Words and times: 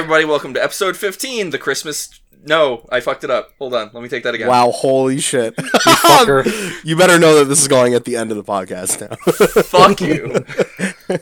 Everybody, 0.00 0.24
welcome 0.24 0.54
to 0.54 0.64
episode 0.64 0.96
15, 0.96 1.50
the 1.50 1.58
Christmas. 1.58 2.20
No, 2.46 2.88
I 2.90 3.00
fucked 3.00 3.22
it 3.22 3.30
up. 3.30 3.50
Hold 3.58 3.74
on, 3.74 3.90
let 3.92 4.02
me 4.02 4.08
take 4.08 4.22
that 4.22 4.34
again. 4.34 4.48
Wow, 4.48 4.70
holy 4.70 5.20
shit. 5.20 5.54
fucker. 5.56 6.82
you 6.82 6.96
better 6.96 7.18
know 7.18 7.34
that 7.38 7.44
this 7.44 7.60
is 7.60 7.68
going 7.68 7.92
at 7.92 8.06
the 8.06 8.16
end 8.16 8.30
of 8.30 8.38
the 8.38 8.42
podcast 8.42 8.98
now. 8.98 9.14
Fuck 9.62 10.00
you. 10.00 11.18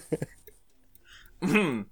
Hmm. 1.49 1.83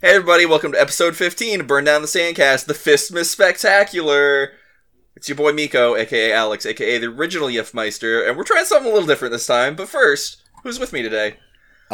hey 0.00 0.14
everybody, 0.14 0.46
welcome 0.46 0.70
to 0.70 0.80
episode 0.80 1.16
15 1.16 1.62
of 1.62 1.66
Burn 1.66 1.84
Down 1.84 2.02
the 2.02 2.08
Sandcast, 2.08 2.66
the 2.66 2.74
Fistmas 2.74 3.24
Spectacular. 3.24 4.52
It's 5.16 5.28
your 5.28 5.36
boy 5.36 5.52
Miko, 5.52 5.96
aka 5.96 6.32
Alex, 6.32 6.64
aka 6.64 6.98
the 6.98 7.06
original 7.08 7.48
Yefmeister, 7.48 8.28
and 8.28 8.36
we're 8.36 8.44
trying 8.44 8.66
something 8.66 8.88
a 8.88 8.94
little 8.94 9.08
different 9.08 9.32
this 9.32 9.46
time. 9.48 9.74
But 9.74 9.88
first, 9.88 10.42
who's 10.62 10.78
with 10.78 10.92
me 10.92 11.02
today? 11.02 11.38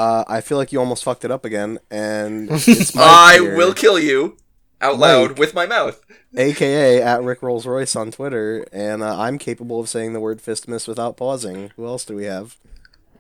Uh, 0.01 0.25
I 0.29 0.41
feel 0.41 0.57
like 0.57 0.73
you 0.73 0.79
almost 0.81 1.05
fucked 1.05 1.27
it 1.27 1.31
up 1.31 1.45
again, 1.45 1.79
and 1.91 2.49
it's 2.53 2.95
Mike 2.95 3.05
I 3.07 3.33
here, 3.35 3.55
will 3.55 3.75
kill 3.75 3.99
you 3.99 4.39
out 4.81 4.99
loud 4.99 5.39
with 5.39 5.53
my 5.53 5.67
mouth. 5.67 6.01
aka 6.37 7.03
at 7.03 7.23
Rick 7.23 7.43
Rolls 7.43 7.67
Royce 7.67 7.95
on 7.95 8.11
Twitter, 8.11 8.65
and 8.73 9.03
uh, 9.03 9.19
I'm 9.19 9.37
capable 9.37 9.79
of 9.79 9.91
saying 9.91 10.15
the 10.15 10.21
word 10.21 10.39
fistmas 10.41 10.89
without 10.89 11.19
pausing. 11.19 11.71
Who 11.77 11.85
else 11.87 12.07
do 12.07 12.15
we 12.17 12.25
have? 12.25 12.57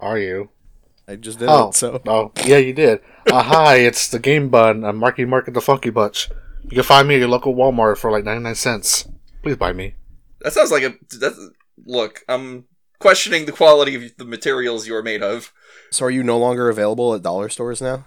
Are 0.00 0.18
you? 0.18 0.48
I 1.06 1.16
just 1.16 1.38
did 1.38 1.48
Oh, 1.50 1.68
it, 1.68 1.74
so 1.74 2.00
oh, 2.06 2.32
yeah, 2.46 2.56
you 2.56 2.72
did. 2.72 3.00
Uh, 3.30 3.42
hi, 3.42 3.76
it's 3.76 4.08
the 4.08 4.18
Game 4.18 4.48
Bun. 4.48 4.82
I'm 4.82 4.96
Marky 4.96 5.26
Mark 5.26 5.48
at 5.48 5.54
the 5.54 5.60
Funky 5.60 5.90
Bunch. 5.90 6.30
You 6.64 6.70
can 6.76 6.82
find 6.82 7.06
me 7.08 7.16
at 7.16 7.18
your 7.18 7.28
local 7.28 7.54
Walmart 7.54 7.98
for 7.98 8.10
like 8.10 8.24
99 8.24 8.54
cents. 8.54 9.06
Please 9.42 9.56
buy 9.56 9.74
me. 9.74 9.96
That 10.40 10.54
sounds 10.54 10.70
like 10.70 10.84
a. 10.84 10.94
That's, 11.18 11.38
look, 11.84 12.24
I'm 12.26 12.64
questioning 13.00 13.46
the 13.46 13.52
quality 13.52 13.96
of 13.96 14.16
the 14.16 14.24
materials 14.24 14.86
you're 14.86 15.02
made 15.02 15.22
of. 15.22 15.52
so 15.90 16.04
are 16.06 16.10
you 16.10 16.22
no 16.22 16.38
longer 16.38 16.68
available 16.68 17.12
at 17.14 17.22
dollar 17.22 17.48
stores 17.48 17.82
now? 17.82 18.06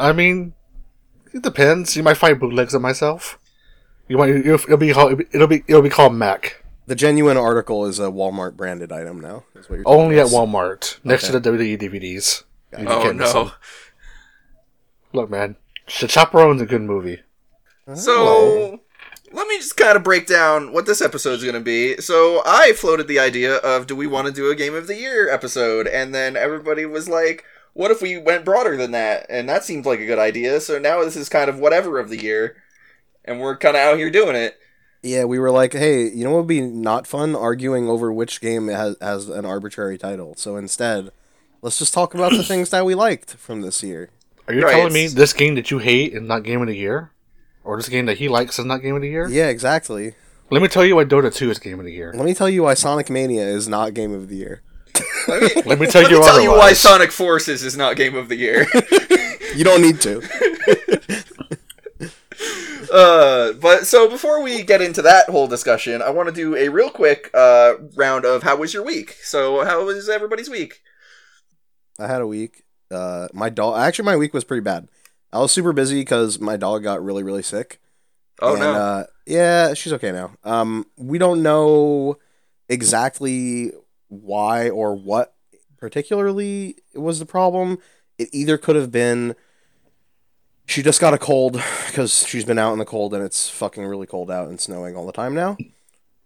I 0.00 0.12
mean, 0.12 0.54
it 1.32 1.42
depends. 1.42 1.96
You 1.96 2.02
might 2.02 2.16
find 2.16 2.40
bootlegs 2.40 2.74
of 2.74 2.82
myself. 2.82 3.38
You 4.08 4.18
might. 4.18 4.30
It'll, 4.30 4.54
it'll 4.54 4.76
be 4.76 4.92
called. 4.92 5.20
It'll 5.32 5.46
be. 5.46 5.62
It'll 5.68 5.82
be 5.82 5.88
called 5.90 6.14
Mac. 6.14 6.64
The 6.86 6.96
genuine 6.96 7.36
article 7.36 7.86
is 7.86 8.00
a 8.00 8.06
Walmart 8.10 8.56
branded 8.56 8.90
item 8.90 9.20
now. 9.20 9.44
Is 9.54 9.70
what 9.70 9.76
you're 9.76 9.88
Only 9.88 10.18
at 10.18 10.26
telling 10.28 10.48
us. 10.48 10.52
Walmart, 10.52 10.98
next 11.04 11.24
Okay. 11.30 11.34
to 11.34 11.40
the 11.40 11.50
WWE 11.50 11.78
DVDs. 11.80 12.42
You 12.76 12.86
Oh 12.88 13.12
no. 13.12 13.32
them. 13.32 13.50
Look, 15.12 15.30
man, 15.30 15.56
The 16.00 16.08
Chaperone's 16.08 16.60
a 16.62 16.66
good 16.66 16.80
movie. 16.82 17.20
So 17.94 18.12
oh. 18.16 18.80
Let 19.32 19.48
me 19.48 19.56
just 19.58 19.76
kind 19.76 19.96
of 19.96 20.02
break 20.02 20.26
down 20.26 20.72
what 20.72 20.86
this 20.86 21.00
episode 21.00 21.32
is 21.34 21.42
going 21.42 21.54
to 21.54 21.60
be. 21.60 21.96
So 22.00 22.42
I 22.44 22.72
floated 22.72 23.08
the 23.08 23.18
idea 23.18 23.56
of 23.56 23.86
do 23.86 23.96
we 23.96 24.06
want 24.06 24.26
to 24.26 24.32
do 24.32 24.50
a 24.50 24.54
game 24.54 24.74
of 24.74 24.86
the 24.86 24.96
year 24.96 25.30
episode, 25.30 25.86
and 25.86 26.14
then 26.14 26.36
everybody 26.36 26.84
was 26.86 27.08
like, 27.08 27.44
"What 27.72 27.90
if 27.90 28.02
we 28.02 28.18
went 28.18 28.44
broader 28.44 28.76
than 28.76 28.90
that?" 28.92 29.26
And 29.28 29.48
that 29.48 29.64
seemed 29.64 29.86
like 29.86 30.00
a 30.00 30.06
good 30.06 30.18
idea. 30.18 30.60
So 30.60 30.78
now 30.78 31.02
this 31.02 31.16
is 31.16 31.28
kind 31.28 31.48
of 31.50 31.58
whatever 31.58 31.98
of 31.98 32.08
the 32.10 32.18
year, 32.22 32.56
and 33.24 33.40
we're 33.40 33.56
kind 33.56 33.76
of 33.76 33.82
out 33.82 33.98
here 33.98 34.10
doing 34.10 34.36
it. 34.36 34.58
Yeah, 35.04 35.24
we 35.24 35.40
were 35.40 35.50
like, 35.50 35.72
hey, 35.72 36.08
you 36.08 36.22
know 36.22 36.30
what 36.30 36.38
would 36.42 36.46
be 36.46 36.60
not 36.60 37.08
fun? 37.08 37.34
Arguing 37.34 37.88
over 37.88 38.12
which 38.12 38.40
game 38.40 38.68
has, 38.68 38.94
has 39.00 39.28
an 39.28 39.44
arbitrary 39.44 39.98
title. 39.98 40.34
So 40.36 40.56
instead, 40.56 41.10
let's 41.60 41.76
just 41.80 41.92
talk 41.92 42.14
about 42.14 42.30
the 42.30 42.44
things 42.44 42.70
that 42.70 42.84
we 42.86 42.94
liked 42.94 43.34
from 43.34 43.62
this 43.62 43.82
year. 43.82 44.10
Are 44.46 44.54
you 44.54 44.62
Right, 44.62 44.72
telling 44.74 44.92
me 44.92 45.08
this 45.08 45.32
game 45.32 45.56
that 45.56 45.72
you 45.72 45.78
hate 45.78 46.12
is 46.12 46.22
not 46.22 46.44
Game 46.44 46.60
of 46.62 46.68
the 46.68 46.76
Year? 46.76 47.10
Or 47.64 47.76
this 47.76 47.88
game 47.88 48.06
that 48.06 48.18
he 48.18 48.28
likes 48.28 48.58
is 48.58 48.64
not 48.64 48.82
Game 48.82 48.96
of 48.96 49.02
the 49.02 49.08
Year? 49.08 49.28
Yeah, 49.28 49.48
exactly. 49.48 50.14
Let 50.50 50.60
me 50.62 50.68
tell 50.68 50.84
you 50.84 50.96
why 50.96 51.04
Dota 51.04 51.34
2 51.34 51.50
is 51.50 51.58
Game 51.58 51.78
of 51.78 51.86
the 51.86 51.92
Year. 51.92 52.12
Let 52.14 52.24
me 52.24 52.34
tell 52.34 52.48
you 52.48 52.64
why 52.64 52.74
Sonic 52.74 53.08
Mania 53.08 53.46
is 53.46 53.68
not 53.68 53.94
Game 53.94 54.12
of 54.12 54.28
the 54.28 54.36
Year. 54.36 54.62
Let 55.28 55.42
me, 55.42 55.62
Let 55.66 55.80
me 55.80 55.86
tell 55.86 56.02
let 56.02 56.10
you 56.10 56.18
me 56.18 56.24
tell 56.24 56.40
you 56.40 56.50
why. 56.50 56.72
Sonic 56.72 57.12
Forces 57.12 57.62
is 57.62 57.76
not 57.76 57.96
game 57.96 58.14
of 58.14 58.28
the 58.28 58.36
year. 58.36 58.66
You 59.54 59.64
don't 59.64 59.82
need 59.82 60.00
to. 60.00 60.22
Uh, 62.92 63.54
but 63.54 63.86
so 63.86 64.06
before 64.06 64.42
we 64.42 64.62
get 64.62 64.82
into 64.82 65.00
that 65.00 65.26
whole 65.30 65.46
discussion, 65.46 66.02
I 66.02 66.10
want 66.10 66.28
to 66.28 66.34
do 66.34 66.54
a 66.54 66.68
real 66.68 66.90
quick 66.90 67.30
uh, 67.32 67.74
round 67.96 68.26
of 68.26 68.42
how 68.42 68.56
was 68.56 68.74
your 68.74 68.84
week. 68.84 69.16
So 69.22 69.64
how 69.64 69.86
was 69.86 70.10
everybody's 70.10 70.50
week? 70.50 70.82
I 71.98 72.06
had 72.06 72.20
a 72.20 72.26
week. 72.26 72.64
Uh, 72.90 73.28
my 73.32 73.48
dog. 73.48 73.78
Actually, 73.78 74.04
my 74.04 74.16
week 74.18 74.34
was 74.34 74.44
pretty 74.44 74.60
bad. 74.60 74.88
I 75.32 75.38
was 75.38 75.52
super 75.52 75.72
busy 75.72 76.00
because 76.00 76.38
my 76.38 76.56
dog 76.56 76.82
got 76.82 77.02
really, 77.02 77.22
really 77.22 77.42
sick. 77.42 77.80
Oh 78.40 78.52
and, 78.52 78.60
no, 78.60 78.72
Uh, 78.72 79.04
yeah, 79.26 79.74
she's 79.74 79.92
okay 79.94 80.12
now. 80.12 80.32
Um, 80.44 80.86
we 80.96 81.18
don't 81.18 81.42
know 81.42 82.18
exactly 82.68 83.72
why 84.08 84.68
or 84.68 84.94
what 84.94 85.34
particularly 85.78 86.76
was 86.94 87.18
the 87.18 87.26
problem. 87.26 87.78
It 88.18 88.28
either 88.32 88.58
could 88.58 88.76
have 88.76 88.90
been 88.90 89.34
she 90.66 90.82
just 90.82 91.00
got 91.00 91.14
a 91.14 91.18
cold 91.18 91.62
because 91.86 92.26
she's 92.26 92.44
been 92.44 92.58
out 92.58 92.72
in 92.72 92.78
the 92.78 92.84
cold 92.84 93.14
and 93.14 93.22
it's 93.22 93.48
fucking 93.48 93.84
really 93.84 94.06
cold 94.06 94.30
out 94.30 94.48
and 94.48 94.60
snowing 94.60 94.96
all 94.96 95.06
the 95.06 95.12
time 95.12 95.34
now. 95.34 95.56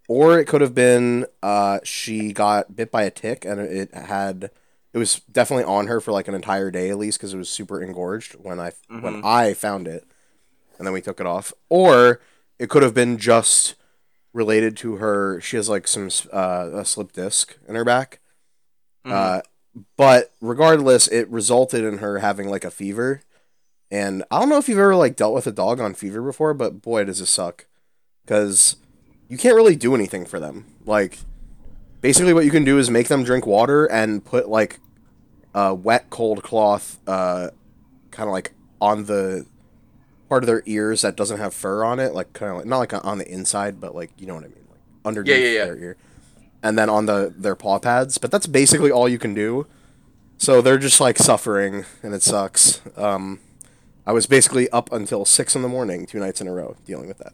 Or 0.08 0.38
it 0.38 0.44
could 0.46 0.60
have 0.60 0.74
been 0.74 1.26
uh, 1.42 1.80
she 1.82 2.32
got 2.32 2.76
bit 2.76 2.90
by 2.90 3.02
a 3.02 3.10
tick 3.10 3.44
and 3.44 3.60
it 3.60 3.92
had 3.94 4.50
it 4.96 4.98
was 4.98 5.20
definitely 5.30 5.64
on 5.64 5.88
her 5.88 6.00
for 6.00 6.10
like 6.10 6.26
an 6.26 6.34
entire 6.34 6.70
day 6.70 6.88
at 6.88 6.96
least 6.96 7.18
because 7.18 7.34
it 7.34 7.36
was 7.36 7.50
super 7.50 7.82
engorged 7.82 8.32
when 8.32 8.58
I 8.58 8.72
when 8.88 9.22
I 9.26 9.52
found 9.52 9.86
it, 9.86 10.06
and 10.78 10.86
then 10.86 10.94
we 10.94 11.02
took 11.02 11.20
it 11.20 11.26
off. 11.26 11.52
Or 11.68 12.22
it 12.58 12.70
could 12.70 12.82
have 12.82 12.94
been 12.94 13.18
just 13.18 13.74
related 14.32 14.74
to 14.78 14.96
her. 14.96 15.38
She 15.42 15.56
has 15.56 15.68
like 15.68 15.86
some 15.86 16.08
uh, 16.32 16.70
a 16.72 16.84
slip 16.86 17.12
disc 17.12 17.58
in 17.68 17.74
her 17.74 17.84
back. 17.84 18.20
Uh, 19.12 19.42
but 19.98 20.32
regardless, 20.40 21.08
it 21.08 21.28
resulted 21.28 21.84
in 21.84 21.98
her 21.98 22.20
having 22.20 22.48
like 22.48 22.64
a 22.64 22.70
fever. 22.70 23.20
And 23.90 24.24
I 24.30 24.40
don't 24.40 24.48
know 24.48 24.56
if 24.56 24.66
you've 24.66 24.78
ever 24.78 24.96
like 24.96 25.14
dealt 25.14 25.34
with 25.34 25.46
a 25.46 25.52
dog 25.52 25.78
on 25.78 25.92
fever 25.92 26.22
before, 26.22 26.54
but 26.54 26.80
boy, 26.80 27.04
does 27.04 27.20
it 27.20 27.26
suck. 27.26 27.66
Because 28.24 28.76
you 29.28 29.36
can't 29.36 29.56
really 29.56 29.76
do 29.76 29.94
anything 29.94 30.24
for 30.24 30.40
them. 30.40 30.64
Like, 30.86 31.18
basically, 32.00 32.32
what 32.32 32.46
you 32.46 32.50
can 32.50 32.64
do 32.64 32.78
is 32.78 32.88
make 32.88 33.08
them 33.08 33.24
drink 33.24 33.46
water 33.46 33.84
and 33.84 34.24
put 34.24 34.48
like 34.48 34.80
a 35.56 35.74
wet, 35.74 36.10
cold 36.10 36.42
cloth, 36.44 36.98
uh, 37.08 37.48
kind 38.12 38.28
of 38.28 38.32
like 38.32 38.52
on 38.80 39.06
the 39.06 39.46
part 40.28 40.42
of 40.42 40.46
their 40.46 40.62
ears 40.66 41.00
that 41.02 41.16
doesn't 41.16 41.38
have 41.38 41.54
fur 41.54 41.82
on 41.82 41.98
it, 41.98 42.12
like 42.14 42.32
kind 42.34 42.52
of 42.52 42.58
like 42.58 42.66
not 42.66 42.78
like 42.78 42.92
on 43.04 43.18
the 43.18 43.26
inside, 43.28 43.80
but 43.80 43.94
like 43.94 44.10
you 44.18 44.26
know 44.26 44.34
what 44.34 44.44
I 44.44 44.48
mean, 44.48 44.66
like 44.70 44.80
underneath 45.04 45.32
Yeah, 45.34 45.40
yeah, 45.40 45.58
yeah. 45.58 45.64
their 45.64 45.78
ear, 45.78 45.96
and 46.62 46.78
then 46.78 46.90
on 46.90 47.06
the 47.06 47.32
their 47.36 47.54
paw 47.56 47.78
pads. 47.78 48.18
But 48.18 48.30
that's 48.30 48.46
basically 48.46 48.90
all 48.90 49.08
you 49.08 49.18
can 49.18 49.34
do. 49.34 49.66
So 50.38 50.60
they're 50.60 50.76
just 50.78 51.00
like 51.00 51.16
suffering, 51.16 51.86
and 52.02 52.12
it 52.14 52.22
sucks. 52.22 52.82
Um, 52.96 53.40
I 54.06 54.12
was 54.12 54.26
basically 54.26 54.68
up 54.70 54.92
until 54.92 55.24
six 55.24 55.56
in 55.56 55.62
the 55.62 55.68
morning, 55.68 56.04
two 56.06 56.18
nights 56.20 56.40
in 56.42 56.46
a 56.48 56.52
row, 56.52 56.76
dealing 56.84 57.08
with 57.08 57.18
that. 57.18 57.32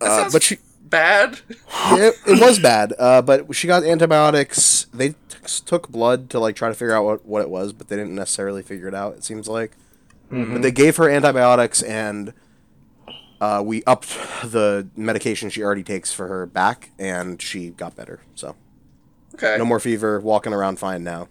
that 0.00 0.06
Uh, 0.10 0.30
but 0.32 0.42
she, 0.42 0.58
bad. 0.82 1.38
it, 1.92 2.14
it 2.26 2.40
was 2.40 2.58
bad. 2.58 2.92
Uh, 2.98 3.22
but 3.22 3.54
she 3.54 3.66
got 3.68 3.84
antibiotics. 3.84 4.86
They 4.92 5.14
took 5.48 5.88
blood 5.88 6.30
to 6.30 6.38
like 6.40 6.56
try 6.56 6.68
to 6.68 6.74
figure 6.74 6.94
out 6.94 7.04
what, 7.04 7.26
what 7.26 7.42
it 7.42 7.50
was, 7.50 7.72
but 7.72 7.88
they 7.88 7.96
didn't 7.96 8.14
necessarily 8.14 8.62
figure 8.62 8.88
it 8.88 8.94
out. 8.94 9.14
It 9.14 9.24
seems 9.24 9.48
like, 9.48 9.72
but 10.30 10.60
they 10.62 10.70
gave 10.70 10.96
her 10.96 11.08
antibiotics 11.08 11.82
and 11.82 12.32
uh, 13.40 13.62
we 13.64 13.82
upped 13.84 14.08
the 14.44 14.88
medication 14.96 15.48
she 15.48 15.62
already 15.62 15.82
takes 15.84 16.12
for 16.12 16.26
her 16.26 16.44
back, 16.44 16.90
and 16.98 17.40
she 17.40 17.70
got 17.70 17.94
better. 17.96 18.20
So 18.34 18.56
Okay. 19.34 19.56
no 19.56 19.64
more 19.64 19.78
fever, 19.78 20.18
walking 20.20 20.52
around 20.52 20.78
fine 20.80 21.04
now. 21.04 21.28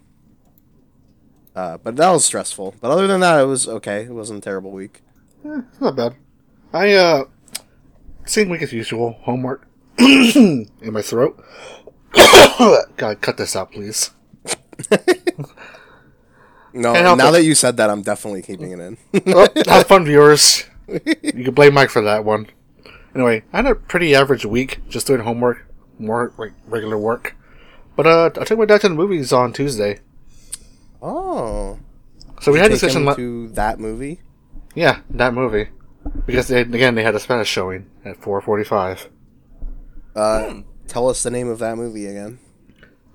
Uh, 1.54 1.76
but 1.78 1.96
that 1.96 2.10
was 2.10 2.24
stressful. 2.24 2.74
But 2.80 2.90
other 2.90 3.06
than 3.06 3.20
that, 3.20 3.40
it 3.40 3.44
was 3.44 3.68
okay. 3.68 4.04
It 4.04 4.12
wasn't 4.12 4.38
a 4.38 4.40
terrible 4.40 4.70
week. 4.70 5.02
It's 5.44 5.80
not 5.80 5.96
bad. 5.96 6.14
I, 6.72 6.92
uh, 6.94 7.24
same 8.24 8.48
week 8.48 8.62
as 8.62 8.72
usual. 8.72 9.18
Homework 9.22 9.66
in 9.98 10.68
my 10.82 11.02
throat. 11.02 11.44
God, 12.96 13.20
cut 13.20 13.36
this 13.36 13.54
out, 13.56 13.72
please. 13.72 14.10
No, 16.74 16.92
now 16.92 17.28
it. 17.28 17.32
that 17.32 17.44
you 17.44 17.54
said 17.54 17.76
that, 17.78 17.90
I'm 17.90 18.02
definitely 18.02 18.42
keeping 18.42 18.72
it 18.72 18.78
in. 18.78 18.98
well, 19.26 19.48
have 19.66 19.86
fun, 19.86 20.04
viewers. 20.04 20.64
You 20.86 21.44
can 21.44 21.54
blame 21.54 21.74
Mike 21.74 21.90
for 21.90 22.02
that 22.02 22.24
one. 22.24 22.46
Anyway, 23.14 23.42
I 23.52 23.56
had 23.58 23.66
a 23.66 23.74
pretty 23.74 24.14
average 24.14 24.44
week 24.44 24.80
just 24.88 25.06
doing 25.06 25.20
homework, 25.22 25.66
more 25.98 26.32
like 26.36 26.52
regular 26.66 26.98
work. 26.98 27.34
But 27.96 28.06
uh, 28.06 28.30
I 28.40 28.44
took 28.44 28.58
my 28.58 28.64
dad 28.66 28.82
to 28.82 28.88
the 28.90 28.94
movies 28.94 29.32
on 29.32 29.52
Tuesday. 29.52 29.98
oh, 31.02 31.78
So 32.40 32.52
we 32.52 32.58
had 32.58 32.70
this 32.70 32.80
take 32.80 32.88
discussion. 32.92 33.02
him 33.02 33.06
La- 33.06 33.14
to 33.14 33.48
that 33.48 33.80
movie. 33.80 34.20
yeah, 34.74 35.00
that 35.10 35.34
movie 35.34 35.68
because 36.26 36.48
they, 36.48 36.60
again 36.60 36.94
they 36.94 37.02
had 37.02 37.14
a 37.14 37.20
Spanish 37.20 37.48
showing 37.48 37.86
at 38.04 38.16
four 38.22 38.40
forty-five. 38.40 39.08
Uh, 40.14 40.60
tell 40.88 41.08
us 41.08 41.22
the 41.22 41.30
name 41.30 41.48
of 41.48 41.58
that 41.60 41.76
movie 41.76 42.06
again, 42.06 42.38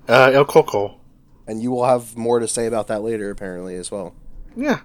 Uh, 0.08 0.30
El 0.32 0.44
Coco. 0.46 0.96
and 1.46 1.62
you 1.62 1.70
will 1.70 1.84
have 1.84 2.16
more 2.16 2.38
to 2.40 2.48
say 2.48 2.66
about 2.66 2.86
that 2.88 3.02
later, 3.02 3.30
apparently 3.30 3.74
as 3.76 3.90
well. 3.90 4.14
Yeah, 4.56 4.80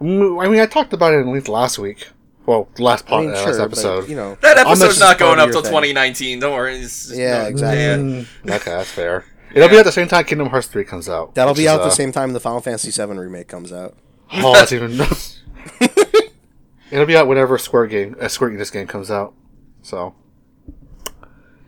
I 0.00 0.04
mean 0.04 0.60
I 0.60 0.66
talked 0.66 0.92
about 0.92 1.14
it 1.14 1.20
at 1.20 1.26
least 1.26 1.48
last 1.48 1.78
week. 1.78 2.08
Well, 2.44 2.68
last 2.78 3.06
I 3.06 3.08
part, 3.08 3.24
mean, 3.24 3.30
uh, 3.34 3.42
last 3.42 3.58
episode. 3.58 4.00
but, 4.02 4.08
you 4.10 4.14
know, 4.14 4.36
that 4.40 4.56
episode's 4.58 5.00
not 5.00 5.18
going 5.18 5.40
up 5.40 5.50
till 5.50 5.62
thing. 5.62 5.70
2019. 5.72 6.38
Don't 6.38 6.52
worry. 6.52 6.76
It's, 6.76 7.10
Yeah, 7.12 7.42
no, 7.42 7.48
exactly. 7.48 7.80
yeah. 7.82 7.96
Mm, 7.96 8.26
okay, 8.54 8.70
that's 8.70 8.90
fair. 8.90 9.24
It'll 9.54 9.68
be 9.68 9.78
at 9.78 9.84
the 9.84 9.90
same 9.90 10.06
time 10.06 10.24
Kingdom 10.26 10.50
Hearts 10.50 10.68
three 10.68 10.84
comes 10.84 11.08
out. 11.08 11.34
that'll 11.34 11.54
which 11.54 11.58
be 11.58 11.64
is, 11.64 11.70
out 11.70 11.80
uh, 11.80 11.84
the 11.86 11.90
same 11.90 12.12
time 12.12 12.32
the 12.34 12.38
Final 12.40 12.60
Fantasy 12.60 12.92
7 12.92 13.18
remake 13.18 13.48
comes 13.48 13.72
out. 13.72 13.96
Oh, 14.32 14.52
that's 14.52 14.72
even. 14.72 14.92
It'll 16.90 17.06
be 17.06 17.16
out 17.16 17.26
whenever 17.26 17.58
Square 17.58 17.88
game, 17.88 18.14
uh, 18.20 18.28
Square 18.28 18.50
Enix 18.50 18.70
game 18.72 18.86
comes 18.86 19.10
out. 19.10 19.34
So, 19.82 20.14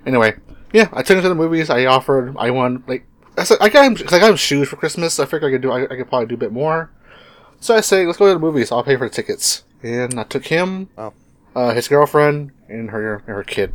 anyway, 0.06 0.35
yeah, 0.73 0.88
I 0.93 1.03
took 1.03 1.17
him 1.17 1.23
to 1.23 1.29
the 1.29 1.35
movies. 1.35 1.70
I 1.70 1.87
offered, 1.87 2.35
I 2.38 2.50
won 2.50 2.82
like 2.87 3.06
I 3.37 3.44
said, 3.44 3.59
I 3.61 3.69
got 3.69 3.85
him 3.87 3.94
because 3.94 4.12
I 4.12 4.19
got 4.19 4.31
him 4.31 4.37
shoes 4.37 4.69
for 4.69 4.76
Christmas. 4.76 5.19
I 5.20 5.25
figured 5.25 5.44
I 5.44 5.53
could 5.55 5.62
do, 5.62 5.70
I, 5.70 5.85
I 5.85 5.97
could 5.97 6.09
probably 6.09 6.26
do 6.26 6.35
a 6.35 6.38
bit 6.38 6.53
more. 6.53 6.91
So 7.61 7.75
I 7.75 7.81
say, 7.81 8.05
let's 8.06 8.19
go 8.19 8.26
to 8.26 8.35
the 8.35 8.38
movies. 8.38 8.70
I'll 8.73 8.85
pay 8.85 8.97
for 8.97 9.09
the 9.09 9.15
tickets. 9.15 9.65
And 9.82 10.19
I 10.19 10.25
took 10.25 10.47
him, 10.47 10.88
Wow. 10.97 11.12
uh, 11.55 11.73
his 11.75 11.87
girlfriend, 11.88 12.53
and 12.69 12.91
her 12.91 13.15
and 13.15 13.26
her 13.26 13.44
kid. 13.44 13.73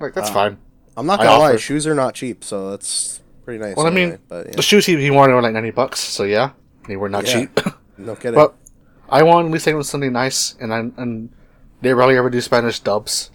Like 0.00 0.14
that's 0.14 0.28
Wow. 0.30 0.34
fine. 0.34 0.58
I'm 0.96 1.06
not 1.06 1.18
gonna 1.20 1.38
lie, 1.38 1.56
shoes 1.56 1.86
are 1.86 1.94
not 1.94 2.14
cheap, 2.14 2.42
so 2.44 2.70
that's 2.70 3.20
pretty 3.44 3.62
nice. 3.62 3.76
Well, 3.76 3.86
I 3.86 3.90
mean, 3.90 4.18
but 4.28 4.46
yeah, 4.48 4.56
The 4.56 4.62
shoes 4.62 4.84
he, 4.86 4.96
he 5.00 5.10
wanted 5.10 5.34
were 5.34 5.42
like 5.42 5.52
ninety 5.52 5.70
bucks. 5.70 6.00
So 6.00 6.24
yeah, 6.24 6.50
they 6.88 6.96
were 6.96 7.08
not 7.08 7.24
Yeah. 7.26 7.32
cheap. 7.32 7.60
no 7.98 8.14
kidding. 8.16 8.34
but 8.34 8.54
I 9.08 9.22
wanted 9.22 9.46
at 9.48 9.52
least 9.52 9.64
take 9.64 9.74
him 9.74 9.80
to 9.80 9.84
something 9.84 10.12
nice, 10.12 10.54
and 10.60 10.74
I 10.74 10.78
and 11.00 11.30
they 11.80 11.94
rarely 11.94 12.16
ever 12.16 12.28
do 12.30 12.40
Spanish 12.40 12.80
dubs 12.80 13.30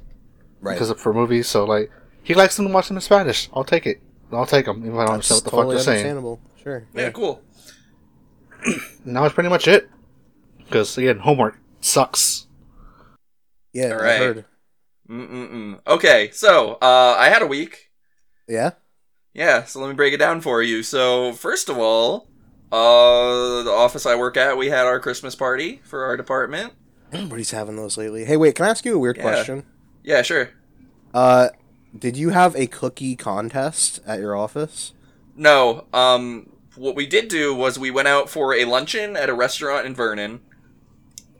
right, 0.61 0.73
because 0.75 0.89
of 0.89 0.99
for 0.99 1.13
movies. 1.13 1.47
So 1.47 1.63
like 1.65 1.89
he 2.23 2.33
likes 2.33 2.55
them 2.57 2.67
to 2.67 2.73
watch 2.73 2.87
them 2.87 2.97
in 2.97 3.01
Spanish. 3.01 3.49
I'll 3.53 3.63
take 3.63 3.85
it. 3.85 4.01
I'll 4.31 4.45
take 4.45 4.65
them 4.65 4.77
even 4.79 4.93
if 4.93 4.99
I 4.99 5.05
don't 5.05 5.15
that's 5.17 5.31
understand 5.31 5.37
what 5.37 5.43
the 5.43 5.51
totally 5.51 5.75
fuck 5.77 5.85
they're 5.85 5.95
saying. 5.95 6.15
understandable. 6.15 6.39
Sure. 6.63 6.87
Yeah, 6.95 7.09
cool. 7.11 7.41
And 9.05 9.15
that 9.15 9.21
was 9.21 9.33
pretty 9.33 9.49
much 9.49 9.67
it. 9.67 9.89
Because 10.57 10.97
again, 10.97 11.19
homework 11.19 11.59
sucks. 11.81 12.47
Yeah, 13.73 13.87
All 13.93 13.99
I 13.99 14.03
right. 14.03 14.17
heard. 14.19 14.45
Mm-mm-mm. 15.09 15.79
Okay, 15.85 16.29
so 16.31 16.73
uh, 16.81 17.15
I 17.19 17.29
had 17.29 17.41
a 17.41 17.47
week. 17.47 17.89
Yeah. 18.47 18.71
Yeah, 19.33 19.63
so 19.65 19.79
let 19.81 19.89
me 19.89 19.95
break 19.95 20.13
it 20.13 20.17
down 20.17 20.41
for 20.41 20.61
you. 20.61 20.83
So 20.83 21.33
first 21.33 21.67
of 21.69 21.77
all, 21.77 22.27
uh, 22.71 23.63
the 23.63 23.71
office 23.71 24.05
I 24.05 24.15
work 24.15 24.37
at, 24.37 24.57
we 24.57 24.67
had 24.69 24.85
our 24.85 24.99
Christmas 24.99 25.35
party 25.35 25.81
for 25.83 26.05
our 26.05 26.15
department. 26.15 26.73
Everybody's 27.11 27.51
having 27.51 27.75
those 27.75 27.97
lately. 27.97 28.25
Hey, 28.25 28.37
wait, 28.37 28.55
can 28.55 28.65
I 28.65 28.69
ask 28.69 28.85
you 28.85 28.95
a 28.95 28.99
weird 28.99 29.17
Yeah. 29.17 29.23
question? 29.23 29.65
Yeah, 30.03 30.21
sure. 30.21 30.49
Uh, 31.13 31.49
did 31.98 32.18
you 32.18 32.30
have 32.30 32.56
a 32.56 32.68
cookie 32.68 33.16
contest 33.16 34.00
at 34.06 34.19
your 34.19 34.36
office? 34.36 34.94
No, 35.36 35.86
um, 35.94 36.50
what 36.75 36.95
we 36.95 37.06
did 37.06 37.28
do 37.28 37.54
was 37.54 37.78
we 37.80 37.92
went 37.92 38.07
out 38.07 38.30
for 38.30 38.54
a 38.54 38.66
luncheon 38.66 39.16
at 39.16 39.30
a 39.30 39.34
restaurant 39.34 39.86
in 39.86 39.95
Vernon, 39.95 40.42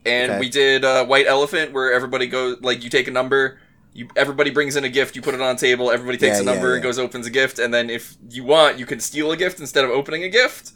and 0.06 0.32
Okay. 0.32 0.40
we 0.40 0.50
did 0.50 0.84
uh, 0.84 1.06
White 1.06 1.28
Elephant, 1.28 1.74
where 1.74 1.92
everybody 1.94 2.28
goes 2.28 2.62
like 2.62 2.84
you 2.84 2.90
take 2.90 3.08
a 3.08 3.12
number, 3.12 3.60
you 3.94 4.08
everybody 4.16 4.50
brings 4.50 4.76
in 4.76 4.84
a 4.84 4.90
gift, 4.90 5.16
you 5.16 5.22
put 5.22 5.34
it 5.36 5.42
on 5.42 5.56
a 5.56 5.58
table, 5.58 5.92
everybody 5.92 6.18
takes 6.18 6.38
Yeah, 6.38 6.42
a 6.42 6.46
yeah, 6.46 6.52
number 6.54 6.74
and 6.74 6.84
goes 6.84 6.98
opens 7.00 7.26
a 7.28 7.30
gift, 7.32 7.60
and 7.60 7.74
then 7.74 7.90
if 7.90 8.16
you 8.30 8.44
want, 8.44 8.80
you 8.80 8.86
can 8.86 9.00
steal 9.00 9.32
a 9.32 9.38
gift 9.38 9.60
instead 9.60 9.84
of 9.86 9.92
opening 9.92 10.24
a 10.24 10.30
gift. 10.30 10.72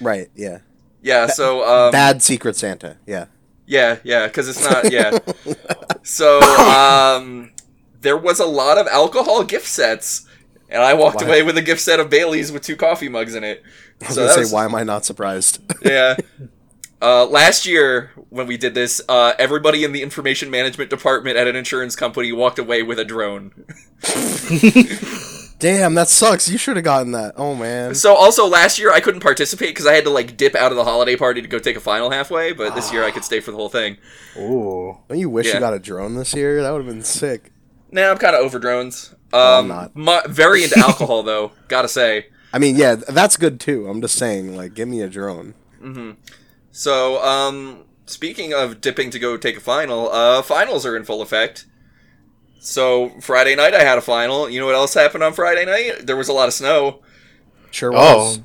Right. 0.00 0.28
Yeah. 0.34 0.58
Yeah, 1.02 1.26
so 1.28 1.66
um, 1.66 1.92
Bad 1.92 2.22
Secret 2.22 2.56
Santa. 2.56 2.98
Yeah. 3.06 3.26
Yeah, 3.66 3.98
yeah, 4.04 4.26
because 4.26 4.48
it's 4.48 4.62
not. 4.62 4.90
Yeah. 4.92 5.18
so 6.02 6.40
um, 6.40 7.52
there 8.00 8.16
was 8.16 8.40
a 8.40 8.46
lot 8.46 8.78
of 8.78 8.86
alcohol 8.88 9.44
gift 9.44 9.66
sets, 9.66 10.26
and 10.68 10.82
I 10.82 10.94
walked 10.94 11.20
Why? 11.22 11.26
away 11.28 11.42
with 11.42 11.56
a 11.58 11.62
gift 11.62 11.80
set 11.80 12.00
of 12.00 12.10
Bailey's 12.10 12.50
with 12.52 12.62
two 12.62 12.76
coffee 12.76 13.08
mugs 13.08 13.34
in 13.34 13.44
it. 13.44 13.62
I 14.02 14.06
was 14.06 14.14
So 14.14 14.22
gonna 14.22 14.34
say, 14.34 14.40
was- 14.40 14.52
why 14.52 14.64
am 14.64 14.74
I 14.74 14.82
not 14.84 15.04
surprised? 15.04 15.58
Yeah. 15.84 16.16
Uh, 17.02 17.24
last 17.24 17.64
year 17.64 18.10
when 18.28 18.46
we 18.46 18.58
did 18.58 18.74
this, 18.74 19.00
uh, 19.08 19.32
everybody 19.38 19.84
in 19.84 19.92
the 19.92 20.02
information 20.02 20.50
management 20.50 20.90
department 20.90 21.34
at 21.38 21.48
an 21.48 21.56
insurance 21.56 21.96
company 21.96 22.30
walked 22.30 22.58
away 22.58 22.82
with 22.82 22.98
a 22.98 23.06
drone. 23.06 23.52
Damn, 25.58 25.94
that 25.94 26.08
sucks. 26.08 26.48
You 26.50 26.56
should 26.58 26.76
have 26.76 26.84
gotten 26.84 27.12
that. 27.12 27.34
Oh 27.38 27.54
man. 27.54 27.94
So 27.94 28.14
also 28.14 28.46
last 28.46 28.78
year 28.78 28.92
I 28.92 29.00
couldn't 29.00 29.20
participate 29.20 29.70
because 29.70 29.86
I 29.86 29.94
had 29.94 30.04
to 30.04 30.10
like 30.10 30.36
dip 30.36 30.54
out 30.54 30.72
of 30.72 30.76
the 30.76 30.84
holiday 30.84 31.16
party 31.16 31.40
to 31.40 31.48
go 31.48 31.58
take 31.58 31.76
a 31.76 31.80
final 31.80 32.10
halfway, 32.10 32.52
but 32.52 32.74
this 32.74 32.92
year 32.92 33.02
I 33.04 33.10
could 33.10 33.24
stay 33.24 33.40
for 33.40 33.50
the 33.50 33.56
whole 33.56 33.68
thing. 33.70 33.96
Ooh. 34.38 34.98
Don't 35.08 35.18
you 35.18 35.28
wish 35.30 35.46
Yeah. 35.48 35.54
you 35.54 35.60
got 35.60 35.72
a 35.74 35.78
drone 35.78 36.16
this 36.16 36.34
year? 36.34 36.62
That 36.62 36.70
would 36.70 36.84
have 36.84 36.86
been 36.86 37.02
sick. 37.02 37.52
Nah, 37.90 38.10
I'm 38.10 38.18
kind 38.18 38.36
of 38.36 38.42
over 38.42 38.58
drones. 38.58 39.14
No, 39.32 39.38
I'm 39.38 39.58
Um, 39.64 39.68
not. 39.68 39.96
mu- 39.96 40.32
very 40.32 40.62
into 40.64 40.78
alcohol 40.86 41.22
though, 41.22 41.52
gotta 41.68 41.88
say. 41.88 42.26
I 42.52 42.58
mean, 42.58 42.76
yeah, 42.76 42.96
that's 42.96 43.36
good 43.36 43.60
too. 43.60 43.86
I'm 43.88 44.00
just 44.00 44.16
saying, 44.16 44.56
like, 44.56 44.74
give 44.74 44.88
me 44.88 45.00
a 45.02 45.08
drone. 45.08 45.54
So, 46.72 47.22
um, 47.24 47.84
speaking 48.06 48.52
of 48.52 48.80
dipping 48.80 49.10
to 49.10 49.18
go 49.18 49.36
take 49.36 49.56
a 49.56 49.60
final, 49.60 50.10
uh, 50.10 50.42
finals 50.42 50.84
are 50.86 50.96
in 50.96 51.04
full 51.04 51.22
effect. 51.22 51.66
So 52.60 53.10
Friday 53.20 53.54
night 53.56 53.74
I 53.74 53.82
had 53.82 53.98
a 53.98 54.02
final. 54.02 54.48
You 54.50 54.60
know 54.60 54.66
what 54.66 54.74
else 54.74 54.94
happened 54.94 55.24
on 55.24 55.32
Friday 55.32 55.64
night? 55.64 56.06
There 56.06 56.16
was 56.16 56.28
a 56.28 56.32
lot 56.32 56.48
of 56.48 56.54
snow. 56.54 57.00
Sure 57.70 57.92
Oh. 57.94 57.96
was. 58.16 58.40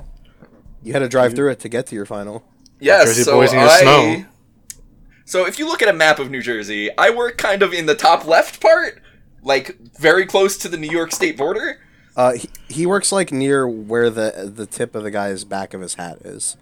You 0.83 0.93
had 0.93 0.99
to 0.99 1.09
drive 1.09 1.33
through 1.35 1.51
it 1.51 1.59
to 1.61 1.69
get 1.69 1.87
to 1.87 1.95
your 1.95 2.05
final. 2.05 2.45
Yes, 2.79 3.23
so 3.25 3.33
boys 3.33 3.51
in 3.53 3.59
I. 3.59 3.81
snow. 3.81 4.25
So 5.25 5.45
if 5.47 5.57
you 5.59 5.65
look 5.67 5.81
at 5.81 5.87
a 5.89 5.93
map 5.93 6.19
of 6.19 6.29
New 6.29 6.41
Jersey, 6.41 6.89
I 6.97 7.09
work 7.09 7.37
kind 7.37 7.63
of 7.63 7.73
in 7.73 7.87
the 7.87 7.95
top 7.95 8.25
left 8.27 8.61
part, 8.61 9.01
like 9.45 9.77
very 9.97 10.25
close 10.25 10.57
to 10.57 10.67
the 10.67 10.75
New 10.77 10.89
York 10.89 11.13
state 11.13 11.37
border. 11.37 11.79
Uh, 12.17 12.33
he, 12.33 12.49
he 12.67 12.85
works 12.85 13.11
like 13.11 13.31
near 13.31 13.67
where 13.67 14.09
the 14.09 14.51
the 14.53 14.65
tip 14.65 14.95
of 14.95 15.03
the 15.03 15.11
guy's 15.11 15.43
back 15.45 15.73
of 15.73 15.79
his 15.81 15.93
hat 15.93 16.17
is. 16.25 16.57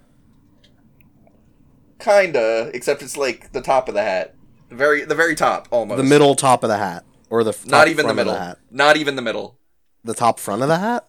Kinda, 2.00 2.70
except 2.74 3.02
it's 3.02 3.16
like 3.16 3.52
the 3.54 3.62
top 3.62 3.88
of 3.88 3.94
the 3.96 4.02
hat, 4.04 4.36
the 4.70 4.76
very 4.76 5.06
the 5.06 5.16
very 5.16 5.36
top 5.36 5.68
almost. 5.72 5.98
The 5.98 6.04
middle 6.04 6.36
top 6.36 6.64
of 6.64 6.70
the 6.70 6.78
hat, 6.78 7.06
or 7.30 7.44
the 7.44 7.58
not 7.66 7.88
even 7.88 8.08
the 8.08 8.14
middle. 8.14 8.36
hat. 8.36 8.60
Not 8.70 8.98
even 8.98 9.16
the 9.16 9.22
middle. 9.22 9.58
The 10.04 10.14
top 10.14 10.40
front 10.40 10.62
of 10.62 10.68
the 10.68 10.80
hat. 10.80 11.08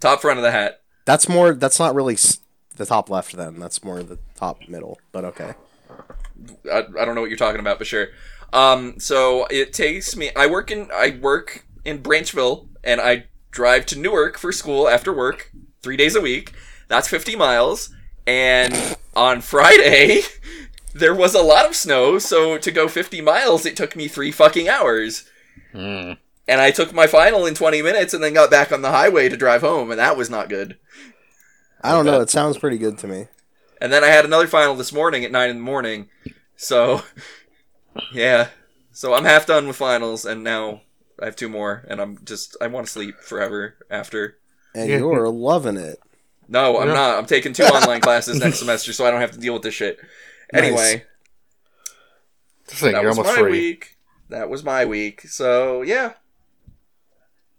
Top 0.00 0.22
front 0.22 0.38
of 0.38 0.42
the 0.42 0.50
hat. 0.52 0.80
That's 1.04 1.28
more. 1.28 1.52
That's 1.52 1.78
not 1.78 1.94
really 1.94 2.14
s- 2.14 2.38
the 2.76 2.86
top 2.86 3.10
left. 3.10 3.36
Then 3.36 3.58
that's 3.58 3.84
more 3.84 4.02
the 4.02 4.18
top 4.34 4.66
middle. 4.66 4.98
But 5.12 5.24
okay. 5.26 5.54
I, 6.72 6.78
I 6.98 7.04
don't 7.04 7.14
know 7.14 7.20
what 7.20 7.28
you're 7.30 7.36
talking 7.36 7.60
about, 7.60 7.76
but 7.78 7.86
sure. 7.86 8.08
Um, 8.54 9.00
so 9.00 9.46
it 9.50 9.72
takes 9.74 10.16
me. 10.16 10.30
I 10.34 10.46
work 10.46 10.70
in 10.70 10.88
I 10.94 11.18
work 11.20 11.66
in 11.84 12.02
Branchville, 12.02 12.68
and 12.82 13.00
I 13.00 13.26
drive 13.50 13.84
to 13.86 13.98
Newark 13.98 14.38
for 14.38 14.52
school 14.52 14.88
after 14.88 15.12
work 15.12 15.50
three 15.82 15.96
days 15.96 16.16
a 16.16 16.20
week. 16.20 16.52
That's 16.88 17.08
50 17.08 17.36
miles. 17.36 17.94
And 18.26 18.96
on 19.14 19.40
Friday, 19.40 20.22
there 20.94 21.14
was 21.14 21.34
a 21.34 21.42
lot 21.42 21.66
of 21.66 21.76
snow, 21.76 22.18
so 22.18 22.56
to 22.56 22.70
go 22.70 22.88
50 22.88 23.20
miles, 23.20 23.66
it 23.66 23.76
took 23.76 23.96
me 23.96 24.08
three 24.08 24.30
fucking 24.30 24.68
hours. 24.68 25.28
Hmm. 25.72 26.12
And 26.46 26.60
I 26.60 26.70
took 26.70 26.92
my 26.92 27.06
final 27.06 27.46
in 27.46 27.54
20 27.54 27.82
minutes, 27.82 28.14
and 28.14 28.22
then 28.22 28.34
got 28.34 28.50
back 28.50 28.70
on 28.70 28.82
the 28.82 28.90
highway 28.90 29.28
to 29.28 29.36
drive 29.36 29.62
home, 29.62 29.90
and 29.90 29.98
that 29.98 30.16
was 30.16 30.30
not 30.30 30.48
good. 30.48 30.78
I 31.82 31.92
don't 31.92 32.06
know. 32.06 32.20
It 32.20 32.30
sounds 32.30 32.58
pretty 32.58 32.78
good 32.78 32.98
to 32.98 33.06
me. 33.06 33.26
And 33.80 33.92
then 33.92 34.04
I 34.04 34.08
had 34.08 34.24
another 34.24 34.46
final 34.46 34.74
this 34.74 34.92
morning 34.92 35.24
at 35.24 35.32
nine 35.32 35.50
in 35.50 35.56
the 35.56 35.62
morning. 35.62 36.08
So, 36.56 37.02
yeah. 38.12 38.48
So 38.92 39.14
I'm 39.14 39.24
half 39.24 39.46
done 39.46 39.66
with 39.66 39.76
finals, 39.76 40.24
and 40.24 40.44
now 40.44 40.82
I 41.20 41.24
have 41.26 41.36
two 41.36 41.48
more, 41.48 41.84
and 41.88 42.00
I'm 42.00 42.18
just 42.24 42.56
I 42.60 42.66
want 42.68 42.86
to 42.86 42.92
sleep 42.92 43.20
forever 43.20 43.76
after. 43.90 44.36
And 44.74 44.88
Yeah. 44.88 44.98
you're 44.98 45.28
loving 45.30 45.76
it. 45.76 45.98
No, 46.48 46.78
I'm 46.78 46.88
Yeah. 46.88 46.94
not. 46.94 47.18
I'm 47.18 47.26
taking 47.26 47.52
two 47.52 47.64
online 47.64 48.00
classes 48.00 48.38
next 48.38 48.58
semester, 48.58 48.92
so 48.92 49.06
I 49.06 49.10
don't 49.10 49.20
have 49.20 49.32
to 49.32 49.38
deal 49.38 49.54
with 49.54 49.62
this 49.62 49.74
shit. 49.74 49.98
Anyway, 50.52 51.04
Just 52.68 52.80
think, 52.80 52.92
that 52.94 53.00
you're 53.02 53.10
was 53.10 53.18
almost 53.18 53.36
my 53.36 53.42
free. 53.42 53.50
week. 53.50 53.96
That 54.28 54.48
was 54.48 54.62
my 54.64 54.84
week. 54.84 55.22
So 55.22 55.82
yeah. 55.82 56.12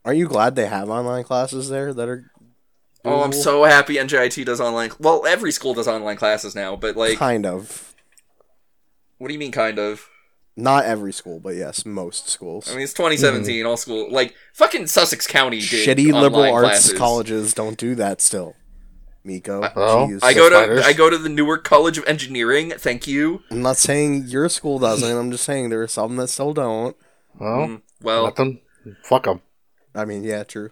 Aren't 0.04 0.20
you 0.20 0.28
glad 0.28 0.56
they 0.56 0.68
have 0.68 0.90
online 0.90 1.24
classes 1.24 1.70
there 1.70 1.94
that 1.94 2.08
are? 2.08 2.32
Oh, 3.04 3.24
I'm 3.24 3.34
so 3.34 3.64
happy 3.66 3.96
NJIT 3.96 4.46
does 4.46 4.60
online. 4.62 4.92
Well, 5.00 5.26
every 5.28 5.52
school 5.52 5.74
does 5.76 5.88
online 5.88 6.18
classes 6.18 6.56
now, 6.56 6.76
but 6.76 6.96
like, 6.96 7.18
kind 7.20 7.46
of. 7.46 7.94
what 9.18 9.28
do 9.28 9.34
you 9.34 9.40
mean, 9.40 9.52
kind 9.52 9.78
of? 9.80 10.08
Not 10.58 10.86
every 10.86 11.12
school, 11.12 11.40
but 11.42 11.56
yes, 11.56 11.86
most 11.86 12.30
schools. 12.30 12.70
I 12.70 12.74
mean, 12.76 12.84
it's 12.84 12.94
2017. 12.94 13.66
All 13.66 13.76
school 13.76 14.10
like 14.12 14.34
fucking 14.54 14.88
Sussex 14.88 15.28
County 15.28 15.60
did 15.60 15.88
Shitty 15.88 16.14
liberal 16.14 16.44
arts 16.44 16.68
classes. 16.70 16.94
colleges 16.98 17.54
don't 17.54 17.78
do 17.78 17.94
that 17.96 18.22
still. 18.22 18.56
Miko, 19.26 19.62
well, 19.76 20.08
jeez. 20.08 20.20
I 20.24 20.34
go 20.34 20.50
to 20.50 20.86
I 20.86 20.94
go 20.94 21.10
to 21.10 21.18
the 21.18 21.30
Newark 21.30 21.64
College 21.64 21.98
of 21.98 22.06
Engineering. 22.08 22.72
Thank 22.78 23.06
you. 23.08 23.42
I'm 23.52 23.64
not 23.64 23.76
saying 23.78 24.26
your 24.28 24.48
school 24.50 24.80
doesn't. 24.80 25.18
I'm 25.18 25.32
just 25.32 25.44
saying 25.44 25.70
there 25.72 25.82
are 25.82 25.88
some 25.88 26.16
that 26.18 26.28
still 26.30 26.54
don't. 26.54 26.96
Well, 27.38 27.68
Mm, 27.68 27.82
well, 28.02 28.24
let 28.24 28.36
them. 28.36 28.60
Fuck 29.04 29.24
them. 29.24 29.42
I 29.96 30.06
mean, 30.06 30.24
yeah, 30.24 30.44
true. 30.44 30.70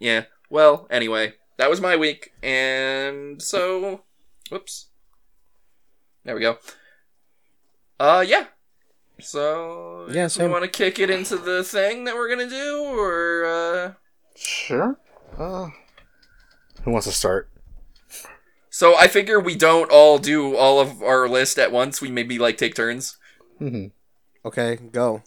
yeah. 0.00 0.24
Well, 0.50 0.86
anyway, 0.90 1.34
that 1.56 1.70
was 1.70 1.80
my 1.80 1.94
week, 1.96 2.32
and 2.42 3.40
so, 3.40 4.02
whoops. 4.50 4.86
There 6.24 6.34
we 6.34 6.40
go. 6.40 6.58
Uh, 8.00 8.24
yeah. 8.26 8.46
So, 9.20 10.06
Yeah, 10.10 10.24
we 10.24 10.28
same. 10.28 10.50
want 10.50 10.64
to 10.64 10.70
kick 10.70 10.98
it 10.98 11.10
into 11.10 11.36
the 11.36 11.64
thing 11.64 12.04
that 12.04 12.14
we're 12.14 12.28
gonna 12.28 12.48
do, 12.48 12.84
or 12.84 13.44
uh. 13.44 13.92
Sure. 14.36 14.98
Uh, 15.36 15.68
who 16.84 16.90
wants 16.92 17.06
to 17.06 17.12
start? 17.12 17.50
So 18.70 18.96
I 18.96 19.08
figure 19.08 19.40
we 19.40 19.56
don't 19.56 19.90
all 19.90 20.18
do 20.18 20.56
all 20.56 20.78
of 20.78 21.02
our 21.02 21.28
list 21.28 21.58
at 21.58 21.72
once. 21.72 22.00
We 22.00 22.10
maybe 22.10 22.38
like 22.38 22.56
take 22.56 22.74
turns. 22.74 23.16
hmm 23.58 23.86
Okay, 24.44 24.76
go, 24.92 25.22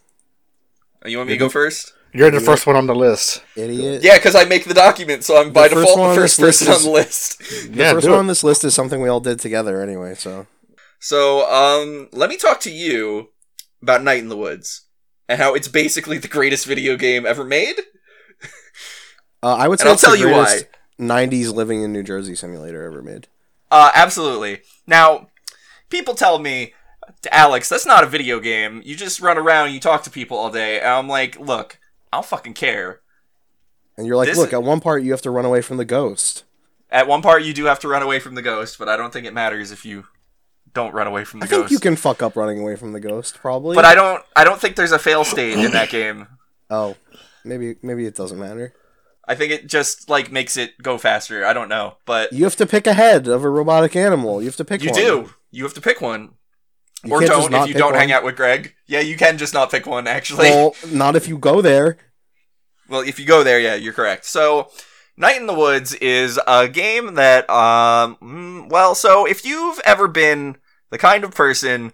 Uh, 1.04 1.08
You 1.08 1.18
want 1.18 1.28
me 1.28 1.34
to 1.34 1.38
go 1.38 1.48
first? 1.50 1.92
You're 2.14 2.30
the 2.30 2.40
first 2.40 2.66
one 2.66 2.76
on 2.76 2.86
the 2.86 2.94
list. 2.94 3.42
idiot. 3.56 4.02
Yeah, 4.02 4.16
because 4.16 4.34
I 4.34 4.44
make 4.44 4.64
the 4.64 4.74
document, 4.74 5.24
so 5.24 5.36
I'm 5.40 5.52
by 5.52 5.68
The 5.68 5.76
first 5.76 5.88
default 5.94 6.10
the 6.10 6.20
first 6.20 6.36
this 6.38 6.60
list 6.60 6.60
person 6.60 6.74
on 6.74 6.82
the 6.82 6.90
list. 6.90 7.38
The 7.72 7.78
yeah, 7.78 7.92
first 7.92 8.04
do 8.06 8.10
one 8.10 8.18
it. 8.18 8.20
on 8.20 8.26
this 8.26 8.42
list 8.44 8.64
is 8.64 8.74
something 8.74 9.00
we 9.00 9.08
all 9.08 9.20
did 9.20 9.38
together 9.38 9.80
anyway. 9.82 10.14
So 10.14 10.46
So, 10.98 11.46
um, 11.50 12.08
let 12.12 12.28
me 12.30 12.36
talk 12.36 12.60
to 12.60 12.70
you. 12.70 13.28
About 13.82 14.02
Night 14.02 14.20
in 14.20 14.28
the 14.28 14.36
Woods 14.36 14.82
and 15.28 15.40
how 15.40 15.54
it's 15.54 15.68
basically 15.68 16.18
the 16.18 16.28
greatest 16.28 16.66
video 16.66 16.96
game 16.96 17.26
ever 17.26 17.44
made. 17.44 17.76
Uh, 19.42 19.56
I 19.56 19.66
would 19.68 19.80
say 19.80 19.84
And 19.84 19.90
I'll 19.90 19.96
tell 19.96 20.16
you 20.16 20.30
why. 20.30 20.60
90s 21.00 21.52
living 21.52 21.82
in 21.82 21.92
New 21.92 22.02
Jersey 22.04 22.34
simulator 22.36 22.84
ever 22.84 23.02
made. 23.02 23.26
Uh, 23.70 23.90
absolutely. 23.94 24.60
Now, 24.86 25.28
people 25.90 26.14
tell 26.14 26.38
me, 26.38 26.74
Alex, 27.30 27.68
that's 27.68 27.86
not 27.86 28.04
a 28.04 28.06
video 28.06 28.38
game. 28.38 28.82
You 28.84 28.94
just 28.94 29.20
run 29.20 29.36
around, 29.38 29.72
you 29.72 29.80
talk 29.80 30.04
to 30.04 30.10
people 30.10 30.36
all 30.36 30.50
day. 30.50 30.78
And 30.78 30.88
I'm 30.88 31.08
like, 31.08 31.40
look, 31.40 31.78
I 32.12 32.18
don't 32.18 32.26
fucking 32.26 32.54
care. 32.54 33.00
And 33.96 34.06
you're 34.06 34.16
like, 34.16 34.28
This- 34.28 34.38
look, 34.38 34.52
at 34.52 34.62
one 34.62 34.80
part 34.80 35.02
you 35.02 35.10
have 35.10 35.22
to 35.22 35.30
run 35.30 35.44
away 35.44 35.60
from 35.60 35.76
the 35.76 35.84
ghost. 35.84 36.44
At 36.90 37.08
one 37.08 37.22
part, 37.22 37.42
you 37.42 37.54
do 37.54 37.64
have 37.64 37.80
to 37.80 37.88
run 37.88 38.02
away 38.02 38.18
from 38.20 38.34
the 38.34 38.42
ghost, 38.42 38.78
but 38.78 38.86
I 38.88 38.98
don't 38.98 39.12
think 39.12 39.26
it 39.26 39.32
matters 39.32 39.72
if 39.72 39.84
you 39.86 40.04
don't 40.74 40.94
run 40.94 41.06
away 41.06 41.24
from 41.24 41.40
the 41.40 41.44
I 41.44 41.48
think 41.48 41.62
ghost. 41.62 41.72
you 41.72 41.78
can 41.78 41.96
fuck 41.96 42.22
up 42.22 42.36
running 42.36 42.60
away 42.60 42.76
from 42.76 42.92
the 42.92 43.00
ghost, 43.00 43.38
probably. 43.38 43.74
But 43.74 43.84
I 43.84 43.94
don't. 43.94 44.22
I 44.36 44.44
don't 44.44 44.60
think 44.60 44.76
there's 44.76 44.92
a 44.92 44.98
fail 44.98 45.24
state 45.24 45.58
in 45.58 45.72
that 45.72 45.90
game. 45.98 46.26
Oh, 46.70 46.96
maybe 47.44 47.76
maybe 47.82 48.06
it 48.06 48.14
doesn't 48.14 48.38
matter. 48.38 48.74
I 49.28 49.34
think 49.36 49.52
it 49.52 49.66
just 49.68 50.08
like 50.10 50.32
makes 50.32 50.56
it 50.56 50.72
go 50.82 50.98
faster. 50.98 51.44
I 51.46 51.52
don't 51.52 51.68
know, 51.68 51.96
but 52.06 52.32
You 52.32 52.44
have 52.44 52.56
to 52.56 52.66
pick 52.66 52.86
a 52.86 52.92
head 52.92 53.28
of 53.28 53.44
a 53.44 53.48
robotic 53.48 53.94
animal. 53.94 54.40
You 54.42 54.46
have 54.48 54.56
to 54.56 54.64
pick 54.64 54.80
one. 54.80 54.88
you 54.98 55.14
one. 55.14 55.24
do. 55.24 55.30
You 55.52 55.62
have 55.64 55.74
to 55.74 55.80
pick 55.80 56.00
one, 56.00 56.30
You 57.04 57.12
or 57.12 57.20
don't 57.20 57.52
if 57.54 57.68
you 57.68 57.74
don't 57.74 57.94
hang 57.94 58.10
out 58.10 58.24
with 58.24 58.34
Gregg. 58.36 58.74
Yeah, 58.86 59.00
you 59.00 59.16
can 59.16 59.38
just 59.38 59.54
not 59.54 59.70
pick 59.70 59.86
one. 59.86 60.06
Actually, 60.08 60.50
Well, 60.50 60.74
not 60.90 61.14
if 61.14 61.28
you 61.28 61.38
go 61.38 61.60
there. 61.60 61.98
Well, 62.88 63.02
if 63.02 63.20
you 63.20 63.24
go 63.26 63.44
there, 63.44 63.60
yeah, 63.60 63.74
you're 63.74 63.92
correct. 63.92 64.24
So, 64.26 64.70
Night 65.16 65.36
in 65.40 65.46
the 65.46 65.54
Woods 65.54 65.94
is 65.94 66.38
a 66.46 66.68
game 66.68 67.14
that, 67.14 67.48
um, 67.48 68.16
mm, 68.20 68.68
well, 68.70 68.94
so 68.94 69.24
if 69.24 69.44
you've 69.46 69.78
ever 69.84 70.08
been 70.08 70.56
the 70.92 70.98
kind 70.98 71.24
of 71.24 71.34
person 71.34 71.92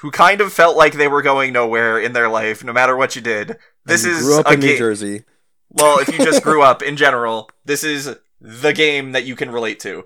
who 0.00 0.10
kind 0.10 0.40
of 0.40 0.52
felt 0.52 0.76
like 0.76 0.94
they 0.94 1.06
were 1.06 1.22
going 1.22 1.52
nowhere 1.52 2.00
in 2.00 2.14
their 2.14 2.28
life, 2.28 2.64
no 2.64 2.72
matter 2.72 2.96
what 2.96 3.14
you 3.14 3.22
did, 3.22 3.58
this 3.84 4.04
you 4.04 4.12
is 4.12 4.22
grew 4.22 4.40
up 4.40 4.46
a 4.46 4.54
in 4.54 4.60
New. 4.60 4.78
Jersey. 4.78 5.24
Well, 5.68 5.98
if 6.00 6.08
you 6.08 6.24
just 6.24 6.42
grew 6.44 6.62
up 6.62 6.82
in 6.82 6.96
general, 6.96 7.50
this 7.66 7.84
is 7.84 8.16
the 8.40 8.72
game 8.72 9.12
that 9.12 9.24
you 9.24 9.36
can 9.36 9.50
relate 9.50 9.78
to. 9.80 10.04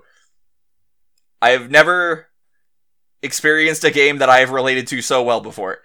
I 1.41 1.51
have 1.51 1.71
never 1.71 2.27
experienced 3.21 3.85
a 3.85 3.91
game 3.91 4.17
that 4.17 4.29
I 4.29 4.39
have 4.39 4.49
related 4.49 4.85
to 4.87 5.01
so 5.01 5.23
well 5.23 5.39
before. 5.39 5.79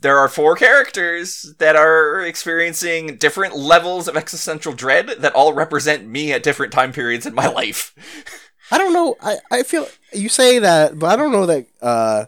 There 0.00 0.18
are 0.18 0.28
four 0.28 0.56
characters 0.56 1.54
that 1.60 1.76
are 1.76 2.22
experiencing 2.22 3.18
different 3.18 3.54
levels 3.56 4.08
of 4.08 4.16
existential 4.16 4.72
dread 4.72 5.10
that 5.20 5.34
all 5.36 5.52
represent 5.52 6.08
me 6.08 6.32
at 6.32 6.42
different 6.42 6.72
time 6.72 6.92
periods 6.92 7.24
in 7.24 7.34
my 7.36 7.46
life. 7.46 7.94
I 8.70 8.78
don't 8.78 8.92
know. 8.92 9.16
I, 9.22 9.36
I 9.50 9.62
feel 9.62 9.86
you 10.12 10.28
say 10.28 10.58
that, 10.58 10.98
but 10.98 11.06
I 11.10 11.16
don't 11.16 11.32
know 11.32 11.46
that. 11.46 11.66
Uh, 11.80 12.24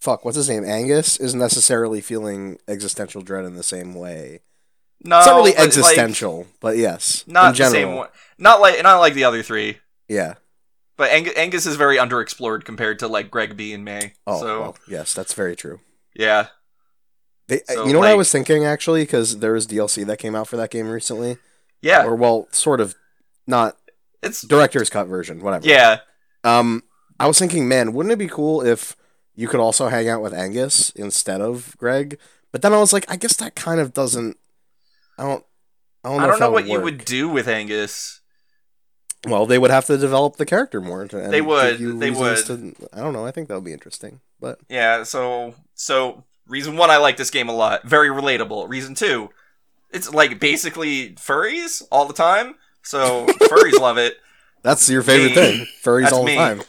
fuck, 0.00 0.24
what's 0.24 0.36
his 0.36 0.48
name? 0.48 0.64
Angus 0.64 1.18
is 1.18 1.34
necessarily 1.34 2.00
feeling 2.00 2.58
existential 2.68 3.22
dread 3.22 3.44
in 3.44 3.56
the 3.56 3.62
same 3.62 3.94
way. 3.94 4.40
No, 5.04 5.18
it's 5.18 5.26
not 5.26 5.36
really 5.36 5.50
but, 5.50 5.58
like, 5.58 5.66
existential, 5.66 6.46
but 6.60 6.76
yes, 6.76 7.24
not 7.26 7.56
the 7.56 7.64
same 7.66 7.96
one. 7.96 8.08
Not 8.38 8.60
like 8.60 8.82
not 8.82 8.98
like 8.98 9.14
the 9.14 9.24
other 9.24 9.42
three. 9.42 9.78
Yeah. 10.08 10.34
But 10.96 11.10
Ang- 11.10 11.28
Angus 11.36 11.66
is 11.66 11.74
very 11.76 11.96
underexplored 11.96 12.64
compared 12.64 12.98
to 13.00 13.08
like 13.08 13.30
Gregg 13.30 13.56
Bea 13.56 13.72
and 13.72 13.84
Mae. 13.84 14.12
Oh, 14.26 14.40
so 14.40 14.60
well, 14.60 14.76
yes, 14.86 15.14
that's 15.14 15.32
very 15.34 15.56
true. 15.56 15.80
yeah. 16.14 16.48
They, 17.48 17.60
So, 17.66 17.86
you 17.86 17.92
know 17.92 17.98
what 17.98 18.08
I 18.08 18.14
was 18.14 18.30
thinking 18.30 18.64
actually, 18.64 19.02
because 19.02 19.40
there 19.40 19.52
was 19.52 19.66
DLC 19.66 20.06
that 20.06 20.18
came 20.20 20.36
out 20.36 20.46
for 20.46 20.56
that 20.56 20.70
game 20.70 20.88
recently, 20.88 21.38
Yeah, 21.80 22.04
or 22.04 22.14
well, 22.14 22.46
sort 22.52 22.80
of, 22.80 22.94
not 23.48 23.76
it's 24.22 24.42
director's 24.42 24.90
cut 24.90 25.06
version, 25.06 25.40
whatever. 25.42 25.66
yeah, 25.66 25.98
Um, 26.44 26.82
I 27.18 27.26
was 27.26 27.38
thinking, 27.38 27.68
man, 27.68 27.92
wouldn't 27.92 28.12
it 28.12 28.18
be 28.18 28.28
cool 28.28 28.62
if 28.64 28.96
you 29.34 29.48
could 29.48 29.60
also 29.60 29.88
hang 29.88 30.08
out 30.08 30.22
with 30.22 30.34
Angus 30.34 30.90
instead 30.90 31.40
of 31.40 31.76
Gregg? 31.78 32.18
But 32.50 32.62
then 32.62 32.72
I 32.72 32.78
was 32.78 32.92
like, 32.92 33.10
I 33.10 33.16
guess 33.16 33.36
that 33.36 33.54
kind 33.54 33.80
of 33.80 33.92
doesn't. 33.92 34.36
I 35.18 35.24
don't. 35.24 35.44
I 36.04 36.08
don't 36.08 36.18
know, 36.18 36.24
I 36.24 36.26
don't 36.26 36.40
know 36.40 36.50
what 36.50 36.64
would 36.64 36.72
you 36.72 36.80
would 36.80 37.04
do 37.04 37.28
with 37.28 37.46
Angus. 37.46 38.20
Well, 39.26 39.46
they 39.46 39.58
would 39.58 39.70
have 39.70 39.86
to 39.86 39.96
develop 39.96 40.36
the 40.36 40.46
character 40.46 40.80
more. 40.80 41.06
To, 41.06 41.22
and 41.22 41.32
They 41.32 41.40
would, 41.40 41.78
they 41.78 42.10
reasons 42.10 42.44
To, 42.44 42.74
I 42.92 42.98
don't 42.98 43.12
know. 43.12 43.24
I 43.24 43.30
think 43.30 43.48
that 43.48 43.54
would 43.54 43.64
be 43.64 43.72
interesting. 43.72 44.20
But 44.40 44.58
Yeah, 44.68 45.04
so 45.04 45.54
so 45.74 46.24
reason 46.48 46.76
one, 46.76 46.90
I 46.90 46.96
like 46.96 47.16
this 47.16 47.30
game 47.30 47.48
a 47.48 47.54
lot. 47.54 47.84
Very 47.84 48.08
relatable. 48.08 48.68
Reason 48.68 48.94
two, 48.96 49.30
it's 49.92 50.12
like 50.12 50.40
basically 50.40 51.10
furries 51.10 51.82
all 51.92 52.06
the 52.06 52.14
time. 52.14 52.56
So 52.82 53.26
furries 53.26 53.78
love 53.78 53.98
it. 53.98 54.16
that's 54.62 54.88
your 54.88 55.02
favorite 55.02 55.28
Me. 55.30 55.34
thing. 55.34 55.66
Furries 55.82 56.12
all 56.12 56.24
me. 56.24 56.32
the 56.32 56.38
time. 56.38 56.62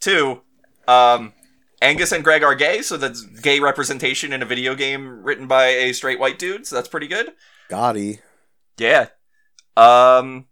Two, 0.00 0.42
um, 0.86 1.32
Angus 1.80 2.12
and 2.12 2.22
Gregg 2.24 2.42
are 2.42 2.54
gay, 2.54 2.82
so 2.82 2.96
that's 2.96 3.22
gay 3.22 3.60
representation 3.60 4.32
in 4.32 4.42
a 4.42 4.46
video 4.46 4.74
game 4.74 5.22
written 5.22 5.46
by 5.46 5.66
a 5.66 5.92
straight 5.92 6.18
white 6.20 6.38
dude. 6.38 6.66
So 6.66 6.76
that's 6.76 6.88
pretty 6.88 7.06
good. 7.06 7.32
Gotti. 7.70 8.20
Yeah. 8.78 9.08
Um 9.76 10.46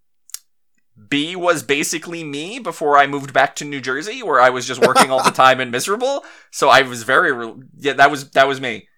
Bea 1.08 1.36
was 1.36 1.62
basically 1.62 2.22
me 2.22 2.58
before 2.58 2.98
I 2.98 3.06
moved 3.06 3.32
back 3.32 3.56
to 3.56 3.64
New 3.64 3.80
Jersey 3.80 4.22
where 4.22 4.40
I 4.40 4.50
was 4.50 4.66
just 4.66 4.80
working 4.80 5.10
all 5.10 5.22
the 5.22 5.30
time 5.44 5.58
and 5.58 5.70
miserable. 5.70 6.22
So 6.50 6.68
I 6.68 6.82
was 6.82 7.02
very 7.02 7.32
re- 7.32 7.54
yeah, 7.76 7.94
that 7.94 8.10
was 8.10 8.30
that 8.30 8.46
was 8.46 8.60
me. 8.60 8.88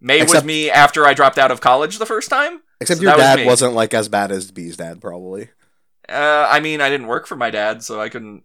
Mae 0.00 0.22
was 0.22 0.44
me 0.44 0.70
after 0.70 1.04
I 1.06 1.12
dropped 1.14 1.36
out 1.38 1.50
of 1.50 1.60
college 1.60 1.98
the 1.98 2.06
first 2.06 2.30
time. 2.30 2.62
Except 2.80 2.98
So 2.98 3.02
your 3.02 3.12
that 3.16 3.18
was 3.18 3.36
dad 3.42 3.46
wasn't 3.46 3.74
like 3.74 3.92
as 3.94 4.08
bad 4.08 4.32
as 4.32 4.50
Bea's 4.50 4.76
dad, 4.76 5.00
probably. 5.00 5.48
Uh 6.08 6.46
I 6.50 6.60
mean, 6.60 6.80
I 6.80 6.88
didn't 6.90 7.06
work 7.08 7.26
for 7.26 7.36
my 7.36 7.50
dad, 7.50 7.82
so 7.82 8.00
I 8.00 8.08
couldn't 8.08 8.44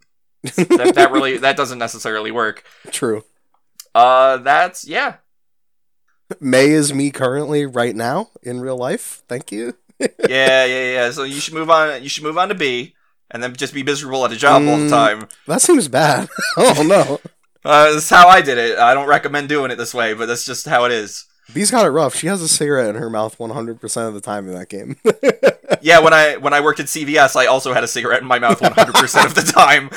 that, 0.55 0.91
that 0.95 1.11
really 1.11 1.37
that 1.45 1.57
doesn't 1.57 1.79
necessarily 1.79 2.31
work. 2.31 2.63
True. 2.91 3.23
Uh 3.93 4.37
that's 4.37 4.87
yeah. 4.87 5.15
Mae 6.39 6.69
is 6.69 6.93
me 6.93 7.11
currently 7.11 7.65
right 7.65 7.95
now 7.95 8.29
in 8.41 8.59
real 8.59 8.77
life. 8.77 9.23
Thank 9.27 9.51
you. 9.51 9.75
Yeah, 9.99 10.65
yeah, 10.65 10.65
yeah. 10.93 11.11
So 11.11 11.23
you 11.23 11.39
should 11.39 11.53
move 11.53 11.69
on 11.69 12.03
you 12.03 12.09
should 12.09 12.23
move 12.23 12.37
on 12.37 12.49
to 12.49 12.55
Bea 12.55 12.93
and 13.31 13.41
then 13.41 13.55
just 13.55 13.73
be 13.73 13.83
miserable 13.83 14.23
at 14.25 14.31
a 14.31 14.35
job 14.35 14.61
all 14.67 14.77
the 14.77 14.85
Mm. 14.85 14.89
time. 14.89 15.27
That 15.47 15.61
seems 15.61 15.87
bad. 15.87 16.29
oh 16.57 16.83
no. 16.83 17.19
Uh, 17.63 17.93
that's 17.93 18.09
how 18.11 18.27
I 18.27 18.41
did 18.41 18.59
it. 18.59 18.77
I 18.77 18.93
don't 18.93 19.07
recommend 19.07 19.49
doing 19.49 19.71
it 19.71 19.77
this 19.77 19.93
way, 19.93 20.13
but 20.13 20.27
that's 20.27 20.45
just 20.45 20.67
how 20.67 20.85
it 20.85 20.91
is. 20.91 21.25
Bea's 21.53 21.71
got 21.71 21.85
it 21.85 21.89
rough. 21.89 22.15
She 22.15 22.27
has 22.27 22.41
a 22.41 22.47
cigarette 22.47 22.89
in 22.89 22.95
her 22.95 23.09
mouth 23.09 23.37
100% 23.37 24.07
of 24.07 24.13
the 24.13 24.21
time 24.21 24.47
in 24.47 24.53
that 24.55 24.69
game. 24.69 24.97
Yeah, 25.81 25.99
when 25.99 26.13
I 26.13 26.37
when 26.37 26.53
I 26.53 26.61
worked 26.61 26.79
at 26.79 26.85
CVS, 26.87 27.35
I 27.35 27.45
also 27.47 27.73
had 27.73 27.83
a 27.83 27.87
cigarette 27.87 28.21
in 28.21 28.27
my 28.27 28.39
mouth 28.39 28.59
100% 28.59 29.25
of 29.25 29.35
the 29.35 29.41
time. 29.43 29.89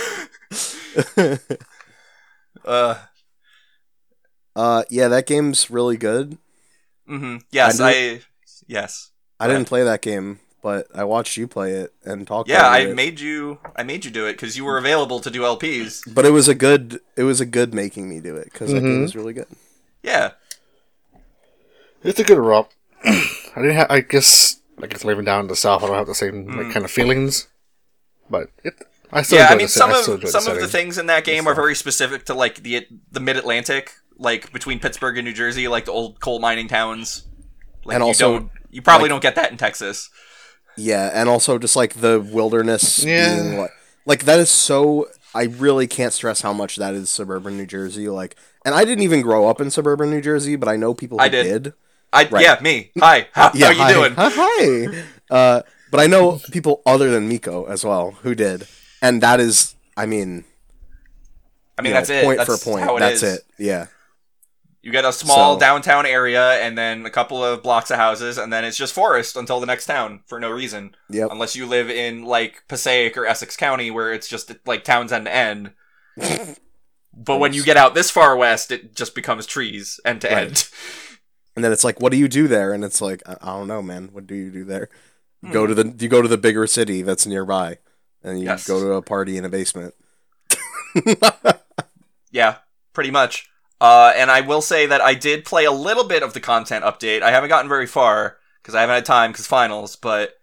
Uh, 2.65 2.97
uh, 4.57 4.83
yeah, 4.91 5.09
that 5.09 5.27
game's 5.27 5.71
really 5.71 5.97
good. 5.97 6.37
hmm 7.07 7.37
Yes, 7.51 7.81
I 7.81 7.91
I, 7.91 8.21
yes. 8.67 9.11
I 9.41 9.47
Go 9.47 9.53
didn't 9.55 9.69
play 9.69 9.85
that 9.85 10.03
game, 10.03 10.41
but 10.63 10.89
I 10.95 11.05
watched 11.05 11.37
you 11.37 11.47
play 11.47 11.73
it 11.73 11.93
and 12.05 12.27
talk 12.27 12.49
Yeah, 12.49 12.61
about 12.61 12.73
I 12.73 12.79
it. 12.81 12.97
made 12.97 13.21
you 13.21 13.59
I 13.77 13.83
made 13.85 14.05
you 14.05 14.11
do 14.11 14.27
it 14.27 14.37
cuz 14.37 14.57
you 14.57 14.65
were 14.65 14.77
available 14.77 15.21
to 15.21 15.31
do 15.31 15.43
LPs. 15.43 16.03
but 16.13 16.27
it 16.27 16.31
was 16.31 16.49
a 16.49 16.55
good 16.55 17.01
it 17.17 17.23
was 17.23 17.41
a 17.41 17.47
good 17.47 17.73
making 17.73 18.09
me 18.09 18.21
do 18.21 18.37
it 18.37 18.45
because 18.53 18.73
that 18.73 18.81
game 18.83 18.99
Mhm. 18.99 19.03
was 19.03 19.17
really 19.17 19.33
good. 19.33 19.47
Yeah. 20.03 20.33
It's 22.09 22.19
a 22.21 22.25
good 22.25 22.39
romp. 22.39 22.69
I 23.05 23.23
didn't 23.57 23.77
have. 23.77 23.91
I 23.91 24.01
guess. 24.01 24.61
I 24.83 24.87
guess 24.87 25.05
living 25.05 25.25
down 25.25 25.41
in 25.43 25.47
the 25.49 25.57
south, 25.57 25.83
I 25.83 25.87
don't 25.89 25.97
have 25.97 26.07
the 26.07 26.15
same 26.15 26.47
Mm. 26.47 26.57
like 26.65 26.73
kind 26.73 26.85
of 26.85 26.91
feelings. 26.91 27.49
But 28.31 28.49
it. 28.63 28.75
I 29.13 29.23
still 29.23 29.39
Yeah, 29.39 29.49
I 29.51 29.57
mean 29.57 29.69
some 29.69 29.91
I 29.91 29.99
of 29.99 30.05
some 30.05 30.21
the 30.45 30.53
of 30.53 30.61
the 30.61 30.69
things 30.69 30.99
in 30.99 31.07
that 31.07 31.25
game 31.25 31.47
are 31.49 31.55
very 31.55 31.75
specific 31.75 32.25
to 32.27 32.35
like 32.35 32.63
the 32.63 32.87
the 33.11 33.21
mid-Atlantic, 33.21 33.93
like 34.19 34.53
between 34.53 34.79
Pittsburgh 34.79 35.17
and 35.19 35.25
New 35.27 35.33
Jersey, 35.33 35.67
like 35.67 35.87
the 35.87 35.93
old 35.93 36.21
coal 36.21 36.39
mining 36.41 36.69
towns. 36.69 37.27
Like 37.85 37.95
And 37.97 38.03
you 38.03 38.09
also, 38.09 38.33
don't 38.39 38.51
you 38.71 38.83
probably 38.83 39.05
like- 39.05 39.11
don't 39.11 39.23
get 39.23 39.35
that 39.37 39.51
in 39.51 39.57
Texas. 39.57 40.11
Yeah, 40.77 41.11
and 41.13 41.29
also 41.29 41.59
just 41.59 41.75
like 41.75 41.95
the 41.95 42.21
wilderness 42.21 43.03
Yeah. 43.05 43.43
being 43.43 43.57
what 43.57 43.71
like 44.07 44.25
that 44.27 44.39
is 44.39 44.51
so 44.51 45.09
I 45.35 45.45
really 45.45 45.87
can't 45.89 46.13
stress 46.13 46.43
how 46.43 46.53
much 46.53 46.77
that 46.77 46.95
is 46.95 47.11
suburban 47.11 47.57
New 47.57 47.67
Jersey 47.67 48.09
like 48.09 48.37
and 48.65 48.75
I 48.75 48.85
didn't 48.85 49.03
even 49.05 49.23
grow 49.23 49.49
up 49.49 49.61
in 49.61 49.71
suburban 49.71 50.11
New 50.11 50.21
Jersey, 50.21 50.55
but 50.57 50.69
I 50.69 50.77
know 50.77 50.93
people 50.95 51.19
who 51.19 51.25
I 51.25 51.29
did. 51.29 51.73
I 52.13 52.27
Right. 52.29 52.43
yeah, 52.43 52.59
me. 52.61 52.91
Hi. 52.99 53.29
How, 53.33 53.51
Yeah, 53.55 53.67
how 53.67 53.73
you 53.73 53.79
hi. 53.83 53.93
doing? 53.93 54.15
Hi. 54.17 55.05
Uh, 55.31 55.63
but 55.91 56.01
I 56.01 56.07
know 56.07 56.41
people 56.53 56.83
other 56.87 57.11
than 57.11 57.29
Miko 57.29 57.65
as 57.67 57.85
well 57.85 58.13
who 58.23 58.35
did, 58.35 58.67
and 59.03 59.23
that 59.23 59.41
is, 59.41 59.75
I 59.97 60.07
mean, 60.07 60.45
I 61.77 61.83
mean 61.83 61.91
you 61.91 61.95
know, 61.95 62.01
that's 62.01 62.11
it. 62.11 62.25
Point 62.25 62.39
that's 62.39 62.63
for 62.65 62.71
point, 62.73 62.85
How 62.85 62.97
it 62.97 63.01
that's 63.01 63.23
is. 63.23 63.37
it. 63.39 63.43
Yeah. 63.59 63.87
You 64.81 64.93
get 64.93 65.05
a 65.05 65.13
small 65.13 65.55
So- 65.57 65.61
downtown 65.61 66.07
area 66.07 66.53
and 66.63 66.79
then 66.79 67.05
a 67.05 67.11
couple 67.11 67.45
of 67.45 67.63
blocks 67.63 67.91
of 67.91 67.97
houses, 67.99 68.39
and 68.39 68.51
then 68.53 68.65
it's 68.65 68.77
just 68.77 68.95
forest 68.95 69.37
until 69.37 69.61
the 69.61 69.67
next 69.67 69.87
town 69.87 70.21
for 70.27 70.41
no 70.41 70.51
reason. 70.51 70.95
Yep. 71.11 71.29
Unless 71.31 71.57
you 71.57 71.67
live 71.67 71.91
in 71.91 72.25
like 72.25 72.63
Passaic 72.69 73.17
or 73.19 73.27
Essex 73.27 73.57
County, 73.57 73.91
where 73.91 74.13
it's 74.15 74.29
just 74.29 74.51
like 74.67 74.85
towns 74.85 75.13
end 75.13 75.27
to 75.27 75.35
end. 75.35 75.73
but 77.15 77.39
when 77.39 77.53
you 77.53 77.65
get 77.65 77.77
out 77.77 77.95
this 77.95 78.11
far 78.11 78.37
west, 78.37 78.71
it 78.71 78.95
just 78.95 79.15
becomes 79.15 79.47
trees 79.47 80.01
end 80.05 80.21
to 80.23 80.29
Right. 80.29 80.47
end. 80.49 80.69
And 81.59 81.65
then 81.65 81.73
it's 81.73 81.83
like, 81.83 82.01
what 82.01 82.13
do 82.13 82.19
you 82.19 82.29
do 82.29 82.47
there? 82.47 82.73
And 82.73 82.85
it's 82.85 83.01
like, 83.01 83.21
I, 83.29 83.37
I 83.43 83.47
don't 83.57 83.67
know, 83.67 83.83
man. 83.83 84.11
What 84.13 84.29
do 84.29 84.37
you 84.37 84.49
do 84.53 84.63
there? 84.63 84.89
You 85.43 85.53
go 85.53 85.67
to 85.67 85.75
the 85.75 85.93
you 85.99 86.09
go 86.09 86.23
to 86.23 86.29
the 86.29 86.39
bigger 86.39 86.69
city 86.69 87.03
that's 87.03 87.27
nearby, 87.27 87.79
and 88.23 88.39
you 88.39 88.45
Yes. 88.45 88.65
go 88.65 88.79
to 88.79 88.93
a 88.93 89.03
party 89.03 89.37
in 89.37 89.45
a 89.45 89.49
basement. 89.49 89.95
Yeah, 92.31 92.57
pretty 92.93 93.11
much. 93.11 93.49
Uh, 93.81 94.13
and 94.15 94.31
I 94.31 94.43
will 94.43 94.61
say 94.61 94.87
that 94.87 95.01
I 95.01 95.15
did 95.15 95.45
play 95.45 95.65
a 95.65 95.73
little 95.73 96.05
bit 96.05 96.23
of 96.23 96.35
the 96.35 96.41
content 96.41 96.85
update. 96.85 97.23
I 97.23 97.31
haven't 97.31 97.49
gotten 97.49 97.69
very 97.69 97.87
far 97.87 98.37
because 98.63 98.75
I 98.75 98.81
haven't 98.83 98.95
had 98.97 99.05
time 99.07 99.33
because 99.33 99.47
finals. 99.47 99.97
But 99.97 100.35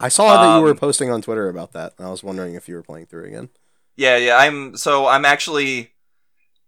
I 0.00 0.08
saw 0.08 0.42
that 0.42 0.56
you 0.56 0.62
were 0.64 0.70
Um, 0.70 0.76
posting 0.78 1.10
on 1.10 1.20
Twitter 1.22 1.48
about 1.48 1.72
that. 1.72 1.92
and 1.98 2.06
I 2.06 2.10
was 2.10 2.22
wondering 2.24 2.54
if 2.54 2.68
you 2.68 2.74
were 2.76 2.82
playing 2.82 3.06
through 3.06 3.26
again. 3.26 3.50
yeah, 3.96 4.16
yeah, 4.16 4.36
I'm 4.38 4.76
so 4.76 5.06
I'm 5.06 5.24
actually 5.24 5.92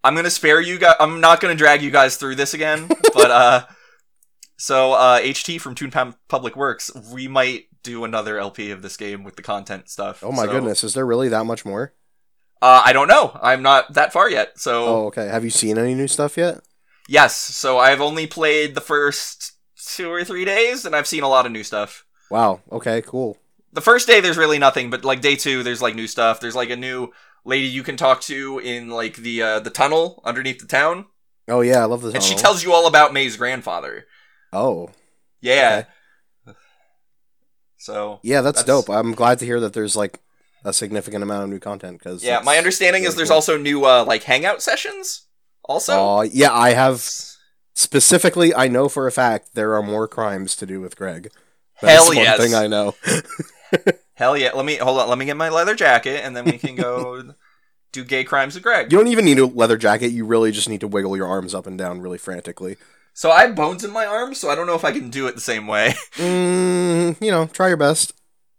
I'm 0.04 0.14
gonna 0.14 0.30
spare 0.30 0.60
you 0.60 0.78
guys. 0.78 0.96
I'm 1.00 1.20
not 1.20 1.40
gonna 1.40 1.54
drag 1.54 1.80
you 1.82 1.90
guys 1.90 2.16
through 2.16 2.34
this 2.36 2.52
again. 2.54 2.88
but 3.14 3.30
uh, 3.42 3.64
so 4.56 4.92
uh, 4.94 5.20
HT 5.20 5.60
from 5.60 5.75
Toon 5.75 5.92
Public 6.28 6.56
Works, 6.56 6.90
we 7.12 7.28
might 7.28 7.64
do 7.82 8.04
another 8.04 8.38
LP 8.38 8.70
of 8.70 8.82
this 8.82 8.96
game 8.96 9.22
with 9.25 9.36
the 9.36 9.42
content 9.42 9.88
stuff. 9.88 10.22
Oh 10.25 10.32
my 10.32 10.46
So, 10.46 10.52
goodness, 10.52 10.82
is 10.84 10.94
there 10.94 11.06
really 11.06 11.28
that 11.28 11.44
much 11.44 11.64
more? 11.64 11.92
Uh, 12.62 12.82
I 12.84 12.92
don't 12.92 13.06
know. 13.08 13.38
I'm 13.42 13.62
not 13.62 13.92
that 13.94 14.12
far 14.12 14.28
yet. 14.30 14.58
So 14.58 14.86
Oh, 14.86 15.06
okay. 15.06 15.26
Have 15.28 15.44
you 15.44 15.50
seen 15.50 15.78
any 15.78 15.94
new 15.94 16.08
stuff 16.08 16.36
yet? 16.36 16.60
yes, 17.08 17.36
so 17.36 17.78
I've 17.78 18.00
only 18.00 18.26
played 18.26 18.75
the 18.75 18.80
first 18.80 19.52
two 19.94 20.10
or 20.10 20.25
three 20.25 20.44
days, 20.44 20.84
and 20.84 20.96
I've 20.96 21.06
seen 21.06 21.22
a 21.22 21.28
lot 21.28 21.46
of 21.46 21.52
new 21.52 21.62
stuff. 21.62 22.04
Wow. 22.30 22.60
Okay, 22.72 23.02
cool. 23.02 23.38
the 23.72 23.80
first 23.82 24.08
day 24.08 24.20
there's 24.20 24.38
really 24.38 24.58
nothing, 24.58 24.90
but 24.90 25.04
like 25.04 25.20
day 25.20 25.36
two 25.36 25.62
there's 25.62 25.82
like 25.82 25.94
new 25.94 26.06
stuff. 26.08 26.40
There's 26.40 26.56
like 26.56 26.70
a 26.70 26.76
new 26.76 27.12
lady 27.44 27.66
you 27.66 27.84
can 27.84 27.96
talk 27.96 28.20
to 28.22 28.58
in 28.58 28.88
like 28.88 29.16
the 29.16 29.42
uh, 29.42 29.60
the 29.60 29.70
tunnel 29.70 30.20
underneath 30.25 30.58
the 30.58 30.66
town, 30.66 31.06
Oh 31.46 31.60
yeah, 31.60 31.82
I 31.82 31.84
love 31.84 32.02
this. 32.02 32.14
and 32.14 32.22
she 32.25 32.34
tells 32.34 32.64
you 32.64 32.72
all 32.72 32.88
about 32.88 33.12
Mae's 33.12 33.36
grandfather. 33.36 34.06
Oh, 34.56 34.90
Yeah. 35.40 35.84
So 37.78 38.20
yeah, 38.22 38.40
that's, 38.40 38.62
That's- 38.62 38.84
dope. 38.86 38.94
I'm 38.94 39.12
glad 39.12 39.38
to 39.40 39.44
hear 39.44 39.60
that 39.60 39.72
there's 39.72 39.94
like 39.96 40.20
a 40.64 40.72
significant 40.72 41.22
amount 41.22 41.44
of 41.44 41.50
new 41.50 41.60
content 41.60 41.98
because 41.98 42.25
yeah, 42.25 42.40
my 42.40 42.56
understanding 42.58 43.04
is 43.04 43.14
there's 43.14 43.28
cool. 43.28 43.36
also 43.36 43.56
new 43.56 43.84
uh, 43.84 44.04
like 44.04 44.25
hangout 44.25 44.62
sessions. 44.62 45.26
Also, 45.64 45.92
Oh 45.94 46.22
yeah, 46.22 46.52
I 46.52 46.70
have 46.70 47.00
specifically. 47.75 48.54
I 48.54 48.68
know 48.68 48.88
for 48.88 49.06
a 49.06 49.12
fact 49.12 49.54
there 49.54 49.75
are 49.75 49.82
more 49.82 50.08
crimes 50.08 50.56
to 50.56 50.66
do 50.66 50.80
with 50.80 50.96
Gregg. 50.96 51.30
That's 51.80 51.94
Hell 51.94 52.06
one 52.06 52.16
yes. 52.16 52.38
thing 52.38 52.54
I 52.54 52.66
know. 52.66 52.94
hell 54.14 54.36
yeah. 54.36 54.50
Let 54.54 54.64
me 54.64 54.76
hold 54.76 54.98
on. 54.98 55.08
Let 55.08 55.18
me 55.18 55.25
get 55.26 55.36
my 55.36 55.50
leather 55.50 55.75
jacket, 55.75 56.25
and 56.25 56.36
then 56.36 56.44
we 56.46 56.58
can 56.58 56.75
go 56.75 57.34
do 57.92 58.04
gay 58.04 58.25
crimes 58.25 58.54
with 58.54 58.64
Gregg. 58.64 58.90
You 58.90 58.98
don't 58.98 59.08
even 59.08 59.25
need 59.25 59.38
a 59.38 59.46
leather 59.46 59.76
jacket. 59.76 60.08
You 60.08 60.25
really 60.25 60.50
just 60.50 60.68
need 60.68 60.80
to 60.80 60.88
wiggle 60.88 61.16
your 61.16 61.26
arms 61.28 61.54
up 61.54 61.66
and 61.66 61.76
down 61.76 62.00
really 62.00 62.18
frantically. 62.18 62.76
So 63.16 63.30
I 63.30 63.46
have 63.46 63.54
bones 63.54 63.82
in 63.82 63.92
my 63.92 64.04
arms, 64.04 64.38
so 64.38 64.50
I 64.50 64.54
don't 64.54 64.66
know 64.66 64.75
if 64.75 64.85
I 64.85 64.92
can 64.92 65.08
do 65.08 65.26
it 65.26 65.35
the 65.35 65.40
same 65.40 65.66
way. 65.66 65.94
Mm, 66.16 67.20
you 67.20 67.30
know, 67.30 67.46
try 67.46 67.68
your 67.68 67.76
best. 67.78 68.12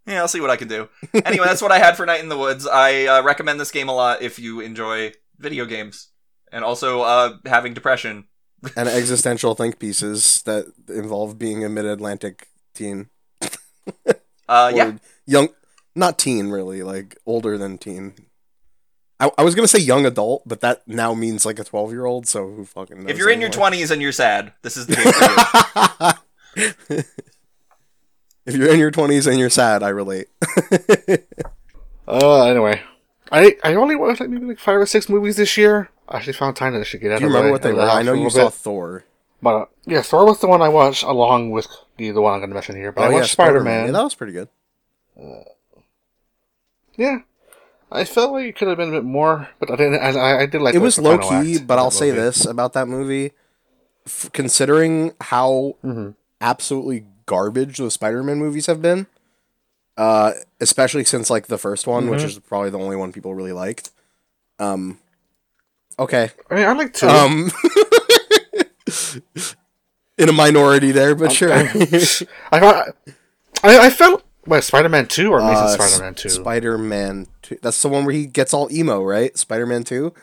Yeah, 0.08 0.22
I'll 0.22 0.28
see 0.28 0.42
what 0.42 0.50
I 0.50 0.56
can 0.56 0.68
do. 0.68 0.90
Anyway, 1.26 1.46
that's 1.46 1.62
what 1.62 1.72
I 1.72 1.78
had 1.78 1.96
for 1.96 2.06
Night 2.06 2.22
in 2.22 2.30
the 2.30 2.38
Woods. 2.38 2.66
I 2.66 3.06
uh, 3.06 3.24
recommend 3.24 3.60
this 3.60 3.72
game 3.72 3.88
a 3.88 3.94
lot 3.94 4.22
if 4.22 4.40
you 4.40 4.62
enjoy 4.62 5.12
video 5.38 5.66
games 5.66 6.10
and 6.52 6.64
also 6.64 7.02
uh, 7.02 7.38
having 7.46 7.74
depression. 7.74 8.26
And 8.76 8.90
existential 8.90 9.54
think 9.54 9.78
pieces 9.78 10.42
that 10.44 10.66
involve 10.90 11.38
being 11.38 11.64
a 11.64 11.70
mid-Atlantic 11.70 12.48
teen. 12.74 13.10
Uh, 14.50 14.72
yeah, 14.74 14.94
young, 15.28 15.50
not 15.94 16.18
teen 16.18 16.50
really, 16.50 16.82
like 16.82 17.18
older 17.26 17.58
than 17.58 17.78
teen. 17.78 18.14
I, 19.20 19.32
I 19.38 19.44
was 19.44 19.56
gonna 19.56 19.68
say 19.68 19.80
young 19.80 20.06
adult, 20.06 20.44
but 20.46 20.62
that 20.62 20.88
now 20.88 21.14
means 21.14 21.46
like 21.46 21.58
a 21.60 21.64
twelve 21.64 21.92
year 21.92 22.06
old. 22.06 22.28
So 22.28 22.48
who 22.48 22.66
fucking 22.66 23.00
knows? 23.02 23.10
if 23.10 23.18
you're 23.18 23.30
in 23.32 23.42
your 23.42 23.50
anymore? 23.50 23.70
20s 23.72 23.92
and 23.92 24.02
you're 24.02 24.12
sad, 24.12 24.54
this 24.62 24.78
is 24.78 24.86
the 24.88 24.96
game 26.56 26.74
for 26.86 26.94
you. 26.96 27.04
if 28.46 28.56
you're 28.56 28.70
in 28.72 28.80
your 28.80 28.92
twenties 28.92 29.26
and 29.28 29.40
you're 29.40 29.50
sad, 29.50 29.84
I 29.84 29.90
relate. 29.90 30.28
Uh, 32.10 32.46
anyway, 32.46 32.82
I 33.34 33.58
I 33.66 33.74
only 33.76 33.98
watched 33.98 34.22
like 34.22 34.30
maybe 34.30 34.46
like 34.46 34.60
five 34.60 34.78
or 34.78 34.86
six 34.86 35.10
movies 35.10 35.36
this 35.36 35.58
year. 35.58 35.90
I 36.08 36.16
actually 36.16 36.34
found 36.34 36.56
time 36.56 36.72
to 36.72 36.80
I 36.80 36.84
should 36.84 37.02
get 37.02 37.12
out. 37.12 37.20
Do 37.20 37.26
you 37.26 37.28
of 37.28 37.34
remember 37.34 37.48
way, 37.50 37.52
what 37.52 37.62
they 37.64 37.70
out 37.72 37.72
of 37.74 37.78
the 37.80 37.84
were? 37.84 37.90
I 37.92 38.02
know 38.04 38.12
for 38.12 38.16
a 38.16 38.18
you 38.20 38.24
little 38.24 38.40
saw 38.40 38.46
bit. 38.46 38.54
Thor. 38.54 39.04
But 39.42 39.56
uh, 39.56 39.66
yeah, 39.86 40.02
Thor 40.04 40.26
was 40.26 40.40
the 40.40 40.48
one 40.48 40.62
I 40.62 40.70
watched 40.70 41.04
along 41.04 41.52
with 41.52 41.68
the 41.98 42.12
the 42.12 42.22
one 42.22 42.34
I'm 42.34 42.40
going 42.40 42.50
to 42.52 42.54
mention 42.54 42.78
here. 42.78 42.94
But 42.94 43.04
I 43.04 43.10
watched 43.10 43.32
Spider 43.34 43.60
Man. 43.62 43.82
Oh, 43.82 43.86
Yeah, 43.88 43.92
that 43.92 44.04
was 44.04 44.16
pretty 44.16 44.32
good. 44.32 44.48
Yeah, 46.96 47.20
I 47.92 48.04
felt 48.04 48.34
like 48.34 48.46
it 48.46 48.56
could 48.58 48.68
have 48.68 48.78
been 48.78 48.90
a 48.90 48.92
bit 48.92 49.04
more, 49.06 49.50
but 49.60 49.72
I 49.72 49.76
didn't. 49.78 50.02
I, 50.02 50.42
I- 50.42 50.46
did 50.46 50.62
like 50.62 50.76
it 50.76 50.80
was 50.80 50.98
low 51.00 51.18
key. 51.18 51.58
but 51.60 51.78
I'll 51.80 51.92
say 51.92 52.12
this 52.12 52.46
about 52.46 52.74
that 52.74 52.88
movie: 52.88 53.32
F- 54.06 54.30
considering 54.34 55.14
how 55.22 55.76
Mhm. 55.86 56.16
absolutely 56.42 57.06
garbage 57.26 57.78
the 57.78 57.90
Spider-Man 57.92 58.38
movies 58.40 58.66
have 58.66 58.82
been, 58.82 59.08
uh, 59.98 60.34
especially 60.60 61.04
since 61.06 61.30
like 61.30 61.48
the 61.48 61.58
first 61.58 61.88
one, 61.88 62.10
which 62.10 62.22
Mhm. 62.22 62.26
is 62.26 62.40
probably 62.40 62.70
the 62.70 62.80
only 62.80 62.96
one 62.98 63.12
people 63.14 63.34
really 63.36 63.54
liked. 63.54 63.90
Um, 64.60 65.00
okay, 65.98 66.32
I 66.50 66.56
mean, 66.56 66.66
I 66.66 66.72
like 66.74 66.94
two. 66.94 67.08
um, 67.08 67.52
in 70.18 70.30
a 70.30 70.34
minority 70.34 70.92
there, 70.92 71.16
but 71.16 71.32
sure. 71.32 71.52
I, 71.54 71.72
I 72.52 72.84
I 73.64 73.90
felt 73.90 74.24
what 74.48 74.64
Spider 74.64 74.90
Man 74.90 75.08
two 75.08 75.32
or 75.32 75.40
Amazing 75.40 75.64
Uh, 75.64 75.78
Spider 75.78 76.04
Man 76.04 76.16
two. 76.16 76.30
Spider-Man 76.30 77.28
two. 77.42 77.58
That's 77.62 77.82
the 77.82 77.90
one 77.90 78.06
where 78.06 78.14
he 78.16 78.26
gets 78.26 78.54
all 78.54 78.72
emo, 78.72 79.04
right? 79.04 79.38
Spider-Man 79.38 79.84
two. 79.84 80.14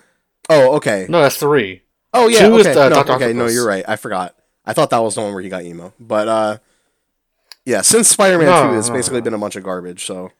Oh, 0.51 0.77
okay. 0.77 1.07
no, 1.09 1.23
that's 1.23 1.37
three. 1.37 1.83
Oh 2.13 2.29
yeah, 2.29 2.47
Two 2.47 2.57
is 2.59 2.67
okay. 2.67 2.75
the 2.75 2.89
no, 2.91 3.03
Dr. 3.03 3.13
okay, 3.15 3.33
no, 3.33 3.47
you're 3.47 3.67
right. 3.67 3.85
I 3.89 3.97
forgot. 3.97 4.35
I 4.65 4.73
thought 4.73 4.91
that 4.91 4.99
was 4.99 5.15
the 5.17 5.21
one 5.23 5.33
where 5.35 5.43
he 5.43 5.49
got 5.49 5.65
emo. 5.65 5.93
But 5.99 6.29
uh 6.29 6.59
yeah, 7.65 7.81
since 7.81 8.09
Spider-Man 8.09 8.47
No, 8.47 8.73
2 8.73 8.79
it's 8.79 8.89
no, 8.89 8.95
basically 8.95 9.21
been 9.23 9.35
a 9.35 9.39
bunch 9.39 9.57
of 9.57 9.63
garbage, 9.65 10.05
so 10.05 10.31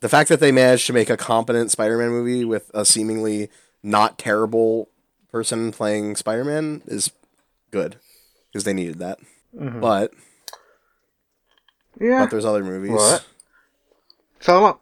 the 0.00 0.08
fact 0.08 0.28
that 0.28 0.38
they 0.40 0.52
managed 0.52 0.86
to 0.86 0.92
make 0.92 1.10
a 1.10 1.16
competent 1.16 1.70
Spider-Man 1.70 2.08
movie 2.10 2.44
with 2.44 2.70
a 2.72 2.84
seemingly 2.84 3.48
not 3.82 4.18
terrible 4.18 4.88
person 5.30 5.72
playing 5.72 6.16
Spider-Man 6.16 6.82
is 6.86 7.10
good 7.70 7.96
because 8.52 8.64
they 8.64 8.72
needed 8.72 8.98
that. 9.00 9.18
Mhm. 9.58 9.80
But 9.80 10.12
Yeah. 12.00 12.20
but 12.24 12.30
there's 12.30 12.44
other 12.44 12.64
movies. 12.64 12.90
What? 12.92 13.24
So 14.40 14.80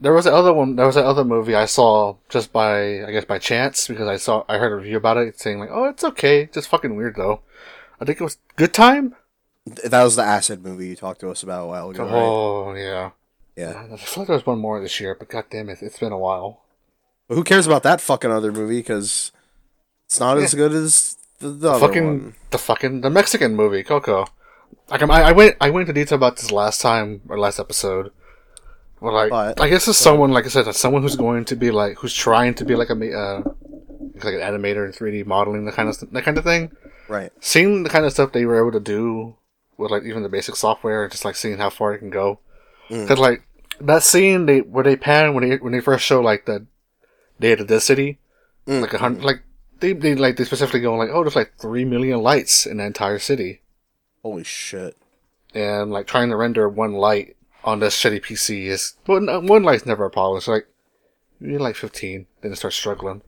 there 0.00 0.12
was 0.12 0.24
the 0.24 0.34
other 0.34 0.52
one. 0.52 0.76
There 0.76 0.86
was 0.86 0.94
that 0.94 1.04
other 1.04 1.24
movie 1.24 1.54
I 1.54 1.66
saw 1.66 2.16
just 2.28 2.52
by 2.52 3.04
I 3.04 3.10
guess 3.12 3.24
by 3.24 3.38
chance 3.38 3.86
because 3.86 4.08
I 4.08 4.16
saw 4.16 4.44
I 4.48 4.58
heard 4.58 4.72
a 4.72 4.76
review 4.76 4.96
about 4.96 5.18
it 5.18 5.38
saying 5.38 5.58
like, 5.60 5.70
oh, 5.72 5.84
it's 5.84 6.04
okay, 6.04 6.46
just 6.52 6.68
fucking 6.68 6.96
weird 6.96 7.16
though. 7.16 7.40
I 8.00 8.04
think 8.04 8.20
it 8.20 8.24
was 8.24 8.38
Good 8.56 8.72
Time. 8.74 9.14
That 9.84 10.02
was 10.02 10.16
the 10.16 10.22
acid 10.22 10.64
movie 10.64 10.88
you 10.88 10.96
talked 10.96 11.20
to 11.20 11.30
us 11.30 11.42
about 11.42 11.64
a 11.64 11.66
while 11.66 11.90
ago. 11.90 12.04
right? 12.04 12.12
Oh 12.12 12.74
yeah. 12.74 13.10
Yeah. 13.56 13.88
I 13.92 13.96
feel 13.96 14.22
like 14.22 14.28
there 14.28 14.36
was 14.36 14.46
one 14.46 14.58
more 14.58 14.80
this 14.80 14.98
year, 15.00 15.14
but 15.14 15.28
god 15.28 15.44
damn 15.50 15.68
it, 15.68 15.82
it's 15.82 15.98
been 15.98 16.12
a 16.12 16.18
while. 16.18 16.62
But 17.28 17.34
who 17.34 17.44
cares 17.44 17.66
about 17.66 17.82
that 17.82 18.00
fucking 18.00 18.30
other 18.30 18.52
movie 18.52 18.78
because 18.78 19.32
it's 20.06 20.18
not 20.18 20.38
as 20.38 20.54
good 20.54 20.72
as 20.72 21.16
the, 21.38 21.50
the 21.50 21.70
other 21.70 21.86
fucking 21.86 22.06
one. 22.06 22.34
the 22.50 22.58
fucking 22.58 23.02
the 23.02 23.10
Mexican 23.10 23.54
movie 23.54 23.82
Coco. 23.82 24.26
Like 24.90 25.00
I'm- 25.02 25.10
I, 25.10 25.22
I 25.22 25.32
went 25.32 25.56
I 25.60 25.70
went 25.70 25.88
into 25.88 26.00
detail 26.00 26.16
about 26.16 26.36
this 26.36 26.50
last 26.50 26.80
time 26.80 27.20
or 27.28 27.38
last 27.38 27.58
episode. 27.60 28.10
But 29.00 29.12
like 29.12 29.30
But- 29.30 29.60
I 29.60 29.68
guess 29.68 29.86
it's 29.88 29.98
someone 29.98 30.30
like 30.32 30.44
I 30.44 30.48
said, 30.48 30.72
someone 30.74 31.02
who's 31.02 31.16
going 31.16 31.44
to 31.46 31.56
be 31.56 31.70
like 31.70 31.98
who's 31.98 32.14
trying 32.14 32.54
to 32.54 32.64
be 32.64 32.74
like 32.74 32.90
a 32.90 32.94
uh, 32.94 33.42
like 34.22 34.34
an 34.34 34.40
animator 34.40 34.84
and 34.84 34.94
3D 34.94 35.24
modeling 35.26 35.64
that 35.66 35.74
kind 35.74 35.88
of 35.88 35.98
that 36.12 36.24
kind 36.24 36.38
of 36.38 36.44
thing. 36.44 36.70
Right. 37.08 37.32
Seeing 37.40 37.82
the 37.82 37.90
kind 37.90 38.04
of 38.04 38.12
stuff 38.12 38.32
they 38.32 38.44
were 38.44 38.58
able 38.58 38.72
to 38.72 38.80
do 38.84 39.36
with 39.78 39.90
like 39.90 40.04
even 40.04 40.22
the 40.22 40.28
basic 40.28 40.56
software, 40.56 41.08
just 41.08 41.24
like 41.24 41.36
seeing 41.36 41.58
how 41.58 41.70
far 41.70 41.94
it 41.94 41.98
can 41.98 42.10
go. 42.10 42.40
Mm. 42.90 43.02
Because 43.02 43.18
like 43.18 43.42
that 43.80 44.02
scene 44.02 44.46
they 44.46 44.60
where 44.60 44.84
they 44.84 44.96
pan 44.96 45.34
when 45.34 45.48
they 45.48 45.56
when 45.56 45.72
they 45.72 45.80
first 45.80 46.04
show 46.04 46.20
like 46.20 46.44
the 46.46 46.66
Day 47.38 47.54
the 47.54 47.64
Dead 47.64 47.80
City, 47.82 48.18
Mm. 48.66 48.82
like 48.82 48.92
a 48.94 48.98
hundred 48.98 49.24
like. 49.24 49.42
They, 49.80 49.94
they 49.94 50.14
like 50.14 50.36
they 50.36 50.44
specifically 50.44 50.80
go 50.80 50.94
like 50.94 51.08
oh 51.10 51.22
there's 51.24 51.34
like 51.34 51.54
three 51.58 51.86
million 51.86 52.20
lights 52.20 52.66
in 52.66 52.76
the 52.76 52.84
entire 52.84 53.18
city 53.18 53.62
Holy 54.22 54.44
shit. 54.44 54.96
and 55.54 55.90
like 55.90 56.06
trying 56.06 56.30
to 56.30 56.36
render 56.36 56.68
one 56.68 56.92
light 56.92 57.36
on 57.64 57.80
this 57.80 57.96
shitty 58.00 58.22
PC 58.22 58.66
is 58.66 58.94
well, 59.06 59.20
no, 59.20 59.40
one 59.40 59.62
light's 59.62 59.86
never 59.86 60.04
a 60.04 60.10
problem. 60.10 60.38
It's 60.38 60.48
like 60.48 60.66
you 61.40 61.48
need 61.48 61.58
like 61.58 61.76
fifteen, 61.76 62.26
then 62.40 62.52
it 62.52 62.56
starts 62.56 62.76
struggling. 62.76 63.22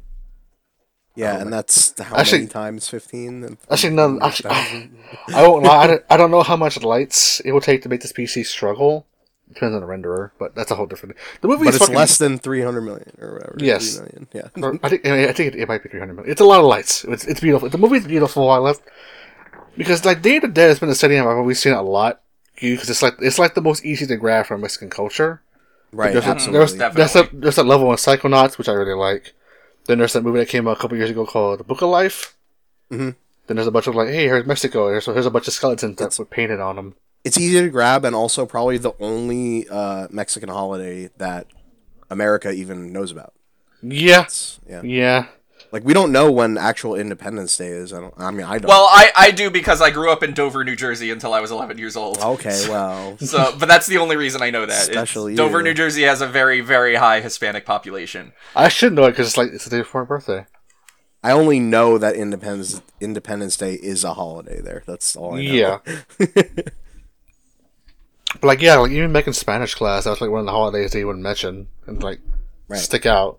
Yeah, 1.14 1.36
Oh 1.36 1.40
and 1.42 1.52
that's 1.52 1.98
how 2.00 2.16
Actually- 2.16 2.38
many 2.40 2.48
times 2.50 2.88
fifteen. 2.88 3.58
Actually, 3.70 3.94
no. 3.94 4.18
Actually, 4.22 4.50
I 5.28 5.46
won't 5.46 5.64
lie. 5.64 5.84
I 5.84 5.86
don't, 5.86 6.04
I 6.10 6.16
don't 6.16 6.30
know 6.30 6.42
how 6.42 6.56
much 6.56 6.82
lights 6.82 7.40
it 7.40 7.52
will 7.52 7.60
take 7.60 7.82
to 7.82 7.88
make 7.88 8.00
this 8.00 8.12
PC 8.12 8.46
struggle. 8.46 9.06
Depends 9.52 9.74
on 9.74 9.82
the 9.82 9.86
renderer, 9.86 10.30
but 10.38 10.54
that's 10.54 10.70
a 10.70 10.74
whole 10.74 10.86
different. 10.86 11.14
The 11.42 11.48
movie 11.48 11.64
but 11.64 11.70
is 11.70 11.74
it's 11.76 11.84
fucking, 11.84 11.94
less 11.96 12.16
than 12.16 12.38
three 12.38 12.62
hundred 12.62 12.80
million 12.82 13.12
or 13.20 13.34
whatever. 13.34 13.56
Yes. 13.58 13.96
3 13.96 14.06
million. 14.06 14.28
Yeah. 14.32 14.78
I 14.82 14.88
think 14.88 15.04
I 15.06 15.32
think 15.34 15.54
it, 15.54 15.60
it 15.60 15.68
might 15.68 15.82
be 15.82 15.90
three 15.90 16.00
hundred 16.00 16.14
million. 16.14 16.32
It's 16.32 16.40
a 16.40 16.44
lot 16.46 16.60
of 16.60 16.64
lights. 16.66 17.04
It's, 17.04 17.26
it's 17.26 17.40
beautiful. 17.40 17.68
The 17.68 17.76
movie's 17.76 18.06
beautiful. 18.06 18.48
I 18.48 18.56
love 18.56 18.80
because 19.76 20.04
like 20.04 20.22
Day 20.22 20.36
of 20.36 20.42
the 20.42 20.48
Dead 20.48 20.68
has 20.68 20.78
been 20.78 20.88
a 20.88 20.94
setting 20.94 21.18
I've 21.20 21.26
always 21.26 21.60
seen 21.60 21.72
a 21.72 21.82
lot 21.82 22.20
because 22.60 22.88
it's 22.90 23.02
like 23.02 23.14
it's 23.20 23.38
like 23.38 23.54
the 23.54 23.60
most 23.62 23.84
easy 23.84 24.06
to 24.06 24.16
grab 24.16 24.46
from 24.46 24.60
Mexican 24.60 24.90
culture. 24.90 25.42
Right. 25.92 26.12
There's, 26.12 26.24
a, 26.24 26.28
absolutely. 26.28 26.58
there's, 26.78 26.94
there's, 26.94 27.12
that, 27.12 27.28
there's 27.40 27.56
that 27.56 27.66
level 27.66 27.90
in 27.90 27.96
Psychonauts, 27.96 28.56
which 28.56 28.68
I 28.68 28.72
really 28.72 28.94
like. 28.94 29.34
Then 29.86 29.98
there's 29.98 30.14
that 30.14 30.22
movie 30.22 30.38
that 30.38 30.48
came 30.48 30.66
out 30.66 30.78
a 30.78 30.80
couple 30.80 30.96
years 30.96 31.10
ago 31.10 31.26
called 31.26 31.60
The 31.60 31.64
Book 31.64 31.82
of 31.82 31.90
Life. 31.90 32.34
Mhm. 32.90 33.14
Then 33.46 33.56
there's 33.56 33.66
a 33.66 33.70
bunch 33.72 33.88
of 33.88 33.94
like, 33.94 34.08
hey, 34.08 34.24
here's 34.24 34.46
Mexico. 34.46 34.88
Here's, 34.88 35.04
here's 35.06 35.26
a 35.26 35.30
bunch 35.30 35.48
of 35.48 35.52
skeletons 35.54 35.96
that 35.98 36.04
It's- 36.04 36.18
were 36.18 36.24
painted 36.24 36.60
on 36.60 36.76
them. 36.76 36.94
it's 37.24 37.36
easy 37.36 37.60
to 37.60 37.68
grab, 37.68 38.04
and 38.06 38.14
also 38.16 38.46
probably 38.46 38.78
the 38.78 38.92
only 39.00 39.68
uh, 39.68 40.06
Mexican 40.10 40.48
holiday 40.48 41.10
that 41.18 41.46
America 42.10 42.50
even 42.52 42.92
knows 42.92 43.10
about. 43.12 43.34
Yeah, 43.82 44.22
It's, 44.22 44.60
yeah. 44.68 44.80
yeah. 44.82 45.26
Like 45.72 45.84
we 45.84 45.94
don't 45.94 46.12
know 46.12 46.30
when 46.30 46.58
actual 46.58 46.94
Independence 46.94 47.56
Day 47.56 47.68
is. 47.68 47.92
I 47.94 48.00
don't. 48.00 48.12
I 48.18 48.30
mean, 48.30 48.44
I 48.44 48.58
don't. 48.58 48.68
Well, 48.68 48.86
I 48.90 49.10
I 49.16 49.30
do 49.30 49.50
because 49.50 49.80
I 49.80 49.90
grew 49.90 50.12
up 50.12 50.22
in 50.22 50.34
Dover, 50.34 50.64
New 50.64 50.76
Jersey 50.76 51.10
until 51.10 51.32
I 51.32 51.40
was 51.40 51.50
11 51.50 51.78
years 51.78 51.96
old. 51.96 52.18
okay. 52.18 52.66
Well, 52.68 53.16
So, 53.18 53.54
but 53.58 53.66
that's 53.68 53.86
the 53.86 53.96
only 53.96 54.16
reason 54.16 54.42
I 54.42 54.50
know 54.50 54.66
that. 54.66 54.88
It's- 54.90 54.92
Special 54.96 55.30
you. 55.30 55.36
Dover, 55.36 55.62
New 55.62 55.72
Jersey 55.72 56.02
has 56.02 56.20
a 56.20 56.26
very, 56.26 56.60
very 56.60 56.96
high 56.96 57.20
Hispanic 57.20 57.64
population. 57.64 58.32
I 58.54 58.68
should 58.68 58.92
know 58.92 59.06
it 59.06 59.12
because 59.12 59.28
it's 59.28 59.36
like 59.38 59.50
it's 59.52 59.64
the 59.64 59.70
day 59.70 59.78
before 59.78 60.02
my 60.02 60.08
birthday. 60.08 60.46
I 61.24 61.30
only 61.30 61.58
know 61.60 61.96
that 61.98 62.16
Independence 62.16 62.82
Independence 63.00 63.56
Day 63.56 63.74
is 63.74 64.04
a 64.04 64.12
holiday 64.14 64.60
there. 64.60 64.82
That's 64.86 65.16
all 65.16 65.34
I 65.34 65.36
know. 65.36 65.42
Yeah. 65.52 65.78
but 68.34 68.44
like 68.44 68.60
yeah, 68.60 68.76
like 68.76 68.90
even 68.90 69.12
back 69.12 69.26
in 69.26 69.32
Spanish 69.32 69.74
class, 69.74 70.04
that 70.04 70.10
was 70.10 70.20
like 70.20 70.30
one 70.30 70.40
of 70.40 70.46
the 70.46 70.52
holidays 70.52 70.92
they 70.92 71.04
would 71.04 71.16
mention 71.18 71.68
and 71.86 72.02
like 72.02 72.20
Right. 72.68 72.78
stick 72.80 73.06
out. 73.06 73.38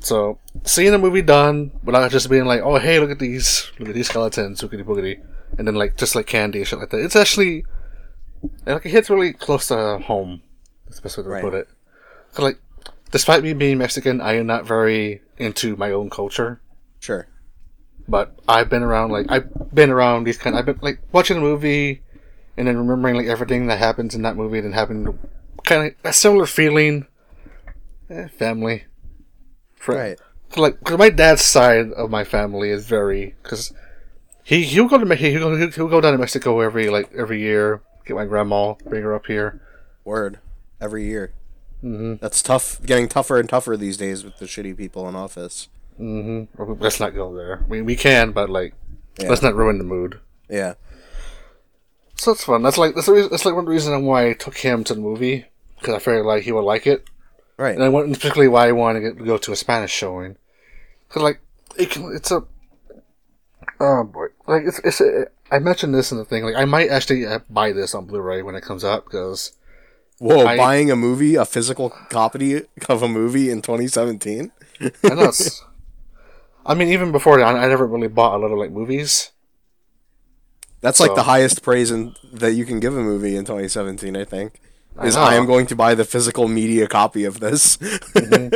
So 0.00 0.38
seeing 0.64 0.92
the 0.92 0.98
movie 0.98 1.22
done 1.22 1.72
without 1.84 2.10
just 2.10 2.28
being 2.30 2.46
like, 2.46 2.60
oh 2.62 2.78
hey, 2.78 2.98
look 2.98 3.10
at 3.10 3.18
these, 3.18 3.70
look 3.78 3.88
at 3.90 3.94
these 3.94 4.08
skeletons, 4.08 4.60
boogity 4.62 4.84
boogity, 4.84 5.20
and 5.58 5.66
then 5.68 5.74
like 5.74 5.96
just 5.96 6.14
like 6.14 6.26
candy 6.26 6.58
and 6.60 6.66
shit 6.68 6.78
like 6.78 6.90
that. 6.90 7.00
It's 7.04 7.16
actually 7.16 7.64
like 8.66 8.86
it 8.86 8.90
hits 8.90 9.10
really 9.10 9.32
close 9.32 9.68
to 9.68 9.98
home. 9.98 10.42
That's 10.86 10.96
the 10.96 11.02
best 11.02 11.18
way 11.18 11.24
to 11.24 11.28
Right. 11.30 11.42
put 11.44 11.54
it. 11.54 11.68
'Cause, 12.32 12.42
like, 12.44 12.58
despite 13.10 13.42
me 13.42 13.52
being 13.52 13.76
Mexican, 13.78 14.20
I 14.20 14.34
am 14.34 14.46
not 14.46 14.64
very 14.66 15.20
into 15.36 15.76
my 15.76 15.90
own 15.90 16.08
culture 16.10 16.60
Sure. 17.00 17.26
but 18.08 18.34
I've 18.48 18.68
been 18.70 18.82
around 18.82 19.10
like 19.12 19.26
I've 19.28 19.48
been 19.74 19.90
around 19.90 20.24
these 20.24 20.38
kind. 20.38 20.54
Of, 20.54 20.60
I've 20.60 20.66
been 20.66 20.78
like 20.80 20.98
watching 21.12 21.36
a 21.36 21.40
movie 21.40 22.02
and 22.56 22.66
then 22.66 22.76
remembering 22.78 23.16
like 23.16 23.26
everything 23.26 23.66
that 23.66 23.78
happens 23.78 24.14
in 24.14 24.22
that 24.22 24.36
movie 24.36 24.58
and 24.58 24.66
then 24.68 24.72
having 24.72 25.18
kind 25.64 25.86
of 25.88 25.94
a 26.04 26.12
similar 26.12 26.46
feeling. 26.46 27.06
Eh, 28.08 28.26
family, 28.28 28.84
Fr- 29.80 29.92
Right. 29.92 30.20
Like, 30.56 30.82
cause 30.84 30.98
my 30.98 31.10
dad's 31.10 31.42
side 31.44 31.90
of 31.92 32.10
my 32.10 32.24
family 32.24 32.70
is 32.70 32.84
very 32.86 33.34
because 33.42 33.72
he 34.44 34.62
he'll 34.64 34.88
go 34.88 34.98
to 34.98 35.06
Me- 35.06 35.16
he'll 35.16 35.56
go 35.56 35.70
he'll 35.70 35.88
go 35.88 36.00
down 36.00 36.12
to 36.12 36.18
Mexico 36.18 36.60
every 36.60 36.88
like 36.90 37.10
every 37.16 37.40
year. 37.40 37.80
Get 38.04 38.14
my 38.16 38.24
grandma, 38.24 38.74
bring 38.84 39.02
her 39.02 39.14
up 39.14 39.26
here. 39.26 39.60
Word. 40.04 40.38
Every 40.80 41.04
year. 41.06 41.32
Mm-hmm. 41.84 42.16
That's 42.20 42.42
tough. 42.42 42.82
Getting 42.84 43.06
tougher 43.08 43.38
and 43.38 43.48
tougher 43.48 43.76
these 43.76 43.96
days 43.96 44.24
with 44.24 44.38
the 44.38 44.46
shitty 44.46 44.76
people 44.76 45.08
in 45.08 45.14
office. 45.14 45.68
Mm-hmm. 46.00 46.72
Let's 46.82 46.98
not 47.00 47.14
go 47.14 47.34
there. 47.34 47.64
We 47.68 47.80
we 47.82 47.94
can, 47.96 48.32
but 48.32 48.50
like, 48.50 48.74
Yeah. 49.20 49.28
let's 49.28 49.42
not 49.42 49.54
ruin 49.54 49.78
the 49.78 49.84
mood. 49.84 50.18
Yeah. 50.48 50.74
So 52.16 52.32
that's 52.32 52.44
fun. 52.44 52.62
That's 52.62 52.76
like 52.78 52.94
that's 52.94 53.06
the 53.06 53.12
reason, 53.12 53.30
that's 53.30 53.44
like 53.44 53.54
one 53.54 53.62
of 53.64 53.66
the 53.66 53.72
reasons 53.72 54.02
why 54.04 54.30
I 54.30 54.32
took 54.34 54.58
him 54.58 54.82
to 54.84 54.94
the 54.94 55.00
movie 55.00 55.46
because 55.78 55.94
I 55.94 55.98
figured 56.00 56.26
like 56.26 56.42
he 56.42 56.52
would 56.52 56.64
like 56.64 56.86
it, 56.86 57.04
Right. 57.60 57.74
and 57.74 57.84
I 57.84 57.90
went 57.90 58.10
particularly 58.12 58.48
why 58.48 58.68
I 58.68 58.72
wanted 58.72 59.18
to 59.18 59.24
go 59.24 59.36
to 59.36 59.52
a 59.52 59.56
Spanish 59.56 59.92
showing 59.92 60.36
because 61.08 61.22
like 61.22 61.40
it 61.76 61.90
can 61.90 62.10
it's 62.14 62.30
a 62.30 62.42
oh 63.78 64.04
boy 64.04 64.28
like 64.46 64.62
it's 64.64 64.78
it's 64.78 65.00
a, 65.02 65.26
I 65.50 65.58
mentioned 65.58 65.94
this 65.94 66.10
in 66.10 66.16
the 66.16 66.24
thing 66.24 66.42
like 66.44 66.56
I 66.56 66.64
might 66.64 66.88
actually 66.88 67.26
uh, 67.26 67.40
buy 67.50 67.72
this 67.72 67.94
on 67.94 68.06
Blu-ray 68.06 68.40
when 68.40 68.54
it 68.54 68.62
comes 68.62 68.82
out 68.82 69.04
because 69.04 69.52
Whoa, 70.20 70.44
I- 70.44 70.56
buying 70.56 70.90
a 70.90 70.96
movie, 70.96 71.34
a 71.34 71.46
physical 71.46 71.88
copy 71.88 72.62
of 72.88 73.02
a 73.02 73.08
movie 73.08 73.50
in 73.50 73.62
2017? 73.62 74.52
I 74.80 75.08
know. 75.14 75.32
I 76.66 76.74
mean, 76.74 76.88
even 76.88 77.10
before 77.10 77.38
that, 77.38 77.56
I 77.56 77.66
never 77.66 77.86
really 77.86 78.08
bought 78.08 78.36
a 78.36 78.38
lot 78.38 78.52
of 78.52 78.58
like 78.58 78.70
movies. 78.70 79.30
That's 80.82 81.00
like 81.00 81.14
the 81.14 81.22
highest 81.22 81.62
praise 81.62 81.90
in, 81.90 82.14
that 82.32 82.52
you 82.52 82.66
can 82.66 82.80
give 82.80 82.96
a 82.96 83.00
movie 83.00 83.34
in 83.34 83.44
2017, 83.46 84.14
I 84.14 84.24
think. 84.24 84.60
I 84.98 85.06
Is 85.06 85.16
know. 85.16 85.22
I, 85.22 85.34
am 85.34 85.46
going 85.46 85.66
to 85.66 85.76
buy 85.76 85.94
the 85.94 86.04
physical 86.04 86.46
media 86.48 86.86
copy 86.86 87.24
of 87.24 87.40
this. 87.40 87.78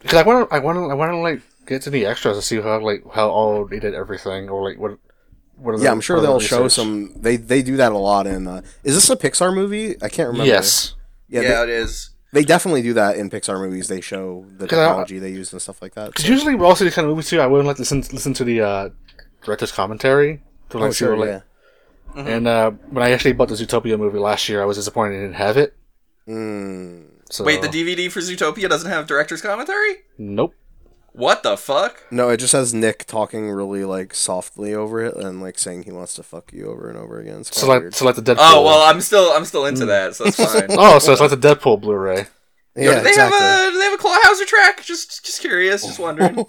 Because 0.00 0.18
I 0.20 0.22
want 0.22 0.48
to, 0.48 0.54
I 0.54 0.58
want 0.60 0.76
to, 0.76 0.82
I 0.90 0.94
want 0.94 1.10
to 1.12 1.16
like 1.16 1.42
get 1.66 1.82
to 1.82 1.90
the 1.90 2.06
extras 2.06 2.36
to 2.36 2.42
see 2.42 2.60
how 2.60 2.78
like 2.80 3.02
how 3.12 3.28
all 3.28 3.66
they 3.66 3.80
did 3.80 3.94
everything 3.94 4.48
or 4.48 4.68
like 4.68 4.78
what. 4.78 4.98
What 5.56 5.74
are 5.74 5.78
yeah, 5.82 5.90
I'm 5.90 6.00
sure 6.02 6.16
what 6.16 6.20
are 6.20 6.26
the 6.26 6.32
they'll 6.38 6.40
show 6.40 6.68
some. 6.68 7.12
They 7.16 7.36
they 7.36 7.62
do 7.62 7.76
that 7.78 7.90
a 7.92 7.96
lot 7.98 8.26
in. 8.26 8.46
Uh, 8.46 8.60
is 8.84 8.94
this 8.94 9.08
a 9.10 9.16
Pixar 9.16 9.54
movie? 9.54 9.96
I 10.02 10.08
can't 10.10 10.28
remember. 10.28 10.44
Yes. 10.46 10.94
Yeah, 11.28 11.40
Yeah, 11.40 11.64
they, 11.64 11.72
it 11.72 11.80
is. 11.80 12.10
they 12.32 12.44
definitely 12.44 12.82
do 12.82 12.92
that 12.92 13.16
in 13.16 13.30
Pixar 13.30 13.58
movies. 13.58 13.88
They 13.88 14.00
show 14.02 14.44
the 14.58 14.68
'Cause 14.68 14.78
I- 14.78 14.84
technology 14.84 15.18
they 15.18 15.30
use 15.30 15.50
and 15.52 15.60
stuff 15.62 15.80
like 15.82 15.94
that. 15.94 16.08
Because 16.08 16.26
so- 16.26 16.30
usually 16.30 16.54
we're 16.54 16.66
also 16.66 16.84
these 16.84 16.94
kind 16.94 17.06
of 17.06 17.10
movies 17.10 17.30
too. 17.30 17.40
I 17.40 17.46
wouldn't 17.46 17.66
like 17.66 17.76
to 17.76 17.82
listen 17.82 18.00
listen 18.12 18.34
to 18.34 18.44
the 18.44 18.60
uh, 18.60 18.88
director's 19.42 19.72
commentary 19.72 20.42
to 20.70 20.78
like 20.78 20.88
Oh, 20.88 20.92
see 20.92 20.96
sure, 20.98 21.16
what, 21.16 21.26
yeah. 21.28 21.40
Like. 22.16 22.26
And 22.26 22.48
uh, 22.48 22.70
when 22.90 23.04
I 23.04 23.10
actually 23.10 23.32
bought 23.32 23.48
the 23.48 23.54
Zootopia 23.54 23.98
movie 23.98 24.18
last 24.18 24.48
year, 24.48 24.62
I 24.62 24.64
was 24.64 24.76
disappointed 24.76 25.18
I 25.18 25.20
didn't 25.20 25.34
have 25.34 25.56
it. 25.56 25.76
Mm. 26.26 27.06
So 27.30 27.44
Wait, 27.44 27.60
the 27.60 27.68
DVD 27.68 28.10
for 28.10 28.20
Zootopia 28.20 28.68
doesn't 28.68 28.90
have 28.90 29.06
director's 29.06 29.42
commentary? 29.42 29.96
nope. 30.18 30.54
What 31.16 31.42
the 31.42 31.56
fuck? 31.56 32.02
No, 32.10 32.28
it 32.28 32.36
just 32.36 32.52
has 32.52 32.74
Nick 32.74 33.06
talking 33.06 33.50
really 33.50 33.86
like 33.86 34.12
softly 34.12 34.74
over 34.74 35.02
it 35.02 35.16
and 35.16 35.40
like 35.40 35.58
saying 35.58 35.84
he 35.84 35.90
wants 35.90 36.12
to 36.16 36.22
fuck 36.22 36.52
you 36.52 36.66
over 36.66 36.90
and 36.90 36.98
over 36.98 37.18
again. 37.18 37.42
So 37.42 37.66
like 37.66 37.94
so 37.94 38.04
like 38.04 38.16
the 38.16 38.22
Deadpool. 38.22 38.36
Oh 38.38 38.62
well, 38.62 38.82
I'm 38.82 39.00
still 39.00 39.30
I'm 39.32 39.46
still 39.46 39.64
into 39.64 39.86
that, 39.86 40.14
so 40.14 40.24
that's 40.24 40.36
fine. 40.36 40.66
oh, 40.70 40.98
so 40.98 41.12
it's 41.12 41.20
like 41.22 41.30
the 41.30 41.38
Deadpool 41.38 41.80
Blu-ray. 41.80 42.26
yeah, 42.76 42.96
do 42.96 43.00
they 43.00 43.08
exactly. 43.08 43.38
have 43.38 43.68
a 43.68 43.70
do 43.70 43.78
they 43.78 43.84
have 43.86 43.98
a 43.98 44.02
Clawhauser 44.02 44.46
track? 44.46 44.84
Just 44.84 45.24
just 45.24 45.40
curious, 45.40 45.86
just 45.86 45.98
wondering. 45.98 46.44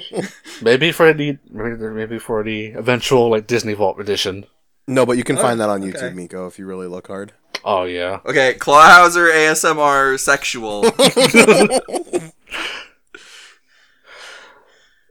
Maybe 0.62 0.92
for 0.92 1.14
the 1.14 1.38
maybe 1.48 1.76
maybe 1.88 2.18
for 2.18 2.44
the 2.44 2.72
eventual 2.72 3.30
like 3.30 3.46
Disney 3.46 3.72
Vault 3.72 3.98
edition. 3.98 4.44
No, 4.86 5.04
but 5.06 5.16
you 5.18 5.24
can 5.24 5.38
Oh, 5.38 5.42
find 5.42 5.60
that 5.60 5.68
on 5.68 5.82
okay. 5.82 5.92
YouTube, 5.98 6.14
Miko, 6.14 6.46
if 6.46 6.58
you 6.58 6.66
really 6.66 6.86
look 6.86 7.06
hard. 7.08 7.32
Oh 7.64 7.84
yeah. 7.84 8.20
okay, 8.24 8.54
Clawhauser 8.54 9.30
ASMR 9.32 10.18
sexual. 10.18 10.84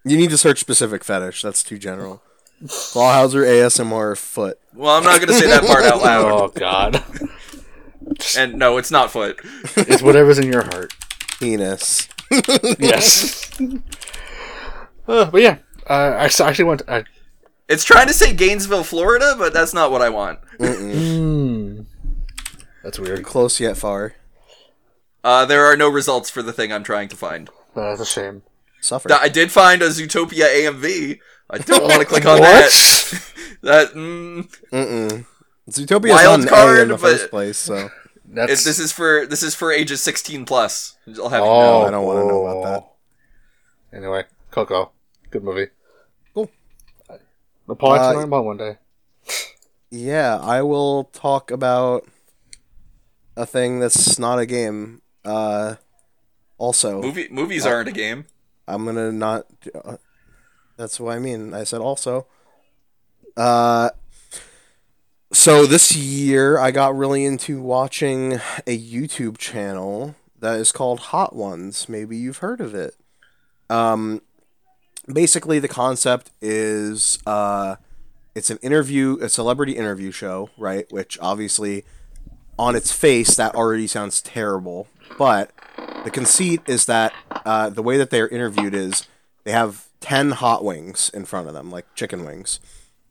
You 0.06 0.18
need 0.18 0.30
to 0.30 0.38
search 0.38 0.60
specific 0.60 1.04
fetish. 1.04 1.42
That's 1.42 1.62
too 1.62 1.78
general. 1.78 2.24
Clawhauser 2.64 3.44
ASMR 3.46 4.18
foot. 4.18 4.58
Well, 4.74 4.98
I'm 4.98 5.04
not 5.04 5.20
gonna 5.20 5.34
say 5.34 5.48
that 5.48 5.64
part 5.66 5.84
out 5.84 6.02
loud. 6.02 6.26
Oh 6.26 6.48
god. 6.48 7.04
And 8.38 8.56
no, 8.56 8.78
it's 8.78 8.92
not 8.92 9.12
foot. 9.12 9.40
it's 9.76 10.02
whatever's 10.02 10.40
in 10.40 10.52
your 10.52 10.64
heart. 10.64 10.94
Penis. 11.40 12.08
Yes. 12.80 13.52
Uh, 15.08 15.26
but 15.26 15.42
yeah, 15.42 15.58
uh, 15.90 15.94
I 16.20 16.26
s- 16.26 16.40
actually 16.40 16.66
went. 16.66 16.84
I, 16.88 17.04
It's 17.70 17.84
trying 17.84 18.08
to 18.08 18.14
say 18.14 18.34
Gainesville, 18.34 18.84
Florida, 18.84 19.36
but 19.38 19.54
that's 19.54 19.74
not 19.76 19.92
what 19.92 20.02
I 20.02 20.10
want. 20.10 20.40
mm, 20.58 21.86
that's 22.84 22.98
weird. 22.98 23.24
Close 23.24 23.60
yet 23.60 23.78
far. 23.78 24.16
Uh, 25.24 25.46
there 25.46 25.66
are 25.66 25.78
no 25.78 25.88
results 25.88 26.30
for 26.32 26.42
the 26.42 26.52
thing 26.52 26.74
I'm 26.74 26.84
trying 26.84 27.10
to 27.10 27.16
find. 27.16 27.50
That's 27.76 28.02
a 28.02 28.06
shame. 28.06 28.42
Suffer. 28.82 29.12
I 29.14 29.30
did 29.30 29.52
find 29.52 29.82
a 29.82 29.90
Zootopia 29.90 30.48
AMV. 30.48 31.20
I 31.50 31.58
don't 31.60 31.84
want 31.84 32.00
to 32.02 32.06
click 32.06 32.26
on 32.26 32.40
that. 32.42 33.26
That 33.62 33.90
mm, 33.90 34.50
Mm-mm. 34.72 35.26
Zootopia 35.70 36.06
is 36.06 36.12
Wild 36.12 36.46
not 36.46 36.54
an 36.54 36.78
A 36.78 36.82
in 36.82 36.88
the 36.88 36.94
but- 36.94 37.02
first 37.02 37.30
place, 37.30 37.58
so 37.58 37.76
it, 37.76 37.92
That's 38.26 38.64
this 38.64 38.80
is 38.80 38.94
for 38.94 39.26
this 39.26 39.44
is 39.44 39.54
for 39.54 39.74
ages 39.74 40.02
16 40.02 40.46
plus. 40.46 40.96
I'll 41.18 41.28
have 41.28 41.44
you 41.44 41.50
oh, 41.50 41.82
know. 41.82 41.86
I 41.88 41.92
don't 41.92 42.06
wanna 42.06 42.26
know 42.26 42.46
about 42.48 42.64
that. 43.92 43.98
Anyway, 43.98 44.24
Coco, 44.50 44.92
good 45.30 45.44
movie. 45.44 45.68
Cool. 47.76 47.92
The 47.92 47.98
Paul 48.00 48.18
Uh, 48.18 48.22
uh, 48.22 48.24
about 48.24 48.46
one 48.46 48.58
day. 48.58 48.78
yeah, 49.90 50.38
I 50.42 50.62
will 50.62 51.06
talk 51.06 51.52
about 51.52 52.08
a 53.36 53.46
thing 53.46 53.80
that's 53.80 54.18
not 54.20 54.40
a 54.40 54.46
game. 54.46 55.02
Uh, 55.24 55.76
also, 56.58 57.02
Movie 57.02 57.28
movies 57.30 57.66
aren't 57.66 57.88
a 57.90 57.92
game. 57.94 58.26
I'm 58.68 58.86
gonna 58.86 59.12
not. 59.12 59.46
Uh, 59.74 59.98
that's 60.78 61.00
what 61.00 61.16
I 61.16 61.20
mean. 61.20 61.54
I 61.54 61.64
said 61.64 61.82
also. 61.82 62.28
Uh, 63.38 63.90
so 65.32 65.66
this 65.66 65.96
year 65.96 66.58
I 66.58 66.72
got 66.72 66.96
really 66.98 67.24
into 67.24 67.62
watching 67.62 68.34
a 68.66 68.78
YouTube 68.78 69.38
channel 69.38 70.16
that 70.40 70.60
is 70.60 70.72
called 70.72 71.00
Hot 71.00 71.36
Ones. 71.36 71.88
Maybe 71.88 72.18
you've 72.18 72.38
heard 72.38 72.62
of 72.62 72.74
it. 72.74 72.96
Um, 73.70 74.22
basically 75.14 75.60
the 75.60 75.68
concept 75.68 76.32
is 76.42 77.20
uh, 77.26 77.76
it's 78.36 78.50
an 78.50 78.58
interview, 78.62 79.18
a 79.22 79.30
celebrity 79.30 79.74
interview 79.74 80.12
show, 80.12 80.50
right? 80.58 80.92
Which 80.92 81.18
obviously, 81.22 81.84
on 82.58 82.76
its 82.76 82.92
face, 82.92 83.36
that 83.36 83.56
already 83.56 83.88
sounds 83.88 84.22
terrible. 84.22 84.88
But 85.18 85.52
the 86.04 86.12
conceit 86.12 86.62
is 86.68 86.86
that 86.86 87.14
uh, 87.46 87.70
the 87.70 87.84
way 87.84 87.98
that 87.98 88.10
they're 88.10 88.28
interviewed 88.28 88.74
is 88.74 89.08
they 89.44 89.52
have 89.52 89.88
10 90.02 90.32
hot 90.32 90.64
wings 90.64 91.10
in 91.14 91.26
front 91.26 91.48
of 91.48 91.54
them, 91.54 91.72
like 91.72 91.94
chicken 91.96 92.24
wings. 92.26 92.60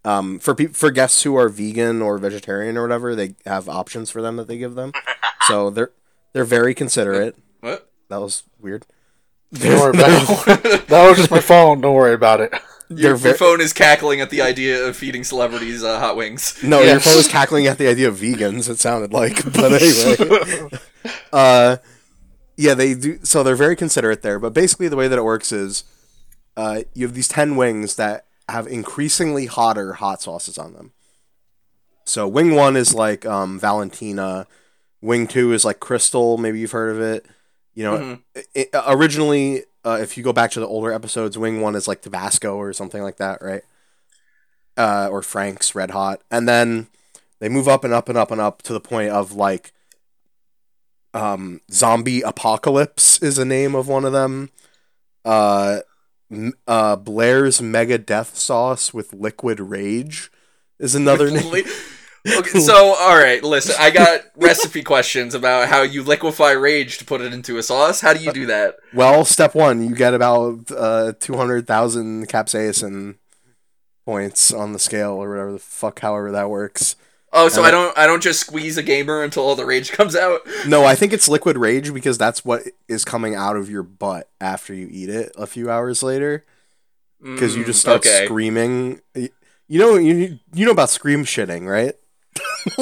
Um, 0.04 0.38
for 0.38 0.54
peop 0.54 0.76
for 0.76 0.90
guests 0.90 1.24
who 1.24 1.36
are 1.36 1.48
vegan 1.48 2.00
or 2.00 2.18
vegetarian 2.18 2.76
or 2.76 2.82
whatever, 2.82 3.14
they 3.14 3.34
have 3.44 3.68
options 3.68 4.10
for 4.10 4.22
them 4.22 4.36
that 4.36 4.46
they 4.46 4.56
give 4.56 4.74
them. 4.74 4.92
So 5.46 5.70
they're 5.70 5.90
they're 6.32 6.44
very 6.44 6.72
considerate. 6.74 7.36
What? 7.60 7.90
That 8.08 8.20
was 8.20 8.44
weird. 8.60 8.86
Don't 9.52 9.80
worry 9.80 9.98
about 9.98 10.48
it. 10.64 10.86
that 10.88 11.08
was 11.08 11.18
just 11.18 11.30
my 11.30 11.40
phone. 11.40 11.80
Don't 11.80 11.94
worry 11.94 12.14
about 12.14 12.40
it. 12.40 12.52
Your, 12.90 13.16
your 13.16 13.34
phone 13.34 13.60
is 13.60 13.74
cackling 13.74 14.20
at 14.22 14.30
the 14.30 14.40
idea 14.40 14.86
of 14.86 14.96
feeding 14.96 15.22
celebrities 15.22 15.84
uh, 15.84 15.98
hot 15.98 16.16
wings. 16.16 16.62
No, 16.62 16.80
your 16.80 17.00
phone 17.00 17.16
was 17.16 17.28
cackling 17.28 17.66
at 17.66 17.76
the 17.76 17.86
idea 17.86 18.08
of 18.08 18.16
vegans. 18.16 18.68
It 18.68 18.78
sounded 18.78 19.12
like, 19.12 19.44
but 19.52 19.82
anyway. 19.82 20.70
uh, 21.32 21.76
yeah, 22.56 22.74
they 22.74 22.94
do. 22.94 23.18
So 23.24 23.42
they're 23.42 23.56
very 23.56 23.76
considerate 23.76 24.22
there. 24.22 24.38
But 24.38 24.54
basically, 24.54 24.88
the 24.88 24.96
way 24.96 25.06
that 25.06 25.18
it 25.18 25.24
works 25.24 25.52
is, 25.52 25.84
uh, 26.56 26.82
you 26.94 27.06
have 27.06 27.14
these 27.14 27.28
ten 27.28 27.56
wings 27.56 27.96
that 27.96 28.24
have 28.48 28.66
increasingly 28.66 29.46
hotter 29.46 29.94
hot 29.94 30.22
sauces 30.22 30.56
on 30.56 30.72
them. 30.72 30.92
So 32.04 32.26
wing 32.26 32.54
one 32.54 32.74
is 32.74 32.94
like 32.94 33.26
um, 33.26 33.60
Valentina, 33.60 34.46
wing 35.02 35.26
two 35.26 35.52
is 35.52 35.64
like 35.64 35.78
Crystal. 35.78 36.38
Maybe 36.38 36.58
you've 36.58 36.72
heard 36.72 36.96
of 36.96 37.02
it. 37.02 37.26
You 37.78 37.84
know, 37.84 37.98
Mhm. 38.34 38.42
it, 38.54 38.70
originally, 38.88 39.62
uh, 39.84 39.98
if 40.02 40.16
you 40.16 40.24
go 40.24 40.32
back 40.32 40.50
to 40.50 40.58
the 40.58 40.66
older 40.66 40.92
episodes, 40.92 41.38
wing 41.38 41.60
one 41.60 41.76
is 41.76 41.86
like 41.86 42.02
Tabasco 42.02 42.56
or 42.56 42.72
something 42.72 43.04
like 43.04 43.18
that, 43.18 43.40
right? 43.40 43.62
Uh, 44.76 45.06
or 45.12 45.22
Frank's 45.22 45.76
Red 45.76 45.92
Hot, 45.92 46.20
and 46.28 46.48
then 46.48 46.88
they 47.38 47.48
move 47.48 47.68
up 47.68 47.84
and 47.84 47.94
up 47.94 48.08
and 48.08 48.18
up 48.18 48.32
and 48.32 48.40
up 48.40 48.62
to 48.62 48.72
the 48.72 48.80
point 48.80 49.10
of 49.10 49.30
like 49.32 49.70
um, 51.14 51.60
zombie 51.70 52.20
apocalypse 52.22 53.22
is 53.22 53.36
the 53.36 53.44
name 53.44 53.76
of 53.76 53.86
one 53.86 54.04
of 54.04 54.12
them. 54.12 54.50
Uh, 55.24 55.78
uh, 56.66 56.96
Blair's 56.96 57.62
mega 57.62 57.96
death 57.96 58.36
sauce 58.36 58.92
with 58.92 59.12
liquid 59.12 59.60
rage 59.60 60.32
is 60.80 60.96
another 60.96 61.30
name. 61.30 61.64
Okay, 62.26 62.58
so 62.58 62.94
all 62.98 63.16
right, 63.16 63.42
listen. 63.42 63.74
I 63.78 63.90
got 63.90 64.20
recipe 64.36 64.82
questions 64.82 65.34
about 65.34 65.68
how 65.68 65.82
you 65.82 66.02
liquefy 66.02 66.52
rage 66.52 66.98
to 66.98 67.04
put 67.04 67.20
it 67.20 67.32
into 67.32 67.58
a 67.58 67.62
sauce. 67.62 68.00
How 68.00 68.12
do 68.14 68.20
you 68.22 68.32
do 68.32 68.46
that? 68.46 68.76
Well, 68.92 69.24
step 69.24 69.54
one, 69.54 69.88
you 69.88 69.94
get 69.94 70.14
about 70.14 70.70
uh, 70.70 71.12
two 71.18 71.36
hundred 71.36 71.66
thousand 71.66 72.28
capsaicin 72.28 73.16
points 74.04 74.52
on 74.52 74.72
the 74.72 74.78
scale 74.78 75.12
or 75.12 75.28
whatever 75.30 75.52
the 75.52 75.58
fuck, 75.58 76.00
however 76.00 76.32
that 76.32 76.50
works. 76.50 76.96
Oh, 77.30 77.48
so 77.50 77.62
I 77.62 77.70
don't 77.70 77.96
I 77.96 78.06
don't 78.06 78.22
just 78.22 78.40
squeeze 78.40 78.78
a 78.78 78.82
gamer 78.82 79.22
until 79.22 79.42
all 79.44 79.54
the 79.54 79.66
rage 79.66 79.92
comes 79.92 80.16
out. 80.16 80.40
No, 80.66 80.84
I 80.84 80.94
think 80.94 81.12
it's 81.12 81.28
liquid 81.28 81.58
rage 81.58 81.92
because 81.92 82.16
that's 82.18 82.44
what 82.44 82.62
is 82.88 83.04
coming 83.04 83.34
out 83.34 83.56
of 83.56 83.68
your 83.70 83.82
butt 83.82 84.30
after 84.40 84.72
you 84.74 84.88
eat 84.90 85.10
it 85.10 85.32
a 85.36 85.46
few 85.46 85.70
hours 85.70 86.02
later. 86.02 86.44
Because 87.20 87.56
you 87.56 87.64
Mm, 87.64 87.66
just 87.66 87.80
start 87.80 88.06
okay. 88.06 88.24
screaming. 88.26 89.00
You 89.14 89.28
know, 89.78 89.96
you 89.96 90.38
you 90.54 90.64
know 90.64 90.70
about 90.72 90.88
scream 90.88 91.24
shitting, 91.24 91.68
right? 91.68 91.94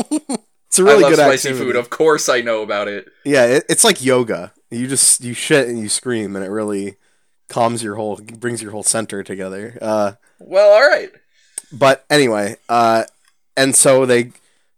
it's 0.69 0.79
a 0.79 0.85
really 0.85 1.03
love 1.03 1.13
good 1.13 1.19
spicy 1.19 1.49
activity. 1.51 1.73
food. 1.73 1.77
Of 1.77 1.91
course, 1.91 2.29
I 2.29 2.41
know 2.41 2.63
about 2.63 2.89
it. 2.89 3.09
Yeah, 3.25 3.45
it, 3.47 3.65
it's 3.69 3.85
like 3.85 4.05
yoga. 4.05 4.53
You 4.71 4.87
just 4.87 5.23
you 5.25 5.35
shit 5.35 5.69
and 5.69 5.79
you 5.79 5.89
scream, 5.89 6.35
and 6.37 6.45
it 6.45 6.49
really 6.51 6.97
calms 7.49 7.83
your 7.83 7.95
whole 7.97 8.17
brings 8.17 8.63
your 8.63 8.73
whole 8.73 8.83
center 8.83 9.23
together. 9.23 9.79
Uh, 9.81 10.13
Well, 10.41 10.73
all 10.73 10.89
right. 10.89 11.11
but 11.73 12.05
anyway, 12.11 12.57
uh, 12.69 13.05
and 13.57 13.75
so 13.77 14.05
they 14.07 14.33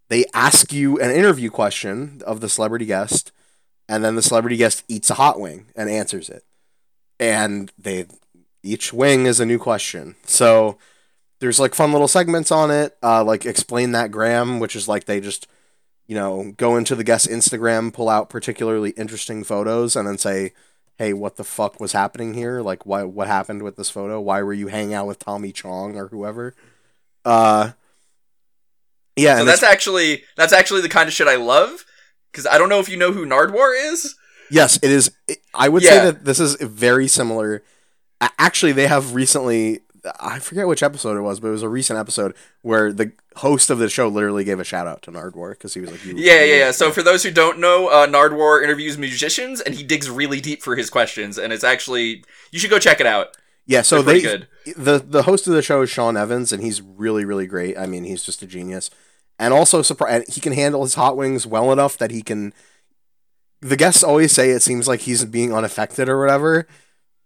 they 0.08 0.24
ask 0.34 0.72
you 0.72 0.98
an 1.00 1.10
interview 1.10 1.50
question 1.50 2.22
of 2.26 2.40
the 2.40 2.48
celebrity 2.48 2.84
guest, 2.86 3.32
and 3.88 4.04
then 4.04 4.14
the 4.16 4.22
celebrity 4.22 4.56
guest 4.56 4.84
eats 4.88 5.10
a 5.10 5.14
hot 5.14 5.40
wing 5.40 5.66
and 5.74 5.88
answers 5.88 6.28
it, 6.28 6.44
and 7.18 7.72
they 7.78 8.06
each 8.62 8.92
wing 8.92 9.24
is 9.26 9.40
a 9.40 9.46
new 9.46 9.58
question. 9.58 10.16
So 10.24 10.76
there's 11.40 11.60
like 11.60 11.74
fun 11.74 11.92
little 11.92 12.08
segments 12.08 12.50
on 12.50 12.70
it, 12.70 12.96
uh, 13.02 13.22
like 13.24 13.46
explain 13.46 13.92
that 13.92 14.10
Gram, 14.10 14.58
which 14.60 14.74
is 14.76 14.88
like 14.88 15.04
they 15.04 15.20
just 15.20 15.46
you 16.06 16.14
know 16.14 16.52
go 16.56 16.76
into 16.76 16.94
the 16.94 17.04
guest 17.04 17.28
Instagram, 17.28 17.92
pull 17.92 18.08
out 18.08 18.30
particularly 18.30 18.90
interesting 18.90 19.44
photos, 19.44 19.96
and 19.96 20.06
then 20.08 20.18
say. 20.18 20.52
Hey, 21.00 21.12
what 21.12 21.36
the 21.36 21.44
fuck 21.44 21.78
was 21.78 21.92
happening 21.92 22.34
here? 22.34 22.60
Like, 22.60 22.84
what 22.84 23.10
what 23.10 23.28
happened 23.28 23.62
with 23.62 23.76
this 23.76 23.88
photo? 23.88 24.20
Why 24.20 24.42
were 24.42 24.52
you 24.52 24.66
hanging 24.66 24.94
out 24.94 25.06
with 25.06 25.20
Tommy 25.20 25.52
Chong 25.52 25.96
or 25.96 26.08
whoever? 26.08 26.56
Uh, 27.24 27.70
yeah, 29.14 29.34
So 29.36 29.40
and 29.42 29.48
that's 29.48 29.62
actually 29.62 30.24
that's 30.36 30.52
actually 30.52 30.80
the 30.80 30.88
kind 30.88 31.06
of 31.06 31.12
shit 31.12 31.28
I 31.28 31.36
love. 31.36 31.84
Because 32.32 32.46
I 32.48 32.58
don't 32.58 32.68
know 32.68 32.80
if 32.80 32.88
you 32.88 32.96
know 32.96 33.12
who 33.12 33.24
Nardwuar 33.26 33.74
is. 33.92 34.16
yes, 34.50 34.76
it 34.82 34.90
is. 34.90 35.12
It, 35.28 35.38
I 35.54 35.68
would 35.68 35.84
Yeah. 35.84 35.90
say 35.90 36.04
that 36.06 36.24
this 36.24 36.40
is 36.40 36.56
very 36.56 37.06
similar. 37.06 37.62
Actually, 38.20 38.72
they 38.72 38.88
have 38.88 39.14
recently. 39.14 39.82
I 40.20 40.38
forget 40.38 40.66
which 40.66 40.82
episode 40.82 41.16
it 41.16 41.22
was, 41.22 41.40
but 41.40 41.48
it 41.48 41.52
was 41.52 41.62
a 41.62 41.68
recent 41.68 41.98
episode 41.98 42.34
where 42.62 42.92
the 42.92 43.12
host 43.36 43.70
of 43.70 43.78
the 43.78 43.88
show 43.88 44.08
literally 44.08 44.44
gave 44.44 44.60
a 44.60 44.64
shout 44.64 44.86
out 44.86 45.02
to 45.02 45.12
Nardwuar 45.12 45.50
because 45.50 45.74
he 45.74 45.80
was 45.80 45.90
like, 45.90 46.04
you, 46.04 46.14
Yeah, 46.16 46.42
yeah, 46.42 46.54
yeah. 46.56 46.70
So 46.70 46.90
for 46.90 47.02
those 47.02 47.22
who 47.22 47.30
don't 47.30 47.58
know, 47.58 47.88
uh, 47.88 48.06
Nardwuar 48.06 48.62
interviews 48.62 48.98
musicians, 48.98 49.60
and 49.60 49.74
he 49.74 49.82
digs 49.82 50.10
really 50.10 50.40
deep 50.40 50.62
for 50.62 50.76
his 50.76 50.90
questions, 50.90 51.38
and 51.38 51.52
it's 51.52 51.64
actually 51.64 52.24
you 52.50 52.58
should 52.58 52.70
go 52.70 52.78
check 52.78 53.00
it 53.00 53.06
out. 53.06 53.36
yeah." 53.66 53.82
So 53.82 54.02
They're 54.02 54.20
good. 54.20 54.48
the 54.76 54.98
the 54.98 55.22
host 55.22 55.46
of 55.46 55.54
the 55.54 55.62
show 55.62 55.82
is 55.82 55.90
Sean 55.90 56.16
Evans, 56.16 56.52
and 56.52 56.62
he's 56.62 56.82
really 56.82 57.24
really 57.24 57.46
great. 57.46 57.78
I 57.78 57.86
mean, 57.86 58.04
he's 58.04 58.22
just 58.22 58.42
a 58.42 58.46
genius, 58.46 58.90
and 59.38 59.54
also 59.54 59.82
surpri- 59.82 60.28
he 60.32 60.40
can 60.40 60.52
handle 60.52 60.82
his 60.82 60.94
hot 60.94 61.16
wings 61.16 61.46
well 61.46 61.72
enough 61.72 61.96
that 61.98 62.10
he 62.10 62.22
can. 62.22 62.52
The 63.60 63.76
guests 63.76 64.04
always 64.04 64.32
say 64.32 64.50
it 64.50 64.62
seems 64.62 64.86
like 64.86 65.00
he's 65.00 65.24
being 65.24 65.52
unaffected 65.52 66.08
or 66.08 66.20
whatever, 66.20 66.68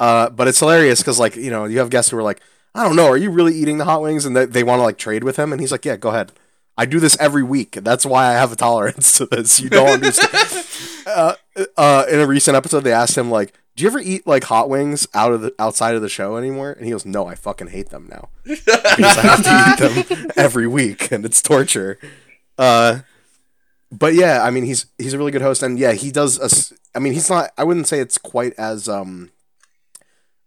uh, 0.00 0.30
but 0.30 0.48
it's 0.48 0.58
hilarious 0.58 1.00
because 1.00 1.18
like 1.18 1.36
you 1.36 1.50
know 1.50 1.64
you 1.64 1.78
have 1.78 1.90
guests 1.90 2.10
who 2.10 2.16
are 2.16 2.22
like, 2.22 2.40
I 2.74 2.84
don't 2.84 2.96
know, 2.96 3.08
are 3.08 3.16
you 3.16 3.30
really 3.30 3.54
eating 3.54 3.78
the 3.78 3.84
hot 3.84 4.02
wings? 4.02 4.24
And 4.24 4.36
they, 4.36 4.46
they 4.46 4.62
want 4.62 4.80
to 4.80 4.84
like 4.84 4.98
trade 4.98 5.24
with 5.24 5.36
him, 5.36 5.52
and 5.52 5.60
he's 5.60 5.72
like, 5.72 5.84
Yeah, 5.84 5.96
go 5.96 6.10
ahead. 6.10 6.32
I 6.76 6.86
do 6.86 7.00
this 7.00 7.16
every 7.20 7.42
week. 7.42 7.72
That's 7.72 8.06
why 8.06 8.28
I 8.28 8.32
have 8.32 8.52
a 8.52 8.56
tolerance 8.56 9.18
to 9.18 9.26
this. 9.26 9.60
You 9.60 9.68
don't 9.68 9.88
understand. 9.88 10.66
uh, 11.06 11.34
uh, 11.76 12.04
in 12.10 12.20
a 12.20 12.26
recent 12.26 12.56
episode, 12.56 12.80
they 12.80 12.92
asked 12.92 13.16
him 13.16 13.30
like, 13.30 13.52
"Do 13.76 13.84
you 13.84 13.90
ever 13.90 13.98
eat 13.98 14.26
like 14.26 14.44
hot 14.44 14.70
wings 14.70 15.06
out 15.12 15.32
of 15.32 15.42
the 15.42 15.54
outside 15.58 15.94
of 15.94 16.02
the 16.02 16.08
show 16.08 16.36
anymore?" 16.36 16.72
And 16.72 16.84
he 16.86 16.92
goes, 16.92 17.04
"No, 17.04 17.26
I 17.26 17.34
fucking 17.34 17.68
hate 17.68 17.90
them 17.90 18.08
now 18.10 18.30
because 18.44 19.18
I 19.18 19.20
have 19.20 19.44
to 19.44 19.64
eat 19.68 20.06
them 20.08 20.30
every 20.36 20.66
week, 20.66 21.12
and 21.12 21.24
it's 21.26 21.42
torture." 21.42 21.98
Uh, 22.56 23.00
but 23.90 24.14
yeah, 24.14 24.42
I 24.42 24.50
mean, 24.50 24.64
he's 24.64 24.86
he's 24.96 25.12
a 25.12 25.18
really 25.18 25.32
good 25.32 25.42
host, 25.42 25.62
and 25.62 25.78
yeah, 25.78 25.92
he 25.92 26.10
does. 26.10 26.38
A, 26.38 26.96
I 26.96 27.00
mean, 27.00 27.12
he's 27.12 27.28
not. 27.28 27.50
I 27.58 27.64
wouldn't 27.64 27.86
say 27.86 28.00
it's 28.00 28.16
quite 28.16 28.54
as 28.54 28.88
um 28.88 29.30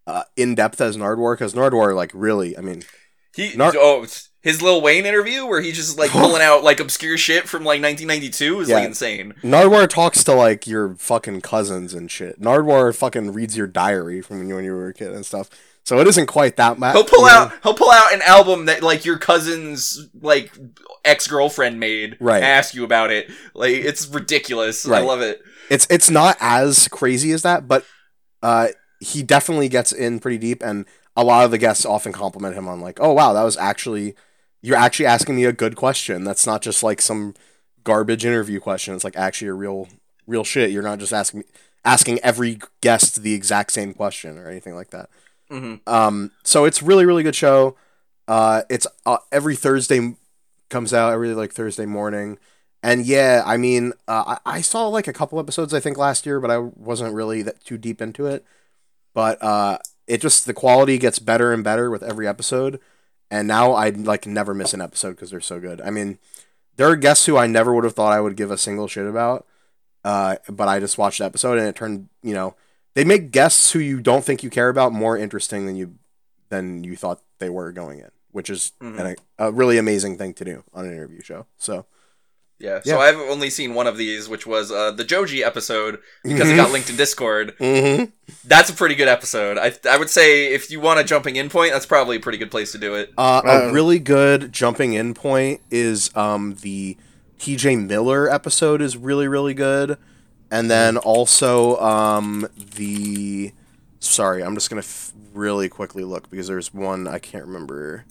uh, 0.07 0.23
in 0.35 0.55
depth 0.55 0.79
as 0.81 0.97
Nardwuar 0.97 1.33
because 1.35 1.53
Nardwuar 1.53 1.95
like 1.95 2.11
really. 2.13 2.57
I 2.57 2.61
mean, 2.61 2.83
He 3.35 3.55
Nar- 3.55 3.73
oh 3.77 4.05
his 4.41 4.61
Lil 4.61 4.79
Wayne 4.79 5.07
interview 5.07 5.43
where 5.45 5.59
he's 5.61 5.75
just 5.75 5.97
like 5.97 6.11
pulling 6.11 6.41
out 6.43 6.63
like 6.63 6.79
obscure 6.79 7.17
shit 7.17 7.47
from 7.49 7.63
like 7.63 7.81
1992 7.81 8.59
is 8.61 8.69
like 8.69 8.85
insane. 8.85 9.33
Nardwuar 9.43 9.89
talks 9.89 10.23
to 10.25 10.33
like 10.33 10.67
your 10.67 10.95
fucking 10.95 11.41
cousins 11.41 11.93
and 11.95 12.11
shit. 12.11 12.39
Nardwuar 12.39 12.95
fucking 12.95 13.33
reads 13.33 13.57
your 13.57 13.65
diary 13.67 14.21
from 14.21 14.37
when 14.39 14.47
you, 14.49 14.55
when 14.55 14.63
you 14.65 14.73
were 14.73 14.89
a 14.89 14.93
kid 14.93 15.13
and 15.13 15.25
stuff. 15.25 15.49
So 15.83 15.99
it 15.99 16.07
isn't 16.07 16.27
quite 16.27 16.55
that 16.57 16.77
much. 16.79 16.93
He'll 16.95 17.03
pull 17.03 17.25
out 17.25 17.53
he'll 17.63 17.73
pull 17.75 17.91
out 17.91 18.13
an 18.13 18.21
album 18.23 18.65
that 18.65 18.83
like 18.83 19.03
your 19.05 19.17
cousin's 19.17 20.07
like 20.21 20.55
ex 21.03 21.27
girlfriend 21.27 21.79
made 21.79 22.17
Right. 22.19 22.37
and 22.37 22.45
ask 22.45 22.73
you 22.75 22.83
about 22.83 23.11
it. 23.11 23.29
Like 23.55 23.71
it's 23.73 24.07
ridiculous. 24.07 24.87
I 24.87 24.99
love 25.01 25.21
it. 25.21 25.41
It's 25.71 25.87
it's 25.89 26.09
not 26.11 26.37
as 26.39 26.87
crazy 26.87 27.31
as 27.31 27.41
that, 27.43 27.67
but 27.67 27.83
uh, 28.43 28.67
he 28.99 29.23
definitely 29.23 29.69
gets 29.69 29.91
in 29.91 30.19
pretty 30.19 30.37
deep, 30.37 30.63
and 30.63 30.85
a 31.15 31.23
lot 31.23 31.45
of 31.45 31.51
the 31.51 31.57
guests 31.57 31.85
often 31.85 32.11
compliment 32.11 32.55
him 32.55 32.67
on 32.67 32.81
like, 32.81 32.99
"Oh 33.01 33.13
wow, 33.13 33.33
that 33.33 33.43
was 33.43 33.57
actually 33.57 34.15
you're 34.61 34.77
actually 34.77 35.05
asking 35.05 35.35
me 35.35 35.45
a 35.45 35.53
good 35.53 35.75
question. 35.75 36.23
That's 36.23 36.47
not 36.47 36.61
just 36.61 36.83
like 36.83 37.01
some 37.01 37.33
garbage 37.83 38.25
interview 38.25 38.59
question. 38.59 38.95
It's 38.95 39.03
like 39.03 39.15
actually 39.17 39.49
a 39.49 39.53
real 39.53 39.87
real 40.27 40.43
shit. 40.43 40.71
You're 40.71 40.83
not 40.83 40.99
just 40.99 41.13
asking 41.13 41.41
me 41.41 41.45
asking 41.83 42.19
every 42.19 42.59
guest 42.81 43.21
the 43.21 43.33
exact 43.33 43.71
same 43.71 43.93
question 43.93 44.37
or 44.37 44.49
anything 44.49 44.75
like 44.75 44.91
that." 44.91 45.09
hmm 45.49 45.75
Um, 45.87 46.31
so 46.43 46.65
it's 46.65 46.81
really 46.81 47.05
really 47.05 47.23
good 47.23 47.35
show. 47.35 47.75
Uh, 48.27 48.63
it's 48.69 48.87
uh, 49.05 49.17
every 49.31 49.55
Thursday 49.55 50.15
comes 50.69 50.93
out 50.93 51.13
every 51.13 51.33
like 51.33 51.53
Thursday 51.53 51.85
morning, 51.85 52.39
and 52.83 53.05
yeah, 53.05 53.43
I 53.45 53.57
mean, 53.57 53.93
uh, 54.07 54.37
I, 54.45 54.57
I 54.57 54.61
saw 54.61 54.87
like 54.87 55.07
a 55.07 55.13
couple 55.13 55.39
episodes 55.39 55.73
I 55.73 55.79
think 55.79 55.97
last 55.97 56.25
year, 56.25 56.39
but 56.39 56.51
I 56.51 56.57
wasn't 56.57 57.13
really 57.13 57.41
that 57.43 57.63
too 57.63 57.77
deep 57.77 58.01
into 58.01 58.25
it. 58.25 58.43
But 59.15 59.41
uh, 59.41 59.79
it 60.05 60.21
just 60.21 60.45
the 60.45 60.53
quality 60.53 60.99
gets 60.99 61.17
better 61.17 61.51
and 61.51 61.63
better 61.63 61.89
with 61.89 62.03
every 62.03 62.27
episode, 62.27 62.79
and 63.31 63.47
now 63.47 63.71
I 63.71 63.89
like 63.89 64.27
never 64.27 64.53
miss 64.53 64.73
an 64.75 64.81
episode 64.81 65.11
because 65.11 65.31
they're 65.31 65.39
so 65.41 65.59
good. 65.59 65.81
I 65.81 65.89
mean, 65.89 66.19
there 66.75 66.87
are 66.87 66.95
guests 66.95 67.25
who 67.25 67.37
I 67.37 67.47
never 67.47 67.73
would 67.73 67.85
have 67.85 67.95
thought 67.95 68.13
I 68.13 68.21
would 68.21 68.35
give 68.35 68.51
a 68.51 68.57
single 68.57 68.87
shit 68.87 69.07
about, 69.07 69.47
uh, 70.03 70.35
but 70.49 70.67
I 70.67 70.79
just 70.79 70.97
watched 70.99 71.19
the 71.19 71.25
episode 71.25 71.57
and 71.57 71.67
it 71.67 71.75
turned 71.75 72.09
you 72.21 72.33
know 72.35 72.55
they 72.93 73.03
make 73.05 73.31
guests 73.31 73.71
who 73.71 73.79
you 73.79 73.99
don't 74.01 74.23
think 74.23 74.43
you 74.43 74.49
care 74.51 74.69
about 74.69 74.91
more 74.93 75.17
interesting 75.17 75.65
than 75.65 75.75
you 75.77 75.95
than 76.49 76.83
you 76.83 76.95
thought 76.95 77.21
they 77.39 77.49
were 77.49 77.71
going 77.71 77.99
in, 77.99 78.11
which 78.31 78.49
is 78.49 78.73
Mhm. 78.81 78.99
an, 78.99 79.15
a 79.39 79.51
really 79.51 79.77
amazing 79.77 80.17
thing 80.17 80.33
to 80.35 80.45
do 80.45 80.63
on 80.73 80.85
an 80.85 80.91
interview 80.93 81.21
show. 81.21 81.47
So 81.57 81.85
Yeah. 82.59 82.79
Yeah. 82.85 82.93
So 82.95 82.99
I've 83.01 83.17
only 83.17 83.49
seen 83.49 83.73
one 83.73 83.85
of 83.85 83.97
these, 83.97 84.29
which 84.29 84.47
was 84.47 84.71
uh, 84.71 84.91
the 84.91 85.03
Joji 85.03 85.43
episode 85.43 85.99
because 86.23 86.49
it 86.49 86.55
got 86.55 86.71
linked 86.71 86.89
in 86.89 86.95
Discord. 86.95 87.53
Mhm. 87.59 88.11
That's 88.45 88.69
a 88.69 88.73
pretty 88.73 88.95
good 88.95 89.07
episode. 89.09 89.57
I 89.57 89.73
I 89.89 89.97
would 89.97 90.09
say 90.09 90.53
if 90.53 90.71
you 90.71 90.79
want 90.79 90.99
a 90.99 91.03
jumping 91.03 91.35
in 91.35 91.49
point, 91.49 91.73
that's 91.73 91.85
probably 91.85 92.15
a 92.17 92.19
pretty 92.19 92.37
good 92.37 92.51
place 92.51 92.71
to 92.71 92.77
do 92.77 92.95
it. 92.95 93.11
Uh, 93.17 93.41
a 93.45 93.49
Uh, 93.67 93.71
really 93.71 93.99
good 93.99 94.51
jumping 94.53 94.93
in 94.93 95.13
point 95.13 95.61
is 95.69 96.15
um, 96.15 96.55
the 96.61 96.95
TJ 97.39 97.75
Miller 97.87 98.29
episode 98.33 98.81
is 98.81 98.95
really 98.95 99.27
really 99.27 99.53
good, 99.53 99.97
and 100.49 100.71
then 100.71 100.95
also 100.97 101.77
um, 101.81 102.47
the 102.55 103.51
sorry 103.99 104.41
I'm 104.43 104.53
just 104.55 104.69
gonna 104.69 104.79
f- 104.79 105.11
really 105.33 105.67
quickly 105.67 106.05
look 106.05 106.29
because 106.29 106.47
there's 106.47 106.73
one 106.73 107.05
I 107.07 107.19
can't 107.19 107.45
remember. 107.45 108.05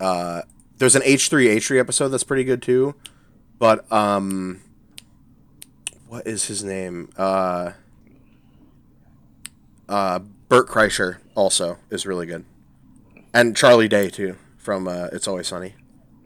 Uh, 0.00 0.42
there's 0.78 0.96
an 0.96 1.02
H 1.04 1.28
three 1.28 1.48
H 1.48 1.68
three 1.68 1.78
episode 1.78 2.08
that's 2.08 2.24
pretty 2.24 2.44
good 2.44 2.60
too, 2.60 2.94
but 3.62 3.90
um, 3.92 4.60
what 6.08 6.26
is 6.26 6.46
his 6.46 6.64
name? 6.64 7.08
Uh, 7.16 7.70
uh, 9.88 10.18
Bert 10.48 10.66
Kreischer 10.66 11.18
also 11.36 11.78
is 11.88 12.04
really 12.04 12.26
good, 12.26 12.44
and 13.32 13.56
Charlie 13.56 13.86
Day 13.86 14.10
too 14.10 14.36
from 14.58 14.88
uh, 14.88 15.06
It's 15.12 15.28
Always 15.28 15.46
Sunny, 15.46 15.74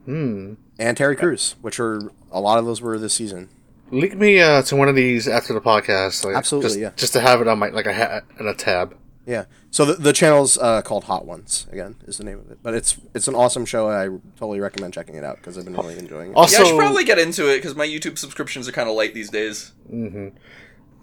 Hmm. 0.07 0.55
and 0.79 0.97
Terry 0.97 1.15
Crews, 1.15 1.57
which 1.61 1.79
are 1.79 2.11
a 2.33 2.41
lot 2.41 2.59
of 2.59 2.65
those 2.65 2.81
were 2.81 2.99
this 2.99 3.13
season. 3.13 3.51
Link 3.91 4.17
me 4.17 4.41
uh, 4.41 4.63
to 4.63 4.75
one 4.75 4.89
of 4.89 4.95
these 4.97 5.29
after 5.29 5.53
the 5.53 5.61
podcast. 5.61 6.25
Like, 6.25 6.37
Absolutely, 6.37 6.69
just, 6.71 6.81
yeah. 6.81 6.91
Just 6.97 7.13
to 7.13 7.21
have 7.21 7.43
it 7.43 7.49
on 7.49 7.59
my 7.59 7.69
like 7.69 7.85
a 7.87 7.93
ha- 7.95 8.21
in 8.41 8.47
a 8.47 8.55
tab. 8.55 8.97
Yeah. 9.27 9.47
So 9.73 9.85
the, 9.85 9.95
the 9.95 10.13
channel's 10.13 10.57
uh, 10.57 10.83
called 10.83 11.05
Hot 11.05 11.27
Ones. 11.27 11.67
Again, 11.73 11.97
is 12.07 12.19
the 12.19 12.25
name 12.25 12.39
of 12.39 12.51
it. 12.51 12.59
But 12.63 12.75
it's 12.75 12.97
it's 13.13 13.27
an 13.29 13.35
awesome 13.35 13.67
show. 13.67 13.91
I 13.91 14.07
totally 14.39 14.61
recommend 14.61 14.95
checking 14.95 15.17
it 15.17 15.25
out 15.25 15.37
because 15.37 15.59
I've 15.59 15.65
been 15.65 15.75
really 15.75 15.99
enjoying 15.99 16.31
it. 16.31 16.35
Also, 16.35 16.59
yeah, 16.59 16.65
I 16.65 16.69
should 16.69 16.79
probably 16.79 17.05
get 17.05 17.19
into 17.19 17.51
it 17.53 17.57
because 17.57 17.75
my 17.75 17.87
YouTube 17.87 18.19
subscriptions 18.19 18.69
are 18.69 18.73
kind 18.73 18.89
of 18.89 18.95
light 18.95 19.15
these 19.15 19.29
days. 19.31 19.73
isn't 19.91 20.35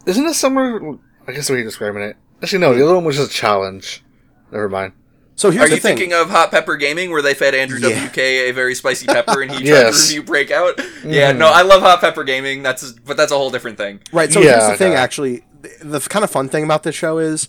this 0.05 0.38
summer? 0.39 0.97
I 1.27 1.31
guess 1.33 1.47
the 1.47 1.53
way 1.53 1.59
you're 1.59 1.67
describing 1.67 2.01
it. 2.03 2.15
Actually, 2.41 2.59
no. 2.59 2.73
The 2.73 2.83
other 2.83 2.95
one 2.95 3.03
was 3.05 3.17
just 3.17 3.31
a 3.31 3.33
challenge. 3.33 4.03
Never 4.51 4.69
mind. 4.69 4.93
So 5.36 5.49
here's 5.49 5.62
the. 5.62 5.65
Are 5.65 5.69
the 5.69 5.75
you 5.75 5.81
thing. 5.81 5.97
thinking 5.97 6.13
of 6.13 6.29
Hot 6.29 6.51
Pepper 6.51 6.75
Gaming, 6.75 7.09
where 7.12 7.21
they 7.21 7.33
fed 7.33 7.55
Andrew 7.55 7.79
Yeah. 7.79 8.07
WK 8.07 8.17
a 8.19 8.51
very 8.51 8.75
spicy 8.75 9.07
pepper 9.07 9.41
and 9.41 9.51
he 9.51 9.57
tried 9.57 9.65
Yes. 9.67 10.07
to 10.07 10.19
review 10.19 10.23
Breakout? 10.23 10.79
Yeah, 11.03 11.31
no, 11.31 11.47
I 11.47 11.63
love 11.63 11.81
Hot 11.81 11.99
Pepper 12.01 12.23
Gaming. 12.23 12.62
That's 12.63 12.91
but 12.91 13.17
that's 13.17 13.31
a 13.31 13.36
whole 13.38 13.49
different 13.49 13.77
thing. 13.77 13.99
Right. 14.12 14.31
So 14.31 14.39
Yeah, 14.41 14.59
here's 14.67 14.69
the 14.71 14.77
thing. 14.77 14.93
Actually, 14.93 15.43
the, 15.62 15.99
the 15.99 15.99
kind 16.01 16.23
of 16.23 16.29
fun 16.31 16.49
thing 16.49 16.63
about 16.63 16.83
this 16.83 16.95
show 16.95 17.17
is, 17.17 17.47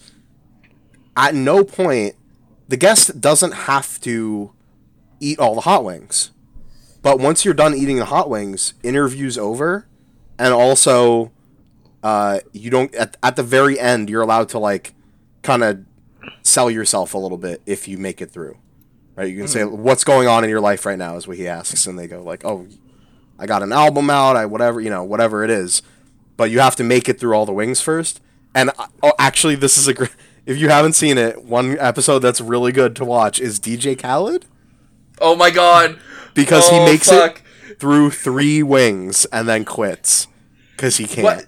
at 1.17 1.35
no 1.35 1.65
point, 1.65 2.15
the 2.69 2.77
guest 2.77 3.21
doesn't 3.21 3.53
have 3.53 4.01
to 4.01 4.53
eat 5.21 5.39
all 5.39 5.55
the 5.55 5.63
hot 5.63 5.85
wings. 5.85 6.31
But 7.03 7.19
once 7.19 7.45
you're 7.45 7.55
done 7.55 7.75
eating 7.75 7.99
the 7.99 8.07
hot 8.07 8.31
wings, 8.31 8.75
interview's 8.83 9.37
over, 9.37 9.87
and 10.39 10.55
also, 10.55 11.33
uh, 12.03 12.41
you 12.53 12.71
don't 12.71 12.95
at 12.95 13.17
at 13.23 13.37
the 13.37 13.43
very 13.43 13.79
end 13.79 14.11
you're 14.11 14.23
allowed 14.23 14.49
to 14.51 14.59
like, 14.59 14.95
kind 15.43 15.63
of, 15.63 15.85
sell 16.43 16.71
yourself 16.71 17.15
a 17.15 17.19
little 17.19 17.39
bit 17.39 17.63
if 17.67 17.87
you 17.87 17.99
make 17.99 18.23
it 18.23 18.31
through. 18.31 18.57
Right. 19.17 19.31
You 19.31 19.39
can 19.39 19.49
say 19.49 19.65
what's 19.65 20.03
going 20.03 20.27
on 20.27 20.43
in 20.43 20.51
your 20.51 20.61
life 20.61 20.85
right 20.87 20.99
now 20.99 21.17
is 21.17 21.29
what 21.29 21.37
he 21.37 21.47
asks, 21.47 21.87
and 21.87 21.99
they 21.99 22.07
go 22.07 22.23
like, 22.23 22.45
oh. 22.45 22.67
I 23.37 23.47
got 23.47 23.65
an 23.65 23.73
album 23.73 24.11
out, 24.11 24.37
I 24.37 24.47
whatever, 24.47 24.81
you 24.81 24.91
know, 24.91 25.03
whatever 25.03 25.43
it 25.43 25.51
is 25.51 25.83
but 26.37 26.51
you 26.51 26.61
have 26.61 26.77
to 26.77 26.85
make 26.85 27.09
it 27.09 27.19
through 27.19 27.35
all 27.35 27.47
the 27.47 27.53
wings 27.53 27.81
first. 27.81 28.21
And 28.55 28.71
uh, 28.79 28.87
oh, 29.03 29.13
actually, 29.19 29.55
this 29.57 29.77
is 29.79 29.89
a 29.89 29.95
great. 29.95 30.11
If 30.47 30.59
you 30.59 30.69
haven't 30.69 30.93
seen 30.95 31.17
it, 31.19 31.45
one 31.45 31.79
episode 31.79 32.19
that's 32.21 32.41
really 32.41 32.73
good 32.73 32.95
to 32.97 33.05
watch 33.05 33.41
is 33.41 33.59
DJ 33.59 33.99
Khaled 33.99 34.47
Oh 35.21 35.35
my 35.37 35.51
god! 35.51 35.99
because 36.35 36.69
Oh, 36.71 36.79
he 36.85 36.93
makes 36.93 37.09
fuck. 37.09 37.43
it 37.69 37.79
through 37.81 38.11
three 38.11 38.63
wings 38.63 39.25
and 39.27 39.49
then 39.49 39.65
quits 39.65 40.27
because 40.77 40.97
he 40.99 41.07
can't. 41.07 41.25
What? 41.25 41.47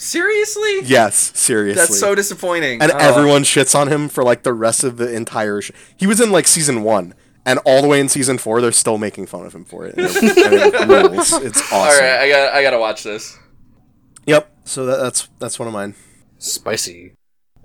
Seriously? 0.00 0.80
Yes, 0.84 1.32
seriously. 1.38 1.80
That's 1.82 1.98
so 2.00 2.14
disappointing. 2.14 2.80
and 2.80 2.90
Oh. 2.92 2.96
everyone 2.98 3.42
shits 3.42 3.78
on 3.78 3.88
him 3.88 4.08
for 4.08 4.24
like 4.24 4.42
the 4.42 4.54
rest 4.54 4.84
of 4.84 4.96
the 4.96 5.12
entire. 5.14 5.60
Sh- 5.60 5.72
he 5.96 6.06
was 6.06 6.20
in 6.20 6.30
like 6.32 6.46
season 6.48 6.82
one, 6.82 7.14
and 7.44 7.58
all 7.66 7.82
the 7.82 7.88
way 7.88 8.00
in 8.00 8.08
season 8.08 8.38
four, 8.38 8.60
they're 8.62 8.72
still 8.72 8.96
making 8.96 9.26
fun 9.26 9.44
of 9.44 9.54
him 9.54 9.64
for 9.66 9.84
it. 9.84 9.94
And 9.98 10.06
it, 10.16 10.74
and 10.74 10.90
it 10.90 11.10
rules. 11.10 11.32
It's 11.34 11.60
awesome. 11.70 11.76
All 11.78 11.84
right, 12.00 12.20
I 12.20 12.28
got 12.30 12.54
I 12.54 12.62
gotta 12.62 12.78
watch 12.78 13.02
this. 13.02 13.36
Yep. 14.26 14.50
So 14.64 14.86
that, 14.86 14.96
that's 14.98 15.28
that's 15.38 15.58
one 15.58 15.68
of 15.68 15.74
mine. 15.74 15.94
Spicy. 16.38 17.12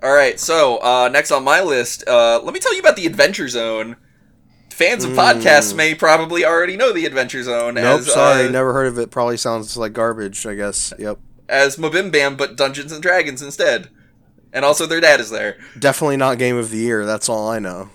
All 0.03 0.13
right, 0.13 0.39
so 0.39 0.77
uh, 0.77 1.09
next 1.11 1.31
on 1.31 1.43
my 1.43 1.61
list, 1.61 2.07
uh, 2.07 2.39
let 2.43 2.53
me 2.53 2.59
tell 2.59 2.73
you 2.73 2.79
about 2.81 2.95
the 2.95 3.05
Adventure 3.07 3.47
Zone. 3.47 3.95
Fans 4.71 5.03
of 5.03 5.11
podcasts 5.11 5.75
may 5.75 5.95
probably 5.95 6.45
already 6.45 6.77
know 6.77 6.93
the 6.93 7.05
Adventure 7.07 7.41
Zone 7.41 7.75
Hmm. 7.77 7.81
Nope. 7.81 7.99
as 8.01 8.13
sorry, 8.13 8.45
uh, 8.45 8.49
never 8.51 8.73
heard 8.73 8.85
of 8.87 8.99
it. 8.99 9.09
Probably 9.09 9.35
sounds 9.37 9.75
like 9.75 9.93
garbage. 9.93 10.45
I 10.45 10.53
guess. 10.53 10.93
Yep. 10.99 11.17
as 11.49 11.77
Mabim 11.77 12.11
Bam, 12.11 12.35
but 12.37 12.55
Dungeons 12.55 12.91
and 12.91 13.01
Dragons 13.01 13.41
instead. 13.41 13.89
And 14.53 14.63
also, 14.63 14.85
their 14.85 15.01
dad 15.01 15.19
is 15.19 15.29
there. 15.31 15.57
Definitely 15.79 16.17
not 16.17 16.37
game 16.37 16.57
of 16.57 16.69
the 16.69 16.77
year. 16.77 17.05
That's 17.05 17.27
all 17.27 17.49
I 17.49 17.57
know. 17.59 17.89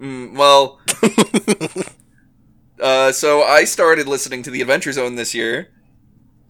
Mm, 0.00 0.36
well, 0.36 0.80
uh, 2.80 3.12
so 3.12 3.42
I 3.42 3.64
started 3.64 4.08
listening 4.08 4.42
to 4.44 4.50
the 4.50 4.60
Adventure 4.60 4.92
Zone 4.92 5.16
this 5.16 5.34
year. 5.34 5.68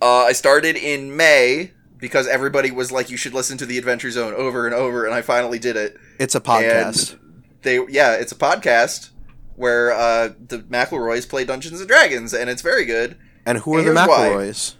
Uh, 0.01 0.25
I 0.25 0.33
started 0.33 0.77
in 0.77 1.17
May 1.17 1.73
because 2.03 2.27
everybody 2.27 2.71
was 2.71 2.93
like, 2.93 3.09
"You 3.09 3.17
should 3.17 3.33
listen 3.33 3.57
to 3.59 3.65
the 3.65 3.79
Adventure 3.79 4.11
Zone 4.11 4.35
over 4.35 4.67
and 4.67 4.75
over," 4.75 5.07
and 5.07 5.15
I 5.15 5.23
finally 5.23 5.59
did 5.59 5.77
it. 5.77 5.97
It's 6.19 6.35
a 6.35 6.41
podcast. 6.41 7.17
They, 7.63 7.79
yeah, 7.89 8.15
it's 8.17 8.33
a 8.33 8.37
podcast 8.37 9.11
where 9.57 9.93
uh, 9.93 10.31
the 10.49 10.59
McElroys 10.59 11.27
play 11.29 11.45
Dungeons 11.45 11.79
and 11.81 11.89
Dragons, 11.89 12.35
and 12.35 12.51
it's 12.51 12.61
very 12.61 12.85
good. 12.85 13.17
And, 13.47 13.59
who 13.59 13.75
are 13.77 13.83
the 13.83 13.95
here's 13.95 14.09
why. 14.09 14.19
McElroys? 14.31 14.75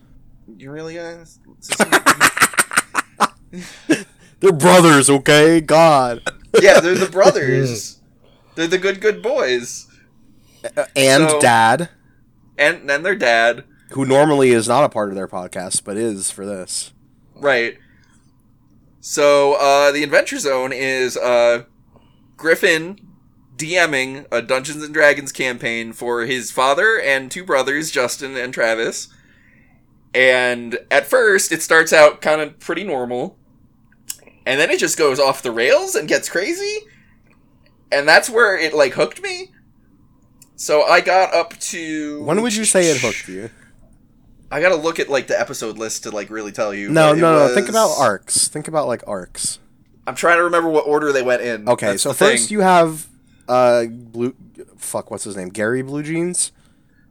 You 0.59 0.71
really 0.73 0.95
guys? 0.97 1.39
They're 4.41 4.53
brothers, 4.53 5.09
okay? 5.09 5.61
God. 5.61 6.23
yeah, 6.61 6.81
they're 6.81 6.97
the 6.97 7.07
brothers. 7.13 8.01
they're 8.57 8.67
the 8.67 8.79
good, 8.79 9.01
good 9.01 9.23
boys, 9.23 9.87
And 10.97 11.31
So- 11.31 11.41
Dad, 11.41 11.89
and 12.59 12.89
then 12.91 13.05
their 13.05 13.15
dad. 13.15 13.63
who 13.91 14.05
normally 14.05 14.51
is 14.51 14.67
not 14.67 14.83
a 14.85 14.89
part 14.89 15.11
of 15.11 15.15
their 15.15 15.29
podcast, 15.29 15.85
but 15.85 15.97
is 15.97 16.31
for 16.33 16.45
this. 16.45 16.93
Right. 17.43 17.77
So, 19.01 19.55
uh, 19.55 19.91
the 19.91 20.05
Adventure 20.05 20.39
Zone 20.39 20.73
is 20.73 21.17
uh, 21.17 21.65
Griffin 22.37 23.01
DMing 23.57 24.27
a 24.31 24.41
Dungeons 24.41 24.85
and 24.85 24.95
Dragons 24.95 25.33
campaign 25.33 25.93
for 25.93 26.23
his 26.23 26.53
father 26.53 27.01
and 27.01 27.33
two 27.33 27.45
brothers, 27.45 27.91
Justin 27.91 28.37
and 28.37 28.55
Travis. 28.55 29.09
And 30.15 30.79
at 30.89 31.07
first, 31.07 31.51
it 31.51 31.63
starts 31.63 31.93
out 31.93 32.21
kind 32.21 32.41
of 32.41 32.61
pretty 32.61 32.85
normal, 32.85 33.37
and 34.47 34.61
then 34.61 34.71
it 34.71 34.79
just 34.79 34.97
goes 34.97 35.19
off 35.19 35.43
the 35.43 35.51
rails 35.51 35.97
and 35.97 36.07
gets 36.07 36.29
crazy. 36.29 36.79
And 37.91 38.07
that's 38.07 38.31
where 38.31 38.57
it 38.57 38.73
like 38.73 38.93
hooked 38.93 39.21
me. 39.21 39.51
So 40.55 40.83
I 40.83 41.01
got 41.01 41.35
up 41.35 41.59
to. 41.59 42.23
When 42.23 42.41
would 42.43 42.55
you 42.55 42.65
say 42.65 42.89
it 42.89 42.99
hooked 43.01 43.29
you? 43.29 43.51
I 44.53 44.61
gotta 44.61 44.77
look 44.77 45.01
at 45.01 45.09
like 45.09 45.27
the 45.27 45.39
episode 45.41 45.79
list 45.79 46.03
to 46.05 46.11
like 46.11 46.31
really 46.31 46.53
tell 46.53 46.73
you. 46.75 46.91
No, 46.91 47.11
but 47.11 47.19
it 47.19 47.21
no, 47.21 47.49
no. 47.49 47.55
Think 47.55 47.69
about 47.69 47.91
arcs. 47.99 48.49
Think 48.49 48.69
about 48.69 48.87
like 48.87 49.03
arcs. 49.07 49.59
I'm 50.07 50.15
trying 50.15 50.39
to 50.39 50.45
remember 50.45 50.69
what 50.69 50.87
order 50.87 51.13
they 51.13 51.23
went 51.23 51.43
in. 51.43 51.69
Okay, 51.69 51.87
That's 51.87 52.03
so 52.03 52.13
first 52.13 52.49
thing. 52.49 52.53
you 52.53 52.61
have 52.61 53.09
uh 53.49 53.87
blue 53.87 54.35
fuck 54.77 55.11
what's 55.11 55.25
his 55.25 55.37
name? 55.37 55.49
Gary 55.49 55.83
Blue 55.83 56.03
Jeans? 56.03 56.53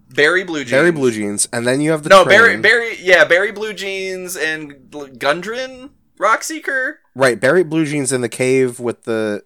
Barry 0.09 0.43
Blue 0.43 0.59
Jeans. 0.59 0.71
Barry 0.71 0.91
Blue 0.91 1.11
Jeans 1.11 1.47
and 1.53 1.65
then 1.65 1.81
you 1.81 1.91
have 1.91 2.03
the 2.03 2.09
No, 2.09 2.23
train. 2.23 2.37
Barry, 2.37 2.57
Barry, 2.57 2.97
yeah, 3.01 3.23
Barry 3.25 3.51
Blue 3.51 3.73
Jeans 3.73 4.35
and 4.35 4.73
Gundren 4.91 5.91
Rockseeker. 6.19 6.95
Right, 7.15 7.39
Barry 7.39 7.63
Blue 7.63 7.85
Jeans 7.85 8.11
in 8.11 8.21
the 8.21 8.29
cave 8.29 8.79
with 8.79 9.03
the 9.03 9.43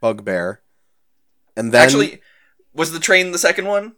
bugbear. 0.00 0.62
And 1.56 1.72
then 1.72 1.82
Actually, 1.82 2.20
was 2.72 2.92
the 2.92 3.00
train 3.00 3.32
the 3.32 3.38
second 3.38 3.66
one? 3.66 3.94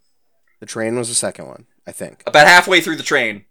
the 0.60 0.66
train 0.66 0.96
was 0.96 1.08
the 1.08 1.14
second 1.14 1.46
one, 1.46 1.66
I 1.86 1.92
think. 1.92 2.22
About 2.26 2.46
halfway 2.46 2.80
through 2.80 2.96
the 2.96 3.02
train, 3.02 3.44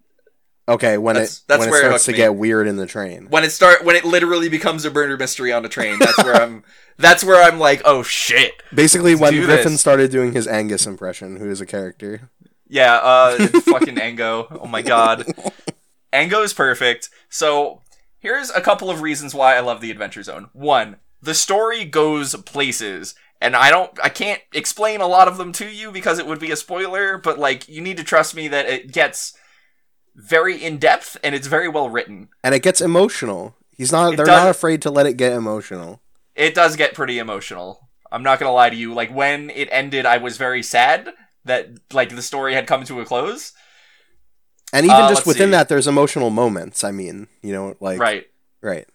Okay, 0.70 0.98
when 0.98 1.16
That's- 1.16 1.40
it 1.40 1.44
that's 1.48 1.60
when 1.60 1.70
where 1.70 1.80
it 1.80 1.86
starts 1.86 2.06
hooked 2.06 2.06
to 2.06 2.12
me. 2.12 2.18
get 2.18 2.36
weird 2.36 2.68
in 2.68 2.78
the 2.78 2.86
train. 2.86 3.28
when 3.30 3.44
it 3.44 3.50
start, 3.50 3.84
when 3.84 3.96
it 3.96 4.06
literally 4.06 4.48
becomes 4.48 4.86
a 4.86 4.92
murder 4.92 5.18
mystery 5.18 5.52
on 5.52 5.66
a 5.66 5.70
train, 5.70 5.98
that's 6.00 6.24
where 6.24 6.36
I'm. 6.36 6.64
That's 6.98 7.24
where 7.24 7.42
I'm 7.44 7.58
like, 7.58 7.82
oh 7.84 8.04
shit. 8.04 8.52
Basically, 8.72 9.16
when 9.16 9.34
Griffin 9.34 9.72
this. 9.72 9.82
started 9.82 10.12
doing 10.12 10.34
his 10.34 10.48
Angus 10.48 10.86
impression, 10.86 11.38
who 11.38 11.50
is 11.50 11.60
a 11.60 11.66
character. 11.66 12.30
Yeah, 12.68 12.94
uh, 12.98 13.48
fucking 13.62 13.98
Ango. 13.98 14.46
Oh 14.62 14.68
my 14.68 14.84
god. 14.84 15.26
Ango 16.14 16.44
is 16.44 16.54
perfect. 16.54 17.10
So, 17.28 17.82
here's 18.20 18.52
a 18.52 18.62
couple 18.62 18.92
of 18.92 19.02
reasons 19.02 19.34
why 19.34 19.56
I 19.56 19.62
love 19.62 19.82
the 19.82 19.90
Adventure 19.90 20.22
Zone. 20.22 20.50
One, 20.54 20.98
the 21.24 21.34
story 21.34 21.86
goes 21.86 22.36
places. 22.36 23.16
And 23.44 23.56
I 23.56 23.72
don't, 23.72 23.92
I 24.04 24.10
can't 24.10 24.40
explain 24.54 25.02
a 25.02 25.08
lot 25.08 25.28
of 25.28 25.38
them 25.38 25.52
to 25.54 25.68
you 25.68 25.92
because 25.92 26.20
it 26.20 26.28
would 26.28 26.40
be 26.40 26.52
a 26.52 26.56
spoiler, 26.56 27.18
but 27.18 27.40
like, 27.40 27.68
you 27.68 27.82
need 27.82 27.98
to 27.98 28.04
trust 28.04 28.36
me 28.36 28.48
that 28.50 28.68
it 28.68 28.92
gets 28.92 29.34
very 30.16 30.64
in 30.64 30.78
depth 30.78 31.18
and 31.24 31.34
it's 31.34 31.48
very 31.48 31.68
well 31.68 31.90
written. 31.90 32.30
And 32.44 32.54
it 32.54 32.62
gets 32.62 32.82
emotional. 32.82 33.56
He's 33.76 33.92
not 33.92 34.14
It 34.14 34.18
they're 34.18 34.28
does- 34.28 34.44
not 34.44 34.50
afraid 34.50 34.82
to 34.84 34.92
let 34.92 35.08
it 35.08 35.18
get 35.18 35.34
emotional. 35.34 36.02
It 36.36 36.54
does 36.54 36.76
get 36.76 36.94
pretty 36.94 37.18
emotional. 37.18 37.90
I'm 38.12 38.22
not 38.24 38.40
gonna 38.40 38.54
lie 38.54 38.70
to 38.70 38.76
you. 38.76 38.94
Like, 38.94 39.12
when 39.14 39.50
it 39.50 39.70
ended, 39.72 40.06
I 40.06 40.18
was 40.18 40.38
very 40.38 40.62
sad 40.62 41.10
that, 41.46 41.70
like, 41.92 42.10
the 42.16 42.22
story 42.22 42.54
had 42.54 42.68
come 42.68 42.84
to 42.86 43.02
a 43.02 43.06
close. 43.06 43.54
And 44.74 44.86
even 44.86 44.96
Uh, 44.98 45.10
just 45.10 45.26
within 45.26 45.48
see. 45.48 45.52
that 45.52 45.68
there's 45.70 45.88
emotional 45.88 46.30
moments. 46.30 46.84
I 46.84 46.92
mean, 46.92 47.28
you 47.42 47.54
know, 47.54 47.76
like 47.82 48.00
right. 48.00 48.28
right. 48.62 48.88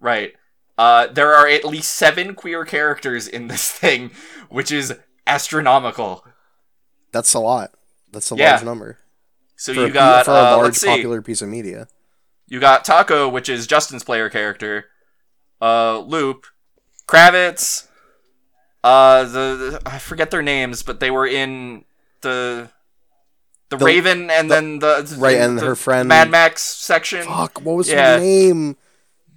Right. 0.00 0.34
Uh, 0.78 1.06
there 1.06 1.34
are 1.34 1.46
at 1.46 1.64
least 1.64 1.92
seven 1.92 2.34
queer 2.34 2.64
characters 2.64 3.28
in 3.28 3.48
this 3.48 3.70
thing, 3.78 4.10
which 4.48 4.72
is 4.72 4.94
astronomical. 5.26 6.24
That's 7.12 7.34
a 7.34 7.40
lot. 7.40 7.72
That's 8.12 8.30
a 8.32 8.36
Yeah. 8.36 8.52
large 8.52 8.64
number. 8.64 8.98
So 9.56 9.74
For, 9.74 9.80
you 9.80 9.86
a, 9.86 9.90
got 9.90 10.24
for 10.24 10.30
a 10.32 10.34
uh, 10.34 10.56
large 10.56 10.80
popular 10.82 11.22
piece 11.22 11.42
of 11.42 11.48
media. 11.48 11.88
you 12.48 12.58
got 12.58 12.84
Taako, 12.84 13.30
which 13.30 13.48
is 13.48 13.66
Justin's 13.66 14.02
player 14.02 14.28
character, 14.28 14.86
uh, 15.60 16.00
Lup, 16.00 16.46
Kravitz, 17.06 17.86
uh, 18.82 19.22
the, 19.24 19.78
the 19.80 19.82
I 19.86 19.98
forget 19.98 20.30
their 20.30 20.42
names, 20.42 20.82
but 20.82 20.98
they 21.00 21.10
were 21.10 21.26
in 21.26 21.84
the 22.22 22.70
the, 23.68 23.76
The- 23.76 23.84
Raven 23.84 24.30
and 24.30 24.50
then 24.50 24.80
the 24.80 25.16
right, 25.18 25.36
and 25.36 25.58
the 25.58 25.64
her 25.66 25.76
friend- 25.76 26.08
Mad 26.08 26.30
Max 26.30 26.62
section. 26.62 27.24
Fuck, 27.24 27.60
what 27.62 27.76
was 27.76 27.88
Yeah. 27.88 28.14
her 28.14 28.20
name? 28.20 28.76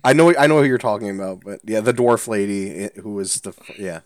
I 0.06 0.14
know 0.14 0.34
I 0.38 0.46
know 0.46 0.60
who 0.60 0.68
you're 0.68 0.78
talking 0.78 1.10
about, 1.10 1.42
but 1.44 1.62
yeah, 1.64 1.80
the 1.80 1.94
dwarf 1.94 2.28
lady 2.28 2.90
who 3.02 3.14
was 3.14 3.42
the 3.42 3.54
yeah. 3.78 4.02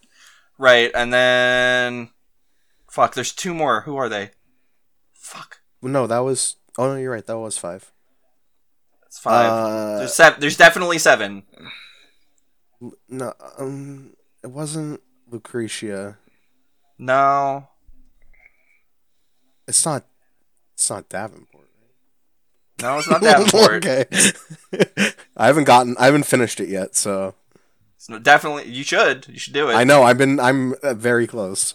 Right, 0.57 0.91
and 0.95 1.13
then 1.13 2.09
fuck, 2.89 3.13
there's 3.13 3.33
two 3.33 3.53
more. 3.53 3.81
Who 3.81 3.97
are 3.97 4.07
they? 4.07 4.31
Fuck. 5.13 5.59
No, 5.81 6.07
that 6.07 6.19
was 6.19 6.55
oh 6.77 6.87
no, 6.87 6.95
you're 6.95 7.11
right. 7.11 7.25
That 7.25 7.37
was 7.37 7.57
five. 7.57 7.91
It's 9.07 9.19
five. 9.19 9.51
Uh, 9.51 9.97
there's 9.97 10.13
seven. 10.13 10.39
There's 10.39 10.57
definitely 10.57 10.99
seven. 10.99 11.43
no, 13.09 13.33
um, 13.57 14.13
it 14.41 14.51
wasn't 14.51 15.01
Lucretia. 15.29 16.17
No. 16.97 17.67
It's 19.67 19.85
not. 19.85 20.05
It's 20.75 20.89
not 20.89 21.09
Davenport. 21.09 21.48
No, 22.81 22.97
it's 22.97 23.09
not 23.09 23.21
Davenport. 23.21 23.71
okay. 23.85 24.05
I 25.35 25.47
haven't 25.47 25.65
gotten. 25.65 25.95
I 25.99 26.05
haven't 26.05 26.23
finished 26.23 26.59
it 26.59 26.69
yet, 26.69 26.95
so 26.95 27.35
not- 28.09 28.23
definitely 28.23 28.69
you 28.69 28.83
should. 28.83 29.27
You 29.27 29.37
should 29.39 29.53
do 29.53 29.69
it. 29.69 29.73
I 29.73 29.83
know 29.83 30.03
I've 30.03 30.17
been. 30.17 30.39
I'm 30.39 30.73
uh, 30.83 30.93
very 30.93 31.27
close. 31.27 31.73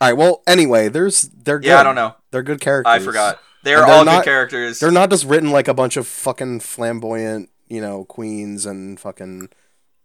All 0.00 0.08
right. 0.08 0.16
Well, 0.16 0.42
anyway, 0.46 0.88
there's 0.88 1.22
they're 1.22 1.58
good. 1.58 1.68
Yeah, 1.68 1.80
I 1.80 1.82
don't 1.82 1.94
know. 1.94 2.14
They're 2.30 2.42
good 2.42 2.60
characters. 2.60 2.92
I 2.92 2.98
forgot. 2.98 3.38
They're, 3.62 3.78
they're 3.78 3.86
all 3.86 4.04
not- 4.04 4.24
good 4.24 4.30
characters. 4.30 4.80
They're 4.80 4.90
not 4.90 5.10
just 5.10 5.24
written 5.24 5.50
like 5.50 5.68
a 5.68 5.74
bunch 5.74 5.96
of 5.96 6.06
fucking 6.06 6.60
flamboyant, 6.60 7.50
you 7.68 7.80
know, 7.80 8.04
queens 8.04 8.66
and 8.66 8.98
fucking. 8.98 9.48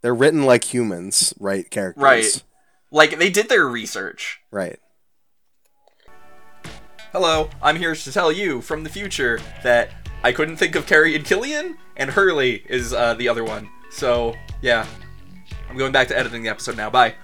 They're 0.01 0.15
written 0.15 0.43
like 0.43 0.73
humans, 0.73 1.33
right? 1.39 1.69
Characters. 1.69 2.01
Right. 2.01 2.43
Like 2.91 3.19
they 3.19 3.29
did 3.29 3.49
their 3.49 3.67
research. 3.67 4.39
Right. 4.51 4.79
Hello, 7.11 7.49
I'm 7.61 7.75
here 7.75 7.95
to 7.95 8.11
tell 8.11 8.31
you 8.31 8.61
from 8.61 8.83
the 8.83 8.89
future 8.89 9.39
that 9.63 9.98
I 10.23 10.31
couldn't 10.31 10.57
think 10.57 10.75
of 10.75 10.85
Carey 10.85 11.15
and 11.15 11.23
Killian, 11.23 11.77
and 11.95 12.09
Hurley 12.09 12.63
is 12.67 12.93
uh, 12.93 13.13
the 13.13 13.29
other 13.29 13.43
one. 13.43 13.69
So 13.89 14.35
yeah, 14.61 14.85
I'm 15.69 15.77
going 15.77 15.91
back 15.91 16.07
to 16.09 16.17
editing 16.17 16.43
the 16.43 16.49
episode 16.49 16.75
now. 16.75 16.89
Bye. 16.89 17.15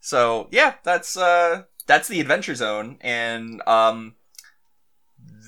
So 0.00 0.48
yeah, 0.50 0.74
that's 0.84 1.16
uh, 1.16 1.64
that's 1.86 2.08
the 2.08 2.20
Adventure 2.20 2.54
Zone, 2.54 2.98
and 3.00 3.62
um, 3.66 4.14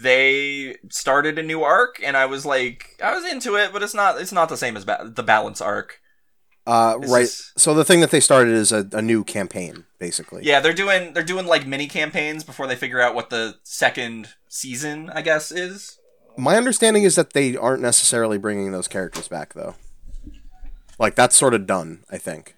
they 0.02 0.76
started 0.90 1.38
a 1.38 1.42
new 1.42 1.62
arc, 1.62 2.00
and 2.02 2.16
I 2.16 2.26
was 2.26 2.44
like, 2.44 2.98
I 3.02 3.14
was 3.14 3.24
into 3.24 3.56
it, 3.56 3.72
but 3.72 3.82
it's 3.82 3.94
not 3.94 4.20
it's 4.20 4.32
not 4.32 4.48
the 4.48 4.56
same 4.56 4.76
as 4.76 4.84
ba- 4.84 5.10
the 5.14 5.22
Balance 5.22 5.60
arc. 5.60 6.00
Uh, 6.66 6.98
right. 7.06 7.22
just- 7.22 7.58
So 7.58 7.74
the 7.74 7.84
thing 7.84 8.00
that 8.00 8.10
they 8.10 8.20
started 8.20 8.54
is 8.54 8.72
a, 8.72 8.88
a 8.92 9.00
new 9.02 9.22
campaign, 9.24 9.84
basically. 9.98 10.42
Yeah, 10.44 10.60
they're 10.60 10.72
doing 10.72 11.12
they're 11.12 11.22
doing 11.22 11.46
like 11.46 11.66
mini 11.66 11.86
campaigns 11.86 12.42
before 12.44 12.66
they 12.66 12.76
figure 12.76 13.00
out 13.00 13.14
what 13.14 13.30
the 13.30 13.56
second 13.62 14.28
season, 14.48 15.10
I 15.14 15.22
guess, 15.22 15.52
is. 15.52 15.98
My 16.36 16.56
understanding 16.56 17.04
is 17.04 17.14
that 17.14 17.32
they 17.32 17.56
aren't 17.56 17.82
necessarily 17.82 18.36
bringing 18.36 18.72
those 18.72 18.88
characters 18.88 19.28
back, 19.28 19.54
though. 19.54 19.74
Like 20.98 21.14
that's 21.14 21.36
sort 21.36 21.54
of 21.54 21.66
done, 21.66 22.04
I 22.10 22.18
think. 22.18 22.56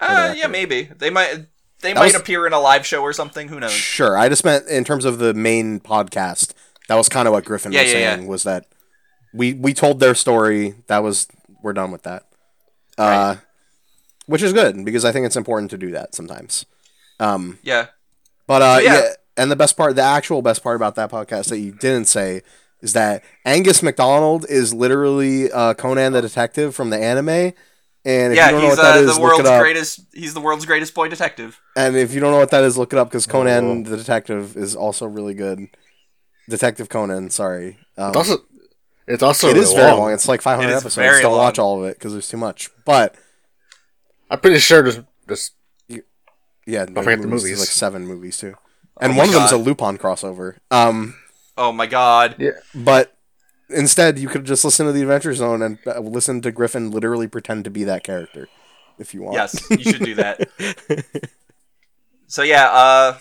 Uh, 0.00 0.34
yeah, 0.36 0.48
maybe 0.48 0.90
they 0.98 1.08
might 1.10 1.46
they 1.80 1.92
That 1.92 1.96
might 2.00 2.04
was- 2.06 2.14
appear 2.16 2.46
in 2.46 2.52
a 2.52 2.60
live 2.60 2.84
show 2.84 3.00
or 3.02 3.12
something. 3.12 3.48
Who 3.48 3.58
knows? 3.60 3.72
Sure. 3.72 4.16
I 4.18 4.28
just 4.28 4.44
meant 4.44 4.68
in 4.68 4.84
terms 4.84 5.04
of 5.04 5.18
the 5.18 5.32
main 5.34 5.80
podcast. 5.80 6.52
That 6.88 6.96
was 6.96 7.08
kind 7.08 7.26
of 7.26 7.32
what 7.32 7.44
Griffin 7.46 7.72
Yeah, 7.72 7.82
was 7.82 7.92
yeah, 7.92 7.98
yeah. 7.98 8.14
saying 8.16 8.26
was 8.28 8.42
that 8.42 8.66
we 9.32 9.54
we 9.54 9.72
told 9.72 10.00
their 10.00 10.14
story. 10.14 10.74
That 10.88 11.02
was 11.02 11.26
we're 11.62 11.72
done 11.72 11.90
with 11.90 12.02
that. 12.02 12.26
Uh, 12.98 13.36
which 14.26 14.42
is 14.42 14.52
good 14.52 14.84
because 14.84 15.04
I 15.04 15.12
think 15.12 15.26
it's 15.26 15.36
important 15.36 15.70
to 15.72 15.78
do 15.78 15.90
that 15.92 16.14
sometimes. 16.14 16.64
Um, 17.20 17.58
Yeah, 17.62 17.86
but 18.46 18.62
uh, 18.62 18.76
So, 18.76 18.82
yeah. 18.82 18.94
yeah. 18.94 19.08
and 19.36 19.50
the 19.50 19.56
best 19.56 19.76
part, 19.76 19.96
the 19.96 20.02
actual 20.02 20.42
best 20.42 20.62
part 20.62 20.76
about 20.76 20.94
that 20.96 21.10
podcast 21.10 21.48
that 21.48 21.58
you 21.58 21.72
didn't 21.72 22.06
say 22.06 22.42
is 22.80 22.92
that 22.92 23.22
Angus 23.44 23.82
McDonald 23.82 24.46
is 24.48 24.72
literally 24.74 25.50
uh, 25.50 25.74
Conan 25.74 26.12
the 26.12 26.20
Detective 26.22 26.74
from 26.74 26.90
the 26.90 26.98
anime. 26.98 27.52
And 28.06 28.32
if 28.32 28.36
yeah, 28.36 28.46
you 28.46 28.52
don't 28.52 28.60
know 28.62 28.68
he's 28.68 28.76
what 28.76 28.82
that 28.82 28.96
uh, 28.96 29.00
is, 29.00 29.06
the 29.06 29.12
look 29.14 29.22
world's 29.22 29.40
it 29.40 29.46
up. 29.46 29.60
greatest. 29.62 30.00
He's 30.12 30.34
the 30.34 30.40
world's 30.42 30.66
greatest 30.66 30.94
boy 30.94 31.08
detective. 31.08 31.58
And 31.74 31.96
if 31.96 32.12
you 32.12 32.20
don't 32.20 32.32
know 32.32 32.38
what 32.38 32.50
that 32.50 32.62
is, 32.64 32.76
look 32.76 32.92
it 32.92 32.98
up 32.98 33.08
because 33.08 33.26
Conan 33.26 33.86
Oh. 33.86 33.90
the 33.90 33.96
Detective 33.96 34.56
is 34.58 34.76
also 34.76 35.06
really 35.06 35.32
good. 35.34 35.68
Detective 36.48 36.90
Conan, 36.90 37.30
sorry. 37.30 37.78
Um, 37.96 38.08
It's 38.10 38.16
also, 38.18 38.42
it's 39.06 39.22
also 39.22 39.48
it 39.48 39.56
is 39.56 39.64
really 39.70 39.76
very 39.76 39.90
long. 39.92 40.00
long. 40.00 40.12
It's 40.12 40.28
like 40.28 40.42
500 40.42 40.66
It 40.66 40.70
is 40.70 40.74
episodes. 40.82 40.94
very 40.96 41.22
Don't 41.22 41.36
watch 41.36 41.58
all 41.58 41.82
of 41.82 41.88
it 41.90 41.98
because 41.98 42.12
there's 42.12 42.28
too 42.28 42.36
much. 42.36 42.70
But 42.84 43.14
I'm 44.30 44.40
pretty 44.40 44.58
sure 44.58 44.82
there's, 44.82 45.00
there's 45.26 45.50
yeah, 46.66 46.86
Don't 46.86 46.94
forget 47.04 47.20
the 47.20 47.28
there's 47.28 47.42
movies. 47.42 47.58
like 47.60 47.68
seven 47.68 48.06
movies 48.06 48.38
too, 48.38 48.54
and 49.00 49.12
Oh 49.12 49.14
my 49.14 49.18
one 49.18 49.28
of 49.28 49.34
them 49.34 49.42
is 49.44 49.52
a 49.52 49.56
Lupin 49.58 49.98
crossover. 49.98 50.56
Um, 50.70 51.14
Oh 51.56 51.72
my 51.72 51.86
god. 51.86 52.36
yeah. 52.38 52.52
but 52.74 53.16
instead 53.70 54.18
you 54.18 54.28
could 54.28 54.44
just 54.44 54.64
listen 54.64 54.86
to 54.86 54.92
the 54.92 55.02
Adventure 55.02 55.34
Zone 55.34 55.60
and 55.62 55.78
uh, 55.86 56.00
listen 56.00 56.40
to 56.42 56.50
Griffin 56.50 56.90
literally 56.90 57.26
pretend 57.28 57.64
to 57.64 57.70
be 57.70 57.84
that 57.84 58.02
character 58.04 58.48
if 58.98 59.12
you 59.14 59.22
want. 59.22 59.34
Yes, 59.36 59.70
you 59.70 59.78
should 59.82 60.04
do 60.04 60.14
that. 60.16 60.48
So 62.26 62.42
yeah, 62.42 62.68
uh, 62.70 63.18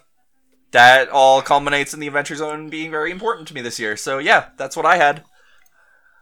that 0.72 1.10
all 1.10 1.42
culminates 1.42 1.94
in 1.94 2.00
the 2.00 2.08
Adventure 2.08 2.36
Zone 2.36 2.70
being 2.70 2.90
very 2.90 3.12
important 3.12 3.48
to 3.50 3.54
me 3.54 3.62
this 3.62 3.80
year. 3.80 3.96
So 3.98 4.18
yeah, 4.18 4.46
that's 4.58 4.76
what 4.76 4.86
I 4.86 4.98
had. 4.98 5.24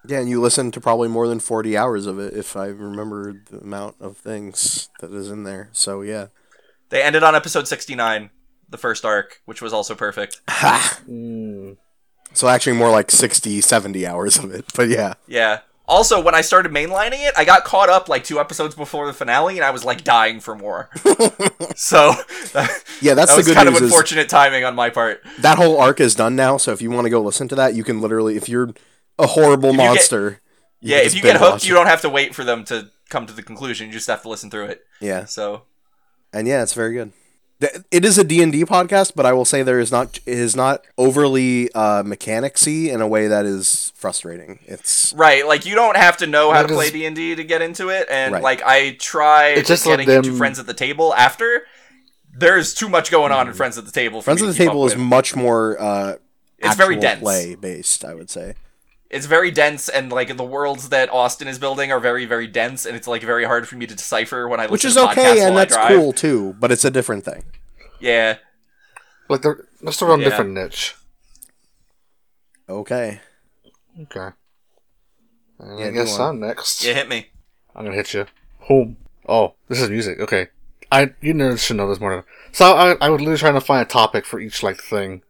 Yeah, 0.08 0.20
and 0.20 0.30
you 0.30 0.42
listen 0.42 0.72
to 0.72 0.82
probably 0.82 1.08
more 1.08 1.28
than 1.28 1.40
40 1.40 1.78
hours 1.78 2.06
of 2.06 2.20
it 2.20 2.34
if 2.34 2.56
I 2.56 2.68
remember 2.68 3.34
the 3.50 3.60
amount 3.60 3.96
of 4.00 4.18
things 4.18 4.90
that 5.00 5.12
is 5.12 5.30
in 5.30 5.44
there. 5.44 5.70
So 5.72 6.02
yeah. 6.02 6.28
They 6.90 7.02
ended 7.04 7.24
on 7.24 7.36
episode 7.36 7.68
sixty 7.68 7.96
nine, 7.96 8.32
the 8.70 8.78
first 8.78 9.06
arc, 9.06 9.42
which 9.46 9.62
was 9.62 9.74
also 9.74 9.96
perfect. 9.96 10.42
Mm. 10.48 11.78
So 12.34 12.48
actually 12.48 12.78
more 12.78 12.90
like 12.90 13.12
60, 13.12 13.60
70 13.60 14.08
hours 14.08 14.38
of 14.38 14.54
it. 14.54 14.64
But 14.74 14.88
yeah. 14.88 15.16
Yeah. 15.28 15.60
Also, 15.86 16.22
when 16.22 16.34
I 16.34 16.40
started 16.40 16.72
mainlining 16.72 17.28
it, 17.28 17.34
I 17.36 17.44
got 17.44 17.66
caught 17.66 17.90
up 17.90 18.08
like 18.08 18.24
two 18.24 18.40
episodes 18.40 18.74
before 18.74 19.06
the 19.06 19.12
finale, 19.12 19.58
and 19.58 19.66
I 19.66 19.72
was 19.72 19.84
like 19.84 20.06
dying 20.06 20.40
for 20.40 20.56
more. 20.56 20.90
so 21.76 22.14
that, 22.54 22.72
Yeah, 23.02 23.16
that's 23.16 23.32
that 23.32 23.36
the 23.36 23.40
was 23.40 23.48
good 23.48 23.56
kind 23.58 23.68
of 23.68 23.76
unfortunate 23.76 24.30
timing 24.30 24.64
on 24.64 24.76
my 24.76 24.90
part. 24.90 25.22
that 25.40 25.58
whole 25.58 25.78
arc 25.78 26.00
is 26.00 26.16
done 26.16 26.38
now. 26.38 26.56
So 26.56 26.72
if 26.72 26.82
you 26.82 26.90
want 26.90 27.04
to 27.04 27.10
go 27.10 27.20
listen 27.22 27.50
to 27.50 27.56
that, 27.56 27.76
you 27.76 27.84
can 27.84 28.00
literally, 28.00 28.38
if 28.38 28.48
you're 28.48 28.74
a 29.22 29.28
horrible 29.28 29.70
If 29.70 29.74
you 29.76 29.80
get- 29.82 29.88
monster, 29.88 30.42
you 30.82 30.92
Yeah, 30.92 30.98
can 31.00 31.06
if 31.08 31.16
you 31.16 31.22
get 31.22 31.28
binge 31.34 31.40
hooked, 31.40 31.52
watch 31.54 31.66
you 31.68 31.74
don't 31.74 31.88
have 31.88 32.02
to 32.02 32.10
wait 32.10 32.34
for 32.36 32.44
them 32.44 32.64
to 32.66 32.90
come 33.10 33.26
to 33.28 33.34
the 33.34 33.44
conclusion. 33.44 33.88
You 33.88 33.94
just 33.94 34.08
have 34.08 34.22
to 34.24 34.30
listen 34.30 34.50
through 34.50 34.66
it. 34.66 34.84
Yeah, 35.00 35.26
So 35.26 35.64
and 36.34 36.48
yeah, 36.48 36.64
it's 36.64 36.74
very 36.74 36.94
good. 36.94 37.12
Th- 37.60 37.74
It 37.92 38.04
is 38.06 38.18
a 38.18 38.24
D 38.24 38.42
and 38.42 38.52
D 38.52 38.66
podcast, 38.66 39.12
but 39.16 39.26
I 39.28 39.34
will 39.34 39.46
say 39.46 39.62
there 39.62 39.80
is 39.80 39.92
not 39.92 40.18
it 40.26 40.38
is 40.40 40.56
not 40.56 40.84
overly 40.98 41.70
uh, 41.76 42.02
mechanicsy 42.04 42.90
in 42.90 43.02
a 43.02 43.08
way 43.08 43.28
that 43.28 43.46
is 43.46 43.94
frustrating. 43.96 44.58
It's 44.66 45.14
right, 45.16 45.46
like 45.46 45.66
you 45.68 45.76
don't 45.76 45.96
have 45.98 46.18
to 46.18 46.28
know 46.28 46.52
how 46.52 46.64
to 46.64 46.68
play 46.74 46.90
D 46.90 47.06
and 47.06 47.16
D 47.16 47.36
to 47.36 47.44
get 47.44 47.62
into 47.62 47.90
it, 47.90 48.08
and 48.10 48.34
Right. 48.34 48.42
like 48.44 48.64
I 48.64 48.96
tried 49.00 49.60
It's 49.60 49.68
just 49.68 49.86
let 49.86 50.00
getting 50.00 50.16
into 50.16 50.36
friends 50.38 50.58
at 50.58 50.66
the 50.66 50.74
table 50.74 51.14
after. 51.14 51.64
There's 52.34 52.74
too 52.74 52.88
much 52.90 53.12
going 53.12 53.32
on 53.34 53.48
in 53.50 53.54
Friends 53.54 53.78
at 53.78 53.86
the 53.86 53.92
Table. 53.92 54.22
For 54.22 54.26
Friends 54.26 54.42
at 54.42 54.48
the 54.48 54.54
Table 54.54 54.86
is 54.88 54.94
with. 54.96 55.04
much 55.04 55.36
more 55.36 55.76
uh, 55.80 56.16
It's 56.60 56.76
very 56.76 56.96
actual 56.96 57.02
dense. 57.02 57.20
play 57.22 57.56
based. 57.56 58.06
I 58.06 58.14
would 58.16 58.30
say. 58.30 58.54
It's 59.12 59.26
very 59.28 59.52
dense 59.52 59.90
and 59.90 60.12
like 60.12 60.36
the 60.36 60.44
worlds 60.44 60.90
that 60.90 61.10
Austin 61.12 61.48
is 61.48 61.60
building 61.60 61.92
are 61.92 62.00
very 62.00 62.26
very 62.26 62.48
dense 62.48 62.86
and 62.86 62.96
it's 62.96 63.08
like 63.08 63.22
very 63.22 63.46
hard 63.46 63.68
for 63.68 63.76
me 63.76 63.86
to 63.86 63.94
decipher 63.96 64.48
when 64.48 64.60
I 64.60 64.64
listen 64.64 64.72
Which 64.72 64.86
is 64.86 64.94
to 64.96 65.10
okay, 65.12 65.46
and 65.46 65.56
that's 65.56 65.78
cool 65.78 66.14
too. 66.14 66.56
But 66.60 66.72
it's 66.72 66.86
a 66.86 66.90
different 66.92 67.24
thing. 67.26 67.44
Yeah. 68.00 68.38
Like 69.30 69.42
they're 69.44 69.66
they're 69.82 69.92
still 69.94 70.12
on 70.12 70.20
a 70.20 70.24
Yeah. 70.24 70.30
different 70.30 70.54
niche. 70.54 70.96
Okay. 72.70 73.20
Okay. 74.02 74.30
And 75.60 75.80
Yeah, 75.80 75.88
I 75.88 75.92
guess 75.92 76.18
I'm 76.18 76.40
next. 76.40 76.84
Yeah, 76.84 76.94
hit 76.94 77.10
me. 77.10 77.28
I'm 77.76 77.84
gonna 77.84 77.96
hit 77.96 78.14
you. 78.14 78.26
Home. 78.62 78.98
Oh, 79.28 79.54
this 79.68 79.82
is 79.82 79.90
music. 79.90 80.20
Okay. 80.20 80.48
I 80.92 81.14
you 81.22 81.34
nerds 81.34 81.60
should 81.66 81.78
know 81.78 81.88
this 81.88 82.00
more. 82.00 82.26
So 82.52 82.66
I 82.74 82.96
I 83.02 83.10
was 83.10 83.20
literally 83.22 83.38
trying 83.40 83.54
to 83.54 83.62
find 83.62 83.82
a 83.82 83.90
topic 83.90 84.26
for 84.26 84.40
each 84.40 84.64
like 84.64 84.82
thing, 84.82 85.22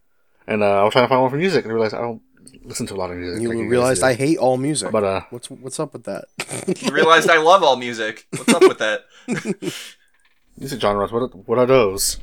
and 0.48 0.64
uh, 0.64 0.82
I 0.82 0.84
was 0.84 0.94
trying 0.94 1.06
to 1.06 1.10
find 1.10 1.22
one 1.22 1.30
for 1.32 1.38
music, 1.38 1.64
and 1.66 1.72
I 1.72 1.76
realized 1.76 1.94
I 1.94 2.02
don't 2.02 2.22
listen 2.64 2.86
to 2.88 2.94
a 2.94 2.98
lot 2.98 3.12
of 3.12 3.18
music. 3.18 3.42
You 3.42 3.50
like 3.50 3.70
realized 3.70 4.02
do. 4.02 4.08
I 4.08 4.14
hate 4.14 4.38
all 4.38 4.58
music. 4.58 4.92
But 4.92 5.04
uh, 5.04 5.22
what's 5.30 5.50
what's 5.50 5.80
up 5.80 5.94
with 5.94 6.04
that? 6.04 6.26
You 6.82 6.92
realized 6.92 7.30
I 7.30 7.38
love 7.38 7.64
all 7.64 7.76
music. 7.76 8.28
What's 8.32 8.54
up 8.54 8.62
with 8.64 8.80
that? 8.80 9.06
music 10.58 10.82
genres. 10.82 11.12
What 11.12 11.22
are, 11.24 11.28
what 11.28 11.58
are 11.58 11.66
those? 11.66 12.20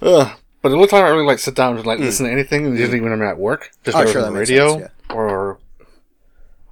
Ugh. 0.00 0.38
But 0.62 0.68
the 0.68 0.76
only 0.76 0.88
time 0.88 1.04
I 1.04 1.08
really 1.08 1.26
like 1.26 1.40
sit 1.40 1.56
down 1.56 1.76
and 1.76 1.84
like 1.84 1.98
listen 1.98 2.26
to 2.26 2.32
anything 2.32 2.72
is 2.72 2.78
usually 2.78 3.00
when 3.00 3.12
I'm 3.12 3.22
at 3.22 3.38
work, 3.38 3.70
just. 3.84 3.96
Oh, 3.96 4.04
sure, 4.04 4.12
to 4.12 4.18
that 4.20 4.32
the 4.32 4.38
radio, 4.38 4.78
sense, 4.78 4.92
or 5.10 5.58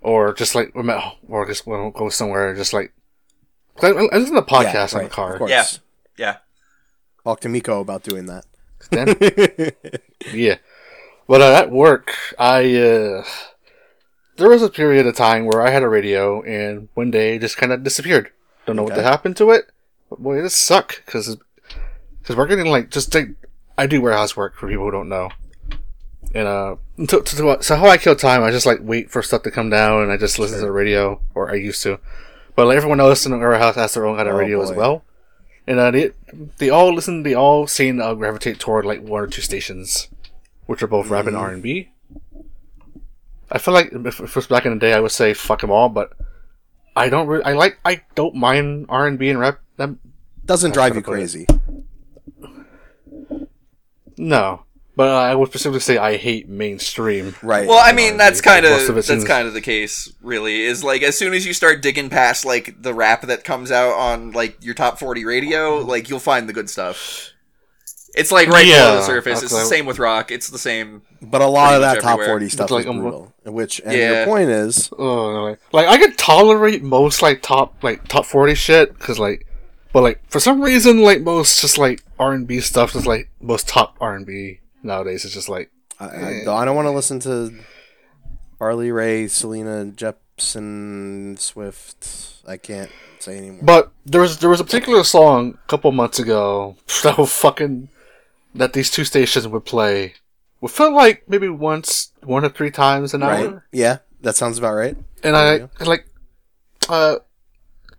or 0.00 0.32
just 0.32 0.54
like 0.54 0.72
I'm 0.76 0.88
at, 0.90 1.16
or 1.28 1.46
just 1.46 1.66
when 1.66 1.80
I 1.80 1.90
go 1.90 2.08
somewhere, 2.08 2.54
just 2.54 2.72
like 2.72 2.92
I, 3.82 3.88
I 3.88 4.16
listen 4.16 4.34
to 4.34 4.42
podcasts 4.42 4.92
in 4.92 5.00
right, 5.00 5.08
the 5.08 5.14
car. 5.14 5.36
Of. 5.36 5.48
Yeah. 5.48 5.64
Yeah. 6.16 6.36
Talk 7.24 7.40
to 7.40 7.48
Miko 7.48 7.80
about 7.80 8.02
doing 8.02 8.26
that. 8.26 8.44
Then- 8.90 9.16
yeah. 10.32 10.56
But 11.26 11.40
uh, 11.40 11.52
at 11.54 11.70
work, 11.70 12.12
I 12.38 12.74
uh, 12.76 13.24
there 14.36 14.48
was 14.48 14.62
a 14.62 14.68
period 14.70 15.06
of 15.06 15.14
time 15.14 15.44
where 15.46 15.62
I 15.62 15.70
had 15.70 15.82
a 15.82 15.88
radio, 15.88 16.42
and 16.42 16.88
one 16.94 17.10
day 17.10 17.36
it 17.36 17.40
just 17.40 17.56
kind 17.56 17.72
of 17.72 17.84
disappeared. 17.84 18.30
Don't 18.66 18.76
know 18.76 18.82
what 18.84 18.96
happened 19.02 19.36
to 19.38 19.50
it. 19.50 19.70
But 20.08 20.20
boy, 20.22 20.40
it 20.40 20.42
just 20.42 20.62
suck 20.62 21.02
because 21.06 21.36
because 22.20 22.36
we're 22.36 22.46
getting 22.48 22.66
like 22.66 22.90
just 22.90 23.14
like 23.14 23.28
I 23.78 23.86
do 23.86 24.00
warehouse 24.00 24.36
work 24.36 24.56
for 24.56 24.68
people 24.68 24.84
who 24.84 24.90
don't 24.90 25.08
know, 25.08 25.30
And 26.34 26.46
uh, 26.48 26.76
to, 26.98 27.22
to, 27.22 27.36
to- 27.36 27.62
so 27.62 27.76
how 27.76 27.86
I 27.88 27.96
kill 27.96 28.16
time, 28.16 28.42
I 28.42 28.50
just 28.50 28.66
like 28.66 28.78
wait 28.82 29.10
for 29.10 29.22
stuff 29.22 29.42
to 29.44 29.50
come 29.50 29.70
down, 29.70 30.02
and 30.02 30.12
I 30.12 30.16
just 30.16 30.38
listen 30.38 30.58
to 30.58 30.64
the 30.66 30.72
radio, 30.72 31.20
or 31.34 31.50
I 31.50 31.54
used 31.54 31.82
to. 31.84 32.00
But 32.56 32.66
like, 32.66 32.76
everyone 32.76 33.00
else 33.00 33.24
in 33.24 33.32
our 33.32 33.58
house 33.58 33.76
has 33.76 33.94
their 33.94 34.04
own 34.04 34.16
kind 34.16 34.28
of 34.28 34.34
Oh, 34.34 34.38
radio 34.38 34.60
as 34.62 34.72
well, 34.72 35.04
and 35.66 35.78
uh, 35.78 35.90
they 35.92 36.10
they 36.58 36.70
all 36.70 36.92
listen. 36.92 37.22
They 37.22 37.34
all 37.34 37.66
seem 37.68 37.98
to 37.98 38.04
uh, 38.06 38.14
gravitate 38.14 38.58
toward 38.58 38.84
like 38.84 39.00
one 39.02 39.22
or 39.22 39.26
two 39.28 39.40
stations, 39.42 40.08
which 40.70 40.84
are 40.84 40.86
both 40.86 41.08
rap 41.08 41.26
and 41.26 41.34
Mm-hmm. 41.34 41.44
R 41.44 41.50
and 41.52 41.62
B. 41.62 41.90
I 43.50 43.58
feel 43.58 43.74
like 43.74 43.90
if 43.92 44.20
if 44.20 44.30
it 44.30 44.36
was 44.36 44.46
back 44.46 44.64
in 44.64 44.72
the 44.72 44.78
day, 44.78 44.92
I 44.94 45.00
would 45.00 45.10
say 45.10 45.34
fuck 45.34 45.60
them 45.62 45.72
all, 45.72 45.88
but 45.88 46.12
I 46.94 47.08
don't. 47.08 47.26
Re- 47.26 47.42
I 47.42 47.54
like. 47.54 47.80
I 47.84 48.02
don't 48.14 48.36
mind 48.36 48.86
R 48.88 49.08
and 49.08 49.18
B 49.18 49.28
and 49.30 49.40
rap. 49.40 49.58
That 49.78 49.96
Doesn't 50.46 50.72
drive 50.72 50.94
you 50.94 51.00
I 51.00 51.02
put 51.02 51.12
it. 51.14 51.16
crazy. 51.16 51.46
no, 54.16 54.62
but 54.96 55.08
I 55.08 55.34
would 55.34 55.48
specifically 55.48 55.80
say 55.80 55.98
I 55.98 56.16
hate 56.16 56.48
mainstream. 56.48 57.34
Right. 57.42 57.66
Well, 57.66 57.82
I 57.82 57.92
mean, 57.92 58.16
that's 58.16 58.40
kind 58.40 58.64
Most 58.64 58.84
of 58.84 58.90
of 58.90 58.94
that's 58.96 59.08
seems- 59.08 59.24
kind 59.24 59.48
of 59.48 59.54
the 59.54 59.60
case. 59.60 60.12
Really, 60.22 60.60
is 60.62 60.84
like 60.84 61.02
as 61.02 61.16
soon 61.18 61.34
as 61.34 61.44
you 61.46 61.52
start 61.52 61.82
digging 61.82 62.10
past 62.10 62.44
like 62.44 62.80
the 62.80 62.94
rap 62.94 63.22
that 63.22 63.42
comes 63.44 63.70
out 63.72 63.94
on 63.94 64.30
like 64.32 64.62
your 64.64 64.74
top 64.74 64.98
forty 65.00 65.24
radio, 65.24 65.78
like 65.78 66.08
you'll 66.08 66.18
find 66.20 66.48
the 66.48 66.52
good 66.52 66.70
stuff. 66.70 67.29
It's 68.14 68.32
like 68.32 68.48
right 68.48 68.64
below 68.64 68.76
Yeah, 68.76 68.94
the 68.96 69.02
surface. 69.02 69.42
It's 69.42 69.52
the 69.52 69.64
same 69.64 69.86
with 69.86 69.98
rock. 69.98 70.30
It's 70.30 70.48
the 70.50 70.58
same. 70.58 71.02
but 71.22 71.40
a 71.42 71.46
lot 71.46 71.74
of 71.74 71.80
that 71.82 72.00
top 72.00 72.14
everywhere. 72.14 72.26
forty 72.28 72.48
stuff 72.48 72.70
like 72.70 72.80
is 72.80 72.86
almo- 72.86 73.02
brutal. 73.02 73.34
Which 73.52 73.80
and 73.84 73.92
Yeah. 73.92 74.12
your 74.18 74.26
point 74.26 74.50
is, 74.50 74.90
Oh, 74.98 75.42
like, 75.44 75.60
like 75.72 75.86
I 75.88 75.96
could 75.98 76.18
tolerate 76.18 76.82
most 76.82 77.22
like 77.22 77.40
top 77.42 77.82
like 77.82 78.08
top 78.08 78.26
forty 78.26 78.54
shit 78.54 78.98
because 78.98 79.18
like, 79.18 79.46
but 79.92 80.02
like 80.02 80.20
for 80.28 80.40
some 80.40 80.60
reason 80.60 81.02
like 81.02 81.20
most 81.22 81.60
just 81.60 81.78
like 81.78 82.02
R 82.18 82.32
and 82.32 82.46
B 82.46 82.60
stuff 82.60 82.94
is 82.96 83.06
like 83.06 83.30
most 83.40 83.68
top 83.68 83.96
R 84.00 84.14
and 84.16 84.26
B 84.26 84.60
nowadays. 84.82 85.24
It's 85.24 85.34
just 85.34 85.48
like 85.48 85.70
I, 86.00 86.06
I, 86.06 86.42
don't- 86.44 86.56
I 86.56 86.64
don't 86.64 86.74
want 86.76 86.86
to 86.86 86.92
listen 86.92 87.20
to 87.20 87.52
Barley 88.58 88.90
Ray, 88.90 89.28
Selena 89.28 89.84
Jepsen, 89.86 91.38
Swift. 91.38 92.06
I 92.46 92.56
can't 92.56 92.90
say 93.20 93.38
anymore. 93.38 93.60
But 93.62 93.92
there 94.06 94.20
was 94.20 94.38
there 94.38 94.50
was 94.50 94.60
a 94.60 94.64
particular 94.64 95.04
song 95.04 95.58
a 95.62 95.68
couple 95.68 95.92
months 95.92 96.18
ago 96.18 96.76
that 97.04 97.16
was 97.18 97.32
fucking 97.32 97.88
that 98.54 98.72
these 98.72 98.90
two 98.90 99.04
stations 99.04 99.46
would 99.46 99.64
play. 99.64 100.14
Would 100.60 100.70
feel 100.72 100.94
like 100.94 101.24
maybe 101.28 101.48
once, 101.48 102.12
one 102.22 102.44
or 102.44 102.48
three 102.50 102.70
times 102.70 103.14
an 103.14 103.22
right? 103.22 103.46
hour, 103.46 103.66
Yeah, 103.72 103.98
that 104.20 104.36
sounds 104.36 104.58
about 104.58 104.74
right. 104.74 104.96
and 105.22 105.34
There 105.34 105.68
I 105.80 105.84
like, 105.84 106.06
uh, 106.88 107.16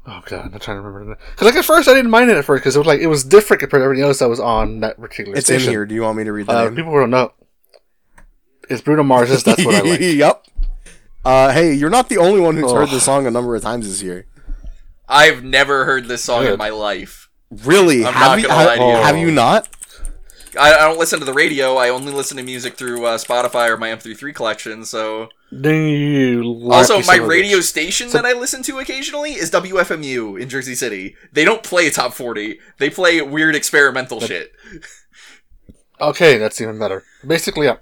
oh 0.07 0.21
god, 0.25 0.45
I'm 0.45 0.51
not 0.51 0.61
trying 0.61 0.77
to 0.77 0.81
remember 0.81 1.17
because 1.31 1.45
like 1.45 1.55
at 1.55 1.65
first 1.65 1.87
I 1.89 1.93
didn't 1.93 2.11
mind 2.11 2.29
it 2.29 2.37
at 2.37 2.45
first 2.45 2.61
because 2.63 2.75
it 2.75 2.79
was 2.79 2.87
like 2.87 2.99
it 2.99 3.07
was 3.07 3.23
different 3.23 3.61
compared 3.61 3.81
to 3.81 3.85
everything 3.85 4.03
else 4.05 4.19
that 4.19 4.29
was 4.29 4.39
on 4.39 4.81
that 4.81 4.97
particular 4.99 5.37
It's 5.37 5.49
in 5.49 5.59
here. 5.61 5.85
Do 5.85 5.95
you 5.95 6.01
want 6.03 6.17
me 6.17 6.23
to 6.25 6.31
read 6.31 6.45
the 6.47 6.57
Uh, 6.57 6.63
name? 6.65 6.75
people 6.75 6.93
don't 6.93 7.09
know. 7.09 7.33
It's 8.69 8.81
Bruno 8.81 9.03
Mars's. 9.03 9.43
That's 9.43 9.65
what 9.65 9.75
I 9.75 9.81
like. 9.81 9.99
yep. 10.01 10.45
Uh, 11.25 11.51
hey, 11.51 11.73
you're 11.73 11.89
not 11.89 12.09
the 12.09 12.17
only 12.17 12.39
one 12.39 12.55
who's 12.57 12.71
heard 12.71 12.83
Ugh. 12.83 12.89
this 12.89 13.03
song 13.03 13.27
a 13.27 13.31
number 13.31 13.55
of 13.55 13.61
times 13.61 13.87
this 13.87 14.01
year. 14.01 14.25
I've 15.07 15.43
never 15.43 15.85
heard 15.85 16.07
this 16.07 16.23
song 16.23 16.45
in 16.45 16.57
my 16.57 16.69
life. 16.69 17.29
Really? 17.49 18.05
I'm 18.05 18.13
have 18.13 18.37
not 18.37 18.41
you, 18.41 18.47
have, 18.49 18.65
lie 18.67 18.77
to 18.77 18.83
you. 18.85 18.95
have 19.03 19.17
you 19.17 19.31
not? 19.31 19.67
I, 20.59 20.73
I 20.73 20.87
don't 20.87 20.99
listen 20.99 21.19
to 21.19 21.25
the 21.25 21.33
radio. 21.33 21.75
I 21.75 21.89
only 21.89 22.11
listen 22.11 22.37
to 22.37 22.43
music 22.43 22.75
through 22.75 23.05
uh, 23.05 23.17
Spotify 23.17 23.69
or 23.69 23.77
my 23.77 23.89
MP3 23.89 24.33
collection. 24.33 24.85
So 24.85 25.29
also 26.71 26.97
my 26.97 27.01
son 27.01 27.19
of 27.19 27.25
a 27.25 27.27
radio 27.27 27.57
bitch. 27.59 27.63
station 27.63 28.09
that 28.11 28.25
I 28.25 28.33
listen 28.33 28.63
to 28.63 28.79
occasionally 28.79 29.33
is 29.33 29.51
WFMU 29.51 30.39
in 30.39 30.49
Jersey 30.49 30.75
City. 30.75 31.15
They 31.31 31.43
don't 31.43 31.63
play 31.63 31.89
top 31.89 32.13
forty. 32.13 32.59
They 32.77 32.89
play 32.89 33.21
weird 33.21 33.55
experimental 33.55 34.19
shit. 34.21 34.53
Okay, 35.99 36.37
that's 36.37 36.59
even 36.59 36.79
better. 36.79 37.03
Basically, 37.25 37.67
yeah. 37.67 37.77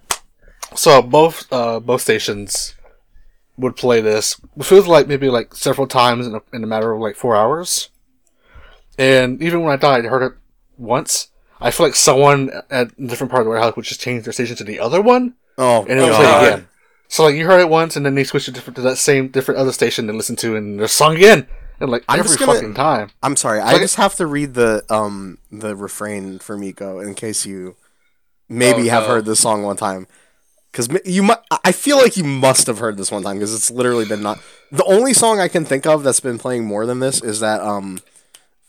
So 0.76 1.02
both 1.02 1.52
uh, 1.54 1.80
both 1.80 2.02
stations 2.02 2.76
would 3.58 3.76
play 3.76 4.02
this. 4.02 4.40
It 4.58 4.66
feels 4.66 4.88
like 4.88 5.08
maybe 5.08 5.30
like 5.30 5.54
several 5.54 5.88
times 5.88 6.28
in 6.28 6.36
a, 6.36 6.42
in 6.54 6.64
a 6.64 6.68
matter 6.68 6.92
of 6.92 7.02
like 7.02 7.16
four 7.16 7.36
hours. 7.36 7.90
And 8.98 9.42
even 9.42 9.62
when 9.62 9.72
I 9.72 9.78
died, 9.78 10.06
I 10.06 10.10
heard 10.10 10.24
it 10.24 10.38
once. 10.78 11.30
I 11.62 11.72
feel 11.72 11.86
like 11.86 11.96
someone 11.96 12.52
at 12.70 12.92
a 12.98 13.08
different 13.08 13.32
part 13.32 13.42
of 13.42 13.46
the 13.46 13.50
warehouse 13.50 13.76
would 13.76 13.86
just 13.86 14.00
change 14.02 14.24
their 14.24 14.34
station 14.34 14.56
to 14.58 14.64
the 14.64 14.80
other 14.80 15.02
one, 15.02 15.36
Oh, 15.58 15.82
and 15.90 16.00
it 16.00 16.04
would 16.04 16.12
Oh, 16.12 16.16
play 16.16 16.26
God. 16.26 16.48
again. 16.48 16.68
So 17.10 17.24
like 17.24 17.36
you 17.36 17.46
heard 17.46 17.60
it 17.60 17.70
once, 17.70 17.96
and 17.96 18.06
then 18.06 18.16
they 18.16 18.24
switched 18.24 18.48
it 18.48 18.56
to 18.56 18.82
that 18.82 18.98
same 18.98 19.28
different 19.30 19.60
other 19.60 19.72
station 19.74 20.08
to 20.08 20.14
listen 20.14 20.36
to, 20.38 20.56
and 20.56 20.80
they're 20.80 20.88
sung 20.88 21.16
again, 21.16 21.48
and 21.80 21.90
like 21.90 22.04
I'm 22.08 22.20
every 22.20 22.38
gonna- 22.38 22.54
fucking 22.54 22.74
time. 22.76 23.10
I'm 23.24 23.36
sorry. 23.36 23.60
I 23.60 23.78
just 23.80 23.96
have 23.96 24.16
to 24.16 24.26
read 24.28 24.54
the 24.54 24.84
um 24.90 25.40
the 25.52 25.76
refrain 25.76 26.40
for 26.40 26.58
Miko 26.58 27.00
in 27.00 27.14
case 27.16 27.46
you 27.46 27.76
maybe 28.48 28.88
Oh, 28.90 28.92
have 28.94 29.04
no. 29.04 29.10
heard 29.10 29.26
this 29.26 29.40
song 29.40 29.64
one 29.64 29.76
time. 29.78 30.08
Because 30.72 30.88
you, 31.04 31.24
mu- 31.24 31.34
I 31.66 31.72
feel 31.72 31.98
like 31.98 32.16
you 32.16 32.24
must 32.24 32.68
have 32.68 32.78
heard 32.78 32.96
this 32.98 33.12
one 33.12 33.24
time 33.24 33.38
because 33.38 33.56
it's 33.56 33.72
literally 33.72 34.06
been 34.06 34.22
not. 34.22 34.38
The 34.72 34.84
only 34.86 35.16
song 35.16 35.40
I 35.40 35.48
can 35.48 35.66
think 35.66 35.88
of 35.88 36.04
that's 36.04 36.20
been 36.20 36.38
playing 36.38 36.64
more 36.66 36.86
than 36.86 37.00
this 37.00 37.24
is 37.24 37.40
that 37.40 37.60
um, 37.62 37.98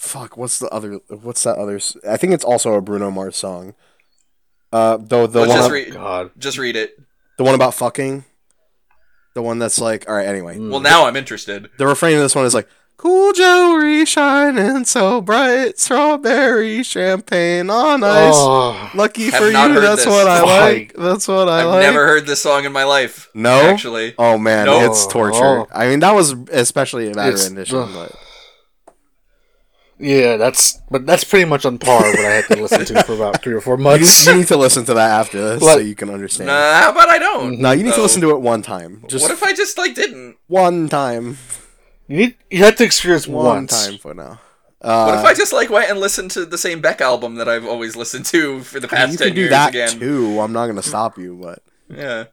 fuck. 0.00 0.36
What's 0.36 0.58
the 0.58 0.68
other? 0.70 1.00
What's 1.08 1.42
that 1.44 1.56
other? 1.56 1.76
s- 1.76 1.96
I 2.08 2.16
think 2.16 2.32
it's 2.32 2.44
also 2.44 2.74
a 2.74 2.80
Bruno 2.80 3.10
Mars 3.10 3.36
song. 3.36 3.74
Uh, 4.72 4.96
though 5.00 5.26
the 5.26 5.40
Let's 5.40 5.48
one 5.50 5.58
just 5.58 5.66
ab- 5.68 5.72
read. 5.72 5.92
God. 5.92 6.30
Just 6.38 6.58
read 6.58 6.76
it. 6.76 6.96
the 7.38 7.44
one 7.44 7.54
about 7.54 7.74
fucking. 7.74 8.24
The 9.34 9.42
one 9.42 9.58
that's 9.60 9.78
like, 9.78 10.08
all 10.08 10.14
right. 10.16 10.26
Anyway, 10.26 10.56
Mm. 10.58 10.70
Well, 10.70 10.80
now 10.80 11.06
I'm 11.06 11.14
interested. 11.16 11.70
the 11.78 11.86
refrain 11.86 12.16
of 12.16 12.22
this 12.22 12.34
one 12.34 12.44
is 12.44 12.54
like 12.54 12.66
cool 12.96 13.32
jewelry 13.32 14.04
shining 14.04 14.84
so 14.84 15.22
bright 15.22 15.78
strawberry 15.78 16.82
champagne 16.82 17.70
on 17.70 18.04
ice 18.04 18.34
Oh, 18.36 18.90
lucky 18.94 19.30
Have 19.30 19.42
for 19.42 19.50
not 19.50 19.68
you 19.70 19.74
heard 19.76 19.82
that's 19.84 20.04
this. 20.04 20.12
what 20.12 20.26
i 20.28 20.38
Fuck. 20.40 20.48
like 20.48 20.92
that's 20.98 21.26
what 21.26 21.48
i 21.48 21.64
like. 21.64 21.64
I've 21.64 21.66
like 21.76 21.80
never 21.82 22.06
heard 22.06 22.26
this 22.26 22.42
song 22.42 22.66
in 22.66 22.72
my 22.72 22.84
life. 22.84 23.30
no 23.32 23.62
Actually, 23.62 24.14
oh 24.18 24.36
man 24.36 24.66
No. 24.66 24.84
it's 24.84 25.06
torture 25.06 25.38
Oh. 25.60 25.66
i 25.72 25.86
mean 25.88 26.00
that 26.00 26.14
was 26.14 26.32
especially 26.52 27.10
a 27.10 27.14
bad 27.14 27.28
It's- 27.28 27.46
rendition 27.46 27.78
ugh. 27.78 27.90
but 27.94 28.12
yeah, 30.00 30.36
that's 30.36 30.80
but 30.90 31.06
that's 31.06 31.24
pretty 31.24 31.44
much 31.44 31.64
on 31.66 31.78
par 31.78 32.02
with 32.02 32.16
what 32.16 32.24
I 32.26 32.30
had 32.30 32.44
to 32.46 32.62
listen 32.62 32.84
to 32.86 33.02
for 33.04 33.12
about 33.14 33.42
three 33.42 33.54
or 33.54 33.60
four 33.60 33.76
months. 33.76 34.26
you 34.26 34.34
need 34.34 34.46
to 34.48 34.56
listen 34.56 34.84
to 34.86 34.94
that 34.94 35.10
after 35.10 35.38
this 35.58 35.62
so 35.62 35.78
you 35.78 35.94
can 35.94 36.10
understand 36.10 36.48
nah, 36.48 36.80
how 36.80 36.90
about 36.92 37.08
I 37.08 37.18
don't? 37.18 37.58
no 37.60 37.70
you 37.72 37.84
need 37.84 37.94
to 37.94 38.00
Oh. 38.00 38.02
listen 38.02 38.20
to 38.22 38.30
it 38.30 38.40
one 38.40 38.62
time 38.62 39.04
just 39.08 39.22
What 39.22 39.30
if 39.30 39.42
I 39.42 39.52
just 39.52 39.76
like 39.78 39.94
didn't? 39.94 40.36
one 40.48 40.88
time 40.88 41.36
You 42.08 42.16
need 42.16 42.36
you 42.50 42.64
had 42.64 42.76
to 42.78 42.84
experience 42.84 43.28
one 43.28 43.44
once. 43.44 43.86
time 43.86 43.98
for 43.98 44.14
now 44.14 44.40
What 44.80 45.14
if 45.18 45.24
uh, 45.24 45.28
I 45.28 45.34
just 45.34 45.52
like 45.52 45.68
went 45.70 45.90
and 45.90 46.00
listened 46.00 46.30
to 46.32 46.46
the 46.46 46.58
same 46.58 46.80
Beck 46.80 47.00
album 47.00 47.34
that 47.36 47.48
I've 47.48 47.66
always 47.66 47.94
listened 47.96 48.24
to 48.26 48.60
for 48.62 48.80
the 48.80 48.88
past 48.88 49.12
you 49.12 49.18
ten 49.18 49.26
can 49.28 49.34
do 49.34 49.40
years 49.42 49.50
that 49.50 49.68
again? 49.70 49.98
too 50.00 50.40
i'm 50.40 50.52
not 50.52 50.66
gonna 50.66 50.82
stop 50.82 51.18
you 51.18 51.36
but 51.40 51.62
Yeah, 51.88 52.24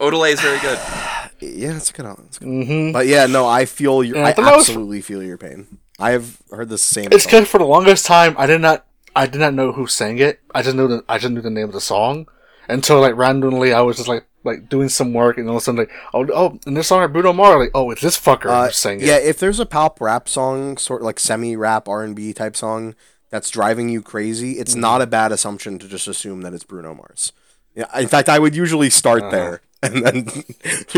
Odelay 0.00 0.32
is 0.32 0.40
very 0.40 0.60
good. 0.60 0.78
yeah 1.40 1.76
it's 1.76 1.90
a 1.90 1.92
good 1.94 2.06
album. 2.06 2.26
It's 2.28 2.38
good 2.38 2.48
Mm-hmm. 2.48 2.92
But 2.92 3.06
yeah, 3.06 3.26
no, 3.26 3.46
I 3.46 3.64
feel 3.64 4.02
your. 4.04 4.16
Yeah, 4.18 4.26
I 4.26 4.32
the 4.32 4.42
most- 4.42 4.68
absolutely 4.68 5.00
feel 5.02 5.22
your 5.22 5.36
pain. 5.38 5.78
I 6.00 6.10
have 6.12 6.38
heard 6.50 6.68
the 6.68 6.78
same. 6.78 7.08
It's 7.12 7.24
song. 7.24 7.30
because 7.30 7.48
for 7.48 7.58
the 7.58 7.64
longest 7.64 8.06
time 8.06 8.34
I 8.38 8.46
did 8.46 8.60
not 8.60 8.86
I 9.14 9.26
did 9.26 9.40
not 9.40 9.54
know 9.54 9.72
who 9.72 9.86
sang 9.86 10.18
it. 10.18 10.40
I 10.54 10.62
just 10.62 10.76
knew 10.76 10.88
the 10.88 11.04
I 11.08 11.18
just 11.18 11.32
knew 11.32 11.40
the 11.40 11.50
name 11.50 11.64
of 11.64 11.72
the 11.72 11.80
song 11.80 12.26
until 12.68 13.00
like 13.00 13.16
randomly 13.16 13.72
I 13.72 13.80
was 13.82 13.96
just 13.96 14.08
like 14.08 14.24
like 14.42 14.68
doing 14.70 14.88
some 14.88 15.12
work 15.12 15.36
and 15.36 15.48
all 15.48 15.56
of 15.56 15.62
a 15.62 15.64
sudden 15.64 15.78
like 15.80 15.90
oh 16.14 16.26
oh 16.32 16.58
and 16.64 16.76
this 16.76 16.86
song 16.88 17.00
by 17.02 17.06
Bruno 17.08 17.32
Mars 17.32 17.58
like 17.58 17.70
oh 17.74 17.90
it's 17.90 18.00
this 18.00 18.18
fucker 18.18 18.46
Uh, 18.50 18.66
who 18.66 18.72
sang 18.72 19.00
it. 19.00 19.06
yeah, 19.06 19.16
if 19.18 19.38
there's 19.38 19.60
a 19.60 19.66
pop 19.66 20.00
rap 20.00 20.28
song, 20.28 20.76
sort 20.78 21.02
of 21.02 21.04
like 21.06 21.20
semi 21.20 21.56
rap 21.56 21.88
R 21.88 22.02
and 22.02 22.16
B 22.16 22.32
type 22.32 22.56
song 22.56 22.94
that's 23.30 23.50
driving 23.50 23.88
you 23.88 24.00
crazy, 24.02 24.52
it's 24.52 24.74
Mm. 24.74 24.80
not 24.80 25.02
a 25.02 25.06
bad 25.06 25.30
assumption 25.32 25.78
to 25.78 25.86
just 25.88 26.08
assume 26.08 26.40
that 26.42 26.52
it's 26.54 26.64
Bruno 26.64 26.94
Mars. 26.94 27.32
Yeah, 27.76 27.86
in 27.98 28.08
fact, 28.08 28.28
I 28.28 28.38
would 28.38 28.56
usually 28.56 28.90
start 28.90 29.22
Uh-huh. 29.24 29.30
there 29.30 29.60
and 29.82 30.04
then 30.04 30.26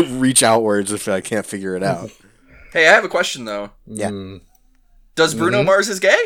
reach 0.19 0.41
outwards 0.41 0.91
if 0.91 1.07
I 1.07 1.19
can't 1.21 1.45
figure 1.45 1.75
it 1.75 1.83
out. 1.83 2.11
Hey, 2.71 2.87
I 2.87 2.93
have 2.93 3.03
a 3.03 3.09
question 3.09 3.45
though. 3.45 3.71
Yeah. 3.85 4.09
Mm. 4.09 4.41
Does 5.15 5.33
Bruno 5.35 5.59
Mm-hmm. 5.59 5.65
Mars 5.67 5.89
is 5.89 5.99
gay? 5.99 6.17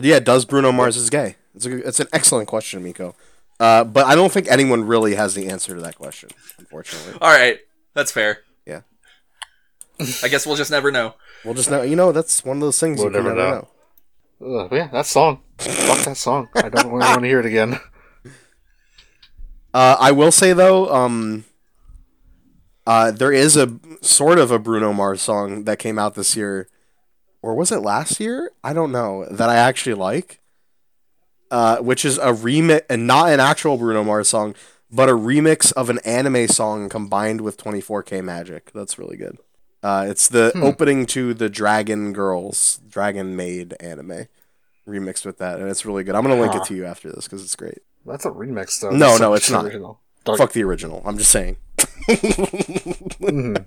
yeah, 0.00 0.20
does 0.20 0.44
Bruno 0.44 0.70
Mars 0.72 0.96
is 0.96 1.10
gay? 1.10 1.36
It's 1.54 1.66
a, 1.66 1.76
it's 1.88 2.00
an 2.00 2.06
excellent 2.12 2.46
question, 2.48 2.82
Miko. 2.84 3.14
Uh, 3.58 3.82
but 3.82 4.06
I 4.06 4.14
don't 4.14 4.30
think 4.30 4.48
anyone 4.48 4.84
really 4.84 5.16
has 5.16 5.34
the 5.34 5.48
answer 5.48 5.74
to 5.74 5.80
that 5.80 5.96
question, 5.96 6.30
unfortunately. 6.58 7.14
All 7.20 7.30
right, 7.30 7.58
that's 7.94 8.12
fair. 8.12 8.40
Yeah. 8.64 8.82
I 10.22 10.28
guess 10.28 10.46
we'll 10.46 10.54
just 10.54 10.70
never 10.70 10.92
know. 10.92 11.14
We'll 11.44 11.54
just 11.54 11.68
know. 11.70 11.82
You 11.82 11.96
know, 11.96 12.12
that's 12.12 12.44
one 12.44 12.58
of 12.58 12.60
those 12.60 12.78
things 12.78 12.98
We'll 12.98 13.06
you 13.08 13.12
never 13.14 13.34
never 13.34 13.50
know. 13.50 13.68
know. 14.40 14.60
Ugh, 14.66 14.72
yeah, 14.72 14.86
that 14.92 15.06
song. 15.06 15.40
Fuck 15.58 16.04
that 16.04 16.16
song. 16.16 16.48
I 16.54 16.68
don't 16.68 16.86
really 16.92 16.98
want 17.08 17.22
to 17.22 17.26
hear 17.26 17.40
it 17.40 17.46
again. 17.46 17.80
Uh, 19.74 19.96
I 19.98 20.12
will 20.12 20.30
say 20.32 20.52
though, 20.52 20.92
um, 20.94 21.44
uh, 22.86 23.10
there 23.10 23.32
is 23.32 23.56
a 23.56 23.78
sort 24.00 24.38
of 24.38 24.50
a 24.52 24.58
Bruno 24.58 24.92
Mars 24.92 25.20
song 25.20 25.64
that 25.64 25.78
came 25.80 25.98
out 25.98 26.14
this 26.14 26.36
year, 26.36 26.68
or 27.42 27.54
was 27.54 27.70
it 27.72 27.78
last 27.78 28.20
year? 28.20 28.50
I 28.64 28.72
don't 28.72 28.92
know. 28.92 29.26
That 29.30 29.48
I 29.48 29.56
actually 29.56 29.94
like, 29.94 30.40
uh, 31.50 31.78
which 31.78 32.04
is 32.04 32.18
a 32.18 32.32
remix, 32.32 32.82
and 32.90 33.06
not 33.06 33.30
an 33.30 33.40
actual 33.40 33.76
Bruno 33.78 34.04
Mars 34.04 34.28
song, 34.28 34.54
but 34.90 35.08
a 35.08 35.12
remix 35.12 35.72
of 35.74 35.90
an 35.90 35.98
anime 36.04 36.48
song 36.48 36.88
combined 36.88 37.40
with 37.42 37.56
24K 37.58 38.22
Magic. 38.22 38.70
That's 38.72 38.98
really 38.98 39.16
good. 39.16 39.38
Uh, 39.82 40.06
it's 40.08 40.28
the 40.28 40.50
Hmm. 40.54 40.62
opening 40.64 41.06
to 41.06 41.34
the 41.34 41.48
Dragon 41.48 42.12
Girls, 42.12 42.80
Dragon 42.88 43.36
Maid 43.36 43.74
anime, 43.80 44.26
remixed 44.88 45.24
with 45.24 45.38
that, 45.38 45.60
and 45.60 45.68
it's 45.68 45.84
really 45.86 46.02
good. 46.04 46.14
I'm 46.16 46.22
gonna 46.22 46.40
link 46.40 46.52
Huh. 46.54 46.60
it 46.62 46.66
to 46.68 46.74
you 46.74 46.84
after 46.84 47.12
this 47.12 47.24
because 47.24 47.44
it's 47.44 47.54
great. 47.54 47.78
That's 48.04 48.24
a 48.24 48.30
remix, 48.30 48.80
though. 48.80 48.90
No, 48.90 49.08
That's 49.10 49.20
no, 49.20 49.30
the 49.30 49.36
it's 49.36 49.50
not. 49.50 49.64
original. 49.66 50.00
Dark- 50.24 50.38
Fuck 50.38 50.52
the 50.52 50.64
original. 50.64 51.02
I'm 51.04 51.16
just 51.18 51.30
saying. 51.30 51.56
Mhm. 52.08 53.64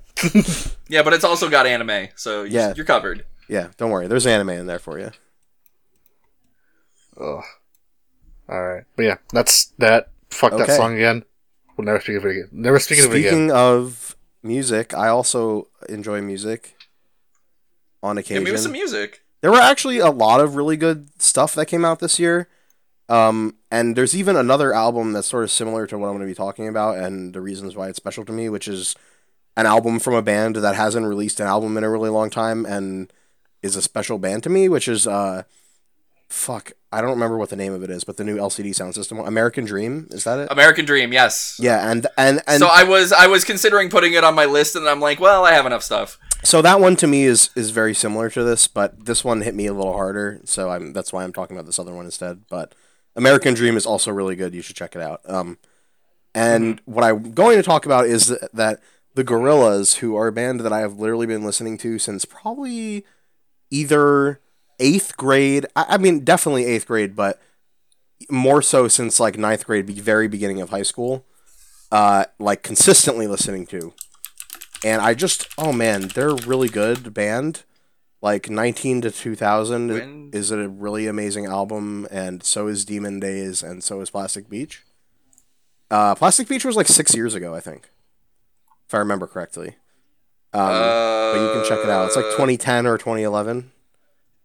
Yeah, 0.89 1.03
but 1.03 1.13
it's 1.13 1.23
also 1.23 1.49
got 1.49 1.65
anime, 1.65 2.09
so 2.15 2.43
you- 2.43 2.51
Yeah. 2.51 2.73
you're 2.75 2.85
covered. 2.85 3.23
Yeah, 3.51 3.67
don't 3.75 3.91
worry. 3.91 4.07
There's 4.07 4.25
anime 4.25 4.51
in 4.51 4.65
there 4.65 4.79
for 4.79 4.97
you. 4.97 5.11
Ugh. 7.19 7.43
All 8.47 8.63
right, 8.63 8.85
but 8.95 9.03
yeah, 9.03 9.17
that's 9.33 9.65
that. 9.77 10.09
Fuck 10.29 10.57
that 10.57 10.69
song 10.69 10.95
again. 10.95 11.25
We'll 11.75 11.83
never 11.83 11.99
speak 11.99 12.15
of 12.15 12.25
it 12.25 12.31
again. 12.31 12.49
Never 12.53 12.79
speak 12.79 12.99
of 12.99 13.05
it 13.05 13.17
again. 13.17 13.23
Speaking 13.23 13.51
of 13.51 14.15
music, 14.41 14.93
I 14.93 15.09
also 15.09 15.67
enjoy 15.89 16.21
music 16.21 16.77
on 18.01 18.15
Hit 18.15 18.25
occasion. 18.27 18.43
me 18.45 18.57
some 18.57 18.71
music. 18.71 19.21
there 19.41 19.51
were 19.51 19.59
actually 19.59 19.99
a 19.99 20.09
lot 20.09 20.39
of 20.39 20.55
really 20.55 20.77
good 20.77 21.21
stuff 21.21 21.53
that 21.55 21.65
came 21.65 21.83
out 21.83 21.99
this 21.99 22.19
year. 22.19 22.47
Um, 23.09 23.55
and 23.69 23.97
there's 23.97 24.15
even 24.15 24.37
another 24.37 24.73
album 24.73 25.11
that's 25.11 25.27
sort 25.27 25.43
of 25.43 25.51
similar 25.51 25.85
to 25.87 25.97
what 25.97 26.07
I'm 26.07 26.13
going 26.13 26.25
to 26.25 26.31
be 26.31 26.35
talking 26.35 26.69
about 26.69 26.97
and 26.97 27.33
the 27.33 27.41
reasons 27.41 27.75
why 27.75 27.89
it's 27.89 27.97
special 27.97 28.23
to 28.23 28.31
me, 28.31 28.47
which 28.47 28.69
is 28.69 28.95
an 29.57 29.65
album 29.65 29.99
from 29.99 30.13
a 30.13 30.21
band 30.21 30.55
that 30.55 30.75
hasn't 30.75 31.05
released 31.05 31.41
an 31.41 31.47
album 31.47 31.75
in 31.75 31.83
a 31.83 31.89
really 31.89 32.09
long 32.09 32.29
time 32.29 32.65
and 32.65 33.11
is 33.61 33.75
a 33.75 33.81
special 33.81 34.17
band 34.17 34.43
to 34.43 34.49
me, 34.49 34.69
which 34.69 34.87
is 34.87 35.07
uh 35.07 35.43
fuck, 36.31 36.71
I 36.93 37.01
don't 37.01 37.11
remember 37.11 37.37
what 37.37 37.49
the 37.49 37.55
name 37.55 37.73
of 37.73 37.83
it 37.83 37.89
is, 37.89 38.03
but 38.03 38.17
the 38.17 38.23
new 38.23 38.37
LCD 38.37 38.69
Soundsystem, 38.69 39.25
American 39.27 39.65
Dream, 39.65 40.07
is 40.11 40.23
that 40.23 40.39
it? 40.39 40.47
American 40.51 40.85
Dream, 40.85 41.11
yes. 41.11 41.57
yeah, 41.59 41.91
and 41.91 42.07
and 42.17 42.41
and 42.47 42.59
so 42.59 42.69
I 42.71 42.83
was 42.83 43.11
I 43.11 43.27
was 43.27 43.43
considering 43.43 43.89
putting 43.89 44.13
it 44.13 44.23
on 44.23 44.33
my 44.33 44.45
list, 44.45 44.75
and 44.75 44.87
I'm 44.87 45.01
like, 45.01 45.19
well, 45.19 45.45
I 45.45 45.51
have 45.51 45.65
enough 45.65 45.83
stuff. 45.83 46.17
So 46.43 46.61
that 46.61 46.79
one 46.79 46.95
to 46.97 47.07
me 47.07 47.23
is 47.23 47.49
is 47.55 47.71
very 47.71 47.93
similar 47.93 48.29
to 48.31 48.43
this, 48.43 48.67
but 48.67 49.05
this 49.05 49.23
one 49.23 49.41
hit 49.41 49.53
me 49.53 49.67
a 49.67 49.73
little 49.73 49.93
harder. 49.93 50.41
So 50.45 50.69
I'm 50.69 50.93
that's 50.93 51.13
why 51.13 51.23
I'm 51.23 51.33
talking 51.33 51.55
about 51.55 51.65
this 51.65 51.79
other 51.79 51.93
one 51.93 52.05
instead. 52.05 52.41
But 52.49 52.73
American 53.15 53.53
Dream 53.53 53.77
is 53.77 53.85
also 53.85 54.11
really 54.11 54.35
good. 54.35 54.53
You 54.53 54.61
should 54.61 54.75
check 54.75 54.95
it 54.95 55.01
out. 55.01 55.21
Um, 55.25 55.57
and 56.33 56.81
what 56.85 57.03
I'm 57.03 57.33
going 57.33 57.57
to 57.57 57.63
talk 57.63 57.85
about 57.85 58.05
is 58.05 58.27
th- 58.27 58.39
that 58.53 58.79
the 59.15 59.23
Gorillaz, 59.23 59.97
who 59.97 60.15
are 60.15 60.27
a 60.27 60.31
band 60.31 60.61
that 60.61 60.71
I 60.71 60.79
have 60.79 60.97
literally 60.97 61.27
been 61.27 61.43
listening 61.43 61.77
to 61.79 61.99
since 61.99 62.23
probably 62.23 63.05
either 63.71 64.39
eighth 64.79 65.17
grade. 65.17 65.65
I, 65.75 65.97
mean, 65.97 66.23
definitely 66.23 66.65
eighth 66.65 66.85
grade, 66.85 67.15
but 67.15 67.41
more 68.29 68.61
so 68.61 68.87
since 68.87 69.19
like 69.19 69.37
ninth 69.37 69.65
grade, 69.65 69.87
be- 69.87 69.99
very 69.99 70.27
beginning 70.27 70.61
of 70.61 70.69
high 70.69 70.83
school. 70.83 71.25
Uh, 71.91 72.25
like 72.39 72.63
consistently 72.63 73.27
listening 73.27 73.65
to 73.65 73.93
and 74.83 75.01
I 75.01 75.13
just 75.13 75.47
oh 75.57 75.71
man, 75.71 76.09
they're 76.09 76.29
a 76.29 76.45
really 76.45 76.69
good 76.69 77.13
band. 77.13 77.63
Like 78.21 78.49
19 78.49 79.01
to 79.01 79.11
2000 79.11 79.89
is 80.33 80.51
a 80.51 80.69
really 80.69 81.07
amazing 81.07 81.47
album, 81.47 82.07
and 82.11 82.43
so 82.43 82.67
is 82.67 82.85
Demon 82.85 83.19
Days, 83.19 83.63
and 83.63 83.83
so 83.83 83.99
is 84.01 84.11
Plastic 84.11 84.47
Beach. 84.47 84.83
Uh, 85.89 86.13
Plastic 86.13 86.47
Beach 86.47 86.63
was 86.63 86.75
like 86.75 86.87
six 86.87 87.15
years 87.15 87.33
ago, 87.33 87.55
I 87.55 87.59
think, 87.59 87.89
if 88.87 88.93
I 88.93 88.99
remember 88.99 89.25
correctly. 89.25 89.77
Um, 90.53 90.61
uh, 90.61 91.33
but 91.33 91.39
you 91.41 91.53
can 91.53 91.69
check 91.69 91.79
it 91.83 91.89
out. 91.89 92.07
It's 92.07 92.15
like 92.15 92.25
2010 92.25 92.85
or 92.85 92.97
2011. 92.97 93.71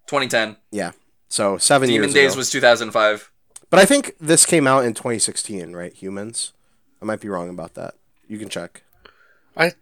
2010. 0.06 0.56
Yeah, 0.70 0.92
so 1.28 1.58
seven 1.58 1.88
Demon 1.88 2.04
years 2.04 2.14
Days 2.14 2.32
ago. 2.32 2.38
was 2.38 2.50
2005. 2.50 3.30
But 3.70 3.80
I 3.80 3.84
think 3.84 4.14
this 4.20 4.46
came 4.46 4.66
out 4.68 4.84
in 4.84 4.94
2016, 4.94 5.72
right? 5.74 5.92
Humanz. 5.94 6.52
I 7.02 7.04
might 7.04 7.20
be 7.20 7.28
wrong 7.28 7.48
about 7.50 7.74
that. 7.74 7.94
You 8.28 8.38
can 8.38 8.48
check. 8.48 8.82
I 9.56 9.72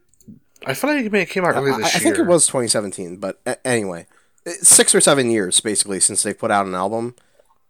I 0.66 0.72
feel 0.72 0.90
like 0.90 1.12
it 1.12 1.28
came 1.28 1.44
out 1.44 1.54
I, 1.56 1.60
this 1.60 1.68
year. 1.68 1.74
I 1.76 1.78
year. 1.90 2.00
think 2.00 2.18
it 2.18 2.26
was 2.26 2.46
2017, 2.46 3.16
but 3.18 3.40
a- 3.44 3.64
anyway, 3.66 4.06
it's 4.46 4.68
six 4.68 4.94
or 4.94 5.00
seven 5.02 5.30
years 5.30 5.60
basically 5.60 6.00
since 6.00 6.22
they 6.22 6.32
put 6.32 6.50
out 6.50 6.64
an 6.66 6.74
album. 6.74 7.14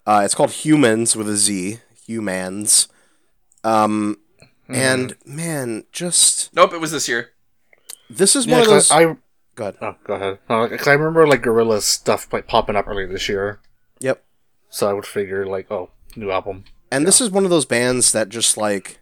Uh, 0.07 0.23
it's 0.25 0.35
called 0.35 0.51
Humanz 0.51 1.17
with 1.17 1.29
a 1.29 1.37
Z, 1.37 1.81
Humanz. 2.09 2.87
Um, 3.65 4.19
Hmm. 4.67 4.75
and 4.75 5.17
man, 5.27 5.85
just 5.93 6.55
Nope, 6.55 6.73
it 6.73 6.81
was 6.81 6.91
this 6.93 7.07
year. 7.09 7.31
This 8.11 8.37
is 8.37 8.47
Yeah, 8.47 8.53
one 8.55 8.63
of 8.63 8.69
those. 8.69 8.91
I, 8.91 9.03
I 9.11 9.17
Go 9.57 9.65
ahead. 9.69 9.77
oh, 9.81 9.95
go 10.05 10.15
ahead. 10.15 10.39
Because 10.71 10.89
I 10.89 10.93
remember 10.95 11.27
like 11.29 11.43
Gorillaz 11.43 11.83
stuff 11.83 12.33
like 12.33 12.47
popping 12.49 12.75
up 12.77 12.89
earlier 12.89 13.07
this 13.07 13.29
year, 13.29 13.61
Yep. 14.01 14.25
so 14.69 14.89
I 14.91 14.93
would 14.93 15.07
figure 15.07 15.47
like, 15.47 15.71
oh, 15.71 15.91
new 16.17 16.31
album. 16.33 16.65
And 16.91 17.07
this 17.07 17.21
is 17.21 17.31
one 17.31 17.45
of 17.45 17.51
those 17.51 17.65
bands 17.67 18.11
that 18.13 18.29
just 18.29 18.57
like, 18.57 18.99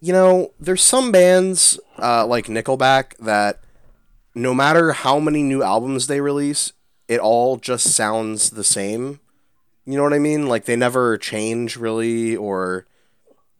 you 0.00 0.12
know, 0.12 0.52
there's 0.60 0.82
some 0.82 1.12
bands 1.12 1.78
uh, 2.02 2.26
like 2.26 2.46
Nickelback 2.46 3.16
that 3.18 3.60
no 4.34 4.52
matter 4.54 4.92
how 4.92 5.18
many 5.20 5.42
new 5.44 5.62
albums 5.62 6.08
they 6.08 6.20
release, 6.20 6.72
it 7.06 7.20
all 7.20 7.56
just 7.56 7.94
sounds 7.94 8.50
the 8.50 8.64
same. 8.64 9.20
You 9.86 9.96
know 9.96 10.02
what 10.02 10.12
I 10.12 10.18
mean? 10.18 10.46
Like 10.48 10.64
they 10.64 10.76
never 10.76 11.16
change 11.16 11.76
really, 11.76 12.34
or 12.34 12.86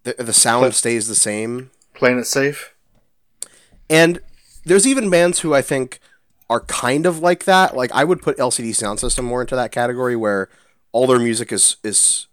the 0.03 0.15
the 0.19 0.33
sound 0.33 0.63
But- 0.67 0.75
stays 0.75 1.07
the 1.07 1.15
same. 1.15 1.71
Playing 1.95 2.19
it 2.19 2.27
safe. 2.27 2.75
And 3.89 4.21
there's 4.65 4.87
even 4.87 5.11
bands 5.11 5.41
who 5.41 5.55
I 5.55 5.63
think 5.63 5.99
are 6.51 6.61
kind 6.61 7.07
of 7.07 7.19
like 7.21 7.45
that. 7.45 7.77
Like 7.77 7.91
I 7.93 8.05
would 8.05 8.23
put 8.23 8.37
LCD 8.39 8.71
Soundsystem 8.71 9.25
more 9.25 9.41
into 9.41 9.57
that 9.57 9.73
category 9.73 10.17
where 10.17 10.49
all 10.93 11.07
their 11.07 11.19
music 11.19 11.53
is 11.53 11.77
is 11.83 12.27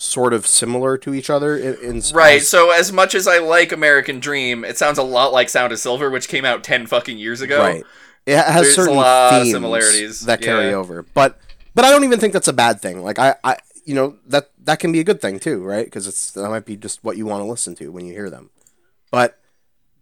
sort 0.00 0.32
of 0.32 0.46
similar 0.46 0.96
to 0.96 1.12
each 1.12 1.28
other 1.28 1.56
in, 1.56 1.74
in 1.82 2.02
Right. 2.14 2.40
as- 2.40 2.48
So 2.48 2.70
as 2.70 2.92
much 2.92 3.14
as 3.16 3.26
I 3.26 3.38
like 3.38 3.72
American 3.72 4.20
Dream, 4.20 4.64
it 4.64 4.78
sounds 4.78 4.96
a 4.98 5.02
lot 5.02 5.32
like 5.32 5.48
Sound 5.48 5.72
of 5.72 5.80
Silver, 5.80 6.08
which 6.08 6.28
came 6.28 6.44
out 6.44 6.62
10 6.62 6.86
fucking 6.86 7.18
years 7.18 7.40
ago. 7.40 7.58
Right. 7.58 7.84
It 8.24 8.36
has 8.36 8.62
There's 8.62 8.74
certain 8.76 8.94
themes 9.30 9.50
similarities, 9.50 10.20
that 10.26 10.40
carry 10.40 10.66
yeah. 10.68 10.74
over, 10.76 11.02
but 11.14 11.38
but 11.74 11.84
I 11.84 11.90
don't 11.90 12.04
even 12.04 12.20
think 12.20 12.32
that's 12.32 12.46
a 12.48 12.52
bad 12.52 12.80
thing. 12.80 13.02
Like 13.02 13.18
I, 13.18 13.36
I 13.42 13.56
you 13.86 13.94
know 13.94 14.18
that 14.26 14.50
that 14.64 14.78
can 14.80 14.92
be 14.92 15.00
a 15.00 15.04
good 15.04 15.20
thing 15.22 15.38
too, 15.40 15.64
right? 15.64 15.86
Because 15.86 16.06
it's 16.06 16.30
that 16.32 16.48
might 16.50 16.66
be 16.66 16.76
just 16.76 17.02
what 17.02 17.16
you 17.16 17.24
want 17.24 17.40
to 17.40 17.46
listen 17.48 17.74
to 17.76 17.88
when 17.90 18.04
you 18.04 18.12
hear 18.12 18.28
them. 18.28 18.50
But 19.10 19.40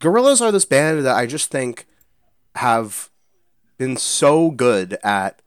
Gorillaz 0.01 0.41
are 0.41 0.53
this 0.53 0.65
band 0.65 1.05
that 1.05 1.17
I 1.17 1.27
just 1.27 1.51
think 1.51 1.87
have 2.57 3.11
been 3.79 3.97
so 3.97 4.51
good 4.51 4.99
at 5.03 5.41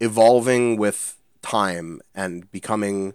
evolving 0.00 0.76
with 0.76 1.16
time 1.42 2.00
and 2.14 2.50
becoming 2.50 3.14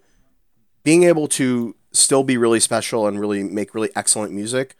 being 0.83 1.03
able 1.03 1.27
to 1.27 1.75
still 1.91 2.23
be 2.23 2.37
really 2.37 2.59
special 2.59 3.07
and 3.07 3.19
really 3.19 3.43
make 3.43 3.73
really 3.73 3.89
excellent 3.95 4.33
music, 4.33 4.75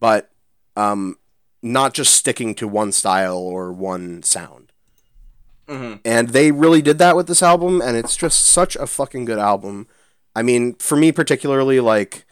but 0.00 0.30
um, 0.76 1.16
not 1.62 1.94
just 1.94 2.12
sticking 2.14 2.54
to 2.54 2.68
one 2.68 2.92
style 2.92 3.38
or 3.38 3.72
one 3.72 4.22
sound. 4.22 4.72
Mhm. 5.66 6.00
And 6.04 6.28
they 6.30 6.52
really 6.52 6.82
did 6.82 6.98
that 6.98 7.16
with 7.16 7.26
this 7.26 7.42
album, 7.42 7.80
and 7.80 7.96
it's 7.96 8.16
just 8.16 8.44
such 8.44 8.76
a 8.76 8.86
fucking 8.86 9.24
good 9.24 9.38
album. 9.38 9.88
I 10.34 10.42
mean, 10.42 10.74
for 10.74 10.96
me 10.96 11.10
particularly, 11.12 11.80
like 11.80 12.25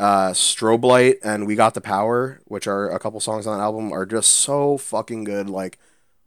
uh, 0.00 0.30
Strobelite 0.30 1.16
and 1.22 1.46
We 1.46 1.54
Got 1.54 1.74
the 1.74 1.80
Power, 1.80 2.40
which 2.44 2.66
are 2.66 2.90
a 2.90 2.98
couple 2.98 3.20
songs 3.20 3.46
on 3.46 3.56
that 3.56 3.64
album, 3.64 3.92
are 3.92 4.06
just 4.06 4.30
so 4.30 4.76
fucking 4.76 5.24
good. 5.24 5.48
Like, 5.48 5.78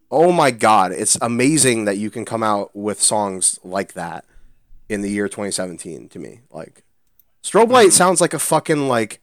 oh 0.09 0.31
my 0.31 0.51
god, 0.51 0.91
it's 0.91 1.17
amazing 1.21 1.85
that 1.85 1.97
you 1.97 2.09
can 2.09 2.25
come 2.25 2.43
out 2.43 2.75
with 2.75 3.01
songs 3.01 3.59
like 3.63 3.93
that 3.93 4.25
in 4.89 5.01
the 5.01 5.09
year 5.09 5.27
2017 5.27 6.09
to 6.09 6.19
me. 6.19 6.41
Like, 6.49 6.83
Strobelite 7.43 7.91
sounds 7.91 8.19
like 8.19 8.33
a 8.33 8.39
fucking 8.39 8.87
like 8.87 9.21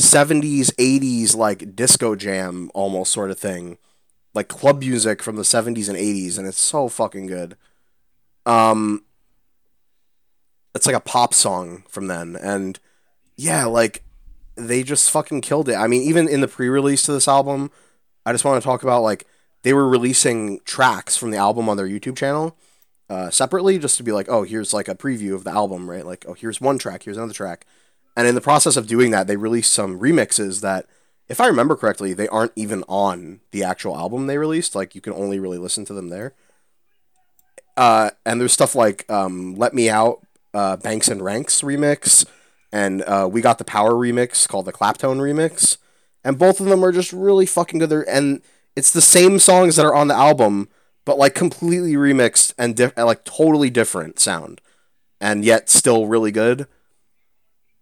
70s, 0.00 0.72
80s 0.76 1.36
like 1.36 1.74
disco 1.74 2.14
jam 2.14 2.70
almost 2.72 3.12
sort 3.12 3.30
of 3.30 3.38
thing. 3.38 3.78
Like 4.32 4.48
club 4.48 4.80
music 4.80 5.22
from 5.22 5.36
the 5.36 5.42
70s 5.42 5.88
and 5.88 5.98
80s 5.98 6.38
and 6.38 6.46
it's 6.46 6.60
so 6.60 6.88
fucking 6.88 7.26
good. 7.26 7.56
Um 8.46 9.04
it's 10.74 10.86
like 10.86 10.96
a 10.96 11.00
pop 11.00 11.34
song 11.34 11.84
from 11.88 12.06
then 12.06 12.36
and 12.36 12.78
yeah, 13.38 13.64
like 13.64 14.02
they 14.56 14.82
just 14.82 15.10
fucking 15.10 15.40
killed 15.40 15.68
it. 15.70 15.76
I 15.76 15.86
mean, 15.86 16.02
even 16.02 16.28
in 16.28 16.42
the 16.42 16.48
pre-release 16.48 17.04
to 17.04 17.12
this 17.12 17.28
album, 17.28 17.70
I 18.26 18.32
just 18.32 18.44
want 18.44 18.60
to 18.60 18.66
talk 18.66 18.82
about 18.82 19.02
like 19.02 19.26
they 19.62 19.72
were 19.72 19.88
releasing 19.88 20.60
tracks 20.64 21.16
from 21.16 21.30
the 21.30 21.38
album 21.38 21.68
on 21.68 21.76
their 21.76 21.88
YouTube 21.88 22.16
channel 22.16 22.56
uh, 23.08 23.30
separately, 23.30 23.78
just 23.78 23.96
to 23.96 24.02
be 24.02 24.12
like, 24.12 24.28
oh, 24.28 24.42
here's 24.42 24.74
like 24.74 24.88
a 24.88 24.94
preview 24.94 25.34
of 25.34 25.44
the 25.44 25.50
album, 25.50 25.88
right? 25.88 26.04
Like, 26.04 26.26
oh, 26.28 26.34
here's 26.34 26.60
one 26.60 26.78
track, 26.78 27.04
here's 27.04 27.16
another 27.16 27.32
track, 27.32 27.64
and 28.16 28.26
in 28.26 28.34
the 28.34 28.40
process 28.40 28.76
of 28.76 28.88
doing 28.88 29.12
that, 29.12 29.28
they 29.28 29.36
released 29.36 29.72
some 29.72 30.00
remixes 30.00 30.60
that, 30.60 30.86
if 31.28 31.40
I 31.40 31.46
remember 31.46 31.76
correctly, 31.76 32.12
they 32.12 32.28
aren't 32.28 32.52
even 32.56 32.82
on 32.88 33.40
the 33.52 33.62
actual 33.62 33.96
album 33.96 34.26
they 34.26 34.38
released. 34.38 34.74
Like, 34.74 34.94
you 34.94 35.00
can 35.00 35.12
only 35.12 35.38
really 35.38 35.58
listen 35.58 35.84
to 35.84 35.94
them 35.94 36.08
there. 36.08 36.34
Uh, 37.76 38.10
and 38.26 38.40
there's 38.40 38.52
stuff 38.52 38.74
like 38.74 39.08
um, 39.08 39.54
"Let 39.54 39.72
Me 39.72 39.88
Out," 39.88 40.26
uh, 40.52 40.76
Banx 40.76 41.08
and 41.08 41.22
Ranx 41.22 41.62
remix, 41.62 42.26
and 42.72 43.02
uh, 43.02 43.28
we 43.30 43.40
got 43.40 43.58
the 43.58 43.64
Power 43.64 43.92
remix 43.92 44.46
called 44.48 44.66
the 44.66 44.72
Claptone 44.72 45.18
remix, 45.18 45.78
and 46.24 46.38
both 46.38 46.60
of 46.60 46.66
them 46.66 46.84
are 46.84 46.92
just 46.92 47.12
really 47.12 47.46
fucking 47.46 47.78
good. 47.78 47.92
And 48.08 48.42
it's 48.76 48.92
the 48.92 49.00
same 49.00 49.38
songs 49.38 49.76
that 49.76 49.86
are 49.86 49.94
on 49.94 50.08
the 50.08 50.14
album, 50.14 50.68
but 51.04 51.18
like 51.18 51.34
completely 51.34 51.94
remixed 51.94 52.52
and 52.58 52.76
diff- 52.76 52.96
like 52.96 53.24
totally 53.24 53.70
different 53.70 54.18
sound, 54.18 54.60
and 55.20 55.44
yet 55.44 55.68
still 55.70 56.06
really 56.06 56.30
good. 56.30 56.66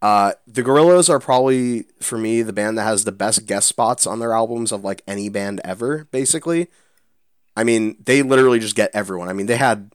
Uh, 0.03 0.33
the 0.47 0.63
Gorillaz 0.63 1.09
are 1.09 1.19
probably 1.19 1.87
for 2.01 2.19
me 2.19 2.43
the 2.43 2.53
band 2.53 2.79
that 2.79 2.85
has 2.85 3.05
the 3.05 3.13
best 3.13 3.47
guest 3.47 3.67
spots 3.67 4.07
on 4.07 4.21
their 4.21 4.33
albums 4.33 4.71
of 4.71 4.85
like 4.85 5.03
any 5.09 5.29
band 5.29 5.61
ever. 5.65 6.07
Basically, 6.11 6.69
I 7.57 7.65
mean 7.65 7.97
they 8.05 8.23
literally 8.23 8.61
just 8.61 8.77
get 8.77 8.91
everyone. 8.95 9.29
I 9.29 9.33
mean 9.33 9.47
they 9.47 9.57
had, 9.57 9.93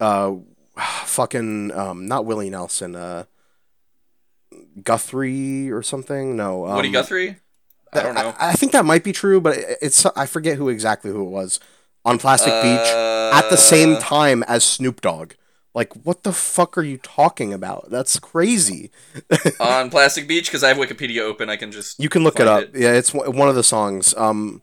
uh, 0.00 0.34
fucking 1.04 1.72
um, 1.72 2.06
not 2.06 2.24
Willie 2.24 2.50
Nelson. 2.50 2.96
Uh, 2.96 3.24
Guthrie 4.84 5.70
or 5.70 5.82
something. 5.82 6.36
No, 6.36 6.66
um, 6.66 6.76
Woody 6.76 6.90
Guthrie. 6.90 7.36
I 7.92 8.02
don't 8.02 8.14
know. 8.14 8.34
I, 8.38 8.50
I 8.50 8.52
think 8.52 8.72
that 8.72 8.84
might 8.84 9.02
be 9.04 9.12
true, 9.12 9.40
but 9.40 9.56
it- 9.56 9.78
it's 9.80 10.04
I 10.06 10.26
forget 10.26 10.56
who 10.58 10.68
exactly 10.68 11.10
who 11.10 11.22
it 11.22 11.30
was 11.30 11.58
on 12.04 12.18
Plastic 12.18 12.52
Beach 12.62 12.88
at 12.88 13.48
the 13.50 13.56
same 13.56 13.94
Uh, 13.94 14.00
time 14.00 14.42
as 14.44 14.64
Snoop 14.64 15.00
Dogg. 15.00 15.32
Like, 15.74 15.94
what 16.04 16.22
the 16.22 16.32
fuck 16.32 16.76
are 16.76 16.82
you 16.82 16.98
talking 16.98 17.52
about? 17.52 17.90
That's 17.90 18.18
crazy. 18.18 18.90
on 19.60 19.90
Plastic 19.90 20.26
Beach 20.26 20.46
because 20.46 20.64
I 20.64 20.68
have 20.68 20.76
Wikipedia 20.76 21.20
open. 21.20 21.48
I 21.48 21.56
can 21.56 21.70
just 21.70 21.98
You 22.00 22.08
can 22.08 22.24
look 22.24 22.40
it 22.40 22.46
find 22.46 22.64
up. 22.66 22.70
Yeah, 22.74 22.92
it's 22.92 23.14
one 23.14 23.36
one 23.36 23.48
of 23.48 23.54
the 23.54 23.62
songs. 23.64 24.12
Um, 24.16 24.62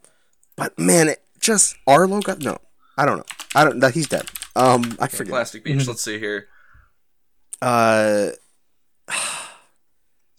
but 0.55 0.77
man, 0.77 1.07
it 1.09 1.23
just 1.39 1.75
Arlo 1.87 2.19
got 2.21 2.39
no. 2.39 2.57
I 2.97 3.05
don't 3.05 3.17
know. 3.17 3.25
I 3.55 3.63
don't. 3.63 3.79
That 3.79 3.93
he's 3.93 4.07
dead. 4.07 4.25
Um, 4.55 4.97
I 4.99 5.07
forget. 5.07 5.31
Plastic 5.31 5.63
Beach. 5.63 5.87
Let's 5.87 6.03
see 6.03 6.19
here. 6.19 6.47
Uh, 7.61 8.31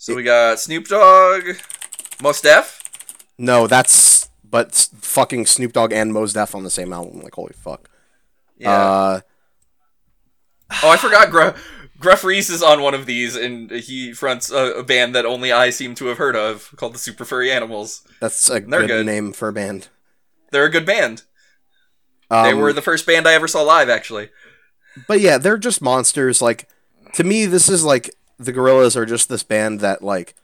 So 0.07 0.15
we 0.15 0.23
got 0.23 0.61
Snoop 0.61 0.87
Dogg, 0.87 1.57
Mos 2.23 2.41
Def. 2.41 2.81
no, 3.39 3.67
that's 3.67 4.29
but 4.49 4.73
fucking 5.01 5.47
Snoop 5.47 5.73
Dogg 5.73 5.93
and 5.93 6.13
Mos 6.13 6.33
Def 6.33 6.55
on 6.55 6.63
the 6.63 6.71
same 6.71 6.93
album. 6.93 7.23
Like, 7.23 7.35
holy 7.35 7.55
fuck. 7.55 7.91
Yeah. 8.57 8.71
Uh, 8.71 9.21
oh, 10.85 10.91
I 10.91 10.97
forgot. 10.97 11.33
Gru- 11.33 11.55
Gruff 11.99 12.23
Rhys 12.23 12.51
is 12.51 12.63
on 12.63 12.83
one 12.83 12.95
of 12.95 13.07
these, 13.07 13.35
and 13.35 13.69
he 13.73 14.13
fronts 14.13 14.49
a, 14.49 14.75
a 14.75 14.85
band 14.85 15.13
that 15.17 15.27
only 15.27 15.51
I 15.51 15.71
seem 15.71 15.97
to 15.97 16.07
have 16.07 16.19
heard 16.19 16.37
of 16.37 16.73
called 16.77 16.95
the 16.95 17.01
Super 17.01 17.25
Furry 17.25 17.51
Animals. 17.51 18.07
that's 18.21 18.49
a 18.49 18.61
good, 18.61 18.87
good. 18.87 19.07
name 19.07 19.33
for 19.33 19.49
a 19.49 19.53
band. 19.53 19.89
They're 20.53 20.67
a 20.67 20.71
good 20.71 20.87
band. 20.87 21.25
Um, 22.31 22.45
they 22.45 22.55
were 22.55 22.73
the 22.73 22.81
first 22.81 23.07
band 23.09 23.27
I 23.27 23.35
ever 23.35 23.49
saw 23.49 23.63
live, 23.63 23.89
actually. 23.89 24.29
but 25.09 25.21
yeah, 25.21 25.37
they're 25.37 25.59
just 25.59 25.83
monsters. 25.83 26.41
Like 26.41 26.69
to 27.15 27.25
me, 27.25 27.47
this 27.47 27.69
is 27.69 27.83
like 27.83 28.16
the 28.39 28.53
Gorillaz 28.53 28.97
are 28.97 29.07
just 29.07 29.29
this 29.29 29.43
band 29.43 29.81
that 29.81 30.03
like 30.03 30.35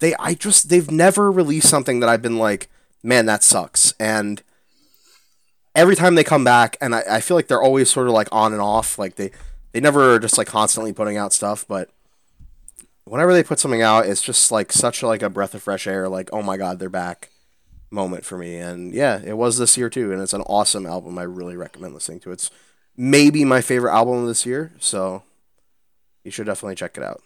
they 0.00 0.14
I 0.14 0.34
just 0.34 0.68
they've 0.68 0.90
never 0.90 1.30
released 1.30 1.68
something 1.68 2.00
that 2.00 2.08
I've 2.08 2.22
been 2.22 2.38
like, 2.38 2.68
man, 3.02 3.26
that 3.26 3.42
sucks. 3.42 3.94
And 4.00 4.42
every 5.74 5.96
time 5.96 6.14
they 6.14 6.24
come 6.24 6.44
back, 6.44 6.76
and 6.80 6.94
I, 6.94 7.02
I 7.08 7.20
feel 7.20 7.36
like 7.36 7.46
they're 7.46 7.62
always 7.62 7.90
sort 7.90 8.08
of 8.08 8.12
like 8.12 8.28
on 8.32 8.52
and 8.52 8.62
off. 8.62 8.98
Like 8.98 9.16
they 9.16 9.30
they 9.72 9.80
never 9.80 10.14
are 10.14 10.18
just 10.18 10.38
like 10.38 10.48
constantly 10.48 10.92
putting 10.92 11.16
out 11.16 11.32
stuff, 11.32 11.64
but 11.68 11.90
whenever 13.04 13.32
they 13.32 13.42
put 13.42 13.58
something 13.58 13.82
out, 13.82 14.06
it's 14.06 14.22
just 14.22 14.50
like 14.50 14.72
such 14.72 15.02
like 15.02 15.22
a 15.22 15.30
breath 15.30 15.54
of 15.54 15.62
fresh 15.62 15.86
air. 15.86 16.08
Like 16.08 16.30
oh 16.32 16.42
my 16.42 16.56
god, 16.56 16.78
they're 16.78 16.88
back 16.88 17.30
moment 17.90 18.24
for 18.24 18.38
me. 18.38 18.56
And 18.56 18.94
yeah, 18.94 19.20
it 19.24 19.36
was 19.36 19.58
this 19.58 19.76
year 19.76 19.90
too, 19.90 20.12
and 20.12 20.22
it's 20.22 20.32
an 20.32 20.42
awesome 20.42 20.86
album. 20.86 21.18
I 21.18 21.22
really 21.22 21.56
recommend 21.56 21.94
listening 21.94 22.20
to. 22.20 22.32
It's 22.32 22.50
maybe 22.96 23.44
my 23.44 23.60
favorite 23.60 23.92
album 23.92 24.26
this 24.26 24.46
year, 24.46 24.72
so 24.78 25.24
you 26.24 26.30
should 26.30 26.46
definitely 26.46 26.74
check 26.74 26.96
it 26.96 27.02
out. 27.02 27.22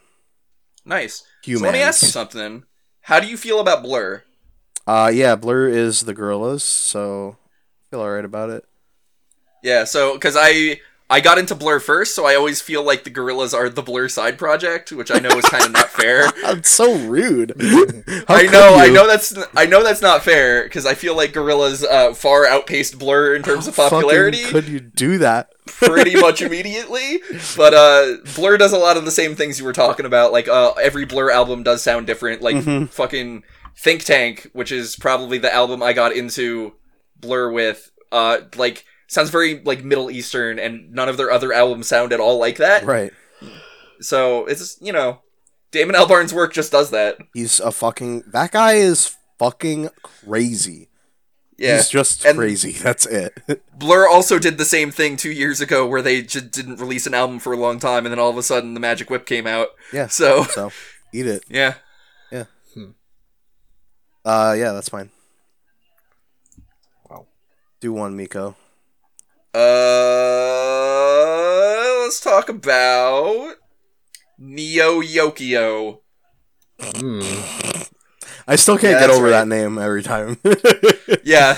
Nice. 0.85 1.25
Humanz. 1.45 1.59
So 1.59 1.65
let 1.65 1.73
me 1.73 1.81
ask 1.81 2.03
you 2.03 2.09
something. 2.09 2.65
How 3.03 3.21
do 3.21 3.27
you 3.27 3.37
feel 3.37 3.61
about 3.61 3.83
Blur? 3.83 4.25
Uh, 4.87 5.11
yeah, 5.13 5.35
Blur 5.35 5.69
is 5.69 6.03
the 6.03 6.15
Gorillaz, 6.15 6.61
so 6.61 7.37
I 7.39 7.91
feel 7.91 8.01
alright 8.01 8.25
about 8.25 8.51
it. 8.51 8.65
Yeah, 9.63 9.85
so 9.85 10.15
because 10.15 10.37
I 10.39 10.81
I 11.15 11.21
got 11.21 11.39
into 11.39 11.55
Blur 11.55 11.79
first, 11.79 12.13
so 12.17 12.27
I 12.27 12.35
always 12.35 12.61
feel 12.61 12.83
like 12.83 13.05
the 13.05 13.11
Gorillaz 13.11 13.55
are 13.55 13.69
the 13.69 13.83
Blur 13.83 14.09
side 14.09 14.37
project, 14.37 14.91
which 14.91 15.13
I 15.13 15.21
know 15.21 15.29
is 15.39 15.45
kind 15.45 15.65
of 15.65 15.71
not 15.71 15.89
fair. 15.91 16.27
I'm 16.45 16.65
so 16.65 16.93
rude. 17.07 17.53
I 18.29 18.49
know, 18.51 18.75
I 18.75 18.89
know 18.89 19.07
that's 19.07 19.33
I 19.57 19.67
know 19.67 19.85
that's 19.85 20.03
not 20.03 20.25
fair 20.25 20.65
because 20.65 20.87
I 20.87 20.95
feel 20.95 21.17
like 21.17 21.33
Gorillaz 21.33 21.85
uh, 21.85 22.15
far 22.15 22.47
outpaced 22.47 22.99
Blur 22.99 23.37
in 23.37 23.45
terms 23.45 23.69
of 23.69 23.77
How 23.77 23.85
fucking 23.85 23.99
popularity 24.01 24.43
Could 24.45 24.67
you 24.67 24.81
do 24.81 25.19
that? 25.19 25.53
pretty 25.67 26.17
much 26.21 26.43
immediately. 26.43 27.21
But 27.57 27.75
uh, 27.75 28.17
Blur 28.35 28.57
does 28.59 28.73
a 28.73 28.79
lot 28.79 28.97
of 28.97 29.05
the 29.05 29.13
same 29.13 29.37
things 29.37 29.61
you 29.61 29.65
were 29.65 29.73
talking 29.73 30.07
about. 30.07 30.33
Like 30.33 30.49
uh, 30.49 30.73
every 30.73 31.05
Blur 31.05 31.31
album 31.31 31.63
does 31.63 31.81
sound 31.81 32.09
different. 32.09 32.43
Like 32.43 32.57
Mhm. 32.57 32.89
fucking 32.91 33.45
Think 33.77 34.03
Tank, 34.05 34.51
which 34.53 34.73
is 34.73 34.97
probably 34.97 35.39
the 35.39 35.55
album 35.55 35.81
I 35.81 35.93
got 35.93 36.13
into 36.13 36.75
Blur 37.21 37.53
with. 37.53 37.93
Uh, 38.11 38.39
like 38.57 38.85
sounds 39.15 39.31
very 39.31 39.63
like 39.65 39.83
Middle 39.85 40.11
Eastern, 40.11 40.59
and 40.59 40.93
none 40.93 41.09
of 41.09 41.17
their 41.17 41.31
other 41.31 41.53
albums 41.53 41.89
sound 41.89 42.13
at 42.13 42.21
all 42.21 42.39
like 42.39 42.59
that. 42.59 42.85
Right. 42.85 43.13
So 44.01 44.45
it's 44.47 44.77
you 44.81 44.93
know, 44.93 45.21
Damon 45.71 45.95
Albarn's 45.97 46.35
work 46.35 46.53
just 46.53 46.73
does 46.73 46.91
that. 46.91 47.19
He's 47.33 47.61
a 47.61 47.71
fucking. 47.73 48.25
That 48.27 48.53
guy 48.53 48.75
is 48.75 49.17
fucking 49.39 49.89
crazy. 50.03 50.89
Yeah. 51.57 51.77
He's 51.77 51.89
just 51.89 52.25
And- 52.25 52.37
crazy. 52.37 52.73
That's 52.83 53.07
it. 53.07 53.41
Blur 53.79 54.09
also 54.09 54.39
did 54.41 54.59
the 54.59 54.65
same 54.65 54.91
thing 54.91 55.17
two 55.17 55.31
years 55.31 55.61
ago, 55.61 55.87
where 55.87 56.03
they 56.03 56.21
just 56.23 56.51
didn't 56.51 56.81
release 56.81 57.07
an 57.07 57.15
album 57.15 57.39
for 57.39 57.53
a 57.53 57.57
long 57.57 57.79
time, 57.79 58.05
and 58.05 58.13
then 58.13 58.19
all 58.19 58.31
of 58.31 58.37
a 58.37 58.43
sudden, 58.43 58.75
the 58.75 58.81
Magic 58.81 59.09
Whip 59.09 59.25
came 59.25 59.47
out. 59.47 59.69
yeah. 59.93 60.09
So 60.09 60.43
So 60.51 60.73
eat 61.13 61.27
it. 61.27 61.45
Yeah. 61.49 61.75
Yeah, 62.33 62.45
Uh, 64.25 64.55
yeah, 64.59 64.73
that's 64.73 64.89
fine. 64.89 65.11
Wow. 67.09 67.27
Do 67.81 67.93
one, 67.93 68.17
Miko. 68.17 68.57
Uh, 69.55 69.61
let's 72.03 72.21
talk 72.21 72.49
about 72.49 73.55
Neo 74.39 75.01
Yokio. 75.01 76.01
Hmm. 76.81 77.21
I 78.47 78.57
still 78.57 78.77
can't 78.77 78.93
Yeah, 78.95 79.01
get 79.07 79.11
over 79.11 79.25
right. 79.25 79.31
that 79.31 79.49
name 79.49 79.79
every 79.79 80.03
time. 80.03 80.39
Yeah. 81.25 81.57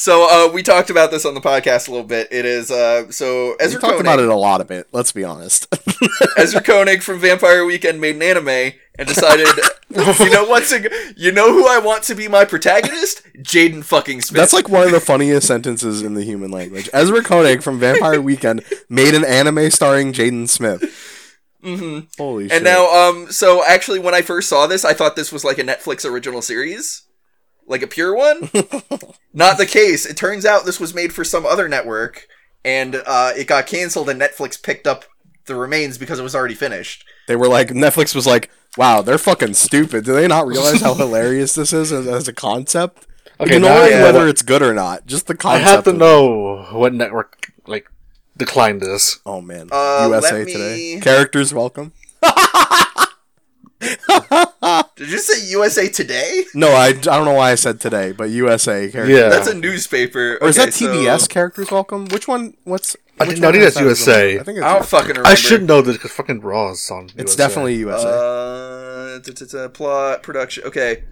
So 0.00 0.28
uh, 0.30 0.52
we 0.52 0.62
talked 0.62 0.90
about 0.90 1.10
this 1.10 1.26
on 1.26 1.34
the 1.34 1.40
podcast 1.40 1.88
a 1.88 1.90
little 1.90 2.06
bit. 2.06 2.28
It 2.30 2.44
is 2.44 2.70
uh, 2.70 3.10
so 3.10 3.48
we 3.48 3.56
Ezra 3.58 3.80
talked 3.80 3.92
Koenig, 3.94 4.00
about 4.06 4.20
it 4.20 4.28
a 4.28 4.34
lot 4.36 4.60
of 4.60 4.70
it. 4.70 4.86
Let's 4.92 5.10
be 5.10 5.24
honest. 5.24 5.66
Ezra 6.38 6.62
Koenig 6.62 7.02
from 7.02 7.18
Vampire 7.18 7.64
Weekend 7.64 8.00
made 8.00 8.14
an 8.14 8.22
anime 8.22 8.74
and 8.96 9.08
decided, 9.08 9.48
you 9.90 10.30
know 10.30 10.44
what's 10.44 10.72
a, 10.72 10.88
you 11.16 11.32
know 11.32 11.52
who 11.52 11.66
I 11.66 11.80
want 11.80 12.04
to 12.04 12.14
be 12.14 12.28
my 12.28 12.44
protagonist? 12.44 13.24
Jaden 13.38 13.82
fucking 13.82 14.20
Smith. 14.22 14.38
That's 14.38 14.52
like 14.52 14.68
one 14.68 14.84
of 14.86 14.92
the 14.92 15.00
funniest 15.00 15.48
sentences 15.48 16.00
in 16.02 16.14
the 16.14 16.22
human 16.22 16.52
language. 16.52 16.88
Ezra 16.92 17.20
Koenig 17.24 17.64
from 17.64 17.80
Vampire 17.80 18.22
Weekend 18.22 18.62
made 18.88 19.14
an 19.14 19.24
anime 19.24 19.68
starring 19.68 20.12
Jaden 20.12 20.48
Smith. 20.48 20.80
hmm 21.60 22.00
Holy 22.16 22.44
shit! 22.48 22.52
And 22.56 22.64
now, 22.64 22.86
um, 22.88 23.32
so 23.32 23.64
actually, 23.66 23.98
when 23.98 24.14
I 24.14 24.22
first 24.22 24.48
saw 24.48 24.68
this, 24.68 24.84
I 24.84 24.92
thought 24.94 25.16
this 25.16 25.32
was 25.32 25.42
like 25.44 25.58
a 25.58 25.64
Netflix 25.64 26.08
original 26.08 26.40
series, 26.40 27.02
like 27.68 27.82
a 27.82 27.86
pure 27.86 28.14
one. 28.14 28.50
Not 29.32 29.58
the 29.58 29.66
case. 29.66 30.06
It 30.06 30.16
turns 30.16 30.44
out 30.44 30.64
this 30.64 30.80
was 30.80 30.94
made 30.94 31.12
for 31.12 31.22
some 31.24 31.44
other 31.46 31.68
network, 31.68 32.26
and 32.64 32.96
uh, 33.06 33.32
it 33.36 33.46
got 33.46 33.66
canceled, 33.66 34.08
and 34.08 34.20
Netflix 34.20 34.60
picked 34.60 34.86
up 34.86 35.04
the 35.46 35.54
remains 35.54 35.96
because 35.98 36.18
it 36.18 36.22
was 36.22 36.34
already 36.34 36.54
finished. 36.54 37.04
they 37.26 37.36
were 37.36 37.48
like, 37.48 37.68
Netflix 37.68 38.14
was 38.14 38.26
like, 38.26 38.50
"Wow, 38.76 39.00
they're 39.02 39.16
fucking 39.18 39.54
stupid. 39.54 40.04
Do 40.04 40.12
they 40.14 40.26
not 40.28 40.46
realize 40.46 40.80
how 40.82 40.94
hilarious 41.02 41.54
this 41.54 41.72
is 41.72 41.92
as, 41.92 42.06
as 42.06 42.28
a 42.28 42.32
concept? 42.32 43.06
Okay, 43.40 43.56
Ignoring 43.56 43.90
now 43.90 43.98
I- 44.00 44.02
whether 44.02 44.26
it's 44.28 44.42
good 44.42 44.62
or 44.62 44.74
not, 44.74 45.06
just 45.06 45.26
the 45.26 45.34
concept. 45.36 45.66
I 45.66 45.70
have 45.70 45.84
to 45.84 45.90
of 45.90 45.96
it. 45.96 45.98
know 46.00 46.66
what 46.72 46.92
network 46.92 47.52
like 47.66 47.88
declined 48.36 48.80
this. 48.80 49.20
Oh 49.24 49.40
man, 49.40 49.68
Uh, 49.72 50.06
USA 50.10 50.38
let 50.38 50.46
me- 50.46 50.52
Today 50.52 51.00
characters 51.02 51.54
welcome. 51.54 51.92
Did 54.98 55.10
you 55.10 55.18
say 55.18 55.46
USA 55.50 55.88
Today? 55.88 56.44
No, 56.54 56.68
I, 56.70 56.86
I 56.88 56.92
don't 56.92 57.24
know 57.24 57.34
why 57.34 57.52
I 57.52 57.54
said 57.54 57.80
today, 57.80 58.12
but 58.12 58.30
USA 58.30 58.90
characters. 58.90 59.16
Yeah, 59.18 59.28
That's 59.28 59.48
a 59.48 59.54
newspaper. 59.54 60.38
Or 60.40 60.48
is 60.48 60.58
Okay, 60.58 60.66
that 60.66 60.74
so- 60.74 60.86
TBS 60.92 61.28
characters 61.28 61.70
welcome? 61.70 62.06
Which 62.06 62.26
one? 62.28 62.54
What's? 62.64 62.96
I 63.20 63.26
think- 63.26 63.38
no, 63.40 63.48
I 63.48 63.52
think 63.52 63.64
that's 63.64 63.76
is 63.76 63.80
that? 63.80 63.84
USA. 63.84 64.38
I 64.40 64.42
think 64.42 64.58
it's, 64.58 64.66
I 64.66 64.74
don't 64.74 64.86
fucking 64.86 65.08
remember. 65.10 65.28
I 65.28 65.34
should 65.34 65.62
know 65.64 65.80
this 65.82 65.96
because 65.96 66.12
fucking 66.12 66.40
Raw 66.40 66.70
is 66.72 66.90
on. 66.90 67.06
it's 67.16 67.16
USA. 67.16 67.36
definitely 67.36 67.74
USA. 67.76 68.08
Uh, 68.08 69.20
t- 69.20 69.32
t- 69.32 69.46
t- 69.46 69.68
plot 69.68 70.22
production. 70.22 70.64
Okay, 70.64 71.02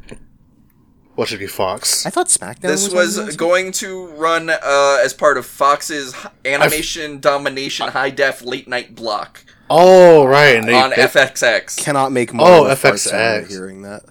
What 1.17 1.29
should 1.29 1.39
be 1.41 1.47
Fox? 1.47 2.05
I 2.07 2.11
thought 2.11 2.27
SmackDown. 2.29 2.61
this 2.61 2.93
was, 2.93 3.19
was 3.19 3.37
going 3.37 3.73
to 3.73 4.07
run 4.09 4.51
uh, 4.51 4.99
as 5.05 5.15
part 5.15 5.39
of 5.39 5.47
Fox's 5.47 6.15
h- 6.15 6.27
animation 6.45 7.19
domination 7.21 7.89
high 7.89 8.11
def 8.11 8.43
late 8.45 8.69
night 8.69 8.95
block 8.95 9.45
Oh 9.69 10.25
right, 10.27 10.57
and 10.57 10.69
they, 10.69 10.75
on 10.75 10.91
they- 10.91 10.97
FXX. 10.97 11.77
Cannot 11.79 12.13
make 12.13 12.33
money. 12.33 12.49
Oh, 12.51 12.67
of 12.67 12.79
FXX. 12.81 13.49
Hearing 13.49 13.83
that, 13.83 14.03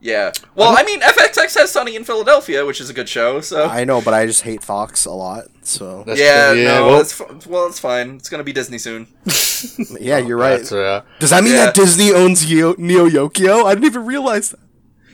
Yeah. 0.00 0.32
Well, 0.54 0.74
I 0.76 0.82
mean, 0.82 1.00
FXX 1.00 1.56
has 1.58 1.70
Sunny 1.70 1.96
in 1.96 2.04
Philadelphia, 2.04 2.66
which 2.66 2.80
is 2.80 2.90
a 2.90 2.92
good 2.92 3.08
show. 3.08 3.40
So 3.40 3.64
I 3.64 3.84
know, 3.84 4.00
but 4.02 4.12
I 4.12 4.26
just 4.26 4.42
hate 4.42 4.62
Fox 4.62 5.06
a 5.06 5.10
lot. 5.12 5.44
So 5.62 6.04
That's 6.06 6.20
yeah, 6.20 6.52
true, 6.52 6.64
no, 6.64 6.86
well, 6.88 6.96
that's 6.98 7.18
f- 7.18 7.46
well, 7.46 7.66
it's 7.66 7.78
fine. 7.78 8.16
It's 8.16 8.28
gonna 8.28 8.44
be 8.44 8.52
Disney 8.52 8.76
soon. 8.76 9.06
yeah, 9.98 10.18
you're 10.18 10.36
right. 10.36 10.70
Uh, 10.70 11.00
Does 11.20 11.30
that 11.30 11.42
mean 11.42 11.54
Yeah. 11.54 11.66
that 11.66 11.74
Disney 11.74 12.12
owns 12.12 12.50
Yo- 12.50 12.74
Neo 12.76 13.08
Yokio? 13.08 13.64
I 13.64 13.72
didn't 13.74 13.86
even 13.86 14.04
realize 14.04 14.50
that. 14.50 14.60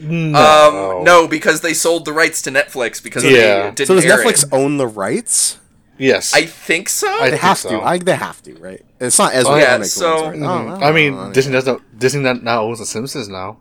no. 0.01 0.99
Um, 0.99 1.05
no, 1.05 1.29
because 1.29 1.61
they 1.61 1.75
sold 1.75 2.05
the 2.07 2.13
rights 2.13 2.43
to 2.43 2.51
Netflix 2.51 3.01
because 3.01 3.23
Yeah. 3.23 3.31
they 3.31 3.71
didn't 3.77 3.87
So 3.87 3.95
does 3.95 4.05
air 4.05 4.19
Netflix 4.19 4.43
it. 4.43 4.49
own 4.53 4.77
the 4.79 4.89
rights? 4.89 5.59
Yes. 6.01 6.33
I 6.35 6.47
think 6.47 6.89
so. 6.89 7.07
I 7.09 7.25
They 7.27 7.31
think 7.33 7.43
have 7.43 7.59
so. 7.59 7.69
to. 7.71 7.81
I, 7.83 7.99
they 7.99 8.17
have 8.17 8.43
to, 8.45 8.55
right? 8.59 8.85
It's 9.01 9.19
not 9.19 9.35
Ezra 9.35 9.53
Oh, 9.53 9.57
yeah, 9.57 9.67
Koenig 9.67 9.81
who 9.83 9.85
so- 9.87 10.07
owns 10.07 10.23
the 10.23 10.29
rights. 10.29 10.41
Mhm. 10.41 10.83
Oh, 10.83 10.85
I 10.87 10.93
mean, 10.93 11.33
Disney 11.33 11.53
doesn't. 11.53 11.99
Disney 11.99 12.23
not- 12.23 12.43
now 12.43 12.63
owns 12.65 12.79
The 12.79 12.87
Simpsons 12.87 13.29
now. 13.29 13.59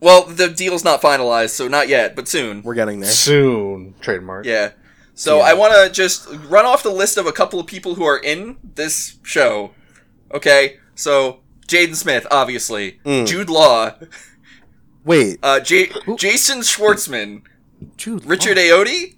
well, 0.00 0.22
the 0.24 0.48
deal's 0.48 0.84
not 0.84 1.02
finalized, 1.02 1.50
so 1.50 1.66
not 1.68 1.88
yet, 1.88 2.14
but 2.16 2.28
soon. 2.28 2.62
We're 2.62 2.74
getting 2.74 3.00
there. 3.00 3.10
Soon 3.10 3.94
trademark. 4.00 4.46
Yeah. 4.46 4.70
So 5.14 5.38
Yeah. 5.38 5.44
I 5.44 5.54
want 5.54 5.72
to 5.74 5.90
just 5.92 6.28
run 6.48 6.66
off 6.66 6.82
the 6.82 6.90
list 6.90 7.16
of 7.16 7.26
a 7.26 7.32
couple 7.32 7.58
of 7.58 7.66
people 7.66 7.94
who 7.96 8.04
are 8.04 8.18
in 8.18 8.56
this 8.74 9.16
show. 9.22 9.72
Okay. 10.32 10.76
So 10.94 11.40
Jaden 11.66 11.96
Smith, 11.96 12.26
obviously. 12.30 13.00
Mm. 13.04 13.26
Jude 13.26 13.50
Law, 13.50 13.94
Wait, 15.04 15.38
uh, 15.42 15.60
J- 15.60 15.90
Jason 16.16 16.60
Schwartzman, 16.60 17.42
Jude. 17.96 18.24
Richard 18.26 18.56
Law. 18.56 18.62
Ayoade, 18.62 19.14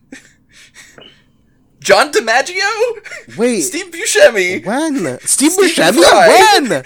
John 1.81 2.11
DiMaggio, 2.13 3.37
Wait, 3.37 3.61
Steve 3.63 3.91
Buscemi. 3.93 4.65
when? 4.67 5.19
Steve 5.21 5.53
Stephen 5.53 5.65
Buscemi? 5.71 6.03
Fry. 6.09 6.29
When? 6.61 6.85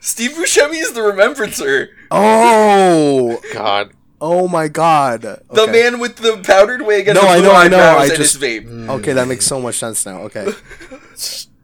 Steve 0.00 0.32
Buscemi 0.32 0.74
is 0.82 0.92
the 0.92 1.02
Remembrancer, 1.02 1.88
Oh, 2.10 3.40
God. 3.54 3.92
oh 4.20 4.46
my 4.48 4.68
God. 4.68 5.22
the 5.22 5.66
man 5.66 5.98
with 5.98 6.16
the 6.16 6.42
powdered 6.44 6.82
wig 6.82 7.08
and 7.08 7.14
No, 7.16 7.22
the 7.22 7.28
I 7.28 7.38
blue 7.38 7.48
know, 7.48 7.54
I 7.54 7.68
know, 7.68 7.96
I 7.98 8.08
just- 8.08 8.34
his 8.34 8.42
vape. 8.42 8.88
Okay, 8.88 9.12
that 9.14 9.26
makes 9.28 9.46
so 9.46 9.60
much 9.60 9.76
sense 9.76 10.04
now. 10.06 10.22
Okay. 10.22 10.46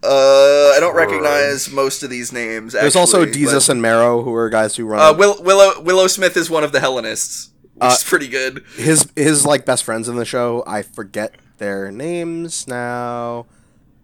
Uh, 0.02 0.72
I 0.74 0.78
don't 0.80 0.94
recognize 0.96 1.70
most 1.70 2.02
of 2.02 2.08
these 2.08 2.32
names. 2.32 2.72
There's 2.72 2.96
also 2.96 3.22
actually, 3.22 3.42
Desus 3.44 3.68
and 3.68 3.82
Mero, 3.82 4.22
who 4.22 4.32
are 4.34 4.48
guys 4.48 4.74
who 4.74 4.86
run. 4.86 4.98
Uh, 4.98 5.12
Will- 5.14 5.42
Willow 5.42 5.78
Willow 5.82 6.06
Smith 6.06 6.38
is 6.38 6.48
one 6.48 6.64
of 6.64 6.72
the 6.72 6.80
Hellenists, 6.80 7.50
which 7.74 7.82
Uh, 7.82 7.92
is 7.98 8.02
pretty 8.02 8.26
good. 8.26 8.64
his 8.78 9.06
his 9.14 9.44
like 9.44 9.66
best 9.66 9.84
friends 9.84 10.08
in 10.08 10.16
the 10.16 10.24
show. 10.24 10.64
I 10.66 10.80
forget 10.80 11.34
their 11.60 11.92
names 11.92 12.66
now. 12.66 13.46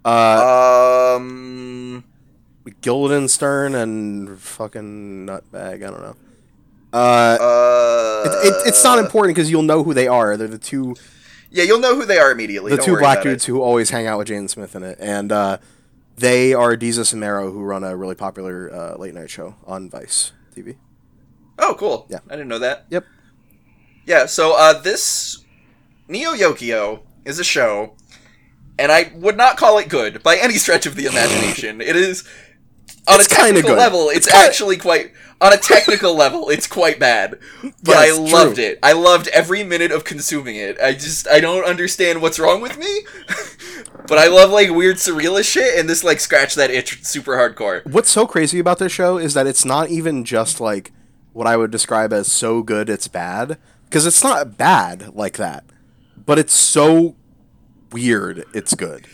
Uh, 0.05 1.17
Um, 1.17 2.05
Guildenstern 2.81 3.75
and 3.75 4.39
fucking 4.39 5.27
Nutbag. 5.27 5.75
I 5.75 5.77
don't 5.79 6.01
know. 6.01 6.17
Uh, 6.93 6.97
uh, 7.41 8.23
it, 8.45 8.47
it, 8.49 8.69
it's 8.69 8.83
not 8.85 8.99
important 8.99 9.35
because 9.35 9.51
you'll 9.51 9.63
know 9.63 9.83
who 9.83 9.93
they 9.93 10.07
are. 10.09 10.37
They're 10.37 10.47
the 10.49 10.59
two 10.59 10.95
Yeah, 11.51 11.65
you'll 11.65 11.81
know 11.81 11.95
who 11.97 12.05
they 12.05 12.19
are 12.19 12.31
immediately. 12.31 12.71
the 12.71 12.77
don't 12.77 12.87
two 12.87 12.97
black 12.99 13.19
about 13.19 13.27
it. 13.27 13.31
dudes 13.31 13.45
who 13.47 13.61
always 13.61 13.91
hang 13.91 14.07
out 14.07 14.19
with 14.19 14.29
Jaden 14.29 14.49
Smith 14.49 14.75
in 14.77 14.83
it, 14.83 14.97
and 15.01 15.31
uh, 15.33 15.59
they 16.17 16.55
are 16.55 16.77
Desus 16.77 17.13
and 17.13 17.21
Mero, 17.21 17.51
who 17.53 17.63
run 17.63 17.83
a 17.85 17.97
really 17.97 18.15
popular 18.15 18.73
uh, 18.73 18.97
late 18.97 19.15
night 19.15 19.31
show 19.31 19.57
on 19.67 19.91
Vice 19.91 20.33
TV. 20.57 20.77
Oh, 21.59 21.75
cool. 21.79 22.07
Yeah. 22.09 22.19
I 22.29 22.33
didn't 22.33 22.49
know 22.49 22.59
that. 22.61 22.87
Yep. 22.91 23.05
Yeah, 24.07 24.27
so 24.27 24.55
uh, 24.57 24.81
this 24.81 25.45
Neo 26.09 26.33
Yokio 26.35 27.01
is 27.27 27.39
a 27.39 27.45
show, 27.45 27.95
and 28.79 28.91
I 28.91 29.11
would 29.15 29.37
not 29.37 29.57
call 29.57 29.79
it 29.79 29.89
good 29.89 30.23
by 30.23 30.37
any 30.37 30.55
stretch 30.55 30.87
of 30.87 30.95
the 30.97 31.07
imagination. 31.13 31.81
it 31.81 31.97
is 31.97 32.25
on 33.09 33.21
It's 33.21 33.27
a 33.27 33.35
technical 33.35 33.71
good. 33.71 33.79
level. 33.79 34.09
It's, 34.09 34.19
It's 34.27 34.31
kinda- 34.33 34.47
actually 34.47 34.77
quite 34.79 35.13
on 35.41 35.53
a 35.53 35.57
technical 35.59 36.15
level. 36.25 36.49
It's 36.49 36.67
quite 36.67 36.99
bad, 36.99 37.39
but 37.83 37.93
Yeah, 37.93 37.99
I 38.01 38.11
loved 38.19 38.57
true. 38.57 38.65
it. 38.65 38.79
I 38.83 38.93
loved 38.93 39.29
every 39.29 39.63
minute 39.63 39.93
of 39.93 40.05
consuming 40.05 40.57
it. 40.57 40.79
I 40.81 40.93
just 40.93 41.29
I 41.29 41.41
don't 41.41 41.65
understand 41.65 42.23
what's 42.23 42.39
wrong 42.39 42.61
with 42.63 42.79
me, 42.79 43.05
but 44.09 44.19
I 44.19 44.29
love 44.29 44.51
like 44.51 44.71
weird 44.71 44.97
surrealist 44.97 45.51
shit, 45.51 45.79
and 45.79 45.89
this 45.89 46.03
like 46.05 46.21
scratch 46.21 46.55
that 46.55 46.71
itch 46.71 47.05
super 47.05 47.37
hardcore. 47.37 47.85
What's 47.87 48.11
so 48.11 48.27
crazy 48.27 48.59
about 48.59 48.79
this 48.79 48.93
show 48.93 49.19
is 49.19 49.35
that 49.35 49.47
it's 49.47 49.65
not 49.65 49.89
even 49.91 50.25
just 50.25 50.61
like 50.61 50.93
what 51.33 51.47
I 51.47 51.57
would 51.57 51.71
describe 51.71 52.13
as 52.15 52.33
so 52.33 52.63
good 52.63 52.89
it's 52.89 53.09
bad 53.09 53.59
because 53.85 54.07
it's 54.07 54.25
not 54.25 54.57
bad 54.57 55.15
like 55.15 55.37
that, 55.37 55.65
but 56.27 56.39
it's 56.39 56.53
so 56.53 57.17
weird 57.93 58.45
it's 58.53 58.75
good. 58.75 59.07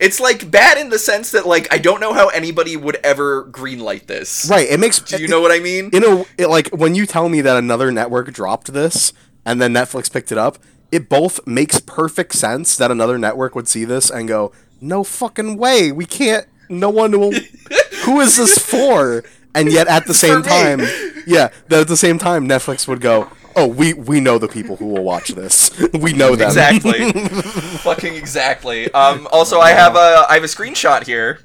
It's 0.00 0.18
like 0.18 0.50
bad 0.50 0.78
in 0.78 0.88
the 0.88 0.98
sense 0.98 1.30
that 1.32 1.46
like 1.46 1.72
I 1.72 1.78
don't 1.78 2.00
know 2.00 2.14
how 2.14 2.28
anybody 2.28 2.74
would 2.76 2.96
ever 3.04 3.44
greenlight 3.44 4.06
this. 4.06 4.48
Right? 4.48 4.66
It 4.68 4.80
makes 4.80 4.98
Do 4.98 5.18
you 5.18 5.28
know 5.28 5.42
what 5.42 5.52
I 5.52 5.60
mean? 5.60 5.90
You 5.92 6.00
know, 6.00 6.26
it, 6.38 6.48
like 6.48 6.68
when 6.70 6.94
you 6.94 7.04
tell 7.04 7.28
me 7.28 7.42
that 7.42 7.56
another 7.58 7.92
network 7.92 8.32
dropped 8.32 8.72
this 8.72 9.12
and 9.44 9.60
then 9.60 9.74
Netflix 9.74 10.10
picked 10.10 10.32
it 10.32 10.38
up, 10.38 10.58
it 10.90 11.08
both 11.10 11.46
makes 11.46 11.80
perfect 11.80 12.32
sense 12.32 12.76
that 12.76 12.90
another 12.90 13.18
network 13.18 13.54
would 13.54 13.68
see 13.68 13.84
this 13.84 14.10
and 14.10 14.26
go, 14.26 14.52
"No 14.80 15.04
fucking 15.04 15.58
way, 15.58 15.92
we 15.92 16.06
can't. 16.06 16.46
No 16.70 16.88
one 16.88 17.18
will. 17.18 17.32
who 18.04 18.20
is 18.20 18.38
this 18.38 18.58
for?" 18.58 19.22
And 19.54 19.70
yet 19.70 19.86
at 19.86 20.06
the 20.06 20.14
same 20.24 20.42
time, 20.42 20.80
yeah, 21.26 21.50
that 21.68 21.82
at 21.82 21.88
the 21.88 21.96
same 21.96 22.18
time 22.18 22.48
Netflix 22.48 22.88
would 22.88 23.00
go, 23.02 23.28
"Oh, 23.56 23.66
we 23.66 23.92
we 23.94 24.20
know 24.20 24.38
the 24.38 24.48
people 24.48 24.76
who 24.76 24.86
will 24.86 25.02
watch 25.04 25.28
this. 25.28 25.70
we 25.94 26.12
know 26.12 26.36
them." 26.36 26.48
Exactly. 26.48 27.12
Fucking 27.12 28.14
exactly. 28.14 28.90
Um, 28.92 29.28
also, 29.32 29.58
I 29.60 29.70
have 29.70 29.96
a 29.96 30.26
I 30.28 30.34
have 30.34 30.44
a 30.44 30.48
screenshot 30.48 31.04
here, 31.06 31.40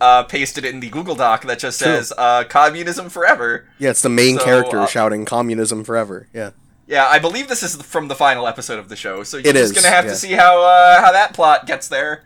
uh, 0.00 0.22
pasted 0.24 0.64
in 0.64 0.80
the 0.80 0.88
Google 0.90 1.14
Doc 1.14 1.42
that 1.44 1.58
just 1.58 1.78
says 1.78 2.12
uh, 2.16 2.44
"Communism 2.44 3.08
Forever." 3.08 3.68
yeah, 3.78 3.90
it's 3.90 4.02
the 4.02 4.08
main 4.08 4.38
So, 4.38 4.44
character 4.44 4.78
uh, 4.80 4.86
shouting 4.86 5.24
"Communism 5.24 5.84
forever." 5.84 6.28
Yeah. 6.32 6.50
Yeah, 6.86 7.06
I 7.06 7.18
believe 7.18 7.48
this 7.48 7.62
is 7.62 7.76
from 7.82 8.08
the 8.08 8.14
final 8.14 8.46
episode 8.46 8.78
of 8.78 8.88
the 8.88 8.96
show, 8.96 9.22
so 9.22 9.36
you're 9.36 9.48
It 9.48 9.56
just 9.56 9.76
is, 9.76 9.82
gonna 9.82 9.94
have 9.94 10.06
yeah. 10.06 10.10
to 10.10 10.16
see 10.16 10.32
how 10.32 10.62
uh, 10.62 11.00
how 11.02 11.12
that 11.12 11.34
plot 11.34 11.66
gets 11.66 11.86
there. 11.88 12.24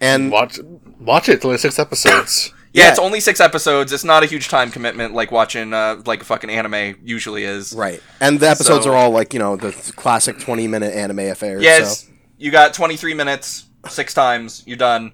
And 0.00 0.30
Watch 0.30 0.58
watch 0.98 1.28
it. 1.28 1.32
It's 1.36 1.44
only 1.44 1.58
six 1.58 1.78
episodes. 1.78 2.52
Yeah, 2.74 2.84
Yeah. 2.84 2.90
it's 2.90 2.98
only 2.98 3.20
six 3.20 3.40
episodes. 3.40 3.92
It's 3.92 4.04
not 4.04 4.22
a 4.22 4.26
huge 4.26 4.48
time 4.48 4.70
commitment 4.70 5.14
like 5.14 5.30
watching 5.30 5.72
uh, 5.72 6.02
like 6.04 6.20
a 6.22 6.24
fucking 6.24 6.50
anime 6.50 6.96
usually 7.04 7.44
is. 7.44 7.72
Right. 7.72 8.02
And 8.20 8.40
the 8.40 8.48
episodes 8.50 8.84
So- 8.84 8.90
are 8.92 8.96
all 8.96 9.10
like, 9.10 9.32
you 9.32 9.38
know, 9.38 9.56
the 9.56 9.70
classic 9.96 10.38
20 10.40 10.66
minute 10.68 10.92
anime 10.92 11.20
affairs. 11.20 11.62
Yes, 11.62 12.00
So. 12.04 12.12
you 12.36 12.50
got 12.50 12.74
23 12.74 13.14
minutes, 13.14 13.64
six 13.88 14.12
times, 14.12 14.62
you're 14.66 14.76
done. 14.76 15.12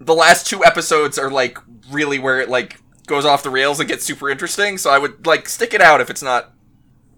The 0.00 0.14
last 0.14 0.46
two 0.46 0.64
episodes 0.64 1.18
are 1.18 1.30
like 1.30 1.58
really 1.90 2.18
where 2.18 2.40
it 2.40 2.48
like 2.48 2.80
goes 3.06 3.24
off 3.24 3.42
the 3.42 3.50
rails 3.50 3.78
and 3.80 3.88
gets 3.88 4.04
super 4.04 4.30
interesting. 4.30 4.78
So 4.78 4.90
I 4.90 4.98
would 4.98 5.26
like 5.26 5.48
stick 5.48 5.74
it 5.74 5.80
out 5.82 6.00
if 6.00 6.08
it's 6.08 6.22
not 6.22 6.52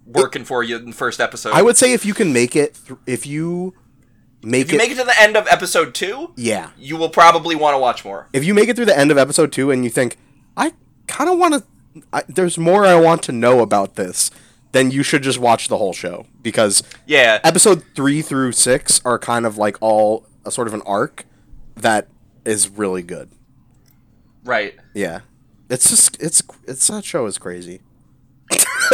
working 0.06 0.44
for 0.44 0.64
you 0.64 0.76
in 0.76 0.86
the 0.86 0.92
first 0.92 1.20
episode. 1.20 1.52
I 1.52 1.62
would 1.62 1.76
say 1.76 1.92
if 1.92 2.04
you 2.04 2.14
can 2.14 2.32
make 2.32 2.56
it, 2.56 2.78
th- 2.86 2.98
if 3.06 3.26
you 3.26 3.74
make 4.42 4.62
if 4.62 4.72
you 4.72 4.78
it, 4.78 4.82
make 4.82 4.90
it 4.90 4.96
to 4.96 5.04
the 5.04 5.20
end 5.20 5.36
of 5.36 5.46
episode 5.48 5.94
two, 5.94 6.32
yeah. 6.36 6.70
you 6.78 6.96
will 6.96 7.08
probably 7.08 7.54
want 7.54 7.74
to 7.74 7.78
watch 7.78 8.04
more. 8.04 8.28
If 8.32 8.44
you 8.44 8.54
make 8.54 8.68
it 8.68 8.76
through 8.76 8.86
the 8.86 8.98
end 8.98 9.10
of 9.10 9.18
episode 9.18 9.52
two 9.52 9.70
and 9.70 9.84
you 9.84 9.90
think, 9.90 10.16
I 10.56 10.72
kind 11.06 11.30
of 11.30 11.38
want 11.38 11.64
to, 12.12 12.24
there's 12.28 12.58
more 12.58 12.86
I 12.86 12.94
want 12.94 13.22
to 13.24 13.32
know 13.32 13.60
about 13.60 13.96
this, 13.96 14.30
then 14.72 14.90
you 14.90 15.02
should 15.02 15.22
just 15.22 15.38
watch 15.38 15.68
the 15.68 15.78
whole 15.78 15.92
show 15.92 16.26
because 16.42 16.82
Yeah, 17.06 17.40
episode 17.42 17.82
three 17.94 18.22
through 18.22 18.52
six 18.52 19.00
are 19.04 19.18
kind 19.18 19.44
of 19.44 19.58
like 19.58 19.76
all 19.80 20.26
a 20.44 20.50
sort 20.50 20.68
of 20.68 20.74
an 20.74 20.82
arc 20.86 21.24
that 21.76 22.08
is 22.44 22.68
really 22.68 23.02
good. 23.02 23.30
right. 24.44 24.74
Yeah. 24.94 25.20
It's 25.68 25.88
just, 25.88 26.20
it's, 26.20 26.42
it's, 26.66 26.88
that 26.88 27.04
show 27.04 27.26
is 27.26 27.38
crazy. 27.38 27.80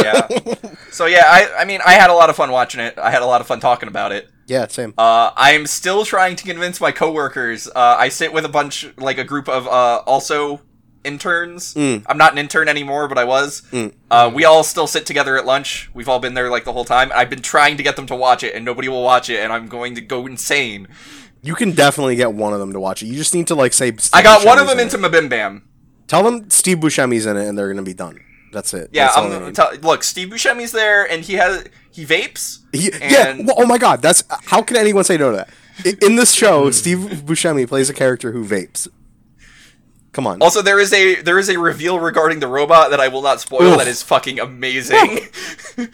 Yeah. 0.02 0.28
so 0.90 1.06
yeah, 1.06 1.24
I 1.26 1.62
I 1.62 1.64
mean 1.64 1.80
I 1.84 1.92
had 1.92 2.10
a 2.10 2.14
lot 2.14 2.30
of 2.30 2.36
fun 2.36 2.50
watching 2.50 2.80
it. 2.80 2.98
I 2.98 3.10
had 3.10 3.22
a 3.22 3.26
lot 3.26 3.40
of 3.40 3.46
fun 3.46 3.60
talking 3.60 3.88
about 3.88 4.12
it. 4.12 4.28
Yeah, 4.46 4.68
same. 4.68 4.94
Uh, 4.96 5.32
I'm 5.36 5.66
still 5.66 6.04
trying 6.04 6.36
to 6.36 6.44
convince 6.44 6.80
my 6.80 6.92
coworkers. 6.92 7.66
Uh, 7.68 7.96
I 7.98 8.08
sit 8.08 8.32
with 8.32 8.44
a 8.44 8.48
bunch, 8.48 8.86
like 8.96 9.18
a 9.18 9.24
group 9.24 9.48
of 9.48 9.66
uh, 9.66 10.02
also 10.06 10.60
interns. 11.04 11.74
Mm. 11.74 12.04
I'm 12.06 12.18
not 12.18 12.32
an 12.32 12.38
intern 12.38 12.68
anymore, 12.68 13.08
but 13.08 13.18
I 13.18 13.24
was. 13.24 13.62
Mm. 13.72 13.92
Uh, 14.10 14.30
we 14.32 14.44
all 14.44 14.62
still 14.62 14.86
sit 14.86 15.06
together 15.06 15.36
at 15.36 15.46
lunch. 15.46 15.90
We've 15.94 16.08
all 16.08 16.20
been 16.20 16.34
there 16.34 16.50
like 16.50 16.64
the 16.64 16.72
whole 16.72 16.84
time. 16.84 17.10
I've 17.14 17.30
been 17.30 17.42
trying 17.42 17.76
to 17.76 17.82
get 17.82 17.96
them 17.96 18.06
to 18.06 18.16
watch 18.16 18.42
it, 18.42 18.54
and 18.54 18.64
nobody 18.64 18.88
will 18.88 19.02
watch 19.02 19.30
it, 19.30 19.40
and 19.40 19.52
I'm 19.52 19.66
going 19.66 19.94
to 19.96 20.00
go 20.00 20.26
insane. 20.26 20.88
You 21.42 21.54
can 21.54 21.72
definitely 21.72 22.16
get 22.16 22.32
one 22.32 22.52
of 22.52 22.60
them 22.60 22.72
to 22.72 22.80
watch 22.80 23.02
it. 23.02 23.06
You 23.06 23.14
just 23.14 23.34
need 23.34 23.46
to 23.48 23.54
like 23.54 23.72
say. 23.72 23.94
I 24.12 24.22
got 24.22 24.44
one 24.44 24.58
of 24.58 24.66
them 24.66 24.78
in 24.78 24.86
into. 24.86 24.98
Mabim 24.98 25.28
Bam. 25.28 25.68
Tell 26.06 26.22
them 26.22 26.50
Steve 26.50 26.78
Buscemi's 26.78 27.26
in 27.26 27.36
it, 27.36 27.48
and 27.48 27.56
they're 27.58 27.68
gonna 27.68 27.82
be 27.82 27.94
done. 27.94 28.20
That's 28.52 28.72
it. 28.74 28.90
Yeah, 28.92 29.10
That's 29.14 29.58
I'm, 29.58 29.80
look, 29.80 30.02
Steve 30.04 30.28
Buscemi's 30.28 30.72
there, 30.72 31.04
and 31.10 31.22
he 31.24 31.34
has 31.34 31.64
he 31.90 32.04
vapes. 32.06 32.60
He- 32.72 32.90
yeah. 32.92 33.28
and- 33.28 33.46
Well, 33.46 33.56
oh 33.58 33.66
my 33.66 33.78
God. 33.78 34.02
That's 34.02 34.22
how 34.46 34.62
can 34.62 34.76
anyone 34.76 35.04
say 35.04 35.16
no 35.16 35.30
to 35.32 35.36
that? 35.84 36.02
In 36.02 36.16
this 36.16 36.32
show, 36.32 36.70
Steve 36.70 37.22
Buscemi 37.26 37.68
plays 37.68 37.90
a 37.90 37.94
character 37.94 38.32
who 38.32 38.44
vapes. 38.46 38.88
Come 40.12 40.26
on. 40.26 40.40
Also, 40.40 40.62
there 40.62 40.80
is 40.80 40.90
a 40.94 41.16
there 41.20 41.38
is 41.38 41.50
a 41.50 41.58
reveal 41.58 42.00
regarding 42.00 42.40
the 42.40 42.46
robot 42.48 42.88
that 42.90 43.00
I 43.00 43.08
will 43.08 43.20
not 43.20 43.38
spoil. 43.38 43.72
Oof. 43.72 43.78
That 43.78 43.86
is 43.86 44.00
fucking 44.02 44.40
amazing. 44.40 45.18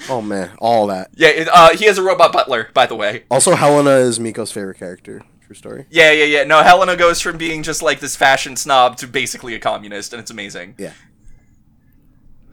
Oh 0.09 0.23
man, 0.23 0.51
all 0.61 0.87
that. 0.87 1.11
yeah, 1.17 1.29
it, 1.31 1.49
uh, 1.53 1.77
he 1.77 1.87
has 1.87 1.99
a 1.99 2.03
robot 2.05 2.33
butler, 2.33 2.69
by 2.73 2.87
the 2.87 2.95
way. 2.95 3.25
Also, 3.33 3.57
Helena 3.57 3.97
is 3.97 4.21
Miko's 4.21 4.53
favorite 4.53 4.79
character. 4.79 5.23
True 5.45 5.57
story. 5.57 5.87
Yeah, 5.91 6.13
yeah, 6.13 6.25
yeah. 6.27 6.45
No, 6.45 6.63
Helena 6.63 6.95
goes 6.95 7.21
from 7.21 7.37
being 7.37 7.65
just 7.65 7.83
like 7.83 7.99
this 7.99 8.15
fashion 8.15 8.55
snob 8.55 8.97
to 8.99 9.09
basically 9.09 9.57
a 9.57 9.59
communist, 9.59 10.13
and 10.13 10.21
it's 10.23 10.31
amazing. 10.31 10.77
Yeah. 10.79 10.93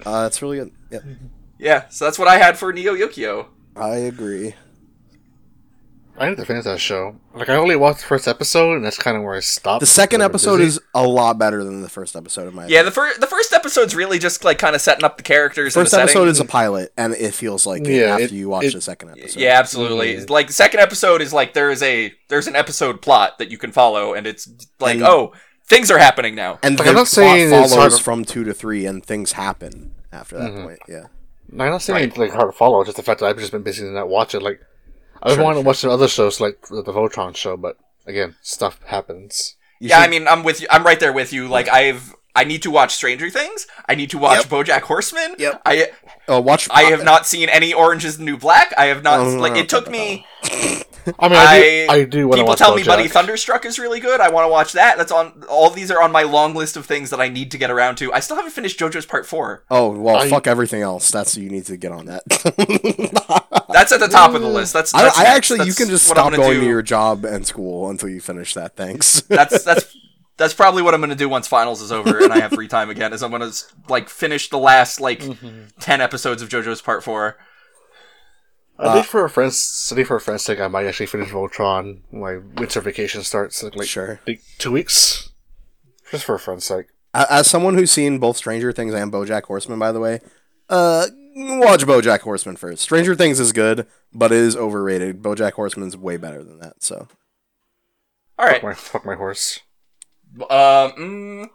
Uh, 0.05 0.23
that's 0.23 0.41
really 0.41 0.57
good. 0.57 0.71
Yep. 0.91 1.03
Yeah, 1.57 1.89
so 1.89 2.05
that's 2.05 2.17
what 2.17 2.27
I 2.27 2.37
had 2.37 2.57
for 2.57 2.71
Neo 2.71 2.95
Yokio. 2.95 3.47
I 3.75 3.95
agree. 3.97 4.55
I 6.17 6.27
need 6.27 6.35
to 6.37 6.43
finish 6.45 6.65
that 6.65 6.81
show. 6.81 7.15
Like 7.33 7.47
I 7.47 7.55
only 7.55 7.77
watched 7.77 7.99
the 8.01 8.05
first 8.05 8.27
episode, 8.27 8.75
and 8.75 8.83
that's 8.85 8.97
kind 8.97 9.15
of 9.15 9.23
where 9.23 9.35
I 9.35 9.39
stopped. 9.39 9.79
The 9.79 9.85
second 9.85 10.21
episode 10.21 10.57
busy. 10.57 10.67
is 10.67 10.79
a 10.93 11.07
lot 11.07 11.37
better 11.39 11.63
than 11.63 11.81
the 11.81 11.87
first 11.87 12.13
episode 12.13 12.45
of 12.45 12.53
my. 12.53 12.67
Yeah, 12.67 12.83
the 12.83 12.91
first 12.91 13.21
the 13.21 13.27
first 13.27 13.53
episode's 13.53 13.95
really 13.95 14.19
just 14.19 14.43
like 14.43 14.57
kind 14.57 14.75
of 14.75 14.81
setting 14.81 15.05
up 15.05 15.15
the 15.15 15.23
characters. 15.23 15.75
First 15.75 15.93
and 15.93 15.99
the 15.99 16.03
episode 16.03 16.19
setting. 16.19 16.31
is 16.31 16.39
a 16.41 16.45
pilot, 16.45 16.91
and 16.97 17.13
it 17.13 17.33
feels 17.33 17.65
like 17.65 17.83
it 17.83 18.01
Yeah, 18.01 18.13
after 18.15 18.23
it- 18.25 18.31
you 18.33 18.49
watch 18.49 18.65
it- 18.65 18.73
the 18.73 18.81
second 18.81 19.11
episode. 19.11 19.39
yeah, 19.39 19.57
absolutely. 19.59 20.25
Like 20.25 20.47
the 20.47 20.53
second 20.53 20.81
episode 20.81 21.21
is 21.21 21.31
like 21.31 21.53
there 21.53 21.71
is 21.71 21.81
a 21.81 22.11
there's 22.27 22.47
an 22.47 22.55
episode 22.57 23.01
plot 23.01 23.37
that 23.37 23.49
you 23.49 23.57
can 23.57 23.71
follow, 23.71 24.13
and 24.13 24.27
it's 24.27 24.49
like 24.81 24.95
And- 24.95 25.03
oh 25.05 25.31
things 25.69 25.89
are 25.91 25.97
happening 25.99 26.35
now. 26.35 26.59
And 26.63 26.77
Like, 26.77 26.85
the 26.85 26.89
I'm 26.89 26.95
not 26.97 27.07
saying 27.07 27.49
plot 27.49 27.63
it's 27.63 27.73
follows 27.73 27.79
hard 27.81 27.91
to- 27.99 28.03
from 28.03 28.25
two 28.25 28.43
to 28.43 28.53
three, 28.53 28.85
and 28.85 29.05
things 29.05 29.33
happen 29.33 29.93
after 30.11 30.37
that 30.37 30.51
Mhm. 30.51 30.63
point. 30.63 30.79
Yeah. 30.87 31.03
No, 31.51 31.63
I'm 31.63 31.71
not 31.71 31.81
saying 31.81 31.95
Right. 31.95 32.09
it's 32.09 32.17
like 32.17 32.31
hard 32.31 32.51
to 32.51 32.57
follow. 32.57 32.83
Just 32.83 32.97
the 32.97 33.03
fact 33.03 33.21
that 33.21 33.27
I've 33.27 33.37
just 33.39 33.51
been 33.51 33.63
busy 33.63 33.83
and 33.83 33.93
not 33.95 34.09
watch 34.09 34.35
it. 34.35 34.41
Like 34.41 34.59
I 35.23 35.33
Sure, 35.35 35.43
want 35.43 35.57
to 35.57 35.61
watch 35.61 35.81
the 35.81 35.89
other 35.91 36.07
shows, 36.07 36.39
like 36.39 36.57
the, 36.69 36.81
the 36.81 36.93
Voltron 36.93 37.35
show, 37.35 37.57
but 37.57 37.77
again, 38.07 38.35
stuff 38.41 38.79
happens. 38.85 39.55
You 39.79 39.89
yeah, 39.89 39.97
should- 40.01 40.03
I 40.05 40.07
mean, 40.09 40.27
I'm 40.27 40.43
with 40.43 40.61
you. 40.61 40.67
I'm 40.69 40.83
right 40.83 40.99
there 40.99 41.13
with 41.13 41.31
you. 41.33 41.47
Like 41.47 41.67
I've 41.69 42.13
I 42.35 42.43
need 42.43 42.61
to 42.61 42.71
watch 42.71 42.93
Stranger 42.95 43.29
Things. 43.29 43.65
I 43.89 43.95
need 43.95 44.11
to 44.11 44.17
watch 44.17 44.37
Yep. 44.37 44.45
BoJack 44.67 44.81
Horseman. 44.81 45.35
Yep. 45.39 45.61
I 45.65 45.89
Oh, 46.27 46.39
watch. 46.39 46.67
I 46.71 46.83
have 46.83 47.03
not 47.03 47.25
seen 47.25 47.49
any 47.49 47.73
Orange 47.73 48.05
is 48.05 48.17
the 48.17 48.23
New 48.23 48.37
Black. 48.37 48.73
I 48.77 48.85
have 48.85 49.03
not 49.03 49.19
Oh, 49.19 49.29
like 49.31 49.53
no, 49.53 49.59
it 49.59 49.67
took 49.69 49.85
no, 49.87 49.91
me. 49.91 50.25
I 51.17 51.27
mean, 51.29 51.37
I, 51.37 51.59
do. 51.59 51.87
I 51.89 52.03
do 52.05 52.27
want 52.27 52.37
to 52.37 52.41
People 52.41 52.47
watch 52.49 52.57
tell 52.59 52.75
me 52.75 52.83
Buddy 52.83 53.07
Thunderstruck 53.07 53.65
is 53.65 53.79
really 53.79 53.99
good. 53.99 54.19
I 54.19 54.29
want 54.29 54.45
to 54.45 54.49
watch 54.49 54.73
that. 54.73 54.97
That's 54.97 55.11
on. 55.11 55.43
All 55.49 55.69
these 55.69 55.89
are 55.89 56.01
on 56.01 56.11
my 56.11 56.23
long 56.23 56.53
list 56.53 56.77
of 56.77 56.85
things 56.85 57.09
that 57.09 57.19
I 57.21 57.29
need 57.29 57.51
to 57.51 57.57
get 57.57 57.71
around 57.71 57.95
to. 57.97 58.11
I 58.13 58.19
still 58.19 58.35
haven't 58.35 58.51
finished 58.51 58.79
JoJo's 58.79 59.05
Part 59.05 59.25
Four. 59.25 59.63
Oh 59.71 59.89
well, 59.91 60.17
I- 60.17 60.29
fuck 60.29 60.45
everything 60.47 60.81
else. 60.81 61.09
That's 61.11 61.35
you 61.37 61.49
need 61.49 61.65
to 61.67 61.77
get 61.77 61.91
on 61.91 62.05
that. 62.07 62.23
That's 63.69 63.91
at 63.91 63.99
the 63.99 64.07
top 64.07 64.33
of 64.33 64.41
the 64.41 64.47
list. 64.49 64.73
That's. 64.73 64.93
I, 64.93 65.03
that's 65.03 65.17
I 65.17 65.23
next. 65.23 65.35
actually, 65.35 65.65
you 65.67 65.73
can 65.73 65.87
just 65.87 66.05
stop 66.05 66.17
gonna 66.17 66.37
going 66.37 66.53
do. 66.55 66.59
to 66.61 66.65
your 66.65 66.81
job 66.81 67.23
and 67.25 67.45
school 67.45 67.89
until 67.89 68.09
you 68.09 68.19
finish 68.21 68.53
that. 68.55 68.75
Thanks. 68.75 69.21
That's 69.29 69.63
that's 69.63 69.95
that's 70.37 70.53
probably 70.53 70.81
what 70.81 70.93
I'm 70.93 71.01
gonna 71.01 71.15
do 71.15 71.27
once 71.29 71.47
finals 71.47 71.81
is 71.81 71.91
over 71.91 72.19
and 72.23 72.31
I 72.31 72.39
have 72.39 72.51
free 72.51 72.67
time 72.67 72.89
again. 72.89 73.13
Is 73.13 73.21
I'm 73.23 73.31
gonna 73.31 73.51
like 73.89 74.09
finish 74.09 74.49
the 74.49 74.57
last 74.57 74.99
like 75.01 75.19
Mm-hmm. 75.19 75.63
ten 75.79 76.01
episodes 76.01 76.41
of 76.41 76.49
JoJo's 76.49 76.81
Part 76.81 77.03
Four. 77.03 77.37
I 78.79 78.93
think 78.93 79.05
for 79.07 79.25
a 79.25 79.29
friend's, 79.29 79.89
I 79.91 79.95
think 79.95 80.07
for 80.07 80.15
a 80.15 80.21
friend's 80.21 80.43
sake, 80.43 80.59
I 80.59 80.67
might 80.69 80.85
actually 80.85 81.07
finish 81.07 81.29
Voltron. 81.29 81.99
My 82.11 82.37
winter 82.37 82.79
vacation 82.81 83.23
starts 83.23 83.61
like, 83.61 83.75
like 83.75 83.87
Sure. 83.87 84.19
two 84.57 84.71
weeks. 84.71 85.29
Just 86.11 86.23
for 86.25 86.35
a 86.35 86.39
friend's 86.39 86.65
sake. 86.65 86.87
As 87.13 87.47
someone 87.49 87.75
who's 87.75 87.91
seen 87.91 88.19
both 88.19 88.37
Stranger 88.37 88.71
Things 88.71 88.93
and 88.93 89.11
BoJack 89.11 89.43
Horseman, 89.43 89.79
by 89.79 89.91
the 89.91 89.99
way, 89.99 90.21
uh, 90.69 91.07
watch 91.35 91.81
BoJack 91.85 92.21
Horseman 92.21 92.55
first. 92.55 92.81
Stranger 92.83 93.15
Things 93.15 93.39
is 93.39 93.51
good, 93.51 93.85
but 94.13 94.31
it 94.31 94.37
is 94.37 94.55
overrated. 94.55 95.21
BoJack 95.21 95.53
Horseman's 95.53 95.97
way 95.97 96.17
better 96.17 96.43
than 96.43 96.59
that. 96.59 96.81
So 96.83 97.07
All 98.37 98.45
right. 98.45 98.55
Fuck 98.55 98.63
my, 98.63 98.73
fuck 98.73 99.05
my 99.05 99.15
horse. 99.15 99.59
Um. 100.41 100.47
mm, 100.49 101.49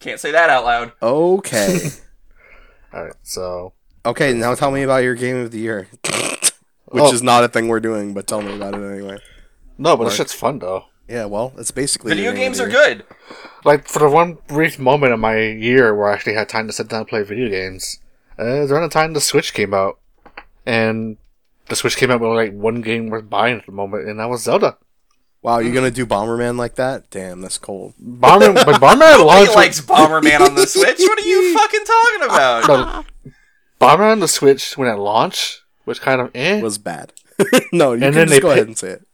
can't 0.00 0.20
say 0.20 0.30
that 0.30 0.48
out 0.50 0.64
loud. 0.64 0.92
okay, 1.02 1.78
All 2.92 3.04
right, 3.04 3.14
so 3.22 3.72
okay. 4.06 4.32
Now 4.34 4.54
tell 4.54 4.70
me 4.70 4.82
about 4.82 5.02
your 5.02 5.14
game 5.14 5.36
of 5.36 5.50
the 5.50 5.58
year, 5.58 5.88
which 6.02 7.02
Oh. 7.02 7.12
is 7.12 7.22
not 7.22 7.44
a 7.44 7.48
thing 7.48 7.68
we're 7.68 7.80
doing, 7.80 8.14
but 8.14 8.26
tell 8.26 8.42
me 8.42 8.54
about 8.54 8.74
it 8.74 8.82
anyway. 8.82 9.18
no, 9.78 9.96
but 9.96 10.04
Mark. 10.04 10.08
this 10.10 10.16
shit's 10.16 10.34
fun 10.34 10.58
though. 10.58 10.84
Yeah, 11.08 11.26
well, 11.26 11.52
it's 11.58 11.70
basically 11.70 12.10
Video 12.10 12.24
your 12.24 12.32
game 12.32 12.42
games 12.52 12.60
of 12.60 12.68
are 12.68 12.70
year. 12.70 12.84
good. 12.94 13.04
Like 13.64 13.88
for 13.88 13.98
the 13.98 14.08
one 14.08 14.38
brief 14.48 14.78
moment 14.78 15.12
of 15.12 15.18
my 15.20 15.38
year 15.38 15.94
where 15.94 16.08
I 16.08 16.14
actually 16.14 16.34
had 16.34 16.48
time 16.48 16.66
to 16.66 16.72
sit 16.72 16.88
down 16.88 17.00
and 17.00 17.08
play 17.08 17.22
video 17.22 17.48
games, 17.50 17.98
uh, 18.38 18.44
it 18.44 18.60
was 18.62 18.72
around 18.72 18.82
the 18.84 18.88
time 18.88 19.12
the 19.12 19.20
Switch 19.20 19.52
came 19.52 19.74
out, 19.74 19.98
and 20.64 21.18
the 21.68 21.76
Switch 21.76 21.96
came 21.96 22.10
out 22.10 22.20
with 22.20 22.30
like 22.30 22.52
one 22.54 22.80
game 22.80 23.10
worth 23.10 23.28
buying 23.28 23.58
at 23.58 23.66
the 23.66 23.72
moment, 23.72 24.08
and 24.08 24.18
that 24.18 24.30
was 24.30 24.42
Zelda. 24.44 24.78
Wow, 25.42 25.58
you're 25.58 25.74
gonna 25.74 25.90
do 25.90 26.06
Bomberman 26.06 26.56
like 26.56 26.76
that? 26.76 27.10
Damn, 27.10 27.42
that's 27.42 27.58
cold. 27.58 27.92
Bomberman, 28.02 28.64
but 28.64 28.80
Bomberman 28.80 28.98
Nobody 29.18 29.24
launched. 29.24 29.54
likes 29.54 29.80
Bomberman 29.82 30.40
on 30.40 30.54
the 30.54 30.66
Switch. 30.66 30.96
What 31.00 31.18
are 31.18 31.28
you 31.28 31.54
fucking 31.58 31.84
talking 31.84 32.22
about? 32.24 32.68
no, 32.68 33.04
Bomberman 33.80 34.12
on 34.12 34.20
the 34.20 34.28
Switch 34.28 34.76
when 34.78 34.88
it 34.88 34.96
launched 34.98 35.62
was 35.86 35.98
kind 35.98 36.20
of 36.20 36.30
eh. 36.34 36.60
Was 36.60 36.78
bad. 36.78 37.12
no, 37.72 37.92
you 37.92 38.04
And 38.04 38.14
can 38.14 38.14
then 38.14 38.26
just 38.28 38.30
they 38.30 38.40
go 38.40 38.50
ahead 38.50 38.66
and 38.66 38.78
say 38.78 38.90
it. 38.90 39.06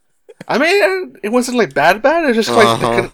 I 0.48 0.58
mean, 0.58 1.16
it 1.22 1.30
wasn't 1.30 1.58
like 1.58 1.74
bad, 1.74 2.02
bad. 2.02 2.24
It 2.24 2.28
was 2.28 2.46
just 2.46 2.50
like 2.50 2.66
Uh-huh. 2.66 3.08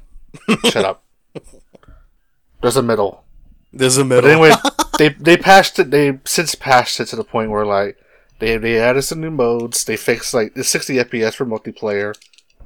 couldn't- 0.47 0.67
shut 0.73 0.85
up. 0.85 1.03
There's 2.61 2.77
a 2.77 2.83
middle. 2.83 3.25
There's 3.73 3.97
a 3.99 4.05
middle. 4.05 4.23
But 4.23 4.31
anyway, 4.31 4.53
they 4.99 5.09
they 5.11 5.37
patched 5.37 5.79
it. 5.79 5.91
They 5.91 6.19
since 6.25 6.55
passed 6.55 6.99
it 7.01 7.07
to 7.07 7.17
the 7.17 7.25
point 7.25 7.51
where 7.51 7.65
like 7.67 7.97
they 8.39 8.57
they 8.57 8.79
added 8.79 9.03
some 9.03 9.21
new 9.21 9.31
modes. 9.31 9.85
They 9.85 9.97
fixed 9.97 10.35
like 10.35 10.55
the 10.55 10.65
60 10.65 10.97
FPS 10.97 11.35
for 11.35 11.47
multiplayer. 11.47 12.15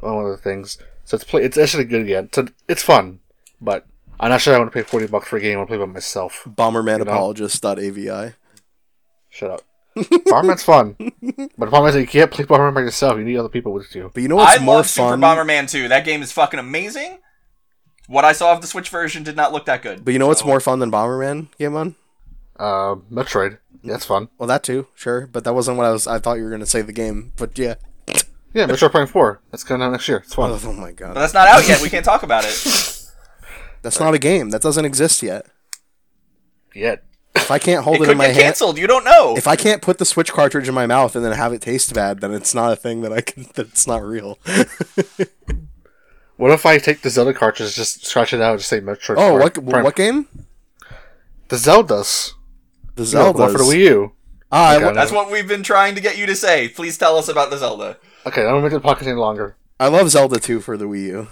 One 0.00 0.24
of 0.24 0.30
the 0.30 0.36
things. 0.36 0.78
So 1.04 1.16
it's 1.16 1.24
play. 1.24 1.42
It's 1.42 1.58
actually 1.58 1.84
good 1.84 2.02
again. 2.02 2.28
So 2.32 2.46
it's 2.68 2.82
fun, 2.82 3.20
but 3.60 3.86
I'm 4.18 4.30
not 4.30 4.40
sure 4.40 4.54
I 4.54 4.58
want 4.58 4.70
to 4.72 4.74
pay 4.78 4.82
40 4.88 5.08
bucks 5.08 5.28
for 5.28 5.36
a 5.36 5.40
game. 5.40 5.54
I 5.54 5.56
want 5.58 5.68
to 5.70 5.76
play 5.76 5.84
by 5.86 5.92
myself. 5.92 6.42
Bombermanapologist.avi. 6.48 8.34
Shut 9.30 9.50
up. 9.50 9.62
Bomberman's 9.96 10.62
fun, 10.62 10.94
but 10.98 11.12
the 11.20 11.66
problem 11.66 11.86
is 11.88 11.94
that 11.94 12.00
you 12.00 12.06
can't 12.06 12.30
play 12.30 12.44
Bomberman 12.44 12.74
by 12.74 12.80
yourself. 12.82 13.18
You 13.18 13.24
need 13.24 13.36
other 13.36 13.48
people 13.48 13.72
with 13.72 13.92
you. 13.94 14.10
But 14.14 14.22
you 14.22 14.28
know 14.28 14.36
what's 14.36 14.56
I 14.60 14.62
more 14.64 14.76
love 14.76 14.86
Super 14.86 15.10
fun? 15.10 15.20
Bomberman 15.20 15.68
2. 15.70 15.88
That 15.88 16.04
game 16.04 16.22
is 16.22 16.30
fucking 16.32 16.60
amazing. 16.60 17.18
What 18.06 18.24
I 18.24 18.32
saw 18.32 18.52
of 18.52 18.60
the 18.60 18.66
Switch 18.68 18.88
version 18.88 19.24
did 19.24 19.36
not 19.36 19.52
look 19.52 19.66
that 19.66 19.82
good. 19.82 20.04
But 20.04 20.12
you 20.12 20.18
know 20.18 20.28
what's 20.28 20.40
So- 20.40 20.46
more 20.46 20.60
fun 20.60 20.78
than 20.78 20.90
Bomberman, 20.92 21.48
Game 21.58 21.74
On? 21.76 21.96
Uh, 22.58 22.96
Metroid. 23.10 23.58
Yeah, 23.82 23.92
that's 23.94 24.04
fun. 24.04 24.28
Well, 24.38 24.46
that 24.46 24.62
too, 24.62 24.86
sure. 24.94 25.26
But 25.26 25.44
that 25.44 25.54
wasn't 25.54 25.76
what 25.76 25.86
I 25.86 25.90
was. 25.90 26.06
I 26.06 26.18
thought 26.18 26.34
you 26.34 26.44
were 26.44 26.50
gonna 26.50 26.66
say 26.66 26.82
the 26.82 26.92
game. 26.92 27.32
But 27.36 27.58
yeah. 27.58 27.74
Yeah, 28.52 28.66
Metroid 28.66 28.90
Prime 28.92 29.06
4. 29.06 29.40
That's 29.50 29.64
coming 29.64 29.82
out 29.86 29.90
next 29.92 30.08
year. 30.08 30.18
It's 30.18 30.34
fun. 30.34 30.50
Oh, 30.64 30.72
my 30.72 30.92
god. 30.92 31.14
But 31.14 31.20
that's 31.20 31.34
not 31.34 31.46
out 31.48 31.66
yet. 31.68 31.80
We 31.82 31.88
can't 31.88 32.04
talk 32.04 32.22
about 32.22 32.44
it. 32.44 32.50
that's 33.82 33.98
not 34.00 34.12
a 34.14 34.18
game. 34.18 34.50
That 34.50 34.60
doesn't 34.62 34.84
exist 34.84 35.22
yet. 35.22 35.46
Yet. 36.74 37.04
If 37.36 37.50
I 37.50 37.58
can't 37.58 37.84
hold 37.84 37.96
it, 37.96 38.00
could 38.00 38.10
in 38.10 38.18
my 38.18 38.26
get 38.26 38.34
hand, 38.34 38.44
canceled. 38.44 38.78
You 38.78 38.86
don't 38.86 39.04
know. 39.04 39.36
if 39.36 39.46
I 39.46 39.56
can't 39.56 39.82
put 39.82 39.98
the 39.98 40.04
Switch 40.04 40.32
cartridge 40.32 40.68
in 40.68 40.74
my 40.74 40.86
mouth 40.86 41.14
and 41.14 41.24
then 41.24 41.32
have 41.32 41.52
it 41.52 41.62
taste 41.62 41.94
bad, 41.94 42.20
then 42.20 42.32
it's 42.32 42.54
not 42.54 42.72
a 42.72 42.76
thing 42.76 43.02
that 43.02 43.12
I 43.12 43.20
can. 43.20 43.46
That's 43.54 43.86
not 43.86 44.02
real. 44.02 44.38
What 46.36 46.52
if 46.52 46.64
I 46.64 46.78
take 46.78 47.02
the 47.02 47.10
Zelda 47.10 47.34
cartridge, 47.34 47.74
just 47.74 48.06
scratch 48.06 48.32
it 48.32 48.40
out, 48.40 48.52
and 48.52 48.60
just 48.60 48.70
say 48.70 48.80
Metroid 48.80 49.16
oh, 49.18 49.36
Prime- 49.36 49.40
what 49.40 49.54
Prime- 49.54 49.84
what 49.84 49.94
game? 49.96 50.26
The 51.48 51.56
Zeldas. 51.56 52.32
The 52.96 53.04
You 53.04 53.14
know, 53.14 53.32
the 53.32 53.38
one 53.40 53.50
Zelda 53.50 53.52
for 53.52 53.58
the 53.58 53.70
Wii 53.70 53.78
U. 53.90 54.12
Ah, 54.50 54.76
Okay. 54.76 54.92
That's 54.94 55.12
what 55.12 55.30
we've 55.30 55.46
been 55.46 55.62
trying 55.62 55.94
to 55.96 56.00
get 56.00 56.16
you 56.16 56.26
to 56.26 56.34
say. 56.34 56.68
Please 56.68 56.96
tell 56.96 57.16
us 57.16 57.28
about 57.28 57.50
the 57.50 57.58
Zelda. 57.58 57.98
Okay, 58.26 58.40
I 58.40 58.50
don't 58.50 58.62
make 58.62 58.72
the 58.72 58.80
podcast 58.80 59.02
any 59.06 59.12
longer. 59.12 59.56
I 59.78 59.88
love 59.88 60.10
Zelda 60.10 60.40
2 60.40 60.60
for 60.60 60.76
the 60.76 60.86
Wii 60.86 61.02
U. 61.08 61.28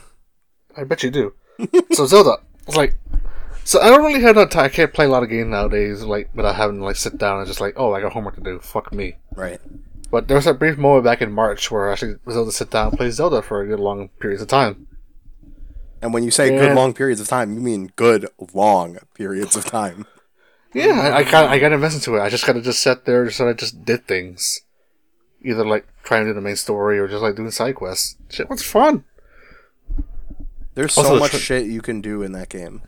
I 0.77 0.85
bet 0.85 1.03
you 1.03 1.11
do. 1.11 1.35
so 1.93 2.07
Zelda, 2.07 2.37
it's 2.67 2.77
like, 2.77 2.95
so 3.69 3.81
I 3.83 3.89
don't 3.91 4.03
really 4.05 4.23
have 4.23 4.37
that 4.37 4.51
time. 4.51 4.65
I 4.65 4.69
can't 4.71 4.95
play 4.95 5.05
a 5.05 5.09
lot 5.11 5.23
of 5.23 5.29
games 5.29 5.49
nowadays, 5.51 6.03
like 6.03 6.31
without 6.35 6.57
having 6.57 6.79
to 6.79 6.85
like 6.85 6.97
sit 6.97 7.19
down 7.19 7.39
and 7.39 7.47
just 7.47 7.61
like, 7.61 7.75
oh, 7.77 7.93
I 7.93 8.01
got 8.01 8.13
homework 8.15 8.37
to 8.37 8.41
do. 8.41 8.59
Fuck 8.61 8.93
me. 8.93 9.17
Right. 9.35 9.61
But 10.11 10.27
there 10.27 10.37
was 10.37 10.47
that 10.47 10.59
brief 10.59 10.79
moment 10.79 11.05
back 11.05 11.21
in 11.21 11.31
March 11.33 11.71
where 11.71 11.89
I 11.89 11.93
actually 11.93 12.17
was 12.25 12.35
able 12.35 12.47
to 12.47 12.53
sit 12.53 12.71
down 12.71 12.89
and 12.89 12.97
play 12.97 13.11
Zelda 13.11 13.43
for 13.43 13.61
a 13.61 13.67
good 13.67 13.79
long 13.79 14.09
periods 14.21 14.41
of 14.41 14.49
time. 14.49 14.87
And 16.01 16.15
when 16.15 16.23
you 16.25 16.31
say 16.31 16.51
Yeah. 16.53 16.61
good 16.69 16.77
long 16.77 16.95
periods 16.95 17.21
of 17.21 17.29
time, 17.29 17.53
you 17.53 17.61
mean 17.61 17.93
good 17.97 18.27
long 18.55 18.99
periods 19.15 19.55
of 19.57 19.65
time. 19.67 20.07
Yeah, 20.75 21.01
I, 21.01 21.17
I 21.21 21.23
got 21.25 21.49
I 21.49 21.59
got 21.59 21.73
invested 21.73 22.01
into 22.07 22.19
it. 22.19 22.23
I 22.23 22.29
just 22.29 22.45
kind 22.45 22.59
of 22.59 22.63
just 22.63 22.83
sat 22.83 23.07
there, 23.07 23.31
so 23.31 23.49
I 23.49 23.55
just 23.55 23.87
did 23.87 24.07
things, 24.07 24.61
either 25.43 25.65
like 25.67 25.87
trying 26.05 26.25
to 26.25 26.31
do 26.31 26.35
the 26.35 26.43
main 26.43 26.57
story 26.57 26.99
or 26.99 27.09
just 27.09 27.23
like 27.23 27.37
doing 27.37 27.51
side 27.51 27.75
quests. 27.77 28.17
Shit 28.29 28.51
was 28.51 28.63
fun. 28.63 29.05
There's 30.75 30.97
Also, 30.97 31.09
so 31.11 31.15
the 31.15 31.21
much 31.21 31.31
tr- 31.33 31.37
shit 31.39 31.67
you 31.67 31.81
can 31.81 32.03
do 32.03 32.23
in 32.23 32.33
that 32.33 32.51
game. 32.51 32.83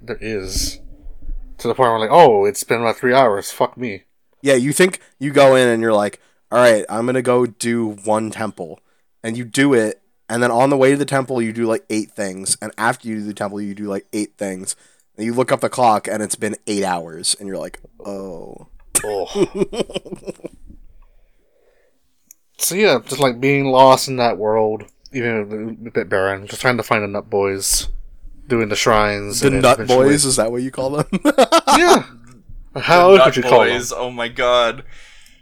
There 0.00 0.18
is 0.20 0.80
to 1.58 1.68
the 1.68 1.74
point 1.74 1.90
where 1.90 1.98
like, 1.98 2.10
oh, 2.10 2.44
it's 2.44 2.64
been 2.64 2.80
about 2.80 2.96
three 2.96 3.14
hours. 3.14 3.50
Fuck 3.50 3.76
me. 3.76 4.04
Yeah, 4.42 4.54
you 4.54 4.72
think 4.72 5.00
you 5.18 5.32
go 5.32 5.54
in 5.56 5.68
and 5.68 5.82
you're 5.82 5.92
like, 5.92 6.20
all 6.50 6.58
right, 6.60 6.84
I'm 6.88 7.06
gonna 7.06 7.22
go 7.22 7.46
do 7.46 7.88
one 8.04 8.30
temple, 8.30 8.80
and 9.22 9.36
you 9.36 9.44
do 9.44 9.74
it, 9.74 10.00
and 10.28 10.42
then 10.42 10.50
on 10.50 10.70
the 10.70 10.76
way 10.76 10.92
to 10.92 10.96
the 10.96 11.04
temple 11.04 11.42
you 11.42 11.52
do 11.52 11.66
like 11.66 11.84
eight 11.90 12.12
things, 12.12 12.56
and 12.62 12.72
after 12.78 13.08
you 13.08 13.16
do 13.16 13.24
the 13.24 13.34
temple 13.34 13.60
you 13.60 13.74
do 13.74 13.84
like 13.84 14.06
eight 14.12 14.38
things, 14.38 14.76
and 15.16 15.26
you 15.26 15.34
look 15.34 15.50
up 15.50 15.60
the 15.60 15.68
clock 15.68 16.06
and 16.06 16.22
it's 16.22 16.36
been 16.36 16.56
eight 16.66 16.84
hours, 16.84 17.36
and 17.38 17.48
you're 17.48 17.58
like, 17.58 17.80
oh, 18.04 18.68
Oh. 19.04 19.26
so 22.58 22.74
yeah, 22.74 22.98
just 23.04 23.20
like 23.20 23.40
being 23.40 23.66
lost 23.66 24.08
in 24.08 24.16
that 24.16 24.38
world, 24.38 24.84
even 25.12 25.78
a 25.86 25.90
bit 25.90 26.08
barren, 26.08 26.46
just 26.46 26.60
trying 26.60 26.76
to 26.76 26.82
find 26.82 27.10
nut 27.12 27.30
boys, 27.30 27.88
doing 28.48 28.68
the 28.68 28.76
shrines. 28.76 29.40
the 29.40 29.48
and 29.48 29.62
nut 29.62 29.78
eventually- 29.78 30.04
boys 30.08 30.24
is 30.24 30.36
that 30.36 30.50
what 30.50 30.62
you 30.62 30.70
call 30.70 30.90
them? 30.90 31.06
Yeah. 31.78 32.04
How 32.76 33.14
else 33.14 33.24
would 33.24 33.36
you 33.36 33.42
call 33.42 33.64
them? 33.64 33.82
Oh 33.96 34.10
my 34.10 34.28
god. 34.28 34.84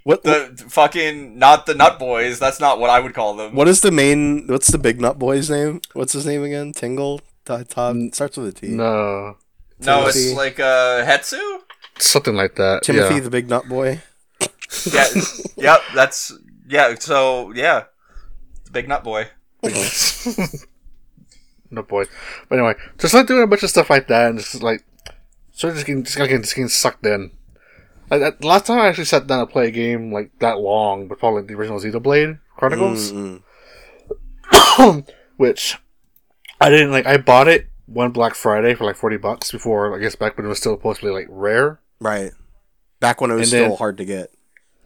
what 0.05 0.23
The 0.23 0.65
fucking 0.69 1.39
not 1.39 1.67
the 1.67 1.75
nut 1.75 1.99
boys. 1.99 2.39
That's 2.39 2.61
not 2.61 2.79
what 2.79 2.91
I 2.91 3.01
would 3.01 3.15
call 3.15 3.35
them. 3.37 3.55
what 3.55 3.69
is 3.69 3.81
the 3.81 3.91
main? 3.91 4.47
What's 4.47 4.69
the 4.69 4.79
big 4.79 5.01
nut 5.01 5.19
boy's 5.19 5.51
name? 5.51 5.81
What's 5.93 6.13
his 6.13 6.27
name 6.27 6.45
again? 6.45 6.73
Tingle. 6.73 7.21
Todd. 7.45 7.69
Todd 7.69 7.97
starts 8.15 8.37
with 8.37 8.49
a 8.49 8.53
T. 8.53 8.69
No, 8.69 9.37
No, 9.81 10.07
it's 10.07 10.33
like 10.35 10.59
uh 10.61 11.05
Hestu. 11.05 11.41
something 11.99 12.35
like 12.35 12.55
that. 12.57 12.83
Timothy 12.83 13.15
yeah. 13.17 13.21
the 13.21 13.31
big 13.31 13.49
nut 13.49 13.69
boy. 13.69 14.01
Yeah. 14.93 15.07
yep. 15.57 15.81
That's 15.95 16.33
yeah. 16.69 16.95
So 16.99 17.53
yeah, 17.55 17.85
the 18.65 18.71
big 18.71 18.89
nut 18.89 19.05
boy. 19.05 19.29
no 21.71 21.83
boy. 21.83 22.05
But 22.49 22.59
anyway, 22.59 22.75
just 22.99 23.15
like 23.15 23.27
doing 23.27 23.43
a 23.43 23.47
bunch 23.47 23.63
of 23.63 23.71
stuff 23.71 23.91
like 23.91 24.09
that, 24.09 24.31
and 24.31 24.39
just 24.39 24.63
like 24.63 24.85
sort 25.53 25.71
of 25.73 25.77
just 25.77 25.87
getting 25.87 26.05
just 26.05 26.17
getting, 26.17 26.41
just 26.43 26.55
getting 26.55 26.69
sucked 26.69 27.05
in. 27.07 27.31
Like, 28.11 28.43
last 28.45 28.67
time 28.67 28.79
I 28.79 28.87
actually 28.87 29.05
sat 29.07 29.27
down 29.27 29.45
to 29.47 29.53
play 29.53 29.67
a 29.69 29.71
game 29.73 30.13
like 30.13 30.31
that 30.39 30.59
long, 30.61 31.09
but 31.09 31.19
probably 31.19 31.43
the 31.43 31.55
original 31.55 31.81
Xenoblade 31.81 32.39
Chronicles, 32.57 33.11
Mm-mm. 33.13 33.43
which 35.37 35.77
I 36.61 36.71
didn't 36.71 36.93
like. 36.93 37.07
I 37.07 37.17
bought 37.17 37.49
it 37.49 37.67
one 37.87 38.11
Black 38.11 38.35
Friday 38.35 38.75
for 38.75 38.85
like 38.85 38.97
forty 38.97 39.17
bucks 39.17 39.51
before 39.53 39.97
I 39.97 40.01
guess 40.01 40.17
back 40.17 40.37
when 40.37 40.47
it 40.47 40.49
was 40.49 40.59
still 40.59 40.77
supposed 40.77 41.01
to 41.01 41.07
be 41.07 41.13
like 41.13 41.27
rare. 41.29 41.81
Right. 42.01 42.33
Back 43.01 43.21
when 43.21 43.31
it 43.31 43.35
was 43.35 43.43
And 43.43 43.49
still 43.49 43.61
then- 43.63 43.71
Mm-hmm. 43.73 43.79
hard 43.79 43.97
to 43.99 44.05
get. 44.05 44.31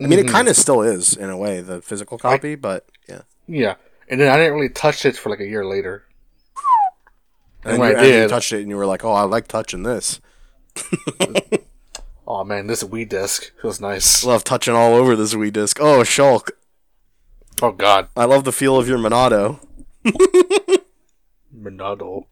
I 0.02 0.06
mean, 0.06 0.18
it 0.18 0.28
kind 0.28 0.48
of 0.48 0.56
still 0.56 0.80
is 0.80 1.14
in 1.14 1.28
a 1.28 1.36
way, 1.36 1.60
the 1.60 1.82
physical 1.82 2.16
copy, 2.16 2.54
but 2.54 2.86
yeah. 3.06 3.20
Yeah, 3.46 3.74
and 4.08 4.18
then 4.18 4.32
I 4.32 4.38
didn't 4.38 4.54
really 4.54 4.70
touch 4.70 5.04
it 5.04 5.14
for 5.14 5.28
like 5.28 5.40
a 5.40 5.46
year 5.46 5.66
later. 5.66 6.04
And, 7.64 7.78
you, 7.78 7.84
I 7.84 7.90
and 7.90 8.22
you 8.22 8.28
touched 8.28 8.52
it, 8.52 8.60
and 8.60 8.70
you 8.70 8.76
were 8.76 8.86
like, 8.86 9.04
"Oh, 9.04 9.12
I 9.12 9.22
like 9.22 9.48
touching 9.48 9.82
this. 9.82 10.20
Oh 12.32 12.44
man, 12.44 12.68
this 12.68 12.84
Wii 12.84 13.08
disc 13.08 13.50
feels 13.60 13.80
nice. 13.80 14.22
Love 14.24 14.44
touching 14.44 14.72
all 14.72 14.94
over 14.94 15.16
this 15.16 15.34
Wii 15.34 15.52
disc. 15.52 15.78
Oh, 15.80 16.02
Shulk, 16.02 16.50
Oh 17.62 17.72
god, 17.72 18.08
I 18.16 18.24
love 18.24 18.44
the 18.44 18.52
feel 18.52 18.78
of 18.78 18.88
your 18.88 18.98
Monado. 18.98 19.60
Monado. 21.54 22.26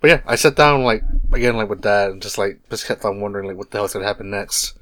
But 0.00 0.10
yeah, 0.10 0.20
I 0.26 0.34
sat 0.34 0.56
down 0.56 0.82
like 0.82 1.04
again 1.32 1.56
like 1.56 1.68
with 1.68 1.82
dad 1.82 2.10
and 2.10 2.22
just 2.22 2.36
like 2.36 2.60
just 2.68 2.86
kept 2.86 3.04
on 3.04 3.20
wondering 3.20 3.46
like 3.46 3.56
what 3.56 3.70
the 3.70 3.78
hell's 3.78 3.92
gonna 3.92 4.06
happen 4.06 4.30
next. 4.30 4.76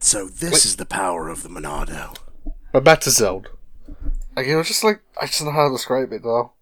So 0.00 0.28
this 0.28 0.66
is 0.66 0.76
the 0.76 0.84
power 0.84 1.28
of 1.28 1.42
the 1.42 1.48
Monado. 1.48 2.16
But 2.72 2.84
back 2.84 3.00
to 3.02 3.10
Zelda. 3.10 3.50
Like 4.36 4.46
it 4.46 4.56
was 4.56 4.68
just 4.68 4.84
like 4.84 5.00
I 5.20 5.26
just 5.26 5.38
don't 5.38 5.48
know 5.48 5.54
how 5.54 5.68
to 5.68 5.74
describe 5.74 6.12
it 6.12 6.22
though. 6.22 6.52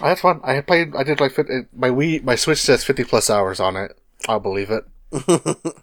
I 0.00 0.10
had 0.10 0.18
fun. 0.18 0.40
I 0.42 0.54
had 0.54 0.66
played. 0.66 0.94
I 0.96 1.02
did 1.02 1.20
like 1.20 1.32
50, 1.32 1.66
my 1.74 1.90
Wii. 1.90 2.22
My 2.22 2.34
Switch 2.34 2.60
says 2.60 2.84
fifty 2.84 3.04
plus 3.04 3.28
hours 3.30 3.60
on 3.60 3.76
it. 3.76 3.98
I'll 4.28 4.40
believe 4.40 4.70
it. 4.70 4.84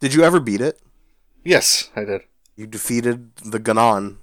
Did 0.00 0.14
you 0.14 0.22
ever 0.22 0.38
beat 0.38 0.60
it? 0.60 0.80
Yes, 1.44 1.90
I 1.96 2.04
did. 2.04 2.22
You 2.56 2.66
defeated 2.66 3.34
the 3.36 3.58
Ganon. 3.58 4.18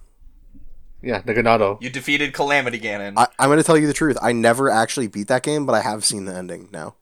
Yeah, 1.01 1.21
the 1.21 1.33
Ganado. 1.33 1.81
You 1.81 1.89
defeated 1.89 2.33
Calamity 2.33 2.79
Ganon. 2.79 3.13
I, 3.17 3.27
I'm 3.37 3.49
going 3.49 3.57
to 3.57 3.63
tell 3.63 3.77
you 3.77 3.87
the 3.87 3.93
truth. 3.93 4.17
I 4.21 4.31
never 4.31 4.69
actually 4.69 5.07
beat 5.07 5.27
that 5.27 5.43
game, 5.43 5.65
but 5.65 5.73
I 5.73 5.81
have 5.81 6.05
seen 6.05 6.25
the 6.25 6.35
ending 6.35 6.69
now. 6.71 6.95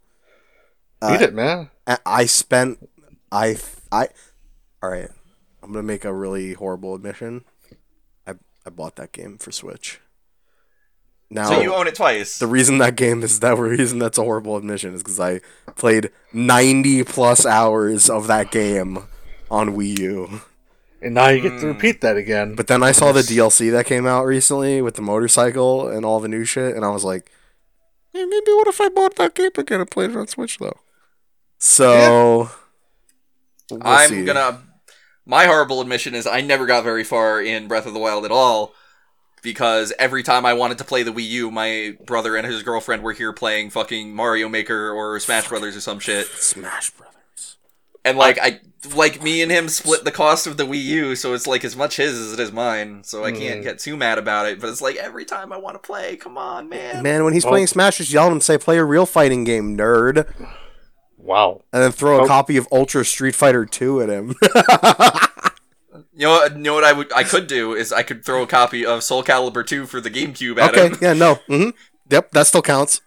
Beat 1.02 1.22
uh, 1.22 1.26
it, 1.26 1.34
man. 1.34 1.70
I- 1.86 2.00
I 2.06 2.26
spent 2.26 2.90
I 3.34 3.58
I 3.92 4.08
all 4.82 4.90
right. 4.92 5.10
I'm 5.62 5.72
gonna 5.72 5.84
make 5.84 6.06
a 6.06 6.14
really 6.14 6.54
horrible 6.54 6.94
admission. 6.96 7.44
I 8.28 8.36
I 8.66 8.70
bought 8.70 8.96
that 8.98 9.12
game 9.12 9.38
for 9.38 9.52
Switch. 9.52 10.00
Now 11.34 11.50
so 11.50 11.62
you 11.62 11.74
own 11.74 11.88
it 11.88 11.96
twice. 11.96 12.38
the 12.38 12.46
reason 12.46 12.78
that 12.78 12.96
game 12.96 13.24
is 13.24 13.40
that 13.40 13.58
reason 13.58 13.98
that's 13.98 14.20
a 14.20 14.24
horrible 14.24 14.56
admission 14.56 14.94
is 14.94 15.02
because 15.02 15.20
I 15.20 15.42
played 15.76 16.12
90 16.32 17.04
plus 17.06 17.44
hours 17.44 18.08
of 18.08 18.28
that 18.28 18.52
game 18.52 19.00
on 19.50 19.76
Wii 19.76 19.98
U. 20.00 20.42
And 21.02 21.16
now 21.16 21.30
you 21.30 21.42
get 21.42 21.60
to 21.60 21.62
hmm. 21.62 21.68
repeat 21.68 22.02
that 22.02 22.18
again. 22.18 22.54
But 22.54 22.68
then 22.68 22.84
I 22.84 22.92
saw 22.92 23.12
the 23.12 23.22
DLC 23.22 23.72
that 23.72 23.88
came 23.88 24.06
out 24.06 24.26
recently 24.26 24.82
with 24.82 24.94
the 24.94 25.02
motorcycle 25.02 25.88
and 25.88 26.06
all 26.06 26.20
the 26.20 26.28
new 26.28 26.46
shit, 26.46 26.76
and 26.76 26.86
I 26.86 26.90
was 26.90 27.04
like, 27.04 27.32
hey, 28.14 28.24
maybe 28.26 28.52
what 28.52 28.68
if 28.68 28.80
I 28.80 28.90
bought 28.90 29.16
that 29.16 29.34
game 29.34 29.52
again 29.58 29.82
and 29.82 29.90
played 29.90 30.12
it 30.12 30.16
on 30.16 30.28
Switch 30.28 30.60
though? 30.60 30.78
So 31.58 32.52
we'll 33.72 33.82
I'm 33.84 34.10
see. 34.10 34.24
gonna. 34.24 34.62
My 35.26 35.46
horrible 35.46 35.82
admission 35.82 36.14
is 36.14 36.28
I 36.28 36.42
never 36.42 36.66
got 36.66 36.84
very 36.84 37.04
far 37.04 37.42
in 37.42 37.68
Breath 37.68 37.86
of 37.86 37.94
the 37.94 38.00
Wild 38.00 38.24
at 38.24 38.32
all 38.32 38.76
because 39.44 39.94
every 40.00 40.24
time 40.24 40.46
I 40.46 40.54
wanted 40.54 40.80
to 40.80 40.84
play 40.84 41.04
the 41.04 41.12
Wii 41.14 41.28
U, 41.30 41.52
my 41.52 41.96
brother 42.06 42.36
and 42.36 42.48
his 42.48 42.64
girlfriend 42.64 43.04
were 43.04 43.14
here 43.14 43.32
playing 43.34 43.70
fucking 43.70 44.16
Mario 44.16 44.50
Maker 44.50 44.90
or 44.92 45.20
Smash 45.20 45.48
Brothers 45.50 45.76
or 45.76 45.82
some 45.82 46.00
shit. 46.00 46.26
Smash 46.28 46.90
Brothers. 46.92 47.58
And 48.06 48.18
like 48.18 48.40
I 48.42 48.60
like 48.96 49.24
me 49.24 49.42
and 49.42 49.50
him 49.52 49.70
split 49.70 50.04
the 50.04 50.12
cost 50.12 50.46
of 50.46 50.58
the 50.58 50.66
Wii 50.66 50.84
U, 50.84 51.16
so 51.16 51.34
it's 51.34 51.48
like 51.48 51.64
as 51.64 51.76
much 51.76 51.96
his 51.98 52.18
as 52.20 52.34
it 52.34 52.40
is 52.40 52.52
mine. 52.52 53.04
So 53.06 53.24
I 53.24 53.32
can't 53.32 53.62
Mm. 53.62 53.64
get 53.64 53.80
too 53.80 53.96
mad 53.96 54.18
about 54.18 54.46
it. 54.48 54.60
But 54.60 54.70
it's 54.72 54.82
like 54.82 54.98
every 54.98 55.24
time 55.24 55.54
I 55.54 55.58
want 55.58 55.76
to 55.76 55.80
play, 55.88 56.18
come 56.18 56.38
on, 56.38 56.68
man. 56.68 57.02
Man, 57.04 57.24
when 57.24 57.32
he's 57.34 57.46
Oh. 57.46 57.50
playing 57.50 57.68
Smash, 57.68 57.98
just 58.00 58.12
yell 58.12 58.26
at 58.26 58.32
him, 58.34 58.42
say, 58.42 58.58
"Play 58.58 58.78
a 58.78 58.84
real 58.84 59.06
fighting 59.06 59.46
game, 59.46 59.78
nerd," 59.78 60.26
wow. 61.18 61.62
and 61.72 61.82
then 61.82 61.92
throw 61.94 62.20
a 62.20 62.24
Oh. 62.24 62.28
copy 62.28 62.58
of 62.58 62.68
Ultra 62.74 63.06
Street 63.06 63.36
Fighter 63.36 63.66
Two 63.66 64.02
at 64.02 64.10
him. 64.10 64.36
You 66.16 66.28
know, 66.28 66.32
what- 66.32 66.52
you 66.54 66.60
know 66.60 66.74
what 66.76 66.84
I 66.84 66.94
would 66.94 67.12
I 67.14 67.24
could 67.24 67.48
do 67.48 67.74
is 67.74 67.92
I 67.92 68.04
could 68.04 68.24
throw 68.24 68.44
a 68.44 68.48
copy 68.48 68.86
of 68.86 69.04
Soul 69.04 69.24
Calibur 69.24 69.66
2 69.66 69.86
for 69.88 70.00
the 70.00 70.12
GameCube 70.12 70.60
at 70.60 70.76
him. 70.76 70.80
okay, 70.86 70.94
him. 70.94 70.98
yeah, 71.02 71.14
no, 71.14 71.36
hmm 71.48 71.70
yep, 72.10 72.32
that 72.32 72.46
still 72.48 72.62
counts. 72.62 73.02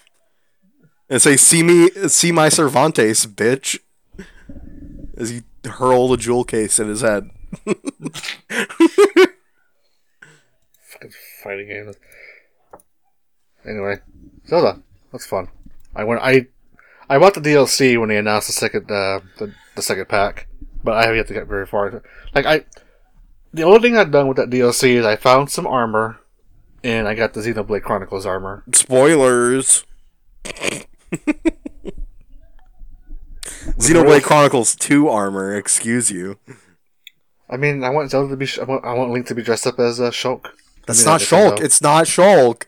and 1.08 1.22
say, 1.22 1.36
"See 1.36 1.62
me, 1.62 1.90
see 2.08 2.32
my 2.32 2.48
Cervantes, 2.48 3.24
bitch," 3.26 3.78
as 5.16 5.30
he 5.30 5.42
hurl 5.64 6.08
the 6.08 6.16
jewel 6.16 6.42
case 6.44 6.78
in 6.80 6.88
his 6.88 7.02
head. 7.02 7.30
Fucking 10.80 11.10
fighting 11.44 11.68
game. 11.68 11.92
Anyway, 13.64 13.96
Zelda. 14.48 14.82
That's 15.12 15.26
fun. 15.26 15.48
I 15.94 16.02
went. 16.04 16.20
I 16.22 16.46
I 17.08 17.18
bought 17.18 17.34
the 17.34 17.40
DLC 17.40 17.98
when 17.98 18.08
they 18.08 18.16
announced 18.18 18.48
the 18.48 18.52
second 18.54 18.90
uh, 18.90 19.20
the, 19.38 19.54
the 19.76 19.82
second 19.82 20.08
pack, 20.08 20.47
but 20.82 20.94
I 20.96 21.06
have 21.06 21.16
yet 21.16 21.26
to 21.28 21.34
get 21.34 21.46
very 21.46 21.66
far. 21.66 22.02
Like 22.34 22.46
I, 22.46 22.64
the 23.52 23.62
only 23.64 23.80
thing 23.80 23.96
I've 23.96 24.10
done 24.10 24.28
with 24.28 24.36
that 24.36 24.50
DLC 24.50 24.94
is 24.94 25.06
I 25.06 25.16
found 25.16 25.50
some 25.50 25.66
armor, 25.66 26.20
and 26.84 27.08
I 27.08 27.14
got 27.14 27.34
the 27.34 27.40
Xenoblade 27.40 27.82
Chronicles 27.82 28.26
armor. 28.26 28.64
Spoilers. 28.72 29.84
Xenoblade 33.78 34.22
Chronicles 34.22 34.74
2 34.76 35.08
armor, 35.08 35.54
excuse 35.56 36.10
you. 36.10 36.38
I 37.50 37.56
mean, 37.56 37.82
I 37.84 37.90
want 37.90 38.10
Zelda 38.10 38.30
to 38.30 38.36
be. 38.36 38.46
sh- 38.46 38.58
I 38.58 38.64
want, 38.64 38.84
I 38.84 38.92
want 38.92 39.10
Link 39.10 39.26
to 39.28 39.34
be 39.34 39.42
dressed 39.42 39.66
up 39.66 39.78
as 39.78 40.00
uh, 40.00 40.10
Shulk. 40.10 40.46
That's 40.86 41.06
I 41.06 41.12
not 41.12 41.20
Shulk. 41.20 41.60
It's 41.60 41.80
not 41.80 42.04
Shulk. 42.06 42.64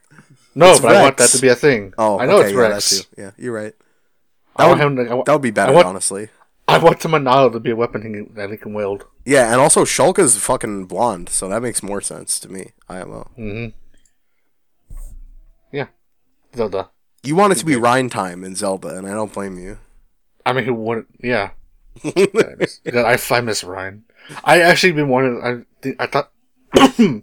no, 0.55 0.71
it's 0.71 0.81
but 0.81 0.97
I 0.97 1.03
want 1.03 1.17
that 1.19 1.29
to 1.31 1.41
be 1.41 1.49
a 1.49 1.55
thing. 1.55 1.93
Oh, 1.99 2.19
I 2.19 2.27
know 2.27 2.39
okay, 2.39 2.49
it's 2.49 2.55
yeah, 2.55 2.61
Rex. 2.61 2.91
too. 3.01 3.07
Yeah, 3.19 3.31
you're 3.37 3.53
right. 3.53 3.75
I 4.57 4.65
That 4.65 4.69
want 4.69 4.81
would, 4.81 4.87
him. 4.87 5.07
To, 5.07 5.11
I, 5.11 5.15
want, 5.15 5.27
that 5.27 5.33
would 5.33 5.43
be 5.43 5.51
better, 5.51 5.73
I 5.73 5.75
want, 5.75 5.87
honestly. 5.87 6.29
I 6.71 6.79
want 6.79 7.01
the 7.01 7.09
Monado 7.09 7.53
to 7.53 7.61
be 7.61 7.71
a 7.71 7.77
weapon 7.77 8.03
he 8.03 8.09
can, 8.13 8.35
that 8.35 8.51
he 8.51 8.57
can 8.57 8.75
wield. 8.75 9.05
Yeah, 9.25 9.51
and 9.53 9.61
also 9.61 9.85
Shulk 9.85 10.19
is 10.19 10.37
fucking 10.37 10.87
blonde, 10.87 11.29
so 11.29 11.49
that 11.49 11.63
makes 11.63 11.83
more 11.83 12.01
sense 12.01 12.39
to 12.41 12.49
me. 12.49 12.73
IMO. 12.89 13.31
Mm-hmm. 13.39 13.77
Yeah, 15.73 15.87
Zelda. 16.55 16.91
You 17.23 17.37
want 17.37 17.53
it 17.53 17.57
to 17.57 17.67
be 17.67 17.77
Rhine 17.77 18.09
time 18.09 18.45
in 18.45 18.55
Zelda, 18.55 18.97
and 18.97 19.07
I 19.07 19.11
don't 19.13 19.33
blame 19.33 19.59
you. 19.59 19.79
I 20.47 20.53
mean, 20.53 20.65
who 20.65 20.75
wouldn't? 20.75 21.09
Yeah. 21.23 21.51
I, 22.05 22.55
miss, 22.59 22.81
I, 22.87 23.19
I 23.31 23.41
miss 23.41 23.63
Ryan. 23.65 24.05
I 24.45 24.61
actually 24.61 24.93
been 24.93 25.09
wanting. 25.09 25.67
I 25.85 25.95
I 25.99 26.07
thought. 26.07 26.31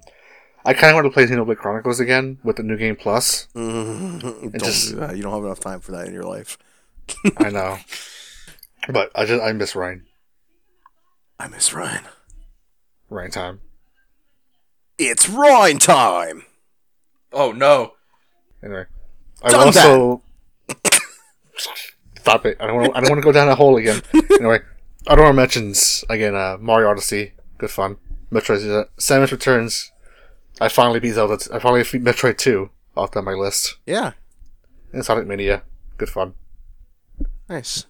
I 0.65 0.73
kind 0.73 0.89
of 0.91 0.95
want 0.95 1.05
to 1.05 1.11
play 1.11 1.25
Xenoblade 1.25 1.57
Chronicles 1.57 2.01
again 2.01 2.39
with 2.43 2.57
the 2.57 2.63
new 2.63 2.75
game 2.75 2.97
plus. 2.97 3.47
don't 3.55 4.53
just- 4.59 4.89
do 4.91 4.95
that. 4.97 5.15
You 5.15 5.23
don't 5.23 5.33
have 5.33 5.45
enough 5.45 5.61
time 5.61 5.79
for 5.79 5.93
that 5.93 6.07
in 6.07 6.13
your 6.13 6.25
life. 6.25 6.57
I 7.37 7.49
know, 7.49 7.77
but 8.89 9.11
I 9.15 9.25
just 9.25 9.41
I 9.43 9.51
miss 9.53 9.75
Ryan. 9.75 10.05
I 11.39 11.47
miss 11.47 11.73
Ryan. 11.73 12.03
Ryan 13.09 13.31
time. 13.31 13.61
It's 14.97 15.29
Ryan 15.29 15.77
time! 15.77 16.43
Oh 17.31 17.51
no. 17.51 17.93
Anyway, 18.63 18.85
I 19.43 19.49
Done 19.49 19.67
also 19.67 20.23
stop 22.19 22.45
it. 22.45 22.57
I 22.59 22.67
don't. 22.67 22.75
Wanna, 22.75 22.89
I 22.93 23.01
don't 23.01 23.09
want 23.09 23.19
to 23.21 23.23
go 23.25 23.31
down 23.31 23.47
that 23.47 23.57
hole 23.57 23.77
again. 23.77 24.01
anyway, 24.31 24.59
Adora 25.05 25.33
mentions 25.35 26.03
again. 26.09 26.35
Uh, 26.35 26.57
Mario 26.59 26.89
Odyssey, 26.89 27.33
good 27.59 27.69
fun. 27.69 27.97
Metroid, 28.31 28.67
uh, 28.69 28.85
Samus 28.97 29.31
Returns. 29.31 29.91
I 30.59 30.67
finally 30.69 30.99
beat 30.99 31.11
Zelda. 31.13 31.37
I 31.53 31.59
finally 31.59 31.83
beat 31.83 32.03
Metroid 32.03 32.37
Two 32.37 32.71
off 32.95 33.15
on 33.15 33.23
my 33.25 33.33
list. 33.33 33.77
Yeah, 33.85 34.13
And 34.91 35.05
Sonic 35.05 35.27
Mania, 35.27 35.61
good 35.97 36.09
fun. 36.09 36.33
nice. 37.47 37.85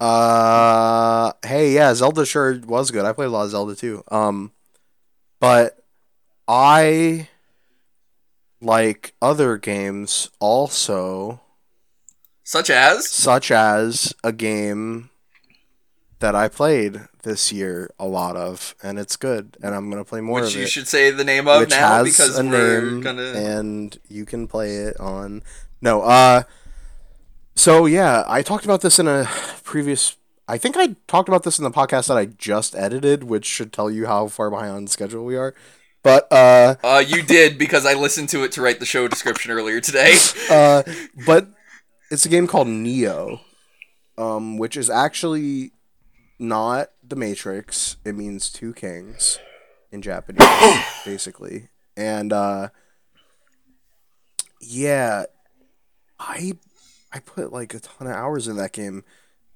Uh, 0.00 1.32
hey, 1.44 1.72
yeah, 1.72 1.94
Zelda 1.94 2.26
sure 2.26 2.58
was 2.66 2.90
good. 2.90 3.04
I 3.04 3.12
played 3.12 3.26
a 3.26 3.30
lot 3.30 3.44
of 3.44 3.50
Zelda 3.50 3.74
too. 3.74 4.02
Um, 4.10 4.52
but 5.40 5.78
I 6.46 7.28
like 8.60 9.14
other 9.22 9.56
games 9.56 10.30
also, 10.40 11.40
Such 12.44 12.70
as 12.70 13.08
such 13.08 13.50
as 13.50 14.14
a 14.22 14.32
game 14.32 15.10
that 16.18 16.34
I 16.34 16.48
played 16.48 17.02
this 17.22 17.52
year 17.52 17.90
a 17.98 18.06
lot 18.06 18.36
of, 18.36 18.74
and 18.82 18.98
it's 18.98 19.16
good, 19.16 19.56
and 19.62 19.74
I'm 19.74 19.90
gonna 19.90 20.04
play 20.04 20.20
more 20.20 20.40
which 20.40 20.50
of 20.50 20.56
you 20.56 20.62
it. 20.64 20.70
should 20.70 20.88
say 20.88 21.10
the 21.10 21.24
name 21.24 21.48
of 21.48 21.60
which 21.60 21.70
now 21.70 22.02
because 22.02 22.38
a 22.38 22.44
we're 22.44 22.80
name, 22.90 23.00
gonna 23.00 23.32
and 23.34 23.98
you 24.08 24.24
can 24.24 24.46
play 24.46 24.76
it 24.76 24.98
on. 25.00 25.42
No, 25.82 26.02
uh, 26.02 26.44
so 27.56 27.86
yeah, 27.86 28.24
I 28.28 28.42
talked 28.42 28.64
about 28.64 28.82
this 28.82 28.98
in 28.98 29.08
a 29.08 29.28
previous. 29.64 30.16
I 30.46 30.58
think 30.58 30.76
I 30.76 30.94
talked 31.08 31.28
about 31.28 31.42
this 31.42 31.58
in 31.58 31.64
the 31.64 31.72
podcast 31.72 32.06
that 32.06 32.16
I 32.16 32.26
just 32.26 32.76
edited, 32.76 33.24
which 33.24 33.44
should 33.46 33.72
tell 33.72 33.90
you 33.90 34.06
how 34.06 34.28
far 34.28 34.48
behind 34.50 34.70
on 34.70 34.86
schedule 34.86 35.24
we 35.24 35.36
are. 35.36 35.54
But 36.04 36.30
uh, 36.32 36.76
Uh, 36.84 37.02
you 37.04 37.22
did 37.24 37.58
because 37.58 37.84
I 37.84 37.94
listened 37.94 38.28
to 38.28 38.44
it 38.44 38.52
to 38.52 38.62
write 38.62 38.78
the 38.78 38.86
show 38.86 39.08
description 39.08 39.50
earlier 39.50 39.80
today. 39.80 40.16
uh, 40.50 40.84
but 41.26 41.48
it's 42.12 42.24
a 42.24 42.28
game 42.28 42.46
called 42.46 42.68
Nioh, 42.68 43.40
um, 44.16 44.56
which 44.56 44.76
is 44.76 44.88
actually 44.88 45.72
not 46.38 46.90
the 47.02 47.16
Matrix. 47.16 47.96
It 48.04 48.14
means 48.14 48.50
two 48.50 48.72
kings 48.72 49.40
in 49.90 50.00
Japanese, 50.00 50.46
basically. 51.04 51.70
And 51.96 52.32
uh, 52.32 52.68
yeah, 54.60 55.24
I 56.20 56.52
I 57.16 57.20
put 57.20 57.52
like 57.52 57.72
a 57.72 57.80
ton 57.80 58.06
of 58.06 58.14
hours 58.14 58.46
in 58.46 58.56
that 58.56 58.72
game. 58.72 59.02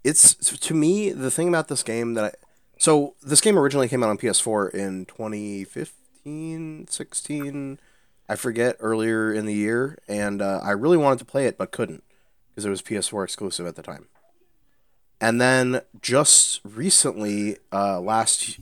It's 0.03 0.35
to 0.35 0.75
me 0.75 1.11
the 1.11 1.31
thing 1.31 1.49
about 1.49 1.69
this 1.69 1.83
game 1.83 2.15
that 2.15 2.25
I 2.25 2.33
so 2.79 3.15
this 3.23 3.43
game 3.43 3.59
originally 3.59 3.89
came 3.89 4.03
out 4.03 4.09
on 4.09 4.17
PS4 4.17 4.75
in 4.75 5.05
2015, 5.05 6.87
16 6.89 7.79
I 8.31 8.37
forget 8.37 8.77
earlier 8.79 9.33
in 9.33 9.45
the 9.45 9.53
year, 9.53 9.99
and 10.09 10.41
uh, 10.41 10.61
I 10.63 10.71
really 10.71 10.97
wanted 10.97 11.19
to 11.19 11.25
play 11.25 11.47
it 11.47 11.59
but 11.59 11.73
couldn't 11.73 12.03
because 12.49 12.65
it 12.65 12.71
was 12.71 12.81
PS4 12.81 13.25
exclusive 13.25 13.67
at 13.67 13.77
the 13.77 13.83
time. 13.83 14.07
And 15.21 15.39
then 15.39 15.83
just 16.01 16.61
recently, 16.65 17.59
uh, 17.71 18.01
last 18.01 18.61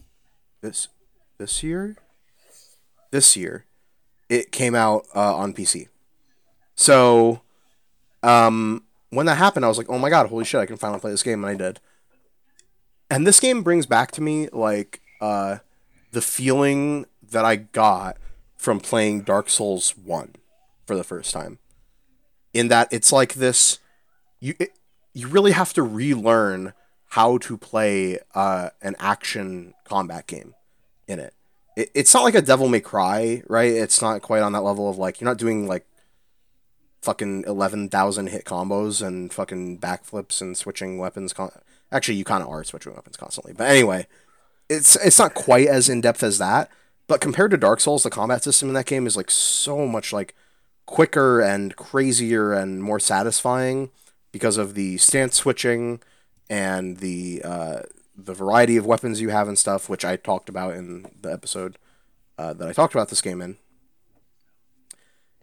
this 0.62 0.88
this 1.36 1.62
year, 1.62 1.96
this 3.12 3.36
year, 3.36 3.66
it 4.28 4.50
came 4.50 4.74
out 4.74 5.06
uh, 5.14 5.36
on 5.36 5.54
PC. 5.54 5.86
So, 6.74 7.42
um, 8.24 8.82
when 9.10 9.26
that 9.26 9.36
happened, 9.36 9.64
I 9.64 9.68
was 9.68 9.78
like, 9.78 9.88
"Oh 9.88 9.98
my 9.98 10.10
god, 10.10 10.28
holy 10.28 10.44
shit! 10.44 10.60
I 10.60 10.66
can 10.66 10.76
finally 10.76 11.00
play 11.00 11.10
this 11.10 11.22
game," 11.22 11.44
and 11.44 11.50
I 11.50 11.54
did. 11.54 11.80
And 13.10 13.26
this 13.26 13.40
game 13.40 13.62
brings 13.62 13.86
back 13.86 14.10
to 14.12 14.20
me 14.20 14.48
like 14.52 15.00
uh, 15.20 15.58
the 16.12 16.20
feeling 16.20 17.06
that 17.30 17.44
I 17.44 17.56
got 17.56 18.16
from 18.56 18.80
playing 18.80 19.22
Dark 19.22 19.48
Souls 19.48 19.96
One 19.96 20.34
for 20.86 20.96
the 20.96 21.04
first 21.04 21.32
time. 21.32 21.58
In 22.52 22.68
that 22.68 22.88
it's 22.90 23.12
like 23.12 23.34
this, 23.34 23.78
you 24.40 24.54
it, 24.58 24.72
you 25.14 25.28
really 25.28 25.52
have 25.52 25.72
to 25.74 25.82
relearn 25.82 26.74
how 27.10 27.38
to 27.38 27.56
play 27.56 28.18
uh, 28.34 28.70
an 28.82 28.94
action 28.98 29.74
combat 29.84 30.26
game 30.26 30.54
in 31.06 31.18
it. 31.18 31.32
it. 31.76 31.90
It's 31.94 32.12
not 32.12 32.24
like 32.24 32.34
a 32.34 32.42
Devil 32.42 32.68
May 32.68 32.80
Cry, 32.80 33.42
right? 33.48 33.72
It's 33.72 34.02
not 34.02 34.20
quite 34.20 34.42
on 34.42 34.52
that 34.52 34.60
level 34.60 34.90
of 34.90 34.98
like 34.98 35.20
you're 35.20 35.28
not 35.28 35.38
doing 35.38 35.66
like 35.66 35.86
fucking 37.08 37.44
eleven 37.46 37.88
thousand 37.88 38.26
hit 38.26 38.44
combos 38.44 39.00
and 39.00 39.32
fucking 39.32 39.78
backflips 39.78 40.42
and 40.42 40.58
switching 40.58 40.98
weapons. 40.98 41.32
Con- 41.32 41.50
Actually, 41.90 42.16
you 42.16 42.24
kind 42.24 42.42
of 42.42 42.50
are 42.50 42.62
switching 42.62 42.92
weapons 42.92 43.16
constantly, 43.16 43.54
but 43.54 43.66
anyway, 43.66 44.06
it's 44.68 44.94
it's 44.96 45.18
not 45.18 45.32
quite 45.32 45.68
as 45.68 45.88
in 45.88 46.02
depth 46.02 46.22
as 46.22 46.36
that. 46.36 46.70
But 47.06 47.22
compared 47.22 47.50
to 47.52 47.56
Dark 47.56 47.80
Souls, 47.80 48.02
the 48.02 48.10
combat 48.10 48.44
system 48.44 48.68
in 48.68 48.74
that 48.74 48.84
game 48.84 49.06
is 49.06 49.16
like 49.16 49.30
so 49.30 49.86
much 49.86 50.12
like 50.12 50.34
quicker 50.84 51.40
and 51.40 51.74
crazier 51.76 52.52
and 52.52 52.82
more 52.82 53.00
satisfying 53.00 53.88
because 54.30 54.58
of 54.58 54.74
the 54.74 54.98
stance 54.98 55.36
switching 55.36 56.02
and 56.50 56.98
the 56.98 57.40
uh, 57.42 57.80
the 58.14 58.34
variety 58.34 58.76
of 58.76 58.84
weapons 58.84 59.22
you 59.22 59.30
have 59.30 59.48
and 59.48 59.58
stuff, 59.58 59.88
which 59.88 60.04
I 60.04 60.16
talked 60.16 60.50
about 60.50 60.74
in 60.74 61.06
the 61.22 61.32
episode 61.32 61.78
uh, 62.36 62.52
that 62.52 62.68
I 62.68 62.74
talked 62.74 62.94
about 62.94 63.08
this 63.08 63.22
game 63.22 63.40
in. 63.40 63.56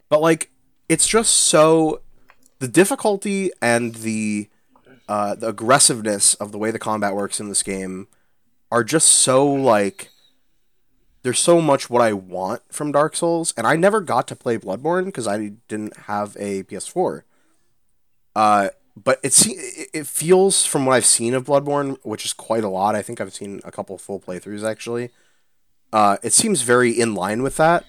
But 0.08 0.20
like, 0.20 0.52
it's 0.88 1.06
just 1.06 1.32
so 1.32 2.00
the 2.58 2.68
difficulty 2.68 3.50
and 3.60 3.96
the 3.96 4.48
uh, 5.08 5.34
the 5.34 5.48
aggressiveness 5.48 6.34
of 6.34 6.52
the 6.52 6.58
way 6.58 6.70
the 6.70 6.78
combat 6.78 7.14
works 7.14 7.38
in 7.38 7.48
this 7.48 7.62
game 7.62 8.08
are 8.72 8.82
just 8.82 9.08
so 9.08 9.46
like 9.46 10.10
there's 11.22 11.38
so 11.40 11.60
much 11.60 11.90
what 11.90 12.02
I 12.02 12.12
want 12.12 12.62
from 12.70 12.92
Dark 12.92 13.16
Souls, 13.16 13.52
and 13.56 13.66
I 13.66 13.74
never 13.74 14.00
got 14.00 14.28
to 14.28 14.36
play 14.36 14.58
Bloodborne 14.58 15.06
because 15.06 15.26
I 15.26 15.54
didn't 15.66 15.96
have 16.02 16.36
a 16.38 16.62
PS4. 16.62 17.22
Uh, 18.36 18.68
but 18.96 19.18
it 19.24 19.36
it 19.92 20.06
feels 20.06 20.64
from 20.64 20.86
what 20.86 20.94
I've 20.94 21.06
seen 21.06 21.34
of 21.34 21.46
Bloodborne, 21.46 21.98
which 22.04 22.24
is 22.24 22.32
quite 22.32 22.62
a 22.62 22.68
lot. 22.68 22.94
I 22.94 23.02
think 23.02 23.20
I've 23.20 23.34
seen 23.34 23.60
a 23.64 23.72
couple 23.72 23.98
full 23.98 24.20
playthroughs 24.20 24.62
actually. 24.62 25.10
Uh, 25.92 26.16
it 26.22 26.32
seems 26.32 26.62
very 26.62 26.92
in 26.92 27.14
line 27.14 27.42
with 27.42 27.56
that, 27.56 27.84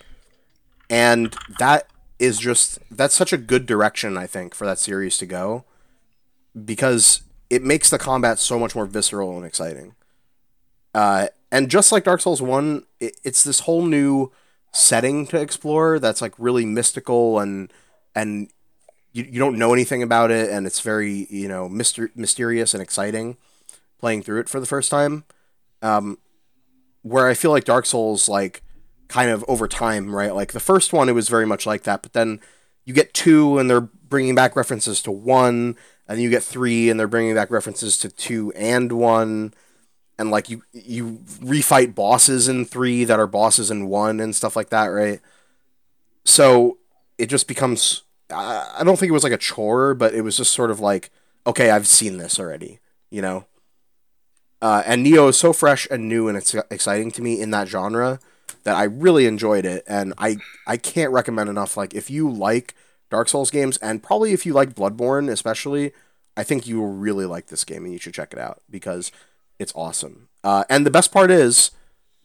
and 0.90 1.36
that 1.60 1.88
is 2.20 2.40
just 2.40 2.80
that's 2.90 3.16
such 3.16 3.32
a 3.32 3.38
good 3.38 3.66
direction 3.66 4.18
I 4.18 4.28
think 4.28 4.56
for 4.56 4.66
that 4.66 4.80
series 4.80 5.18
to 5.20 5.26
go, 5.26 5.66
because 6.66 7.22
it 7.50 7.64
makes 7.64 7.90
the 7.90 7.98
combat 7.98 8.40
so 8.40 8.60
much 8.60 8.76
more 8.76 8.86
visceral 8.86 9.38
and 9.38 9.46
exciting. 9.46 9.96
Uh, 10.94 11.28
and 11.52 11.70
just 11.70 11.92
like 11.92 12.04
Dark 12.04 12.22
Souls 12.22 12.42
One, 12.42 12.84
it, 13.00 13.20
it's 13.24 13.44
this 13.44 13.62
whole 13.62 13.86
new 13.86 14.32
setting 14.74 15.26
to 15.28 15.40
explore 15.40 16.00
that's 16.00 16.22
like 16.22 16.34
really 16.38 16.66
mystical 16.66 17.40
and 17.40 17.72
and 18.16 18.50
you, 19.12 19.24
you 19.24 19.40
don't 19.40 19.58
know 19.58 19.74
anything 19.74 20.04
about 20.04 20.30
it 20.30 20.50
and 20.50 20.68
it's 20.68 20.82
very 20.82 21.26
you 21.30 21.48
know 21.48 21.68
myster- 21.68 22.16
mysterious 22.16 22.74
and 22.74 22.84
exciting 22.84 23.38
playing 24.00 24.22
through 24.22 24.40
it 24.40 24.50
for 24.50 24.60
the 24.60 24.66
first 24.66 24.92
time 24.92 25.24
um, 25.82 26.18
where 27.02 27.28
i 27.28 27.34
feel 27.34 27.50
like 27.50 27.64
dark 27.64 27.86
souls 27.86 28.30
like 28.30 28.62
kind 29.08 29.30
of 29.30 29.44
over 29.48 29.68
time 29.68 30.16
right 30.16 30.36
like 30.36 30.52
the 30.52 30.60
first 30.60 30.94
one 30.94 31.10
it 31.10 31.14
was 31.14 31.30
very 31.30 31.46
much 31.46 31.66
like 31.66 31.84
that 31.84 32.02
but 32.02 32.14
then 32.14 32.40
you 32.86 32.94
get 32.94 33.14
two 33.14 33.58
and 33.58 33.70
they're 33.70 33.82
bringing 33.82 34.36
back 34.36 34.56
references 34.56 35.02
to 35.02 35.12
one 35.12 35.76
and 36.08 36.22
you 36.22 36.30
get 36.30 36.44
three 36.44 36.90
and 36.90 37.00
they're 37.00 37.08
bringing 37.08 37.36
back 37.36 37.52
references 37.52 37.98
to 37.98 38.10
two 38.10 38.52
and 38.54 38.92
one 38.92 39.54
and 40.20 40.32
like 40.32 40.50
you 40.50 40.64
you 40.74 41.20
refight 41.40 41.96
bosses 41.96 42.48
in 42.48 42.66
three 42.66 43.04
that 43.04 43.20
are 43.20 43.28
bosses 43.28 43.72
in 43.72 43.88
one 43.88 44.20
and 44.20 44.36
stuff 44.36 44.56
like 44.56 44.70
that 44.70 44.88
right 44.88 45.22
so 46.26 46.78
it 47.18 47.28
just 47.28 47.48
becomes 47.48 48.04
I 48.30 48.82
don't 48.84 49.00
think 49.00 49.10
it 49.10 49.14
was 49.14 49.24
like 49.24 49.34
a 49.34 49.38
chore, 49.38 49.94
but 49.94 50.14
it 50.14 50.22
was 50.22 50.38
just 50.38 50.52
sort 50.54 50.72
of 50.72 50.80
like, 50.80 51.10
okay, 51.46 51.70
I've 51.70 51.88
seen 51.88 52.18
this 52.18 52.40
already, 52.40 52.80
you 53.10 53.22
know. 53.22 53.46
Uh, 54.62 54.84
and 54.86 55.06
Nioh 55.06 55.30
is 55.30 55.38
so 55.38 55.54
fresh 55.54 55.88
and 55.92 56.10
new 56.10 56.28
and 56.28 56.38
it's 56.38 56.54
exciting 56.72 57.12
to 57.12 57.22
me 57.22 57.40
in 57.40 57.52
that 57.52 57.68
genre 57.68 58.20
that 58.68 58.76
I 58.76 58.84
really 58.84 59.26
enjoyed 59.26 59.66
it, 59.66 59.86
and 59.88 60.14
I 60.18 60.38
I 60.68 60.76
can't 60.76 61.14
recommend 61.14 61.50
enough. 61.50 61.78
Like 61.78 61.96
if 61.96 62.10
you 62.10 62.30
like 62.30 62.76
Dark 63.10 63.30
Souls 63.30 63.50
games, 63.50 63.78
and 63.78 64.04
probably 64.04 64.34
if 64.34 64.46
you 64.46 64.52
like 64.52 64.76
Bloodborne, 64.76 65.32
especially, 65.32 65.94
I 66.36 66.44
think 66.44 66.68
you 66.68 66.80
will 66.80 66.92
really 66.92 67.26
like 67.26 67.48
this 67.48 67.64
game, 67.64 67.86
and 67.86 67.94
you 67.94 68.00
should 68.00 68.14
check 68.14 68.34
it 68.34 68.40
out 68.40 68.62
because 68.70 69.12
it's 69.58 69.72
awesome. 69.74 70.28
Uh, 70.44 70.66
and 70.70 70.86
the 70.86 70.92
best 70.92 71.14
part 71.14 71.32
is, 71.32 71.72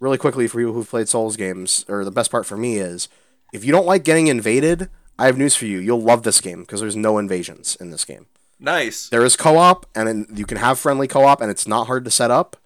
really 0.01 0.19
quickly 0.19 0.49
for 0.49 0.59
people 0.59 0.73
who've 0.73 0.91
played 0.91 1.09
Souls 1.09 1.37
games, 1.37 1.85
or 1.89 2.05
the 2.05 2.11
best 2.11 2.33
part 2.33 2.45
for 2.45 2.57
me 2.57 2.79
is, 2.79 3.09
if 3.53 3.65
you 3.65 3.71
don't 3.71 3.87
like 3.87 4.03
getting 4.03 4.27
invaded 4.27 4.91
I 5.19 5.27
have 5.27 5.39
news 5.39 5.55
for 5.55 5.67
you. 5.67 5.79
You'll 5.79 6.01
love 6.01 6.23
this 6.25 6.41
game 6.41 6.63
because 6.63 6.81
there's 6.81 6.97
no 6.97 7.19
invasions 7.19 7.77
in 7.81 7.91
this 7.91 8.05
game. 8.05 8.27
Nice. 8.59 9.09
There 9.09 9.25
is 9.25 9.37
co-op, 9.37 9.87
and 9.95 10.27
you 10.37 10.47
can 10.47 10.57
have 10.57 10.79
friendly 10.79 11.07
co-op, 11.07 11.41
and 11.41 11.51
it's 11.51 11.67
not 11.67 11.87
hard 11.87 12.05
to 12.05 12.11
set 12.11 12.31
up. 12.31 12.57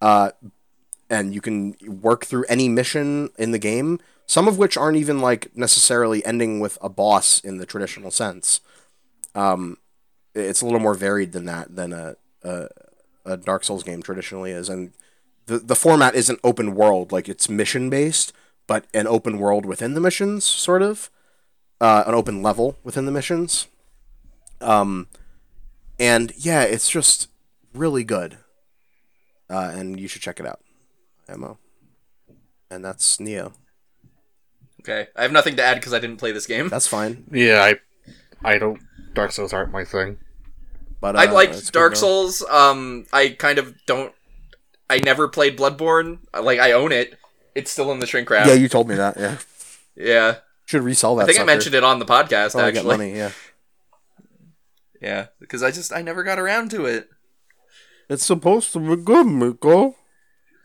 Uh, 0.00 0.30
and 1.10 1.34
you 1.34 1.40
can 1.40 1.76
work 2.02 2.24
through 2.26 2.44
any 2.48 2.68
mission 2.68 3.30
in 3.38 3.50
the 3.50 3.58
game. 3.58 4.00
Some 4.26 4.46
of 4.46 4.58
which 4.58 4.76
aren't 4.76 4.98
even 4.98 5.20
like 5.20 5.56
necessarily 5.56 6.24
ending 6.24 6.60
with 6.60 6.76
a 6.82 6.88
boss 6.88 7.40
in 7.40 7.56
the 7.56 7.66
traditional 7.66 8.10
sense. 8.10 8.60
Um, 9.34 9.78
it's 10.34 10.60
a 10.60 10.64
little 10.66 10.80
more 10.80 10.94
varied 10.94 11.32
than 11.32 11.46
that 11.46 11.74
than 11.74 11.92
a, 11.92 12.16
a 12.42 12.68
a 13.24 13.36
Dark 13.36 13.64
Souls 13.64 13.82
game 13.82 14.02
traditionally 14.02 14.50
is, 14.50 14.68
and 14.68 14.92
the 15.46 15.58
the 15.58 15.76
format 15.76 16.14
isn't 16.14 16.40
open 16.44 16.74
world 16.74 17.12
like 17.12 17.28
it's 17.28 17.48
mission 17.48 17.88
based, 17.88 18.32
but 18.66 18.84
an 18.92 19.06
open 19.06 19.38
world 19.38 19.64
within 19.64 19.94
the 19.94 20.00
missions, 20.00 20.44
sort 20.44 20.82
of 20.82 21.10
uh, 21.80 22.04
an 22.06 22.14
open 22.14 22.42
level 22.42 22.76
within 22.84 23.06
the 23.06 23.12
missions. 23.12 23.66
Um, 24.60 25.08
and 25.98 26.32
yeah, 26.36 26.62
it's 26.62 26.90
just 26.90 27.28
really 27.74 28.04
good. 28.04 28.38
Uh, 29.50 29.72
and 29.74 29.98
you 29.98 30.08
should 30.08 30.22
check 30.22 30.38
it 30.40 30.46
out. 30.46 30.60
Mo. 31.36 31.58
And 32.70 32.84
that's 32.84 33.18
Nioh. 33.18 33.52
Okay, 34.80 35.08
I 35.16 35.22
have 35.22 35.32
nothing 35.32 35.56
to 35.56 35.62
add 35.62 35.74
because 35.74 35.92
I 35.92 35.98
didn't 35.98 36.18
play 36.18 36.32
this 36.32 36.46
game. 36.46 36.68
That's 36.68 36.86
fine. 36.86 37.24
Yeah, 37.32 37.62
I, 37.62 38.48
I 38.48 38.58
don't. 38.58 38.80
Dark 39.14 39.32
Souls 39.32 39.52
aren't 39.52 39.72
my 39.72 39.84
thing. 39.84 40.18
But 41.00 41.16
I 41.16 41.26
uh, 41.26 41.32
liked 41.32 41.54
it's 41.54 41.70
Dark. 41.70 41.96
Souls. 41.96 42.42
Um, 42.42 43.06
I 43.12 43.30
kind 43.30 43.58
of 43.58 43.74
don't. 43.86 44.12
I 44.88 44.98
never 44.98 45.28
played 45.28 45.58
Bloodborne. 45.58 46.18
Like 46.38 46.58
I 46.58 46.72
own 46.72 46.92
it. 46.92 47.14
It's 47.54 47.70
still 47.70 47.90
in 47.92 47.98
the 47.98 48.06
shrink 48.06 48.30
wrap. 48.30 48.46
Yeah, 48.46 48.54
you 48.54 48.68
told 48.68 48.88
me 48.88 48.94
that. 48.94 49.16
Yeah, 49.18 49.36
yeah. 49.96 50.36
should 50.64 50.82
resell 50.82 51.16
that. 51.16 51.24
I 51.24 51.26
think 51.26 51.40
I 51.40 51.44
mentioned 51.44 51.74
it 51.74 51.84
on 51.84 51.98
the 51.98 52.04
podcast 52.04 52.52
Probably 52.52 52.72
get 52.72 52.78
actually. 52.78 52.96
money. 52.96 53.16
Yeah, 53.16 53.30
Yeah, 55.00 55.26
because 55.40 55.62
I 55.62 55.70
just 55.70 55.92
I 55.92 56.02
never 56.02 56.22
got 56.22 56.38
around 56.38 56.70
to 56.70 56.86
it. 56.86 57.08
it's 58.08 58.24
supposed 58.24 58.72
to 58.72 58.80
be 58.80 59.02
good, 59.02 59.26
Miko. 59.26 59.96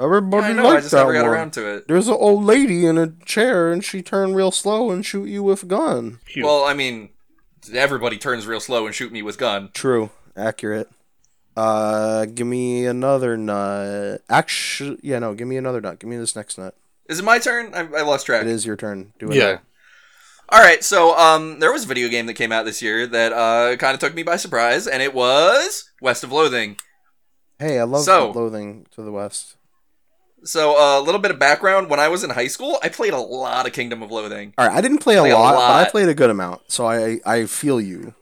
Yeah, 0.04 0.08
Everybody 0.08 0.46
I 0.48 0.54
know. 0.54 0.70
I 0.70 0.80
just 0.80 0.92
that 0.92 0.98
never 0.98 1.14
got 1.14 1.22
one. 1.24 1.30
around 1.32 1.54
to 1.54 1.76
it. 1.76 1.88
There's 1.88 2.08
an 2.08 2.16
old 2.16 2.44
lady 2.44 2.86
in 2.86 2.98
a 2.98 3.08
chair, 3.26 3.72
and 3.72 3.84
she 3.84 4.02
turned 4.02 4.36
real 4.36 4.52
slow 4.52 4.92
and 4.92 5.06
shoot 5.06 5.26
you 5.30 5.44
with 5.44 5.64
a 5.64 5.66
gun. 5.66 6.20
Cute. 6.28 6.46
Well, 6.46 6.64
I 6.66 6.74
mean, 6.74 7.10
everybody 7.74 8.18
turns 8.18 8.46
real 8.48 8.60
slow 8.60 8.86
and 8.86 8.94
shoot 8.94 9.12
me 9.12 9.22
with 9.22 9.38
gun. 9.38 9.70
True, 9.74 10.10
accurate. 10.36 10.90
Uh, 11.56 12.26
give 12.26 12.48
me 12.48 12.86
another 12.86 13.38
nut. 13.38 14.22
Actually, 14.30 15.00
yeah, 15.04 15.20
no, 15.20 15.34
give 15.36 15.48
me 15.48 15.58
another 15.58 15.82
nut. 15.82 16.00
Give 16.00 16.10
me 16.10 16.18
this 16.18 16.36
next 16.36 16.58
nut. 16.58 16.76
Is 17.08 17.20
it 17.20 17.24
my 17.26 17.38
turn? 17.38 17.74
I, 17.76 17.82
I 17.82 18.02
lost 18.02 18.26
track. 18.26 18.42
It 18.42 18.48
is 18.48 18.66
your 18.66 18.76
turn. 18.76 19.14
Do 19.20 19.30
it. 19.30 19.36
yeah. 19.36 19.60
All 20.50 20.60
right, 20.60 20.84
so 20.84 21.18
um, 21.18 21.60
there 21.60 21.72
was 21.72 21.86
a 21.86 21.88
video 21.88 22.10
game 22.10 22.26
that 22.28 22.34
came 22.34 22.52
out 22.52 22.66
this 22.66 22.82
year 22.82 23.08
that 23.08 23.34
uh 23.34 23.76
kind 23.78 23.94
of 23.94 24.00
took 24.00 24.14
me 24.14 24.24
by 24.24 24.36
surprise, 24.36 24.88
and 24.88 25.02
it 25.02 25.14
was 25.14 25.90
West 26.02 26.24
of 26.24 26.32
Loathing. 26.32 26.78
Hey, 27.60 27.80
I 27.80 27.84
love 27.84 28.04
So- 28.04 28.32
Loathing 28.32 28.86
to 28.92 29.02
the 29.04 29.12
West. 29.12 29.56
So 30.46 30.78
uh, 30.78 31.00
a 31.00 31.04
little 31.04 31.22
bit 31.22 31.32
of 31.32 31.40
background: 31.40 31.90
when 31.90 32.00
I 32.00 32.08
was 32.08 32.24
in 32.24 32.30
high 32.30 32.48
school, 32.48 32.80
I 32.84 32.90
played 32.90 33.14
a 33.14 33.20
lot 33.20 33.66
of 33.66 33.74
Kingdom 33.74 34.02
of 34.04 34.12
Loathing. 34.12 34.54
All 34.58 34.68
right, 34.68 34.76
I 34.76 34.82
didn't 34.82 35.00
play 35.00 35.16
a, 35.16 35.22
Play 35.22 35.32
a 35.32 35.38
lot, 35.38 35.56
but 35.56 35.88
I 35.88 35.90
played 35.90 36.10
a 36.10 36.14
good 36.14 36.30
amount, 36.30 36.62
so 36.68 36.86
I 36.86 37.20
I 37.26 37.46
feel 37.46 37.80
you. 37.80 38.14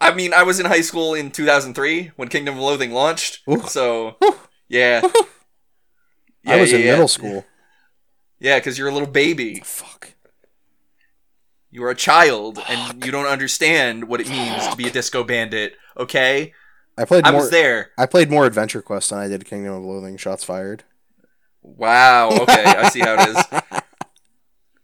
I 0.00 0.14
mean, 0.14 0.34
I 0.34 0.42
was 0.42 0.60
in 0.60 0.66
high 0.66 0.80
school 0.80 1.14
in 1.14 1.30
2003 1.30 2.12
when 2.16 2.28
Kingdom 2.28 2.56
of 2.56 2.60
Loathing 2.60 2.92
launched. 2.92 3.40
Ooh. 3.48 3.62
So 3.66 4.16
Ooh. 4.22 4.36
yeah, 4.68 5.00
I 6.46 6.60
was 6.60 6.72
yeah, 6.72 6.78
in 6.78 6.84
yeah. 6.84 6.92
middle 6.92 7.08
school. 7.08 7.44
Yeah, 8.38 8.58
because 8.58 8.78
you're 8.78 8.88
a 8.88 8.92
little 8.92 9.08
baby. 9.08 9.62
Fuck. 9.64 10.14
You're 11.70 11.90
a 11.90 11.94
child, 11.94 12.62
and 12.68 13.04
you 13.04 13.10
don't 13.10 13.26
understand 13.26 14.04
what 14.04 14.20
it 14.20 14.28
means 14.28 14.68
to 14.68 14.76
be 14.76 14.86
a 14.86 14.90
disco 14.90 15.24
bandit. 15.24 15.74
Okay, 15.96 16.52
I 16.96 17.04
played 17.04 17.24
I 17.24 17.32
more. 17.32 17.40
was 17.40 17.50
there. 17.50 17.90
I 17.98 18.06
played 18.06 18.30
more 18.30 18.46
Adventure 18.46 18.82
Quest 18.82 19.10
than 19.10 19.18
I 19.18 19.28
did 19.28 19.44
Kingdom 19.44 19.74
of 19.74 19.82
Loathing. 19.82 20.16
Shots 20.16 20.44
fired. 20.44 20.84
Wow. 21.64 22.28
Okay, 22.30 22.64
I 22.64 22.88
see 22.90 23.00
how 23.00 23.14
it 23.14 23.28
is. 23.30 23.44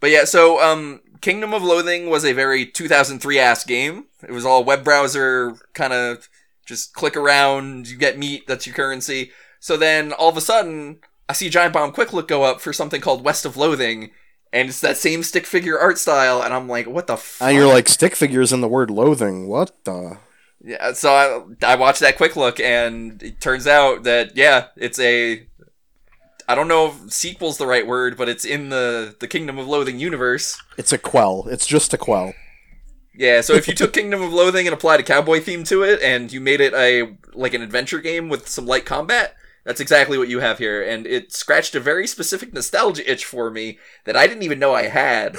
But 0.00 0.08
yeah, 0.10 0.24
so 0.24 0.60
um, 0.62 1.02
Kingdom 1.20 1.52
of 1.52 1.62
Loathing 1.62 2.08
was 2.08 2.24
a 2.24 2.32
very 2.32 2.66
2003 2.66 3.38
ass 3.38 3.64
game. 3.64 4.06
It 4.26 4.32
was 4.32 4.46
all 4.46 4.64
web 4.64 4.82
browser 4.82 5.56
kind 5.74 5.92
of 5.92 6.28
just 6.64 6.94
click 6.94 7.16
around, 7.16 7.88
you 7.88 7.96
get 7.96 8.18
meat, 8.18 8.46
that's 8.46 8.66
your 8.66 8.74
currency. 8.74 9.30
So 9.60 9.76
then 9.76 10.12
all 10.12 10.30
of 10.30 10.36
a 10.36 10.40
sudden, 10.40 11.00
I 11.28 11.34
see 11.34 11.50
Giant 11.50 11.74
Bomb 11.74 11.92
Quick 11.92 12.12
Look 12.12 12.28
go 12.28 12.44
up 12.44 12.60
for 12.60 12.72
something 12.72 13.00
called 13.00 13.24
West 13.24 13.44
of 13.44 13.56
Loathing, 13.56 14.10
and 14.52 14.68
it's 14.68 14.80
that 14.80 14.96
same 14.96 15.22
stick 15.22 15.46
figure 15.46 15.78
art 15.78 15.98
style, 15.98 16.42
and 16.42 16.54
I'm 16.54 16.68
like, 16.68 16.86
what 16.86 17.06
the 17.06 17.16
fuck? 17.16 17.48
And 17.48 17.56
you're 17.56 17.66
like 17.66 17.88
stick 17.88 18.16
figures 18.16 18.52
in 18.52 18.62
the 18.62 18.68
word 18.68 18.90
loathing. 18.90 19.48
What 19.48 19.84
the? 19.84 20.18
Yeah, 20.62 20.92
so 20.92 21.12
I, 21.62 21.72
I 21.72 21.76
watched 21.76 22.00
that 22.00 22.16
quick 22.16 22.36
look, 22.36 22.58
and 22.58 23.22
it 23.22 23.40
turns 23.40 23.66
out 23.66 24.04
that 24.04 24.36
yeah, 24.36 24.68
it's 24.76 24.98
a 24.98 25.46
I 26.50 26.56
don't 26.56 26.66
know 26.66 26.88
if 26.88 27.12
sequel's 27.12 27.58
the 27.58 27.66
right 27.66 27.86
word, 27.86 28.16
but 28.16 28.28
it's 28.28 28.44
in 28.44 28.70
the 28.70 29.14
the 29.20 29.28
Kingdom 29.28 29.56
of 29.56 29.68
Loathing 29.68 30.00
universe. 30.00 30.60
It's 30.76 30.92
a 30.92 30.98
quell. 30.98 31.46
It's 31.48 31.64
just 31.64 31.94
a 31.94 31.96
quell. 31.96 32.34
Yeah, 33.14 33.40
so 33.40 33.54
if 33.54 33.68
you 33.68 33.74
took 33.74 33.92
Kingdom 33.94 34.20
of 34.20 34.32
Loathing 34.32 34.66
and 34.66 34.74
applied 34.74 34.98
a 34.98 35.04
cowboy 35.04 35.40
theme 35.40 35.62
to 35.64 35.84
it, 35.84 36.02
and 36.02 36.32
you 36.32 36.40
made 36.40 36.60
it 36.60 36.74
a 36.74 37.14
like 37.34 37.54
an 37.54 37.62
adventure 37.62 38.00
game 38.00 38.28
with 38.28 38.48
some 38.48 38.66
light 38.66 38.84
combat, 38.84 39.36
that's 39.64 39.80
exactly 39.80 40.18
what 40.18 40.26
you 40.26 40.40
have 40.40 40.58
here, 40.58 40.82
and 40.82 41.06
it 41.06 41.32
scratched 41.32 41.76
a 41.76 41.80
very 41.80 42.08
specific 42.08 42.52
nostalgia 42.52 43.08
itch 43.08 43.24
for 43.24 43.48
me 43.48 43.78
that 44.04 44.16
I 44.16 44.26
didn't 44.26 44.42
even 44.42 44.58
know 44.58 44.74
I 44.74 44.88
had. 44.88 45.36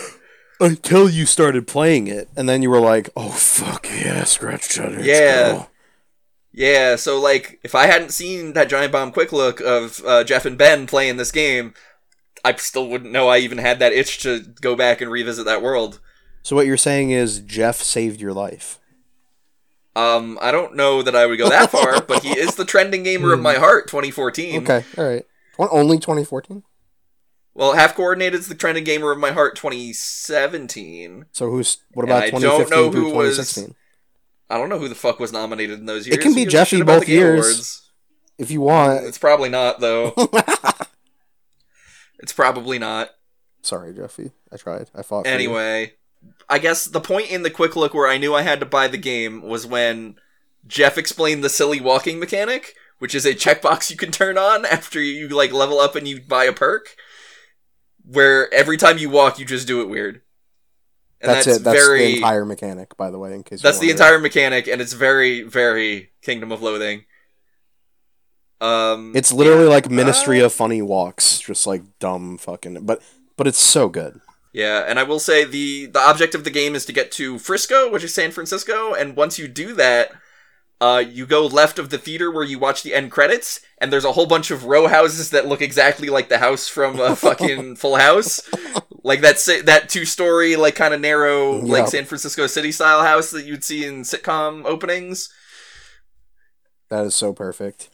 Until 0.62 1.10
you 1.10 1.26
started 1.26 1.68
playing 1.68 2.08
it, 2.08 2.30
and 2.38 2.48
then 2.48 2.62
you 2.62 2.70
were 2.70 2.80
like, 2.80 3.10
"Oh 3.18 3.32
fuck 3.32 3.86
yeah, 3.90 4.24
scratch 4.24 4.76
that 4.76 5.04
Yeah. 5.04 5.66
Girl." 6.56 6.66
Yeah, 6.68 6.96
so 6.96 7.20
like 7.20 7.60
if 7.64 7.76
I 7.76 7.86
hadn't 7.88 8.12
seen 8.12 8.54
that 8.54 8.70
giant 8.70 8.92
bomb 8.92 9.12
quick 9.12 9.32
look 9.32 9.60
of 9.62 10.02
uh, 10.06 10.24
Jeff 10.24 10.46
and 10.46 10.58
Ben 10.58 10.88
playing 10.88 11.18
this 11.18 11.32
game, 11.32 11.74
I 12.44 12.54
still 12.56 12.88
wouldn't 12.88 13.12
know 13.12 13.28
I 13.30 13.38
even 13.40 13.58
had 13.58 13.80
that 13.80 13.94
itch 13.94 14.22
to 14.24 14.40
go 14.62 14.76
back 14.76 15.02
and 15.02 15.12
revisit 15.12 15.46
that 15.46 15.62
world. 15.62 16.00
So 16.44 16.56
what 16.56 16.66
you're 16.66 16.78
saying 16.78 17.12
is 17.12 17.40
Jeff 17.40 17.78
saved 17.78 18.20
your 18.20 18.34
life. 18.34 18.80
Um, 19.96 20.40
I 20.42 20.52
don't 20.52 20.76
know 20.76 21.02
that 21.02 21.16
I 21.16 21.26
would 21.26 21.38
go 21.38 21.50
that 21.50 21.70
far, 21.70 22.02
but 22.02 22.24
he 22.24 22.30
is 22.32 22.56
the 22.56 22.64
trending 22.66 23.04
gamer 23.04 23.34
of 23.34 23.42
my 23.42 23.56
heart, 23.56 23.88
2014. 23.90 24.64
Okay, 24.64 24.86
all 24.98 25.04
right. 25.08 25.26
Only 25.60 25.98
2014. 26.00 26.64
Well, 27.54 27.74
half 27.74 27.94
coordinated 27.96 28.40
is 28.40 28.48
the 28.48 28.56
trending 28.56 28.86
gamer 28.86 29.12
of 29.12 29.20
my 29.20 29.32
heart, 29.32 29.58
2017. 29.58 31.26
So 31.34 31.50
who's 31.50 31.80
what 31.94 32.04
And 32.04 32.12
about 32.12 32.24
I 32.24 32.30
2015 32.30 32.40
don't 32.70 32.70
know 32.70 32.92
through 32.92 33.10
who 33.12 33.18
was- 33.18 33.36
2016? 33.38 33.76
I 34.52 34.58
don't 34.58 34.70
know 34.70 34.80
who 34.80 34.90
the 34.90 34.96
fuck 34.96 35.20
was 35.20 35.32
nominated 35.32 35.80
in 35.80 35.86
those 35.86 36.06
years. 36.06 36.18
It 36.18 36.22
can 36.22 36.36
be 36.36 36.42
Who 36.42 36.50
gives 36.50 36.54
a 36.54 36.58
Jeffy 36.58 36.84
both 36.84 37.08
years. 37.08 37.46
Awards? 37.46 37.92
If 38.38 38.52
you 38.52 38.62
want. 38.62 39.06
It's 39.06 39.18
probably 39.18 39.50
not 39.50 39.80
though. 39.80 40.14
it's 42.20 42.34
probably 42.34 42.78
not. 42.78 43.12
Sorry, 43.62 43.94
Jeffy. 43.94 44.32
I 44.52 44.58
tried. 44.58 44.90
I 44.94 45.04
fought. 45.04 45.26
Anyway, 45.26 45.94
I 46.50 46.60
guess 46.60 46.86
the 46.86 47.00
point 47.00 47.32
in 47.32 47.44
the 47.44 47.50
quick 47.50 47.76
look 47.76 47.94
where 47.94 48.10
I 48.10 48.18
knew 48.18 48.36
I 48.36 48.42
had 48.42 48.60
to 48.60 48.66
buy 48.66 48.88
the 48.88 48.98
game 48.98 49.42
was 49.42 49.66
when 49.66 50.16
Jeff 50.68 50.98
explained 50.98 51.44
the 51.44 51.50
silly 51.50 51.80
walking 51.80 52.20
mechanic, 52.20 52.76
which 53.00 53.16
is 53.16 53.26
a 53.26 53.34
checkbox 53.34 53.90
you 53.90 53.98
can 53.98 54.12
turn 54.12 54.38
on 54.38 54.66
after 54.66 55.02
you 55.02 55.30
like 55.30 55.54
level 55.54 55.80
up 55.80 55.96
and 55.96 56.08
you 56.08 56.22
buy 56.22 56.46
a 56.46 56.54
perk, 56.54 56.96
where 58.04 58.54
every 58.54 58.78
time 58.78 58.98
you 58.98 59.10
walk 59.10 59.40
you 59.40 59.46
just 59.46 59.68
do 59.68 59.82
it 59.82 59.90
weird. 59.90 60.22
And 61.22 61.32
that's, 61.32 61.46
that's, 61.46 61.58
it. 61.60 61.64
That's 61.64 61.86
very 61.86 62.06
the 62.06 62.16
entire 62.16 62.46
mechanic, 62.46 62.98
by 62.98 63.12
the 63.12 63.20
way. 63.20 63.34
In 63.34 63.44
case 63.44 63.62
that's 63.62 63.80
the 63.80 63.92
entire 63.92 64.20
mechanic, 64.20 64.68
and 64.68 64.82
it's 64.82 64.94
very, 64.94 65.44
very 65.44 66.12
Kingdom 66.22 66.52
of 66.52 66.62
Loathing. 66.62 67.06
Um, 68.60 69.14
It's 69.16 69.32
literally 69.32 69.68
like 69.68 69.90
Ministry 69.90 70.42
Uh, 70.42 70.46
of 70.46 70.54
Funny 70.54 70.82
Walks, 70.82 71.40
just 71.40 71.66
like 71.66 71.84
dumb 72.00 72.38
fucking. 72.38 72.86
But 72.86 73.02
but 73.38 73.48
it's 73.48 73.60
so 73.60 73.90
good. 73.90 74.22
Yeah, 74.54 74.84
and 74.88 75.00
I 75.00 75.04
will 75.04 75.20
say 75.20 75.46
the 75.46 75.86
the 75.88 76.00
object 76.00 76.36
of 76.36 76.44
the 76.44 76.50
game 76.50 76.76
is 76.76 76.86
to 76.86 76.94
get 76.94 77.12
to 77.14 77.40
Frisco, 77.40 77.90
which 77.90 78.04
is 78.04 78.14
San 78.14 78.32
Francisco, 78.32 78.94
and 78.94 79.16
once 79.16 79.40
you 79.40 79.48
do 79.48 79.74
that, 79.76 80.12
uh, 80.82 80.98
you 81.08 81.26
go 81.26 81.46
left 81.46 81.80
of 81.80 81.90
the 81.92 81.98
theater 81.98 82.30
where 82.32 82.44
you 82.44 82.60
watch 82.60 82.84
the 82.84 82.94
end 82.94 83.12
credits, 83.12 83.62
and 83.78 83.94
there's 83.94 84.04
a 84.04 84.12
whole 84.12 84.26
bunch 84.26 84.52
of 84.52 84.66
row 84.66 84.88
houses 84.88 85.30
that 85.30 85.48
look 85.48 85.62
exactly 85.62 86.10
like 86.10 86.28
the 86.28 86.40
house 86.40 86.68
from 86.68 87.00
uh, 87.00 87.16
fucking 87.26 87.76
Full 87.78 87.96
House, 87.98 88.42
like 89.04 89.22
that 89.22 89.40
sa- 89.40 89.62
that 89.66 89.88
two 89.90 90.04
story 90.06 90.56
like 90.56 90.76
kind 90.76 90.94
of 90.94 91.00
narrow 91.00 91.64
Yeah. 91.64 91.72
like 91.72 91.88
San 91.88 92.06
Francisco 92.06 92.48
city 92.48 92.72
style 92.72 93.04
house 93.04 93.32
that 93.32 93.46
you'd 93.46 93.64
see 93.64 93.86
in 93.86 94.02
sitcom 94.02 94.66
openings. 94.66 95.30
That 96.90 97.06
is 97.06 97.16
so 97.16 97.32
perfect. 97.32 97.90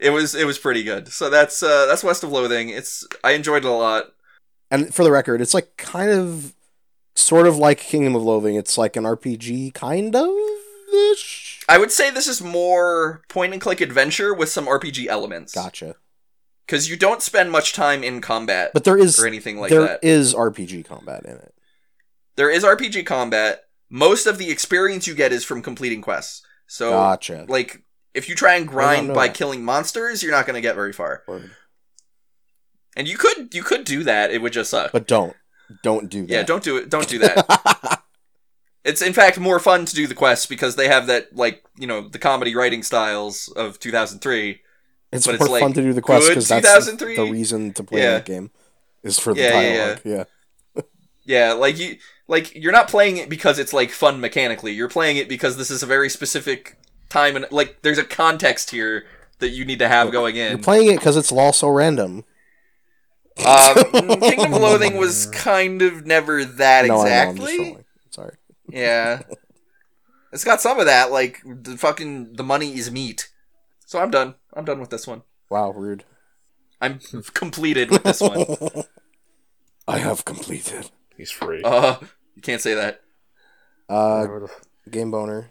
It 0.00 0.10
was 0.10 0.34
it 0.34 0.44
was 0.46 0.58
pretty 0.58 0.82
good. 0.82 1.08
So 1.08 1.30
that's 1.30 1.62
uh, 1.62 1.86
that's 1.86 2.02
West 2.02 2.24
of 2.24 2.32
Loathing. 2.32 2.68
It's 2.70 3.06
I 3.22 3.32
enjoyed 3.32 3.64
it 3.64 3.68
a 3.68 3.72
lot. 3.72 4.06
And 4.70 4.92
for 4.92 5.04
the 5.04 5.12
record, 5.12 5.40
it's 5.40 5.54
like 5.54 5.76
kind 5.76 6.10
of, 6.10 6.52
sort 7.14 7.46
of 7.46 7.56
like 7.58 7.78
Kingdom 7.78 8.16
of 8.16 8.22
Loathing. 8.24 8.56
It's 8.56 8.76
like 8.76 8.96
an 8.96 9.04
RPG, 9.04 9.72
kind 9.74 10.16
of 10.16 10.30
ish. 11.12 11.43
I 11.68 11.78
would 11.78 11.90
say 11.92 12.10
this 12.10 12.26
is 12.28 12.42
more 12.42 13.22
point 13.28 13.52
and 13.52 13.60
click 13.62 13.80
adventure 13.80 14.34
with 14.34 14.48
some 14.50 14.66
RPG 14.66 15.06
elements. 15.06 15.54
Gotcha. 15.54 15.96
Because 16.66 16.88
you 16.88 16.96
don't 16.96 17.20
spend 17.22 17.50
much 17.50 17.72
time 17.74 18.02
in 18.02 18.20
combat 18.22 18.70
But 18.72 18.84
there 18.84 18.96
is 18.96 19.18
or 19.22 19.26
anything 19.26 19.58
like 19.58 19.70
there 19.70 19.82
that. 19.82 20.00
is 20.02 20.34
RPG 20.34 20.84
combat 20.86 21.24
in 21.24 21.32
it. 21.32 21.54
there 22.36 22.48
is 22.50 22.64
RPG 22.64 23.04
combat. 23.06 23.64
Most 23.90 24.26
of 24.26 24.38
the 24.38 24.50
experience 24.50 25.06
you 25.06 25.14
get 25.14 25.32
is 25.32 25.44
from 25.44 25.60
completing 25.62 26.00
quests. 26.00 26.42
So, 26.66 26.90
Gotcha. 26.90 27.44
like, 27.48 27.82
if 28.14 28.28
you 28.28 28.34
try 28.34 28.54
and 28.54 28.66
grind 28.66 29.12
by 29.12 29.26
that. 29.28 29.36
killing 29.36 29.62
monsters, 29.64 30.22
you're 30.22 30.32
not 30.32 30.46
going 30.46 30.54
to 30.54 30.60
get 30.62 30.74
very 30.74 30.92
far. 30.92 31.22
Word. 31.28 31.50
And 32.96 33.06
you 33.08 33.18
could 33.18 33.52
you 33.52 33.62
could 33.62 33.84
do 33.84 34.02
that. 34.04 34.30
It 34.30 34.40
would 34.40 34.52
just 34.52 34.70
suck. 34.70 34.92
But 34.92 35.06
don't, 35.08 35.34
don't 35.82 36.08
do 36.08 36.22
that. 36.26 36.32
yeah, 36.32 36.42
don't 36.44 36.62
do 36.62 36.76
it. 36.76 36.88
Don't 36.88 37.08
do 37.08 37.18
that. 37.18 37.44
it's 38.84 39.00
in 39.02 39.12
fact 39.12 39.38
more 39.38 39.58
fun 39.58 39.86
to 39.86 39.94
do 39.94 40.06
the 40.06 40.14
quests 40.14 40.46
because 40.46 40.76
they 40.76 40.88
have 40.88 41.06
that 41.06 41.34
like 41.34 41.64
you 41.76 41.86
know 41.86 42.08
the 42.08 42.18
comedy 42.18 42.54
writing 42.54 42.82
styles 42.82 43.48
of 43.48 43.78
2003. 43.80 44.60
It's 45.12 45.26
more 45.26 45.36
it's, 45.36 45.48
like, 45.48 45.60
fun 45.62 45.72
to 45.74 45.82
do 45.82 45.92
the 45.92 46.02
quest 46.02 46.26
good 46.26 46.30
because 46.30 46.48
that's 46.48 46.64
2003. 46.64 47.16
the 47.16 47.30
reason 47.30 47.72
to 47.74 47.84
play 47.84 48.02
Yeah. 48.02 48.10
that 48.14 48.24
game 48.24 48.50
is 49.02 49.18
for 49.18 49.32
the 49.32 49.40
Yeah, 49.40 49.60
yeah, 49.60 49.76
dialogue. 49.76 50.00
Yeah, 50.04 50.82
Yeah, 51.24 51.52
like 51.52 51.78
you 51.78 51.96
like 52.28 52.54
you're 52.54 52.72
not 52.72 52.88
playing 52.88 53.16
it 53.16 53.28
because 53.28 53.58
it's 53.58 53.72
like 53.72 53.90
fun 53.90 54.20
mechanically. 54.20 54.72
You're 54.72 54.88
playing 54.88 55.16
it 55.16 55.28
because 55.28 55.56
this 55.56 55.70
is 55.70 55.82
a 55.82 55.86
very 55.86 56.08
specific 56.08 56.78
time 57.08 57.36
and 57.36 57.46
like 57.50 57.82
there's 57.82 57.98
a 57.98 58.04
context 58.04 58.70
here 58.70 59.06
that 59.38 59.50
you 59.50 59.64
need 59.64 59.78
to 59.78 59.88
have 59.88 60.10
going 60.10 60.36
in. 60.36 60.50
You're 60.50 60.58
playing 60.58 60.88
it 60.88 60.96
because 60.96 61.16
it's 61.16 61.32
also 61.32 61.68
random. 61.68 62.24
Um, 63.44 63.74
Kingdom 64.20 64.54
of 64.54 64.60
Loathing 64.62 64.96
was 64.96 65.26
kind 65.26 65.82
of 65.82 66.06
never 66.06 66.44
that 66.44 66.86
No, 66.86 67.00
I 67.00 67.08
know, 67.08 67.14
I'm 67.14 67.36
just 67.36 67.52
exactly. 67.52 67.84
Sorry. 68.10 68.36
Yeah, 68.68 69.22
it's 70.32 70.44
got 70.44 70.60
some 70.60 70.78
of 70.78 70.86
that. 70.86 71.10
Like 71.10 71.40
the 71.44 71.76
fucking 71.76 72.34
the 72.34 72.42
money 72.42 72.74
is 72.74 72.90
meat. 72.90 73.30
So 73.86 73.98
I'm 74.00 74.10
done. 74.10 74.34
I'm 74.54 74.64
done 74.64 74.80
with 74.80 74.90
this 74.90 75.06
one. 75.06 75.22
Wow, 75.50 75.70
rude. 75.70 76.04
I'm 76.80 76.98
completed 77.34 77.90
with 77.90 78.02
this 78.02 78.20
one. 78.20 78.44
I 79.88 79.98
have 79.98 80.24
completed. 80.24 80.90
He's 81.16 81.30
free. 81.30 81.62
Uh, 81.62 81.96
you 82.34 82.42
can't 82.42 82.60
say 82.60 82.74
that. 82.74 83.02
Uh, 83.88 84.20
Whatever 84.20 84.40
the 84.40 84.46
f- 84.52 84.60
game 84.90 85.10
boner. 85.10 85.50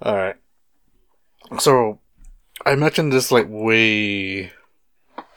All 0.00 0.16
right. 0.16 0.36
So, 1.58 2.00
I 2.64 2.74
mentioned 2.74 3.12
this 3.12 3.30
like 3.30 3.46
way 3.48 4.52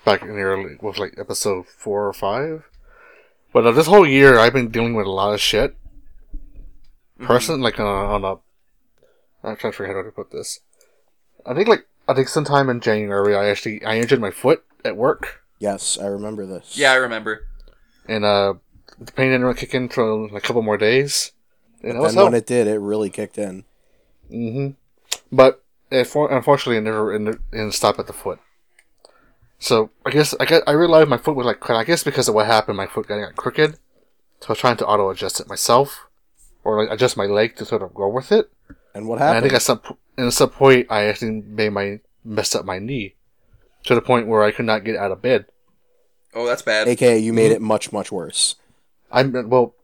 back 0.06 0.22
in 0.22 0.30
the 0.30 0.42
early, 0.42 0.78
was 0.82 0.98
like 0.98 1.16
episode 1.18 1.68
four 1.68 2.08
or 2.08 2.14
five. 2.14 2.64
But 3.54 3.66
uh, 3.68 3.72
this 3.72 3.88
whole 3.88 4.08
year, 4.08 4.38
I've 4.40 4.54
been 4.54 4.70
dealing 4.72 4.96
with 4.96 5.06
a 5.08 5.12
lot 5.12 5.34
of 5.34 5.42
shit. 5.42 5.76
Person, 7.20 7.62
like 7.62 7.80
on 7.80 7.86
a, 7.86 7.90
on 7.90 8.24
a, 8.26 9.48
I'm 9.48 9.56
trying 9.56 9.74
to 9.74 9.78
figure 9.78 9.92
out 9.98 10.04
how 10.04 10.10
to 10.10 10.12
put 10.12 10.32
this. 10.32 10.62
I 11.46 11.54
think 11.54 11.68
like 11.68 11.88
I 12.08 12.14
think 12.16 12.28
sometime 12.30 12.68
in 12.70 12.80
January, 12.80 13.36
I 13.36 13.50
actually 13.50 13.84
I 13.86 13.98
injured 13.98 14.20
my 14.22 14.32
foot 14.32 14.64
at 14.84 14.98
work, 14.98 15.42
Yes, 15.60 16.00
I 16.02 16.08
remember 16.08 16.46
this. 16.48 16.76
Yeah, 16.76 16.92
I 16.92 16.96
remember. 16.96 17.46
and 18.08 18.26
uh, 18.26 18.56
the 19.00 19.12
pain 19.12 19.28
didn't 19.28 19.44
really 19.44 19.54
kick 19.60 19.76
in 19.76 19.90
for 19.90 20.36
a 20.36 20.42
couple 20.42 20.64
more 20.64 20.78
days. 20.78 21.32
And 21.84 21.92
it 21.92 22.04
And 22.04 22.16
when 22.18 22.34
it 22.34 22.48
did, 22.48 22.66
it 22.68 22.80
really 22.80 23.12
kicked 23.12 23.38
in. 23.38 23.66
hmm 24.30 24.70
But 25.32 25.64
it, 25.92 26.06
for, 26.08 26.32
unfortunately, 26.32 26.78
it 26.78 26.82
never 26.82 27.14
it 27.14 27.20
didn't- 27.20 27.36
it 27.52 27.58
didn't 27.58 27.74
stop 27.76 28.00
at 28.00 28.08
the 28.08 28.14
foot. 28.14 28.40
So 29.64 29.92
I 30.06 30.10
guess 30.10 30.34
I 30.40 30.46
guess, 30.46 30.64
I 30.66 30.72
realized 30.72 31.08
my 31.08 31.18
foot 31.18 31.36
was 31.36 31.46
like 31.46 31.60
crooked. 31.60 31.80
I 31.80 31.84
guess 31.84 32.04
because 32.04 32.28
of 32.28 32.34
what 32.36 32.48
happened, 32.48 32.78
my 32.78 32.88
foot 32.88 33.08
got, 33.08 33.20
got 33.20 33.36
crooked. 33.36 33.76
So 34.42 34.48
I 34.48 34.52
was 34.54 34.58
trying 34.58 34.78
to 34.78 34.88
auto 34.88 35.10
adjust 35.12 35.40
it 35.40 35.48
myself, 35.48 36.08
or 36.64 36.82
like 36.84 36.92
adjust 36.92 37.16
my 37.16 37.26
leg 37.28 37.56
to 37.58 37.66
sort 37.66 37.84
of 37.84 37.94
go 37.94 38.08
with 38.10 38.32
it. 38.32 38.50
And 38.96 39.08
what 39.08 39.20
happened? 39.20 39.38
And 39.38 39.46
I 39.46 39.48
think 39.50 39.56
at 39.56 39.62
some 39.62 39.80
p- 39.80 39.96
at 40.18 40.34
some 40.34 40.50
point 40.50 40.88
I 40.90 41.04
actually 41.06 41.42
made 41.46 41.70
my 41.70 42.00
messed 42.26 42.56
up 42.56 42.66
my 42.66 42.80
knee 42.80 43.14
to 43.84 43.94
the 43.94 44.02
point 44.02 44.28
where 44.28 44.42
I 44.44 44.52
could 44.52 44.66
not 44.66 44.84
get 44.84 44.96
out 44.96 45.12
of 45.12 45.22
bed. 45.22 45.46
Oh, 46.34 46.48
that's 46.48 46.62
bad. 46.64 46.88
AKA, 46.88 47.20
you 47.20 47.32
Mm-hmm. 47.32 47.36
made 47.36 47.52
it 47.52 47.62
much, 47.62 47.92
much 47.94 48.12
worse. 48.12 48.56
I'm 49.12 49.48
well, 49.48 49.76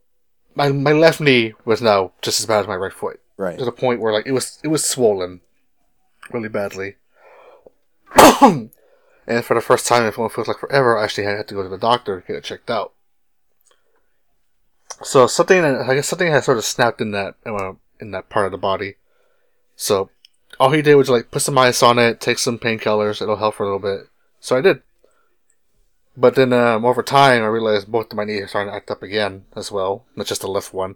my 0.55 0.69
my 0.69 0.91
left 0.93 1.21
knee 1.21 1.53
was 1.65 1.83
now 1.83 2.13
just 2.23 2.39
as 2.39 2.47
bad 2.47 2.61
as 2.61 2.67
my 2.67 2.75
right 2.75 2.91
foot 2.93 3.19
Right. 3.37 3.59
to 3.59 3.65
the 3.65 3.71
point 3.71 4.01
where 4.01 4.11
like 4.11 4.25
it 4.25 4.31
was 4.31 4.57
it 4.63 4.69
was 4.69 4.83
swollen 4.83 5.41
really 6.31 6.49
badly. 6.49 6.95
and 9.27 9.43
for 9.43 9.53
the 9.53 9.61
first 9.61 9.85
time 9.85 10.05
in 10.05 10.13
what 10.13 10.31
feels 10.31 10.47
like 10.47 10.59
forever, 10.59 10.97
I 10.97 11.03
actually 11.03 11.25
had 11.25 11.47
to 11.47 11.53
go 11.53 11.63
to 11.63 11.69
the 11.69 11.77
doctor 11.77 12.21
to 12.21 12.27
get 12.27 12.37
it 12.37 12.43
checked 12.43 12.69
out. 12.69 12.93
So 15.03 15.27
something, 15.27 15.63
I 15.63 15.93
guess 15.93 16.07
something 16.07 16.31
had 16.31 16.43
sort 16.43 16.57
of 16.57 16.65
snapped 16.65 17.01
in 17.01 17.11
that 17.11 17.35
uh, 17.45 17.73
in 17.99 18.11
that 18.11 18.29
part 18.29 18.45
of 18.45 18.51
the 18.51 18.57
body. 18.57 18.95
So 19.75 20.09
all 20.59 20.71
he 20.71 20.81
did 20.81 20.95
was 20.95 21.09
like 21.09 21.29
put 21.29 21.41
some 21.41 21.57
ice 21.57 21.83
on 21.83 21.99
it, 21.99 22.19
take 22.19 22.39
some 22.39 22.57
painkillers, 22.57 23.21
it'll 23.21 23.35
help 23.35 23.55
for 23.55 23.63
a 23.63 23.65
little 23.65 23.79
bit. 23.79 24.07
So 24.39 24.57
I 24.57 24.61
did. 24.61 24.81
But 26.15 26.33
then 26.33 26.51
um, 26.51 26.83
over 26.83 27.03
time, 27.03 27.43
I 27.43 27.47
realized 27.47 27.91
both 27.91 28.11
of 28.11 28.17
my 28.17 28.23
knees 28.23 28.41
are 28.41 28.47
starting 28.47 28.71
to 28.71 28.75
act 28.75 28.89
up 28.89 29.03
again 29.03 29.45
as 29.55 29.71
well, 29.71 30.05
not 30.15 30.25
just 30.25 30.41
the 30.41 30.47
left 30.47 30.73
one. 30.73 30.95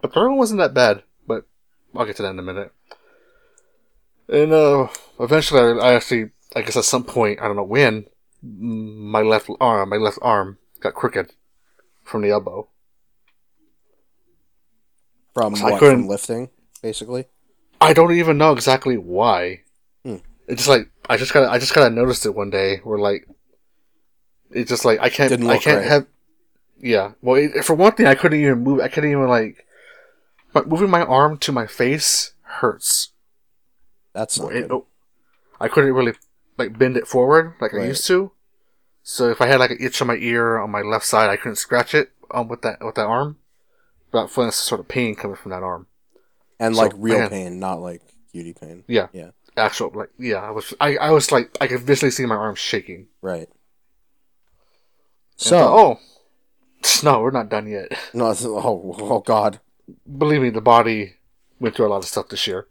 But 0.00 0.14
the 0.14 0.20
right 0.20 0.28
one 0.28 0.38
wasn't 0.38 0.60
that 0.60 0.72
bad. 0.72 1.02
But 1.26 1.44
I'll 1.94 2.06
get 2.06 2.16
to 2.16 2.22
that 2.22 2.30
in 2.30 2.38
a 2.38 2.42
minute. 2.42 2.72
And 4.26 4.52
uh, 4.54 4.88
eventually, 5.20 5.78
I 5.78 5.92
actually, 5.92 6.30
I 6.54 6.62
guess 6.62 6.76
at 6.76 6.84
some 6.84 7.04
point, 7.04 7.40
I 7.40 7.46
don't 7.46 7.56
know 7.56 7.62
when, 7.64 8.06
my 8.42 9.22
left 9.22 9.48
arm, 9.60 9.88
my 9.88 9.96
left 9.96 10.18
arm 10.22 10.58
got 10.80 10.94
crooked 10.94 11.32
from 12.04 12.22
the 12.22 12.30
elbow. 12.30 12.68
From 15.32 15.54
I 15.56 15.72
what? 15.72 15.80
couldn't- 15.80 16.00
From 16.02 16.08
lifting, 16.08 16.50
basically. 16.82 17.26
I 17.80 17.92
don't 17.92 18.12
even 18.12 18.38
know 18.38 18.52
exactly 18.52 18.96
why. 18.96 19.62
Hmm. 20.04 20.16
It's 20.46 20.64
just 20.64 20.68
like 20.68 20.88
I 21.08 21.16
just 21.16 21.32
kind 21.32 21.44
of 21.44 21.50
I 21.52 21.58
just 21.58 21.74
kind 21.74 21.86
of 21.86 21.92
noticed 21.92 22.24
it 22.24 22.34
one 22.34 22.50
day. 22.50 22.78
Where 22.84 22.98
like, 22.98 23.26
it's 24.50 24.70
just 24.70 24.84
like 24.84 25.00
I 25.00 25.10
can't 25.10 25.32
I 25.32 25.58
can't 25.58 25.78
right. 25.80 25.86
have. 25.86 26.06
Yeah, 26.78 27.12
well, 27.22 27.36
it, 27.36 27.64
for 27.64 27.74
one 27.74 27.92
thing, 27.92 28.06
I 28.06 28.14
couldn't 28.14 28.40
even 28.40 28.60
move. 28.62 28.80
I 28.80 28.88
couldn't 28.88 29.10
even 29.10 29.26
like, 29.28 29.66
but 30.52 30.68
moving 30.68 30.88
my 30.90 31.02
arm 31.02 31.36
to 31.38 31.52
my 31.52 31.66
face 31.66 32.32
hurts. 32.42 33.10
That's 34.12 34.38
not 34.38 34.54
It- 34.54 34.68
good. 34.68 34.82
I 35.60 35.68
couldn't 35.68 35.92
really 35.92 36.14
like 36.56 36.78
bend 36.78 36.96
it 36.96 37.06
forward 37.06 37.54
like 37.60 37.74
I 37.74 37.84
used 37.84 38.06
to. 38.06 38.32
So 39.02 39.28
if 39.28 39.40
I 39.40 39.46
had 39.46 39.60
like 39.60 39.70
an 39.70 39.78
itch 39.80 40.00
on 40.00 40.08
my 40.08 40.16
ear 40.16 40.58
on 40.58 40.70
my 40.70 40.80
left 40.80 41.04
side, 41.04 41.28
I 41.28 41.36
couldn't 41.36 41.56
scratch 41.56 41.94
it 41.94 42.12
um, 42.30 42.48
with 42.48 42.62
that 42.62 42.84
with 42.84 42.94
that 42.94 43.06
arm. 43.06 43.38
Without 44.12 44.30
feeling 44.30 44.50
some 44.50 44.66
sort 44.66 44.80
of 44.80 44.88
pain 44.88 45.14
coming 45.14 45.36
from 45.36 45.50
that 45.50 45.62
arm. 45.62 45.88
and 46.60 46.76
so, 46.76 46.82
like 46.82 46.92
real 46.96 47.18
man. 47.18 47.30
pain, 47.30 47.58
not 47.58 47.80
like 47.80 48.00
cutie 48.32 48.54
pain. 48.54 48.84
Yeah. 48.86 49.08
Yeah. 49.12 49.30
Actual 49.56 49.90
like 49.94 50.10
yeah, 50.18 50.36
I 50.36 50.50
was 50.50 50.74
I, 50.80 50.96
I 50.96 51.10
was 51.10 51.30
like 51.30 51.56
I 51.60 51.66
could 51.66 51.80
visually 51.80 52.10
see 52.10 52.26
my 52.26 52.34
arm 52.34 52.54
shaking. 52.54 53.08
Right. 53.20 53.48
So, 55.36 55.58
thought, 55.58 55.76
oh, 55.76 56.00
no, 57.02 57.20
we're 57.20 57.30
not 57.30 57.48
done 57.48 57.68
yet. 57.68 57.92
no, 58.14 58.26
oh, 58.26 58.96
oh 58.98 59.20
God. 59.20 59.60
Believe 60.18 60.40
me, 60.40 60.50
the 60.50 60.60
body 60.60 61.14
went 61.60 61.76
through 61.76 61.88
a 61.88 61.90
lot 61.90 61.98
of 61.98 62.04
stuff 62.06 62.28
this 62.28 62.46
year. 62.46 62.66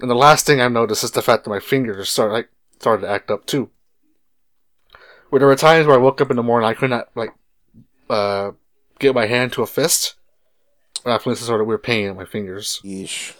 And 0.00 0.10
the 0.10 0.14
last 0.14 0.46
thing 0.46 0.60
I 0.60 0.68
noticed 0.68 1.04
is 1.04 1.12
the 1.12 1.22
fact 1.22 1.44
that 1.44 1.50
my 1.50 1.60
fingers 1.60 2.10
started 2.10 2.34
like 2.34 2.48
started 2.82 3.02
to 3.02 3.12
act 3.12 3.30
up 3.30 3.46
too. 3.46 3.70
Where 5.30 5.38
there 5.38 5.48
were 5.48 5.56
times 5.56 5.86
where 5.86 5.96
I 5.96 6.00
woke 6.00 6.20
up 6.20 6.30
in 6.30 6.36
the 6.36 6.42
morning, 6.42 6.68
I 6.68 6.74
could 6.74 6.90
not 6.90 7.08
like 7.14 7.30
uh, 8.10 8.50
get 8.98 9.14
my 9.14 9.26
hand 9.26 9.52
to 9.52 9.62
a 9.62 9.66
fist. 9.66 10.16
And 11.04 11.14
I 11.14 11.18
felt 11.18 11.38
some 11.38 11.46
sort 11.46 11.60
of 11.60 11.66
weird 11.66 11.82
pain 11.82 12.08
in 12.08 12.16
my 12.16 12.24
fingers. 12.24 12.80
Yeesh. 12.84 13.34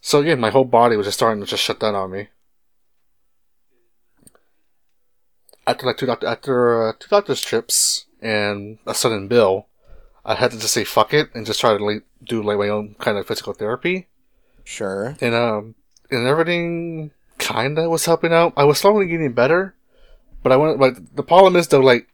So 0.00 0.20
again, 0.20 0.38
my 0.38 0.50
whole 0.50 0.64
body 0.64 0.96
was 0.96 1.06
just 1.06 1.18
starting 1.18 1.42
to 1.42 1.46
just 1.46 1.62
shut 1.62 1.80
down 1.80 1.94
on 1.94 2.10
me. 2.10 2.28
After 5.66 5.86
like 5.86 5.96
two 5.96 6.06
doctor 6.06 6.26
after 6.26 6.88
uh, 6.88 6.92
two 6.98 7.08
doctor's 7.08 7.40
trips 7.40 8.06
and 8.20 8.78
a 8.86 8.94
sudden 8.94 9.28
bill, 9.28 9.66
I 10.24 10.34
had 10.34 10.50
to 10.50 10.58
just 10.58 10.74
say 10.74 10.84
fuck 10.84 11.14
it 11.14 11.30
and 11.34 11.46
just 11.46 11.60
try 11.60 11.76
to 11.76 11.84
like 11.84 12.04
do 12.22 12.42
like 12.42 12.58
my 12.58 12.68
own 12.68 12.96
kind 12.98 13.16
of 13.16 13.26
physical 13.26 13.54
therapy. 13.54 14.08
Sure. 14.64 15.16
And 15.20 15.34
um 15.34 15.74
and 16.10 16.26
everything 16.26 17.12
kinda 17.52 17.88
was 17.88 18.04
helping 18.04 18.32
out. 18.32 18.52
I 18.56 18.64
was 18.64 18.78
slowly 18.78 19.06
getting 19.06 19.32
better, 19.32 19.74
but 20.42 20.52
I 20.52 20.56
went 20.56 20.78
like 20.80 21.14
the 21.14 21.22
problem 21.22 21.56
is 21.56 21.68
though 21.68 21.80
like 21.80 22.08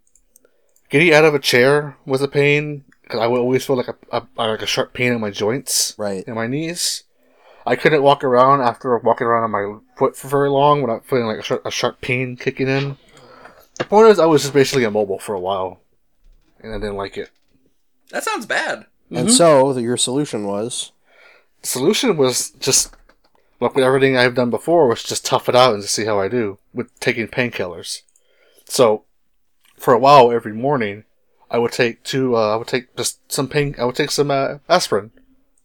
getting 0.88 1.12
out 1.12 1.24
of 1.24 1.34
a 1.34 1.38
chair 1.38 1.96
was 2.06 2.22
a 2.22 2.28
pain 2.28 2.84
because 3.02 3.20
I 3.20 3.26
would 3.26 3.40
always 3.40 3.64
feel 3.64 3.76
like 3.76 3.88
a, 3.88 3.96
a 4.10 4.26
like 4.36 4.62
a 4.62 4.66
sharp 4.66 4.92
pain 4.92 5.12
in 5.12 5.20
my 5.20 5.30
joints 5.30 5.94
Right. 5.98 6.24
in 6.24 6.34
my 6.34 6.46
knees. 6.46 7.04
I 7.66 7.76
couldn't 7.76 8.02
walk 8.02 8.24
around 8.24 8.62
after 8.62 8.96
walking 8.98 9.26
around 9.26 9.44
on 9.44 9.50
my 9.50 9.78
foot 9.98 10.16
for 10.16 10.28
very 10.28 10.48
long 10.48 10.80
without 10.80 11.04
feeling 11.04 11.26
like 11.26 11.38
a 11.38 11.42
sharp, 11.42 11.66
a 11.66 11.70
sharp 11.70 12.00
pain 12.00 12.36
kicking 12.36 12.68
in. 12.68 12.96
The 13.76 13.84
point 13.84 14.08
is, 14.08 14.18
I 14.18 14.24
was 14.24 14.42
just 14.42 14.54
basically 14.54 14.84
immobile 14.84 15.18
for 15.18 15.34
a 15.34 15.40
while, 15.40 15.80
and 16.60 16.72
I 16.72 16.78
didn't 16.78 16.96
like 16.96 17.18
it. 17.18 17.30
That 18.10 18.24
sounds 18.24 18.46
bad. 18.46 18.86
And 19.10 19.28
mm-hmm. 19.28 19.36
so 19.36 19.74
the, 19.74 19.82
your 19.82 19.98
solution 19.98 20.44
was 20.44 20.92
solution 21.62 22.16
was 22.16 22.50
just 22.52 22.94
like 23.60 23.74
with 23.74 23.84
everything 23.84 24.16
I've 24.16 24.34
done 24.34 24.50
before 24.50 24.86
was 24.86 25.02
just 25.02 25.24
tough 25.26 25.48
it 25.48 25.56
out 25.56 25.74
and 25.74 25.82
just 25.82 25.94
see 25.94 26.04
how 26.04 26.20
I 26.20 26.28
do 26.28 26.58
with 26.72 26.98
taking 27.00 27.26
painkillers. 27.28 28.02
So, 28.64 29.04
for 29.76 29.94
a 29.94 29.98
while, 29.98 30.30
every 30.30 30.52
morning, 30.52 31.04
I 31.50 31.58
would 31.58 31.72
take 31.72 32.04
two. 32.04 32.36
Uh, 32.36 32.54
I 32.54 32.56
would 32.56 32.68
take 32.68 32.94
just 32.96 33.30
some 33.32 33.48
pain. 33.48 33.74
I 33.78 33.84
would 33.84 33.94
take 33.96 34.10
some 34.10 34.30
uh, 34.30 34.58
aspirin, 34.68 35.10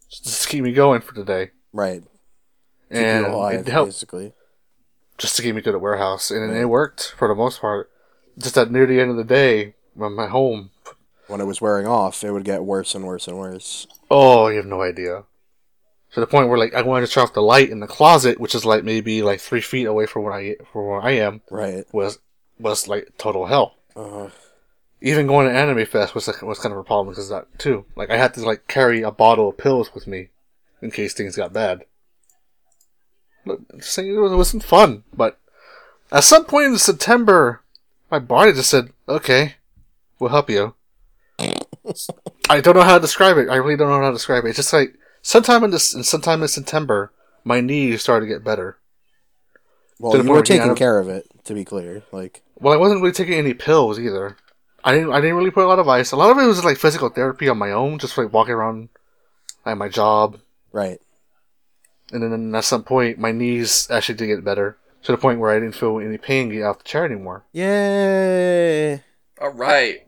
just 0.09 0.43
to 0.43 0.47
keep 0.49 0.63
me 0.63 0.71
going 0.73 1.01
for 1.01 1.13
the 1.13 1.23
day, 1.25 1.51
right. 1.71 2.03
Keep 2.91 3.01
and 3.01 3.25
alive, 3.25 3.61
it 3.61 3.71
helped. 3.71 3.91
basically. 3.91 4.33
just 5.17 5.35
to 5.35 5.41
get 5.41 5.55
me 5.55 5.61
to 5.61 5.71
the 5.71 5.79
warehouse, 5.79 6.31
and 6.31 6.55
it 6.55 6.65
worked 6.65 7.13
for 7.17 7.27
the 7.27 7.35
most 7.35 7.59
part. 7.61 7.89
Just 8.37 8.55
that 8.55 8.71
near 8.71 8.85
the 8.85 8.99
end 8.99 9.11
of 9.11 9.17
the 9.17 9.23
day, 9.23 9.75
when 9.93 10.13
my 10.13 10.27
home, 10.27 10.71
When 11.27 11.41
it 11.41 11.45
was 11.45 11.61
wearing 11.61 11.85
off, 11.87 12.23
it 12.23 12.31
would 12.31 12.43
get 12.43 12.63
worse 12.63 12.95
and 12.95 13.05
worse 13.05 13.27
and 13.27 13.37
worse. 13.37 13.87
oh, 14.09 14.47
you 14.47 14.57
have 14.57 14.65
no 14.65 14.81
idea. 14.81 15.23
To 16.13 16.19
the 16.19 16.27
point 16.27 16.47
where 16.49 16.57
like 16.59 16.73
I 16.75 16.81
wanted 16.83 17.07
to 17.07 17.11
turn 17.11 17.23
off 17.23 17.33
the 17.33 17.41
light 17.41 17.69
in 17.69 17.79
the 17.79 17.87
closet, 17.87 18.39
which 18.39 18.53
is 18.55 18.65
like 18.65 18.83
maybe 18.83 19.21
like 19.23 19.39
three 19.39 19.61
feet 19.61 19.85
away 19.85 20.05
from 20.05 20.23
where 20.23 20.33
I 20.33 20.55
from 20.71 20.85
where 20.85 21.01
I 21.01 21.11
am, 21.11 21.41
Right. 21.49 21.85
was 21.91 22.19
was 22.59 22.87
like 22.87 23.09
total 23.17 23.47
hell. 23.47 23.75
Uh, 23.95 24.29
Even 25.01 25.25
going 25.27 25.47
to 25.47 25.53
Anime 25.53 25.85
Fest 25.85 26.13
was 26.15 26.27
like, 26.27 26.41
was 26.43 26.59
kind 26.59 26.71
of 26.71 26.77
a 26.79 26.83
problem 26.83 27.09
because 27.09 27.31
of 27.31 27.35
that 27.41 27.59
too. 27.59 27.85
Like 27.95 28.11
I 28.11 28.17
had 28.17 28.33
to 28.35 28.45
like 28.45 28.67
carry 28.67 29.01
a 29.01 29.11
bottle 29.11 29.49
of 29.49 29.57
pills 29.57 29.93
with 29.95 30.05
me 30.07 30.29
in 30.81 30.91
case 30.91 31.13
things 31.13 31.35
got 31.35 31.51
bad. 31.51 31.85
Look, 33.45 33.61
just 33.77 33.91
saying 33.91 34.13
it, 34.15 34.19
was, 34.19 34.31
it 34.31 34.35
wasn't 34.37 34.63
fun, 34.63 35.03
but 35.13 35.39
at 36.11 36.23
some 36.23 36.45
point 36.45 36.65
in 36.67 36.77
September, 36.77 37.61
my 38.11 38.19
body 38.19 38.53
just 38.53 38.69
said, 38.69 38.93
"Okay, 39.09 39.55
we'll 40.19 40.29
help 40.29 40.49
you." 40.49 40.75
I 42.49 42.61
don't 42.61 42.75
know 42.75 42.83
how 42.83 42.95
to 42.95 43.01
describe 43.01 43.37
it. 43.37 43.49
I 43.49 43.55
really 43.55 43.75
don't 43.77 43.89
know 43.89 43.99
how 43.99 44.09
to 44.09 44.15
describe 44.15 44.45
it. 44.45 44.49
It's 44.49 44.57
just 44.57 44.71
like 44.73 44.93
sometime 45.23 45.63
in 45.63 45.71
this, 45.71 45.87
sometime 46.07 46.43
in 46.43 46.47
September, 46.47 47.11
my 47.43 47.59
knees 47.61 48.03
started 48.03 48.27
to 48.27 48.31
get 48.31 48.43
better. 48.43 48.77
well, 49.99 50.11
To 50.13 50.21
you 50.23 50.29
were 50.29 50.43
taking 50.43 50.67
had- 50.67 50.77
care 50.77 50.99
of 50.99 51.09
it, 51.09 51.25
to 51.45 51.55
be 51.55 51.65
clear. 51.65 52.03
Like, 52.11 52.43
Well, 52.59 52.73
I 52.73 52.77
wasn't 52.77 53.01
really 53.01 53.13
taking 53.13 53.33
any 53.39 53.55
pills 53.55 53.99
either. 53.99 54.37
I 54.83 54.91
didn't. 54.93 55.11
I 55.13 55.21
didn't 55.21 55.37
really 55.37 55.49
put 55.51 55.63
a 55.63 55.67
lot 55.67 55.79
of 55.79 55.87
ice. 55.87 56.11
A 56.11 56.17
lot 56.17 56.29
of 56.29 56.37
it 56.37 56.45
was 56.45 56.63
like 56.65 56.77
physical 56.77 57.07
therapy 57.09 57.47
on 57.49 57.57
my 57.57 57.71
own, 57.71 57.99
just 57.99 58.17
like 58.17 58.31
walking 58.33 58.53
around 58.53 58.89
at 59.65 59.77
my 59.77 59.87
job. 59.89 60.37
right. 60.71 60.99
And 62.11 62.21
then 62.21 62.53
at 62.53 62.65
some 62.65 62.83
point, 62.83 63.17
my 63.17 63.31
knees 63.31 63.87
actually 63.89 64.15
did 64.15 64.27
get 64.27 64.43
better 64.43 64.77
to 65.03 65.11
the 65.13 65.17
point 65.17 65.39
where 65.39 65.49
I 65.51 65.59
didn't 65.59 65.75
feel 65.75 65.99
any 65.99 66.17
pain 66.17 66.49
getting 66.49 66.63
out 66.63 66.77
the 66.79 66.83
chair 66.83 67.05
anymore. 67.05 67.43
Yay! 67.53 69.01
All 69.41 69.49
right. 69.53 70.05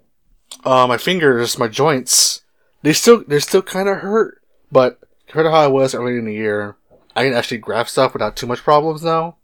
Uh, 0.64 0.86
my 0.88 0.98
fingers, 0.98 1.58
my 1.58 1.68
joints, 1.70 2.42
they 2.84 2.94
still 2.94 3.24
they're 3.26 3.40
still 3.40 3.62
kind 3.62 3.88
of 3.90 3.98
hurt, 4.00 4.42
but 4.72 5.00
compared 5.36 5.52
to 5.52 5.52
how 5.52 5.66
I 5.66 5.68
was 5.68 5.94
earlier 5.94 6.18
in 6.18 6.24
the 6.24 6.34
year, 6.34 6.78
I 7.14 7.26
can 7.26 7.34
actually 7.34 7.58
grab 7.58 7.90
stuff 7.90 8.14
without 8.14 8.38
too 8.38 8.48
much 8.48 8.64
problems 8.64 9.04
now. 9.04 9.36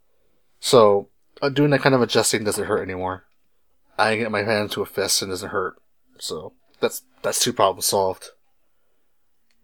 So 0.62 1.10
uh, 1.42 1.50
doing 1.50 1.72
that 1.72 1.82
kind 1.82 1.94
of 1.94 2.02
adjusting 2.02 2.46
doesn't 2.46 2.64
hurt 2.64 2.82
anymore. 2.82 3.26
I 3.98 4.12
can 4.12 4.20
get 4.20 4.32
my 4.32 4.44
hand 4.44 4.72
to 4.72 4.82
a 4.82 4.86
fist 4.86 5.22
and 5.22 5.30
it 5.30 5.34
doesn't 5.34 5.50
hurt. 5.50 5.76
So 6.18 6.54
that's 6.80 7.02
that's 7.24 7.44
two 7.44 7.52
problems 7.52 7.88
solved. 7.88 8.30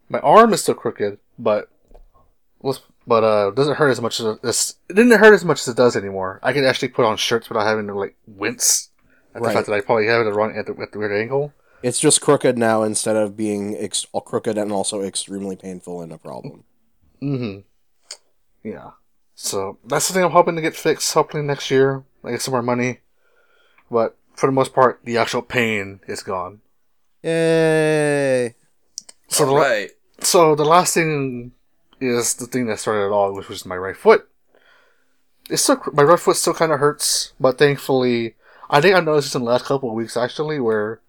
My 0.10 0.20
arm 0.20 0.52
is 0.52 0.64
still 0.64 0.76
crooked, 0.76 1.20
but 1.40 1.70
but 3.08 3.24
uh, 3.24 3.52
doesn't 3.52 3.78
hurt 3.78 3.92
as 3.92 4.02
much 4.02 4.20
as 4.20 4.76
it 4.90 4.94
didn't 4.94 5.18
hurt 5.18 5.34
as 5.34 5.46
much 5.46 5.62
as 5.62 5.70
it 5.70 5.78
does 5.78 5.96
anymore. 5.96 6.42
I 6.44 6.52
can 6.52 6.66
actually 6.66 6.90
put 6.90 7.06
on 7.06 7.16
shirts 7.16 7.48
without 7.48 7.66
having 7.66 7.88
to 7.88 7.94
like 7.94 8.18
wince 8.28 8.90
at 9.34 9.42
the 9.42 9.50
fact 9.50 9.68
that 9.68 9.74
I 9.74 9.80
probably 9.80 10.08
have 10.08 10.28
it 10.28 10.32
wrong 10.32 10.58
at 10.58 10.66
the, 10.66 10.76
at 10.82 10.92
the 10.92 11.00
weird 11.00 11.18
angle. 11.18 11.54
It's 11.84 12.00
just 12.00 12.22
crooked 12.22 12.58
now 12.58 12.84
instead 12.84 13.16
of 13.16 13.38
being 13.38 13.76
ex- 13.78 14.08
crooked 14.26 14.58
and 14.58 14.72
also 14.72 15.02
extremely 15.02 15.56
painful 15.56 16.02
and 16.02 16.12
a 16.12 16.18
problem. 16.18 16.64
Mm-hmm. 17.22 17.60
Yeah. 18.68 18.92
So 19.36 19.78
that's 19.86 20.08
the 20.08 20.14
thing 20.14 20.24
I'm 20.24 20.32
hoping 20.32 20.56
to 20.56 20.62
get 20.62 20.76
fixed. 20.76 21.14
Hopefully 21.14 21.44
next 21.44 21.70
year, 21.70 22.04
I 22.24 22.32
get 22.32 22.42
some 22.42 22.54
more 22.54 22.64
money. 22.64 23.02
But 23.92 24.18
for 24.34 24.48
the 24.48 24.52
most 24.52 24.74
part, 24.74 25.00
the 25.04 25.18
actual 25.18 25.42
pain 25.44 26.00
is 26.08 26.24
gone. 26.24 26.62
Yay! 27.24 28.56
So 29.28 29.46
the, 29.46 29.52
All 29.52 29.58
la- 29.58 29.62
right. 29.62 29.92
so 30.22 30.56
the 30.56 30.66
last 30.66 30.94
thing 30.94 31.52
is 32.00 32.36
the 32.36 32.46
thing 32.48 32.68
that 32.68 32.80
started 32.80 33.08
it 33.08 33.12
all, 33.12 33.34
which 33.34 33.50
was 33.50 33.66
my 33.66 33.78
right 33.78 33.98
foot. 33.98 34.28
It's 35.50 35.64
still 35.64 35.82
my 35.94 36.04
right 36.04 36.20
foot 36.20 36.36
still 36.36 36.54
kind 36.54 36.72
of 36.72 36.80
hurts, 36.80 37.34
but 37.40 37.58
thankfully, 37.58 38.36
I 38.70 38.82
think 38.82 38.96
I 38.96 39.00
noticed 39.00 39.28
this 39.28 39.36
in 39.36 39.44
the 39.44 39.50
last 39.52 39.66
couple 39.66 39.90
of 39.90 39.96
weeks 39.96 40.18
actually, 40.18 40.60
where 40.60 41.00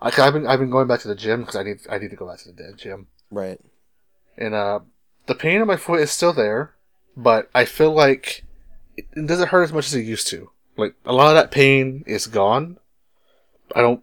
I, 0.00 0.08
I've 0.18 0.32
been 0.32 0.46
I've 0.46 0.58
been 0.60 0.70
going 0.70 0.88
back 0.88 1.00
to 1.00 1.08
the 1.08 1.14
gym 1.14 1.40
because 1.40 1.56
I 1.56 1.62
need 1.62 1.78
I 1.90 1.98
need 1.98 2.10
to 2.10 2.16
go 2.16 2.26
back 2.28 2.38
to 2.40 2.52
the 2.52 2.72
gym. 2.76 3.06
Right. 3.30 3.60
And 4.36 4.54
uh, 4.54 4.80
the 5.26 5.34
pain 5.34 5.60
in 5.60 5.66
my 5.66 5.76
foot 5.76 6.00
is 6.00 6.10
still 6.10 6.32
there, 6.32 6.74
but 7.16 7.48
I 7.54 7.64
feel 7.64 7.92
like 7.92 8.44
it, 8.96 9.06
it 9.14 9.26
doesn't 9.26 9.48
hurt 9.48 9.64
as 9.64 9.72
much 9.72 9.86
as 9.86 9.94
it 9.94 10.02
used 10.02 10.28
to. 10.28 10.50
Like 10.76 10.94
a 11.04 11.12
lot 11.12 11.28
of 11.28 11.34
that 11.34 11.50
pain 11.50 12.04
is 12.06 12.26
gone. 12.26 12.78
I 13.74 13.80
don't. 13.80 14.02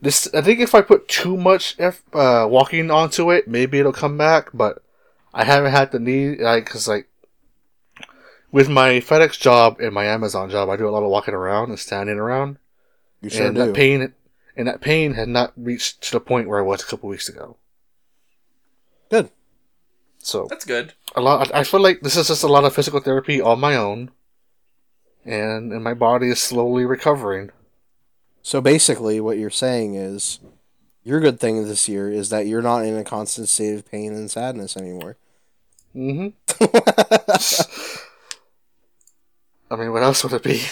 This 0.00 0.28
I 0.34 0.40
think 0.40 0.60
if 0.60 0.74
I 0.74 0.80
put 0.82 1.08
too 1.08 1.36
much 1.36 1.74
F, 1.78 2.02
uh, 2.12 2.46
walking 2.48 2.90
onto 2.90 3.30
it, 3.30 3.48
maybe 3.48 3.78
it'll 3.78 3.92
come 3.92 4.16
back. 4.16 4.50
But 4.54 4.82
I 5.34 5.44
haven't 5.44 5.72
had 5.72 5.92
the 5.92 5.98
need 5.98 6.40
like 6.40 6.64
because 6.64 6.88
like 6.88 7.08
with 8.50 8.68
my 8.68 8.92
FedEx 9.00 9.38
job 9.38 9.80
and 9.80 9.92
my 9.92 10.04
Amazon 10.06 10.48
job, 10.48 10.70
I 10.70 10.76
do 10.76 10.88
a 10.88 10.90
lot 10.90 11.02
of 11.02 11.10
walking 11.10 11.34
around 11.34 11.68
and 11.68 11.78
standing 11.78 12.18
around, 12.18 12.58
You 13.20 13.28
sure 13.28 13.46
and 13.46 13.54
do. 13.54 13.66
that 13.66 13.74
pain 13.74 14.14
and 14.56 14.66
that 14.66 14.80
pain 14.80 15.14
had 15.14 15.28
not 15.28 15.52
reached 15.56 16.00
to 16.02 16.12
the 16.12 16.20
point 16.20 16.48
where 16.48 16.58
I 16.58 16.62
was 16.62 16.82
a 16.82 16.86
couple 16.86 17.08
weeks 17.08 17.28
ago. 17.28 17.56
Good. 19.10 19.30
So 20.18 20.46
That's 20.48 20.64
good. 20.64 20.94
a 21.14 21.20
lot. 21.20 21.54
I 21.54 21.62
feel 21.62 21.80
like 21.80 22.00
this 22.00 22.16
is 22.16 22.28
just 22.28 22.42
a 22.42 22.48
lot 22.48 22.64
of 22.64 22.74
physical 22.74 23.00
therapy 23.00 23.40
on 23.40 23.60
my 23.60 23.76
own, 23.76 24.10
and 25.24 25.72
and 25.72 25.84
my 25.84 25.94
body 25.94 26.30
is 26.30 26.40
slowly 26.40 26.84
recovering. 26.84 27.50
So 28.42 28.60
basically, 28.60 29.20
what 29.20 29.38
you're 29.38 29.50
saying 29.50 29.94
is, 29.94 30.40
your 31.04 31.20
good 31.20 31.38
thing 31.38 31.64
this 31.64 31.88
year 31.88 32.10
is 32.10 32.30
that 32.30 32.46
you're 32.46 32.62
not 32.62 32.84
in 32.84 32.96
a 32.96 33.04
constant 33.04 33.48
state 33.48 33.74
of 33.74 33.88
pain 33.88 34.12
and 34.12 34.30
sadness 34.30 34.76
anymore. 34.76 35.16
Mm 35.94 36.34
hmm 36.58 36.64
I 39.68 39.76
mean, 39.76 39.92
what 39.92 40.02
else 40.02 40.22
would 40.22 40.32
it 40.32 40.42
be? 40.42 40.62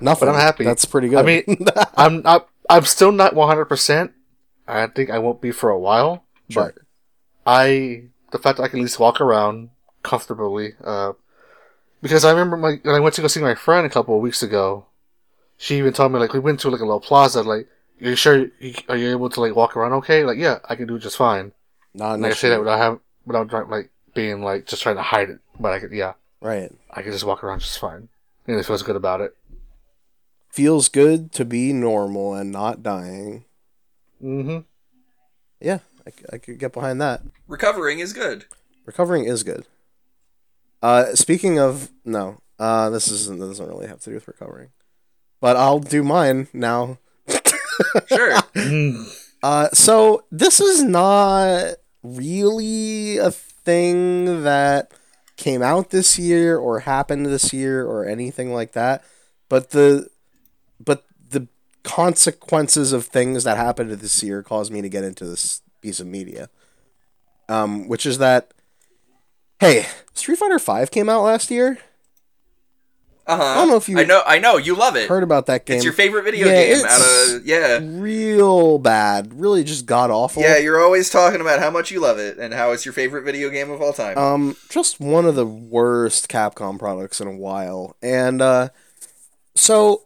Nothing. 0.00 0.28
But 0.28 0.34
I'm 0.34 0.40
happy. 0.40 0.64
That's 0.64 0.84
pretty 0.84 1.08
good. 1.08 1.18
I 1.18 1.22
mean, 1.22 1.44
I'm 1.96 2.22
not. 2.22 2.48
I'm 2.68 2.84
still 2.84 3.12
not 3.12 3.34
100. 3.34 3.64
percent 3.66 4.12
I 4.66 4.86
think 4.86 5.10
I 5.10 5.18
won't 5.18 5.40
be 5.40 5.50
for 5.50 5.70
a 5.70 5.78
while. 5.78 6.24
Sure. 6.48 6.72
But 6.74 6.82
I, 7.46 8.04
the 8.32 8.38
fact 8.38 8.56
that 8.56 8.64
I 8.64 8.68
can 8.68 8.80
at 8.80 8.82
least 8.82 8.98
walk 8.98 9.20
around 9.20 9.70
comfortably, 10.02 10.74
uh, 10.82 11.12
because 12.02 12.24
I 12.24 12.30
remember 12.30 12.56
my, 12.56 12.80
when 12.82 12.94
I 12.94 13.00
went 13.00 13.14
to 13.16 13.22
go 13.22 13.28
see 13.28 13.40
my 13.40 13.54
friend 13.54 13.86
a 13.86 13.90
couple 13.90 14.16
of 14.16 14.22
weeks 14.22 14.42
ago, 14.42 14.86
she 15.56 15.78
even 15.78 15.92
told 15.92 16.12
me 16.12 16.18
like 16.18 16.32
we 16.32 16.38
went 16.38 16.60
to 16.60 16.70
like 16.70 16.80
a 16.80 16.84
little 16.84 17.00
plaza. 17.00 17.42
Like, 17.42 17.68
are 18.00 18.10
you 18.10 18.16
sure? 18.16 18.46
You, 18.58 18.74
are 18.88 18.96
you 18.96 19.10
able 19.10 19.30
to 19.30 19.40
like 19.40 19.54
walk 19.54 19.76
around 19.76 19.92
okay? 19.94 20.24
Like, 20.24 20.38
yeah, 20.38 20.58
I 20.68 20.74
can 20.74 20.86
do 20.86 20.98
just 20.98 21.16
fine. 21.16 21.52
not 21.94 22.14
an 22.14 22.24
And 22.24 22.32
I 22.32 22.36
say 22.36 22.48
that 22.50 22.58
without 22.58 22.78
have 22.78 23.00
without 23.26 23.70
like 23.70 23.90
being 24.14 24.42
like 24.42 24.66
just 24.66 24.82
trying 24.82 24.96
to 24.96 25.02
hide 25.02 25.30
it, 25.30 25.40
but 25.58 25.72
I 25.72 25.80
could, 25.80 25.92
yeah, 25.92 26.14
right. 26.40 26.70
I 26.90 27.02
can 27.02 27.12
just 27.12 27.24
walk 27.24 27.44
around 27.44 27.60
just 27.60 27.78
fine, 27.78 28.08
and 28.46 28.58
it 28.58 28.66
feels 28.66 28.82
good 28.82 28.96
about 28.96 29.20
it. 29.20 29.36
Feels 30.54 30.88
good 30.88 31.32
to 31.32 31.44
be 31.44 31.72
normal 31.72 32.32
and 32.32 32.52
not 32.52 32.80
dying. 32.80 33.44
Mm-hmm. 34.22 34.58
Yeah, 35.60 35.80
I, 36.06 36.12
I 36.34 36.38
could 36.38 36.60
get 36.60 36.72
behind 36.72 37.00
that. 37.00 37.22
Recovering 37.48 37.98
is 37.98 38.12
good. 38.12 38.44
Recovering 38.86 39.24
is 39.24 39.42
good. 39.42 39.66
Uh, 40.80 41.16
speaking 41.16 41.58
of 41.58 41.90
no, 42.04 42.40
uh, 42.60 42.88
this 42.90 43.08
isn't 43.08 43.40
this 43.40 43.48
doesn't 43.48 43.66
really 43.66 43.88
have 43.88 43.98
to 44.02 44.10
do 44.10 44.14
with 44.14 44.28
recovering, 44.28 44.68
but 45.40 45.56
I'll 45.56 45.80
do 45.80 46.04
mine 46.04 46.46
now. 46.52 46.98
Sure. 48.06 48.36
Uh, 49.42 49.68
so 49.72 50.22
this 50.30 50.60
is 50.60 50.84
not 50.84 51.74
really 52.04 53.18
a 53.18 53.32
thing 53.32 54.44
that 54.44 54.92
came 55.36 55.60
out 55.60 55.90
this 55.90 56.16
year 56.16 56.56
or 56.56 56.80
happened 56.80 57.26
this 57.26 57.52
year 57.52 57.84
or 57.84 58.06
anything 58.06 58.52
like 58.52 58.70
that, 58.72 59.02
but 59.48 59.70
the 59.70 60.08
consequences 61.84 62.92
of 62.92 63.06
things 63.06 63.44
that 63.44 63.56
happened 63.56 63.90
this 63.92 64.22
year 64.22 64.42
caused 64.42 64.72
me 64.72 64.82
to 64.82 64.88
get 64.88 65.04
into 65.04 65.24
this 65.24 65.62
piece 65.80 66.00
of 66.00 66.06
media. 66.06 66.48
Um, 67.48 67.88
which 67.88 68.06
is 68.06 68.18
that 68.18 68.52
hey, 69.60 69.86
Street 70.14 70.38
Fighter 70.38 70.58
Five 70.58 70.90
came 70.90 71.08
out 71.08 71.22
last 71.22 71.50
year. 71.50 71.78
Uh 73.26 73.36
huh. 73.38 73.42
I 73.42 73.54
don't 73.54 73.68
know 73.68 73.76
if 73.76 73.88
you- 73.88 73.98
I 73.98 74.04
know. 74.04 74.22
I 74.26 74.38
know. 74.38 74.58
You 74.58 74.74
love 74.74 74.96
it. 74.96 75.08
Heard 75.08 75.22
about 75.22 75.46
that 75.46 75.64
game? 75.64 75.76
It's 75.76 75.84
your 75.84 75.94
favorite 75.94 76.24
video 76.24 76.46
Yeah, 76.46 76.62
game. 76.64 76.72
it's- 76.76 76.84
Out 77.32 77.36
of 77.36 77.46
yeah. 77.46 77.80
real 77.82 78.78
bad, 78.78 79.38
really 79.40 79.64
just 79.64 79.86
god 79.86 80.10
awful. 80.10 80.42
Yeah, 80.42 80.58
you're 80.58 80.82
always 80.82 81.08
talking 81.08 81.40
about 81.40 81.58
how 81.58 81.70
much 81.70 81.90
you 81.90 82.00
love 82.00 82.18
it 82.18 82.36
and 82.38 82.52
how 82.52 82.72
it's 82.72 82.84
your 82.84 82.92
favorite 82.92 83.22
video 83.22 83.48
game 83.48 83.70
of 83.70 83.80
all 83.80 83.94
time. 83.94 84.18
Um, 84.18 84.56
just 84.68 85.00
one 85.00 85.24
of 85.24 85.36
the 85.36 85.46
worst 85.46 86.28
Capcom 86.28 86.78
products 86.78 87.18
in 87.20 87.26
a 87.28 87.32
while. 87.34 87.96
And 88.02 88.42
uh 88.42 88.68
so 89.54 90.02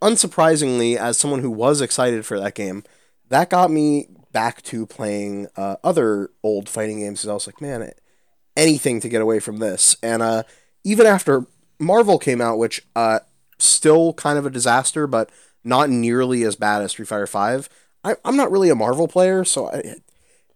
unsurprisingly, 0.00 0.96
as 0.96 1.18
someone 1.18 1.40
who 1.40 1.50
was 1.50 1.80
excited 1.80 2.24
for 2.26 2.38
that 2.38 2.54
game, 2.54 2.84
that 3.28 3.50
got 3.50 3.70
me 3.70 4.08
back 4.32 4.62
to 4.62 4.86
playing 4.86 5.48
uh, 5.56 5.76
other 5.82 6.30
old 6.42 6.68
fighting 6.68 7.00
games 7.00 7.20
because 7.20 7.30
I 7.30 7.34
was 7.34 7.46
like, 7.46 7.60
man, 7.60 7.92
anything 8.58 9.00
to 9.00 9.08
get 9.08 9.22
away 9.22 9.38
from 9.38 9.58
this. 9.58 9.96
And 10.02 10.20
uh 10.20 10.42
even 10.84 11.06
after 11.06 11.46
Marvel 11.78 12.18
came 12.18 12.40
out, 12.40 12.58
which 12.58 12.84
uh 12.94 13.20
still 13.58 14.12
kind 14.12 14.38
of 14.38 14.44
a 14.44 14.50
disaster, 14.50 15.06
but 15.06 15.30
not 15.64 15.88
nearly 15.88 16.42
as 16.42 16.56
bad 16.56 16.82
as 16.82 16.90
Street 16.90 17.08
Fighter 17.08 17.26
Five. 17.26 17.68
I, 18.04 18.16
I'm 18.24 18.36
not 18.36 18.50
really 18.50 18.68
a 18.68 18.74
Marvel 18.74 19.08
player, 19.08 19.44
so 19.44 19.68
I, 19.68 19.96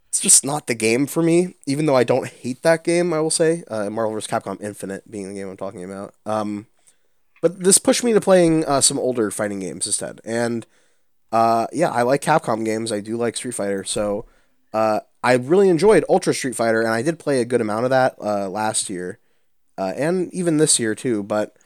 it's 0.09 0.21
just 0.21 0.45
not 0.45 0.67
the 0.67 0.75
game 0.75 1.07
for 1.07 1.23
me. 1.23 1.55
Even 1.67 1.87
though 1.87 1.97
I 1.97 2.05
don't 2.05 2.29
hate 2.29 2.63
that 2.63 2.85
game, 2.85 3.13
I 3.13 3.21
will 3.21 3.31
say 3.31 3.65
uh, 3.69 3.89
Marvel 3.89 4.13
vs. 4.13 4.31
Capcom 4.31 4.61
Infinite 4.61 5.11
being 5.11 5.29
the 5.29 5.35
game 5.35 5.49
I'm 5.49 5.57
talking 5.57 5.85
about. 5.85 6.15
Um, 6.27 6.67
but 7.43 7.63
this 7.63 7.77
pushed 7.77 8.03
me 8.03 8.15
to 8.15 8.21
playing 8.21 8.65
uh, 8.65 8.81
some 8.81 8.99
older 8.99 9.31
fighting 9.31 9.61
games 9.61 9.87
instead, 9.87 10.23
and 10.25 10.67
uh, 11.31 11.67
yeah, 11.73 11.91
I 11.91 12.03
like 12.03 12.23
Capcom 12.23 12.65
games. 12.65 12.91
I 12.91 13.01
do 13.01 13.19
like 13.19 13.37
Street 13.37 13.55
Fighter, 13.55 13.85
so 13.85 14.25
uh, 14.73 15.01
I 15.23 15.35
really 15.35 15.69
enjoyed 15.69 16.05
Ultra 16.09 16.33
Street 16.33 16.57
Fighter, 16.57 16.81
and 16.81 16.91
I 16.91 17.03
did 17.03 17.19
play 17.19 17.41
a 17.41 17.45
good 17.45 17.61
amount 17.61 17.85
of 17.85 17.91
that 17.91 18.15
uh, 18.19 18.49
last 18.49 18.89
year, 18.89 19.19
uh, 19.77 19.93
and 19.97 20.33
even 20.33 20.57
this 20.57 20.79
year 20.79 20.95
too. 20.95 21.23
But 21.23 21.57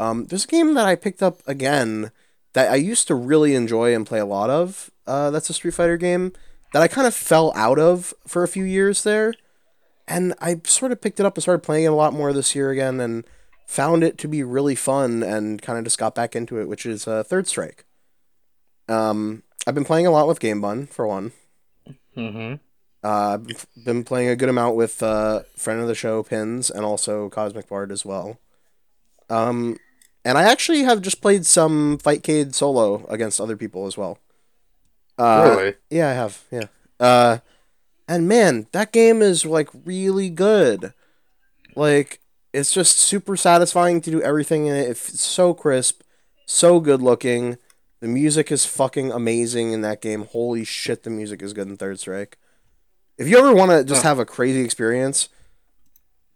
um, 0.00 0.26
there's 0.26 0.44
a 0.44 0.48
game 0.48 0.74
that 0.74 0.86
I 0.86 0.96
picked 0.96 1.22
up 1.22 1.42
again 1.46 2.10
that 2.54 2.72
I 2.72 2.76
used 2.76 3.06
to 3.08 3.14
really 3.14 3.54
enjoy 3.54 3.94
and 3.94 4.06
play 4.06 4.18
a 4.18 4.26
lot 4.26 4.50
of. 4.50 4.90
Uh, 5.06 5.30
that's 5.30 5.50
a 5.50 5.54
Street 5.54 5.74
Fighter 5.74 5.96
game 5.96 6.32
that 6.72 6.82
I 6.82 6.88
kind 6.88 7.06
of 7.06 7.14
fell 7.14 7.52
out 7.54 7.78
of 7.78 8.14
for 8.26 8.42
a 8.42 8.48
few 8.48 8.64
years 8.64 9.02
there. 9.02 9.34
And 10.06 10.34
I 10.40 10.60
sort 10.64 10.92
of 10.92 11.00
picked 11.00 11.20
it 11.20 11.26
up 11.26 11.36
and 11.36 11.42
started 11.42 11.62
playing 11.62 11.84
it 11.84 11.88
a 11.88 11.94
lot 11.94 12.14
more 12.14 12.32
this 12.32 12.54
year 12.54 12.70
again 12.70 12.98
and 13.00 13.24
found 13.68 14.02
it 14.02 14.16
to 14.16 14.26
be 14.26 14.42
really 14.42 14.74
fun 14.74 15.22
and 15.22 15.60
kind 15.60 15.78
of 15.78 15.84
just 15.84 15.98
got 15.98 16.14
back 16.14 16.34
into 16.34 16.58
it, 16.58 16.66
which 16.66 16.86
is 16.86 17.06
uh, 17.06 17.22
Third 17.22 17.46
Strike. 17.46 17.84
Um, 18.88 19.42
I've 19.66 19.74
been 19.74 19.84
playing 19.84 20.06
a 20.06 20.10
lot 20.10 20.26
with 20.26 20.40
Game 20.40 20.62
Bun, 20.62 20.86
for 20.86 21.06
one. 21.06 21.32
Mm-hmm. 22.16 22.54
Uh, 23.04 23.38
I've 23.38 23.66
been 23.84 24.04
playing 24.04 24.30
a 24.30 24.36
good 24.36 24.48
amount 24.48 24.74
with 24.74 25.02
uh, 25.02 25.42
friend 25.54 25.82
of 25.82 25.86
the 25.86 25.94
show 25.94 26.22
Pins 26.22 26.70
and 26.70 26.82
also 26.82 27.28
Cosmic 27.28 27.68
Bard 27.68 27.92
as 27.92 28.06
well. 28.06 28.40
Um, 29.28 29.78
and 30.24 30.38
I 30.38 30.44
actually 30.44 30.84
have 30.84 31.02
just 31.02 31.20
played 31.20 31.44
some 31.44 31.98
Fightcade 31.98 32.54
solo 32.54 33.04
against 33.08 33.38
other 33.38 33.56
people 33.56 33.86
as 33.86 33.98
well. 33.98 34.18
Uh, 35.18 35.54
really? 35.56 35.74
Yeah, 35.90 36.08
I 36.08 36.14
have. 36.14 36.42
Yeah. 36.50 36.66
Uh, 36.98 37.38
and 38.08 38.26
man, 38.26 38.66
that 38.72 38.92
game 38.92 39.20
is 39.20 39.44
like 39.44 39.68
really 39.84 40.30
good. 40.30 40.94
Like 41.76 42.20
it's 42.52 42.72
just 42.72 42.98
super 42.98 43.36
satisfying 43.36 44.00
to 44.00 44.10
do 44.10 44.22
everything 44.22 44.66
in 44.66 44.74
it. 44.74 44.88
It's 44.88 45.20
so 45.20 45.54
crisp, 45.54 46.02
so 46.46 46.80
good 46.80 47.02
looking. 47.02 47.58
The 48.00 48.08
music 48.08 48.52
is 48.52 48.64
fucking 48.64 49.10
amazing 49.12 49.72
in 49.72 49.80
that 49.82 50.00
game. 50.00 50.24
Holy 50.24 50.64
shit, 50.64 51.02
the 51.02 51.10
music 51.10 51.42
is 51.42 51.52
good 51.52 51.68
in 51.68 51.76
Third 51.76 51.98
Strike. 52.00 52.38
If 53.16 53.26
you 53.26 53.38
ever 53.38 53.52
want 53.52 53.72
to 53.72 53.84
just 53.84 54.04
have 54.04 54.20
a 54.20 54.24
crazy 54.24 54.60
experience, 54.60 55.28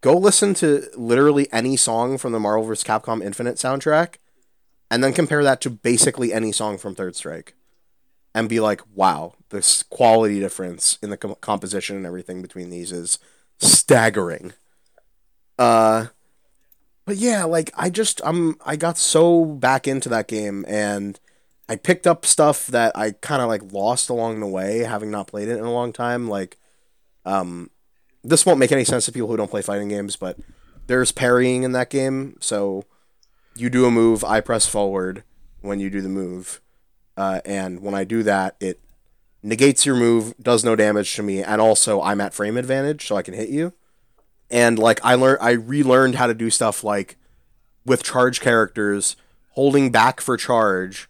go 0.01 0.17
listen 0.17 0.53
to 0.55 0.87
literally 0.95 1.47
any 1.53 1.77
song 1.77 2.17
from 2.17 2.33
the 2.33 2.39
Marvel 2.39 2.65
vs. 2.65 2.83
Capcom 2.83 3.23
Infinite 3.23 3.55
soundtrack, 3.55 4.15
and 4.91 5.01
then 5.01 5.13
compare 5.13 5.43
that 5.43 5.61
to 5.61 5.69
basically 5.69 6.33
any 6.33 6.51
song 6.51 6.77
from 6.77 6.93
Third 6.93 7.15
Strike 7.15 7.55
and 8.35 8.49
be 8.49 8.59
like, 8.59 8.81
wow, 8.93 9.35
this 9.49 9.83
quality 9.83 10.39
difference 10.39 10.97
in 11.01 11.09
the 11.09 11.17
com- 11.17 11.35
composition 11.39 11.95
and 11.95 12.05
everything 12.05 12.41
between 12.41 12.69
these 12.69 12.91
is 12.91 13.19
staggering. 13.59 14.53
Uh, 15.57 16.07
but 17.05 17.17
yeah, 17.17 17.43
like 17.43 17.71
I 17.75 17.89
just 17.89 18.21
I'm 18.23 18.55
I 18.65 18.75
got 18.75 18.97
so 18.97 19.45
back 19.45 19.87
into 19.87 20.09
that 20.09 20.27
game 20.27 20.65
and 20.67 21.19
I 21.69 21.75
picked 21.75 22.07
up 22.07 22.25
stuff 22.25 22.67
that 22.67 22.95
I 22.95 23.11
kind 23.11 23.41
of 23.41 23.47
like 23.47 23.71
lost 23.71 24.09
along 24.09 24.39
the 24.39 24.47
way, 24.47 24.79
having 24.79 25.11
not 25.11 25.27
played 25.27 25.47
it 25.47 25.57
in 25.57 25.65
a 25.65 25.71
long 25.71 25.93
time. 25.93 26.27
Like, 26.27 26.57
um, 27.25 27.69
this 28.23 28.45
won't 28.45 28.59
make 28.59 28.71
any 28.71 28.83
sense 28.83 29.05
to 29.05 29.11
people 29.11 29.29
who 29.29 29.37
don't 29.37 29.51
play 29.51 29.61
fighting 29.61 29.87
games, 29.87 30.15
but 30.15 30.37
there's 30.87 31.11
parrying 31.11 31.63
in 31.63 31.71
that 31.71 31.89
game, 31.89 32.37
so 32.41 32.83
you 33.55 33.69
do 33.69 33.85
a 33.85 33.91
move, 33.91 34.23
I 34.23 34.41
press 34.41 34.67
forward 34.67 35.23
when 35.61 35.79
you 35.79 35.89
do 35.89 36.01
the 36.01 36.09
move 36.09 36.59
uh, 37.15 37.41
and 37.45 37.81
when 37.81 37.93
I 37.93 38.03
do 38.03 38.23
that, 38.23 38.55
it 38.59 38.79
negates 39.41 39.85
your 39.85 39.95
move, 39.95 40.33
does 40.41 40.63
no 40.63 40.75
damage 40.75 41.15
to 41.15 41.23
me, 41.23 41.43
and 41.43 41.61
also 41.61 42.01
I'm 42.01 42.21
at 42.21 42.33
frame 42.33 42.57
advantage, 42.57 43.07
so 43.07 43.15
I 43.15 43.21
can 43.21 43.33
hit 43.33 43.49
you. 43.49 43.73
And 44.53 44.77
like 44.77 44.99
I 45.03 45.15
learned, 45.15 45.39
I 45.41 45.51
relearned 45.53 46.13
how 46.13 46.27
to 46.27 46.35
do 46.35 46.51
stuff 46.51 46.83
like 46.83 47.17
with 47.87 48.03
charge 48.03 48.39
characters, 48.39 49.15
holding 49.49 49.91
back 49.91 50.21
for 50.21 50.37
charge, 50.37 51.09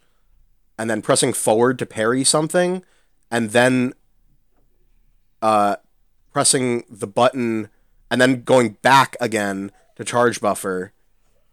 and 0.78 0.88
then 0.88 1.02
pressing 1.02 1.34
forward 1.34 1.78
to 1.78 1.86
parry 1.86 2.24
something, 2.24 2.82
and 3.30 3.50
then 3.50 3.92
uh, 5.42 5.76
pressing 6.32 6.84
the 6.88 7.06
button 7.06 7.68
and 8.10 8.18
then 8.18 8.42
going 8.44 8.78
back 8.80 9.14
again 9.20 9.70
to 9.96 10.04
charge 10.04 10.40
buffer, 10.40 10.92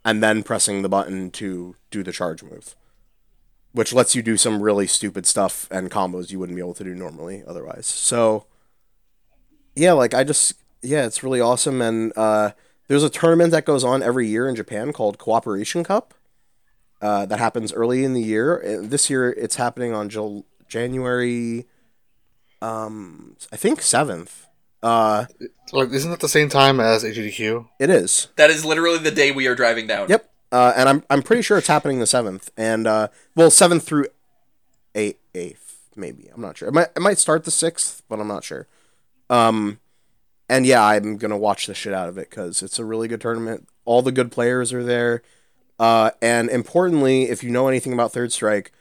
and 0.06 0.24
then 0.24 0.44
pressing 0.44 0.84
the 0.84 0.90
button 0.90 1.30
to 1.32 1.76
do 1.90 2.04
the 2.04 2.12
charge 2.14 2.42
move, 2.42 2.76
which 3.74 3.92
lets 3.94 4.16
you 4.16 4.22
do 4.22 4.38
some 4.38 4.62
really 4.62 4.88
stupid 4.88 5.26
stuff 5.26 5.68
and 5.70 5.92
combos 5.92 6.32
you 6.32 6.40
wouldn't 6.40 6.56
be 6.56 6.62
able 6.62 6.74
to 6.74 6.86
do 6.86 6.96
normally 6.96 7.44
otherwise. 7.46 7.86
So, 7.86 8.46
yeah, 9.76 9.92
like 9.92 10.14
I 10.14 10.24
just 10.24 10.61
yeah, 10.84 11.06
it's 11.06 11.24
really 11.24 11.40
awesome, 11.42 11.82
and 11.82 12.12
uh, 12.16 12.52
there's 12.88 13.04
a 13.04 13.10
tournament 13.10 13.52
that 13.52 13.66
goes 13.66 13.84
on 13.84 14.02
every 14.04 14.28
year 14.28 14.48
in 14.50 14.56
Japan 14.56 14.92
called 14.94 15.18
Cooperation 15.18 15.84
Cup. 15.84 16.14
Uh, 17.02 17.26
that 17.26 17.40
happens 17.40 17.74
early 17.74 18.04
in 18.04 18.14
the 18.14 18.22
year. 18.22 18.62
Uh, 18.64 18.88
This 18.88 19.10
year, 19.10 19.32
it's 19.32 19.56
happening 19.56 19.94
on 19.94 20.08
Jul- 20.10 20.46
January, 20.68 21.66
um, 22.62 23.36
I 23.52 23.56
think 23.56 23.82
seventh. 23.82 24.46
Uh, 24.84 25.26
Like, 25.72 25.90
isn't 25.92 26.12
it 26.12 26.20
the 26.20 26.30
same 26.30 26.50
time 26.50 26.80
as 26.80 27.04
AGDQ? 27.04 27.68
it 27.80 27.90
is. 27.90 28.28
That 28.36 28.50
is 28.50 28.66
literally 28.66 28.98
the 29.00 29.12
day 29.12 29.32
we 29.32 29.48
are 29.48 29.56
driving 29.56 29.88
down. 29.88 30.10
Yep. 30.10 30.28
Uh, 30.52 30.74
and 30.76 30.90
I'm 30.90 31.04
I'm 31.10 31.22
pretty 31.24 31.42
sure 31.44 31.58
it's 31.58 31.68
happening 31.68 32.00
the 32.00 32.06
seventh, 32.06 32.52
and 32.58 32.86
uh, 32.86 33.08
well, 33.36 33.50
seventh 33.50 33.86
through 33.86 34.08
eight, 34.96 35.20
eighth, 35.34 35.78
maybe. 35.96 36.28
I'm 36.34 36.42
not 36.42 36.58
sure. 36.58 36.68
It 36.68 36.74
might 36.74 36.90
it 36.94 37.00
might 37.02 37.20
start 37.20 37.46
the 37.46 37.52
sixth, 37.52 38.04
but 38.10 38.20
I'm 38.20 38.28
not 38.28 38.44
sure. 38.44 38.68
Um, 39.30 39.80
and 40.52 40.66
yeah, 40.66 40.84
I'm 40.84 41.16
gonna 41.16 41.38
watch 41.38 41.66
the 41.66 41.74
shit 41.74 41.94
out 41.94 42.10
of 42.10 42.18
it 42.18 42.30
because 42.30 42.62
it's 42.62 42.78
a 42.78 42.84
really 42.84 43.08
good 43.08 43.22
tournament. 43.22 43.70
All 43.86 44.02
the 44.02 44.12
good 44.12 44.34
players 44.34 44.74
are 44.74 44.84
there, 44.84 45.24
uh, 45.80 46.12
and 46.22 46.50
importantly, 46.50 47.30
if 47.30 47.42
you 47.42 47.50
know 47.50 47.70
anything 47.70 47.94
about 47.94 48.12
Third 48.12 48.34
Strike, 48.34 48.74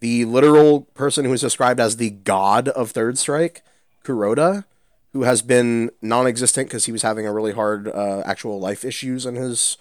the 0.00 0.26
literal 0.26 0.82
person 0.82 1.24
who 1.24 1.32
is 1.32 1.40
described 1.40 1.80
as 1.80 1.96
the 1.96 2.10
god 2.10 2.68
of 2.68 2.90
Third 2.90 3.16
Strike, 3.16 3.62
Kuroda, 4.04 4.66
who 5.14 5.22
has 5.22 5.40
been 5.40 5.90
non-existent 6.02 6.68
because 6.68 6.84
he 6.84 6.92
was 6.92 7.00
having 7.00 7.26
a 7.26 7.32
really 7.32 7.52
hard 7.52 7.88
uh, 7.88 8.22
actual 8.26 8.60
life 8.60 8.84
issues 8.84 9.24
in 9.24 9.34
his 9.34 9.78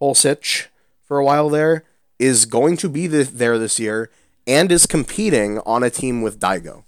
whole 0.00 0.16
sitch 0.16 0.70
for 1.04 1.18
a 1.18 1.24
while 1.24 1.48
there, 1.48 1.84
is 2.18 2.46
going 2.46 2.76
to 2.78 2.88
be 2.88 3.06
th- 3.06 3.28
there 3.28 3.58
this 3.58 3.78
year 3.78 4.10
and 4.44 4.72
is 4.72 4.86
competing 4.86 5.60
on 5.60 5.84
a 5.84 5.90
team 5.90 6.20
with 6.20 6.40
Daigo. 6.40 6.82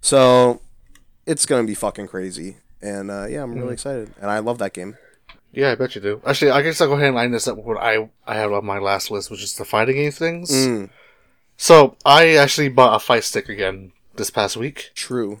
So 0.00 0.62
it's 1.26 1.44
gonna 1.44 1.66
be 1.66 1.74
fucking 1.74 2.08
crazy. 2.08 2.56
And 2.82 3.10
uh, 3.10 3.26
yeah, 3.28 3.42
I'm 3.42 3.54
really 3.54 3.74
excited, 3.74 4.12
and 4.20 4.30
I 4.30 4.40
love 4.40 4.58
that 4.58 4.72
game. 4.72 4.96
Yeah, 5.52 5.70
I 5.72 5.74
bet 5.76 5.94
you 5.94 6.00
do. 6.00 6.20
Actually, 6.26 6.50
I 6.50 6.62
guess 6.62 6.80
I'll 6.80 6.88
go 6.88 6.94
ahead 6.94 7.06
and 7.08 7.14
line 7.14 7.30
this 7.30 7.46
up 7.46 7.56
with 7.56 7.66
what 7.66 7.76
I 7.78 8.08
I 8.26 8.34
have 8.36 8.52
on 8.52 8.64
my 8.64 8.78
last 8.78 9.10
list, 9.10 9.30
which 9.30 9.42
is 9.42 9.54
the 9.54 9.64
fighting 9.64 9.96
game 9.96 10.10
things. 10.10 10.50
Mm, 10.50 10.90
So 11.56 11.96
I 12.04 12.34
actually 12.36 12.70
bought 12.70 12.96
a 12.96 12.98
fight 12.98 13.24
stick 13.24 13.48
again 13.48 13.92
this 14.16 14.30
past 14.30 14.56
week 14.56 14.90
true. 14.94 15.40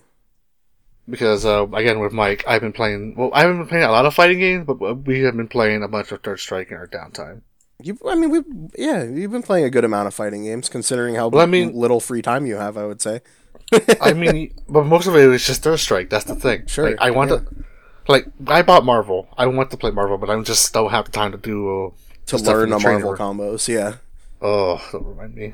because 1.08 1.44
uh, 1.44 1.66
again 1.72 1.98
with 1.98 2.12
Mike, 2.12 2.44
I've 2.46 2.60
been 2.60 2.72
playing. 2.72 3.14
Well, 3.16 3.30
I 3.34 3.40
haven't 3.40 3.58
been 3.58 3.68
playing 3.68 3.84
a 3.84 3.90
lot 3.90 4.06
of 4.06 4.14
fighting 4.14 4.38
games, 4.38 4.66
but 4.66 4.78
we 5.06 5.20
have 5.22 5.36
been 5.36 5.48
playing 5.48 5.82
a 5.82 5.88
bunch 5.88 6.12
of 6.12 6.22
Third 6.22 6.38
Strike 6.40 6.70
in 6.70 6.76
our 6.76 6.86
downtime. 6.86 7.40
You, 7.82 7.98
I 8.06 8.14
mean, 8.14 8.30
we, 8.30 8.42
yeah, 8.78 9.02
you've 9.02 9.32
been 9.32 9.42
playing 9.42 9.64
a 9.64 9.70
good 9.70 9.84
amount 9.84 10.06
of 10.06 10.14
fighting 10.14 10.44
games, 10.44 10.68
considering 10.68 11.16
how 11.16 11.26
Well, 11.28 11.42
I 11.42 11.46
mean- 11.46 11.74
little 11.74 11.98
free 12.00 12.22
time 12.22 12.46
you 12.46 12.56
have. 12.56 12.76
I 12.76 12.86
would 12.86 13.02
say. 13.02 13.20
I 14.00 14.12
mean, 14.12 14.52
but 14.68 14.84
most 14.84 15.06
of 15.06 15.16
it 15.16 15.26
was 15.26 15.46
just 15.46 15.62
Third 15.62 15.78
Strike. 15.78 16.10
That's 16.10 16.24
the 16.24 16.34
thing. 16.34 16.66
Sure, 16.66 16.90
Like, 16.90 17.00
I 17.00 17.10
want 17.10 17.30
yeah. 17.30 17.36
to. 17.38 17.46
Like 18.08 18.26
I 18.48 18.62
bought 18.62 18.84
Marvel. 18.84 19.28
I 19.38 19.46
want 19.46 19.70
to 19.70 19.76
play 19.76 19.90
Marvel, 19.92 20.18
but 20.18 20.28
I 20.28 20.40
just 20.42 20.72
don't 20.72 20.90
have 20.90 21.04
the 21.06 21.12
time 21.12 21.32
to 21.32 21.38
do 21.38 21.86
uh, 21.86 21.90
to 22.26 22.36
learn 22.38 22.70
the 22.70 22.78
the 22.78 22.82
Marvel 22.82 23.14
combos. 23.16 23.68
Yeah, 23.68 23.94
Oh, 24.40 24.84
don't 24.90 25.04
remind 25.06 25.34
me. 25.34 25.52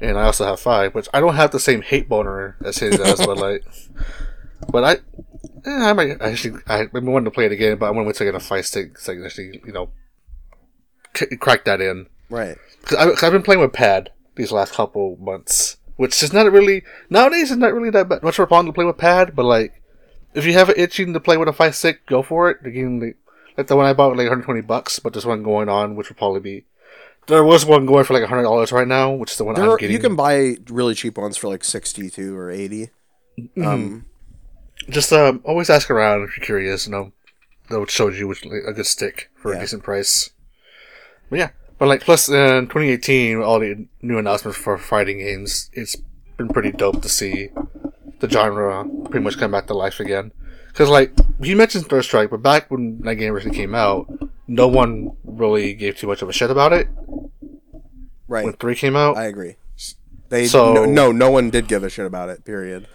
And 0.00 0.16
I 0.16 0.22
also 0.22 0.44
have 0.46 0.60
five, 0.60 0.94
which 0.94 1.08
I 1.12 1.20
don't 1.20 1.34
have 1.34 1.50
the 1.50 1.60
same 1.60 1.82
hate 1.82 2.08
boner 2.08 2.56
as 2.64 2.78
he 2.78 2.88
does, 2.90 3.26
but 3.26 3.36
like, 3.46 3.64
but 4.70 4.84
I, 4.84 4.92
eh, 5.68 5.90
I 5.90 5.92
might 5.92 6.22
actually, 6.22 6.58
I've 6.66 6.90
been 6.92 7.04
wanting 7.04 7.26
to 7.26 7.30
play 7.32 7.46
it 7.46 7.52
again, 7.52 7.76
but 7.76 7.86
I'm 7.88 7.94
going 7.94 8.10
to 8.10 8.24
get 8.24 8.34
a 8.34 8.40
fight 8.40 8.64
stick 8.64 8.96
so 8.96 9.12
I 9.12 9.16
can 9.16 9.26
actually, 9.26 9.60
you 9.66 9.72
know, 9.72 9.90
c- 11.14 11.36
crack 11.36 11.64
that 11.64 11.80
in. 11.80 12.06
right. 12.30 12.56
Because 12.80 13.22
I've 13.22 13.32
been 13.32 13.42
playing 13.42 13.60
with 13.60 13.74
pad 13.74 14.10
these 14.36 14.52
last 14.52 14.72
couple 14.72 15.16
months, 15.20 15.76
which 16.00 16.22
is 16.22 16.32
not 16.32 16.50
really 16.50 16.82
nowadays. 17.10 17.50
It's 17.50 17.60
not 17.60 17.74
really 17.74 17.90
that 17.90 18.08
bad, 18.08 18.22
much 18.22 18.38
of 18.38 18.44
a 18.44 18.46
problem 18.46 18.66
to 18.66 18.72
play 18.72 18.86
with 18.86 18.96
pad, 18.96 19.36
but 19.36 19.44
like, 19.44 19.82
if 20.32 20.46
you 20.46 20.54
have 20.54 20.70
it 20.70 20.78
itching 20.78 21.12
to 21.12 21.20
play 21.20 21.36
with 21.36 21.48
a 21.48 21.52
fight 21.52 21.74
stick, 21.74 22.06
go 22.06 22.22
for 22.22 22.50
it. 22.50 22.56
Again, 22.64 23.00
like, 23.00 23.16
like 23.58 23.66
the 23.66 23.76
one 23.76 23.84
I 23.84 23.92
bought, 23.92 24.10
was 24.10 24.16
like 24.18 24.24
120 24.24 24.62
bucks, 24.62 24.98
but 24.98 25.12
there's 25.12 25.26
one 25.26 25.42
going 25.42 25.68
on, 25.68 25.96
which 25.96 26.08
will 26.08 26.16
probably 26.16 26.40
be. 26.40 26.64
There 27.26 27.44
was 27.44 27.66
one 27.66 27.84
going 27.84 28.04
for 28.04 28.14
like 28.14 28.24
hundred 28.24 28.44
dollars 28.44 28.72
right 28.72 28.88
now, 28.88 29.12
which 29.12 29.32
is 29.32 29.36
the 29.36 29.44
one 29.44 29.56
There 29.56 29.64
I'm 29.64 29.70
are, 29.72 29.76
getting. 29.76 29.94
you 29.94 30.00
can 30.00 30.16
buy 30.16 30.56
really 30.70 30.94
cheap 30.94 31.18
ones 31.18 31.36
for 31.36 31.48
like 31.48 31.64
sixty-two 31.64 32.36
or 32.36 32.50
80 32.50 32.90
Mm-hmm. 33.38 33.66
Um, 33.66 34.06
just 34.88 35.12
um, 35.12 35.40
always 35.44 35.68
ask 35.70 35.90
around 35.90 36.24
if 36.24 36.36
you're 36.36 36.44
curious. 36.46 36.86
You 36.86 36.92
know, 36.92 37.12
they'll 37.68 37.86
show 37.86 38.08
you 38.08 38.26
which 38.26 38.44
like, 38.44 38.62
a 38.66 38.72
good 38.72 38.86
stick 38.86 39.30
for 39.36 39.52
Yeah. 39.52 39.58
a 39.58 39.60
decent 39.60 39.82
price. 39.82 40.30
But 41.28 41.38
yeah, 41.38 41.50
but 41.80 41.88
like 41.88 42.02
plus 42.02 42.30
uh, 42.30 42.58
in 42.58 42.66
2018, 42.66 43.38
with 43.38 43.46
all 43.46 43.58
the 43.58 43.86
new 44.02 44.18
announcements 44.18 44.58
for 44.58 44.76
fighting 44.76 45.18
games, 45.18 45.70
it's 45.72 45.96
been 46.36 46.48
pretty 46.50 46.70
dope 46.70 47.00
to 47.00 47.08
see 47.08 47.48
the 48.20 48.28
genre 48.28 48.86
pretty 49.06 49.24
much 49.24 49.38
come 49.38 49.50
back 49.50 49.66
to 49.66 49.74
life 49.74 49.98
again. 49.98 50.30
Because 50.68 50.90
like 50.90 51.18
he 51.42 51.54
mentioned 51.54 51.86
Third 51.86 52.04
Strike, 52.04 52.28
but 52.28 52.42
back 52.42 52.70
when 52.70 53.00
that 53.00 53.14
game 53.14 53.32
originally 53.32 53.56
came 53.56 53.74
out, 53.74 54.06
no 54.46 54.68
one 54.68 55.16
really 55.24 55.72
gave 55.72 55.96
too 55.96 56.06
much 56.06 56.20
of 56.20 56.28
a 56.28 56.34
shit 56.34 56.50
about 56.50 56.74
it 56.74 56.86
right. 58.28 58.44
when 58.44 58.52
three 58.52 58.74
came 58.74 58.94
out. 58.94 59.16
I 59.16 59.24
agree. 59.24 59.56
They 60.30 60.46
So- 60.46 60.72
no, 60.72 60.84
no, 60.86 61.12
no 61.12 61.30
one 61.30 61.50
did 61.50 61.68
give 61.68 61.84
a 61.84 61.90
shit 61.90 62.06
about 62.06 62.28
it. 62.30 62.44
Period. 62.44 62.86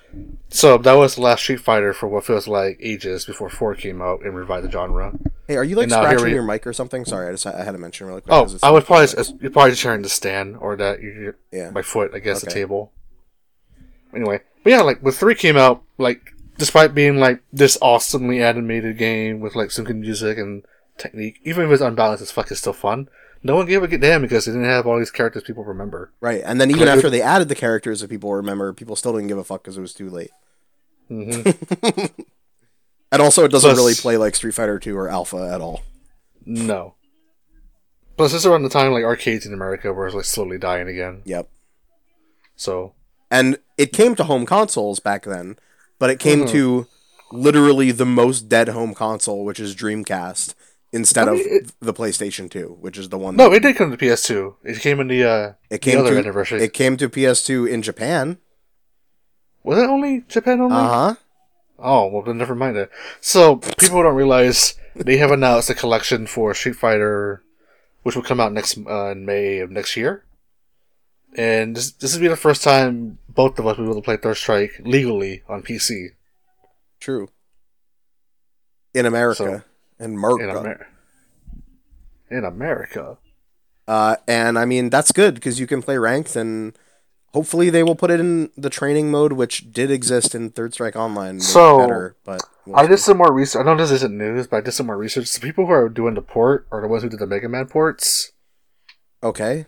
so 0.49 0.77
that 0.77 0.93
was 0.93 1.15
the 1.15 1.21
last 1.21 1.41
Street 1.43 1.59
Fighter 1.59 1.93
for 1.93 2.07
what 2.07 2.23
feels 2.25 2.47
like 2.47 2.79
ages 2.81 3.25
before 3.25 3.49
four 3.49 3.75
came 3.75 4.01
out 4.01 4.21
and 4.23 4.33
revived 4.35 4.65
the 4.65 4.71
genre. 4.71 5.11
Hey, 5.47 5.57
are 5.57 5.63
you 5.63 5.75
like 5.75 5.83
And 5.83 5.91
scratching 5.91 6.23
we- 6.25 6.31
your 6.33 6.41
mic 6.43 6.65
or 6.65 6.71
something? 6.73 7.03
Sorry, 7.05 7.27
I 7.27 7.31
just 7.31 7.45
I 7.45 7.63
had 7.63 7.73
to 7.73 7.77
mention 7.77 8.07
really 8.07 8.21
quick. 8.21 8.33
Oh, 8.33 8.47
I 8.63 8.71
was 8.71 8.83
probably 8.85 9.07
you're 9.41 9.51
probably 9.51 9.71
just 9.71 9.81
sharing 9.81 10.01
the 10.01 10.09
stand 10.09 10.55
or 10.59 10.75
that 10.77 11.01
you 11.03 11.33
Yeah. 11.51 11.69
my 11.71 11.81
foot 11.81 12.15
against 12.15 12.43
the 12.45 12.51
table. 12.51 12.93
Anyway, 14.15 14.39
but 14.63 14.69
yeah, 14.69 14.81
like 14.81 14.99
when 15.01 15.13
three 15.13 15.35
came 15.35 15.57
out, 15.57 15.83
like 15.97 16.21
despite 16.57 16.95
being 16.95 17.17
like 17.19 17.41
this 17.51 17.77
awesomely 17.81 18.41
animated 18.41 18.97
game 18.97 19.41
with 19.41 19.55
like 19.55 19.71
some 19.71 19.83
good 19.83 19.97
music 19.97 20.37
and 20.37 20.63
technique, 20.97 21.39
even 21.43 21.65
if 21.65 21.71
it's 21.71 21.81
unbalanced 21.81 22.21
as 22.23 22.31
fuck, 22.31 22.49
it's 22.49 22.61
still 22.61 22.71
fun. 22.73 23.09
No 23.45 23.55
one 23.55 23.65
gave 23.67 23.83
a 23.83 23.97
damn 23.97 24.21
because 24.23 24.45
they 24.45 24.51
didn't 24.51 24.65
have 24.67 24.87
all 24.87 24.97
these 24.97 25.11
characters 25.11 25.43
people 25.43 25.63
remember. 25.63 26.11
right. 26.19 26.41
And 26.43 26.59
then 26.59 26.71
even 26.71 26.87
after 26.87 27.09
they 27.09 27.21
added 27.21 27.47
the 27.47 27.55
characters 27.55 28.01
that 28.01 28.09
people 28.09 28.33
remember, 28.33 28.73
people 28.73 28.95
still 28.95 29.13
didn't 29.13 29.27
give 29.27 29.37
a 29.37 29.43
fuck 29.43 29.61
because 29.63 29.77
it 29.77 29.81
was 29.81 29.93
too 29.93 30.09
late. 30.09 30.31
hmm 31.07 31.41
And 33.11 33.21
also, 33.21 33.45
it 33.45 33.51
doesn't 33.51 33.69
Plus- 33.69 33.77
really 33.77 33.93
play 33.93 34.17
like 34.17 34.35
Street 34.35 34.55
Fighter 34.55 34.79
Two 34.79 34.97
or 34.97 35.07
Alpha 35.09 35.37
at 35.53 35.61
all. 35.61 35.83
no. 36.45 36.95
Plus, 38.17 38.31
this 38.31 38.41
is 38.41 38.45
around 38.45 38.63
the 38.63 38.69
time 38.69 38.91
like 38.93 39.03
arcades 39.03 39.45
in 39.45 39.53
America 39.53 39.91
were 39.93 40.09
like 40.09 40.23
slowly 40.25 40.57
dying 40.57 40.87
again. 40.87 41.21
Yep. 41.25 41.49
So 42.55 42.93
And 43.29 43.57
it 43.77 43.91
came 43.93 44.15
to 44.15 44.23
home 44.23 44.45
consoles 44.45 44.99
back 45.01 45.23
then, 45.25 45.57
but 45.99 46.09
it 46.09 46.17
came 46.19 46.45
Mhm. 46.45 46.49
to 46.51 46.87
literally 47.31 47.91
the 47.91 48.05
most 48.05 48.47
dead 48.47 48.69
home 48.69 48.93
console, 48.93 49.43
which 49.43 49.59
is 49.59 49.75
Dreamcast, 49.75 50.53
instead 50.95 51.27
I 51.27 51.31
mean, 51.31 51.41
of 51.41 51.45
it- 51.47 51.71
the 51.79 51.93
PlayStation 51.93 52.49
Two, 52.49 52.77
which 52.79 52.97
is 52.97 53.09
the 53.09 53.17
one. 53.17 53.35
no, 53.35 53.49
that- 53.49 53.57
it 53.57 53.59
did 53.61 53.75
come 53.75 53.91
to 53.91 53.97
PS2. 53.97 54.55
It 54.63 54.79
came 54.79 54.99
in 54.99 55.07
the 55.07 55.23
uh, 55.23 55.47
it 55.49 55.55
the 55.69 55.79
came 55.79 55.99
other 55.99 56.13
to 56.13 56.19
anniversary. 56.19 56.61
it 56.63 56.73
came 56.73 56.97
to 56.97 57.09
PS2 57.09 57.69
in 57.69 57.81
Japan. 57.81 58.37
was 59.63 59.77
it 59.77 59.89
only 59.89 60.23
Japan 60.27 60.59
only? 60.61 60.75
Uh 60.75 60.87
huh. 60.89 61.15
Oh, 61.77 62.07
well, 62.07 62.21
then 62.23 62.37
never 62.37 62.55
mind 62.55 62.77
it. 62.77 62.89
So, 63.19 63.57
people 63.57 64.01
don't 64.01 64.15
realize 64.15 64.75
they 64.95 65.17
have 65.17 65.31
announced 65.31 65.69
a 65.69 65.75
collection 65.75 66.25
for 66.25 66.53
Street 66.53 66.77
Fighter, 66.77 67.43
which 68.03 68.15
will 68.15 68.23
come 68.23 68.39
out 68.39 68.53
next 68.53 68.77
uh, 68.77 69.07
in 69.11 69.25
May 69.25 69.59
of 69.59 69.69
next 69.71 69.97
year. 69.97 70.23
And 71.37 71.75
this 71.75 71.91
this 71.91 72.13
will 72.13 72.21
be 72.21 72.29
the 72.29 72.37
first 72.37 72.63
time 72.63 73.17
both 73.27 73.59
of 73.59 73.67
us 73.67 73.75
will 73.77 73.83
be 73.85 73.91
able 73.91 74.01
to 74.01 74.05
play 74.05 74.15
Third 74.15 74.37
Strike 74.37 74.79
legally 74.85 75.43
on 75.49 75.61
PC 75.63 76.11
True. 77.01 77.27
In 78.93 79.05
America, 79.05 79.65
in 79.99 80.13
America, 80.15 80.43
in, 80.43 80.49
Amer- 80.57 80.87
in 82.29 82.43
America. 82.45 83.17
uh, 83.87 84.15
and 84.27 84.57
I 84.59 84.65
mean 84.65 84.89
that's 84.89 85.11
good 85.11 85.35
because 85.35 85.59
you 85.59 85.67
can 85.67 85.81
play 85.81 85.97
ranked, 85.97 86.35
and 86.35 86.77
hopefully 87.33 87.69
they 87.69 87.83
will 87.83 87.95
put 87.95 88.11
it 88.11 88.19
in 88.19 88.49
the 88.57 88.69
training 88.69 89.11
mode, 89.11 89.33
which 89.33 89.71
did 89.71 89.91
exist 89.91 90.33
in 90.35 90.49
Third 90.49 90.73
Strike 90.73 90.95
Online. 90.95 91.39
So, 91.39 91.79
better, 91.79 92.15
but 92.23 92.41
we'll 92.65 92.75
I 92.77 92.87
did 92.87 92.97
some 92.99 93.17
more 93.17 93.31
research. 93.31 93.61
I 93.61 93.63
know 93.65 93.75
this 93.77 93.91
isn't 93.91 94.17
news, 94.17 94.47
but 94.47 94.57
I 94.57 94.61
did 94.61 94.71
some 94.71 94.87
more 94.87 94.97
research. 94.97 95.31
The 95.33 95.39
people 95.41 95.65
who 95.65 95.71
are 95.73 95.89
doing 95.89 96.15
the 96.15 96.21
port 96.21 96.67
are 96.71 96.81
the 96.81 96.87
ones 96.87 97.03
who 97.03 97.09
did 97.09 97.19
the 97.19 97.27
Mega 97.27 97.47
Man 97.49 97.67
ports, 97.67 98.31
okay. 99.23 99.65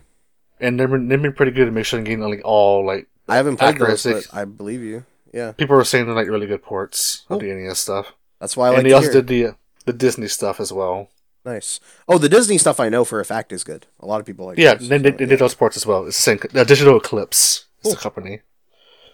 and 0.60 0.78
they've 0.78 0.90
been, 0.90 1.08
they've 1.08 1.20
been 1.22 1.32
pretty 1.32 1.52
good 1.52 1.68
at 1.68 1.72
making 1.72 1.84
sure 1.84 2.00
getting 2.02 2.20
like 2.20 2.40
all 2.44 2.84
like 2.84 3.06
I 3.28 3.36
haven't 3.36 3.58
played 3.58 3.78
those, 3.78 4.02
but 4.04 4.26
I 4.32 4.44
believe 4.44 4.82
you. 4.82 5.04
Yeah, 5.32 5.52
people 5.52 5.76
are 5.76 5.84
saying 5.84 6.06
they're 6.06 6.14
like 6.14 6.26
really 6.28 6.46
good 6.46 6.62
ports 6.62 7.24
Cool. 7.28 7.36
of 7.36 7.42
the 7.42 7.52
NES 7.52 7.78
stuff. 7.78 8.14
that's 8.40 8.56
why 8.56 8.66
I 8.66 8.70
like 8.70 8.78
and 8.78 8.86
they 8.88 8.92
also 8.94 9.12
hear. 9.12 9.22
did 9.22 9.26
the 9.26 9.54
the 9.88 9.94
Disney 9.94 10.28
stuff 10.28 10.60
as 10.60 10.70
well. 10.70 11.08
Nice. 11.46 11.80
Oh, 12.06 12.18
the 12.18 12.28
Disney 12.28 12.58
stuff 12.58 12.78
I 12.78 12.90
know 12.90 13.06
for 13.06 13.20
a 13.20 13.24
fact 13.24 13.52
is 13.52 13.64
good. 13.64 13.86
A 14.00 14.06
lot 14.06 14.20
of 14.20 14.26
people 14.26 14.44
like. 14.44 14.58
It. 14.58 14.62
Yeah, 14.62 14.74
those, 14.74 14.88
they, 14.90 14.98
so, 14.98 15.02
they 15.02 15.24
did 15.24 15.38
those 15.38 15.56
as 15.76 15.86
well. 15.86 16.06
It's 16.06 16.16
the 16.18 16.22
same, 16.22 16.38
the 16.52 16.64
digital 16.66 16.98
Eclipse 16.98 17.64
It's 17.80 17.94
the 17.94 17.96
company, 17.96 18.42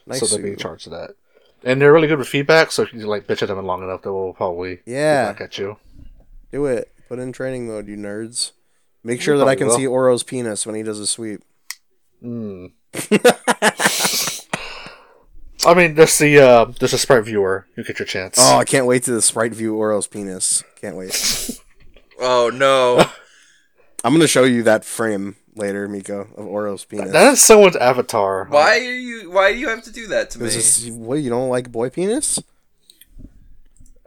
Nice. 0.04 0.18
so 0.18 0.26
they'll 0.26 0.44
be 0.44 0.50
in 0.50 0.56
charge 0.58 0.86
of 0.86 0.90
that. 0.92 1.14
And 1.62 1.80
they're 1.80 1.92
really 1.92 2.08
good 2.08 2.18
with 2.18 2.26
feedback. 2.26 2.72
So 2.72 2.82
if 2.82 2.92
you 2.92 3.06
like 3.06 3.28
bitch 3.28 3.40
at 3.42 3.48
them 3.48 3.64
long 3.64 3.84
enough, 3.84 4.02
they 4.02 4.10
will 4.10 4.34
probably 4.34 4.80
Yeah. 4.84 5.26
get 5.26 5.32
back 5.38 5.40
at 5.42 5.58
you. 5.58 5.76
Do 6.50 6.66
it. 6.66 6.90
Put 7.08 7.20
in 7.20 7.30
training 7.30 7.68
mode, 7.68 7.86
you 7.86 7.96
nerds. 7.96 8.50
Make 9.04 9.20
sure 9.20 9.38
that 9.38 9.46
I 9.46 9.54
can 9.54 9.68
probably 9.68 9.84
see 9.84 9.86
Oro's 9.86 10.24
penis 10.24 10.66
when 10.66 10.74
he 10.74 10.82
does 10.82 10.98
a 10.98 11.06
sweep. 11.06 11.42
Mm. 12.22 12.72
I 15.66 15.74
mean, 15.74 15.94
there's 15.94 16.18
the 16.18 16.38
uh, 16.38 16.64
there's 16.78 16.92
a 16.92 16.98
sprite 16.98 17.24
viewer. 17.24 17.66
You 17.76 17.84
get 17.84 17.98
your 17.98 18.06
chance. 18.06 18.36
Oh, 18.38 18.56
I 18.58 18.64
can't 18.64 18.86
wait 18.86 19.02
to 19.04 19.12
the 19.12 19.22
sprite 19.22 19.52
view 19.54 19.74
Oro's 19.76 20.06
penis. 20.06 20.62
Can't 20.80 20.96
wait. 20.96 21.60
Oh 22.20 22.48
no. 22.54 23.04
I'm 24.04 24.12
gonna 24.12 24.28
show 24.28 24.44
you 24.44 24.62
that 24.62 24.84
frame 24.84 25.34
later, 25.56 25.88
Miko, 25.88 26.28
of 26.36 26.46
Oro's 26.46 26.84
penis. 26.84 27.10
that 27.10 27.32
is 27.32 27.40
someone's 27.40 27.74
avatar. 27.74 28.46
Why 28.48 28.78
are 28.78 28.94
you? 28.94 29.30
Why 29.32 29.52
do 29.52 29.58
you 29.58 29.68
have 29.68 29.82
to 29.82 29.92
do 29.92 30.06
that 30.06 30.30
to 30.30 30.38
me? 30.38 30.46
Is 30.46 30.54
this, 30.54 30.90
what 30.94 31.16
you 31.16 31.28
don't 31.28 31.48
like 31.48 31.72
boy 31.72 31.90
penis? 31.90 32.38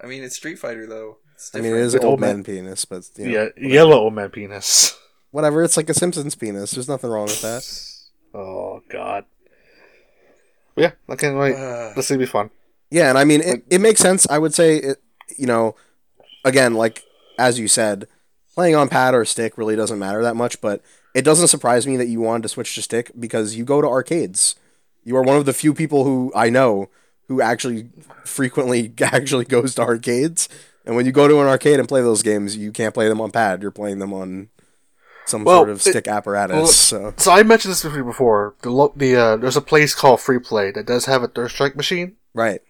I 0.02 0.08
mean, 0.08 0.24
it's 0.24 0.38
Street 0.38 0.58
Fighter 0.58 0.88
though. 0.88 1.18
It's 1.36 1.54
I 1.54 1.58
different. 1.58 1.74
mean, 1.76 1.82
it 1.84 1.86
is 1.86 1.94
With 1.96 2.04
old 2.04 2.12
old 2.12 2.20
man 2.22 2.36
man- 2.38 2.44
penis, 2.46 2.86
but 2.86 3.10
you 3.18 3.26
know, 3.28 3.52
Yeah, 3.58 3.68
yellow 3.68 3.98
old 3.98 4.14
man 4.14 4.30
penis. 4.30 4.98
whatever. 5.32 5.64
It's 5.64 5.76
like 5.76 5.90
a 5.90 5.94
Simpsons 5.94 6.34
penis. 6.36 6.72
There's 6.72 6.88
nothing 6.90 7.10
wrong 7.10 7.26
with 7.26 7.42
that. 7.42 7.94
Oh 8.34 8.84
God. 8.90 9.26
Yeah, 10.78 10.92
I 11.10 11.16
can't 11.16 11.38
wait. 11.38 11.56
Uh, 11.56 11.94
This 11.96 12.10
will 12.10 12.18
be 12.18 12.26
fun. 12.26 12.50
Yeah, 12.90 13.10
and 13.10 13.18
I 13.18 13.26
mean, 13.26 13.42
it, 13.42 13.64
it 13.70 13.82
makes 13.82 14.00
sense. 14.00 14.28
I 14.30 14.38
would 14.38 14.54
say, 14.54 14.78
it, 14.78 15.02
you 15.38 15.46
know, 15.46 15.76
again, 16.46 16.76
like 16.76 17.04
as 17.38 17.60
you 17.60 17.68
said, 17.68 18.08
playing 18.54 18.76
on 18.76 18.88
pad 18.90 19.14
or 19.14 19.26
stick 19.26 19.58
really 19.58 19.76
doesn't 19.76 20.00
matter 20.00 20.22
that 20.24 20.36
much. 20.36 20.62
But 20.62 20.82
it 21.14 21.24
doesn't 21.24 21.48
surprise 21.50 21.86
me 21.88 21.98
that 21.98 22.08
you 22.08 22.22
wanted 22.22 22.44
to 22.44 22.50
switch 22.50 22.76
to 22.76 22.82
stick 22.82 23.12
because 23.20 23.56
you 23.56 23.66
go 23.66 23.82
to 23.82 23.88
arcades. 23.88 24.56
You 25.04 25.18
are 25.18 25.24
one 25.24 25.38
of 25.38 25.46
the 25.46 25.54
few 25.54 25.74
people 25.74 26.04
who 26.04 26.32
I 26.36 26.50
know 26.50 26.90
who 27.28 27.42
actually 27.42 27.90
frequently 28.24 28.94
actually 29.02 29.46
goes 29.46 29.76
to 29.76 29.82
arcades. 29.82 30.48
And 30.86 30.96
when 30.96 31.06
you 31.06 31.12
go 31.12 31.28
to 31.28 31.42
an 31.42 31.48
arcade 31.48 31.80
and 31.80 31.88
play 31.90 32.02
those 32.02 32.24
games, 32.24 32.56
you 32.56 32.72
can't 32.72 32.94
play 32.94 33.10
them 33.10 33.20
on 33.20 33.32
pad. 33.32 33.62
You're 33.62 33.72
playing 33.72 34.00
them 34.00 34.14
on 34.14 34.50
some 35.28 35.44
Well, 35.44 35.60
sort 35.60 35.70
of 35.70 35.78
it- 35.78 35.90
stick 35.92 36.08
apparatus. 36.08 36.56
well, 36.56 36.68
so 36.68 37.14
So 37.18 37.32
I 37.32 37.44
mentioned 37.44 37.72
this 37.74 37.84
before. 37.84 38.04
before. 38.04 38.56
The 38.62 38.70
lo- 38.72 38.94
the 38.96 39.16
uh, 39.16 39.36
there's 39.38 39.58
a 39.58 39.62
place 39.62 39.94
called 39.96 40.22
Free 40.22 40.40
Play 40.40 40.72
that 40.72 40.86
does 40.86 41.06
have 41.06 41.24
a 41.24 41.28
third 41.28 41.50
strike 41.52 41.76
machine, 41.76 42.16
right, 42.34 42.62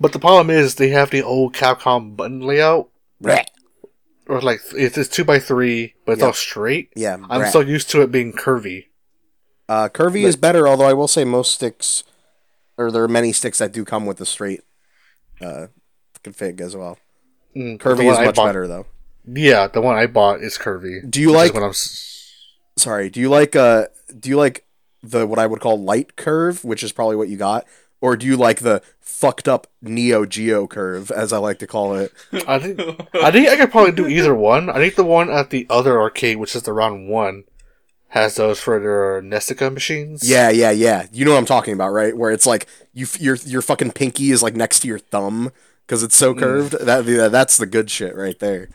but 0.00 0.12
the 0.12 0.18
problem 0.18 0.50
is 0.50 0.74
they 0.74 0.90
have 0.90 1.10
the 1.10 1.22
old 1.22 1.54
Capcom 1.54 2.16
button 2.16 2.40
layout, 2.40 2.88
right? 3.20 3.50
or 4.28 4.40
like 4.40 4.60
it's, 4.74 4.98
it's 4.98 5.08
two 5.08 5.24
by 5.24 5.38
three, 5.38 5.94
but 6.04 6.12
it's 6.12 6.20
Yeah. 6.20 6.26
all 6.26 6.32
straight. 6.32 6.90
yeah. 6.96 7.14
I'm 7.30 7.40
brat. 7.40 7.52
so 7.52 7.60
used 7.60 7.90
to 7.90 8.02
it 8.02 8.10
being 8.10 8.32
curvy. 8.32 8.86
Uh, 9.68 9.88
curvy 9.88 10.24
is 10.24 10.36
better, 10.36 10.66
although 10.68 10.84
I 10.86 10.92
will 10.92 11.08
say 11.08 11.24
most 11.24 11.52
sticks, 11.52 12.04
or 12.78 12.90
there 12.92 13.02
are 13.02 13.08
many 13.08 13.32
sticks 13.32 13.58
that 13.58 13.72
do 13.72 13.84
come 13.84 14.04
with 14.06 14.18
the 14.18 14.26
straight 14.26 14.60
uh, 15.40 15.66
config 16.22 16.60
as 16.60 16.76
well. 16.76 16.98
Mm, 17.56 17.78
Curvy 17.78 18.10
is 18.12 18.18
much 18.18 18.34
bought- 18.36 18.46
better 18.46 18.66
though. 18.66 18.86
Yeah, 19.26 19.66
the 19.68 19.80
one 19.80 19.96
I 19.96 20.06
bought 20.06 20.40
is 20.40 20.56
curvy. 20.58 21.08
Do 21.10 21.20
you 21.20 21.32
like- 21.32 21.54
When 21.54 21.62
I'm 21.62 21.70
s- 21.70 22.12
Sorry, 22.78 23.08
do 23.10 23.20
you 23.20 23.28
like 23.30 23.56
uh, 23.56 23.86
do 24.18 24.28
you 24.28 24.36
like 24.36 24.64
the 25.02 25.26
what 25.26 25.38
I 25.38 25.46
would 25.46 25.60
call 25.60 25.82
light 25.82 26.16
curve, 26.16 26.62
which 26.64 26.82
is 26.82 26.92
probably 26.92 27.16
what 27.16 27.28
you 27.28 27.36
got, 27.38 27.64
or 28.02 28.16
do 28.18 28.26
you 28.26 28.36
like 28.36 28.60
the 28.60 28.82
fucked 29.00 29.48
up 29.48 29.66
Neo 29.80 30.26
Geo 30.26 30.66
curve, 30.66 31.10
as 31.10 31.32
I 31.32 31.38
like 31.38 31.58
to 31.60 31.66
call 31.66 31.94
it? 31.94 32.12
I 32.46 32.58
think 32.58 32.78
I 33.14 33.30
think 33.30 33.48
I 33.48 33.56
could 33.56 33.70
probably 33.70 33.92
do 33.92 34.06
either 34.06 34.34
one. 34.34 34.68
I 34.68 34.74
think 34.74 34.94
the 34.94 35.04
one 35.06 35.30
at 35.30 35.48
the 35.50 35.66
other 35.70 35.98
arcade, 36.00 36.36
which 36.36 36.54
is 36.54 36.64
the 36.64 36.74
round 36.74 37.08
one, 37.08 37.44
has 38.08 38.34
those 38.34 38.60
for 38.60 38.78
their 38.78 39.22
Nestica 39.22 39.72
machines. 39.72 40.28
Yeah, 40.28 40.50
yeah, 40.50 40.70
yeah. 40.70 41.06
You 41.12 41.24
know 41.24 41.32
what 41.32 41.38
I'm 41.38 41.46
talking 41.46 41.72
about, 41.72 41.92
right? 41.92 42.14
Where 42.14 42.30
it's 42.30 42.46
like 42.46 42.66
you 42.92 43.04
f- 43.06 43.18
your 43.20 43.36
your 43.36 43.62
fucking 43.62 43.92
pinky 43.92 44.32
is 44.32 44.42
like 44.42 44.54
next 44.54 44.80
to 44.80 44.88
your 44.88 44.98
thumb 44.98 45.50
because 45.86 46.02
it's 46.02 46.16
so 46.16 46.34
curved. 46.34 46.72
That 46.80 47.04
yeah, 47.06 47.28
that's 47.28 47.56
the 47.58 47.66
good 47.66 47.90
shit 47.90 48.14
right 48.16 48.38
there. 48.40 48.68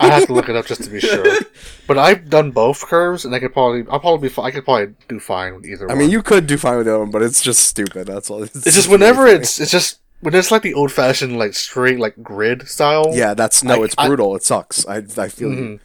I 0.00 0.08
have 0.10 0.26
to 0.26 0.32
look 0.32 0.48
it 0.48 0.56
up 0.56 0.66
just 0.66 0.82
to 0.84 0.90
be 0.90 1.00
sure. 1.00 1.24
But 1.86 1.96
I've 1.96 2.28
done 2.28 2.50
both 2.50 2.82
curves, 2.82 3.24
and 3.24 3.34
I 3.34 3.38
could 3.38 3.52
probably 3.54 3.84
I'll 3.90 3.98
probably 4.00 4.28
be 4.28 4.34
I 4.42 4.50
could 4.50 4.64
probably 4.64 4.94
do 5.08 5.18
fine 5.18 5.54
with 5.54 5.64
either 5.64 5.86
one. 5.86 5.90
I 5.90 5.94
one. 5.94 5.98
mean, 6.04 6.10
you 6.10 6.22
could 6.22 6.46
do 6.46 6.58
fine 6.58 6.76
with 6.76 6.84
the 6.86 6.92
other 6.92 7.00
one, 7.00 7.10
but 7.10 7.22
it's 7.22 7.40
just 7.40 7.60
stupid. 7.64 8.06
That's 8.08 8.28
all. 8.30 8.42
it's 8.42 8.54
it's 8.54 8.76
just 8.76 8.88
whenever 8.90 9.26
it's 9.26 9.58
it's 9.58 9.70
just 9.70 10.00
when 10.20 10.34
it's 10.34 10.50
like 10.50 10.60
the 10.62 10.74
old 10.74 10.92
fashioned 10.92 11.38
like 11.38 11.54
straight 11.54 11.98
like 11.98 12.22
grid 12.22 12.68
style. 12.68 13.10
yeah, 13.14 13.32
that's 13.34 13.64
no, 13.64 13.80
I- 13.80 13.84
it's 13.86 13.94
I- 13.96 14.06
brutal. 14.06 14.36
it 14.36 14.42
sucks. 14.42 14.86
I 14.86 14.96
I 15.16 15.28
feel 15.28 15.50
you. 15.50 15.56
Mhm. 15.56 15.80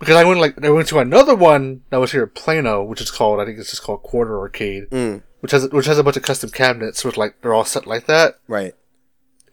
Because 0.00 0.16
I 0.16 0.24
went 0.24 0.40
like 0.40 0.62
I 0.64 0.70
went 0.70 0.88
to 0.88 0.98
another 0.98 1.36
one 1.36 1.82
that 1.90 1.98
was 2.00 2.10
here 2.10 2.24
at 2.24 2.34
Plano, 2.34 2.82
which 2.82 3.00
is 3.00 3.10
called 3.12 3.38
I 3.40 3.44
think 3.44 3.58
it's 3.60 3.70
just 3.70 3.84
called 3.84 4.02
Quarter 4.02 4.36
Arcade, 4.40 4.90
Mm, 4.90 5.22
which 5.38 5.52
has 5.52 5.70
which 5.70 5.86
has 5.86 5.98
a 5.98 6.02
bunch 6.02 6.16
of 6.16 6.24
custom 6.24 6.50
cabinets 6.50 7.04
with 7.04 7.16
like 7.16 7.40
they're 7.42 7.54
all 7.54 7.64
set 7.64 7.86
like 7.86 8.06
that, 8.06 8.38
right. 8.48 8.74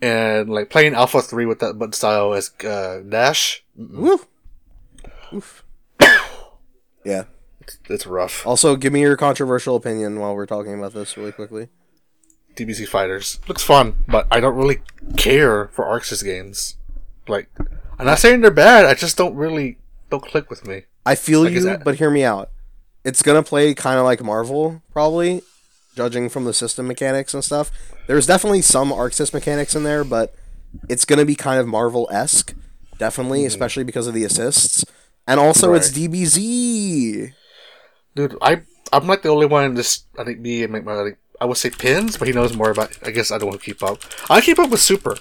And 0.02 0.50
like 0.50 0.70
playing 0.70 0.96
Alpha 0.96 1.22
Three 1.22 1.46
with 1.46 1.60
that 1.60 1.78
button 1.78 1.94
style 1.94 2.34
as 2.34 2.52
uh, 2.66 3.02
Dash, 3.08 3.64
Woo. 3.76 4.20
Oof. 5.34 5.64
yeah. 7.06 7.24
it's, 7.62 7.78
it's 7.90 8.08
rough. 8.08 8.46
Also, 8.46 8.76
give 8.76 8.92
me 8.94 9.02
your 9.02 9.16
controversial 9.18 9.76
opinion 9.76 10.20
while 10.20 10.36
we're 10.36 10.46
talking 10.48 10.74
about 10.78 10.94
this 10.94 11.16
really 11.18 11.32
quickly. 11.32 11.70
DBZ 12.56 12.88
Fighters 12.88 13.40
looks 13.48 13.64
fun, 13.64 13.96
but 14.08 14.28
I 14.32 14.40
don't 14.40 14.56
really 14.56 14.82
care 15.18 15.68
for 15.70 15.86
ArcSys 15.86 16.24
games. 16.24 16.76
Like, 17.28 17.50
I'm 17.98 18.06
not 18.06 18.20
saying 18.20 18.42
they're 18.42 18.52
bad. 18.52 18.86
I 18.86 18.94
just 18.94 19.18
don't 19.18 19.36
really 19.36 19.78
don't 20.10 20.24
click 20.26 20.50
with 20.50 20.68
me. 20.68 20.84
I 21.06 21.16
feel 21.16 21.44
Like, 21.44 21.54
you, 21.54 21.62
that- 21.62 21.84
but 21.84 21.96
hear 21.96 22.10
me 22.10 22.24
out. 22.24 22.50
It's 23.04 23.22
gonna 23.24 23.42
play 23.42 23.74
kind 23.74 23.98
of 24.00 24.06
like 24.06 24.22
Marvel, 24.24 24.82
probably, 24.92 25.42
judging 25.96 26.30
from 26.30 26.46
the 26.46 26.54
system 26.54 26.88
mechanics 26.88 27.34
and 27.34 27.44
stuff. 27.44 27.72
There's 28.08 28.26
definitely 28.26 28.62
some 28.62 28.92
ArcSys 28.92 29.34
mechanics 29.34 29.76
in 29.76 29.84
there, 29.84 30.04
but 30.04 30.34
it's 30.90 31.06
gonna 31.06 31.26
be 31.26 31.36
kind 31.36 31.60
of 31.60 31.68
Marvel 31.68 32.08
esque, 32.12 32.54
definitely, 32.98 33.46
especially 33.46 33.84
because 33.84 34.08
of 34.08 34.14
the 34.14 34.24
assists, 34.24 34.86
and 35.28 35.40
also 35.40 35.74
it's 35.74 35.92
Mm-hmm. 35.92 36.14
DBZ. 36.14 37.34
Dude, 38.16 38.38
I 38.42 38.62
I'm 38.94 39.08
like 39.08 39.22
the 39.22 39.30
only 39.30 39.46
one 39.46 39.64
in 39.66 39.74
this. 39.76 40.04
I 40.20 40.24
think 40.24 40.40
me 40.40 40.64
and 40.64 40.84
my, 40.84 40.94
like, 40.94 41.18
I 41.40 41.46
would 41.46 41.58
say 41.58 41.70
pins, 41.70 42.18
but 42.18 42.28
he 42.28 42.34
knows 42.34 42.56
more 42.56 42.70
about. 42.70 42.98
I 43.04 43.12
guess 43.12 43.32
I 43.32 43.38
don't 43.38 43.50
want 43.50 43.62
to 43.62 43.66
keep 43.66 43.82
up. 43.84 44.00
I 44.30 44.42
keep 44.42 44.60
up 44.60 44.70
with 44.70 44.82
Super. 44.82 45.16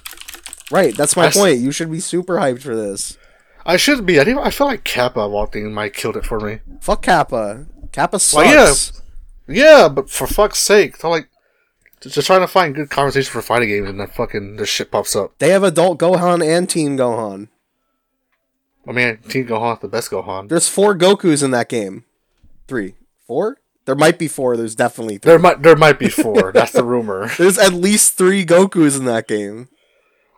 Right, 0.73 0.97
that's 0.97 1.17
my 1.17 1.25
I 1.25 1.29
s- 1.29 1.37
point. 1.37 1.59
You 1.59 1.73
should 1.73 1.91
be 1.91 1.99
super 2.01 2.37
hyped 2.37 2.63
for 2.63 2.77
this. 2.77 3.19
I 3.67 3.77
should 3.77 4.07
be. 4.07 4.19
I 4.21 4.23
I 4.23 4.51
feel 4.51 4.67
like 4.69 4.85
Kappa 4.85 5.29
walking 5.29 5.73
might 5.75 5.95
killed 5.95 6.17
it 6.17 6.25
for 6.25 6.39
me. 6.41 6.61
Fuck 6.81 7.03
Kappa. 7.03 7.67
Kappa 7.93 8.19
sucks. 8.21 8.35
Well, 8.45 8.47
yeah. 8.69 8.73
Yeah, 9.51 9.89
but 9.89 10.09
for 10.11 10.27
fuck's 10.27 10.59
sake, 10.59 11.03
I'm 11.05 11.11
like 11.11 11.29
just 12.01 12.27
trying 12.27 12.41
to 12.41 12.47
find 12.47 12.75
good 12.75 12.91
conversation 12.91 13.31
for 13.31 13.43
fighting 13.43 13.69
games, 13.69 13.89
and 13.89 14.01
then 14.01 14.09
fucking 14.09 14.57
this 14.57 14.69
shit 14.69 14.91
pops 14.91 15.15
up. 15.15 15.37
They 15.39 15.51
have 15.51 15.63
adult 15.63 15.99
Gohan 15.99 16.45
and 16.45 16.69
Teen 16.69 16.97
Gohan. 16.97 17.49
I 18.87 18.93
mean, 18.93 19.19
Team 19.29 19.47
Gohan, 19.47 19.81
the 19.81 19.89
best 19.89 20.11
Gohan. 20.11 20.49
There's 20.49 20.69
four 20.69 20.97
Gokus 20.97 21.43
in 21.43 21.51
that 21.51 21.69
game. 21.69 22.05
Three, 22.67 22.95
four. 23.27 23.59
There 23.85 23.95
might 23.95 24.19
be 24.19 24.29
four. 24.29 24.57
There's 24.57 24.75
definitely 24.75 25.19
three. 25.19 25.31
There 25.31 25.39
might 25.39 25.63
there 25.63 25.77
might 25.77 25.99
be 25.99 26.09
four. 26.09 26.53
That's 26.55 26.73
the 26.73 26.85
rumor. 26.85 27.31
There's 27.39 27.59
at 27.59 27.73
least 27.73 28.17
three 28.17 28.47
Gokus 28.47 28.99
in 28.99 29.05
that 29.07 29.29
game. 29.29 29.69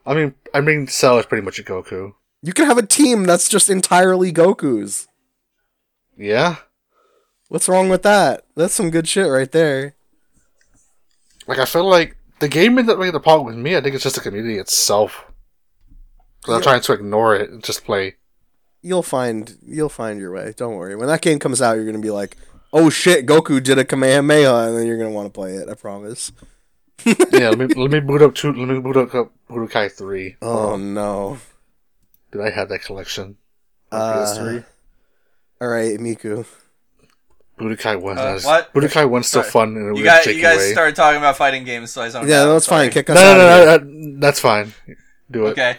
I 0.05 0.14
mean, 0.14 0.34
I 0.52 0.60
mean, 0.60 0.89
Cell 0.89 1.18
is 1.18 1.26
pretty 1.26 1.44
much 1.44 1.59
a 1.59 1.62
Goku. 1.62 2.14
You 2.43 2.52
can 2.52 2.66
have 2.66 2.78
a 2.78 2.86
team 2.86 3.24
that's 3.24 3.48
just 3.48 3.70
entirely 3.70 4.32
Gokus. 4.32 5.06
Yeah, 6.16 6.56
What's 7.53 7.69
wrong 7.69 7.91
with 7.91 8.03
that? 8.05 8.47
That's 8.57 8.73
some 8.73 8.89
good 8.89 9.07
shit 9.07 9.29
right 9.29 9.53
there. 9.53 9.95
like 11.47 11.59
I 11.59 11.66
feel 11.66 11.85
like 11.85 12.16
the 12.39 12.49
game 12.49 12.79
isn't 12.79 12.97
really 12.97 13.11
the 13.11 13.20
problem 13.20 13.45
with 13.45 13.62
me. 13.62 13.77
I 13.77 13.83
think 13.83 13.95
it's 13.95 14.05
just 14.05 14.15
the 14.15 14.23
community 14.23 14.57
itself. 14.57 15.27
Because 16.41 16.57
I'm 16.57 16.62
trying 16.62 16.81
to 16.81 16.93
ignore 16.95 17.37
it 17.37 17.51
and 17.51 17.62
just 17.62 17.85
play. 17.85 18.16
You'll 18.81 19.03
find 19.03 19.55
you'll 19.62 19.91
find 19.91 20.19
your 20.19 20.33
way. 20.33 20.55
Don't 20.57 20.77
worry. 20.77 20.97
When 20.97 21.09
that 21.09 21.20
game 21.20 21.39
comes 21.39 21.61
out, 21.61 21.74
you're 21.74 21.85
gonna 21.85 21.99
be 21.99 22.11
like, 22.11 22.39
"Oh 22.73 22.89
shit, 22.89 23.27
Goku 23.27 23.62
did 23.62 23.79
a 23.79 23.85
Kamehameha," 23.85 24.69
and 24.69 24.74
then 24.79 24.87
you're 24.87 24.97
gonna 24.97 25.11
want 25.11 25.27
to 25.27 25.39
play 25.39 25.53
it. 25.57 25.69
I 25.69 25.74
promise. 25.74 26.33
yeah, 27.05 27.51
let 27.51 27.59
me 27.59 27.66
let 27.66 27.91
me 27.91 28.01
boot 28.01 28.23
up 28.23 28.35
two. 28.35 28.55
Let 28.55 28.66
me 28.66 28.81
boot 28.81 28.97
up 28.97 29.11
Budokai 29.51 29.93
three. 29.93 30.37
Oh 30.41 30.77
no. 30.79 31.37
Did 32.31 32.41
I 32.41 32.49
have 32.49 32.70
that 32.70 32.81
collection? 32.81 33.37
on 33.93 34.01
Uh, 34.01 34.15
PS3? 34.24 34.65
All 35.61 35.69
right, 35.69 36.01
Miko. 36.01 36.47
Budokai 37.59 38.01
one. 38.01 38.19
Uh, 38.19 38.35
is 38.35 38.45
what? 38.45 38.73
Budokai 38.74 39.09
one's 39.09 39.29
still 39.29 39.43
fun 39.43 39.77
in 39.77 39.83
a 39.83 39.87
You 39.87 39.93
weird 39.95 40.07
guys, 40.07 40.24
shaky 40.24 40.37
you 40.39 40.43
guys 40.43 40.59
way. 40.59 40.73
started 40.73 40.97
talking 40.97 41.19
about 41.19 41.37
fighting 41.37 41.65
games, 41.65 41.91
so 41.91 42.03
I 42.03 42.09
zoned 42.09 42.29
Yeah, 42.29 42.43
out. 42.43 42.53
that's 42.55 42.66
Sorry. 42.66 42.87
fine. 42.87 42.91
Kick 42.93 43.11
us 43.11 43.16
no, 43.16 43.23
out. 43.23 43.37
no, 43.37 43.65
no, 43.65 43.77
no, 43.77 43.85
no, 43.85 44.20
that's 44.20 44.41
fine. 44.41 44.73
Do 45.31 45.47
it. 45.47 45.51
Okay. 45.51 45.79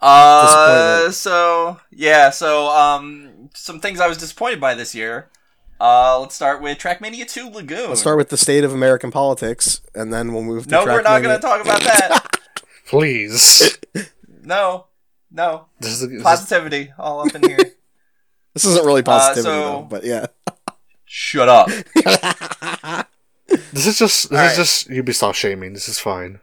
Uh, 0.00 1.10
so 1.10 1.80
yeah, 1.90 2.30
so 2.30 2.68
um, 2.68 3.48
some 3.54 3.80
things 3.80 3.98
I 4.00 4.06
was 4.08 4.18
disappointed 4.18 4.60
by 4.60 4.74
this 4.74 4.94
year. 4.94 5.28
Uh, 5.80 6.20
let's 6.20 6.34
start 6.34 6.62
with 6.62 6.78
Trackmania 6.78 7.30
2 7.30 7.50
Lagoon. 7.50 7.88
Let's 7.88 8.00
start 8.00 8.16
with 8.16 8.28
the 8.30 8.36
state 8.36 8.64
of 8.64 8.72
American 8.72 9.10
politics, 9.10 9.80
and 9.94 10.12
then 10.12 10.32
we'll 10.32 10.42
move 10.42 10.64
to. 10.64 10.70
No, 10.70 10.84
we're 10.84 11.02
not 11.02 11.22
going 11.22 11.34
to 11.36 11.40
talk 11.42 11.60
about 11.62 11.80
that. 11.82 12.40
Please. 12.86 13.76
no, 14.42 14.86
no. 15.30 15.66
this 15.80 15.92
is, 15.92 16.00
this 16.08 16.12
is 16.18 16.22
Positivity 16.22 16.92
all 16.98 17.20
up 17.26 17.34
in 17.34 17.42
here. 17.48 17.58
This 18.54 18.64
isn't 18.64 18.86
really 18.86 19.02
positivity, 19.02 19.50
Uh, 19.50 19.52
so- 19.52 19.70
though, 19.72 19.82
but 19.82 20.02
yeah. 20.04 20.26
Shut 21.06 21.48
up. 21.48 21.68
This 23.72 23.86
is 23.86 23.98
just 23.98 24.30
this 24.30 24.38
All 24.38 24.44
is 24.44 24.48
right. 24.50 24.56
just 24.56 24.88
Ubisoft 24.88 25.34
shaming. 25.34 25.72
This 25.72 25.88
is 25.88 25.98
fine. 26.00 26.40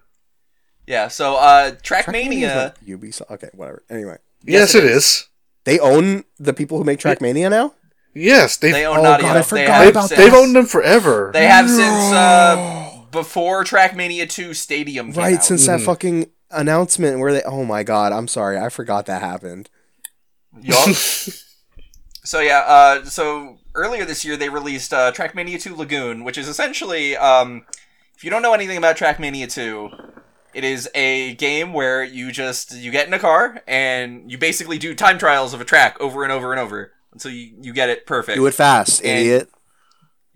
Yeah. 0.87 1.09
So 1.09 1.35
uh, 1.35 1.71
Trackmania 1.71 2.43
is 2.43 2.55
not 2.55 2.85
Ubisoft. 2.85 3.29
Okay, 3.31 3.49
whatever. 3.53 3.83
Anyway, 3.89 4.17
Yes, 4.43 4.73
Yes, 4.73 4.75
it 4.75 4.83
it 4.85 4.91
is. 4.91 5.27
they 5.65 5.79
own 5.79 6.23
the 6.39 6.53
people 6.53 6.77
who 6.77 6.83
make 6.85 6.99
Trackmania 6.99 7.49
now. 7.49 7.73
Yes, 8.15 8.55
they've 8.57 8.73
They 8.73 8.85
own 8.85 8.99
Oh, 8.99 9.03
Naughty 9.03 9.23
God, 9.23 9.31
I 9.31 9.33
Dog. 9.41 9.43
They 9.43 9.49
forgot 9.49 9.67
have 9.81 9.89
about 9.89 10.09
since, 10.09 10.19
they've 10.21 10.33
owned 10.33 10.55
them 10.55 10.65
forever. 10.65 11.31
They 11.33 11.45
have 11.47 11.67
since 11.69 12.13
uh, 12.13 12.99
before 13.11 13.63
Trackmania 13.65 14.29
2 14.29 14.53
Stadium 14.53 15.11
came 15.11 15.21
Right 15.21 15.35
out. 15.37 15.43
since 15.43 15.65
that 15.65 15.79
Mhm. 15.81 15.85
fucking 15.85 16.31
announcement 16.51 17.19
where 17.19 17.33
they. 17.33 17.43
Oh 17.43 17.65
my 17.65 17.83
god, 17.83 18.13
I'm 18.13 18.27
sorry, 18.29 18.57
I 18.57 18.69
forgot 18.69 19.07
that 19.07 19.21
happened. 19.21 19.69
Yup. 20.61 20.89
so 22.23 22.39
yeah, 22.39 22.59
uh, 22.59 23.05
so 23.05 23.57
earlier 23.75 24.05
this 24.05 24.23
year 24.25 24.37
they 24.37 24.49
released 24.49 24.93
uh, 24.93 25.11
Trackmania 25.11 25.61
2 25.61 25.75
Lagoon, 25.75 26.23
which 26.23 26.37
is 26.37 26.47
essentially, 26.47 27.15
um, 27.17 27.65
if 28.15 28.23
you 28.23 28.29
don't 28.29 28.41
know 28.41 28.53
anything 28.53 28.77
about 28.77 28.97
Trackmania 28.97 29.51
2, 29.51 29.89
it 30.53 30.63
is 30.63 30.89
a 30.93 31.33
game 31.35 31.73
where 31.73 32.03
you 32.03 32.31
just 32.31 32.75
you 32.75 32.91
get 32.91 33.07
in 33.07 33.13
a 33.13 33.19
car 33.19 33.61
and 33.67 34.31
you 34.31 34.37
basically 34.37 34.77
do 34.77 34.93
time 34.93 35.17
trials 35.17 35.53
of 35.53 35.61
a 35.61 35.65
track 35.65 35.99
over 35.99 36.23
and 36.23 36.31
over 36.31 36.51
and 36.51 36.59
over 36.59 36.91
until 37.11 37.31
you, 37.31 37.53
you 37.61 37.73
get 37.73 37.89
it 37.89 38.05
perfect. 38.05 38.37
Do 38.37 38.45
it 38.45 38.53
fast, 38.53 39.01
And- 39.03 39.19
idiot. 39.19 39.49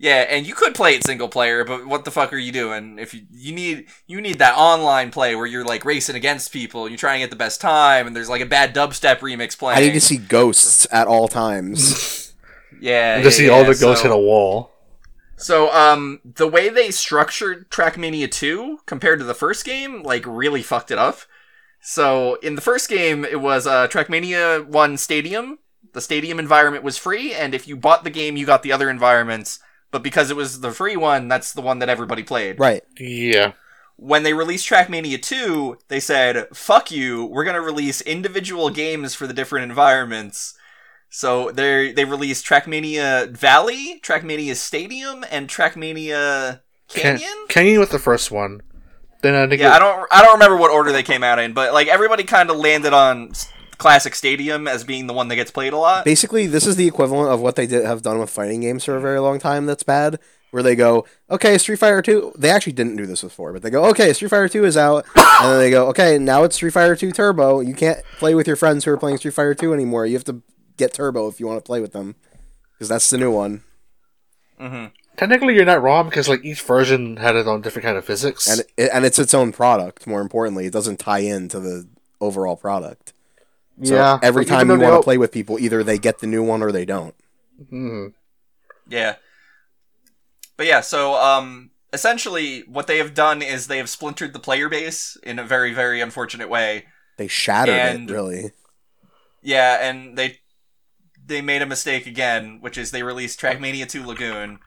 Yeah, 0.00 0.26
and 0.28 0.46
you 0.46 0.54
could 0.54 0.76
play 0.76 0.94
it 0.94 1.02
single 1.04 1.28
player, 1.28 1.64
but 1.64 1.84
what 1.86 2.04
the 2.04 2.12
fuck 2.12 2.32
are 2.32 2.38
you 2.38 2.52
doing? 2.52 2.98
If 3.00 3.12
you 3.14 3.22
you 3.32 3.52
need 3.52 3.86
you 4.06 4.20
need 4.20 4.38
that 4.38 4.54
online 4.56 5.10
play 5.10 5.34
where 5.34 5.46
you're 5.46 5.64
like 5.64 5.84
racing 5.84 6.14
against 6.14 6.52
people, 6.52 6.84
and 6.84 6.92
you're 6.92 6.98
trying 6.98 7.18
to 7.18 7.24
get 7.24 7.30
the 7.30 7.36
best 7.36 7.60
time, 7.60 8.06
and 8.06 8.14
there's 8.14 8.28
like 8.28 8.40
a 8.40 8.46
bad 8.46 8.74
dubstep 8.74 9.18
remix 9.18 9.58
playing. 9.58 9.78
I 9.78 9.80
need 9.80 9.94
to 9.94 10.00
see 10.00 10.18
ghosts 10.18 10.86
at 10.92 11.08
all 11.08 11.26
times. 11.26 12.32
yeah, 12.80 13.16
And 13.16 13.24
to 13.24 13.30
yeah, 13.30 13.30
see 13.30 13.46
yeah, 13.46 13.52
all 13.52 13.64
the 13.64 13.74
ghosts 13.74 14.02
so, 14.02 14.08
hit 14.08 14.12
a 14.12 14.18
wall. 14.18 14.72
So, 15.36 15.72
um, 15.72 16.20
the 16.24 16.48
way 16.48 16.68
they 16.68 16.90
structured 16.90 17.70
Trackmania 17.70 18.30
2 18.30 18.80
compared 18.86 19.20
to 19.20 19.24
the 19.24 19.34
first 19.34 19.64
game, 19.64 20.02
like, 20.02 20.24
really 20.26 20.62
fucked 20.62 20.90
it 20.90 20.98
up. 20.98 21.20
So, 21.80 22.34
in 22.36 22.56
the 22.56 22.60
first 22.60 22.88
game, 22.88 23.24
it 23.24 23.40
was 23.40 23.66
uh, 23.66 23.86
Trackmania 23.86 24.66
1 24.66 24.96
Stadium. 24.96 25.60
The 25.92 26.00
stadium 26.00 26.38
environment 26.40 26.82
was 26.84 26.98
free, 26.98 27.32
and 27.34 27.54
if 27.54 27.68
you 27.68 27.76
bought 27.76 28.02
the 28.02 28.10
game, 28.10 28.36
you 28.36 28.46
got 28.46 28.62
the 28.64 28.72
other 28.72 28.90
environments. 28.90 29.60
But 29.90 30.02
because 30.02 30.30
it 30.30 30.36
was 30.36 30.60
the 30.60 30.70
free 30.72 30.96
one, 30.96 31.28
that's 31.28 31.52
the 31.52 31.62
one 31.62 31.78
that 31.78 31.88
everybody 31.88 32.22
played. 32.22 32.58
right. 32.60 32.82
Yeah. 32.98 33.52
When 33.96 34.22
they 34.22 34.32
released 34.32 34.68
Trackmania 34.68 35.20
2, 35.20 35.78
they 35.88 35.98
said, 35.98 36.46
fuck 36.54 36.90
you, 36.92 37.24
we're 37.24 37.42
gonna 37.44 37.60
release 37.60 38.00
individual 38.02 38.70
games 38.70 39.14
for 39.14 39.26
the 39.26 39.34
different 39.34 39.68
environments. 39.68 40.54
So 41.10 41.50
they 41.50 41.92
they 41.92 42.04
released 42.04 42.44
Trackmania 42.46 43.30
Valley, 43.30 43.98
Trackmania 44.04 44.54
Stadium, 44.54 45.24
and 45.30 45.48
Trackmania 45.48 46.60
Can- 46.88 47.18
Canyon. 47.18 47.46
Canyon 47.48 47.80
was 47.80 47.88
the 47.88 47.98
first 47.98 48.30
one. 48.30 48.60
Then 49.22 49.34
I 49.34 49.48
think 49.48 49.60
yeah, 49.60 49.72
it- 49.72 49.76
I 49.76 49.78
don't 49.78 50.06
I 50.12 50.22
don't 50.22 50.34
remember 50.34 50.56
what 50.58 50.70
order 50.70 50.92
they 50.92 51.02
came 51.02 51.24
out 51.24 51.38
in, 51.38 51.52
but 51.52 51.72
like 51.72 51.88
everybody 51.88 52.24
kind 52.24 52.50
of 52.50 52.56
landed 52.56 52.92
on 52.92 53.30
s- 53.30 53.50
Classic 53.78 54.14
Stadium 54.14 54.68
as 54.68 54.84
being 54.84 55.06
the 55.06 55.12
one 55.14 55.28
that 55.28 55.36
gets 55.36 55.50
played 55.50 55.72
a 55.72 55.76
lot. 55.78 56.04
Basically, 56.04 56.46
this 56.46 56.66
is 56.66 56.76
the 56.76 56.86
equivalent 56.86 57.30
of 57.30 57.40
what 57.40 57.56
they 57.56 57.66
did 57.66 57.84
have 57.84 58.02
done 58.02 58.18
with 58.18 58.28
fighting 58.30 58.60
games 58.60 58.84
for 58.84 58.96
a 58.96 59.00
very 59.00 59.20
long 59.20 59.38
time. 59.38 59.66
That's 59.66 59.82
bad. 59.82 60.18
Where 60.50 60.62
they 60.62 60.74
go, 60.76 61.04
okay, 61.30 61.58
Street 61.58 61.78
Fighter 61.78 62.00
Two. 62.00 62.32
They 62.36 62.48
actually 62.50 62.72
didn't 62.72 62.96
do 62.96 63.04
this 63.04 63.20
before, 63.20 63.52
but 63.52 63.60
they 63.62 63.68
go, 63.68 63.84
okay, 63.90 64.12
Street 64.14 64.30
Fighter 64.30 64.48
Two 64.48 64.64
is 64.64 64.78
out, 64.78 65.04
and 65.14 65.52
then 65.52 65.58
they 65.58 65.70
go, 65.70 65.88
okay, 65.88 66.16
now 66.18 66.42
it's 66.42 66.56
Street 66.56 66.72
Fighter 66.72 66.96
Two 66.96 67.12
Turbo. 67.12 67.60
You 67.60 67.74
can't 67.74 68.02
play 68.18 68.34
with 68.34 68.46
your 68.46 68.56
friends 68.56 68.84
who 68.84 68.90
are 68.90 68.96
playing 68.96 69.18
Street 69.18 69.34
Fighter 69.34 69.54
Two 69.54 69.74
anymore. 69.74 70.06
You 70.06 70.14
have 70.14 70.24
to 70.24 70.42
get 70.78 70.94
Turbo 70.94 71.28
if 71.28 71.38
you 71.38 71.46
want 71.46 71.58
to 71.62 71.66
play 71.66 71.80
with 71.82 71.92
them, 71.92 72.16
because 72.72 72.88
that's 72.88 73.10
the 73.10 73.18
new 73.18 73.30
one. 73.30 73.62
hmm 74.58 74.86
technically 75.18 75.52
you're 75.54 75.64
not 75.64 75.82
wrong 75.82 76.08
because 76.08 76.28
like 76.28 76.44
each 76.44 76.62
version 76.62 77.16
had 77.16 77.34
its 77.36 77.48
own 77.48 77.60
different 77.60 77.84
kind 77.84 77.98
of 77.98 78.04
physics. 78.04 78.48
and 78.48 78.60
it, 78.78 78.88
and 78.92 79.04
it's 79.04 79.18
its 79.18 79.34
own 79.34 79.52
product. 79.52 80.06
More 80.06 80.20
importantly, 80.22 80.66
it 80.66 80.72
doesn't 80.72 80.98
tie 80.98 81.18
into 81.18 81.60
the 81.60 81.86
overall 82.20 82.56
product. 82.56 83.12
So 83.82 83.94
yeah, 83.94 84.18
every 84.22 84.44
but 84.44 84.50
time 84.50 84.68
you 84.70 84.78
want 84.78 84.92
all- 84.92 85.00
to 85.00 85.04
play 85.04 85.18
with 85.18 85.30
people, 85.32 85.58
either 85.58 85.82
they 85.84 85.98
get 85.98 86.18
the 86.18 86.26
new 86.26 86.42
one 86.42 86.62
or 86.62 86.72
they 86.72 86.84
don't. 86.84 87.14
Mhm. 87.72 88.12
Yeah. 88.88 89.16
But 90.56 90.66
yeah, 90.66 90.80
so 90.80 91.14
um 91.14 91.70
essentially 91.92 92.60
what 92.66 92.86
they 92.86 92.98
have 92.98 93.14
done 93.14 93.40
is 93.42 93.66
they 93.66 93.78
have 93.78 93.88
splintered 93.88 94.32
the 94.32 94.38
player 94.38 94.68
base 94.68 95.16
in 95.22 95.38
a 95.38 95.44
very 95.44 95.72
very 95.72 96.00
unfortunate 96.00 96.48
way. 96.48 96.86
They 97.16 97.28
shattered 97.28 97.74
And- 97.74 98.10
it 98.10 98.12
really. 98.12 98.52
Yeah, 99.42 99.78
and 99.88 100.16
they 100.18 100.38
they 101.24 101.40
made 101.42 101.62
a 101.62 101.66
mistake 101.66 102.06
again, 102.06 102.58
which 102.60 102.76
is 102.78 102.90
they 102.90 103.02
released 103.02 103.40
Trackmania 103.40 103.86
2 103.88 104.04
Lagoon. 104.04 104.58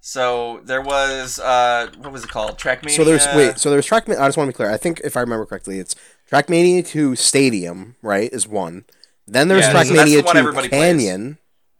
So 0.00 0.60
there 0.64 0.80
was 0.80 1.38
uh 1.38 1.90
what 1.98 2.12
was 2.12 2.24
it 2.24 2.30
called? 2.30 2.58
Trackmania 2.58 2.96
So 2.96 3.04
there's 3.04 3.26
wait, 3.34 3.58
so 3.58 3.70
there's 3.70 3.86
Trackmania. 3.88 4.20
I 4.20 4.28
just 4.28 4.38
want 4.38 4.48
to 4.48 4.52
be 4.52 4.56
clear. 4.56 4.70
I 4.70 4.76
think 4.76 5.00
if 5.04 5.16
I 5.16 5.20
remember 5.20 5.44
correctly, 5.44 5.78
it's 5.80 5.94
Trackmania 6.30 6.86
Two 6.86 7.16
Stadium, 7.16 7.96
right? 8.02 8.32
Is 8.32 8.46
one. 8.48 8.84
Then 9.28 9.48
there's 9.48 9.66
Yeah, 9.66 9.72
that's- 9.72 9.88
that's 9.90 10.10
the 10.10 10.16
Trackmania 10.22 10.32
Two 10.32 10.38
everybody 10.38 10.68
plays. 10.68 10.80
Canyon. 10.80 11.38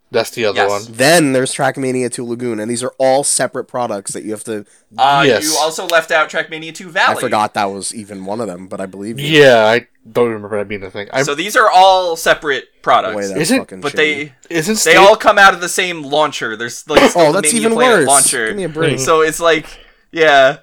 That's 0.09 0.29
the 0.29 0.45
other 0.45 0.55
Yes. 0.61 0.69
one. 0.69 0.93
Then 0.95 1.33
there's 1.33 1.53
Trackmania 1.53 2.09
Two 2.09 2.25
Lagoon, 2.25 2.61
and 2.61 2.71
these 2.71 2.81
are 2.81 2.93
all 2.97 3.25
separate 3.25 3.65
products 3.65 4.13
that 4.13 4.23
you 4.23 4.31
have 4.31 4.43
to. 4.45 4.65
Uh 4.97 5.23
Yes. 5.27 5.43
you 5.43 5.57
also 5.57 5.85
left 5.85 6.11
out 6.11 6.29
Trackmania 6.29 6.73
2 6.73 6.87
Valley. 6.89 7.17
I 7.17 7.19
forgot 7.19 7.53
that 7.55 7.65
was 7.65 7.93
even 7.93 8.23
one 8.25 8.39
of 8.39 8.47
them, 8.47 8.67
but 8.67 8.79
I 8.79 8.85
believe 8.85 9.19
you. 9.19 9.41
Yeah, 9.43 9.65
I 9.65 9.87
don't 10.09 10.29
remember 10.31 10.57
that 10.59 10.69
being 10.69 10.81
a 10.83 10.89
thing. 10.89 11.09
I 11.11 11.23
So 11.23 11.35
these 11.35 11.57
are 11.57 11.69
all 11.69 12.15
separate 12.15 12.69
products. 12.81 13.17
way 13.17 13.27
that's 13.27 13.39
Is 13.41 13.51
it- 13.51 13.57
fucking 13.57 13.81
but 13.81 13.91
shitty. 13.93 13.95
they 13.95 14.33
isn't 14.49 14.81
they 14.85 14.91
Sta- 14.93 15.01
all 15.05 15.17
come 15.17 15.37
out 15.37 15.53
of 15.53 15.59
the 15.59 15.67
same 15.67 16.03
launcher. 16.03 16.55
There's 16.55 16.87
like 16.87 17.09
still 17.09 17.21
Oh, 17.27 17.31
the 17.33 17.41
that's 17.41 17.51
Mania 17.53 17.67
even 17.67 17.77
Planet 17.77 17.97
worse. 17.99 18.07
launcher. 18.07 18.47
Give 18.47 18.55
me 18.55 18.63
a 18.63 18.69
break. 18.69 18.99
So 18.99 19.19
it's 19.21 19.41
like, 19.41 19.65
yeah. 20.13 20.59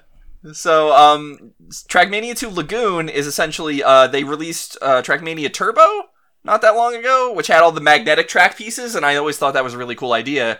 So, 0.53 0.91
um, 0.95 1.51
Trackmania 1.69 2.37
2 2.37 2.49
Lagoon 2.49 3.09
is 3.09 3.27
essentially, 3.27 3.83
uh, 3.83 4.07
they 4.07 4.23
released, 4.23 4.77
uh, 4.81 5.01
Trackmania 5.01 5.51
Turbo 5.51 6.09
not 6.45 6.61
that 6.61 6.75
long 6.75 6.95
ago, 6.95 7.33
which 7.33 7.47
had 7.47 7.61
all 7.61 7.71
the 7.71 7.81
magnetic 7.81 8.27
track 8.27 8.55
pieces, 8.55 8.95
and 8.95 9.05
I 9.05 9.15
always 9.15 9.37
thought 9.37 9.55
that 9.55 9.63
was 9.63 9.73
a 9.73 9.77
really 9.77 9.95
cool 9.95 10.13
idea. 10.13 10.59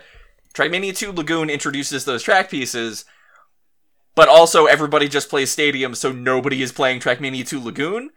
Trackmania 0.52 0.94
2 0.94 1.12
Lagoon 1.12 1.48
introduces 1.48 2.04
those 2.04 2.24
track 2.24 2.50
pieces, 2.50 3.04
but 4.16 4.28
also 4.28 4.66
everybody 4.66 5.08
just 5.08 5.30
plays 5.30 5.52
Stadium, 5.52 5.94
so 5.94 6.10
nobody 6.10 6.60
is 6.60 6.72
playing 6.72 7.00
Trackmania 7.00 7.46
2 7.46 7.60
Lagoon, 7.62 8.10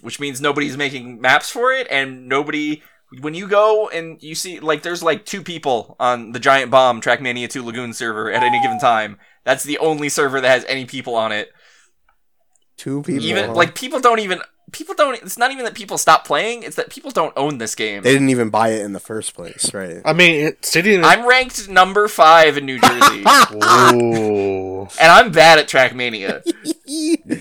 which 0.00 0.18
means 0.18 0.40
nobody's 0.40 0.76
making 0.76 1.20
maps 1.20 1.50
for 1.50 1.72
it, 1.72 1.86
and 1.88 2.28
nobody 2.28 2.82
when 3.20 3.34
you 3.34 3.46
go 3.46 3.88
and 3.90 4.20
you 4.22 4.34
see 4.34 4.58
like 4.58 4.82
there's 4.82 5.02
like 5.02 5.24
two 5.24 5.42
people 5.42 5.94
on 6.00 6.32
the 6.32 6.40
giant 6.40 6.68
bomb 6.68 7.00
trackmania 7.00 7.48
2 7.48 7.62
lagoon 7.62 7.92
server 7.92 8.32
at 8.32 8.42
any 8.42 8.60
given 8.60 8.80
time 8.80 9.18
that's 9.44 9.62
the 9.62 9.78
only 9.78 10.08
server 10.08 10.40
that 10.40 10.48
has 10.48 10.64
any 10.64 10.84
people 10.84 11.14
on 11.14 11.30
it 11.30 11.52
Two 12.84 13.00
people. 13.02 13.24
even 13.24 13.44
huh? 13.46 13.54
like 13.54 13.74
people 13.74 13.98
don't 13.98 14.18
even 14.18 14.40
people 14.72 14.94
don't 14.94 15.14
it's 15.22 15.38
not 15.38 15.50
even 15.52 15.64
that 15.64 15.74
people 15.74 15.96
stop 15.96 16.26
playing 16.26 16.62
it's 16.64 16.76
that 16.76 16.90
people 16.90 17.10
don't 17.10 17.32
own 17.34 17.56
this 17.56 17.74
game 17.74 18.02
they 18.02 18.12
didn't 18.12 18.28
even 18.28 18.50
buy 18.50 18.68
it 18.70 18.82
in 18.82 18.92
the 18.92 19.00
first 19.00 19.32
place, 19.34 19.72
right? 19.72 20.02
I 20.04 20.12
mean, 20.12 20.46
it, 20.46 20.64
Stadium. 20.66 21.02
i'm 21.02 21.26
ranked 21.26 21.66
number 21.68 22.08
five 22.08 22.58
in 22.58 22.66
new 22.66 22.78
jersey 22.78 23.24
Ooh. 23.94 24.82
and 25.00 25.12
i'm 25.12 25.32
bad 25.32 25.58
at 25.58 25.66
trackmania 25.68 26.42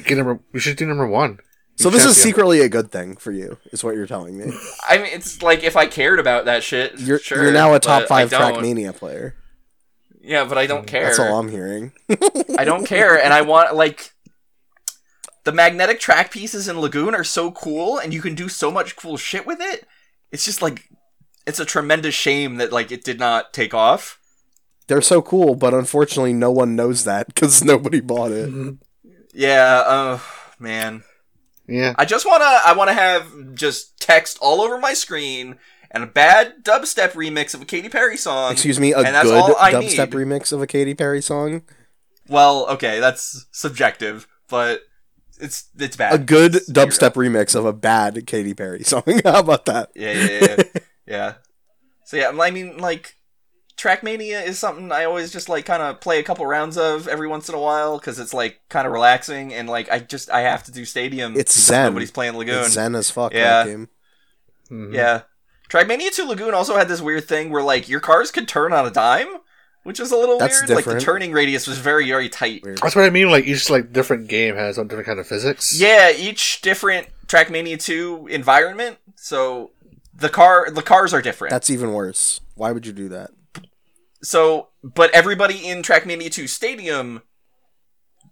Get 0.05 0.17
number. 0.17 0.39
We 0.53 0.59
should 0.61 0.77
do 0.77 0.85
number 0.85 1.05
one. 1.07 1.39
so 1.75 1.89
this 1.89 2.05
is 2.05 2.15
secretly 2.15 2.61
a 2.61 2.69
good 2.69 2.89
thing 2.91 3.17
for 3.17 3.31
you, 3.33 3.57
is 3.73 3.83
what 3.83 3.95
you're 3.95 4.07
telling 4.07 4.37
me. 4.37 4.53
i 4.87 4.97
mean 4.97 5.07
it's 5.11 5.41
like 5.41 5.63
if 5.63 5.75
i 5.75 5.87
cared 5.87 6.19
about 6.19 6.45
that 6.45 6.63
shit 6.63 6.99
You're 6.99 7.19
sure, 7.19 7.43
you're 7.43 7.51
now 7.51 7.73
a 7.73 7.79
top 7.79 8.07
five 8.07 8.33
I 8.33 8.37
don't. 8.51 8.63
Trackmania 8.63 8.95
player. 8.95 9.35
yeah 10.21 10.45
but 10.45 10.57
i 10.57 10.67
don't 10.67 10.87
care 10.87 11.05
That's 11.05 11.19
all 11.19 11.37
I'm 11.37 11.49
hearing. 11.49 11.91
I 12.57 12.63
don't 12.63 12.85
care, 12.85 13.21
and 13.21 13.33
I 13.33 13.41
want 13.41 13.75
like 13.75 14.13
the 15.43 15.51
magnetic 15.51 15.99
track 15.99 16.31
pieces 16.31 16.67
in 16.67 16.79
Lagoon 16.79 17.13
are 17.15 17.23
so 17.23 17.51
cool, 17.51 17.97
and 17.97 18.13
you 18.13 18.21
can 18.21 18.35
do 18.35 18.47
so 18.49 18.71
much 18.71 18.95
cool 18.95 19.17
shit 19.17 19.45
with 19.45 19.59
it. 19.61 19.85
It's 20.31 20.45
just 20.45 20.61
like 20.61 20.89
it's 21.45 21.59
a 21.59 21.65
tremendous 21.65 22.15
shame 22.15 22.55
that 22.57 22.71
like 22.71 22.91
it 22.91 23.03
did 23.03 23.19
not 23.19 23.53
take 23.53 23.73
off. 23.73 24.19
They're 24.87 25.01
so 25.01 25.21
cool, 25.21 25.55
but 25.55 25.73
unfortunately, 25.73 26.33
no 26.33 26.51
one 26.51 26.75
knows 26.75 27.03
that 27.05 27.27
because 27.27 27.63
nobody 27.63 27.99
bought 28.01 28.31
it. 28.31 28.49
Mhm. 28.49 28.77
Yeah, 29.33 29.83
oh 29.85 30.25
man. 30.59 31.03
Yeah. 31.67 31.93
I 31.97 32.05
just 32.05 32.25
wanna 32.25 32.43
I 32.65 32.73
wanna 32.75 32.93
have 32.93 33.55
just 33.55 33.99
text 33.99 34.37
all 34.41 34.61
over 34.61 34.77
my 34.77 34.93
screen 34.93 35.57
and 35.91 36.03
a 36.03 36.07
bad 36.07 36.63
dubstep 36.63 37.11
remix 37.11 37.53
of 37.53 37.61
a 37.61 37.65
Katy 37.65 37.89
Perry 37.89 38.17
song. 38.17 38.51
Excuse 38.51 38.79
me, 38.79 38.91
a 38.93 38.97
and 38.97 39.07
that's 39.15 39.29
good 39.29 39.35
all 39.41 39.55
I 39.57 39.73
dubstep 39.73 40.11
need. 40.13 40.27
remix 40.27 40.51
of 40.51 40.61
a 40.61 40.67
Katy 40.67 40.93
Perry 40.95 41.21
song. 41.21 41.63
Well, 42.27 42.67
okay, 42.69 42.99
that's 42.99 43.45
subjective, 43.51 44.27
but 44.49 44.81
it's 45.43 45.69
it's 45.77 45.95
bad. 45.95 46.13
A 46.13 46.17
good 46.17 46.55
It's 46.55 46.65
zero. 46.65 46.87
dubstep 46.87 47.13
remix 47.13 47.55
of 47.55 47.65
a 47.65 47.73
bad 47.73 48.25
Katy 48.25 48.53
Perry 48.53 48.83
song. 48.83 49.03
How 49.23 49.39
about 49.39 49.65
that? 49.65 49.91
Yeah, 49.95 50.13
yeah, 50.13 50.39
yeah. 50.41 50.63
yeah. 51.05 51.33
So 52.05 52.17
yeah, 52.17 52.31
I 52.39 52.51
mean, 52.51 52.77
like, 52.77 53.17
Trackmania 53.77 54.45
is 54.45 54.59
something 54.59 54.91
I 54.91 55.05
always 55.05 55.31
just 55.31 55.49
like 55.49 55.65
kind 55.65 55.81
of 55.81 55.99
play 55.99 56.19
a 56.19 56.23
couple 56.23 56.45
rounds 56.45 56.77
of 56.77 57.07
every 57.07 57.27
once 57.27 57.49
in 57.49 57.55
a 57.55 57.59
while 57.59 57.97
because 57.97 58.19
it's 58.19 58.33
like 58.33 58.59
kind 58.69 58.85
of 58.85 58.93
relaxing 58.93 59.53
and 59.53 59.67
like 59.67 59.89
I 59.91 59.99
just 59.99 60.29
I 60.29 60.41
have 60.41 60.63
to 60.63 60.71
do 60.71 60.85
Stadium. 60.85 61.33
It's 61.35 61.53
because 61.53 61.65
zen. 61.67 61.85
Nobody's 61.91 62.11
playing 62.11 62.37
Lagoon. 62.37 62.59
It's 62.65 62.73
zen 62.73 62.95
as 62.95 63.09
fuck. 63.09 63.33
Yeah. 63.33 63.63
That 63.63 63.69
game. 63.69 63.89
Mhm. 64.71 64.93
Yeah. 64.93 65.21
Trackmania 65.69 66.11
2 66.13 66.25
Lagoon 66.27 66.53
also 66.53 66.77
had 66.77 66.87
this 66.87 67.01
weird 67.01 67.27
thing 67.27 67.49
where 67.49 67.63
like 67.63 67.89
your 67.89 67.99
cars 67.99 68.29
could 68.31 68.47
turn 68.47 68.73
on 68.73 68.85
a 68.85 68.91
dime. 68.91 69.27
Which 69.83 69.99
is 69.99 70.11
a 70.11 70.17
little 70.17 70.39
That's 70.39 70.61
weird. 70.67 70.75
Like 70.77 70.85
the 70.85 70.99
turning 70.99 71.31
radius 71.31 71.67
was 71.67 71.77
very 71.77 72.07
very 72.07 72.29
tight. 72.29 72.63
Weird. 72.63 72.79
That's 72.79 72.95
what 72.95 73.05
I 73.05 73.09
mean. 73.09 73.29
Like 73.29 73.45
each 73.45 73.69
like 73.69 73.93
different 73.93 74.27
game 74.27 74.55
has 74.55 74.77
a 74.77 74.83
different 74.83 75.05
kind 75.05 75.19
of 75.19 75.27
physics. 75.27 75.79
Yeah, 75.79 76.11
each 76.11 76.61
different 76.61 77.07
Trackmania 77.27 77.81
2 77.81 78.27
environment. 78.27 78.97
So 79.15 79.71
the 80.13 80.29
car 80.29 80.69
the 80.71 80.81
cars 80.81 81.13
are 81.13 81.21
different. 81.21 81.51
That's 81.51 81.69
even 81.69 81.93
worse. 81.93 82.41
Why 82.55 82.71
would 82.71 82.85
you 82.85 82.93
do 82.93 83.09
that? 83.09 83.31
so 84.23 84.69
but 84.81 85.11
everybody 85.11 85.67
in 85.67 85.81
Trackmania 85.83 86.31
2 86.31 86.47
Stadium 86.47 87.21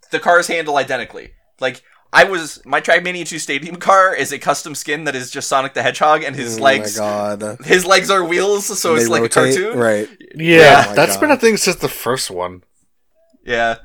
the 0.10 0.20
cars 0.20 0.48
handle 0.48 0.78
identically. 0.78 1.32
Like 1.60 1.84
I 2.14 2.26
was 2.26 2.62
my 2.66 2.82
Trackmania 2.82 3.26
2 3.26 3.40
Stadium 3.40 3.78
car 3.78 4.14
is 4.14 4.32
a 4.34 4.40
custom 4.40 4.76
skin 4.76 5.06
that 5.06 5.16
is 5.16 5.32
just 5.32 5.48
Sonic 5.48 5.74
the 5.74 5.82
Hedgehog 5.82 6.24
and 6.24 6.36
his 6.36 6.60
oh 6.60 6.64
legs 6.64 7.00
my 7.00 7.06
god. 7.06 7.58
his 7.64 7.86
legs 7.86 8.10
are 8.10 8.24
wheels 8.24 8.66
so 8.80 8.96
They 8.96 9.02
it's 9.02 9.10
like 9.10 9.22
rotate? 9.22 9.56
a 9.56 9.58
cartoon. 9.62 9.78
Right. 9.80 10.10
Yeah, 10.36 10.58
Yeah. 10.58 10.84
Oh 10.86 10.90
my 10.90 10.96
that's 10.96 11.18
been 11.18 11.32
a 11.32 11.38
thing 11.38 11.56
since 11.58 11.78
the 11.78 11.88
first 11.90 12.30
one. 12.30 12.64
Yeah. 13.46 13.78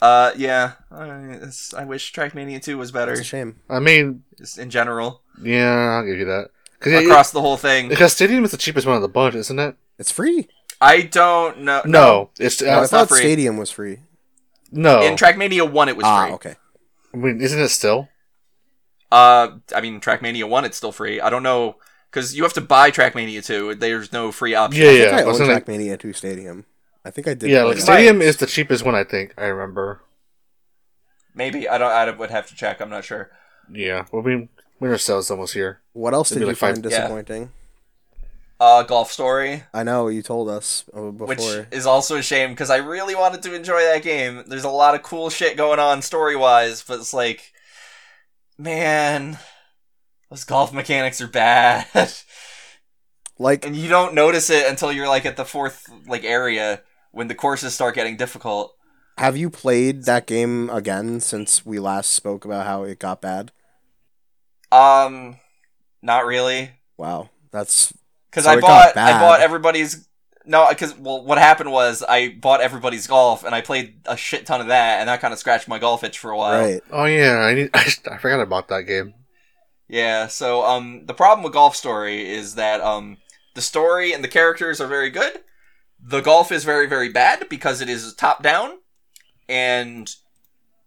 Uh 0.00 0.32
yeah. 0.36 0.72
I, 0.90 1.50
I 1.76 1.84
wish 1.84 2.12
Trackmania 2.12 2.62
2 2.62 2.78
was 2.78 2.92
better 2.92 3.12
It's 3.12 3.20
a 3.22 3.24
shame. 3.24 3.56
I 3.68 3.80
mean, 3.80 4.22
just 4.38 4.58
in 4.58 4.70
general 4.70 5.22
yeah, 5.42 5.96
I'll 5.98 6.04
give 6.06 6.18
you 6.18 6.26
that. 6.26 6.50
Because 6.78 7.04
across 7.04 7.30
the 7.32 7.40
whole 7.40 7.56
thing. 7.56 7.88
because 7.88 8.12
Stadium 8.12 8.44
is 8.44 8.50
the 8.52 8.56
cheapest 8.56 8.86
one 8.86 8.96
of 8.96 9.02
the 9.02 9.08
bunch, 9.08 9.34
isn't 9.34 9.58
it? 9.58 9.76
It's 9.98 10.10
free. 10.10 10.48
I 10.80 11.02
don't 11.02 11.60
know. 11.60 11.82
No, 11.84 12.30
it's 12.38 12.62
I 12.62 12.68
uh, 12.68 12.82
it's 12.82 12.92
not 12.92 13.00
thought 13.00 13.08
free. 13.10 13.18
Stadium 13.18 13.56
was 13.58 13.70
free. 13.70 13.98
no. 14.70 15.02
In 15.02 15.16
Trackmania 15.16 15.70
1 15.70 15.88
it 15.88 15.96
was 15.96 16.04
ah, 16.06 16.24
free. 16.24 16.32
okay. 16.34 16.54
I 17.12 17.16
mean, 17.16 17.40
isn't 17.40 17.60
it 17.60 17.68
still? 17.68 18.08
Uh, 19.10 19.58
I 19.74 19.80
mean, 19.80 20.00
Trackmania 20.00 20.48
One, 20.48 20.64
it's 20.64 20.76
still 20.76 20.92
free. 20.92 21.20
I 21.20 21.30
don't 21.30 21.42
know 21.42 21.76
because 22.10 22.36
you 22.36 22.42
have 22.44 22.52
to 22.54 22.60
buy 22.60 22.90
Trackmania 22.90 23.44
Two. 23.44 23.74
There's 23.74 24.12
no 24.12 24.30
free 24.32 24.54
option. 24.54 24.82
Yeah, 24.82 24.88
I 24.90 24.92
think 24.92 25.10
yeah. 25.10 25.18
I 25.18 25.22
own 25.24 25.34
Trackmania 25.34 25.98
2 25.98 26.12
Stadium. 26.12 26.66
I 27.04 27.10
think 27.10 27.26
I 27.26 27.34
did. 27.34 27.50
yeah, 27.50 27.64
like. 27.64 27.78
Stadium 27.78 28.20
is 28.22 28.36
the 28.36 28.46
cheapest 28.46 28.84
one. 28.84 28.94
I 28.94 29.04
think 29.04 29.34
I 29.38 29.46
remember. 29.46 30.02
Maybe 31.34 31.68
I 31.68 31.78
don't. 31.78 31.90
I 31.90 32.10
would 32.10 32.30
have 32.30 32.46
to 32.48 32.54
check. 32.54 32.80
I'm 32.80 32.90
not 32.90 33.04
sure. 33.04 33.30
Yeah, 33.72 34.06
well, 34.12 34.22
we 34.22 34.48
winter 34.80 34.98
sales 34.98 35.30
almost 35.30 35.54
here. 35.54 35.80
What 35.92 36.14
else 36.14 36.30
It'd 36.30 36.40
did 36.40 36.44
you 36.44 36.48
like 36.48 36.56
five- 36.56 36.74
find 36.76 36.90
Yeah. 36.90 37.08
Uh, 38.60 38.82
Golf 38.82 39.10
Story, 39.10 39.62
I 39.72 39.84
know 39.84 40.08
you 40.08 40.20
told 40.20 40.50
us 40.50 40.84
uh, 40.92 41.10
before. 41.10 41.26
which 41.28 41.66
is 41.70 41.86
also 41.86 42.16
a 42.16 42.22
shame 42.22 42.50
because 42.50 42.68
I 42.68 42.76
really 42.76 43.14
wanted 43.14 43.42
to 43.44 43.54
enjoy 43.54 43.80
that 43.80 44.02
game. 44.02 44.44
There's 44.46 44.64
a 44.64 44.68
lot 44.68 44.94
of 44.94 45.02
cool 45.02 45.30
shit 45.30 45.56
going 45.56 45.78
on 45.78 46.02
story 46.02 46.36
wise, 46.36 46.82
but 46.82 46.98
it's 46.98 47.14
like, 47.14 47.54
man, 48.58 49.38
those 50.28 50.44
golf 50.44 50.74
mechanics 50.74 51.22
are 51.22 51.26
bad, 51.26 51.86
like 53.38 53.64
and 53.64 53.74
you 53.74 53.88
don't 53.88 54.12
notice 54.12 54.50
it 54.50 54.68
until 54.68 54.92
you're 54.92 55.08
like 55.08 55.24
at 55.24 55.38
the 55.38 55.46
fourth 55.46 55.88
like 56.06 56.24
area 56.24 56.82
when 57.12 57.28
the 57.28 57.34
courses 57.34 57.72
start 57.72 57.94
getting 57.94 58.18
difficult. 58.18 58.76
Have 59.16 59.38
you 59.38 59.48
played 59.48 60.04
that 60.04 60.26
game 60.26 60.68
again 60.68 61.20
since 61.20 61.64
we 61.64 61.78
last 61.78 62.10
spoke 62.10 62.44
about 62.44 62.66
how 62.66 62.82
it 62.82 62.98
got 62.98 63.22
bad? 63.22 63.52
Um, 64.70 65.38
not 66.02 66.26
really. 66.26 66.72
Wow, 66.98 67.30
that's 67.50 67.94
Because 68.30 68.44
So 68.44 68.50
I 68.50 68.60
bought 68.60 68.96
I 68.96 69.18
bought 69.18 69.40
everybody's 69.40 70.06
no 70.44 70.68
because 70.68 70.96
well 70.96 71.24
what 71.24 71.38
happened 71.38 71.70
was 71.72 72.02
I 72.02 72.28
bought 72.28 72.60
everybody's 72.60 73.06
golf 73.06 73.44
and 73.44 73.54
I 73.54 73.60
played 73.60 74.00
a 74.06 74.16
shit 74.16 74.46
ton 74.46 74.60
of 74.60 74.68
that 74.68 75.00
and 75.00 75.08
that 75.08 75.20
kind 75.20 75.32
of 75.32 75.38
scratched 75.38 75.68
my 75.68 75.78
golf 75.78 76.04
itch 76.04 76.18
for 76.18 76.30
a 76.30 76.36
while. 76.36 76.62
right. 76.62 76.82
Oh 76.90 77.04
yeah, 77.04 77.38
I 77.38 77.54
need. 77.54 77.70
I, 77.74 77.92
I 78.10 78.18
forgot 78.18 78.40
about 78.40 78.68
that 78.68 78.82
game. 78.82 79.14
Yeah. 79.88 80.28
So 80.28 80.64
um 80.64 81.06
the 81.06 81.14
problem 81.14 81.42
with 81.42 81.52
Golf 81.52 81.76
Story 81.76 82.28
is 82.28 82.54
that 82.54 82.80
um 82.80 83.18
the 83.54 83.62
story 83.62 84.12
and 84.12 84.22
the 84.22 84.28
characters 84.28 84.80
are 84.80 84.86
very 84.86 85.10
good. 85.10 85.40
The 86.02 86.20
golf 86.20 86.52
is 86.52 86.64
very 86.64 86.88
very 86.88 87.08
bad 87.08 87.48
because 87.48 87.80
it 87.80 87.88
is 87.88 88.14
top 88.14 88.42
down 88.42 88.78
and 89.48 90.14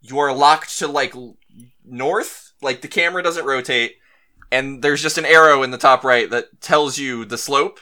you 0.02 0.18
are 0.20 0.34
locked 0.34 0.78
to 0.80 0.88
like 0.88 1.14
north 1.86 2.53
like 2.61 2.82
the 2.82 2.88
camera 2.88 3.22
doesn't 3.22 3.45
rotate 3.45 3.98
and 4.53 4.81
there's 4.84 5.01
just 5.01 5.17
an 5.17 5.25
arrow 5.25 5.63
in 5.63 5.71
the 5.71 5.77
top 5.77 6.03
right 6.03 6.30
that 6.30 6.61
tells 6.61 6.97
you 6.97 7.25
the 7.25 7.38
slope 7.38 7.80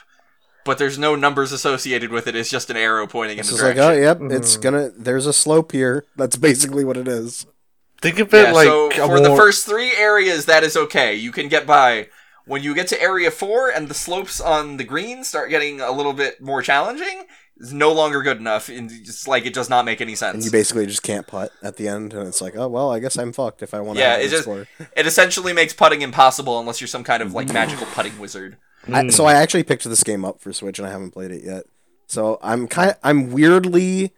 but 0.64 0.78
there's 0.78 0.96
no 0.98 1.16
numbers 1.16 1.50
associated 1.52 2.10
with 2.10 2.26
it 2.26 2.34
it's 2.36 2.50
just 2.50 2.70
an 2.70 2.76
arrow 2.76 3.06
pointing 3.06 3.36
in 3.38 3.40
It's 3.40 3.48
the 3.50 3.54
just 3.56 3.64
like, 3.64 3.76
direction 3.76 4.02
oh, 4.04 4.26
yep, 4.28 4.32
it's 4.40 4.56
Mhm. 4.56 4.62
gonna. 4.62 4.90
There's 4.96 5.26
a 5.26 5.32
slope 5.32 5.72
here. 5.72 6.04
That's 6.16 6.36
basically 6.36 6.84
what 6.84 6.96
it 6.96 7.08
is. 7.08 7.46
Think 8.00 8.18
of 8.20 8.32
it 8.34 8.46
yeah, 8.48 8.52
like 8.52 8.66
so 8.66 8.90
a 8.90 9.06
for 9.06 9.20
the 9.20 9.34
first 9.36 9.66
three 9.66 9.92
areas 9.96 10.46
that 10.46 10.64
is 10.64 10.76
okay 10.76 11.14
you 11.14 11.30
can 11.32 11.48
get 11.48 11.66
by 11.66 12.08
when 12.46 12.62
you 12.62 12.74
get 12.74 12.88
to 12.88 13.00
area 13.00 13.30
four 13.30 13.70
and 13.70 13.86
the 13.88 13.94
slopes 13.94 14.40
on 14.40 14.76
the 14.76 14.84
green 14.84 15.22
start 15.24 15.50
getting 15.50 15.80
a 15.80 15.92
little 15.92 16.12
bit 16.12 16.40
more 16.40 16.62
challenging 16.62 17.26
it's 17.58 17.72
no 17.72 17.92
longer 17.92 18.22
good 18.22 18.38
enough 18.38 18.68
and 18.68 18.90
it's 18.90 19.28
like 19.28 19.46
it 19.46 19.54
does 19.54 19.68
not 19.70 19.84
make 19.84 20.00
any 20.00 20.12
And 20.12 20.18
sense 20.18 20.44
you 20.44 20.50
basically 20.50 20.86
just 20.86 21.02
can't 21.02 21.26
putt 21.26 21.52
at 21.62 21.76
the 21.76 21.88
end, 21.88 22.12
and 22.12 22.26
it's 22.26 22.40
like, 22.40 22.56
oh 22.56 22.68
well, 22.68 22.90
I 22.90 22.98
guess 22.98 23.16
I'm 23.16 23.32
fucked 23.32 23.62
if 23.62 23.74
I 23.74 23.80
want 23.80 23.98
to. 23.98 24.02
Yeah, 24.02 24.16
it 24.16 24.28
just- 24.28 24.42
score. 24.42 24.66
it 24.96 25.06
essentially 25.06 25.52
makes 25.52 25.72
putting 25.72 26.02
impossible 26.02 26.58
unless 26.58 26.80
you're 26.80 26.88
some 26.88 27.04
kind 27.04 27.22
of 27.22 27.32
like 27.34 27.52
magical 27.52 27.86
putting 27.94 28.18
wizard 28.18 28.56
I, 28.92 29.08
so 29.08 29.26
I 29.26 29.34
actually 29.34 29.62
picked 29.62 29.84
this 29.84 30.02
game 30.02 30.24
up 30.24 30.40
for 30.40 30.52
Switch 30.52 30.78
and 30.80 30.88
I 30.88 30.90
haven't 30.90 31.12
played 31.12 31.30
it 31.30 31.44
yet. 31.44 31.64
So 32.08 32.38
I'm 32.42 32.66
kind 32.66 32.90
of, 32.90 32.96
I'm 33.04 33.30
weirdly 33.30 34.12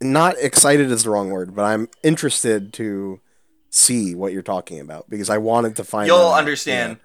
not 0.00 0.36
excited 0.38 0.90
is 0.90 1.04
the 1.04 1.10
wrong 1.10 1.30
word, 1.30 1.54
but 1.54 1.64
I'm 1.64 1.88
interested 2.02 2.72
to 2.74 3.20
see 3.70 4.14
what 4.14 4.32
you're 4.32 4.42
talking 4.42 4.80
about 4.80 5.08
because 5.10 5.28
I 5.28 5.38
wanted 5.38 5.76
to 5.76 5.84
find 5.84 6.06
you'll 6.06 6.16
out. 6.18 6.38
understand 6.38 6.96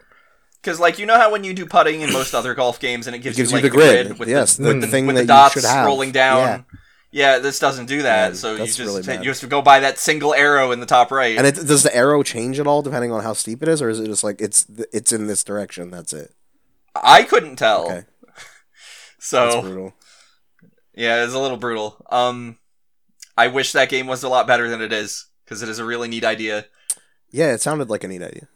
because 0.61 0.79
like 0.79 0.99
you 0.99 1.05
know 1.05 1.17
how 1.17 1.31
when 1.31 1.43
you 1.43 1.53
do 1.53 1.65
putting 1.65 2.01
in 2.01 2.11
most 2.13 2.33
other 2.33 2.53
golf 2.53 2.79
games 2.79 3.07
and 3.07 3.15
it 3.15 3.19
gives, 3.19 3.37
It 3.37 3.41
gives 3.41 3.51
you, 3.51 3.57
you, 3.57 3.63
like, 3.63 3.71
the 3.71 3.77
grid. 3.77 4.19
with 4.19 4.29
yes, 4.29 4.55
the, 4.57 4.63
the, 4.63 4.73
Mm. 4.73 4.81
the 4.81 4.87
thing 4.87 5.05
with 5.07 5.15
that 5.15 5.21
the 5.23 5.27
dots 5.27 5.55
you 5.55 5.61
should 5.61 5.69
have 5.69 5.85
rolling 5.85 6.11
down 6.11 6.37
Yeah. 6.39 6.61
yeah. 7.35 7.39
this 7.39 7.59
doesn't 7.59 7.87
do 7.87 8.03
that 8.03 8.29
Yeah, 8.29 8.35
so 8.35 8.51
you 8.55 8.65
just 8.65 8.79
really 8.79 9.01
bad. 9.01 9.23
you 9.23 9.31
just 9.31 9.47
go 9.49 9.61
by 9.61 9.79
that 9.79 9.97
single 9.99 10.33
arrow 10.33 10.71
in 10.71 10.79
the 10.79 10.85
top 10.85 11.11
right 11.11 11.37
And 11.37 11.47
it, 11.47 11.55
does 11.55 11.83
the 11.83 11.95
arrow 11.95 12.21
change 12.23 12.59
at 12.59 12.67
all 12.67 12.81
depending 12.81 13.11
on 13.11 13.23
how 13.23 13.33
steep 13.33 13.61
it 13.63 13.67
is, 13.69 13.81
or 13.81 13.89
is 13.89 13.99
it 13.99 14.05
just 14.05 14.23
like 14.23 14.39
it's 14.41 14.65
it's 14.93 15.11
in 15.11 15.27
this 15.27 15.43
direction? 15.43 15.89
That's 15.89 16.13
it. 16.13 16.31
i 16.95 17.23
couldn't 17.23 17.55
tell 17.55 17.85
Okay, 17.85 18.03
that's 18.25 19.27
so 19.27 19.61
brutal. 19.61 19.93
Yeah, 20.93 21.23
it's 21.23 21.33
a 21.33 21.39
little 21.39 21.57
brutal. 21.57 22.05
Um, 22.11 22.57
I 23.37 23.47
wish 23.47 23.71
that 23.71 23.89
game 23.89 24.07
was 24.07 24.23
a 24.23 24.29
lot 24.29 24.45
better 24.45 24.69
than 24.69 24.81
it 24.81 24.91
is 24.91 25.27
because 25.45 25.63
it 25.63 25.69
is 25.69 25.79
a 25.79 25.85
really 25.85 26.09
neat 26.09 26.25
idea. 26.25 26.65
Yeah, 27.31 27.53
it 27.53 27.61
sounded 27.61 27.89
like 27.89 28.03
a 28.03 28.09
neat 28.09 28.21
idea. 28.21 28.49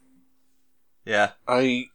Yeah, 1.06 1.32
I, 1.48 1.86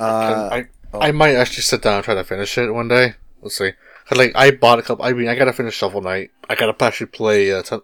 Uh, 0.00 0.48
I, 0.52 0.66
oh. 0.92 1.00
I 1.00 1.12
might 1.12 1.34
actually 1.36 1.62
sit 1.62 1.82
down 1.82 1.96
and 1.96 2.04
try 2.04 2.14
to 2.14 2.24
finish 2.24 2.58
it 2.58 2.70
one 2.72 2.88
day. 2.88 3.14
We'll 3.40 3.50
see. 3.50 3.72
'Cause, 4.06 4.18
like 4.18 4.32
I 4.34 4.50
bought 4.50 4.78
a 4.78 4.82
couple. 4.82 5.04
I 5.04 5.12
mean, 5.12 5.28
I 5.28 5.34
gotta 5.34 5.52
finish 5.52 5.74
Shovel 5.74 6.02
Knight. 6.02 6.30
I 6.48 6.54
gotta 6.56 6.84
actually 6.84 7.06
play 7.06 7.52
uh, 7.52 7.62
t- 7.62 7.78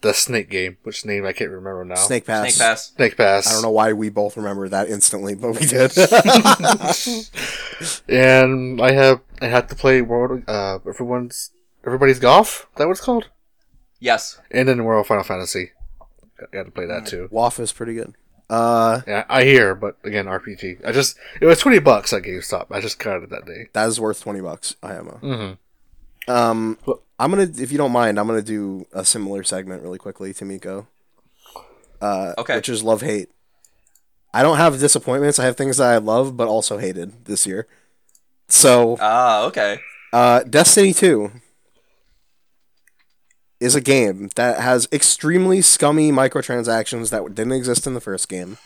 the 0.00 0.12
Snake 0.12 0.50
game, 0.50 0.78
which 0.82 1.04
name 1.04 1.24
I 1.26 1.32
can't 1.32 1.50
remember 1.50 1.84
now. 1.84 1.94
Snake 1.96 2.26
Pass. 2.26 2.54
Snake 2.54 2.58
Pass. 2.58 2.92
Snake 2.96 3.16
Pass. 3.16 3.48
I 3.48 3.52
don't 3.52 3.62
know 3.62 3.70
why 3.70 3.92
we 3.92 4.08
both 4.08 4.36
remember 4.36 4.68
that 4.68 4.88
instantly, 4.88 5.34
but 5.36 5.52
we 5.52 5.66
did. 5.66 5.92
and 8.08 8.80
I 8.80 8.92
have 8.92 9.20
I 9.40 9.46
had 9.46 9.68
to 9.68 9.74
play 9.74 10.02
World 10.02 10.42
uh 10.48 10.78
everyone's 10.88 11.50
everybody's 11.86 12.18
golf. 12.18 12.66
Is 12.72 12.78
that 12.78 12.86
what 12.86 12.92
it's 12.92 13.00
called? 13.00 13.28
Yes. 14.00 14.40
And 14.50 14.68
then 14.68 14.84
World 14.84 15.06
Final 15.06 15.24
Fantasy. 15.24 15.72
I 16.52 16.56
had 16.56 16.66
to 16.66 16.72
play 16.72 16.86
that 16.86 17.06
too. 17.06 17.28
WoFF 17.32 17.60
is 17.60 17.72
pretty 17.72 17.94
good. 17.94 18.14
Uh, 18.50 19.02
Yeah, 19.06 19.24
I 19.28 19.44
hear, 19.44 19.74
but 19.74 19.96
again, 20.04 20.26
RPG. 20.26 20.86
I 20.86 20.92
just 20.92 21.16
it 21.40 21.46
was 21.46 21.58
twenty 21.58 21.78
bucks 21.78 22.12
at 22.12 22.22
GameStop. 22.22 22.66
I 22.70 22.80
just 22.80 22.98
got 22.98 23.22
it 23.22 23.30
that 23.30 23.44
day. 23.46 23.68
that 23.72 23.86
is 23.88 24.00
worth 24.00 24.22
twenty 24.22 24.40
bucks. 24.40 24.74
IMO. 24.82 25.18
Mm-hmm. 25.22 26.30
Um, 26.32 26.78
I'm 27.18 27.30
gonna, 27.30 27.48
if 27.58 27.72
you 27.72 27.78
don't 27.78 27.92
mind, 27.92 28.18
I'm 28.18 28.26
gonna 28.26 28.42
do 28.42 28.86
a 28.92 29.04
similar 29.04 29.42
segment 29.42 29.82
really 29.82 29.98
quickly 29.98 30.32
to 30.34 30.44
Miko. 30.44 30.86
Uh, 32.00 32.32
Okay. 32.38 32.56
Which 32.56 32.68
is 32.68 32.82
love 32.82 33.00
hate. 33.02 33.28
I 34.32 34.42
don't 34.42 34.58
have 34.58 34.78
disappointments. 34.78 35.38
I 35.38 35.44
have 35.46 35.56
things 35.56 35.78
that 35.78 35.90
I 35.90 35.96
love, 35.98 36.36
but 36.36 36.48
also 36.48 36.78
hated 36.78 37.24
this 37.24 37.46
year. 37.46 37.66
So, 38.48 38.96
Ah, 39.00 39.44
okay. 39.46 39.80
uh, 40.12 40.42
Destiny 40.44 40.92
Two 40.92 41.32
is 43.60 43.74
a 43.74 43.80
game 43.80 44.30
that 44.36 44.60
has 44.60 44.88
extremely 44.92 45.60
scummy 45.60 46.12
microtransactions 46.12 47.10
that 47.10 47.34
didn't 47.34 47.52
exist 47.52 47.86
in 47.86 47.94
the 47.94 48.00
first 48.00 48.28
game. 48.28 48.58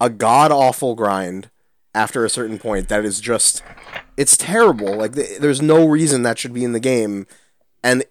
A 0.00 0.08
god 0.10 0.50
awful 0.52 0.94
grind 0.94 1.50
after 1.94 2.24
a 2.24 2.30
certain 2.30 2.58
point 2.58 2.88
that 2.88 3.04
is 3.04 3.20
just 3.20 3.62
it's 4.16 4.36
terrible. 4.36 4.96
Like 4.96 5.14
th- 5.14 5.38
there's 5.38 5.62
no 5.62 5.86
reason 5.86 6.22
that 6.22 6.38
should 6.38 6.52
be 6.54 6.64
in 6.64 6.72
the 6.72 6.80
game, 6.80 7.26
and 7.82 8.04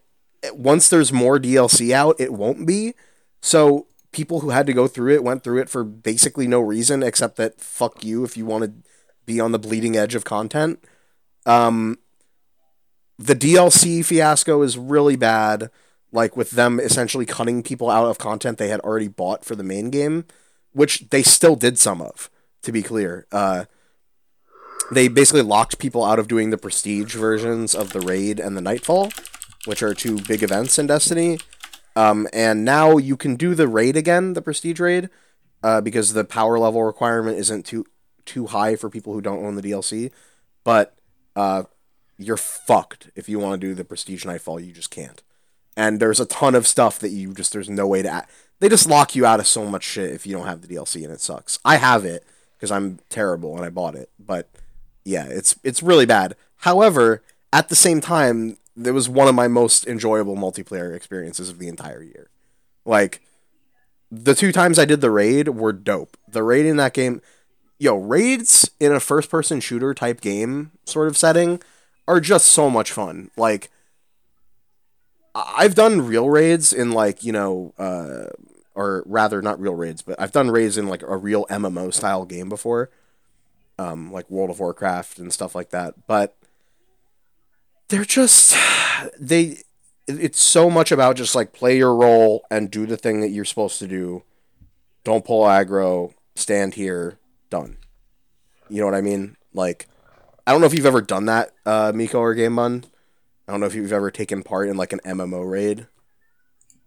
once 0.53 0.89
there's 0.89 1.13
more 1.13 1.39
DLC 1.39 1.91
out, 1.91 2.15
it 2.19 2.33
won't 2.33 2.67
be. 2.67 2.93
So 3.41 3.87
people 4.11 4.39
who 4.39 4.49
had 4.49 4.65
to 4.65 4.73
go 4.73 4.87
through 4.87 5.13
it 5.13 5.23
went 5.23 5.43
through 5.43 5.59
it 5.59 5.69
for 5.69 5.83
basically 5.83 6.47
no 6.47 6.59
reason 6.59 7.03
except 7.03 7.35
that 7.35 7.59
fuck 7.59 8.03
you 8.03 8.23
if 8.23 8.37
you 8.37 8.45
want 8.45 8.63
to 8.63 8.71
be 9.25 9.39
on 9.39 9.51
the 9.51 9.59
bleeding 9.59 9.95
edge 9.97 10.15
of 10.15 10.23
content. 10.23 10.83
Um, 11.45 11.99
the 13.17 13.35
DLC 13.35 14.03
fiasco 14.03 14.61
is 14.61 14.77
really 14.77 15.15
bad. 15.15 15.69
Like 16.15 16.37
with 16.37 16.51
them 16.51 16.79
essentially 16.79 17.25
cutting 17.25 17.61
people 17.61 17.89
out 17.89 18.07
of 18.07 18.17
content 18.17 18.57
they 18.57 18.69
had 18.69 18.79
already 18.79 19.09
bought 19.09 19.43
for 19.43 19.53
the 19.55 19.63
main 19.63 19.89
game, 19.89 20.25
which 20.71 21.09
they 21.09 21.21
still 21.21 21.55
did 21.55 21.77
some 21.77 22.01
of. 22.01 22.29
To 22.63 22.71
be 22.71 22.81
clear, 22.81 23.27
uh, 23.31 23.65
they 24.91 25.07
basically 25.07 25.43
locked 25.43 25.77
people 25.77 26.03
out 26.03 26.17
of 26.17 26.27
doing 26.27 26.49
the 26.49 26.57
prestige 26.57 27.13
versions 27.13 27.75
of 27.75 27.93
the 27.93 27.99
raid 27.99 28.39
and 28.39 28.57
the 28.57 28.61
nightfall, 28.61 29.11
which 29.65 29.83
are 29.83 29.93
two 29.93 30.19
big 30.21 30.41
events 30.41 30.79
in 30.79 30.87
Destiny. 30.87 31.37
Um, 31.95 32.27
and 32.33 32.65
now 32.65 32.97
you 32.97 33.17
can 33.17 33.35
do 33.35 33.53
the 33.53 33.67
raid 33.67 33.95
again, 33.95 34.33
the 34.33 34.41
prestige 34.41 34.79
raid, 34.79 35.09
uh, 35.63 35.81
because 35.81 36.13
the 36.13 36.23
power 36.23 36.57
level 36.57 36.83
requirement 36.83 37.37
isn't 37.37 37.65
too 37.65 37.85
too 38.25 38.47
high 38.47 38.75
for 38.75 38.89
people 38.89 39.13
who 39.13 39.21
don't 39.21 39.45
own 39.45 39.55
the 39.55 39.61
DLC. 39.61 40.11
But 40.63 40.97
uh, 41.35 41.63
you're 42.17 42.37
fucked 42.37 43.11
if 43.15 43.29
you 43.29 43.37
want 43.37 43.59
to 43.59 43.67
do 43.67 43.75
the 43.75 43.85
prestige 43.85 44.25
nightfall. 44.25 44.59
You 44.59 44.71
just 44.71 44.89
can't. 44.89 45.21
And 45.77 45.99
there's 45.99 46.19
a 46.19 46.25
ton 46.25 46.55
of 46.55 46.67
stuff 46.67 46.99
that 46.99 47.09
you 47.09 47.33
just 47.33 47.53
there's 47.53 47.69
no 47.69 47.87
way 47.87 48.01
to. 48.01 48.09
Add. 48.09 48.27
They 48.59 48.69
just 48.69 48.89
lock 48.89 49.15
you 49.15 49.25
out 49.25 49.39
of 49.39 49.47
so 49.47 49.65
much 49.65 49.83
shit 49.83 50.11
if 50.11 50.25
you 50.25 50.33
don't 50.33 50.47
have 50.47 50.61
the 50.61 50.73
DLC, 50.73 51.03
and 51.03 51.11
it 51.11 51.19
sucks. 51.19 51.59
I 51.65 51.75
have 51.75 52.05
it 52.05 52.23
because 52.55 52.71
I'm 52.71 52.99
terrible 53.09 53.55
and 53.55 53.65
I 53.65 53.69
bought 53.69 53.95
it, 53.95 54.09
but 54.17 54.49
yeah, 55.03 55.25
it's 55.25 55.57
it's 55.63 55.83
really 55.83 56.05
bad. 56.05 56.35
However, 56.57 57.21
at 57.53 57.69
the 57.69 57.75
same 57.75 58.01
time, 58.01 58.57
it 58.83 58.91
was 58.91 59.07
one 59.07 59.27
of 59.27 59.35
my 59.35 59.47
most 59.47 59.87
enjoyable 59.87 60.35
multiplayer 60.35 60.95
experiences 60.95 61.49
of 61.49 61.59
the 61.59 61.67
entire 61.67 62.01
year. 62.01 62.29
Like 62.85 63.21
the 64.11 64.35
two 64.35 64.51
times 64.51 64.79
I 64.79 64.85
did 64.85 65.01
the 65.01 65.11
raid 65.11 65.49
were 65.49 65.73
dope. 65.73 66.17
The 66.27 66.43
raid 66.43 66.65
in 66.65 66.77
that 66.77 66.93
game, 66.93 67.21
yo, 67.77 67.95
raids 67.95 68.69
in 68.79 68.91
a 68.91 68.99
first 68.99 69.29
person 69.29 69.59
shooter 69.59 69.93
type 69.93 70.21
game 70.21 70.71
sort 70.85 71.07
of 71.07 71.17
setting 71.17 71.61
are 72.07 72.19
just 72.19 72.47
so 72.47 72.69
much 72.69 72.91
fun. 72.91 73.31
Like 73.37 73.69
I've 75.35 75.75
done 75.75 76.07
real 76.07 76.29
raids 76.29 76.71
in 76.71 76.91
like, 76.91 77.23
you 77.23 77.31
know, 77.31 77.73
uh 77.77 78.27
or 78.73 79.03
rather 79.05 79.41
not 79.41 79.59
real 79.59 79.75
raids, 79.75 80.01
but 80.01 80.19
I've 80.19 80.31
done 80.31 80.51
raids 80.51 80.77
in 80.77 80.87
like 80.87 81.01
a 81.03 81.17
real 81.17 81.45
MMO 81.47 81.93
style 81.93 82.25
game 82.25 82.49
before. 82.49 82.89
Um 83.77 84.11
like 84.11 84.29
World 84.29 84.49
of 84.49 84.59
Warcraft 84.59 85.19
and 85.19 85.31
stuff 85.33 85.53
like 85.53 85.69
that. 85.71 86.07
But 86.07 86.35
they're 87.89 88.05
just 88.05 88.55
they 89.19 89.57
it's 90.07 90.39
so 90.39 90.69
much 90.69 90.91
about 90.91 91.15
just 91.15 91.35
like 91.35 91.51
play 91.51 91.77
your 91.77 91.95
role 91.95 92.45
and 92.49 92.69
do 92.71 92.85
the 92.85 92.97
thing 92.97 93.21
that 93.21 93.29
you're 93.29 93.45
supposed 93.45 93.79
to 93.79 93.87
do. 93.87 94.23
Don't 95.03 95.25
pull 95.25 95.43
aggro, 95.43 96.13
stand 96.35 96.75
here, 96.75 97.17
done. 97.49 97.77
You 98.69 98.79
know 98.79 98.85
what 98.85 98.95
I 98.95 99.01
mean? 99.01 99.35
Like 99.53 99.87
I 100.47 100.51
don't 100.51 100.61
know 100.61 100.67
if 100.67 100.73
you've 100.73 100.85
ever 100.85 101.01
done 101.01 101.25
that, 101.25 101.51
uh, 101.65 101.91
Miko 101.93 102.19
or 102.19 102.35
Game 102.35 102.55
Bun. 102.55 102.85
I 103.47 103.51
don't 103.51 103.59
know 103.59 103.67
if 103.67 103.75
you've 103.75 103.91
ever 103.93 104.09
taken 104.11 104.43
part 104.43 104.69
in 104.69 104.77
like 104.77 104.93
an 104.93 104.99
MMO 105.05 105.49
raid, 105.49 105.87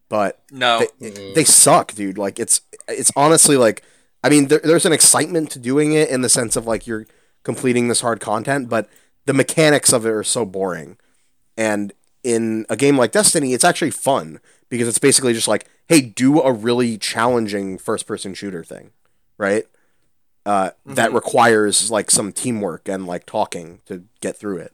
but 0.08 0.42
No. 0.50 0.86
they, 0.98 1.10
they 1.34 1.44
suck, 1.44 1.92
dude. 1.94 2.18
Like 2.18 2.38
it's 2.38 2.62
it's 2.88 3.12
honestly 3.14 3.56
like 3.56 3.82
I 4.24 4.28
mean 4.28 4.48
there, 4.48 4.60
there's 4.62 4.86
an 4.86 4.92
excitement 4.92 5.50
to 5.52 5.58
doing 5.58 5.92
it 5.92 6.08
in 6.08 6.22
the 6.22 6.28
sense 6.28 6.56
of 6.56 6.66
like 6.66 6.86
you're 6.86 7.06
completing 7.44 7.88
this 7.88 8.00
hard 8.00 8.20
content, 8.20 8.68
but 8.68 8.88
the 9.26 9.32
mechanics 9.34 9.92
of 9.92 10.04
it 10.06 10.10
are 10.10 10.24
so 10.24 10.44
boring. 10.44 10.96
And 11.56 11.92
in 12.24 12.66
a 12.68 12.76
game 12.76 12.96
like 12.98 13.12
Destiny, 13.12 13.52
it's 13.52 13.64
actually 13.64 13.90
fun 13.90 14.40
because 14.68 14.88
it's 14.88 14.98
basically 14.98 15.32
just 15.32 15.48
like, 15.48 15.66
hey, 15.86 16.00
do 16.00 16.40
a 16.40 16.52
really 16.52 16.98
challenging 16.98 17.78
first 17.78 18.06
person 18.06 18.34
shooter 18.34 18.64
thing, 18.64 18.90
right? 19.38 19.64
Uh, 20.44 20.70
That 20.86 21.12
requires 21.12 21.90
like 21.90 22.10
some 22.10 22.32
teamwork 22.32 22.88
and 22.88 23.06
like 23.06 23.26
talking 23.26 23.80
to 23.86 24.04
get 24.20 24.36
through 24.36 24.58
it. 24.58 24.72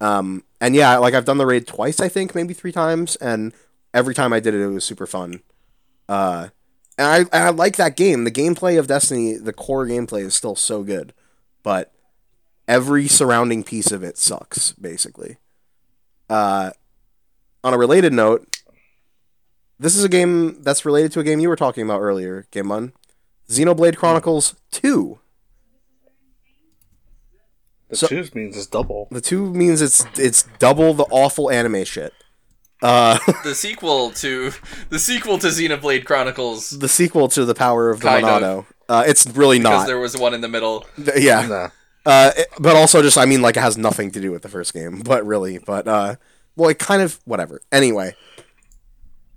Um, 0.00 0.44
and 0.64 0.74
yeah, 0.74 0.96
like 0.96 1.12
I've 1.12 1.26
done 1.26 1.36
the 1.36 1.44
raid 1.44 1.66
twice, 1.66 2.00
I 2.00 2.08
think, 2.08 2.34
maybe 2.34 2.54
three 2.54 2.72
times, 2.72 3.16
and 3.16 3.52
every 3.92 4.14
time 4.14 4.32
I 4.32 4.40
did 4.40 4.54
it, 4.54 4.62
it 4.62 4.68
was 4.68 4.82
super 4.82 5.06
fun. 5.06 5.42
Uh, 6.08 6.48
and 6.96 7.06
I, 7.06 7.18
and 7.18 7.28
I 7.44 7.50
like 7.50 7.76
that 7.76 7.98
game. 7.98 8.24
The 8.24 8.30
gameplay 8.30 8.78
of 8.78 8.86
Destiny, 8.86 9.36
the 9.36 9.52
core 9.52 9.86
gameplay 9.86 10.22
is 10.22 10.34
still 10.34 10.56
so 10.56 10.82
good, 10.82 11.12
but 11.62 11.92
every 12.66 13.08
surrounding 13.08 13.62
piece 13.62 13.92
of 13.92 14.02
it 14.02 14.16
sucks, 14.16 14.72
basically. 14.72 15.36
Uh, 16.30 16.70
on 17.62 17.74
a 17.74 17.78
related 17.78 18.14
note, 18.14 18.56
this 19.78 19.94
is 19.94 20.02
a 20.02 20.08
game 20.08 20.62
that's 20.62 20.86
related 20.86 21.12
to 21.12 21.20
a 21.20 21.24
game 21.24 21.40
you 21.40 21.50
were 21.50 21.56
talking 21.56 21.84
about 21.84 22.00
earlier, 22.00 22.46
Game 22.50 22.70
One. 22.70 22.94
Xenoblade 23.50 23.96
Chronicles 23.96 24.54
2. 24.70 25.18
The 27.94 27.98
So- 27.98 28.08
choose 28.08 28.34
means 28.34 28.56
it's 28.56 28.66
double. 28.66 29.06
The 29.10 29.20
2 29.20 29.52
means 29.54 29.80
it's 29.80 30.04
it's 30.18 30.42
double 30.58 30.94
the 30.94 31.04
awful 31.10 31.50
anime 31.50 31.84
shit. 31.84 32.12
Uh, 32.82 33.18
the 33.44 33.54
sequel 33.54 34.10
to 34.10 34.52
the 34.90 34.98
sequel 34.98 35.38
to 35.38 35.46
Xenoblade 35.46 36.04
Chronicles 36.04 36.70
the 36.70 36.88
sequel 36.88 37.28
to 37.28 37.44
The 37.44 37.54
Power 37.54 37.90
of 37.90 38.00
the 38.00 38.08
Kind. 38.08 38.26
Monado. 38.26 38.66
Uh, 38.88 39.04
it's 39.06 39.26
really 39.28 39.58
because 39.58 39.70
not. 39.70 39.70
Because 39.76 39.86
there 39.86 39.98
was 39.98 40.16
one 40.16 40.34
in 40.34 40.40
the 40.40 40.48
middle. 40.48 40.84
Th- 40.96 41.18
yeah. 41.22 41.46
Nah. 41.46 41.68
Uh, 42.04 42.32
it- 42.36 42.48
but 42.58 42.74
also 42.76 43.00
just 43.00 43.16
I 43.16 43.24
mean 43.26 43.40
like 43.42 43.56
it 43.56 43.60
has 43.60 43.78
nothing 43.78 44.10
to 44.10 44.20
do 44.20 44.32
with 44.32 44.42
the 44.42 44.48
first 44.48 44.74
game, 44.74 45.00
but 45.00 45.24
really, 45.24 45.58
but 45.58 45.86
uh, 45.86 46.16
well, 46.56 46.68
it 46.68 46.78
kind 46.80 47.00
of 47.00 47.20
whatever. 47.24 47.62
Anyway, 47.70 48.16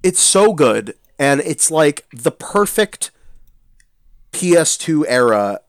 it's 0.02 0.20
so 0.20 0.52
good, 0.54 0.96
and 1.20 1.40
it's 1.42 1.70
like 1.70 2.06
the 2.12 2.32
perfect 2.32 3.12
PS2 4.34 5.06
era 5.08 5.62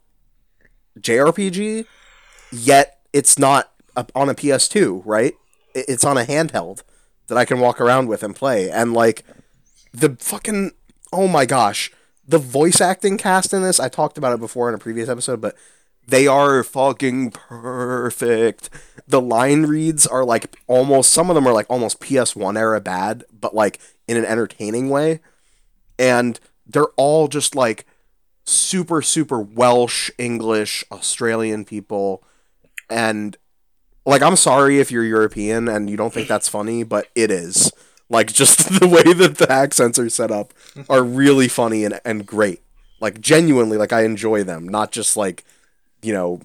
JRPG, 0.99 1.87
yet 2.53 3.01
it's 3.13 3.39
not 3.39 3.73
on 4.15 4.29
a 4.29 4.35
PS2, 4.35 5.03
right? 5.05 5.35
It's 5.75 6.05
on 6.05 6.17
a 6.17 6.25
handheld 6.25 6.83
that 7.27 7.39
I 7.39 7.45
can 7.45 7.61
walk 7.61 7.81
around 7.81 8.09
with 8.09 8.23
and 8.23 8.35
play, 8.35 8.71
and 8.71 8.93
like 8.93 9.25
the 9.93 10.17
fucking 10.19 10.73
oh 11.13 11.29
my 11.29 11.47
gosh, 11.47 11.91
the 12.27 12.39
voice 12.39 12.81
acting 12.81 13.19
cast 13.19 13.53
in 13.53 13.63
this. 13.63 13.81
I 13.81 13.89
talked 13.89 14.19
about 14.19 14.35
it 14.35 14.41
before 14.41 14.69
in 14.69 14.75
a 14.75 14.79
previous 14.79 15.09
episode, 15.09 15.41
but 15.41 15.57
they 16.07 16.27
are 16.27 16.63
fucking 16.63 17.33
perfect. 17.33 18.71
The 19.07 19.21
line 19.21 19.65
reads 19.65 20.07
are 20.07 20.25
like 20.25 20.59
almost 20.67 21.13
some 21.13 21.31
of 21.31 21.35
them 21.35 21.47
are 21.47 21.53
like 21.53 21.67
almost 21.69 22.01
PS1 22.01 22.59
era 22.59 22.81
bad, 22.81 23.25
but 23.33 23.55
like 23.55 23.79
in 24.07 24.17
an 24.17 24.25
entertaining 24.25 24.91
way. 24.91 25.21
And 25.99 26.39
they're 26.67 26.93
all 26.97 27.29
just 27.29 27.55
like 27.55 27.87
super 28.45 29.03
super 29.03 29.41
Welsh, 29.41 30.11
English, 30.19 30.85
Australian 30.91 31.65
people 31.65 32.23
and 32.91 33.37
like 34.05 34.23
I'm 34.23 34.37
sorry 34.37 34.81
if 34.81 34.91
you're 34.91 35.05
European 35.05 35.69
and 35.69 35.91
you 35.91 35.97
don't 35.97 36.13
think 36.13 36.29
that's 36.29 36.49
funny, 36.49 36.83
but 36.83 37.09
it 37.15 37.31
is. 37.31 37.73
Like 38.09 38.33
just 38.33 38.69
the 38.81 38.89
way 38.89 39.13
that 39.13 39.39
the 39.39 39.51
accents 39.51 39.99
are 39.99 40.09
set 40.09 40.31
up 40.31 40.55
are 40.89 41.03
really 41.03 41.49
funny 41.49 41.85
and, 41.85 42.01
and 42.05 42.27
great. 42.27 42.63
Like 43.01 43.21
genuinely, 43.21 43.77
like 43.77 43.93
I 43.93 44.03
enjoy 44.03 44.43
them, 44.43 44.69
not 44.69 44.91
just 44.91 45.17
like, 45.17 45.45
you 46.03 46.13
know, 46.13 46.41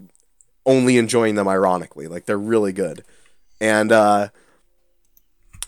only 0.65 0.97
enjoying 0.97 1.35
them 1.35 1.47
ironically. 1.47 2.07
Like 2.07 2.25
they're 2.25 2.37
really 2.37 2.73
good. 2.73 3.03
And 3.59 3.91
uh 3.91 4.29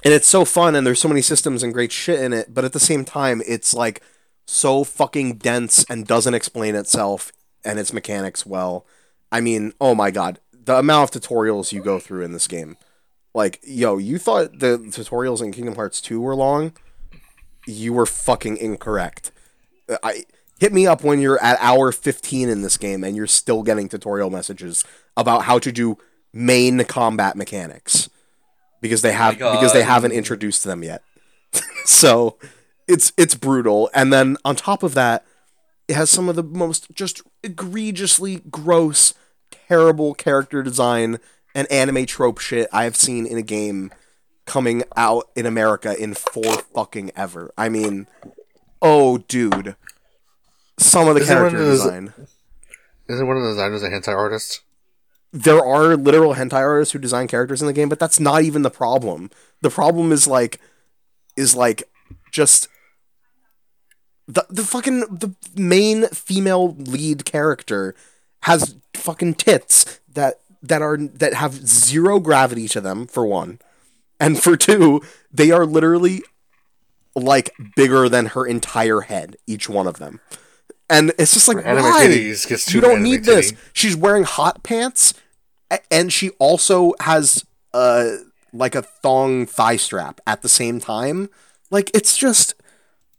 and 0.04 0.14
it's 0.14 0.28
so 0.28 0.46
fun 0.46 0.76
and 0.76 0.86
there's 0.86 1.02
so 1.02 1.08
many 1.08 1.22
systems 1.22 1.64
and 1.64 1.74
great 1.74 1.92
shit 1.92 2.20
in 2.20 2.34
it, 2.34 2.54
but 2.54 2.66
at 2.66 2.74
the 2.74 2.80
same 2.80 3.06
time 3.06 3.42
it's 3.48 3.74
like 3.74 4.02
so 4.46 4.84
fucking 4.84 5.38
dense 5.38 5.84
and 5.90 6.06
doesn't 6.06 6.36
explain 6.36 6.76
itself 6.76 7.32
and 7.64 7.80
its 7.80 7.92
mechanics 7.92 8.46
well. 8.46 8.86
I 9.32 9.42
mean, 9.42 9.74
oh 9.82 9.96
my 9.96 10.12
god, 10.12 10.40
the 10.66 10.78
amount 10.78 11.16
of 11.16 11.22
tutorials 11.22 11.72
you 11.72 11.82
go 11.82 12.00
through 12.00 12.24
in 12.24 12.34
this 12.34 12.48
game. 12.48 12.78
Like, 13.34 13.60
yo, 13.64 13.98
you 13.98 14.18
thought 14.18 14.60
the 14.60 14.78
tutorials 14.78 15.42
in 15.42 15.52
Kingdom 15.52 15.76
Hearts 15.76 16.02
2 16.02 16.22
were 16.22 16.36
long? 16.36 16.74
You 17.68 17.94
were 17.94 18.06
fucking 18.06 18.58
incorrect. 18.58 19.32
I 20.04 20.26
hit 20.60 20.74
me 20.74 20.88
up 20.88 21.04
when 21.04 21.20
you're 21.20 21.42
at 21.44 21.58
hour 21.60 21.92
15 21.92 22.50
in 22.50 22.62
this 22.62 22.78
game 22.78 23.04
and 23.04 23.16
you're 23.16 23.28
still 23.28 23.62
getting 23.62 23.90
tutorial 23.90 24.30
messages 24.30 24.84
about 25.18 25.44
how 25.44 25.60
to 25.60 25.72
do 25.72 25.98
main 26.34 26.84
combat 26.86 27.36
mechanics 27.36 28.10
because 28.82 29.02
they 29.02 29.14
have 29.14 29.36
oh 29.36 29.40
God. 29.40 29.54
because 29.54 29.74
they 29.74 29.84
haven't 29.84 30.12
introduced 30.12 30.64
them 30.64 30.84
yet. 30.84 31.02
so, 31.86 32.38
it's 32.88 33.12
it's 33.18 33.36
brutal 33.36 33.90
and 33.94 34.14
then 34.14 34.38
on 34.46 34.56
top 34.56 34.84
of 34.84 34.94
that, 34.94 35.26
it 35.88 35.96
has 35.96 36.10
some 36.10 36.30
of 36.30 36.36
the 36.36 36.44
most 36.44 36.92
just 36.94 37.22
egregiously 37.44 38.42
gross, 38.50 39.14
terrible 39.68 40.14
character 40.14 40.62
design 40.64 41.20
and 41.54 41.72
anime 41.72 42.06
trope 42.06 42.40
shit 42.40 42.68
I've 42.74 42.96
seen 42.96 43.26
in 43.26 43.38
a 43.38 43.42
game 43.42 43.92
coming 44.46 44.84
out 44.96 45.30
in 45.36 45.46
America 45.46 45.96
in 46.02 46.14
four 46.14 46.58
fucking 46.74 47.12
ever. 47.16 47.52
I 47.58 47.70
mean, 47.70 48.08
oh 48.82 49.20
dude. 49.20 49.76
Some 50.78 51.08
of 51.08 51.16
the 51.16 51.22
Is 51.22 51.30
it 51.30 51.34
of 51.34 51.38
character 51.38 51.60
those- 51.66 51.84
design. 51.84 52.14
Isn't 53.08 53.28
one 53.28 53.38
of 53.38 53.44
the 53.44 53.50
designers 53.50 53.84
a 53.84 53.90
hentai 53.90 54.16
artist? 54.16 54.62
There 55.32 55.64
are 55.64 55.96
literal 55.96 56.34
hentai 56.36 56.54
artists 56.54 56.92
who 56.94 57.00
design 57.00 57.28
characters 57.28 57.62
in 57.62 57.68
the 57.68 57.74
game, 57.74 57.88
but 57.90 58.00
that's 58.00 58.20
not 58.20 58.42
even 58.42 58.62
the 58.64 58.72
problem. 58.72 59.30
The 59.62 59.70
problem 59.70 60.12
is 60.12 60.28
like 60.28 60.60
is 61.36 61.56
like 61.56 61.84
just 62.32 62.68
the 64.28 64.46
the 64.50 64.64
fucking 64.64 65.02
the 65.02 65.36
main 65.56 66.08
female 66.08 66.74
lead 66.76 67.26
character 67.26 67.94
has 68.42 68.76
fucking 68.96 69.36
tits 69.36 70.00
that 70.14 70.40
that 70.62 70.82
are 70.82 70.98
that 70.98 71.34
have 71.36 71.68
zero 71.68 72.20
gravity 72.20 72.68
to 72.68 72.82
them 72.82 73.06
for 73.08 73.26
one 73.26 73.60
and 74.20 74.42
for 74.42 74.58
two 74.58 75.02
they 75.32 75.52
are 75.52 75.66
literally 75.66 76.24
like 77.16 77.52
bigger 77.76 78.10
than 78.10 78.28
her 78.28 78.46
entire 78.46 79.02
head 79.02 79.38
each 79.48 79.70
one 79.70 79.88
of 79.88 80.00
them 80.00 80.20
and 80.90 81.12
it's 81.18 81.34
just 81.34 81.48
like 81.48 81.58
why 81.66 82.04
you 82.76 82.82
don't 82.82 83.02
need 83.04 83.24
this. 83.24 83.54
She's 83.74 83.96
wearing 83.96 84.24
hot 84.24 84.64
pants, 84.64 85.14
and 85.90 86.12
she 86.14 86.30
also 86.32 86.94
has 87.00 87.44
uh 87.74 88.18
like 88.54 88.76
a 88.76 88.82
thong 88.82 89.46
thigh 89.46 89.78
strap 89.78 90.22
at 90.28 90.42
the 90.42 90.50
same 90.50 90.80
time. 90.80 91.30
Like 91.72 91.90
it's 91.94 92.16
just, 92.16 92.54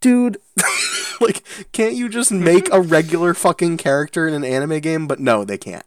dude. 0.01 0.37
like, 1.21 1.43
can't 1.71 1.95
you 1.95 2.09
just 2.09 2.31
make 2.31 2.71
a 2.71 2.81
regular 2.81 3.33
fucking 3.33 3.77
character 3.77 4.27
in 4.27 4.33
an 4.33 4.43
anime 4.43 4.79
game? 4.79 5.07
But 5.07 5.19
no, 5.19 5.43
they 5.43 5.57
can't. 5.57 5.85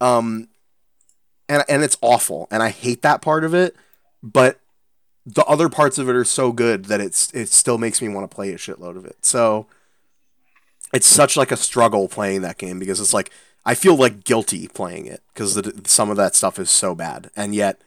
Um, 0.00 0.48
and 1.48 1.64
and 1.68 1.82
it's 1.82 1.96
awful, 2.00 2.48
and 2.50 2.62
I 2.62 2.70
hate 2.70 3.02
that 3.02 3.22
part 3.22 3.44
of 3.44 3.54
it. 3.54 3.76
But 4.22 4.60
the 5.24 5.44
other 5.44 5.68
parts 5.68 5.98
of 5.98 6.08
it 6.08 6.14
are 6.14 6.24
so 6.24 6.52
good 6.52 6.86
that 6.86 7.00
it's 7.00 7.32
it 7.32 7.48
still 7.48 7.78
makes 7.78 8.00
me 8.00 8.08
want 8.08 8.28
to 8.28 8.34
play 8.34 8.52
a 8.52 8.56
shitload 8.56 8.96
of 8.96 9.04
it. 9.04 9.24
So 9.24 9.66
it's 10.92 11.06
such 11.06 11.36
like 11.36 11.50
a 11.50 11.56
struggle 11.56 12.08
playing 12.08 12.42
that 12.42 12.58
game 12.58 12.78
because 12.78 13.00
it's 13.00 13.14
like 13.14 13.30
I 13.64 13.74
feel 13.74 13.96
like 13.96 14.24
guilty 14.24 14.68
playing 14.68 15.06
it 15.06 15.22
because 15.32 15.60
some 15.84 16.10
of 16.10 16.16
that 16.16 16.34
stuff 16.34 16.58
is 16.58 16.70
so 16.70 16.94
bad, 16.94 17.30
and 17.34 17.54
yet, 17.54 17.80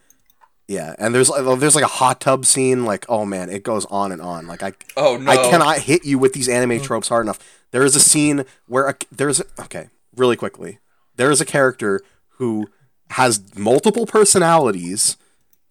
yeah. 0.70 0.96
And 1.00 1.16
there's 1.16 1.32
uh, 1.32 1.56
there's 1.56 1.74
like 1.74 1.84
a 1.84 1.88
hot 1.88 2.22
tub 2.22 2.46
scene, 2.46 2.86
like 2.86 3.06
oh 3.10 3.26
man, 3.26 3.50
it 3.50 3.64
goes 3.64 3.86
on 3.86 4.12
and 4.12 4.22
on. 4.22 4.46
Like 4.46 4.62
I 4.62 4.74
Oh 4.96 5.18
no! 5.18 5.32
I 5.32 5.38
cannot 5.50 5.80
hit 5.80 6.06
you 6.06 6.20
with 6.20 6.34
these 6.34 6.48
anime 6.48 6.78
mm. 6.78 6.84
tropes 6.84 7.10
hard 7.10 7.26
enough. 7.26 7.40
There 7.72 7.84
is 7.84 7.96
a 7.96 8.00
scene 8.00 8.46
where 8.68 8.88
a, 8.88 8.96
there's 9.12 9.40
a, 9.40 9.46
okay, 9.60 9.90
really 10.16 10.36
quickly. 10.36 10.78
There 11.16 11.32
is 11.32 11.42
a 11.42 11.46
character 11.46 12.02
who 12.38 12.70
has 13.12 13.42
multiple 13.58 14.06
personalities 14.06 15.18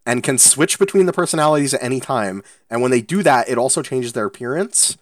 and 0.04 0.24
can 0.24 0.36
switch 0.36 0.80
between 0.80 1.06
the 1.06 1.12
personalities 1.12 1.74
at 1.74 1.82
any 1.82 2.00
time. 2.00 2.42
And 2.68 2.82
when 2.82 2.90
they 2.90 3.00
do 3.00 3.22
that, 3.22 3.48
it 3.48 3.56
also 3.56 3.82
changes 3.82 4.14
their 4.14 4.26
appearance. 4.26 4.96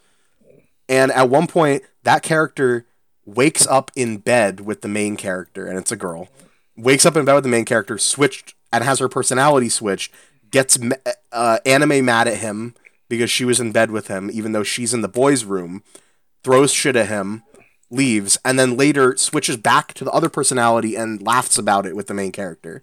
And 0.88 1.10
at 1.12 1.30
one 1.30 1.46
point, 1.46 1.82
that 2.02 2.22
character 2.22 2.84
wakes 3.24 3.66
up 3.66 3.90
in 3.96 4.18
bed 4.18 4.60
with 4.60 4.82
the 4.82 4.88
main 4.88 5.16
character, 5.16 5.66
and 5.66 5.78
it's 5.78 5.92
a 5.92 5.96
girl. 5.96 6.28
Wakes 6.76 7.06
up 7.06 7.16
in 7.16 7.24
bed 7.24 7.34
with 7.34 7.44
the 7.44 7.50
main 7.50 7.64
character, 7.64 7.98
switched, 7.98 8.54
and 8.76 8.84
has 8.84 8.98
her 8.98 9.08
personality 9.08 9.68
switched. 9.68 10.12
Gets 10.50 10.78
uh, 11.32 11.58
anime 11.66 12.04
mad 12.04 12.28
at 12.28 12.38
him 12.38 12.74
because 13.08 13.30
she 13.30 13.44
was 13.44 13.58
in 13.60 13.72
bed 13.72 13.90
with 13.90 14.08
him, 14.08 14.30
even 14.32 14.52
though 14.52 14.62
she's 14.62 14.94
in 14.94 15.00
the 15.02 15.08
boys' 15.08 15.44
room. 15.44 15.82
Throws 16.44 16.72
shit 16.72 16.94
at 16.94 17.08
him, 17.08 17.42
leaves, 17.90 18.38
and 18.44 18.56
then 18.58 18.76
later 18.76 19.16
switches 19.16 19.56
back 19.56 19.92
to 19.94 20.04
the 20.04 20.12
other 20.12 20.28
personality 20.28 20.94
and 20.94 21.20
laughs 21.20 21.58
about 21.58 21.84
it 21.86 21.96
with 21.96 22.06
the 22.06 22.14
main 22.14 22.30
character. 22.30 22.82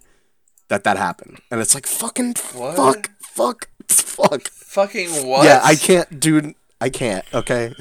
That 0.68 0.84
that 0.84 0.96
happened, 0.98 1.40
and 1.50 1.60
it's 1.60 1.74
like 1.74 1.86
fucking 1.86 2.34
What? 2.54 2.76
fuck, 2.76 3.10
fuck, 3.20 3.68
fuck. 3.88 4.48
Fucking 4.48 5.26
what? 5.26 5.44
Yeah, 5.44 5.60
I 5.64 5.74
can't, 5.76 6.20
dude. 6.20 6.54
I 6.80 6.88
can't. 6.90 7.24
Okay, 7.34 7.74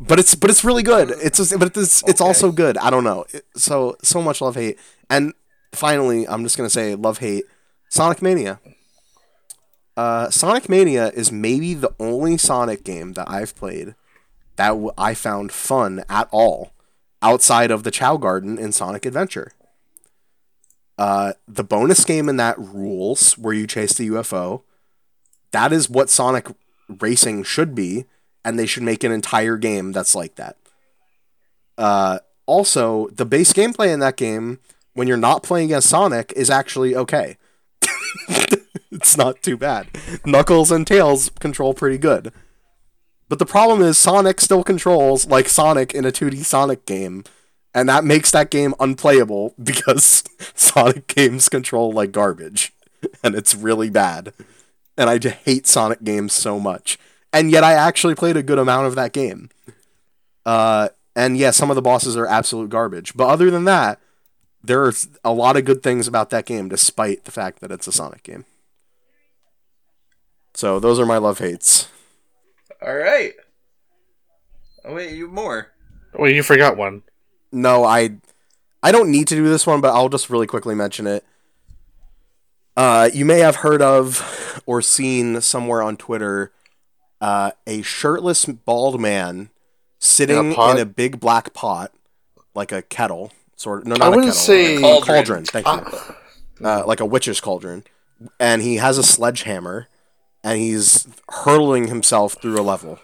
but 0.00 0.18
it's 0.18 0.34
but 0.34 0.50
it's 0.50 0.64
really 0.64 0.82
good. 0.82 1.10
It's 1.22 1.38
just, 1.38 1.58
but 1.58 1.76
it's 1.76 2.02
it's 2.06 2.20
Okay. 2.20 2.24
also 2.28 2.52
good. 2.52 2.76
I 2.78 2.90
don't 2.90 3.04
know. 3.04 3.24
It- 3.32 3.46
so 3.56 3.96
so 4.02 4.22
much 4.22 4.40
love 4.40 4.54
hate, 4.56 4.78
and 5.10 5.32
finally, 5.76 6.26
I'm 6.28 6.42
just 6.42 6.56
gonna 6.56 6.70
say 6.70 6.94
love 6.94 7.18
hate. 7.18 7.44
Sonic 7.88 8.20
Mania. 8.22 8.60
Uh, 9.96 10.28
Sonic 10.30 10.68
Mania 10.68 11.08
is 11.10 11.32
maybe 11.32 11.72
the 11.72 11.94
only 11.98 12.36
Sonic 12.36 12.84
game 12.84 13.14
that 13.14 13.30
I've 13.30 13.56
played 13.56 13.94
that 14.56 14.68
w- 14.68 14.92
I 14.98 15.14
found 15.14 15.52
fun 15.52 16.04
at 16.08 16.28
all, 16.30 16.72
outside 17.22 17.70
of 17.70 17.82
the 17.82 17.90
Chao 17.90 18.16
Garden 18.16 18.58
in 18.58 18.72
Sonic 18.72 19.06
Adventure. 19.06 19.52
Uh, 20.98 21.34
the 21.46 21.64
bonus 21.64 22.04
game 22.04 22.28
in 22.28 22.36
that 22.38 22.58
rules 22.58 23.36
where 23.38 23.54
you 23.54 23.66
chase 23.66 23.94
the 23.94 24.08
UFO. 24.08 24.62
That 25.52 25.72
is 25.72 25.90
what 25.90 26.10
Sonic 26.10 26.48
racing 26.88 27.44
should 27.44 27.74
be, 27.74 28.06
and 28.44 28.58
they 28.58 28.66
should 28.66 28.82
make 28.82 29.04
an 29.04 29.12
entire 29.12 29.56
game 29.56 29.92
that's 29.92 30.14
like 30.14 30.36
that. 30.36 30.56
Uh, 31.76 32.18
also, 32.46 33.08
the 33.08 33.26
base 33.26 33.52
gameplay 33.52 33.92
in 33.92 34.00
that 34.00 34.16
game, 34.16 34.60
when 34.96 35.06
you're 35.06 35.16
not 35.16 35.42
playing 35.42 35.72
as 35.72 35.84
Sonic, 35.84 36.32
is 36.34 36.50
actually 36.50 36.96
okay. 36.96 37.36
it's 38.90 39.16
not 39.16 39.42
too 39.42 39.56
bad. 39.56 39.88
Knuckles 40.24 40.70
and 40.70 40.86
Tails 40.86 41.30
control 41.38 41.74
pretty 41.74 41.98
good. 41.98 42.32
But 43.28 43.38
the 43.38 43.46
problem 43.46 43.82
is 43.82 43.98
Sonic 43.98 44.40
still 44.40 44.64
controls 44.64 45.26
like 45.26 45.48
Sonic 45.48 45.94
in 45.94 46.04
a 46.04 46.12
2D 46.12 46.44
Sonic 46.44 46.86
game, 46.86 47.24
and 47.74 47.88
that 47.88 48.04
makes 48.04 48.30
that 48.30 48.50
game 48.50 48.74
unplayable 48.80 49.54
because 49.62 50.24
Sonic 50.54 51.06
games 51.08 51.48
control 51.48 51.92
like 51.92 52.10
garbage, 52.10 52.72
and 53.22 53.34
it's 53.34 53.54
really 53.54 53.90
bad. 53.90 54.32
And 54.96 55.10
I 55.10 55.18
hate 55.18 55.66
Sonic 55.66 56.02
games 56.02 56.32
so 56.32 56.58
much. 56.58 56.98
And 57.34 57.50
yet 57.50 57.62
I 57.62 57.74
actually 57.74 58.14
played 58.14 58.38
a 58.38 58.42
good 58.42 58.58
amount 58.58 58.86
of 58.86 58.94
that 58.94 59.12
game. 59.12 59.50
Uh, 60.46 60.88
and 61.14 61.36
yeah, 61.36 61.50
some 61.50 61.70
of 61.70 61.76
the 61.76 61.82
bosses 61.82 62.16
are 62.16 62.26
absolute 62.26 62.70
garbage. 62.70 63.14
But 63.14 63.28
other 63.28 63.50
than 63.50 63.64
that, 63.64 64.00
there 64.66 64.84
are 64.84 64.92
a 65.24 65.32
lot 65.32 65.56
of 65.56 65.64
good 65.64 65.82
things 65.82 66.08
about 66.08 66.30
that 66.30 66.46
game, 66.46 66.68
despite 66.68 67.24
the 67.24 67.30
fact 67.30 67.60
that 67.60 67.70
it's 67.70 67.86
a 67.86 67.92
Sonic 67.92 68.22
game. 68.22 68.44
So 70.54 70.80
those 70.80 70.98
are 70.98 71.06
my 71.06 71.18
love 71.18 71.38
hates. 71.38 71.88
All 72.80 72.96
right. 72.96 73.34
Oh 74.84 74.94
wait, 74.94 75.14
you 75.14 75.28
more. 75.28 75.72
Wait, 76.14 76.34
you 76.34 76.42
forgot 76.42 76.76
one. 76.76 77.02
No, 77.52 77.84
I 77.84 78.16
I 78.82 78.92
don't 78.92 79.10
need 79.10 79.28
to 79.28 79.34
do 79.34 79.48
this 79.48 79.66
one, 79.66 79.80
but 79.80 79.94
I'll 79.94 80.08
just 80.08 80.30
really 80.30 80.46
quickly 80.46 80.74
mention 80.74 81.06
it. 81.06 81.24
Uh, 82.76 83.08
you 83.12 83.24
may 83.24 83.38
have 83.38 83.56
heard 83.56 83.80
of 83.80 84.62
or 84.66 84.82
seen 84.82 85.40
somewhere 85.40 85.82
on 85.82 85.96
Twitter 85.96 86.52
uh, 87.20 87.52
a 87.66 87.82
shirtless 87.82 88.44
bald 88.44 89.00
man 89.00 89.50
sitting 89.98 90.36
In 90.36 90.52
in 90.52 90.78
a 90.78 90.82
a, 90.82 90.86
big 90.86 91.18
black 91.18 91.54
pot, 91.54 91.92
like 92.54 92.72
a 92.72 92.82
kettle, 92.82 93.32
sort 93.56 93.82
of. 93.82 93.86
No, 93.88 93.94
I 93.96 93.98
not 93.98 94.06
a 94.06 94.10
wouldn't 94.10 94.26
kettle. 94.34 94.40
say- 94.40 94.76
a 94.76 94.80
Cauldron. 94.80 95.04
cauldron. 95.06 95.44
Thank 95.44 95.66
you. 95.66 96.66
Uh, 96.66 96.84
like 96.86 97.00
a 97.00 97.04
witch's 97.06 97.40
cauldron, 97.40 97.84
and 98.40 98.62
he 98.62 98.76
has 98.76 98.96
a 98.96 99.02
sledgehammer, 99.02 99.88
and 100.44 100.58
he's 100.58 101.06
hurling 101.30 101.88
himself 101.88 102.36
through 102.40 102.58
a 102.58 102.62
level. 102.62 102.98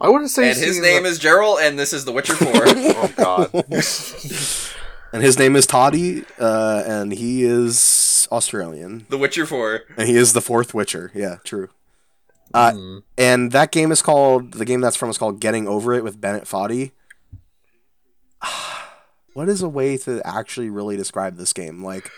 I 0.00 0.08
wouldn't 0.08 0.30
say. 0.30 0.50
And 0.50 0.58
his 0.58 0.80
name 0.80 1.04
is 1.04 1.18
Gerald, 1.18 1.58
and 1.60 1.78
this 1.78 1.92
is 1.92 2.04
The 2.04 2.12
Witcher 2.12 2.34
4. 2.34 2.52
Oh 2.56 3.12
God. 3.16 3.64
And 5.12 5.22
his 5.22 5.38
name 5.38 5.54
is 5.54 5.64
Toddy, 5.64 6.24
uh, 6.40 6.82
and 6.84 7.12
he 7.12 7.44
is 7.44 8.26
Australian. 8.32 9.06
the 9.10 9.16
Witcher 9.16 9.46
4. 9.46 9.82
And 9.96 10.08
he 10.08 10.16
is 10.16 10.32
the 10.32 10.40
fourth 10.40 10.74
Witcher. 10.74 11.12
Yeah, 11.14 11.36
true. 11.44 11.68
Uh, 12.52 12.72
Hmm. 12.72 12.98
And 13.16 13.52
that 13.52 13.70
game 13.70 13.92
is 13.92 14.02
called 14.02 14.54
the 14.54 14.64
game 14.64 14.80
that's 14.80 14.96
from 14.96 15.10
is 15.10 15.16
called 15.18 15.38
Getting 15.38 15.68
Over 15.68 15.94
It 15.94 16.02
with 16.02 16.20
Bennett 16.20 16.48
Foddy. 16.48 16.90
What 19.34 19.48
is 19.48 19.62
a 19.62 19.68
way 19.68 19.96
to 19.98 20.22
actually 20.26 20.70
really 20.70 20.96
describe 20.96 21.36
this 21.36 21.52
game? 21.52 21.84
Like, 21.84 22.10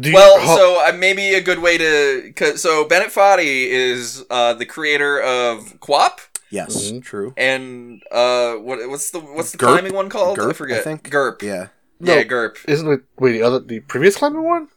you- 0.00 0.14
Well, 0.14 0.40
ho- 0.40 0.56
so 0.56 0.88
uh, 0.88 0.92
maybe 0.96 1.34
a 1.34 1.40
good 1.42 1.58
way 1.58 1.76
to. 1.78 2.32
Cause, 2.34 2.62
so 2.62 2.84
Bennett 2.86 3.10
Foddy 3.10 3.66
is 3.68 4.24
uh, 4.30 4.54
the 4.54 4.64
creator 4.64 5.20
of 5.20 5.78
QWOP. 5.80 6.18
yes, 6.50 6.90
Mhm. 6.90 7.02
true. 7.02 7.34
And 7.36 8.02
uh, 8.10 8.54
what 8.54 8.88
what's 8.88 9.10
the 9.10 9.20
what's 9.20 9.52
the 9.52 9.58
GIRP? 9.58 9.72
climbing 9.72 9.94
one 9.94 10.08
called? 10.08 10.38
I 10.38 10.42
GIRP, 10.42 10.54
forget. 10.56 10.80
I 10.80 10.82
think. 10.82 11.10
GIRP. 11.10 11.42
Yeah. 11.42 11.66
Yeah, 12.00 12.16
No. 12.16 12.24
GIRP. 12.24 12.56
isn't 12.68 12.90
it? 12.90 13.00
Wait, 13.18 13.32
the 13.32 13.42
other, 13.42 13.60
the 13.60 13.80
previous 13.80 14.16
climbing 14.16 14.42
one. 14.44 14.68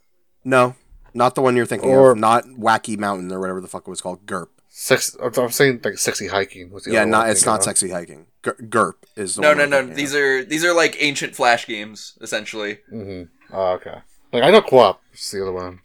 No, 0.43 0.75
not 1.13 1.33
the 1.35 1.41
one 1.41 1.55
you're 1.55 1.65
thinking 1.65 1.89
Or- 1.89 2.11
of. 2.11 2.17
Not 2.17 2.45
Wacky 2.45 2.97
Mountain 2.97 3.31
or 3.31 3.39
whatever 3.39 3.61
the 3.61 3.67
fuck 3.67 3.87
it 3.87 3.89
was 3.89 4.01
called. 4.01 4.25
GIRP. 4.25 4.47
Sex. 4.69 5.15
I'm 5.23 5.31
I'm 5.37 5.51
saying 5.51 5.79
like 5.83 5.97
sexy 5.97 6.27
hiking. 6.27 6.71
Was 6.71 6.83
the 6.83 6.91
Yeah, 6.91 7.01
other 7.03 7.11
not 7.11 7.21
one 7.23 7.29
it's 7.29 7.45
not 7.45 7.59
of. 7.59 7.63
sexy 7.65 7.89
hiking. 7.91 8.25
Gur- 8.45 8.57
GIRP 8.69 8.93
is 9.15 9.35
the 9.35 9.41
No, 9.41 9.53
no, 9.55 9.65
no. 9.65 9.83
These 9.83 10.13
are 10.13 10.45
these 10.45 10.63
are 10.63 10.73
like 10.73 10.95
ancient 10.99 11.35
flash 11.35 11.65
games, 11.65 12.15
essentially. 12.21 12.79
Mm-hmm. 12.91 13.55
Oh, 13.55 13.71
okay. 13.73 13.97
Like 14.31 14.43
I 14.43 14.51
know 14.51 14.61
co-op. 14.61 15.01
The 15.31 15.41
other 15.41 15.51
one. 15.51 15.81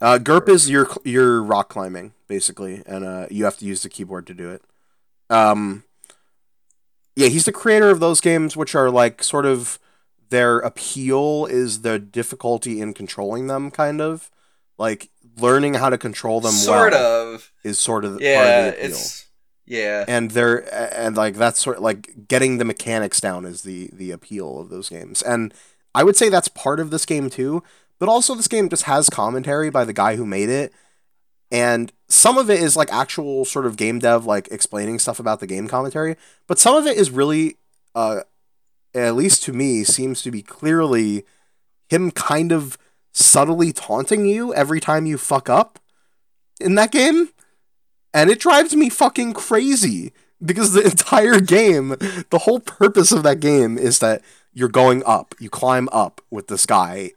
Uh, 0.00 0.18
GIRP 0.18 0.48
is 0.48 0.70
your 0.70 0.88
your 1.04 1.42
rock 1.42 1.68
climbing 1.68 2.12
basically, 2.28 2.82
and 2.86 3.04
uh, 3.04 3.26
you 3.30 3.44
have 3.44 3.58
to 3.58 3.64
use 3.64 3.82
the 3.82 3.88
keyboard 3.88 4.26
to 4.28 4.34
do 4.34 4.50
it. 4.50 4.62
Um, 5.28 5.82
yeah, 7.16 7.28
he's 7.28 7.46
the 7.46 7.52
creator 7.52 7.90
of 7.90 7.98
those 8.00 8.20
games, 8.20 8.56
which 8.56 8.74
are 8.74 8.90
like 8.90 9.22
sort 9.22 9.44
of 9.44 9.78
their 10.30 10.58
appeal 10.58 11.46
is 11.46 11.82
the 11.82 11.98
difficulty 11.98 12.80
in 12.80 12.94
controlling 12.94 13.48
them, 13.48 13.70
kind 13.70 14.00
of 14.00 14.30
like 14.78 15.10
learning 15.36 15.74
how 15.74 15.90
to 15.90 15.98
control 15.98 16.40
them. 16.40 16.52
sort 16.52 16.92
well 16.92 17.34
of. 17.34 17.50
is 17.64 17.78
sort 17.78 18.04
of 18.04 18.20
Yeah, 18.20 18.66
of 18.66 18.74
it's 18.78 19.23
yeah. 19.66 20.04
and 20.08 20.32
they're 20.32 20.72
and 20.94 21.16
like 21.16 21.34
that's 21.34 21.60
sort 21.60 21.78
of 21.78 21.82
like 21.82 22.28
getting 22.28 22.58
the 22.58 22.64
mechanics 22.64 23.20
down 23.20 23.44
is 23.44 23.62
the 23.62 23.90
the 23.92 24.10
appeal 24.10 24.58
of 24.60 24.68
those 24.68 24.88
games. 24.88 25.22
And 25.22 25.52
i 25.96 26.02
would 26.02 26.16
say 26.16 26.28
that's 26.28 26.48
part 26.48 26.80
of 26.80 26.90
this 26.90 27.06
game 27.06 27.30
too 27.30 27.62
but 27.98 28.08
also 28.08 28.34
this 28.34 28.48
game 28.48 28.68
just 28.68 28.84
has 28.84 29.08
commentary 29.08 29.70
by 29.70 29.84
the 29.84 29.92
guy 29.92 30.16
who 30.16 30.26
made 30.26 30.48
it. 30.48 30.72
And 31.50 31.92
some 32.08 32.36
of 32.36 32.50
it 32.50 32.60
is 32.60 32.76
like 32.76 32.92
actual 32.92 33.44
sort 33.44 33.66
of 33.66 33.76
game 33.76 33.98
dev 33.98 34.26
like 34.26 34.48
explaining 34.50 34.98
stuff 34.98 35.18
about 35.18 35.40
the 35.40 35.46
game 35.46 35.68
commentary 35.68 36.16
but 36.46 36.58
some 36.58 36.74
of 36.74 36.86
it 36.86 36.96
is 36.96 37.10
really 37.10 37.56
uh 37.94 38.20
at 38.94 39.14
least 39.14 39.42
to 39.44 39.52
me 39.52 39.84
seems 39.84 40.22
to 40.22 40.30
be 40.30 40.42
clearly 40.42 41.24
him 41.88 42.10
kind 42.10 42.52
of 42.52 42.76
subtly 43.12 43.72
taunting 43.72 44.26
you 44.26 44.52
every 44.54 44.80
time 44.80 45.06
you 45.06 45.16
fuck 45.16 45.48
up 45.48 45.78
in 46.60 46.74
that 46.74 46.90
game 46.90 47.28
and 48.14 48.30
it 48.30 48.38
drives 48.40 48.74
me 48.74 48.88
fucking 48.88 49.34
crazy 49.34 50.12
because 50.42 50.72
the 50.72 50.82
entire 50.90 51.40
game, 51.40 51.96
the 52.30 52.40
whole 52.44 52.60
purpose 52.60 53.12
of 53.12 53.22
that 53.24 53.40
game 53.40 53.76
is 53.76 53.98
that 53.98 54.22
you're 54.52 54.68
going 54.68 55.02
up, 55.04 55.34
you 55.38 55.50
climb 55.50 55.88
up 55.92 56.20
with 56.30 56.46
this 56.48 56.64
guy 56.64 57.10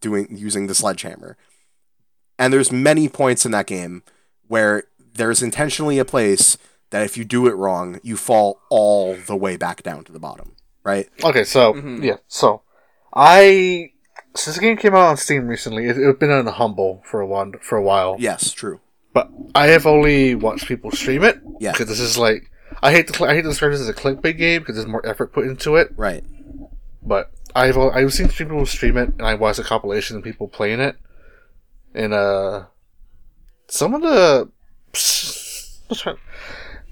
doing 0.00 0.26
using 0.30 0.66
the 0.66 0.74
sledgehammer. 0.74 1.36
And 2.38 2.52
there's 2.52 2.72
many 2.72 3.08
points 3.08 3.46
in 3.46 3.52
that 3.52 3.66
game 3.66 4.02
where 4.48 4.84
there's 5.14 5.42
intentionally 5.42 5.98
a 5.98 6.04
place 6.04 6.58
that 6.90 7.04
if 7.04 7.16
you 7.16 7.24
do 7.24 7.46
it 7.46 7.54
wrong, 7.54 8.00
you 8.02 8.16
fall 8.16 8.60
all 8.70 9.14
the 9.14 9.36
way 9.36 9.56
back 9.56 9.82
down 9.82 10.02
to 10.04 10.12
the 10.12 10.18
bottom, 10.18 10.56
right? 10.82 11.08
Okay, 11.22 11.44
so 11.44 11.74
Mhm. 11.74 12.02
yeah, 12.02 12.16
so 12.26 12.62
I 13.14 13.92
since 14.36 14.56
the 14.56 14.62
game 14.62 14.76
came 14.76 14.94
out 14.94 15.10
on 15.10 15.16
Steam 15.16 15.46
recently, 15.46 15.86
it, 15.86 15.96
it's 15.96 16.18
been 16.18 16.32
on 16.32 16.46
humble 16.46 17.02
for 17.04 17.20
a 17.20 17.26
while. 17.26 17.52
For 17.62 17.78
a 17.78 17.82
while, 17.82 18.16
Yes, 18.18 18.50
true. 18.50 18.80
But 19.14 19.30
I 19.54 19.68
have 19.68 19.86
only 19.86 20.34
watched 20.34 20.66
people 20.66 20.90
stream 20.90 21.24
it. 21.24 21.40
Yeah. 21.60 21.72
because 21.72 21.88
this 21.88 22.00
is 22.00 22.18
like 22.18 22.50
I 22.82 22.90
hate 22.90 23.10
to 23.10 23.24
I 23.24 23.34
hate 23.34 23.42
to 23.42 23.48
describe 23.48 23.72
this 23.72 23.80
as 23.80 23.88
a 23.88 23.94
clickbait 23.94 24.36
game 24.36 24.60
because 24.60 24.74
there's 24.74 24.86
more 24.86 25.06
effort 25.06 25.32
put 25.32 25.46
into 25.46 25.76
it. 25.76 25.92
Right. 25.96 26.22
But 27.02 27.30
I've 27.54 27.78
I've 27.78 28.12
seen 28.12 28.28
people 28.28 28.66
stream 28.66 28.96
it, 28.96 29.10
and 29.10 29.22
I 29.22 29.34
watched 29.34 29.58
a 29.58 29.62
compilation 29.62 30.16
of 30.16 30.24
people 30.24 30.48
playing 30.48 30.80
it, 30.80 30.96
and 31.94 32.12
uh, 32.12 32.66
some 33.68 33.94
of 33.94 34.02
the 34.02 34.50
trying, 35.94 36.16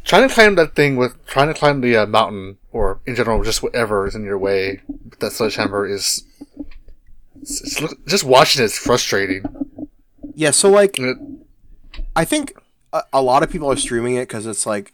trying 0.05 0.29
to 0.29 0.35
climb 0.35 0.55
that 0.55 0.75
thing 0.75 0.97
with 0.97 1.25
trying 1.27 1.49
to 1.49 1.55
climb 1.55 1.81
the 1.81 1.97
uh, 1.97 2.07
mountain 2.07 2.59
or 2.71 3.01
in 3.07 3.17
general 3.17 3.43
just 3.43 3.63
whatever 3.63 4.07
is 4.07 4.15
in 4.15 4.25
your 4.25 4.39
way. 4.39 4.81
That 5.19 5.33
sledgehammer 5.33 5.87
is. 5.87 6.25
It's, 7.41 7.83
it's, 7.83 7.95
just 8.07 8.23
watching 8.23 8.63
it 8.63 8.67
is 8.67 8.79
frustrating. 8.79 9.45
Yeah, 10.35 10.53
so 10.53 10.71
like 10.71 10.99
It- 10.99 11.19
I 12.15 12.25
think 12.25 12.53
a, 12.93 13.03
a 13.13 13.23
lot 13.23 13.43
of 13.43 13.51
people 13.51 13.71
are 13.71 13.77
streaming 13.77 14.17
it 14.17 14.29
because 14.29 14.47
it's 14.47 14.67
like 14.67 14.93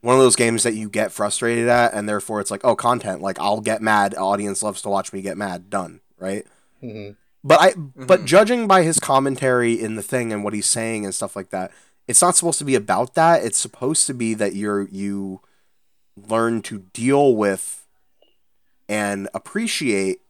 one 0.00 0.14
of 0.14 0.20
those 0.20 0.36
games 0.36 0.62
that 0.62 0.74
you 0.74 0.88
get 0.88 1.12
frustrated 1.12 1.68
at, 1.68 1.92
and 1.92 2.08
therefore 2.08 2.40
it's 2.40 2.50
like, 2.50 2.64
oh, 2.64 2.74
content. 2.76 3.20
Like 3.20 3.38
I'll 3.38 3.60
get 3.60 3.82
mad. 3.82 4.14
Audience 4.14 4.62
loves 4.62 4.82
to 4.82 4.88
watch 4.88 5.12
me 5.12 5.22
get 5.22 5.36
mad. 5.36 5.70
Done. 5.70 6.00
Right. 6.18 6.46
Mhm. 6.82 7.16
But 7.42 7.60
I, 7.60 7.72
but 7.74 8.26
judging 8.26 8.66
by 8.66 8.82
his 8.82 9.00
commentary 9.00 9.72
in 9.72 9.94
the 9.96 10.02
thing 10.02 10.30
and 10.30 10.44
what 10.44 10.52
he's 10.52 10.66
saying 10.66 11.06
and 11.06 11.14
stuff 11.14 11.34
like 11.34 11.48
that, 11.50 11.72
it's 12.06 12.20
not 12.20 12.36
supposed 12.36 12.58
to 12.58 12.66
be 12.66 12.74
about 12.74 13.14
that. 13.14 13.42
It's 13.42 13.58
supposed 13.58 14.06
to 14.08 14.14
be 14.14 14.34
that 14.34 14.54
you're 14.54 14.82
you 14.88 15.40
learn 16.16 16.60
to 16.62 16.80
deal 16.92 17.34
with 17.34 17.86
and 18.88 19.28
appreciate 19.32 20.20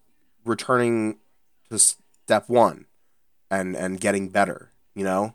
returning 0.45 1.19
to 1.71 1.79
step 1.79 2.49
one 2.49 2.87
and 3.51 3.75
and 3.77 4.01
getting 4.01 4.29
better. 4.29 4.71
You 4.95 5.05
know, 5.05 5.35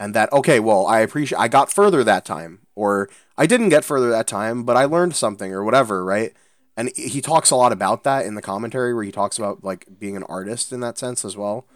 and 0.00 0.14
that 0.14 0.32
okay, 0.32 0.58
well, 0.58 0.86
I 0.86 1.00
appreciate 1.00 1.38
I 1.38 1.46
got 1.46 1.70
further 1.70 2.02
that 2.02 2.24
time, 2.24 2.60
or 2.74 3.10
I 3.36 3.44
didn't 3.44 3.68
get 3.68 3.84
further 3.84 4.08
that 4.08 4.26
time, 4.26 4.64
but 4.64 4.76
I 4.76 4.86
learned 4.86 5.14
something 5.14 5.52
or 5.52 5.62
whatever, 5.62 6.02
right? 6.02 6.32
And 6.74 6.90
he 6.96 7.20
talks 7.20 7.50
a 7.50 7.56
lot 7.56 7.70
about 7.70 8.02
that 8.04 8.24
in 8.24 8.34
the 8.34 8.40
commentary, 8.40 8.94
where 8.94 9.04
he 9.04 9.12
talks 9.12 9.38
about 9.38 9.62
like 9.62 9.86
being 9.98 10.16
an 10.16 10.22
artist 10.22 10.72
in 10.72 10.80
that 10.80 10.96
sense 10.96 11.22
as 11.22 11.36
well. 11.36 11.66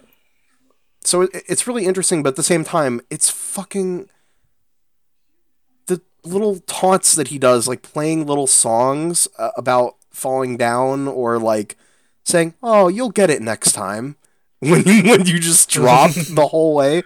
So 1.04 1.28
it's 1.32 1.66
really 1.66 1.84
interesting, 1.84 2.22
but 2.22 2.30
at 2.30 2.36
the 2.36 2.42
same 2.42 2.64
time, 2.64 3.02
it's 3.10 3.28
fucking 3.28 4.08
the 5.86 6.00
little 6.24 6.60
taunts 6.60 7.14
that 7.16 7.28
he 7.28 7.38
does, 7.38 7.68
like 7.68 7.82
playing 7.82 8.26
little 8.26 8.46
songs 8.46 9.28
uh, 9.38 9.50
about 9.54 9.96
falling 10.10 10.56
down 10.56 11.08
or 11.08 11.38
like 11.38 11.76
saying, 12.24 12.54
"Oh, 12.62 12.88
you'll 12.88 13.10
get 13.10 13.28
it 13.28 13.42
next 13.42 13.72
time," 13.72 14.16
when 14.60 14.84
you, 14.84 15.02
when 15.02 15.26
you 15.26 15.38
just 15.38 15.68
drop 15.68 16.12
the 16.30 16.46
whole 16.46 16.74
way, 16.74 17.02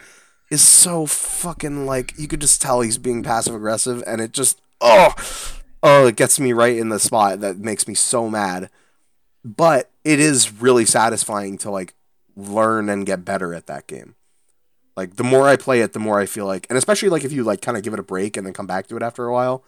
is 0.50 0.62
so 0.62 1.06
fucking 1.06 1.86
like 1.86 2.18
you 2.18 2.28
could 2.28 2.40
just 2.40 2.62
tell 2.62 2.80
he's 2.80 2.98
being 2.98 3.22
passive 3.22 3.54
aggressive, 3.54 4.02
and 4.06 4.20
it 4.20 4.32
just 4.32 4.60
oh 4.80 5.14
oh 5.82 6.06
it 6.06 6.16
gets 6.16 6.40
me 6.40 6.52
right 6.52 6.76
in 6.76 6.88
the 6.88 6.98
spot 6.98 7.40
that 7.40 7.58
makes 7.58 7.86
me 7.86 7.94
so 7.94 8.28
mad. 8.28 8.70
But 9.44 9.90
it 10.04 10.20
is 10.20 10.60
really 10.60 10.84
satisfying 10.84 11.58
to 11.58 11.70
like 11.70 11.94
learn 12.36 12.88
and 12.88 13.06
get 13.06 13.24
better 13.24 13.54
at 13.54 13.66
that 13.66 13.86
game. 13.86 14.14
Like 14.96 15.16
the 15.16 15.24
more 15.24 15.46
I 15.46 15.56
play 15.56 15.80
it, 15.80 15.92
the 15.92 16.00
more 16.00 16.18
I 16.18 16.26
feel 16.26 16.46
like, 16.46 16.66
and 16.68 16.76
especially 16.76 17.08
like 17.08 17.24
if 17.24 17.32
you 17.32 17.44
like 17.44 17.62
kind 17.62 17.76
of 17.76 17.82
give 17.82 17.92
it 17.92 18.00
a 18.00 18.04
break 18.04 18.36
and 18.36 18.46
then 18.46 18.52
come 18.52 18.66
back 18.66 18.88
to 18.88 18.96
it 18.96 19.02
after 19.02 19.26
a 19.26 19.32
while, 19.32 19.62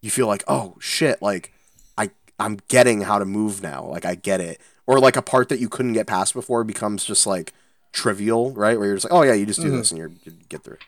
you 0.00 0.10
feel 0.10 0.26
like, 0.26 0.44
oh 0.46 0.76
shit, 0.78 1.20
like 1.20 1.52
I 1.98 2.10
I'm 2.38 2.58
getting 2.68 3.00
how 3.00 3.18
to 3.18 3.24
move 3.24 3.62
now. 3.62 3.84
Like 3.84 4.04
I 4.04 4.14
get 4.14 4.40
it. 4.40 4.60
Or 4.86 5.00
like 5.00 5.16
a 5.16 5.22
part 5.22 5.48
that 5.48 5.60
you 5.60 5.68
couldn't 5.68 5.94
get 5.94 6.06
past 6.06 6.34
before 6.34 6.62
becomes 6.62 7.04
just 7.04 7.26
like 7.26 7.54
trivial, 7.94 8.52
right? 8.52 8.76
Where 8.78 8.88
you're 8.88 8.96
just 8.96 9.06
like, 9.10 9.18
oh 9.18 9.22
yeah, 9.22 9.32
you 9.32 9.46
just 9.46 9.60
do 9.62 9.70
this 9.70 9.90
and 9.90 9.98
you're, 9.98 10.10
you 10.24 10.32
get 10.50 10.62
through 10.62 10.74
it. 10.74 10.82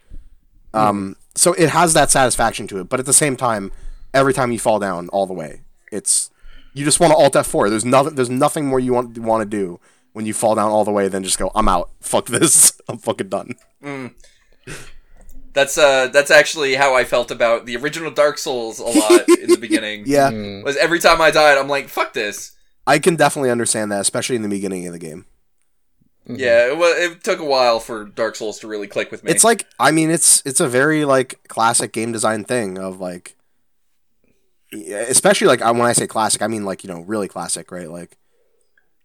Um, 0.75 1.17
so 1.35 1.55
it 1.55 1.71
has 1.71 1.95
that 1.95 2.11
satisfaction 2.11 2.67
to 2.69 2.81
it, 2.81 2.89
but 2.91 3.01
at 3.01 3.07
the 3.07 3.15
same 3.15 3.37
time, 3.37 3.73
every 4.13 4.35
time 4.35 4.53
you 4.53 4.59
fall 4.59 4.79
down 4.79 5.09
all 5.09 5.27
the 5.27 5.33
way, 5.33 5.63
it's 5.91 6.31
you 6.75 6.85
just 6.85 7.01
want 7.01 7.13
to 7.13 7.17
alt 7.17 7.33
F4. 7.33 7.71
There's 7.71 7.85
nothing. 7.87 8.15
There's 8.17 8.29
nothing 8.29 8.67
more 8.67 8.79
you 8.79 8.93
want 8.93 9.17
want 9.19 9.41
to 9.43 9.49
do 9.49 9.81
when 10.13 10.27
you 10.27 10.35
fall 10.35 10.55
down 10.55 10.71
all 10.71 10.85
the 10.85 10.91
way 10.91 11.09
than 11.09 11.23
just 11.25 11.39
go, 11.39 11.51
I'm 11.55 11.69
out. 11.69 11.91
Fuck 12.01 12.27
this. 12.27 12.79
I'm 12.89 12.99
fucking 12.99 13.29
done. 13.31 13.55
That's 15.55 15.79
uh 15.79 16.09
that's 16.09 16.31
actually 16.31 16.75
how 16.75 16.95
I 16.95 17.05
felt 17.05 17.31
about 17.31 17.65
the 17.65 17.77
original 17.77 18.11
Dark 18.11 18.37
Souls 18.37 18.79
a 18.79 18.85
lot 18.85 19.27
in 19.41 19.49
the 19.49 19.59
beginning. 19.59 20.03
Yeah, 20.07 20.31
Mm. 20.31 20.65
Was 20.65 20.77
every 20.77 20.99
time 20.99 21.23
I 21.23 21.31
died, 21.31 21.57
I'm 21.57 21.69
like, 21.69 21.89
fuck 21.89 22.13
this. 22.13 22.53
I 22.87 22.99
can 22.99 23.17
definitely 23.17 23.51
understand 23.51 23.91
that, 23.91 24.01
especially 24.01 24.37
in 24.37 24.43
the 24.43 24.49
beginning 24.49 24.87
of 24.87 24.93
the 24.93 24.99
game. 24.99 25.25
Mm-hmm. 26.29 26.41
Yeah, 26.41 26.73
it, 26.73 26.77
wa 26.77 26.87
it 26.87 27.23
took 27.23 27.39
a 27.39 27.45
while 27.45 27.79
for 27.79 28.05
Dark 28.05 28.35
Souls 28.35 28.59
to 28.61 28.67
really 28.67 28.89
click 28.89 29.13
with 29.13 29.23
me. 29.23 29.31
It's 29.31 29.45
like, 29.45 29.65
I 29.79 29.93
mean, 29.93 30.11
it's 30.11 30.43
it's 30.45 30.59
a 30.59 30.67
very 30.67 31.05
like 31.05 31.41
classic 31.47 31.93
game 31.93 32.11
design 32.11 32.43
thing 32.43 32.79
of 32.79 32.99
like, 33.01 33.37
especially 34.73 35.47
like 35.47 35.61
when 35.61 35.83
I 35.83 35.93
say 35.93 36.09
classic, 36.09 36.43
I 36.43 36.49
mean 36.49 36.65
like 36.65 36.83
you 36.83 36.91
know 36.91 37.01
really 37.03 37.29
classic, 37.29 37.71
right? 37.71 37.89
Like, 37.89 38.17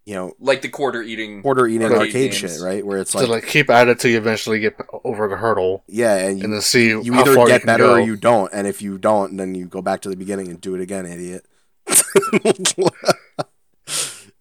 you 0.04 0.16
know, 0.16 0.32
like 0.40 0.62
the 0.62 0.68
quarter 0.68 1.00
eating. 1.00 1.42
quarter 1.42 1.68
eating 1.68 1.86
Arcade 1.92 2.08
arcade, 2.08 2.34
shit, 2.34 2.60
right? 2.60 2.84
Where 2.84 2.98
it's 2.98 3.12
to 3.12 3.18
like, 3.18 3.28
like 3.28 3.46
keep 3.46 3.70
at 3.70 3.86
it 3.86 4.00
till 4.00 4.10
you 4.10 4.18
eventually 4.18 4.58
get 4.58 4.76
over 5.04 5.28
the 5.28 5.36
hurdle, 5.36 5.84
yeah, 5.86 6.16
and 6.16 6.38
you, 6.38 6.44
and 6.44 6.52
then 6.52 6.60
see 6.60 6.88
you 6.88 7.12
how 7.12 7.20
either 7.20 7.36
far 7.36 7.46
get 7.46 7.60
you 7.60 7.66
better 7.66 7.84
go. 7.84 7.92
or 7.92 8.00
you 8.00 8.16
don't, 8.16 8.52
and 8.52 8.66
if 8.66 8.82
you 8.82 8.98
don't, 8.98 9.36
then 9.36 9.54
you 9.54 9.66
go 9.66 9.80
back 9.80 10.00
to 10.00 10.08
the 10.08 10.16
beginning 10.16 10.48
and 10.48 10.60
do 10.60 10.74
it 10.74 10.80
again, 10.80 11.06
idiot. 11.06 11.46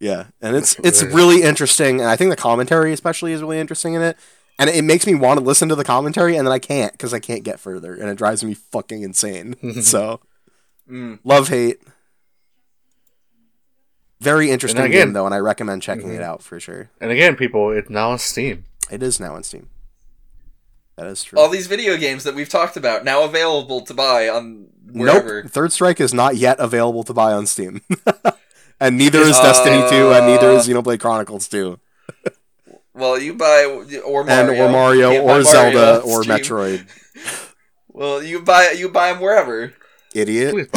yeah, 0.01 0.25
and 0.41 0.55
it's 0.55 0.75
it's 0.83 1.03
really 1.03 1.43
interesting, 1.43 2.01
and 2.01 2.09
I 2.09 2.15
think 2.17 2.29
the 2.31 2.35
commentary 2.35 2.91
especially 2.91 3.31
is 3.31 3.41
really 3.41 3.59
interesting 3.59 3.93
in 3.93 4.01
it, 4.01 4.17
and 4.59 4.69
it 4.69 4.83
makes 4.83 5.05
me 5.07 5.13
want 5.15 5.39
to 5.39 5.45
listen 5.45 5.69
to 5.69 5.75
the 5.75 5.83
commentary, 5.85 6.35
and 6.35 6.45
then 6.47 6.51
I 6.51 6.59
can't 6.59 6.91
because 6.91 7.13
I 7.13 7.19
can't 7.19 7.43
get 7.43 7.59
further, 7.59 7.93
and 7.93 8.09
it 8.09 8.17
drives 8.17 8.43
me 8.43 8.53
fucking 8.55 9.03
insane. 9.03 9.55
so 9.81 10.19
Mm. 10.89 11.19
love 11.23 11.47
hate. 11.47 11.77
Very 14.19 14.51
interesting 14.51 14.81
again- 14.83 15.07
game 15.07 15.13
though, 15.13 15.25
and 15.25 15.33
I 15.33 15.39
recommend 15.39 15.81
checking 15.81 16.13
it 16.13 16.21
out 16.21 16.43
for 16.43 16.59
sure. 16.59 16.89
And 16.99 17.11
again, 17.11 17.35
people, 17.35 17.71
it's 17.71 17.89
now 17.89 18.11
on 18.11 18.19
Steam. 18.19 18.65
It 18.91 19.01
is 19.01 19.19
now 19.19 19.35
on 19.35 19.43
Steam. 19.43 19.69
That 20.97 21.07
is 21.07 21.23
true. 21.23 21.39
All 21.39 21.49
these 21.49 21.67
video 21.67 21.97
games 21.97 22.23
that 22.25 22.35
we've 22.35 22.49
talked 22.49 22.77
about 22.77 23.03
now 23.05 23.23
available 23.23 23.81
to 23.81 23.93
buy 23.93 24.27
on 24.29 24.67
wherever. 24.91 25.43
Nope. 25.43 25.51
Third 25.51 25.71
Strike 25.71 25.99
is 26.01 26.13
not 26.13 26.35
yet 26.35 26.57
available 26.59 27.03
to 27.05 27.13
buy 27.13 27.31
on 27.31 27.47
Steam. 27.47 27.81
and 28.81 28.97
neither 28.97 29.19
is 29.21 29.37
Uh, 29.37 29.43
Destiny 29.43 29.87
2 29.89 30.11
and 30.11 30.25
neither 30.27 30.51
is 30.51 30.67
Xenoblade 30.67 30.99
Chronicles 30.99 31.47
2. 31.47 31.79
Well, 32.93 33.17
you 33.17 33.33
buy 33.35 33.63
or 34.05 34.19
And 34.29 34.47
Mario, 34.49 34.65
or 34.65 34.69
Mario 34.69 35.11
You 35.11 35.15
can't 35.21 35.27
buy 35.27 35.37
or 35.39 35.43
Zelda 35.43 36.01
on 36.03 36.09
or 36.09 36.23
Steam. 36.23 36.35
Metroid. 36.35 36.87
Well, 37.93 38.21
you 38.23 38.41
buy 38.41 38.71
you 38.71 38.89
buy 38.89 39.13
them 39.13 39.21
wherever. 39.21 39.73
Idiot. 40.13 40.69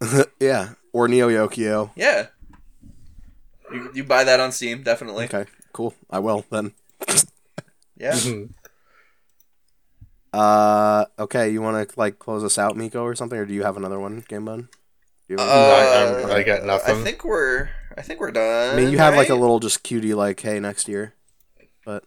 Yeah. 0.40 0.70
Or 0.94 1.08
Neo 1.08 1.28
Yokio. 1.28 1.90
Yeah. 1.94 2.28
You, 3.70 3.90
you 3.94 4.04
buy 4.04 4.24
that 4.24 4.40
on 4.40 4.50
Steam, 4.52 4.82
definitely. 4.82 5.26
Okay. 5.26 5.44
Cool. 5.74 5.92
I 6.08 6.20
will 6.20 6.44
then. 6.50 6.72
Yeah. 7.98 8.12
Mhm. 8.14 8.50
Uh 10.32 11.06
okay, 11.18 11.50
you 11.50 11.60
want 11.62 11.88
to 11.88 11.98
like 12.00 12.18
close 12.18 12.44
us 12.44 12.58
out, 12.58 12.76
Miko, 12.76 13.02
or 13.02 13.14
something 13.14 13.38
or 13.38 13.44
do 13.46 13.52
you 13.54 13.62
have 13.62 13.76
another 13.76 13.98
one, 14.00 14.24
Game 14.28 14.44
Bun? 14.44 14.68
Do 15.28 15.34
you 15.34 15.38
have 15.40 15.48
Uh, 15.48 16.28
I- 16.28 16.36
I 16.38 16.42
got 16.42 16.64
nothing. 16.64 16.96
I 16.96 17.04
think 17.04 17.24
we're 17.24 17.68
I 17.96 18.02
think 18.02 18.20
we're 18.20 18.30
done. 18.30 18.74
I 18.74 18.76
mean, 18.76 18.90
you 18.90 18.98
have 18.98 19.16
like 19.16 19.28
a 19.28 19.34
little 19.34 19.60
just 19.60 19.82
cutie 19.82 20.14
like, 20.14 20.40
hey, 20.40 20.58
next 20.60 20.88
year. 20.88 21.14
But 21.84 22.04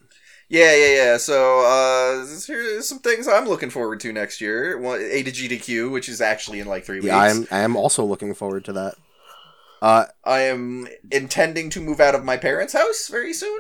Yeah, 0.50 0.76
yeah, 0.76 0.96
yeah. 0.96 1.18
So 1.18 1.60
uh 1.62 2.26
here's 2.48 2.88
some 2.88 3.00
things 3.00 3.28
I'm 3.28 3.48
looking 3.48 3.70
forward 3.70 4.00
to 4.02 4.12
next 4.12 4.42
year. 4.42 4.78
One, 4.78 5.00
A 5.02 5.24
to 5.24 5.32
G 5.32 5.48
to 5.48 5.58
Q, 5.58 5.90
which 5.90 6.10
is 6.10 6.20
actually 6.22 6.60
in 6.60 6.68
like 6.68 6.86
three 6.86 7.00
yeah, 7.02 7.18
I 7.18 7.34
weeks. 7.34 7.52
am 7.52 7.58
I 7.60 7.62
am 7.62 7.76
also 7.76 8.04
looking 8.04 8.34
forward 8.34 8.66
to 8.66 8.74
that. 8.74 8.96
Uh 9.82 10.06
I 10.24 10.42
am 10.42 10.88
intending 11.12 11.70
to 11.72 11.82
move 11.82 12.00
out 12.00 12.16
of 12.16 12.24
my 12.24 12.38
parents' 12.38 12.74
house 12.74 13.08
very 13.08 13.34
soon. 13.34 13.60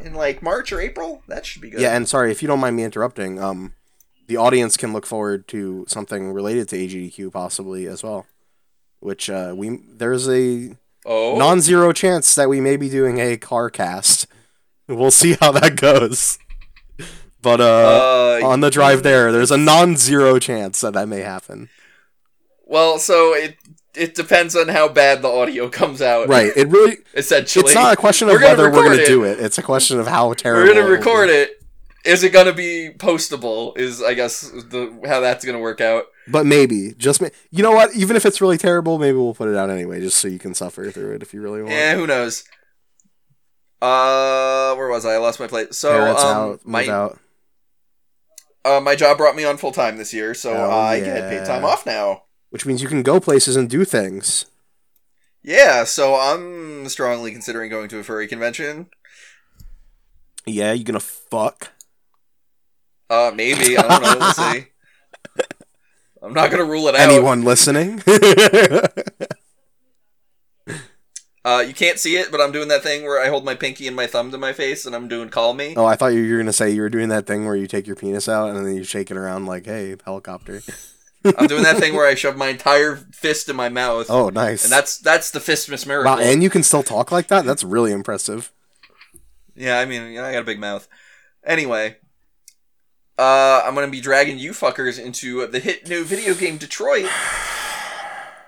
In 0.00 0.14
like 0.14 0.42
March 0.42 0.72
or 0.72 0.80
April. 0.80 1.22
That 1.28 1.44
should 1.44 1.60
be 1.62 1.70
good. 1.70 1.80
Yeah, 1.80 1.94
and 1.94 2.08
sorry 2.08 2.30
if 2.30 2.42
you 2.42 2.48
don't 2.48 2.60
mind 2.60 2.74
me 2.76 2.84
interrupting. 2.84 3.38
Um, 3.38 3.74
the 4.28 4.36
audience 4.38 4.76
can 4.78 4.92
look 4.94 5.04
forward 5.04 5.46
to 5.48 5.84
something 5.88 6.32
related 6.32 6.68
to 6.70 6.76
AGDQ 6.76 7.30
possibly 7.32 7.86
as 7.86 8.02
well, 8.02 8.24
which 9.00 9.28
uh, 9.28 9.54
we 9.56 9.80
there's 9.88 10.28
a 10.28 10.76
oh. 11.04 11.36
non-zero 11.36 11.92
chance 11.92 12.34
that 12.34 12.48
we 12.48 12.60
may 12.60 12.76
be 12.76 12.88
doing 12.88 13.18
a 13.18 13.36
car 13.36 13.70
cast. 13.70 14.26
We'll 14.88 15.10
see 15.10 15.36
how 15.40 15.52
that 15.52 15.76
goes. 15.76 16.38
But 17.42 17.60
uh, 17.60 18.40
uh, 18.42 18.46
on 18.46 18.60
the 18.60 18.70
drive 18.70 19.02
there, 19.02 19.32
there's 19.32 19.50
a 19.50 19.56
non-zero 19.56 20.38
chance 20.38 20.80
that 20.82 20.92
that 20.92 21.08
may 21.08 21.20
happen. 21.20 21.70
Well, 22.66 22.98
so 22.98 23.34
it 23.34 23.56
it 23.94 24.14
depends 24.14 24.54
on 24.54 24.68
how 24.68 24.88
bad 24.88 25.22
the 25.22 25.28
audio 25.28 25.68
comes 25.68 26.02
out. 26.02 26.28
Right. 26.28 26.52
It 26.54 26.68
really. 26.68 26.98
Essentially, 27.14 27.64
It's 27.64 27.74
not 27.74 27.92
a 27.92 27.96
question 27.96 28.28
of 28.28 28.34
We're 28.34 28.42
whether 28.42 28.70
we're 28.70 28.84
going 28.84 28.98
to 28.98 29.06
do 29.06 29.24
it. 29.24 29.40
It's 29.40 29.58
a 29.58 29.62
question 29.62 29.98
of 29.98 30.06
how 30.06 30.32
terrible. 30.34 30.68
We're 30.68 30.74
gonna 30.74 30.90
record 30.90 31.30
it. 31.30 31.62
Is 32.04 32.22
it 32.22 32.32
gonna 32.32 32.54
be 32.54 32.90
postable? 32.96 33.76
Is 33.76 34.02
I 34.02 34.14
guess 34.14 34.40
the 34.40 34.98
how 35.06 35.20
that's 35.20 35.44
gonna 35.44 35.58
work 35.58 35.80
out. 35.80 36.06
But 36.30 36.46
maybe, 36.46 36.94
just 36.96 37.20
ma- 37.20 37.28
you 37.50 37.62
know 37.62 37.72
what? 37.72 37.94
Even 37.94 38.16
if 38.16 38.24
it's 38.26 38.40
really 38.40 38.58
terrible, 38.58 38.98
maybe 38.98 39.16
we'll 39.16 39.34
put 39.34 39.48
it 39.48 39.56
out 39.56 39.70
anyway, 39.70 40.00
just 40.00 40.18
so 40.18 40.28
you 40.28 40.38
can 40.38 40.54
suffer 40.54 40.90
through 40.90 41.14
it 41.14 41.22
if 41.22 41.32
you 41.34 41.40
really 41.40 41.60
want. 41.62 41.74
Yeah, 41.74 41.94
who 41.96 42.06
knows? 42.06 42.44
Uh, 43.82 44.74
where 44.74 44.88
was 44.88 45.06
I? 45.06 45.14
I 45.14 45.16
lost 45.18 45.40
my 45.40 45.46
place. 45.46 45.76
So, 45.76 45.92
um, 46.10 46.16
out, 46.16 46.60
my 46.66 46.86
out. 46.88 47.18
uh, 48.64 48.80
my 48.80 48.94
job 48.94 49.16
brought 49.16 49.36
me 49.36 49.44
on 49.44 49.56
full 49.56 49.72
time 49.72 49.96
this 49.96 50.12
year, 50.12 50.34
so 50.34 50.52
Hell 50.52 50.70
I 50.70 50.96
yeah. 50.96 51.04
get 51.04 51.30
paid 51.30 51.46
time 51.46 51.64
off 51.64 51.86
now. 51.86 52.24
which 52.50 52.66
means 52.66 52.82
you 52.82 52.88
can 52.88 53.02
go 53.02 53.18
places 53.20 53.56
and 53.56 53.70
do 53.70 53.84
things. 53.84 54.46
Yeah, 55.42 55.84
so 55.84 56.14
I'm 56.16 56.86
strongly 56.90 57.32
considering 57.32 57.70
going 57.70 57.88
to 57.88 57.98
a 57.98 58.02
furry 58.02 58.28
convention. 58.28 58.88
Yeah, 60.44 60.72
you 60.72 60.84
gonna 60.84 61.00
fuck? 61.00 61.72
Uh, 63.08 63.32
maybe 63.34 63.76
I 63.78 63.82
don't 63.88 64.02
know. 64.02 64.16
We'll 64.18 64.32
see. 64.52 64.66
I'm 66.22 66.32
not 66.34 66.50
gonna 66.50 66.64
rule 66.64 66.88
it 66.88 66.94
out. 66.94 67.08
Anyone 67.10 67.42
listening? 67.44 68.02
Uh, 71.42 71.64
you 71.66 71.72
can't 71.72 71.98
see 71.98 72.16
it, 72.18 72.30
but 72.30 72.38
I'm 72.38 72.52
doing 72.52 72.68
that 72.68 72.82
thing 72.82 73.02
where 73.02 73.18
I 73.18 73.28
hold 73.30 73.46
my 73.46 73.54
pinky 73.54 73.86
and 73.86 73.96
my 73.96 74.06
thumb 74.06 74.30
to 74.30 74.36
my 74.36 74.52
face, 74.52 74.84
and 74.84 74.94
I'm 74.94 75.08
doing 75.08 75.30
"call 75.30 75.54
me." 75.54 75.72
oh, 75.74 75.86
I 75.86 75.96
thought 75.96 76.08
you 76.08 76.30
were 76.30 76.36
gonna 76.36 76.52
say 76.52 76.70
you 76.70 76.82
were 76.82 76.90
doing 76.90 77.08
that 77.08 77.26
thing 77.26 77.46
where 77.46 77.56
you 77.56 77.66
take 77.66 77.86
your 77.86 77.96
penis 77.96 78.28
out 78.28 78.50
and 78.54 78.66
then 78.66 78.74
you 78.76 78.84
shake 78.84 79.10
it 79.10 79.16
around 79.16 79.46
like, 79.46 79.64
"Hey, 79.64 79.96
helicopter." 80.04 80.60
I'm 81.38 81.46
doing 81.46 81.62
that 81.62 81.78
thing 81.78 81.94
where 81.94 82.06
I 82.06 82.14
shove 82.14 82.36
my 82.36 82.48
entire 82.48 82.96
fist 82.96 83.48
in 83.48 83.56
my 83.56 83.70
mouth, 83.70 84.10
Oh, 84.10 84.28
nice. 84.28 84.64
and 84.64 84.70
that's 84.72 84.98
that's 84.98 85.30
the 85.30 85.38
Fistmas 85.40 85.86
miracle. 85.86 86.12
wow, 86.12 86.18
and 86.20 86.42
you 86.42 86.50
can 86.50 86.62
still 86.62 86.82
talk 86.82 87.10
like 87.10 87.28
that. 87.28 87.46
That's 87.46 87.64
really 87.64 87.92
impressive. 87.92 88.52
Yeah, 89.56 89.78
I 89.78 89.86
mean, 89.86 90.02
I 90.18 90.32
got 90.32 90.42
a 90.42 90.44
big 90.44 90.60
mouth. 90.60 90.86
Anyway, 91.42 91.96
uh, 93.20 93.62
I'm 93.66 93.74
gonna 93.74 93.88
be 93.88 94.00
dragging 94.00 94.38
you 94.38 94.52
fuckers 94.52 94.98
into 95.02 95.46
the 95.46 95.60
hit 95.60 95.88
new 95.88 96.04
video 96.04 96.34
game 96.34 96.56
Detroit 96.56 97.06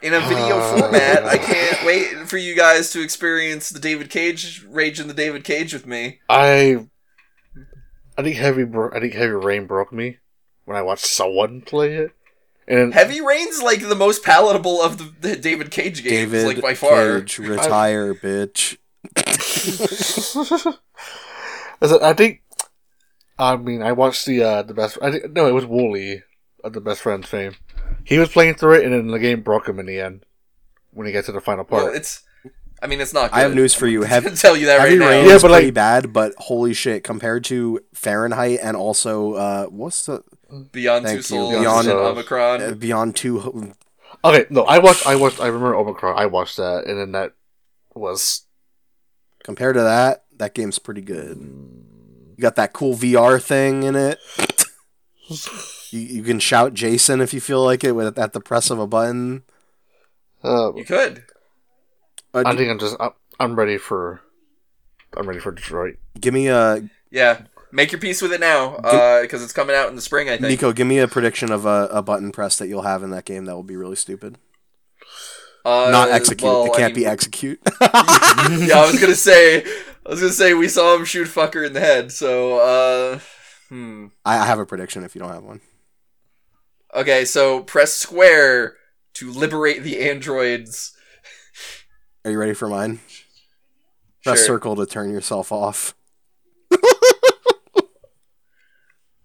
in 0.01 0.15
a 0.15 0.20
video 0.20 0.59
Uh. 0.59 0.77
format. 0.81 1.24
I 1.24 1.39
can't 1.39 1.85
wait 1.85 2.28
for 2.28 2.36
you 2.39 2.57
guys 2.57 2.90
to 2.93 3.03
experience 3.03 3.69
the 3.69 3.78
David 3.81 4.11
Cage 4.11 4.65
rage 4.69 4.99
in 4.99 5.09
the 5.09 5.15
David 5.15 5.44
Cage 5.44 5.73
with 5.73 5.86
me. 5.86 6.20
I 6.28 6.86
I 8.16 8.23
think 8.23 8.36
heavy 8.36 8.65
bro- 8.65 8.90
I 8.94 9.01
think 9.01 9.15
heavy 9.15 9.32
rain 9.32 9.66
broke 9.66 9.93
me 9.93 10.19
when 10.65 10.77
I 10.77 10.82
watched 10.82 11.07
someone 11.07 11.61
play 11.61 11.94
it. 11.94 12.12
And 12.69 12.94
Heavy 12.94 13.20
Rain's 13.20 13.61
like 13.61 13.81
the 13.89 13.97
most 13.97 14.23
palatable 14.23 14.81
of 14.81 14.97
the, 14.97 15.12
the 15.31 15.36
David 15.36 15.73
Cage 15.73 16.05
games, 16.05 16.31
David 16.31 16.47
like 16.47 16.62
by 16.62 16.74
far. 16.74 17.19
Cage, 17.20 17.39
retire, 17.40 18.15
bitch. 18.15 18.77
I 21.82 21.86
said- 21.89 22.03
I 22.03 22.12
think 22.12 22.43
I 23.43 23.56
mean 23.56 23.82
I 23.82 23.93
watched 23.93 24.27
the 24.27 24.43
uh 24.43 24.62
the 24.62 24.74
best 24.74 24.98
I 25.02 25.10
think 25.10 25.32
no 25.32 25.47
it 25.47 25.52
was 25.52 25.64
Woolie 25.64 26.23
of 26.64 26.73
the 26.73 26.81
best 26.81 27.01
friends 27.02 27.27
fame. 27.28 27.55
He 28.05 28.19
was 28.19 28.28
playing 28.28 28.55
through 28.55 28.74
it 28.81 28.85
and 28.85 28.93
then 28.93 29.09
the 29.09 29.19
game 29.19 29.43
broke 29.43 29.69
him 29.69 29.78
in 29.81 29.86
the 29.86 30.01
end 30.01 30.24
when 30.93 31.06
he 31.06 31.12
gets 31.12 31.27
to 31.27 31.32
the 31.32 31.40
final 31.40 31.64
part. 31.64 31.85
Well, 31.85 31.94
it's. 31.94 32.23
I 32.82 32.89
mean, 32.89 33.01
it's 33.01 33.14
not. 33.14 33.31
Good. 33.31 33.36
I 33.36 33.40
have 33.43 33.55
news 33.55 33.74
for 33.74 33.86
you. 33.86 34.02
I 34.05 34.09
Heavy, 34.09 34.27
can 34.28 34.36
tell 34.36 34.56
you 34.56 34.66
that 34.66 34.81
Heavy 34.81 34.98
right 34.98 35.09
Rain 35.09 35.23
now. 35.24 35.28
Yeah, 35.31 35.36
is 35.36 35.43
but, 35.43 35.51
pretty 35.52 35.66
like- 35.66 35.74
bad, 35.74 36.12
but 36.12 36.35
holy 36.36 36.74
shit, 36.74 37.05
compared 37.05 37.44
to 37.44 37.78
Fahrenheit 37.94 38.59
and 38.60 38.77
also 38.77 39.35
uh, 39.35 39.66
what's 39.66 40.06
the 40.06 40.24
Beyond 40.73 41.05
Thank 41.06 41.14
Two 41.14 41.16
you. 41.19 41.23
Souls, 41.23 41.55
Beyond- 41.60 41.86
and 41.89 41.97
Omikron. 41.97 42.70
uh, 42.73 42.74
Beyond 42.74 43.14
Two? 43.16 43.73
Okay, 44.24 44.47
no, 44.51 44.62
I 44.64 44.78
watched 44.78 45.06
I 45.06 45.14
watched 45.14 45.40
I 45.40 45.47
remember 45.47 45.74
Omikron, 45.74 46.16
I 46.16 46.27
watched 46.27 46.56
that 46.56 46.85
and 46.86 46.98
then 46.98 47.12
that 47.12 47.32
was 47.94 48.43
Compared 49.44 49.74
to 49.77 49.82
that, 49.82 50.24
that 50.36 50.55
game's 50.55 50.78
pretty 50.78 51.01
good. 51.02 51.82
You 52.37 52.43
got 52.43 52.57
that 52.57 52.73
cool 52.73 52.95
VR 52.95 53.41
thing 53.43 53.83
in 53.83 53.95
it. 53.97 54.19
you, 55.91 56.01
you 56.01 56.23
can 56.23 56.39
shout 56.41 56.75
Jason 56.75 57.21
if 57.21 57.33
you 57.35 57.41
feel 57.41 57.65
like 57.65 57.85
it 57.85 57.93
with 57.93 58.19
at 58.19 58.33
the 58.33 58.41
press 58.41 58.71
of 58.71 58.79
a 58.79 58.87
button. 58.87 59.43
uh, 60.43 60.73
You 60.75 60.85
could. 60.85 61.25
Uh, 62.35 62.43
I 62.47 62.53
d- 62.53 62.59
think 62.59 62.71
I'm 62.71 62.79
just 62.79 62.97
I'm, 62.99 63.11
I'm 63.39 63.55
ready 63.57 63.77
for 63.79 64.21
I'm 65.17 65.27
ready 65.27 65.41
for 65.41 65.53
Detroit. 65.53 65.97
give 66.21 66.33
me 66.35 66.49
a 66.49 66.89
Yeah. 67.11 67.43
Make 67.75 67.91
your 67.91 68.01
peace 68.03 68.21
with 68.21 68.35
it 68.35 68.41
now, 68.41 68.77
because 69.23 69.43
it's 69.43 69.55
coming 69.55 69.75
out 69.75 69.89
in 69.89 69.97
the 69.97 70.03
spring, 70.03 70.29
I 70.29 70.33
think. 70.33 70.43
Nico. 70.43 70.73
Give 70.75 70.87
me 70.87 70.99
a 70.99 71.09
prediction 71.09 71.51
of 71.51 71.65
a, 71.65 71.89
a 71.91 72.03
button 72.03 72.31
press 72.31 72.59
that 72.59 72.69
you'll 72.69 72.83
have 72.83 73.03
in 73.03 73.09
that 73.13 73.25
game 73.25 73.47
that 73.47 73.55
will 73.55 73.63
be 73.63 73.77
really 73.77 73.97
stupid. 73.97 74.37
Uh, 75.65 75.89
Not 75.91 76.11
execute. 76.11 76.43
well, 76.43 76.67
it 76.67 76.75
can't 76.77 76.95
mean- 76.95 77.05
be 77.05 77.07
execute. 77.07 77.59
yeah, 77.81 77.89
I 77.95 78.85
was 78.91 79.01
gonna 79.01 79.15
say. 79.15 79.65
I 80.05 80.11
was 80.11 80.20
gonna 80.20 80.33
say 80.33 80.53
we 80.55 80.69
saw 80.69 80.97
him 80.97 81.05
shoot 81.05 81.29
fucker 81.29 81.65
in 81.66 81.73
the 81.73 81.81
head. 81.81 82.11
So, 82.11 82.59
uh, 82.59 83.20
hmm. 83.69 84.07
I, 84.24 84.45
have 84.45 84.59
a 84.59 84.66
prediction 84.66 85.05
if 85.05 85.15
you 85.15 85.20
don't 85.20 85.33
have 85.33 85.45
one. 85.45 85.61
Okay, 86.95 87.24
so 87.24 87.61
press 87.62 87.95
square 87.95 88.74
to 89.15 89.31
liberate 89.31 89.83
the 89.83 90.01
androids. 90.01 90.97
Are 92.24 92.31
you 92.31 92.39
ready 92.39 92.55
for 92.55 92.69
mine? 92.69 93.01
Press 94.24 94.39
Sure. 94.39 94.47
circle 94.47 94.77
to 94.77 94.87
turn 94.87 95.11
yourself 95.11 95.51
off. 95.51 95.97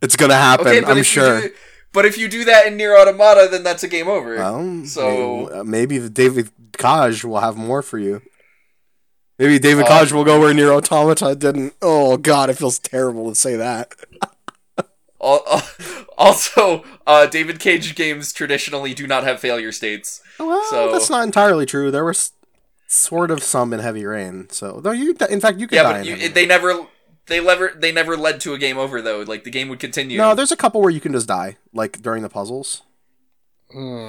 it's 0.02 0.16
gonna 0.16 0.34
happen. 0.34 0.66
Okay, 0.68 0.84
I'm 0.84 1.04
sure. 1.04 1.42
Do, 1.42 1.50
but 1.94 2.06
if 2.06 2.18
you 2.18 2.28
do 2.28 2.46
that 2.46 2.66
in 2.66 2.78
Nier 2.78 2.98
Automata, 2.98 3.48
then 3.52 3.62
that's 3.62 3.84
a 3.84 3.88
game 3.88 4.08
over. 4.08 4.36
Well, 4.38 4.86
So- 4.86 5.50
maybe, 5.66 5.70
maybe 5.70 5.98
the 6.00 6.10
David 6.10 6.50
Cage 6.78 7.24
will 7.24 7.40
have 7.40 7.56
more 7.58 7.84
for 7.84 8.00
you. 8.00 8.24
Maybe 9.40 9.60
David 9.60 9.86
Um, 9.86 10.00
Cage 10.00 10.12
will 10.12 10.24
go 10.24 10.40
where 10.40 10.54
Nier 10.54 10.72
Automata 10.72 11.36
didn't. 11.36 11.74
Oh 11.82 12.18
God, 12.18 12.50
it 12.50 12.58
feels 12.58 12.80
terrible 12.80 13.30
to 13.30 13.36
say 13.36 13.56
that. 13.56 13.94
Al- 15.22 15.44
al- 15.52 15.64
Also, 16.18 16.84
uh, 17.06 17.26
David 17.28 17.60
Cage 17.60 17.94
games 17.96 18.34
traditionally 18.34 18.94
do 18.96 19.06
not 19.08 19.24
have 19.24 19.40
failure 19.40 19.72
states. 19.72 20.22
Well, 20.40 20.64
So- 20.70 20.92
that's 20.92 21.10
not 21.10 21.24
entirely 21.24 21.66
true. 21.66 21.92
There 21.92 22.06
was 22.06 22.32
sort 22.88 23.30
of 23.32 23.44
some 23.44 23.74
in 23.74 23.80
Heavy 23.80 24.06
Rain. 24.06 24.48
So, 24.50 24.80
though 24.82 24.92
you, 24.92 25.16
in 25.30 25.40
fact, 25.42 25.60
you 25.60 25.68
could 25.68 25.76
yeah, 25.76 25.84
die. 25.84 25.98
but 26.00 26.06
you, 26.06 26.30
they 26.30 26.46
never, 26.46 26.88
they 27.28 27.44
never, 27.44 27.74
they 27.78 27.92
never 27.92 28.16
led 28.18 28.40
to 28.42 28.54
a 28.54 28.58
game 28.58 28.78
over 28.78 29.02
though. 29.02 29.22
Like 29.22 29.44
the 29.44 29.52
game 29.52 29.70
would 29.70 29.80
continue. 29.80 30.18
no, 30.18 30.34
there's 30.34 30.52
a 30.52 30.58
couple 30.58 30.82
where 30.82 30.90
you 30.92 31.02
can 31.02 31.12
just 31.14 31.28
die, 31.28 31.58
like 31.74 32.02
during 32.02 32.24
the 32.24 32.30
puzzles. 32.30 32.82
Hmm. 33.72 34.06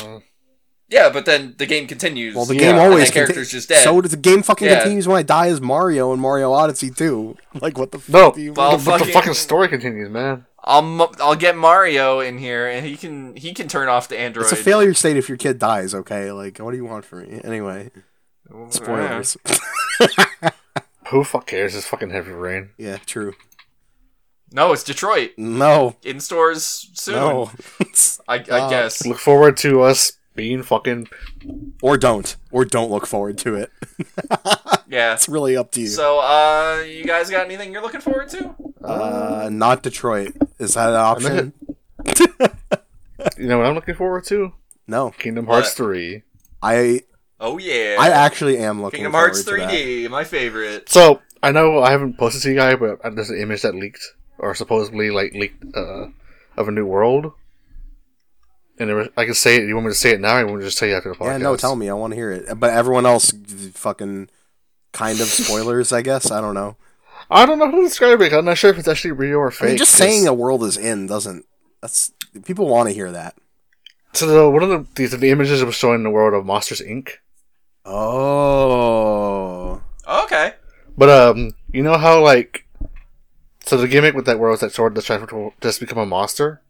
Yeah, 0.88 1.10
but 1.10 1.24
then 1.26 1.54
the 1.58 1.66
game 1.66 1.86
continues. 1.86 2.34
Well, 2.34 2.44
the 2.46 2.54
Yeah, 2.54 2.60
game 2.60 2.70
and 2.76 2.80
always 2.80 3.08
that 3.08 3.14
character's 3.14 3.36
conti- 3.48 3.50
just 3.50 3.68
dead. 3.68 3.82
So 3.84 4.00
does 4.00 4.10
the 4.10 4.16
game 4.16 4.42
fucking 4.42 4.66
Yeah. 4.68 4.80
continues 4.80 5.06
when 5.08 5.16
I 5.18 5.22
die 5.22 5.48
as 5.48 5.60
Mario 5.60 6.12
in 6.12 6.20
Mario 6.20 6.52
Odyssey 6.52 6.90
too. 6.90 7.36
Like 7.60 7.76
what 7.78 7.90
the 7.92 7.98
No, 8.08 8.26
fuck 8.26 8.34
do 8.36 8.40
you 8.42 8.52
Well, 8.52 8.76
but, 8.78 8.84
but 8.84 8.92
the 8.92 8.98
fucking- 9.00 9.12
fucking 9.14 9.34
story 9.34 9.68
continues, 9.68 10.08
man. 10.10 10.46
I'll 10.64 11.10
I'll 11.20 11.36
get 11.36 11.56
Mario 11.56 12.20
in 12.20 12.36
here, 12.38 12.66
and 12.66 12.84
he 12.84 12.96
can 12.96 13.34
he 13.36 13.54
can 13.54 13.68
turn 13.68 13.88
off 13.88 14.08
the 14.08 14.18
android. 14.18 14.44
It's 14.44 14.52
a 14.52 14.56
failure 14.56 14.92
state 14.92 15.16
if 15.16 15.28
your 15.28 15.38
kid 15.38 15.58
dies, 15.58 15.94
okay? 15.94 16.30
Like 16.32 16.58
what 16.58 16.72
do 16.72 16.76
you 16.76 16.84
want 16.84 17.04
from 17.04 17.22
me? 17.22 17.40
Anyway, 17.44 17.90
spoilers. 18.70 19.36
Who 21.10 21.24
fuck 21.24 21.46
cares? 21.46 21.74
It's 21.74 21.86
fucking 21.86 22.10
heavy 22.10 22.32
rain. 22.32 22.70
yeah, 22.76 22.98
true. 23.06 23.32
No, 24.52 24.72
it's 24.72 24.82
Detroit 24.84 25.32
No. 25.38 25.96
in 26.02 26.20
stores 26.20 26.90
soon. 26.94 27.14
No. 27.16 27.50
I, 28.28 28.34
I 28.36 28.42
Stop. 28.42 28.70
guess. 28.70 29.06
Look 29.06 29.18
forward 29.18 29.56
to 29.58 29.82
us 29.82 30.12
being 30.38 30.62
fucking. 30.62 31.08
or 31.82 31.98
don't. 31.98 32.36
Or 32.52 32.64
don't 32.64 32.90
look 32.92 33.06
forward 33.06 33.36
to 33.38 33.56
it. 33.56 33.70
Yeah. 34.90 35.12
It's 35.12 35.28
really 35.28 35.54
up 35.54 35.70
to 35.72 35.82
you. 35.82 35.86
So, 35.88 36.18
uh, 36.20 36.82
you 36.88 37.04
guys 37.04 37.28
got 37.28 37.44
anything 37.44 37.74
you're 37.74 37.82
looking 37.82 38.00
forward 38.00 38.30
to? 38.30 38.54
uh 38.82 39.50
not 39.52 39.82
Detroit. 39.82 40.32
Is 40.58 40.72
that 40.74 40.88
an 40.88 40.94
option? 40.94 41.52
You 43.36 43.48
know 43.48 43.58
what 43.58 43.66
I'm 43.66 43.74
looking 43.74 43.96
forward 43.96 44.24
to? 44.26 44.52
No. 44.86 45.10
Kingdom 45.10 45.46
Hearts 45.46 45.68
What? 45.70 45.76
three. 45.76 46.22
I 46.62 47.02
Oh 47.38 47.58
yeah. 47.58 47.96
I 47.98 48.08
actually 48.08 48.56
am 48.58 48.80
looking 48.80 48.98
Kingdom 48.98 49.12
forward 49.12 49.32
Hearts 49.32 49.44
to 49.44 49.56
that. 49.56 49.70
3D, 49.70 50.08
my 50.08 50.24
favorite. 50.24 50.88
So 50.88 51.20
I 51.42 51.50
know 51.52 51.82
I 51.82 51.90
haven't 51.90 52.16
posted 52.16 52.42
to 52.42 52.48
you 52.50 52.56
guys, 52.56 52.76
but 52.80 53.00
there's 53.14 53.28
an 53.30 53.38
image 53.40 53.62
that 53.62 53.74
leaked 53.74 54.02
or 54.38 54.54
supposedly 54.54 55.10
like 55.10 55.34
leaked 55.34 55.62
uh, 55.76 56.06
of 56.56 56.68
a 56.68 56.70
new 56.72 56.86
world. 56.86 57.32
And 58.80 58.94
was, 58.94 59.08
I 59.16 59.24
can 59.24 59.34
say 59.34 59.56
it. 59.56 59.66
You 59.68 59.74
want 59.74 59.86
me 59.86 59.92
to 59.92 59.98
say 59.98 60.10
it 60.12 60.20
now? 60.20 60.36
Or 60.36 60.40
you 60.40 60.46
want 60.46 60.58
me 60.58 60.62
to 60.62 60.66
just 60.68 60.78
tell 60.78 60.88
you 60.88 60.94
after 60.96 61.08
the 61.10 61.16
podcast? 61.16 61.26
Yeah, 61.32 61.36
no, 61.38 61.56
tell 61.56 61.74
me. 61.76 61.88
I 61.90 61.94
want 61.94 62.12
to 62.12 62.16
hear 62.16 62.30
it. 62.30 62.58
But 62.60 62.70
everyone 62.70 63.06
else 63.06 63.32
fucking 63.74 64.28
kind 64.92 65.20
of 65.20 65.26
spoilers, 65.26 65.92
I 65.92 66.02
guess. 66.02 66.30
I 66.30 66.40
don't 66.40 66.54
know. 66.54 66.76
I 67.30 67.44
don't 67.44 67.58
know 67.58 67.66
how 67.66 67.72
to 67.72 67.82
describe 67.82 68.20
it. 68.22 68.32
I'm 68.32 68.44
not 68.44 68.56
sure 68.58 68.70
if 68.70 68.78
it's 68.78 68.88
actually 68.88 69.12
real 69.12 69.38
or 69.38 69.48
I 69.48 69.50
fake. 69.52 69.68
mean, 69.70 69.76
just 69.78 69.92
'cause- 69.92 69.98
saying 69.98 70.26
a 70.28 70.32
world 70.34 70.62
is 70.64 70.76
in 70.76 71.06
doesn't. 71.06 71.44
That's 71.82 72.12
people 72.44 72.68
want 72.68 72.88
to 72.88 72.94
hear 72.94 73.10
that. 73.12 73.34
So 74.14 74.26
the, 74.26 74.48
one 74.50 74.62
of 74.62 74.70
the, 74.94 75.08
the 75.08 75.16
the 75.16 75.30
images 75.30 75.62
was 75.62 75.74
showing 75.74 76.02
the 76.02 76.10
world 76.10 76.32
of 76.34 76.46
Monsters 76.46 76.80
Inc. 76.80 77.10
Oh, 78.48 79.82
Okay. 80.08 80.54
But 80.96 81.08
um, 81.10 81.52
you 81.72 81.82
know 81.82 81.96
how 81.98 82.22
like, 82.22 82.66
so 83.64 83.76
the 83.76 83.86
gimmick 83.86 84.14
with 84.14 84.24
that 84.26 84.38
world 84.38 84.54
is 84.54 84.60
that 84.60 84.72
Sora 84.72 84.92
does 84.92 85.04
transfer 85.04 85.26
to 85.28 85.52
just 85.60 85.78
become 85.80 85.98
a 85.98 86.06
monster. 86.06 86.60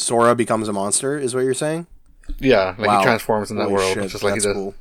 Sora 0.00 0.34
becomes 0.34 0.68
a 0.68 0.72
monster, 0.72 1.18
is 1.18 1.34
what 1.34 1.42
you're 1.44 1.54
saying? 1.54 1.86
Yeah, 2.38 2.74
like 2.78 2.88
Wow. 2.88 2.98
he 3.00 3.04
transforms 3.04 3.50
in 3.50 3.56
that 3.56 3.64
Holy 3.64 3.74
world, 3.74 3.94
shit, 3.94 4.10
just 4.10 4.22
like 4.22 4.34
he 4.34 4.38
that's 4.40 4.46
does. 4.46 4.54
cool. 4.54 4.74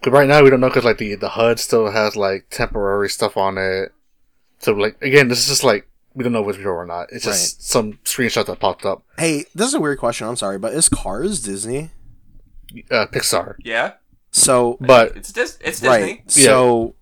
Because 0.00 0.12
right 0.12 0.28
now 0.28 0.42
we 0.42 0.50
don't 0.50 0.60
know 0.60 0.68
because 0.68 0.84
like 0.84 0.98
the 0.98 1.14
the 1.14 1.30
HUD 1.30 1.58
still 1.58 1.90
has 1.90 2.16
like 2.16 2.46
temporary 2.50 3.08
stuff 3.08 3.36
on 3.36 3.56
it. 3.58 3.92
So 4.58 4.72
like 4.72 5.00
again, 5.02 5.28
this 5.28 5.38
is 5.40 5.46
just 5.46 5.64
like 5.64 5.88
we 6.14 6.22
don't 6.24 6.32
know 6.32 6.42
if 6.42 6.48
it's 6.56 6.58
real 6.58 6.74
or 6.74 6.86
not. 6.86 7.08
It's 7.12 7.24
just 7.24 7.62
some 7.68 7.94
screenshot 8.04 8.46
that 8.46 8.60
popped 8.60 8.84
up. 8.84 9.02
Hey, 9.18 9.44
this 9.54 9.68
is 9.68 9.74
a 9.74 9.80
weird 9.80 9.98
question. 9.98 10.26
I'm 10.26 10.36
sorry, 10.36 10.58
but 10.58 10.72
is 10.74 10.88
Cars 10.88 11.42
Disney? 11.42 11.90
Uh, 12.90 13.06
Pixar, 13.06 13.54
Yeah, 13.60 13.92
So 14.32 14.76
but 14.80 15.16
it's 15.16 15.32
Dis- 15.32 15.58
it's 15.60 15.80
Disney. 15.80 15.88
right. 15.88 16.22
Yeah. 16.28 16.44
So 16.44 16.94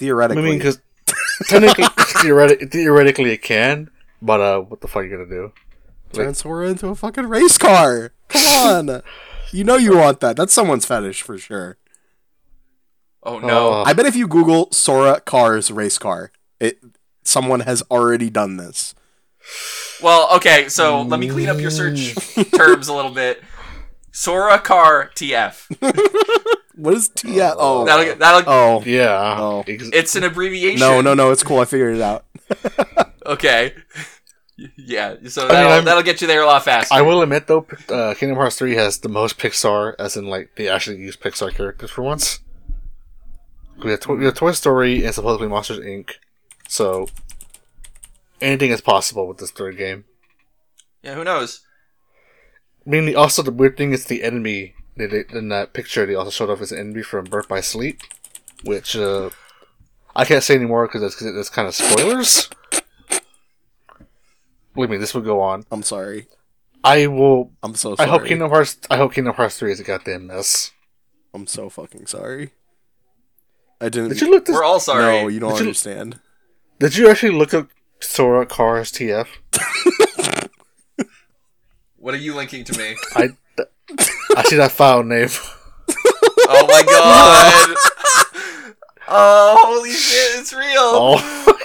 I 0.00 0.34
mean 0.34 0.58
because 0.58 0.80
technically, 1.48 1.84
theoretically, 2.22 2.66
theoretically 2.68 3.30
it 3.32 3.42
can. 3.42 3.90
But 4.20 4.40
uh, 4.40 4.60
what 4.60 4.80
the 4.80 4.88
fuck 4.88 5.02
are 5.02 5.04
you 5.04 5.10
gonna 5.16 5.28
do? 5.28 5.52
Turn 6.14 6.34
Sora 6.34 6.68
into 6.68 6.88
a 6.88 6.94
fucking 6.94 7.26
race 7.26 7.58
car. 7.58 8.12
Come 8.28 8.88
on. 8.90 9.02
you 9.52 9.64
know 9.64 9.76
you 9.76 9.96
want 9.96 10.20
that. 10.20 10.36
That's 10.36 10.52
someone's 10.52 10.86
fetish 10.86 11.22
for 11.22 11.36
sure. 11.38 11.76
Oh 13.22 13.38
no. 13.38 13.68
Oh. 13.74 13.82
I 13.86 13.92
bet 13.92 14.06
if 14.06 14.16
you 14.16 14.26
Google 14.28 14.70
Sora 14.72 15.20
cars 15.20 15.70
race 15.70 15.98
car, 15.98 16.30
it 16.60 16.78
someone 17.22 17.60
has 17.60 17.82
already 17.90 18.30
done 18.30 18.56
this. 18.56 18.94
Well, 20.02 20.28
okay, 20.36 20.68
so 20.68 21.02
let 21.02 21.20
me 21.20 21.28
clean 21.28 21.48
up 21.48 21.58
your 21.58 21.70
search 21.70 22.14
terms 22.54 22.88
a 22.88 22.94
little 22.94 23.10
bit. 23.10 23.42
Sora 24.12 24.58
Car 24.58 25.10
TF. 25.14 25.68
What 26.76 26.94
is 26.94 27.08
T? 27.08 27.40
Oh. 27.40 27.54
oh, 27.56 27.84
That'll 27.84 28.04
get, 28.04 28.18
that'll. 28.18 28.52
oh, 28.52 28.82
Yeah. 28.84 29.36
Oh. 29.38 29.64
Ex- 29.68 29.90
It's 29.92 30.16
an 30.16 30.24
abbreviation. 30.24 30.80
no, 30.80 31.00
no, 31.00 31.14
no. 31.14 31.30
It's 31.30 31.44
cool. 31.44 31.60
I 31.60 31.66
figured 31.66 31.94
it 31.94 32.02
out. 32.02 32.24
Okay. 33.24 33.74
Yeah, 34.76 35.16
so 35.28 35.48
that'll, 35.48 35.72
I'm- 35.72 35.84
that'll 35.84 36.02
get 36.04 36.20
you 36.20 36.26
there 36.28 36.42
a 36.42 36.46
lot 36.46 36.64
faster. 36.64 36.94
I 36.94 37.02
will 37.02 37.22
admit 37.22 37.46
though, 37.48 37.66
uh, 37.88 38.14
Kingdom 38.14 38.36
Hearts 38.38 38.56
three 38.56 38.74
has 38.76 38.98
the 38.98 39.08
most 39.08 39.36
Pixar, 39.38 39.94
as 39.98 40.16
in 40.16 40.26
like 40.26 40.50
they 40.56 40.68
actually 40.68 40.98
use 40.98 41.16
Pixar 41.16 41.52
characters 41.54 41.90
for 41.90 42.02
once. 42.02 42.38
We 43.82 43.90
have, 43.90 44.00
to- 44.00 44.12
we 44.16 44.24
have 44.26 44.34
Toy 44.34 44.52
Story 44.52 45.04
and 45.04 45.12
supposedly 45.14 45.48
Monsters 45.48 45.80
Inc. 45.80 46.10
So 46.68 47.08
anything 48.40 48.70
is 48.70 48.80
possible 48.80 49.26
with 49.26 49.38
this 49.38 49.50
third 49.50 49.76
game. 49.76 50.04
Yeah, 51.02 51.14
who 51.14 51.24
knows? 51.24 51.60
I 52.86 52.90
mean, 52.90 53.16
also 53.16 53.42
the 53.42 53.50
weird 53.50 53.76
thing 53.76 53.92
is 53.92 54.04
the 54.04 54.22
enemy 54.22 54.74
they, 54.96 55.06
they, 55.06 55.24
in 55.32 55.48
that 55.48 55.72
picture. 55.72 56.06
They 56.06 56.14
also 56.14 56.30
showed 56.30 56.50
off 56.50 56.60
as 56.60 56.70
an 56.70 56.78
enemy 56.78 57.02
from 57.02 57.24
Birth 57.24 57.48
by 57.48 57.60
Sleep, 57.60 58.00
which 58.62 58.94
uh, 58.94 59.30
I 60.14 60.24
can't 60.24 60.42
say 60.44 60.54
anymore 60.54 60.86
because 60.86 61.02
it's, 61.02 61.20
it's 61.20 61.50
kind 61.50 61.66
of 61.66 61.74
spoilers. 61.74 62.48
Believe 64.74 64.90
me, 64.90 64.96
this 64.96 65.14
will 65.14 65.22
go 65.22 65.40
on. 65.40 65.64
I'm 65.70 65.82
sorry. 65.82 66.26
I 66.82 67.06
will. 67.06 67.52
I'm 67.62 67.74
so 67.74 67.94
sorry. 67.94 68.08
I 68.08 68.10
hope 68.12 68.26
Kingdom 68.26 68.50
Hearts. 68.50 68.78
I 68.90 68.96
hope 68.96 69.14
Kingdom 69.14 69.34
Hearts 69.34 69.58
three 69.58 69.72
is 69.72 69.80
a 69.80 69.84
goddamn 69.84 70.26
mess. 70.26 70.72
I'm 71.32 71.46
so 71.46 71.68
fucking 71.70 72.06
sorry. 72.06 72.50
I 73.80 73.88
didn't. 73.88 74.10
Did 74.10 74.20
you 74.20 74.30
look 74.30 74.44
this? 74.46 74.54
We're 74.54 74.64
all 74.64 74.80
sorry. 74.80 75.02
No, 75.22 75.28
you 75.28 75.40
don't 75.40 75.50
Did 75.52 75.60
you- 75.60 75.66
understand. 75.66 76.20
Did 76.80 76.96
you 76.96 77.08
actually 77.08 77.32
look 77.38 77.54
up 77.54 77.68
Sora 78.00 78.44
Cars 78.46 78.90
TF? 78.92 79.28
What 81.96 82.12
are 82.14 82.18
you 82.18 82.34
linking 82.34 82.64
to 82.64 82.78
me? 82.78 82.96
I. 83.14 83.30
I 84.36 84.42
see 84.44 84.56
that 84.56 84.72
file 84.72 85.02
name. 85.02 85.28
Oh 86.46 86.66
my 86.68 86.82
god! 86.82 88.74
oh, 89.08 89.56
holy 89.64 89.90
shit, 89.90 90.40
it's 90.40 90.52
real! 90.52 90.66
Oh, 90.76 91.16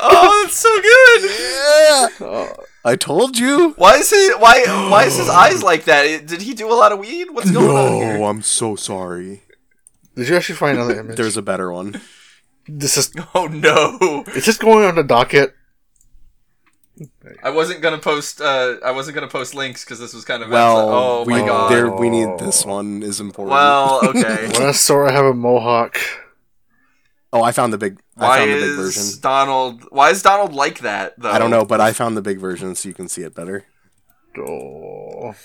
Oh. 0.02 0.44
that's 0.44 0.56
so 0.56 0.70
good! 0.82 1.24
Yeah, 1.30 2.28
oh. 2.28 2.54
I 2.86 2.96
told 2.96 3.38
you. 3.38 3.72
Why 3.78 3.96
is 3.98 4.10
his 4.10 4.36
why 4.36 4.64
why 4.90 5.04
is 5.06 5.18
his 5.18 5.30
eyes 5.44 5.62
like 5.64 5.86
that? 5.86 6.26
Did 6.28 6.42
he 6.42 6.54
do 6.54 6.72
a 6.72 6.74
lot 6.76 6.92
of 6.92 7.00
weed? 7.00 7.28
What's 7.32 7.52
going 7.52 7.70
on 7.76 7.94
here? 7.96 8.18
No, 8.18 8.26
I'm 8.26 8.42
so 8.42 8.76
sorry. 8.76 9.44
Did 10.16 10.30
you 10.30 10.36
actually 10.36 10.56
find 10.56 10.78
another 10.78 11.00
image? 11.00 11.18
There's 11.18 11.38
a 11.38 11.42
better 11.42 11.72
one. 11.72 12.02
This 12.68 12.98
is. 12.98 13.12
Oh 13.36 13.48
no! 13.48 14.24
It's 14.28 14.46
just 14.46 14.60
going 14.60 14.86
on 14.86 14.96
the 14.96 15.04
docket. 15.04 15.56
I 17.44 17.50
wasn't 17.50 17.82
gonna 17.82 17.98
post. 17.98 18.42
Uh, 18.42 18.76
I 18.84 18.92
wasn't 18.92 19.16
gonna 19.16 19.28
post 19.30 19.56
links 19.56 19.84
because 19.86 20.00
this 20.00 20.14
was 20.14 20.26
kind 20.26 20.44
of. 20.44 20.50
Well, 20.50 20.90
oh 20.90 21.24
we 21.26 21.34
my 21.34 21.46
god. 21.48 21.72
there 21.72 21.90
we 21.92 22.10
need 22.10 22.38
this 22.40 22.66
one 22.66 23.02
is 23.04 23.20
important. 23.20 23.52
Well, 23.52 24.02
okay. 24.10 24.48
Why 24.48 24.60
does 24.60 24.80
Sora 24.80 25.12
have 25.12 25.26
a 25.26 25.34
mohawk? 25.34 25.98
Oh, 27.34 27.44
I 27.44 27.52
found 27.52 27.74
the 27.74 27.78
big. 27.78 28.00
I 28.18 28.28
why 28.28 28.38
found 28.40 28.52
the 28.52 28.56
big 28.56 28.64
is 28.64 28.76
version. 28.76 29.22
Donald? 29.22 29.86
Why 29.90 30.10
is 30.12 30.22
Donald 30.22 30.54
like 30.54 30.80
that? 30.80 31.20
Though 31.20 31.32
I 31.32 31.40
don't 31.40 31.52
know, 31.52 31.66
but 31.66 31.82
I 31.82 31.94
found 31.94 32.18
the 32.18 32.22
big 32.22 32.40
version 32.40 32.76
so 32.76 32.90
you 32.90 32.96
can 32.96 33.08
see 33.10 33.22
it 33.24 33.36
better. 33.36 33.66
Oh. 34.38 35.36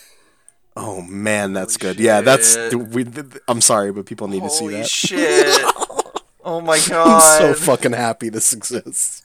Oh 0.77 1.03
man, 1.03 1.53
that's 1.53 1.77
Holy 1.81 1.95
good. 1.95 2.03
Yeah, 2.03 2.21
that's. 2.21 2.55
shit. 2.55 2.75
We, 2.75 3.07
I'm 3.47 3.61
sorry, 3.61 3.93
but 3.93 4.07
people 4.07 4.29
need 4.29 4.43
to 4.43 4.51
see 4.51 4.65
Holy 4.65 4.75
that. 4.79 4.89
shit! 4.89 5.61
oh 6.45 6.61
my 6.61 6.81
god! 6.89 7.43
I'm 7.43 7.55
so 7.55 7.55
fucking 7.55 7.93
happy 7.93 8.29
this 8.29 8.53
exists. 8.53 9.23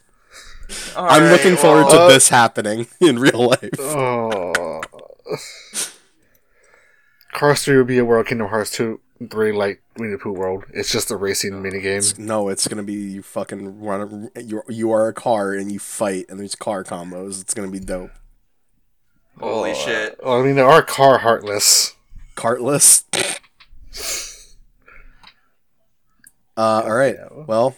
All 0.96 1.10
I'm 1.10 1.24
right, 1.24 1.32
looking 1.32 1.56
forward 1.56 1.86
well, 1.86 2.08
to 2.08 2.14
this 2.14 2.30
happening 2.30 2.86
in 3.02 3.18
real 3.18 3.50
life. 3.50 3.80
Uh, 3.80 4.54
oh. 4.56 4.82
Cars 7.34 7.64
3 7.64 7.78
would 7.78 7.88
be 7.88 7.98
a 7.98 8.06
world 8.06 8.28
Kingdom 8.28 8.50
Hearts 8.50 8.72
2 8.72 9.00
and 9.20 9.30
3 9.32 9.52
like 9.52 9.82
Winnie 9.98 10.12
the 10.12 10.18
Pooh 10.18 10.32
world. 10.32 10.66
It's 10.74 10.92
just 10.92 11.12
a 11.12 11.16
racing 11.18 11.52
minigame. 11.54 12.18
No, 12.20 12.50
it's 12.50 12.68
gonna 12.68 12.84
be 12.84 12.94
you 12.94 13.22
fucking 13.24 13.82
run. 13.82 14.30
You 14.36 14.62
you 14.70 14.92
are 14.92 15.08
a 15.08 15.14
car 15.14 15.54
and 15.54 15.72
you 15.72 15.80
fight, 15.80 16.26
and 16.30 16.40
there's 16.40 16.56
car 16.56 16.84
combos. 16.84 17.42
It's 17.42 17.54
gonna 17.54 17.72
be 17.72 17.80
dope. 17.80 18.12
Holy 19.40 19.74
shit! 19.74 20.20
Well, 20.24 20.42
I 20.42 20.44
mean, 20.44 20.56
there 20.56 20.68
are 20.70 20.82
car 20.82 21.20
heartless. 21.20 21.96
Cartless. 22.36 23.04
Uh, 26.58 26.82
all 26.86 26.92
right. 26.94 27.16
Well, 27.48 27.76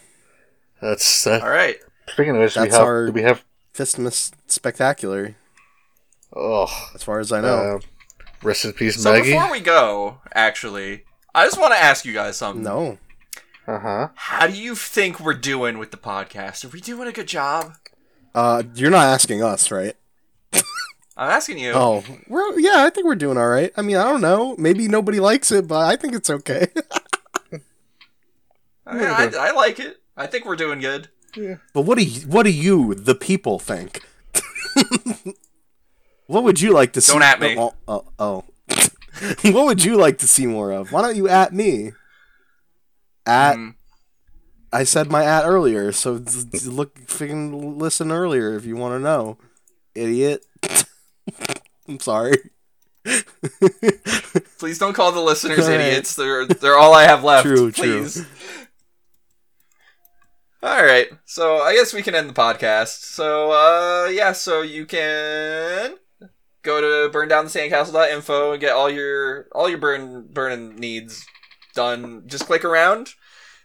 That's 0.80 1.24
uh, 1.26 1.38
All 1.42 1.48
right. 1.50 1.76
speaking 2.08 2.34
of 2.34 2.40
which, 2.42 2.56
we 2.56 2.62
have 2.68 2.74
our- 2.80 3.06
do 3.06 3.12
we 3.12 3.22
have 3.22 3.44
Fistmas 3.72 4.32
spectacular, 4.48 5.36
oh 6.34 6.66
as 6.94 7.02
far 7.04 7.20
as 7.20 7.30
I 7.30 7.40
know. 7.40 7.76
uh, 7.76 7.78
rest 8.42 8.64
in 8.64 8.72
peace, 8.72 9.00
So 9.00 9.12
Maggie. 9.12 9.30
before 9.32 9.50
we 9.52 9.60
go, 9.60 10.18
actually, 10.34 11.04
I 11.34 11.44
just 11.44 11.58
want 11.58 11.72
to 11.72 11.78
ask 11.80 12.04
you 12.04 12.12
guys 12.12 12.36
something. 12.36 12.62
no. 12.62 12.98
Uh 13.66 13.78
huh. 13.78 14.08
How 14.14 14.48
do 14.48 14.54
you 14.54 14.74
think 14.74 15.20
we're 15.20 15.34
doing 15.34 15.78
with 15.78 15.92
the 15.92 15.96
podcast? 15.96 16.64
Are 16.64 16.68
we 16.68 16.80
doing 16.80 17.06
a 17.06 17.12
good 17.12 17.28
job? 17.28 17.76
Uh, 18.34 18.64
you're 18.74 18.90
not 18.90 19.06
asking 19.06 19.42
us, 19.42 19.70
right? 19.70 19.94
I'm 21.16 21.30
asking 21.30 21.58
you. 21.58 21.72
Oh, 21.72 22.02
we're 22.26 22.58
yeah. 22.58 22.84
I 22.84 22.90
think 22.90 23.06
we're 23.06 23.14
doing 23.14 23.36
all 23.36 23.48
right. 23.48 23.72
I 23.76 23.82
mean, 23.82 23.96
I 23.96 24.04
don't 24.04 24.20
know. 24.20 24.56
Maybe 24.56 24.88
nobody 24.88 25.20
likes 25.20 25.52
it, 25.52 25.68
but 25.68 25.80
I 25.80 25.94
think 25.96 26.14
it's 26.14 26.30
okay. 26.30 26.68
I, 28.86 28.94
mean, 28.94 29.06
I, 29.06 29.30
I 29.38 29.52
like 29.52 29.78
it. 29.78 30.00
I 30.16 30.26
think 30.26 30.44
we're 30.44 30.56
doing 30.56 30.80
good. 30.80 31.08
Yeah. 31.36 31.56
But 31.72 31.82
what 31.82 31.98
do 31.98 32.04
you, 32.04 32.26
what 32.26 32.42
do 32.42 32.50
you, 32.50 32.94
the 32.94 33.14
people, 33.14 33.58
think? 33.58 34.02
what 36.26 36.42
would 36.42 36.60
you 36.60 36.72
like 36.72 36.92
to 36.94 37.00
see? 37.00 37.12
Don't 37.12 37.22
at 37.22 37.40
me. 37.40 37.56
Oh, 37.58 37.74
oh, 37.86 38.04
oh. 38.18 38.44
what 39.42 39.66
would 39.66 39.84
you 39.84 39.96
like 39.96 40.18
to 40.18 40.26
see 40.26 40.46
more 40.46 40.70
of? 40.72 40.92
Why 40.92 41.02
don't 41.02 41.16
you 41.16 41.28
at 41.28 41.52
me? 41.52 41.92
At 43.26 43.56
Mm. 43.56 43.74
I 44.74 44.84
said 44.84 45.10
my 45.10 45.22
at 45.24 45.44
earlier, 45.44 45.92
so 45.92 46.22
look, 46.64 46.98
fucking 47.06 47.78
listen 47.78 48.10
earlier 48.10 48.56
if 48.56 48.64
you 48.64 48.74
want 48.74 48.94
to 48.94 48.98
know, 48.98 49.36
idiot. 49.94 50.46
I'm 51.88 52.00
sorry. 52.00 52.38
Please 54.58 54.78
don't 54.78 54.94
call 54.94 55.12
the 55.12 55.20
listeners 55.20 55.58
All 55.58 55.68
right. 55.68 55.80
idiots. 55.80 56.14
They're 56.14 56.46
they're 56.46 56.78
all 56.78 56.94
I 56.94 57.02
have 57.04 57.22
left. 57.22 57.44
True, 57.44 57.70
true. 57.70 58.08
All 60.62 60.84
right. 60.84 61.08
So 61.26 61.58
I 61.58 61.74
guess 61.74 61.92
we 61.92 62.02
can 62.02 62.14
end 62.14 62.30
the 62.30 62.34
podcast. 62.34 63.02
So 63.02 63.50
uh 63.50 64.08
yeah, 64.08 64.32
so 64.32 64.62
you 64.62 64.86
can 64.86 65.96
go 66.62 66.80
to 66.80 67.10
burndownthesandcastle.info 67.16 68.52
and 68.52 68.60
get 68.60 68.72
all 68.72 68.90
your 68.90 69.48
all 69.52 69.68
your 69.68 69.78
burn 69.78 70.28
burning 70.32 70.76
needs 70.76 71.26
done. 71.74 72.24
Just 72.26 72.46
click 72.46 72.64
around. 72.64 73.10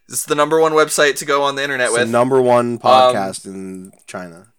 It's 0.10 0.24
the 0.26 0.36
number 0.36 0.60
one 0.60 0.72
website 0.72 1.18
to 1.18 1.26
go 1.26 1.44
on 1.44 1.56
the 1.56 1.64
internet 1.64 1.88
It's 1.90 1.98
the 1.98 2.06
number 2.06 2.41
one 2.41 2.80
podcast 2.80 3.45
in 3.45 3.91
China. 4.07 4.53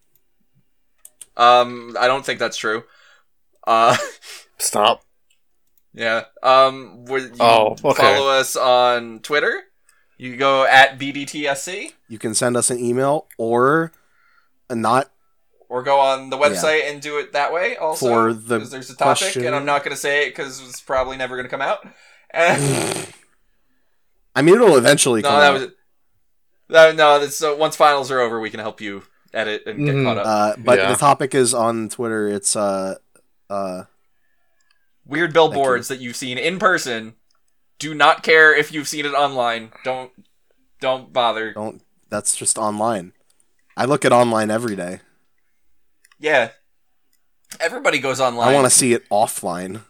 um 1.37 1.95
I 1.99 2.07
don't 2.07 2.25
think 2.25 2.39
that's 2.39 2.57
true. 2.57 2.83
Uh 3.65 3.97
Stop. 4.59 5.03
Yeah. 5.93 6.25
Um. 6.43 7.05
Would 7.05 7.23
you 7.23 7.35
Oh, 7.39 7.75
okay. 7.83 7.93
follow 8.15 8.29
us 8.29 8.55
on 8.55 9.19
Twitter? 9.21 9.63
You 10.17 10.35
go 10.37 10.65
at 10.65 10.99
BDTSC 10.99 11.93
You 12.09 12.19
can 12.19 12.35
send 12.35 12.55
us 12.57 12.69
an 12.69 12.77
email 12.77 13.27
or 13.37 13.91
a 14.69 14.75
not 14.75 15.09
or 15.69 15.83
go 15.83 15.99
on 15.99 16.29
the 16.31 16.37
website 16.37 16.89
and 16.89 16.99
do 17.01 17.17
it 17.19 17.31
that 17.33 17.53
way. 17.53 17.77
Also, 17.77 18.07
For 18.09 18.33
the 18.33 18.59
'cause 18.59 18.71
there's 18.71 18.89
a 18.89 18.95
topic, 18.95 19.19
question- 19.21 19.45
and 19.45 19.55
I'm 19.55 19.65
not 19.65 19.83
going 19.83 19.95
to 19.95 20.01
say 20.01 20.25
it 20.25 20.31
because 20.31 20.59
it's 20.67 20.81
probably 20.81 21.15
never 21.15 21.35
going 21.35 21.45
to 21.45 21.49
come 21.49 21.61
out. 21.61 21.87
I 24.35 24.41
mean, 24.41 24.55
it'll 24.55 24.77
eventually 24.77 25.21
no, 25.21 25.29
come 25.29 25.39
that 25.39 25.47
out. 25.47 25.53
was 25.53 25.67
that, 26.69 26.95
no. 26.95 27.19
That's 27.19 27.35
so 27.35 27.55
once 27.55 27.75
finals 27.75 28.11
are 28.11 28.19
over, 28.19 28.39
we 28.39 28.49
can 28.49 28.59
help 28.59 28.79
you 28.81 29.03
edit 29.33 29.63
and 29.65 29.85
get 29.85 29.95
Mhm. 29.95 30.03
caught 30.05 30.17
up. 30.17 30.25
Uh, 30.25 30.61
but 30.61 30.77
Yeah. 30.79 30.91
the 30.91 30.97
topic 30.97 31.33
is 31.35 31.53
on 31.53 31.89
Twitter. 31.89 32.27
It's 32.27 32.55
uh, 32.55 32.95
uh, 33.49 33.83
weird 35.05 35.33
billboards 35.33 35.87
that 35.87 35.99
you've 35.99 36.15
seen 36.15 36.37
in 36.37 36.59
person. 36.59 37.15
Do 37.79 37.93
not 37.93 38.23
care 38.23 38.53
if 38.55 38.71
you've 38.71 38.87
seen 38.87 39.05
it 39.05 39.13
online. 39.13 39.71
Don't 39.83 40.11
don't 40.81 41.11
bother. 41.11 41.53
Don't. 41.53 41.81
That's 42.09 42.35
just 42.35 42.57
online. 42.57 43.13
I 43.75 43.85
look 43.85 44.05
at 44.05 44.11
online 44.11 44.49
every 44.51 44.75
day. 44.75 45.01
Yeah. 46.19 46.49
Everybody 47.59 47.99
goes 47.99 48.19
online. 48.19 48.49
I 48.49 48.53
want 48.53 48.65
to 48.65 48.69
see 48.69 48.93
it 48.93 49.07
offline. 49.09 49.81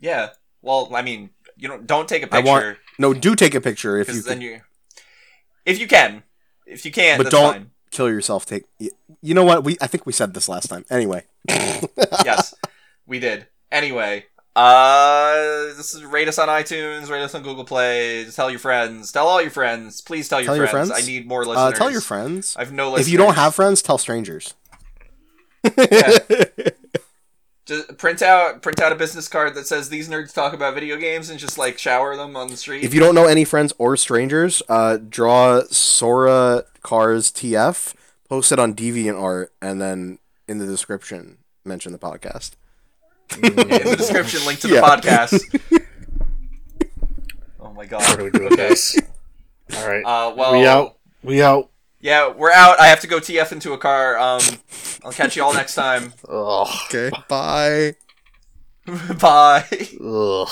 Yeah. 0.00 0.30
Well, 0.62 0.90
I 0.94 1.02
mean, 1.02 1.30
you 1.56 1.68
don't 1.68 1.86
don't 1.86 2.08
take 2.08 2.22
a 2.22 2.26
picture 2.26 2.48
want- 2.50 2.78
No, 2.98 3.12
do 3.14 3.34
take 3.34 3.54
a 3.54 3.60
picture 3.60 3.98
if 3.98 4.08
you 4.08 4.22
then 4.22 4.38
can. 4.38 4.42
you 4.42 4.60
if 5.66 5.78
you 5.80 5.86
can. 5.86 6.22
If 6.66 6.84
you 6.84 6.92
can't, 6.92 7.18
But 7.18 7.24
that's 7.24 7.34
don't- 7.34 7.52
fine. 7.52 7.70
kill 7.90 8.08
yourself. 8.08 8.46
Take. 8.46 8.64
You 8.78 9.34
know 9.34 9.44
what? 9.44 9.64
We 9.64 9.76
I 9.80 9.86
think 9.86 10.06
we 10.06 10.12
said 10.12 10.34
this 10.34 10.48
last 10.48 10.68
time. 10.68 10.84
Anyway. 10.90 11.24
yes, 12.24 12.54
we 13.06 13.18
did. 13.18 13.46
Anyway, 13.70 14.26
uh, 14.54 15.34
this 15.76 15.94
is 15.94 16.04
rate 16.04 16.28
us 16.28 16.38
on 16.38 16.48
iTunes, 16.48 17.10
rate 17.10 17.22
us 17.22 17.34
on 17.34 17.42
Google 17.42 17.64
Play. 17.64 18.24
Tell 18.30 18.50
your 18.50 18.58
friends. 18.60 19.10
Tell 19.12 19.26
all 19.26 19.40
your 19.42 19.50
friends. 19.50 20.00
Please 20.00 20.28
tell 20.28 20.40
your, 20.40 20.46
Tell 20.46 20.56
your 20.56 20.66
friends. 20.68 20.90
friends? 20.90 21.04
I 21.04 21.06
need 21.06 21.26
more 21.26 21.42
Uh, 21.42 21.46
listeners. 21.48 21.78
tell 21.78 21.90
your 21.90 22.00
friends. 22.00 22.54
I 22.56 22.60
have 22.64 22.72
no 22.72 22.90
listeners. 22.90 23.06
If 23.08 23.12
you 23.12 23.18
don't 23.18 23.34
have 23.34 23.54
friends, 23.54 23.82
tell 23.82 23.98
strangers. 23.98 24.54
Yeah. 25.64 26.18
just 27.64 27.96
print 27.96 28.20
out 28.22 28.60
print 28.62 28.80
out 28.80 28.90
a 28.92 28.96
business 28.96 29.28
card 29.28 29.54
that 29.54 29.66
says 29.66 29.88
these 29.88 30.08
nerds 30.08 30.34
talk 30.34 30.52
about 30.52 30.74
video 30.74 30.96
games 30.96 31.30
and 31.30 31.38
just 31.38 31.56
like 31.58 31.78
shower 31.78 32.16
them 32.16 32.36
on 32.36 32.48
the 32.48 32.56
street. 32.56 32.82
If 32.84 32.92
you 32.94 33.00
don't 33.00 33.14
know 33.14 33.26
any 33.26 33.44
friends 33.44 33.72
or 33.78 33.96
strangers, 33.96 34.62
uh, 34.68 34.96
draw 34.96 35.62
Sora 35.70 36.64
Cars 36.82 37.30
TF, 37.30 37.94
post 38.28 38.50
it 38.52 38.58
on 38.58 38.74
DeviantArt, 38.74 39.48
and 39.60 39.80
then 39.80 40.18
in 40.48 40.58
the 40.58 40.66
description 40.66 41.38
mention 41.64 41.92
the 41.92 41.98
podcast. 41.98 42.52
in 43.42 43.54
the 43.54 43.94
description, 43.96 44.44
link 44.44 44.58
to 44.60 44.66
the 44.68 44.74
Yeah. 44.76 44.80
podcast. 44.82 45.84
oh 47.60 47.72
my 47.72 47.86
god! 47.86 48.00
What 48.00 48.08
god. 48.08 48.18
do 48.18 48.24
we 48.24 48.30
do 48.30 48.44
with 48.44 48.56
this? 48.56 48.96
All 49.76 49.86
right. 49.88 50.02
Uh, 50.04 50.34
well, 50.36 50.52
we 50.58 50.66
out. 50.66 50.96
We 51.22 51.40
out. 51.42 51.70
Yeah, 52.02 52.32
we're 52.32 52.52
out. 52.52 52.80
I 52.80 52.88
have 52.88 52.98
to 53.00 53.06
go 53.06 53.20
TF 53.20 53.52
into 53.52 53.72
a 53.72 53.78
car. 53.78 54.18
Um, 54.18 54.42
I'll 55.04 55.12
catch 55.12 55.36
you 55.36 55.44
all 55.44 55.54
next 55.54 55.76
time. 55.76 56.12
Ugh. 56.28 56.68
Okay, 56.86 57.10
bye. 57.28 57.94
Bye. 59.20 59.64
Ugh. 60.04 60.48